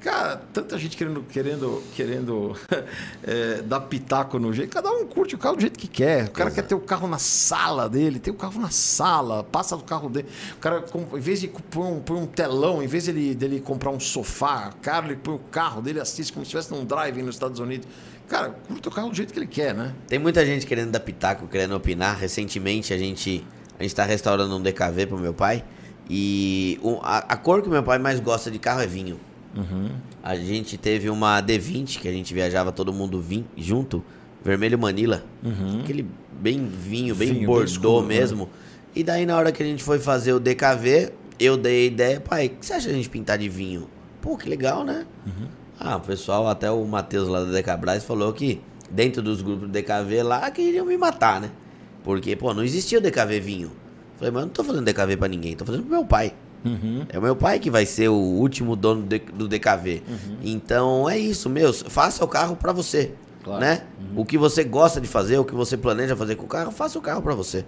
Cara, 0.06 0.40
tanta 0.54 0.78
gente 0.78 0.96
querendo, 0.96 1.24
querendo, 1.24 1.82
querendo 1.96 2.56
é, 3.26 3.64
dar 3.64 3.82
pitaco 3.82 4.38
no 4.38 4.54
jeito. 4.54 4.70
Cada 4.70 4.92
um 4.92 5.04
curte 5.08 5.34
o 5.34 5.38
carro 5.40 5.56
do 5.56 5.62
jeito 5.62 5.80
que 5.80 5.88
quer. 5.88 6.26
O 6.26 6.32
cara 6.32 6.52
quer 6.52 6.62
ter 6.62 6.76
o 6.76 6.80
carro 6.80 7.08
na 7.08 7.18
sala 7.18 7.90
dele, 7.90 8.20
tem 8.20 8.32
o 8.32 8.38
carro 8.38 8.62
na 8.62 8.70
sala, 8.70 9.44
passa 9.44 9.76
o 9.76 9.82
carro 9.82 10.08
dele. 10.08 10.28
O 10.54 10.60
cara, 10.60 10.86
em 11.12 11.20
vez 11.20 11.42
de 11.42 11.48
pôr 11.48 11.88
um, 11.88 12.00
pôr 12.00 12.18
um 12.18 12.28
telão, 12.28 12.84
em 12.84 12.86
vez 12.88 13.08
dele, 13.08 13.34
dele 13.34 13.60
comprar 13.60 13.90
um 13.90 14.00
sofá, 14.00 14.72
cara, 14.80 15.08
ele 15.08 15.16
põe 15.16 15.34
o 15.34 15.40
carro 15.40 15.82
dele, 15.82 16.00
assiste 16.00 16.32
como 16.32 16.46
se 16.46 16.50
estivesse 16.56 16.72
num 16.72 16.86
drive 16.86 17.24
nos 17.24 17.34
Estados 17.34 17.60
Unidos. 17.60 17.88
Cara, 18.30 18.52
curta 18.52 18.90
o 18.90 18.92
carro 18.92 19.10
do 19.10 19.16
jeito 19.16 19.34
que 19.34 19.40
ele 19.40 19.48
quer, 19.48 19.74
né? 19.74 19.96
Tem 20.08 20.20
muita 20.20 20.46
gente 20.46 20.68
querendo 20.68 20.92
dar 20.92 21.00
pitaco, 21.00 21.48
querendo 21.48 21.76
opinar. 21.76 22.16
Recentemente 22.20 22.94
a 22.94 22.98
gente 23.00 23.44
a 23.80 23.82
gente 23.82 23.96
tá 23.96 24.06
restaurando 24.06 24.56
um 24.56 24.62
DKV 24.62 25.08
pro 25.08 25.18
meu 25.18 25.34
pai 25.34 25.66
e 26.08 26.80
o- 26.84 27.00
a, 27.02 27.18
a 27.18 27.36
cor 27.36 27.64
que 27.64 27.70
meu 27.70 27.82
pai 27.82 27.98
mais 27.98 28.20
gosta 28.20 28.52
de 28.52 28.60
carro 28.60 28.82
é 28.82 28.86
vinho. 28.88 29.20
A 30.24 30.36
gente 30.36 30.78
teve 30.78 31.10
uma 31.10 31.42
D20 31.42 32.00
que 32.00 32.08
a 32.08 32.12
gente 32.12 32.34
viajava 32.34 32.72
todo 32.72 32.92
mundo 32.92 33.22
vim, 33.22 33.46
junto, 33.56 34.04
vermelho 34.44 34.78
Manila, 34.78 35.24
aquele 35.82 36.06
bem 36.40 36.66
vinho, 36.68 37.16
bem 37.16 37.30
Vinho, 37.30 37.40
bem 37.40 37.46
bordô 37.46 37.64
escuro, 37.64 38.02
né? 38.02 38.08
mesmo. 38.08 38.50
E 38.96 39.04
daí 39.04 39.26
na 39.26 39.36
hora 39.38 39.52
que 39.52 39.62
a 39.62 39.66
gente 39.66 39.84
foi 39.84 40.00
fazer 40.00 40.34
o 40.34 40.40
DKV, 40.40 41.12
eu 41.40 41.58
dei 41.58 41.84
a 41.84 41.88
ideia, 41.88 42.20
pai, 42.20 42.48
o 42.48 42.50
que 42.52 42.66
você 42.66 42.74
acha 42.74 42.88
de 42.88 42.94
a 42.94 42.98
gente 42.98 43.10
pintar 43.10 43.38
de 43.38 43.50
vinho? 43.50 43.88
Pô, 44.22 44.38
que 44.38 44.50
legal, 44.50 44.84
né? 44.84 45.06
Ah, 45.80 45.98
o 45.98 46.02
pessoal, 46.02 46.48
até 46.48 46.72
o 46.72 46.84
Matheus 46.86 47.28
lá 47.28 47.44
da 47.44 47.52
Decabras 47.52 48.04
falou 48.04 48.32
que 48.34 48.62
dentro 48.90 49.22
dos 49.22 49.42
grupos 49.42 49.68
do 49.68 49.72
DKV 49.72 50.24
lá 50.24 50.50
queriam 50.50 50.86
me 50.86 50.98
matar, 50.98 51.42
né? 51.42 51.52
Porque, 52.04 52.36
pô, 52.36 52.54
não 52.54 52.64
existia 52.64 52.98
o 53.00 53.02
DKV 53.02 53.40
vinho. 53.40 53.72
Falei, 54.18 54.32
mas 54.32 54.42
eu 54.42 54.46
não 54.48 54.54
tô 54.54 54.64
fazendo 54.64 54.86
DKV 54.86 55.18
pra 55.18 55.28
ninguém, 55.28 55.56
tô 55.56 55.66
fazendo 55.66 55.84
pro 55.84 55.92
meu 55.92 56.06
pai. 56.06 56.34
É 57.10 57.20
o 57.20 57.22
meu 57.22 57.36
pai 57.36 57.60
que 57.60 57.70
vai 57.70 57.86
ser 57.86 58.10
o 58.10 58.16
último 58.16 58.76
dono 58.76 59.04
do 59.34 59.48
DKV. 59.48 60.04
Então 60.44 61.10
é 61.10 61.18
isso, 61.18 61.50
meu. 61.50 61.74
Faça 61.74 62.24
o 62.24 62.28
carro 62.28 62.56
pra 62.56 62.72
você. 62.74 63.14
Claro. 63.44 63.62
Né? 63.62 63.84
O 64.16 64.26
que 64.26 64.38
você 64.38 64.64
gosta 64.64 65.00
de 65.00 65.08
fazer, 65.08 65.38
o 65.38 65.46
que 65.46 65.54
você 65.54 65.78
planeja 65.78 66.16
fazer 66.16 66.36
com 66.36 66.46
o 66.46 66.48
carro, 66.48 66.72
faça 66.72 66.98
o 66.98 67.02
carro 67.02 67.22
pra 67.22 67.36
você. 67.36 67.64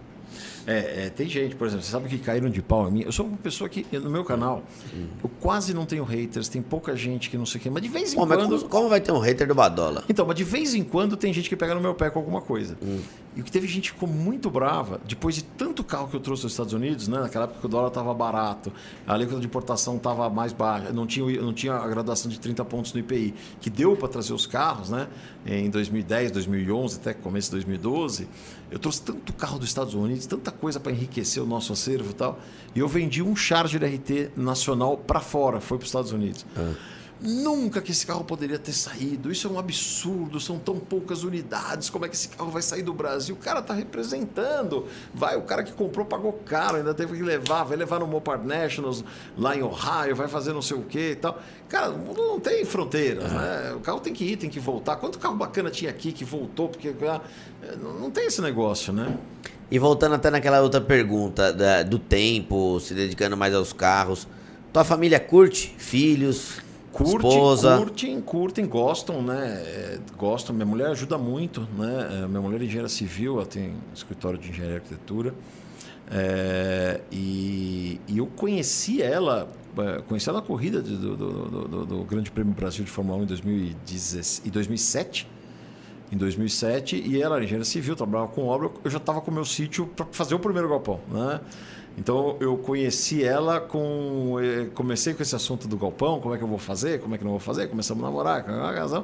É, 0.67 1.05
é, 1.05 1.09
tem 1.09 1.29
gente, 1.29 1.55
por 1.55 1.65
exemplo, 1.65 1.85
você 1.85 1.91
sabe 1.91 2.09
que 2.09 2.17
caíram 2.17 2.49
de 2.49 2.61
pau 2.61 2.89
em 2.89 2.91
mim? 2.91 3.01
Eu 3.03 3.11
sou 3.13 3.25
uma 3.25 3.37
pessoa 3.37 3.69
que, 3.69 3.85
no 3.97 4.09
meu 4.09 4.25
canal, 4.25 4.63
eu 5.23 5.31
quase 5.39 5.73
não 5.73 5.85
tenho 5.85 6.03
haters, 6.03 6.49
tem 6.49 6.61
pouca 6.61 6.93
gente 6.93 7.29
que 7.29 7.37
não 7.37 7.45
sei 7.45 7.59
o 7.59 7.63
quê, 7.63 7.69
mas 7.69 7.81
de 7.81 7.87
vez 7.87 8.13
em 8.13 8.17
mas 8.17 8.27
quando. 8.27 8.57
como, 8.57 8.69
como 8.69 8.89
vai 8.89 8.99
ter 8.99 9.13
um 9.13 9.19
hater 9.19 9.47
do 9.47 9.55
Badola? 9.55 10.03
Então, 10.09 10.25
mas 10.27 10.35
de 10.35 10.43
vez 10.43 10.75
em 10.75 10.83
quando 10.83 11.15
tem 11.15 11.31
gente 11.31 11.47
que 11.47 11.55
pega 11.55 11.73
no 11.73 11.79
meu 11.79 11.95
pé 11.95 12.09
com 12.09 12.19
alguma 12.19 12.41
coisa. 12.41 12.77
E 13.33 13.39
o 13.39 13.43
que 13.43 13.51
teve 13.51 13.67
gente 13.67 13.93
que 13.93 13.99
ficou 13.99 14.09
muito 14.09 14.49
brava, 14.49 14.99
depois 15.07 15.35
de 15.35 15.43
tanto 15.43 15.83
carro 15.83 16.07
que 16.07 16.15
eu 16.15 16.19
trouxe 16.19 16.41
dos 16.41 16.51
Estados 16.51 16.73
Unidos, 16.73 17.07
né? 17.07 17.19
Naquela 17.19 17.45
época 17.45 17.65
o 17.65 17.69
dólar 17.69 17.89
estava 17.89 18.13
barato, 18.13 18.73
a 19.05 19.13
alíquota 19.13 19.39
de 19.39 19.45
importação 19.45 19.95
estava 19.95 20.27
mais 20.29 20.51
baixa, 20.51 20.91
não 20.91 21.05
tinha, 21.05 21.39
não 21.39 21.53
tinha 21.53 21.75
a 21.75 21.87
graduação 21.87 22.29
de 22.29 22.39
30 22.39 22.65
pontos 22.65 22.93
no 22.93 22.99
IPI, 22.99 23.33
que 23.61 23.69
deu 23.69 23.95
para 23.95 24.07
trazer 24.07 24.33
os 24.33 24.45
carros, 24.45 24.89
né? 24.89 25.07
Em 25.45 25.69
2010, 25.69 26.31
2011, 26.31 26.97
até 26.97 27.13
começo 27.13 27.49
de 27.49 27.57
2012. 27.57 28.27
Eu 28.69 28.79
trouxe 28.79 29.01
tanto 29.01 29.33
carro 29.33 29.57
dos 29.57 29.69
Estados 29.69 29.93
Unidos, 29.93 30.25
tanta 30.25 30.51
coisa 30.51 30.79
para 30.79 30.91
enriquecer 30.91 31.41
o 31.41 31.45
nosso 31.45 31.71
acervo 31.71 32.11
e 32.11 32.13
tal. 32.13 32.39
E 32.75 32.79
eu 32.79 32.87
vendi 32.87 33.21
um 33.21 33.35
Charger 33.35 33.81
RT 33.83 34.31
nacional 34.35 34.97
para 34.97 35.19
fora, 35.19 35.61
foi 35.61 35.77
para 35.77 35.83
os 35.83 35.89
Estados 35.89 36.11
Unidos. 36.11 36.45
Nunca 37.19 37.81
que 37.81 37.91
esse 37.91 38.05
carro 38.05 38.23
poderia 38.23 38.59
ter 38.59 38.73
saído. 38.73 39.31
Isso 39.31 39.47
é 39.47 39.49
um 39.49 39.57
absurdo. 39.57 40.39
São 40.39 40.59
tão 40.59 40.77
poucas 40.77 41.23
unidades. 41.23 41.89
Como 41.89 42.05
é 42.05 42.09
que 42.09 42.15
esse 42.15 42.29
carro 42.29 42.51
vai 42.51 42.61
sair 42.61 42.83
do 42.83 42.93
Brasil? 42.93 43.33
O 43.33 43.39
cara 43.39 43.59
tá 43.59 43.73
representando. 43.73 44.85
Vai, 45.13 45.35
o 45.35 45.41
cara 45.41 45.63
que 45.63 45.73
comprou 45.73 46.05
pagou 46.05 46.31
caro, 46.33 46.77
ainda 46.77 46.93
teve 46.93 47.17
que 47.17 47.23
levar. 47.23 47.63
Vai 47.63 47.75
levar 47.75 47.99
no 47.99 48.05
Mopar 48.05 48.43
Nationals 48.43 49.03
lá 49.35 49.55
em 49.55 49.63
Ohio, 49.63 50.15
vai 50.15 50.27
fazer 50.27 50.53
não 50.53 50.61
sei 50.61 50.77
o 50.77 50.83
que 50.83 51.11
e 51.11 51.15
tal. 51.15 51.41
Cara, 51.67 51.89
o 51.89 51.97
mundo 51.97 52.21
não 52.21 52.39
tem 52.39 52.63
fronteiras, 52.63 53.31
né? 53.31 53.73
O 53.75 53.79
carro 53.79 53.99
tem 53.99 54.13
que 54.13 54.23
ir, 54.23 54.37
tem 54.37 54.49
que 54.49 54.59
voltar. 54.59 54.95
Quanto 54.97 55.17
carro 55.17 55.35
bacana 55.35 55.71
tinha 55.71 55.89
aqui 55.89 56.11
que 56.11 56.23
voltou? 56.23 56.69
Porque 56.69 56.93
ah, 57.01 57.21
não 57.75 58.09
tem 58.11 58.27
esse 58.27 58.41
negócio, 58.41 58.91
né? 58.93 59.17
E 59.69 59.77
voltando 59.77 60.15
até 60.15 60.29
naquela 60.29 60.61
outra 60.61 60.79
pergunta 60.79 61.51
da- 61.51 61.83
do 61.83 61.99
tempo, 61.99 62.79
se 62.79 62.93
dedicando 62.93 63.35
mais 63.35 63.53
aos 63.53 63.73
carros. 63.73 64.27
Tua 64.71 64.83
família 64.83 65.19
curte? 65.19 65.75
Filhos? 65.77 66.61
Curte, 66.93 67.13
esposa? 67.27 67.77
curtem, 67.77 68.21
curtem, 68.21 68.65
gostam, 68.65 69.21
né? 69.21 69.61
É, 69.65 69.99
gostam. 70.17 70.55
Minha 70.55 70.65
mulher 70.65 70.87
ajuda 70.87 71.17
muito, 71.17 71.67
né? 71.77 72.21
É, 72.23 72.27
minha 72.27 72.41
mulher 72.41 72.61
é 72.61 72.63
engenheira 72.65 72.89
civil, 72.89 73.35
ela 73.35 73.45
tem 73.45 73.69
um 73.71 73.93
escritório 73.93 74.39
de 74.39 74.49
engenharia 74.49 74.75
e 74.75 74.77
arquitetura. 74.77 75.33
É, 76.09 77.01
e, 77.11 77.99
e 78.07 78.17
eu 78.17 78.25
conheci 78.27 79.01
ela, 79.01 79.47
é, 79.77 80.01
conheci 80.07 80.29
ela 80.29 80.39
na 80.39 80.45
corrida 80.45 80.81
do, 80.81 81.15
do, 81.17 81.67
do- 81.67 81.85
do- 81.85 82.03
Grande 82.05 82.31
Prêmio 82.31 82.53
Brasil 82.53 82.83
de 82.85 82.89
Fórmula 82.89 83.17
1 83.19 83.23
em 83.23 83.25
2016 83.25 84.41
em 86.11 86.17
2007. 86.17 86.95
Em 86.95 86.99
2007, 86.99 87.03
e 87.05 87.21
ela 87.21 87.35
era 87.35 87.43
engenheira 87.43 87.65
civil, 87.65 87.95
trabalhava 87.95 88.31
com 88.31 88.45
obra. 88.47 88.69
Eu 88.83 88.89
já 88.91 88.97
estava 88.97 89.21
com 89.21 89.31
o 89.31 89.33
meu 89.33 89.45
sítio 89.45 89.85
para 89.87 90.05
fazer 90.11 90.35
o 90.35 90.39
primeiro 90.39 90.69
galpão, 90.69 90.99
né? 91.11 91.41
Então 91.97 92.37
eu 92.39 92.55
conheci 92.57 93.23
ela 93.23 93.59
com. 93.59 94.37
eh, 94.39 94.67
Comecei 94.75 95.13
com 95.13 95.23
esse 95.23 95.35
assunto 95.35 95.67
do 95.67 95.75
galpão, 95.77 96.19
como 96.19 96.35
é 96.35 96.37
que 96.37 96.43
eu 96.43 96.47
vou 96.47 96.59
fazer, 96.59 97.01
como 97.01 97.15
é 97.15 97.17
que 97.17 97.23
não 97.23 97.31
vou 97.31 97.39
fazer, 97.39 97.67
começamos 97.67 98.03
a 98.03 98.07
namorar, 98.07 98.43
com 98.43 98.51
a 98.51 98.71
razão. 98.71 99.03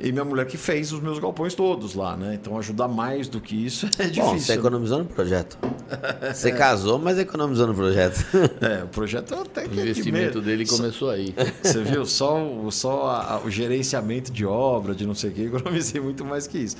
E 0.00 0.12
minha 0.12 0.24
mulher 0.24 0.46
que 0.46 0.56
fez 0.56 0.92
os 0.92 1.00
meus 1.00 1.18
galpões 1.18 1.54
todos 1.54 1.94
lá, 1.94 2.16
né? 2.16 2.34
Então 2.40 2.56
ajudar 2.58 2.86
mais 2.88 3.28
do 3.28 3.40
que 3.40 3.54
isso 3.66 3.86
é 3.98 4.04
difícil. 4.04 4.22
Bom, 4.24 4.38
você 4.38 4.52
economizou 4.54 4.98
no 4.98 5.04
projeto. 5.06 5.58
Você 6.34 6.52
casou, 6.52 6.98
mas 6.98 7.18
economizou 7.18 7.66
no 7.66 7.74
projeto. 7.74 8.22
É, 8.60 8.84
o 8.84 8.88
projeto 8.88 9.34
até 9.34 9.62
que 9.62 9.68
O 9.68 9.72
é 9.72 9.74
de 9.76 9.80
investimento 9.90 10.40
dele 10.42 10.66
começou 10.66 11.08
aí. 11.08 11.34
Você 11.62 11.82
viu? 11.82 12.04
Só, 12.04 12.42
o- 12.44 12.70
só 12.70 13.06
a- 13.06 13.34
a- 13.36 13.40
o 13.40 13.50
gerenciamento 13.50 14.30
de 14.30 14.44
obra, 14.44 14.94
de 14.94 15.06
não 15.06 15.14
sei 15.14 15.30
o 15.30 15.32
que, 15.32 15.42
economizei 15.44 15.98
muito 16.00 16.26
mais 16.26 16.46
que 16.46 16.58
isso. 16.58 16.76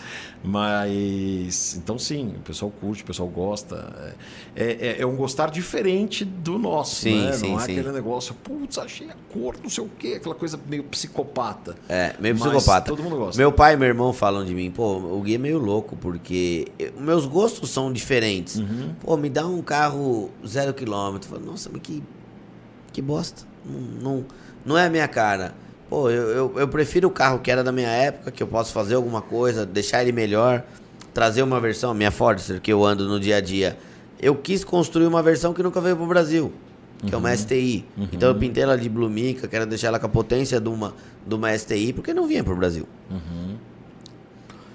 Mas, 0.62 1.76
então 1.76 1.98
sim, 1.98 2.34
o 2.36 2.40
pessoal 2.40 2.70
curte, 2.70 3.02
o 3.02 3.06
pessoal 3.06 3.28
gosta. 3.28 4.14
É, 4.54 4.96
é- 4.98 5.00
é 5.00 5.06
um 5.06 5.16
gostar 5.16 5.50
diferente 5.50 6.24
do 6.24 6.58
nosso, 6.58 6.96
Sim, 6.96 7.24
né? 7.26 7.32
sim, 7.32 7.48
não 7.52 7.60
é 7.60 7.64
sim. 7.64 7.72
aquele 7.78 7.92
negócio, 7.92 8.34
putz, 8.34 8.76
achei 8.78 9.08
a 9.08 9.14
cor, 9.32 9.56
não 9.62 9.70
sei 9.70 9.84
o 9.84 9.88
que, 9.88 10.14
aquela 10.14 10.34
coisa 10.34 10.58
meio 10.68 10.84
psicopata. 10.84 11.76
É, 11.88 12.14
meio 12.20 12.34
Mas 12.38 12.42
psicopata. 12.50 12.90
Mundo 13.08 13.18
gosta. 13.18 13.40
Meu 13.40 13.52
pai 13.52 13.74
e 13.74 13.76
meu 13.76 13.88
irmão 13.88 14.12
falam 14.12 14.44
de 14.44 14.54
mim, 14.54 14.70
pô, 14.70 14.96
o 14.96 15.20
Gui 15.22 15.34
é 15.34 15.38
meio 15.38 15.58
louco, 15.58 15.96
porque 15.96 16.68
eu- 16.78 16.92
meus 16.98 17.26
gostos 17.26 17.70
são 17.70 17.92
diferentes. 17.92 18.56
Uhum. 18.56 18.94
Pô, 19.00 19.16
me 19.16 19.28
dá 19.28 19.46
um 19.46 19.62
carro 19.62 20.30
zero 20.46 20.72
quilômetro. 20.74 21.28
Falo, 21.28 21.44
Nossa, 21.44 21.68
mas 21.72 21.80
que, 21.82 22.02
que 22.92 23.02
bosta. 23.02 23.42
Não, 23.64 23.80
não, 24.14 24.24
não 24.64 24.78
é 24.78 24.86
a 24.86 24.90
minha 24.90 25.08
cara. 25.08 25.54
Pô, 25.90 26.10
eu, 26.10 26.28
eu, 26.28 26.52
eu 26.56 26.68
prefiro 26.68 27.08
o 27.08 27.10
carro 27.10 27.38
que 27.38 27.50
era 27.50 27.64
da 27.64 27.72
minha 27.72 27.88
época, 27.88 28.30
que 28.30 28.42
eu 28.42 28.46
posso 28.46 28.72
fazer 28.72 28.94
alguma 28.94 29.22
coisa, 29.22 29.64
deixar 29.64 30.02
ele 30.02 30.12
melhor, 30.12 30.62
trazer 31.14 31.42
uma 31.42 31.58
versão, 31.60 31.94
minha 31.94 32.10
Forester, 32.10 32.60
que 32.60 32.72
eu 32.72 32.84
ando 32.84 33.08
no 33.08 33.18
dia 33.18 33.36
a 33.36 33.40
dia. 33.40 33.78
Eu 34.20 34.34
quis 34.34 34.64
construir 34.64 35.06
uma 35.06 35.22
versão 35.22 35.54
que 35.54 35.62
nunca 35.62 35.80
veio 35.80 35.96
pro 35.96 36.06
Brasil, 36.06 36.52
que 37.06 37.14
é 37.14 37.16
uma 37.16 37.34
STI. 37.34 37.86
Então 38.12 38.28
eu 38.28 38.34
pintei 38.34 38.62
ela 38.64 38.76
de 38.76 38.88
Blumica, 38.88 39.46
quero 39.48 39.64
deixar 39.64 39.88
ela 39.88 39.98
com 39.98 40.06
a 40.06 40.08
potência 40.10 40.60
de 40.60 40.68
uma, 40.68 40.92
de 41.28 41.34
uma 41.34 41.56
STI, 41.56 41.92
porque 41.92 42.14
não 42.14 42.26
vinha 42.26 42.42
pro 42.42 42.56
Brasil. 42.56 42.86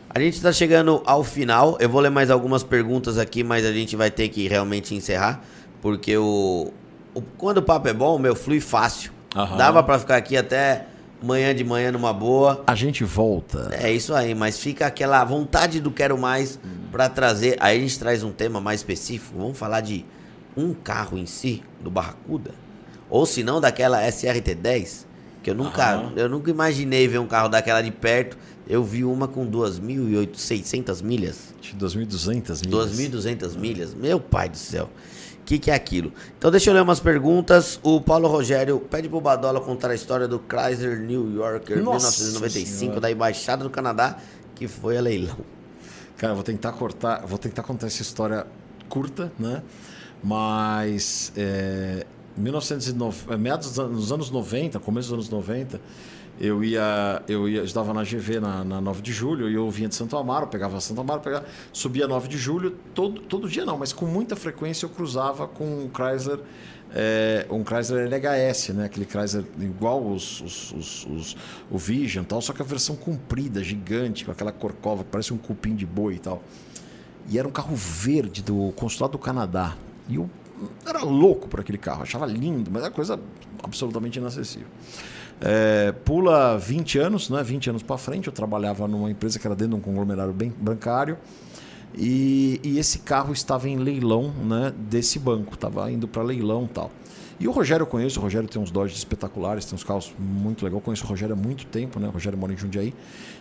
A 0.09 0.19
gente 0.19 0.35
está 0.35 0.51
chegando 0.51 1.01
ao 1.05 1.23
final. 1.23 1.75
Eu 1.79 1.89
vou 1.89 1.99
ler 1.99 2.11
mais 2.11 2.29
algumas 2.29 2.63
perguntas 2.63 3.17
aqui, 3.17 3.43
mas 3.43 3.65
a 3.65 3.71
gente 3.73 3.95
vai 3.95 4.11
ter 4.11 4.29
que 4.29 4.47
realmente 4.47 4.93
encerrar. 4.93 5.41
Porque 5.81 6.15
o, 6.15 6.71
o- 7.15 7.21
quando 7.37 7.57
o 7.57 7.61
papo 7.63 7.87
é 7.87 7.93
bom, 7.93 8.19
meu, 8.19 8.35
flui 8.35 8.59
fácil. 8.59 9.11
Aham. 9.35 9.57
Dava 9.57 9.81
para 9.81 9.97
ficar 9.97 10.15
aqui 10.17 10.37
até 10.37 10.85
manhã 11.21 11.55
de 11.55 11.63
manhã 11.63 11.91
numa 11.91 12.13
boa. 12.13 12.63
A 12.67 12.75
gente 12.75 13.03
volta. 13.03 13.69
É 13.71 13.91
isso 13.91 14.13
aí, 14.13 14.35
mas 14.35 14.59
fica 14.59 14.85
aquela 14.85 15.23
vontade 15.25 15.79
do 15.79 15.89
quero 15.89 16.15
mais 16.17 16.59
para 16.91 17.09
trazer. 17.09 17.57
Aí 17.59 17.77
a 17.77 17.81
gente 17.81 17.97
traz 17.97 18.21
um 18.23 18.31
tema 18.31 18.61
mais 18.61 18.81
específico. 18.81 19.35
Vamos 19.39 19.57
falar 19.57 19.81
de 19.81 20.05
um 20.55 20.75
carro 20.75 21.17
em 21.17 21.25
si, 21.25 21.63
do 21.81 21.89
Barracuda. 21.89 22.51
Ou 23.09 23.25
se 23.25 23.41
não, 23.43 23.59
daquela 23.59 24.03
SRT10. 24.07 25.05
Que 25.43 25.49
eu 25.51 25.55
nunca, 25.55 25.95
Aham. 25.95 26.13
eu 26.15 26.29
nunca 26.29 26.49
imaginei 26.49 27.07
ver 27.07 27.19
um 27.19 27.27
carro 27.27 27.49
daquela 27.49 27.81
de 27.81 27.91
perto. 27.91 28.37
Eu 28.65 28.81
vi 28.83 29.03
uma 29.03 29.27
com 29.27 29.45
2.600 29.45 31.03
milhas. 31.03 31.53
De 31.61 31.75
2.200 31.75 32.65
milhas. 32.65 32.97
2.200 32.97 33.57
milhas. 33.57 33.93
Meu 33.93 34.19
pai 34.19 34.47
do 34.49 34.57
céu. 34.57 34.89
O 35.41 35.45
que, 35.45 35.59
que 35.59 35.69
é 35.69 35.73
aquilo? 35.73 36.13
Então 36.37 36.49
deixa 36.49 36.69
eu 36.69 36.73
ler 36.73 36.81
umas 36.81 37.01
perguntas. 37.01 37.77
O 37.83 37.99
Paulo 37.99 38.29
Rogério 38.29 38.79
pede 38.79 39.09
pro 39.09 39.19
Badola 39.19 39.59
contar 39.59 39.91
a 39.91 39.95
história 39.95 40.25
do 40.25 40.39
Chrysler 40.47 40.97
New 41.01 41.35
Yorker 41.35 41.83
Nossa 41.83 42.07
1995 42.23 42.79
Senhora. 42.79 43.01
da 43.01 43.11
Embaixada 43.11 43.63
do 43.65 43.69
Canadá, 43.69 44.17
que 44.55 44.65
foi 44.69 44.97
a 44.97 45.01
leilão. 45.01 45.35
Cara, 46.17 46.31
eu 46.31 46.35
vou 46.35 46.43
tentar 46.45 46.71
cortar, 46.71 47.25
vou 47.25 47.37
tentar 47.37 47.63
contar 47.63 47.87
essa 47.87 48.01
história 48.01 48.47
curta, 48.87 49.29
né? 49.37 49.61
Mas 50.23 51.33
é, 51.35 52.05
1909, 52.37 53.33
é, 53.33 53.37
meados 53.37 53.69
dos 53.69 53.79
anos, 53.79 53.93
nos 53.95 54.11
anos 54.11 54.31
90, 54.31 54.79
começo 54.79 55.09
dos 55.09 55.13
anos 55.13 55.29
90, 55.29 55.79
eu 56.39 56.63
ia, 56.63 57.21
eu 57.27 57.47
ia, 57.47 57.63
estava 57.63 57.93
na 57.93 58.03
GV 58.03 58.39
na, 58.39 58.63
na 58.63 58.81
9 58.81 59.01
de 59.01 59.11
julho 59.11 59.49
e 59.49 59.53
eu 59.53 59.69
vinha 59.69 59.87
de 59.87 59.95
Santo 59.95 60.17
Amaro, 60.17 60.47
pegava 60.47 60.79
Santo 60.81 60.99
Amaro, 60.99 61.21
pegava, 61.21 61.45
subia 61.71 62.07
9 62.07 62.27
de 62.27 62.37
julho, 62.37 62.75
todo, 62.93 63.21
todo 63.21 63.47
dia 63.47 63.63
não, 63.65 63.77
mas 63.77 63.93
com 63.93 64.05
muita 64.07 64.35
frequência 64.35 64.85
eu 64.85 64.89
cruzava 64.89 65.47
com 65.47 65.63
um 65.65 65.89
Chrysler, 65.93 66.39
é, 66.95 67.45
um 67.51 67.63
Chrysler 67.63 68.05
LHS, 68.07 68.69
né? 68.69 68.85
Aquele 68.85 69.05
Chrysler 69.05 69.45
igual 69.59 70.03
os, 70.03 70.41
os, 70.41 70.71
os, 70.73 71.05
os- 71.07 71.37
o 71.69 71.77
Vision 71.77 72.23
tal, 72.23 72.41
só 72.41 72.51
que 72.51 72.61
a 72.61 72.65
versão 72.65 72.95
comprida, 72.95 73.63
gigante, 73.63 74.25
com 74.25 74.31
aquela 74.31 74.51
corcova 74.51 75.03
que 75.03 75.09
parece 75.11 75.33
um 75.33 75.37
cupim 75.37 75.75
de 75.75 75.85
boi 75.85 76.15
e 76.15 76.19
tal. 76.19 76.43
E 77.29 77.37
era 77.39 77.47
um 77.47 77.51
carro 77.51 77.75
verde 77.75 78.41
do 78.43 78.71
consulado 78.75 79.13
do 79.13 79.17
Canadá. 79.19 79.75
E 80.09 80.15
eu 80.15 80.29
era 80.85 81.03
louco 81.03 81.47
por 81.47 81.59
aquele 81.59 81.77
carro, 81.77 82.03
achava 82.03 82.25
lindo, 82.25 82.69
mas 82.71 82.83
era 82.83 82.91
coisa 82.91 83.19
absolutamente 83.61 84.19
inacessível. 84.19 84.67
É, 85.41 85.91
pula 86.05 86.57
20 86.57 86.99
anos, 86.99 87.29
né? 87.29 87.43
20 87.43 87.71
anos 87.71 87.83
para 87.83 87.97
frente, 87.97 88.27
eu 88.27 88.33
trabalhava 88.33 88.87
numa 88.87 89.09
empresa 89.09 89.39
que 89.39 89.45
era 89.45 89.55
dentro 89.55 89.75
de 89.75 89.79
um 89.79 89.81
conglomerado 89.81 90.33
bancário. 90.57 91.17
E, 91.95 92.59
e 92.63 92.79
esse 92.79 92.99
carro 92.99 93.33
estava 93.33 93.69
em 93.69 93.77
leilão 93.77 94.31
né, 94.43 94.73
desse 94.75 95.19
banco, 95.19 95.53
estava 95.53 95.91
indo 95.91 96.07
para 96.07 96.23
leilão 96.23 96.67
tal. 96.67 96.91
E 97.39 97.47
o 97.47 97.51
Rogério 97.51 97.83
eu 97.83 97.87
conheço, 97.87 98.19
o 98.19 98.23
Rogério 98.23 98.47
tem 98.47 98.61
uns 98.61 98.71
Dodge 98.71 98.95
espetaculares, 98.95 99.65
tem 99.65 99.75
uns 99.75 99.83
carros 99.83 100.13
muito 100.17 100.63
legais. 100.63 100.83
Conheço 100.83 101.03
o 101.03 101.07
Rogério 101.07 101.33
há 101.33 101.37
muito 101.37 101.65
tempo, 101.65 101.99
né? 101.99 102.07
O 102.07 102.11
Rogério 102.11 102.37
mora 102.37 102.53
em 102.53 102.57
Jundiaí. 102.57 102.93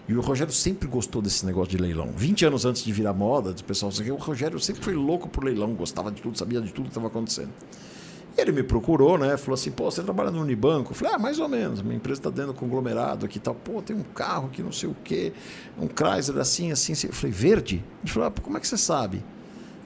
E 0.08 0.14
o 0.14 0.20
Rogério 0.20 0.52
sempre 0.52 0.88
gostou 0.88 1.22
desse 1.22 1.46
negócio 1.46 1.70
de 1.70 1.78
leilão. 1.78 2.10
20 2.16 2.44
anos 2.46 2.64
antes 2.64 2.82
de 2.82 2.92
virar 2.92 3.12
moda, 3.12 3.50
o 3.50 3.64
pessoal 3.64 3.92
o 4.10 4.14
Rogério 4.16 4.58
sempre 4.58 4.82
foi 4.82 4.94
louco 4.94 5.28
por 5.28 5.44
leilão, 5.44 5.72
gostava 5.74 6.10
de 6.10 6.20
tudo, 6.20 6.36
sabia 6.36 6.60
de 6.60 6.72
tudo 6.72 6.84
que 6.84 6.90
estava 6.90 7.06
acontecendo. 7.06 7.50
E 8.36 8.40
ele 8.40 8.50
me 8.50 8.62
procurou, 8.62 9.18
né? 9.18 9.36
Falou 9.36 9.54
assim, 9.54 9.70
pô, 9.70 9.90
você 9.90 10.02
trabalha 10.02 10.30
no 10.30 10.40
Unibanco? 10.40 10.92
Eu 10.92 10.94
falei, 10.96 11.14
ah, 11.14 11.18
mais 11.18 11.38
ou 11.38 11.48
menos. 11.48 11.82
Minha 11.82 11.96
empresa 11.96 12.18
está 12.18 12.30
dentro 12.30 12.52
do 12.52 12.58
conglomerado 12.58 13.26
aqui 13.26 13.36
e 13.36 13.40
tal. 13.40 13.54
Pô, 13.54 13.82
tem 13.82 13.94
um 13.94 14.02
carro 14.02 14.46
aqui, 14.46 14.62
não 14.62 14.72
sei 14.72 14.88
o 14.88 14.96
quê. 15.04 15.32
Um 15.78 15.86
Chrysler 15.86 16.40
assim, 16.40 16.72
assim, 16.72 16.92
assim. 16.94 17.08
Eu 17.08 17.12
falei, 17.12 17.30
verde? 17.30 17.84
Ele 18.02 18.10
falou, 18.12 18.28
ah, 18.28 18.30
pô, 18.30 18.40
como 18.40 18.56
é 18.56 18.60
que 18.60 18.66
você 18.66 18.78
sabe? 18.78 19.22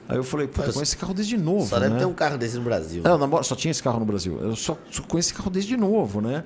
Aí 0.07 0.15
eu 0.15 0.23
falei, 0.23 0.47
pô, 0.47 0.61
eu 0.61 0.71
conheço 0.71 0.83
esse 0.83 0.97
carro 0.97 1.13
desde 1.13 1.35
novo, 1.37 1.67
Só 1.67 1.77
deve 1.77 1.93
né? 1.95 1.99
ter 1.99 2.05
um 2.05 2.13
carro 2.13 2.37
desse 2.37 2.55
no 2.55 2.63
Brasil. 2.63 3.03
É, 3.05 3.09
eu 3.09 3.17
namoro- 3.17 3.43
só 3.43 3.53
tinha 3.55 3.69
esse 3.69 3.83
carro 3.83 3.99
no 3.99 4.05
Brasil. 4.05 4.39
Eu 4.39 4.55
só, 4.55 4.77
só 4.89 5.03
conheço 5.03 5.29
esse 5.29 5.33
carro 5.33 5.51
desde 5.51 5.75
novo, 5.75 6.21
né? 6.21 6.45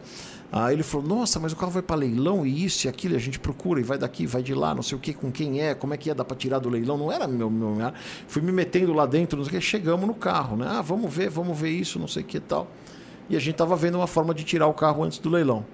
Aí 0.51 0.75
ele 0.75 0.83
falou: 0.83 1.07
Nossa, 1.07 1.39
mas 1.39 1.53
o 1.53 1.55
carro 1.55 1.71
vai 1.71 1.81
para 1.81 1.95
leilão 1.95 2.45
e 2.45 2.65
isso 2.65 2.85
e 2.85 2.89
aquilo, 2.89 3.13
e 3.13 3.17
a 3.17 3.19
gente 3.19 3.39
procura 3.39 3.80
e 3.80 3.83
vai 3.83 3.97
daqui, 3.97 4.25
vai 4.25 4.43
de 4.43 4.53
lá, 4.53 4.75
não 4.75 4.83
sei 4.83 4.97
o 4.97 4.99
que, 4.99 5.13
com 5.13 5.31
quem 5.31 5.61
é, 5.61 5.73
como 5.73 5.93
é 5.93 5.97
que 5.97 6.09
é, 6.09 6.13
dá 6.13 6.25
para 6.25 6.35
tirar 6.35 6.59
do 6.59 6.69
leilão. 6.69 6.97
Não 6.97 7.11
era 7.11 7.27
meu, 7.27 7.49
meu, 7.49 7.69
meu. 7.73 7.93
Fui 8.27 8.41
me 8.41 8.51
metendo 8.51 8.91
lá 8.93 9.05
dentro, 9.05 9.38
não 9.38 9.45
sei 9.45 9.57
o 9.57 9.61
que, 9.61 9.65
chegamos 9.65 10.05
no 10.05 10.13
carro, 10.13 10.57
né? 10.57 10.65
Ah, 10.69 10.81
vamos 10.81 11.13
ver, 11.13 11.30
vamos 11.30 11.57
ver 11.57 11.69
isso, 11.69 11.97
não 11.97 12.07
sei 12.07 12.23
o 12.23 12.25
que 12.25 12.38
e 12.38 12.41
tal. 12.41 12.67
E 13.30 13.38
a 13.38 13.39
gente 13.39 13.55
tava 13.55 13.75
vendo 13.77 13.95
uma 13.95 14.07
forma 14.07 14.33
de 14.33 14.43
tirar 14.43 14.67
o 14.67 14.73
carro 14.73 15.03
antes 15.03 15.19
do 15.19 15.30
leilão. 15.30 15.65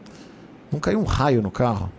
Não 0.72 0.80
caiu 0.80 1.00
um 1.00 1.06
raio 1.06 1.42
no 1.42 1.50
carro? 1.50 1.92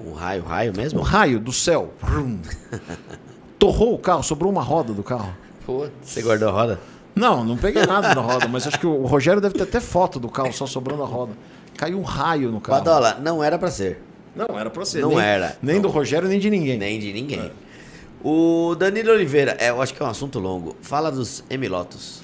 Um 0.00 0.12
raio, 0.14 0.42
raio 0.42 0.72
Um 0.72 0.76
mesmo? 0.76 1.00
raio 1.00 1.38
do 1.38 1.52
céu. 1.52 1.94
Torrou 3.58 3.94
o 3.94 3.98
carro, 3.98 4.22
sobrou 4.22 4.50
uma 4.50 4.62
roda 4.62 4.92
do 4.92 5.02
carro. 5.02 5.34
Pô, 5.64 5.86
Você 6.02 6.22
guardou 6.22 6.48
a 6.48 6.52
roda? 6.52 6.80
Não, 7.14 7.44
não 7.44 7.56
peguei 7.56 7.86
nada 7.86 8.12
na 8.14 8.20
roda, 8.20 8.48
mas 8.48 8.66
acho 8.66 8.78
que 8.78 8.86
o 8.86 9.06
Rogério 9.06 9.40
deve 9.40 9.54
ter 9.54 9.62
até 9.62 9.78
foto 9.78 10.18
do 10.18 10.28
carro 10.28 10.52
só 10.52 10.66
sobrando 10.66 11.02
a 11.04 11.06
roda. 11.06 11.32
Caiu 11.76 11.98
um 11.98 12.02
raio 12.02 12.50
no 12.50 12.60
carro. 12.60 12.78
Badola, 12.78 13.18
não 13.20 13.42
era 13.42 13.58
pra 13.58 13.70
ser. 13.70 14.00
Não, 14.34 14.58
era 14.58 14.70
pra 14.70 14.84
ser. 14.84 15.02
Não 15.02 15.10
nem, 15.10 15.20
era. 15.20 15.56
Nem 15.62 15.80
do 15.80 15.88
Rogério, 15.88 16.28
nem 16.28 16.38
de 16.38 16.50
ninguém. 16.50 16.78
Nem 16.78 16.98
de 16.98 17.12
ninguém. 17.12 17.52
O 18.22 18.74
Danilo 18.74 19.12
Oliveira, 19.12 19.56
é, 19.60 19.70
eu 19.70 19.82
acho 19.82 19.92
que 19.94 20.02
é 20.02 20.06
um 20.06 20.08
assunto 20.08 20.38
longo. 20.38 20.76
Fala 20.80 21.12
dos 21.12 21.44
Emilotos. 21.50 22.22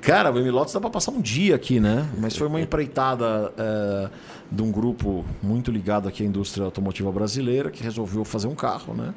Cara, 0.00 0.30
o 0.30 0.38
Emilotes 0.38 0.72
dá 0.72 0.80
pra 0.80 0.90
passar 0.90 1.10
um 1.10 1.20
dia 1.20 1.56
aqui, 1.56 1.80
né? 1.80 2.08
Mas 2.18 2.36
foi 2.36 2.46
uma 2.46 2.60
empreitada 2.62 3.52
é, 3.56 4.08
de 4.50 4.62
um 4.62 4.70
grupo 4.70 5.24
muito 5.42 5.70
ligado 5.70 6.06
aqui 6.06 6.22
à 6.22 6.26
indústria 6.26 6.64
automotiva 6.64 7.10
brasileira 7.10 7.70
que 7.70 7.82
resolveu 7.82 8.24
fazer 8.24 8.46
um 8.46 8.54
carro, 8.54 8.94
né? 8.94 9.14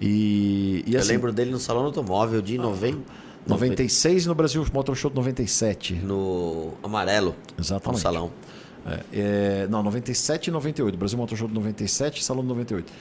E, 0.00 0.84
e 0.86 0.94
eu 0.94 1.00
assim, 1.00 1.12
lembro 1.12 1.32
dele 1.32 1.50
no 1.50 1.58
Salão 1.58 1.84
Automóvel 1.84 2.40
de 2.40 2.56
novembro. 2.56 3.02
96 3.48 4.26
no 4.26 4.34
Brasil 4.34 4.64
Motor 4.72 4.96
Show 4.96 5.10
97. 5.14 5.94
No 5.94 6.72
Amarelo. 6.82 7.34
Exatamente. 7.58 7.96
No 7.96 8.02
salão. 8.02 8.30
É, 8.86 9.04
é, 9.12 9.66
não, 9.68 9.82
97 9.82 10.48
e 10.48 10.50
98. 10.50 10.96
Brasil 10.96 11.18
Motor 11.18 11.36
Show 11.38 11.48
de 11.48 11.54
97 11.54 12.22
Salão 12.24 12.42
de 12.42 12.48
98. 12.48 12.92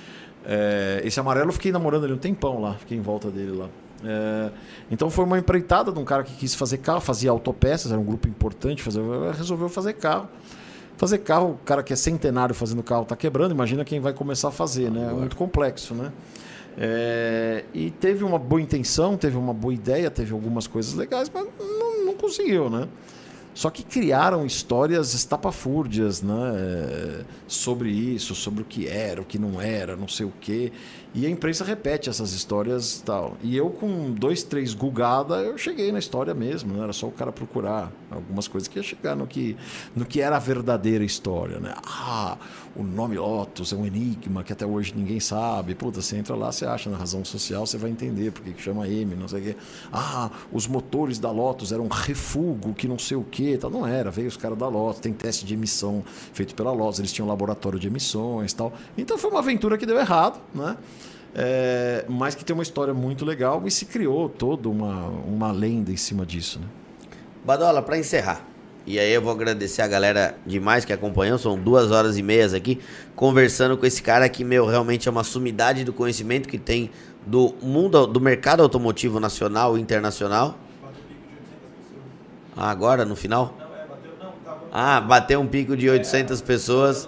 É, 0.46 1.02
esse 1.04 1.20
amarelo 1.20 1.50
eu 1.50 1.54
fiquei 1.54 1.72
namorando 1.72 2.06
ele 2.06 2.14
um 2.14 2.18
tempão 2.18 2.62
lá, 2.62 2.76
fiquei 2.76 2.98
em 2.98 3.02
volta 3.02 3.30
dele 3.30 3.52
lá. 3.52 3.68
É, 4.04 4.52
então 4.90 5.10
foi 5.10 5.26
uma 5.26 5.38
empreitada 5.38 5.92
de 5.92 6.00
um 6.00 6.06
cara 6.06 6.24
que 6.24 6.34
quis 6.36 6.56
fazer 6.56 6.78
carro, 6.78 7.02
fazia 7.02 7.32
autopeças, 7.32 7.92
era 7.92 8.00
um 8.00 8.04
grupo 8.04 8.28
importante, 8.28 8.84
resolveu 9.36 9.70
fazer 9.70 9.94
carro. 9.94 10.30
Fazer 10.96 11.20
carro, 11.20 11.52
o 11.52 11.58
cara 11.66 11.84
que 11.84 11.94
é 11.94 11.96
centenário 11.96 12.56
fazendo 12.56 12.82
carro 12.82 13.04
está 13.04 13.16
quebrando, 13.16 13.52
imagina 13.52 13.86
quem 13.86 14.00
vai 14.00 14.14
começar 14.14 14.48
a 14.48 14.52
fazer, 14.52 14.90
né? 14.90 15.10
É 15.12 15.14
muito 15.14 15.36
complexo, 15.36 15.94
né? 15.94 16.12
É, 16.80 17.64
e 17.74 17.90
teve 17.90 18.24
uma 18.24 18.38
boa 18.38 18.62
intenção, 18.62 19.18
teve 19.18 19.36
uma 19.36 19.54
boa 19.54 19.74
ideia, 19.74 20.12
teve 20.12 20.32
algumas 20.32 20.68
coisas 20.68 20.94
legais, 20.94 21.30
mas 21.34 21.48
não, 21.60 22.06
não 22.06 22.14
conseguiu, 22.14 22.70
né? 22.70 22.88
Só 23.58 23.72
que 23.72 23.82
criaram 23.82 24.46
histórias 24.46 25.16
estapafúrdias 25.16 26.22
né? 26.22 26.36
É, 26.56 27.26
sobre 27.48 27.90
isso, 27.90 28.36
sobre 28.36 28.62
o 28.62 28.66
que 28.66 28.88
era, 28.88 29.20
o 29.20 29.26
que 29.26 29.40
não 29.40 29.60
era, 29.60 29.96
não 29.96 30.08
sei 30.08 30.28
o 30.28 30.34
quê. 30.40 30.72
E 31.12 31.26
a 31.26 31.30
imprensa 31.32 31.64
repete 31.64 32.08
essas 32.08 32.34
histórias 32.34 33.02
tal. 33.04 33.36
E 33.42 33.58
eu, 33.58 33.72
com 33.72 34.12
dois, 34.12 34.44
três 34.44 34.76
gugada, 34.76 35.38
eu 35.38 35.58
cheguei 35.58 35.92
na 35.92 35.98
história 35.98 36.32
mesmo. 36.36 36.72
Né? 36.72 36.84
Era 36.84 36.94
só 36.94 37.08
o 37.08 37.12
cara 37.12 37.32
procurar 37.32 37.92
algumas 38.12 38.48
coisas 38.48 38.68
que 38.68 38.78
ia 38.78 38.84
chegar 38.84 39.16
no 39.16 39.26
que, 39.26 39.58
no 39.96 40.06
que 40.06 40.22
era 40.22 40.36
a 40.36 40.40
verdadeira 40.40 41.04
história. 41.04 41.60
Né? 41.60 41.74
Ah, 41.84 42.38
o 42.76 42.84
nome 42.84 43.18
Lotus 43.18 43.74
é 43.74 43.76
um 43.76 43.88
enigma 43.88 44.44
que 44.44 44.54
até 44.54 44.68
hoje 44.68 44.94
ninguém 44.96 45.20
sabe. 45.20 45.74
Puta, 45.74 46.04
você 46.04 46.18
entra 46.18 46.36
lá, 46.36 46.52
você 46.52 46.68
acha 46.68 46.88
na 46.88 46.98
razão 46.98 47.26
social, 47.26 47.66
você 47.66 47.80
vai 47.80 47.90
entender 47.90 48.32
porque 48.32 48.52
que 48.52 48.62
chama 48.62 48.88
M, 48.88 49.16
não 49.16 49.28
sei 49.28 49.40
o 49.40 49.44
quê. 49.44 49.56
Ah, 49.92 50.30
os 50.52 50.68
motores 50.68 51.18
da 51.18 51.32
Lotus 51.32 51.72
eram 51.72 51.88
refugo, 51.88 52.76
que 52.76 52.88
não 52.88 53.00
sei 53.00 53.18
o 53.18 53.24
quê. 53.24 53.47
Tal. 53.56 53.70
Não 53.70 53.86
era, 53.86 54.10
veio 54.10 54.28
os 54.28 54.36
caras 54.36 54.58
da 54.58 54.68
Lotus, 54.68 55.00
tem 55.00 55.14
teste 55.14 55.46
de 55.46 55.54
emissão 55.54 56.04
feito 56.34 56.56
pela 56.56 56.72
Lotus, 56.72 56.98
eles 57.00 57.12
tinham 57.14 57.28
um 57.28 57.30
laboratório 57.30 57.78
de 57.78 57.88
emissões 57.88 58.52
tal. 58.52 58.74
Então 58.98 59.18
foi 59.18 59.30
uma 59.30 59.40
aventura 59.40 59.78
que 59.78 59.86
deu 59.86 60.00
errado, 60.00 60.42
né? 60.54 60.76
É, 61.36 62.04
mas 62.10 62.34
que 62.34 62.44
tem 62.44 62.54
uma 62.54 62.64
história 62.64 62.96
muito 62.96 63.24
legal 63.24 63.62
e 63.66 63.70
se 63.70 63.86
criou 63.86 64.28
toda 64.28 64.68
uma, 64.68 65.08
uma 65.08 65.52
lenda 65.52 65.92
em 65.92 65.98
cima 65.98 66.26
disso. 66.26 66.60
Né? 66.60 66.66
Badola, 67.46 67.84
para 67.84 67.98
encerrar, 67.98 68.44
e 68.88 68.98
aí 68.98 69.12
eu 69.12 69.22
vou 69.22 69.34
agradecer 69.34 69.82
a 69.82 69.88
galera 69.88 70.38
demais 70.46 70.86
que 70.86 70.94
acompanhou, 70.94 71.38
são 71.38 71.60
duas 71.60 71.92
horas 71.92 72.18
e 72.18 72.24
meias 72.24 72.54
aqui, 72.54 72.80
conversando 73.18 73.78
com 73.78 73.86
esse 73.86 74.02
cara 74.02 74.30
que, 74.30 74.46
meu, 74.46 74.66
realmente 74.66 75.10
é 75.10 75.12
uma 75.12 75.26
sumidade 75.26 75.84
do 75.84 75.92
conhecimento 75.92 76.48
que 76.48 76.58
tem 76.58 76.90
do 77.26 77.54
mundo, 77.62 78.08
do 78.08 78.22
mercado 78.22 78.64
automotivo 78.64 79.20
nacional 79.20 79.78
e 79.78 79.82
internacional. 79.82 80.58
Ah, 82.58 82.72
agora, 82.72 83.06
no 83.06 83.16
final? 83.16 83.56
Ah, 84.72 85.00
bateu 85.00 85.40
um 85.40 85.48
pico 85.48 85.78
de 85.78 85.88
800 85.88 86.42
pessoas. 86.42 87.08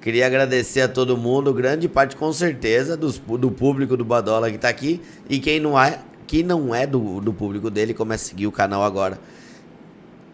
Queria 0.00 0.26
agradecer 0.26 0.82
a 0.82 0.88
todo 0.88 1.16
mundo, 1.16 1.52
grande 1.52 1.88
parte 1.88 2.14
com 2.14 2.32
certeza 2.32 2.96
dos, 2.96 3.18
do 3.18 3.50
público 3.50 3.96
do 3.96 4.04
Badola 4.04 4.50
que 4.50 4.56
está 4.56 4.68
aqui 4.68 5.00
e 5.28 5.38
quem 5.38 5.58
não 5.58 5.80
é, 5.80 5.98
que 6.26 6.42
não 6.42 6.74
é 6.74 6.86
do, 6.86 7.20
do 7.20 7.32
público 7.32 7.70
dele, 7.70 7.94
começa 7.94 8.26
a 8.26 8.28
seguir 8.28 8.46
o 8.46 8.52
canal 8.52 8.84
agora. 8.84 9.18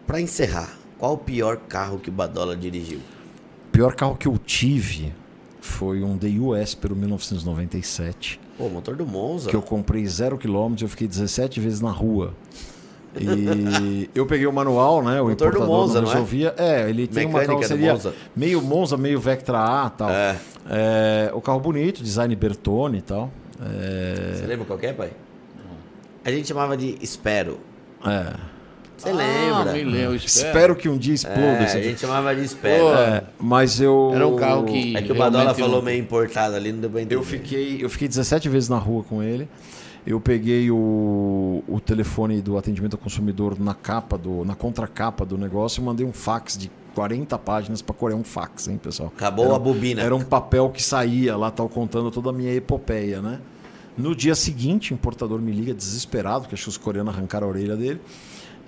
Para 0.05 0.19
encerrar, 0.19 0.77
qual 0.99 1.13
o 1.13 1.17
pior 1.17 1.57
carro 1.57 1.99
que 1.99 2.09
o 2.09 2.11
Badola 2.11 2.55
dirigiu? 2.55 2.99
O 3.69 3.71
pior 3.71 3.95
carro 3.95 4.15
que 4.17 4.27
eu 4.27 4.37
tive 4.37 5.13
foi 5.61 6.03
um 6.03 6.17
DU 6.17 6.55
Espero 6.55 6.95
1997. 6.95 8.41
Pô, 8.57 8.67
motor 8.67 8.95
do 8.95 9.05
Monza. 9.05 9.49
Que 9.49 9.55
eu 9.55 9.61
comprei 9.61 10.05
zero 10.05 10.37
quilômetros, 10.37 10.81
eu 10.81 10.89
fiquei 10.89 11.07
17 11.07 11.59
vezes 11.59 11.79
na 11.79 11.91
rua. 11.91 12.33
E 13.19 14.09
eu 14.15 14.25
peguei 14.25 14.47
o 14.47 14.53
manual, 14.53 15.03
né? 15.03 15.21
O 15.21 15.27
Motor 15.27 15.47
importador 15.49 15.61
do 15.61 15.67
Monza, 15.67 15.93
não 15.95 16.01
não 16.03 16.09
é? 16.09 16.13
resolvia. 16.13 16.53
É, 16.57 16.89
ele 16.89 17.07
tem 17.07 17.25
uma 17.25 17.39
Mecânica 17.39 17.53
do 17.55 17.61
carroceria 17.61 17.91
Monza. 17.93 18.13
meio 18.35 18.61
Monza, 18.61 18.97
meio 18.97 19.19
Vectra 19.19 19.57
A 19.59 19.87
e 19.87 19.97
tal. 19.97 20.09
É. 20.09 20.35
É, 20.69 21.31
o 21.33 21.41
carro 21.41 21.59
bonito, 21.59 22.01
design 22.03 22.33
Bertone 22.35 22.99
e 22.99 23.01
tal. 23.01 23.31
Você 23.59 24.45
lembra 24.47 24.65
qual 24.65 24.79
que 24.79 24.85
é, 24.87 24.93
pai? 24.93 25.11
A 26.23 26.31
gente 26.31 26.47
chamava 26.47 26.77
de 26.77 26.97
Espero. 27.01 27.59
É. 28.05 28.33
Você 28.97 29.09
Ah, 29.09 29.13
lembra? 29.13 29.73
me 29.73 29.83
lembro, 29.83 30.15
Espero 30.15 30.75
que 30.75 30.87
um 30.87 30.95
dia 30.95 31.15
exploda 31.15 31.41
É, 31.41 31.63
esse 31.63 31.77
a 31.77 31.81
gente 31.81 31.99
chamava 31.99 32.35
de 32.35 32.43
Espero. 32.43 32.83
Pô, 32.83 32.93
É, 32.93 33.23
mas 33.39 33.81
eu. 33.81 34.11
Era 34.13 34.27
um 34.27 34.35
carro 34.35 34.63
que- 34.65 34.95
É 34.95 35.01
que 35.01 35.11
o 35.11 35.15
Badola 35.15 35.43
realmente 35.45 35.59
falou 35.61 35.79
eu- 35.79 35.83
meio 35.83 35.99
importado 35.99 36.55
ali, 36.55 36.71
não 36.71 36.81
deu 36.81 36.89
pra 36.91 37.01
entender. 37.01 37.15
Eu 37.15 37.23
fiquei, 37.23 37.83
eu 37.83 37.89
fiquei 37.89 38.07
17 38.07 38.47
vezes 38.47 38.69
na 38.69 38.77
rua 38.77 39.03
com 39.03 39.23
ele. 39.23 39.49
Eu 40.05 40.19
peguei 40.19 40.71
o, 40.71 41.63
o 41.67 41.79
telefone 41.79 42.41
do 42.41 42.57
atendimento 42.57 42.93
ao 42.93 42.99
consumidor 42.99 43.59
na 43.59 43.73
capa 43.73 44.17
do, 44.17 44.43
na 44.43 44.55
contracapa 44.55 45.25
do 45.25 45.37
negócio 45.37 45.81
e 45.81 45.85
mandei 45.85 46.05
um 46.05 46.11
fax 46.13 46.57
de 46.57 46.71
40 46.95 47.37
páginas 47.37 47.81
para 47.81 47.95
Coreia, 47.95 48.19
um 48.19 48.23
fax, 48.23 48.67
hein, 48.67 48.79
pessoal? 48.81 49.11
Acabou 49.15 49.45
Era- 49.45 49.55
a 49.55 49.59
bobina. 49.59 50.01
Era 50.01 50.15
um 50.15 50.23
papel 50.23 50.69
que 50.69 50.81
saía 50.81 51.37
lá, 51.37 51.51
tal, 51.51 51.69
contando 51.69 52.09
toda 52.11 52.31
a 52.31 52.33
minha 52.33 52.53
epopeia, 52.53 53.21
né? 53.21 53.39
No 53.97 54.15
dia 54.15 54.33
seguinte, 54.35 54.91
o 54.91 54.95
importador 54.95 55.39
me 55.39 55.51
liga 55.51 55.73
desesperado, 55.73 56.47
que 56.47 56.55
acho 56.55 56.63
que 56.63 56.69
os 56.69 56.77
coreanos 56.77 57.13
arrancaram 57.13 57.45
a 57.47 57.49
orelha 57.49 57.75
dele. 57.75 58.01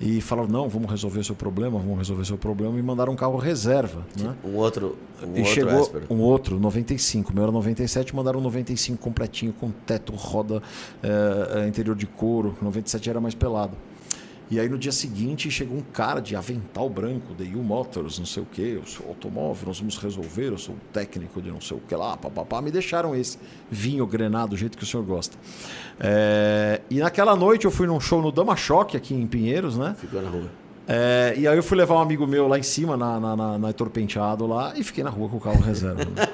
E 0.06 0.20
falaram, 0.20 0.50
não, 0.50 0.68
vamos 0.68 0.92
resolver 0.92 1.22
o 1.22 1.24
seu 1.24 1.34
problema, 1.34 1.80
vamos 1.80 1.98
resolver 1.98 2.24
o 2.24 2.26
seu 2.26 2.38
problema. 2.38 2.78
E 2.78 2.84
mandaram 2.84 3.14
um 3.14 3.16
carro 3.16 3.38
reserva, 3.38 4.06
né? 4.20 4.36
Um 4.44 4.58
outro, 4.58 4.98
um 5.22 5.38
e 5.38 5.40
outro 5.40 5.46
chegou 5.46 5.92
um 6.10 6.20
outro, 6.20 6.60
95. 6.60 7.32
O 7.32 7.34
meu 7.34 7.44
era 7.44 7.52
97, 7.54 8.14
mandaram 8.14 8.40
um 8.40 8.44
95 8.44 8.98
completinho, 8.98 9.54
com 9.54 9.72
teto, 9.72 10.14
roda, 10.14 10.62
eh, 11.02 11.66
interior 11.70 11.96
de 11.96 12.06
couro. 12.06 12.54
97 12.62 13.10
era 13.10 13.22
mais 13.22 13.34
pelado. 13.34 13.78
E 14.50 14.60
aí 14.60 14.70
no 14.70 14.78
dia 14.78 14.92
seguinte 14.92 15.50
chegou 15.50 15.78
um 15.78 15.82
cara 15.82 16.20
de 16.20 16.36
avental 16.36 16.90
branco, 16.90 17.34
DU 17.34 17.64
Motors, 17.64 18.20
não 18.20 18.26
sei 18.26 18.44
o 18.44 18.46
que, 18.46 18.62
eu 18.62 18.86
sou 18.86 19.08
automóvel, 19.08 19.68
nós 19.68 19.80
vamos 19.80 19.98
resolver, 19.98 20.48
eu 20.50 20.58
sou 20.58 20.76
técnico 20.92 21.42
de 21.42 21.50
não 21.50 21.62
sei 21.62 21.78
o 21.78 21.80
que 21.80 21.96
lá, 21.96 22.16
papapá. 22.18 22.62
Me 22.62 22.70
deixaram 22.72 23.16
esse 23.16 23.38
vinho 23.70 24.06
grenado, 24.06 24.52
do 24.52 24.58
jeito 24.58 24.78
que 24.78 24.84
o 24.84 24.88
senhor 24.88 25.04
gosta. 25.04 25.38
Eh, 26.00 26.82
e 26.90 27.00
naquela 27.00 27.36
noite 27.36 27.66
eu 27.66 27.72
fui 27.72 27.88
num 27.88 28.00
show 28.00 28.22
no 28.22 28.32
Dama 28.32 28.56
Choque 28.56 28.98
aqui 28.98 29.14
em 29.14 29.26
Pinheiros, 29.26 29.78
né? 29.78 29.96
Ficou 29.98 30.22
na 30.22 30.30
rua. 30.30 30.64
É, 30.88 31.34
e 31.38 31.48
aí 31.48 31.56
eu 31.56 31.64
fui 31.64 31.78
levar 31.78 31.96
um 31.96 32.00
amigo 32.00 32.28
meu 32.28 32.48
lá 32.48 32.60
em 32.60 32.64
cima, 32.64 32.98
na, 32.98 33.20
na, 33.20 33.36
na, 33.36 33.58
na 33.58 33.68
Heitor 33.70 33.90
Penteado 33.90 34.46
lá, 34.46 34.74
e 34.76 34.84
fiquei 34.84 35.04
na 35.04 35.10
rua 35.10 35.30
com 35.30 35.38
o 35.38 35.40
carro 35.40 35.62
reserva. 35.62 36.04
né? 36.04 36.28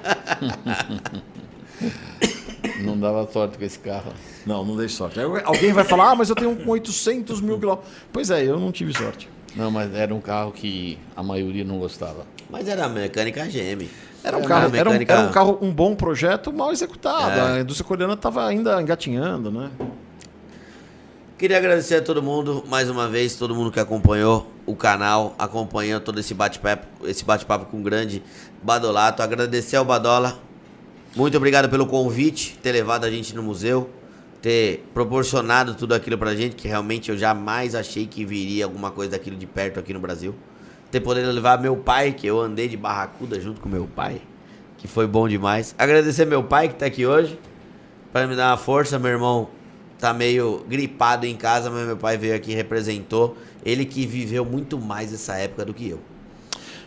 Não 2.83 2.99
dava 2.99 3.29
sorte 3.31 3.57
com 3.57 3.63
esse 3.63 3.79
carro. 3.79 4.11
Não, 4.49 4.65
não 4.65 4.75
dei 4.75 4.89
sorte. 4.89 5.19
Alguém 5.45 5.71
vai 5.71 5.83
falar, 5.83 6.09
ah, 6.09 6.15
mas 6.15 6.27
eu 6.27 6.35
tenho 6.35 6.49
um 6.49 6.55
com 6.55 6.71
800 6.71 7.39
mil 7.39 7.59
quilômetros. 7.59 7.87
Pois 8.11 8.31
é, 8.31 8.43
eu 8.43 8.59
não 8.59 8.71
tive 8.71 8.97
sorte. 8.97 9.29
Não, 9.55 9.69
mas 9.69 9.93
era 9.93 10.11
um 10.13 10.19
carro 10.19 10.51
que 10.51 10.97
a 11.15 11.21
maioria 11.21 11.63
não 11.63 11.77
gostava. 11.77 12.25
Mas 12.49 12.67
era 12.67 12.85
a 12.85 12.89
mecânica 12.89 13.45
GM. 13.45 13.87
Era 14.23 14.39
um, 14.39 14.41
carro, 14.41 14.75
era, 14.75 14.89
um, 14.89 14.93
mecânica- 14.93 15.13
era 15.13 15.27
um 15.27 15.31
carro, 15.31 15.59
um 15.61 15.71
bom 15.71 15.93
projeto, 15.93 16.51
mal 16.51 16.71
executado. 16.71 17.39
É. 17.39 17.57
A 17.57 17.61
indústria 17.61 17.87
coreana 17.87 18.15
estava 18.15 18.43
ainda 18.43 18.81
engatinhando, 18.81 19.51
né? 19.51 19.69
Queria 21.37 21.57
agradecer 21.57 21.97
a 21.97 22.01
todo 22.01 22.21
mundo, 22.23 22.63
mais 22.67 22.89
uma 22.89 23.07
vez, 23.07 23.35
todo 23.35 23.53
mundo 23.53 23.71
que 23.71 23.79
acompanhou 23.79 24.51
o 24.65 24.75
canal, 24.75 25.35
acompanhou 25.37 25.99
todo 26.01 26.19
esse 26.19 26.33
bate-papo, 26.33 26.87
esse 27.07 27.23
bate-papo 27.23 27.65
com 27.67 27.79
o 27.79 27.83
grande 27.83 28.23
Badolato. 28.63 29.21
Agradecer 29.21 29.75
ao 29.75 29.85
Badola. 29.85 30.39
Muito 31.15 31.37
obrigado 31.37 31.69
pelo 31.69 31.85
convite, 31.85 32.57
ter 32.63 32.71
levado 32.71 33.05
a 33.05 33.11
gente 33.11 33.35
no 33.35 33.43
museu, 33.43 33.89
ter 34.41 34.85
proporcionado 34.93 35.75
tudo 35.75 35.93
aquilo 35.93 36.17
pra 36.17 36.35
gente, 36.35 36.55
que 36.55 36.67
realmente 36.67 37.11
eu 37.11 37.17
jamais 37.17 37.75
achei 37.75 38.05
que 38.05 38.23
viria 38.23 38.65
alguma 38.65 38.91
coisa 38.91 39.11
daquilo 39.11 39.35
de 39.35 39.45
perto 39.45 39.79
aqui 39.79 39.93
no 39.93 39.99
Brasil. 39.99 40.33
Ter 40.91 41.01
podido 41.01 41.29
levar 41.31 41.61
meu 41.61 41.75
pai, 41.75 42.13
que 42.13 42.25
eu 42.25 42.39
andei 42.39 42.67
de 42.67 42.77
barracuda 42.77 43.39
junto 43.39 43.61
com 43.61 43.69
meu 43.69 43.87
pai, 43.87 44.21
que 44.77 44.87
foi 44.87 45.05
bom 45.05 45.27
demais. 45.27 45.75
Agradecer 45.77 46.25
meu 46.25 46.43
pai 46.43 46.69
que 46.69 46.75
tá 46.75 46.85
aqui 46.85 47.05
hoje, 47.05 47.39
para 48.11 48.25
me 48.25 48.35
dar 48.35 48.51
uma 48.51 48.57
força, 48.57 48.97
meu 48.97 49.11
irmão 49.11 49.49
tá 49.99 50.13
meio 50.13 50.63
gripado 50.67 51.25
em 51.25 51.35
casa, 51.35 51.69
mas 51.69 51.85
meu 51.85 51.97
pai 51.97 52.17
veio 52.17 52.33
aqui 52.33 52.51
e 52.51 52.55
representou. 52.55 53.37
Ele 53.65 53.85
que 53.85 54.05
viveu 54.05 54.45
muito 54.45 54.79
mais 54.79 55.13
essa 55.13 55.35
época 55.35 55.65
do 55.65 55.73
que 55.73 55.89
eu. 55.89 55.99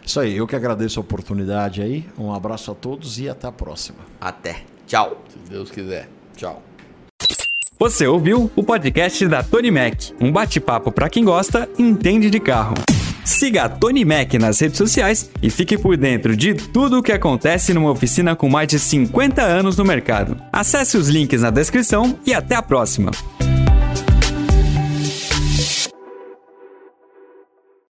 Isso 0.05 0.19
aí, 0.19 0.37
eu 0.37 0.47
que 0.47 0.57
agradeço 0.57 0.99
a 0.99 1.03
oportunidade 1.03 1.83
aí. 1.83 2.09
Um 2.19 2.33
abraço 2.33 2.73
a 2.73 2.75
todos 2.75 3.21
e 3.21 3.29
até 3.29 3.47
a 3.47 3.53
próxima. 3.53 3.99
Até. 4.21 4.65
Tchau. 4.87 5.23
Se 5.29 5.51
Deus 5.51 5.71
quiser. 5.71 6.09
Tchau. 6.35 6.72
Você 7.79 8.07
ouviu 8.07 8.51
o 8.55 8.63
podcast 8.63 9.27
da 9.27 9.43
Tony 9.43 9.71
Mac, 9.71 10.11
um 10.21 10.31
bate-papo 10.31 10.93
para 10.93 11.09
quem 11.09 11.25
gosta 11.25 11.69
e 11.79 11.83
entende 11.83 12.31
de 12.31 12.39
carro. 12.39 12.75
Siga 13.25 13.65
a 13.65 13.69
Tony 13.69 14.05
Mac 14.05 14.35
nas 14.35 14.61
redes 14.61 14.79
sociais 14.79 15.31
e 15.43 15.51
fique 15.51 15.77
por 15.79 15.97
dentro 15.97 16.37
de 16.37 16.55
tudo 16.55 16.99
o 16.99 17.03
que 17.03 17.13
acontece 17.13 17.73
numa 17.75 17.91
oficina 17.91 18.37
com 18.37 18.49
mais 18.49 18.69
de 18.69 18.79
50 18.79 19.43
anos 19.43 19.77
no 19.77 19.85
mercado. 19.85 20.37
Acesse 20.53 20.97
os 20.97 21.09
links 21.09 21.43
na 21.43 21.51
descrição 21.51 22.19
e 22.27 22.33
até 22.35 22.55
a 22.55 22.63
próxima. 22.63 23.11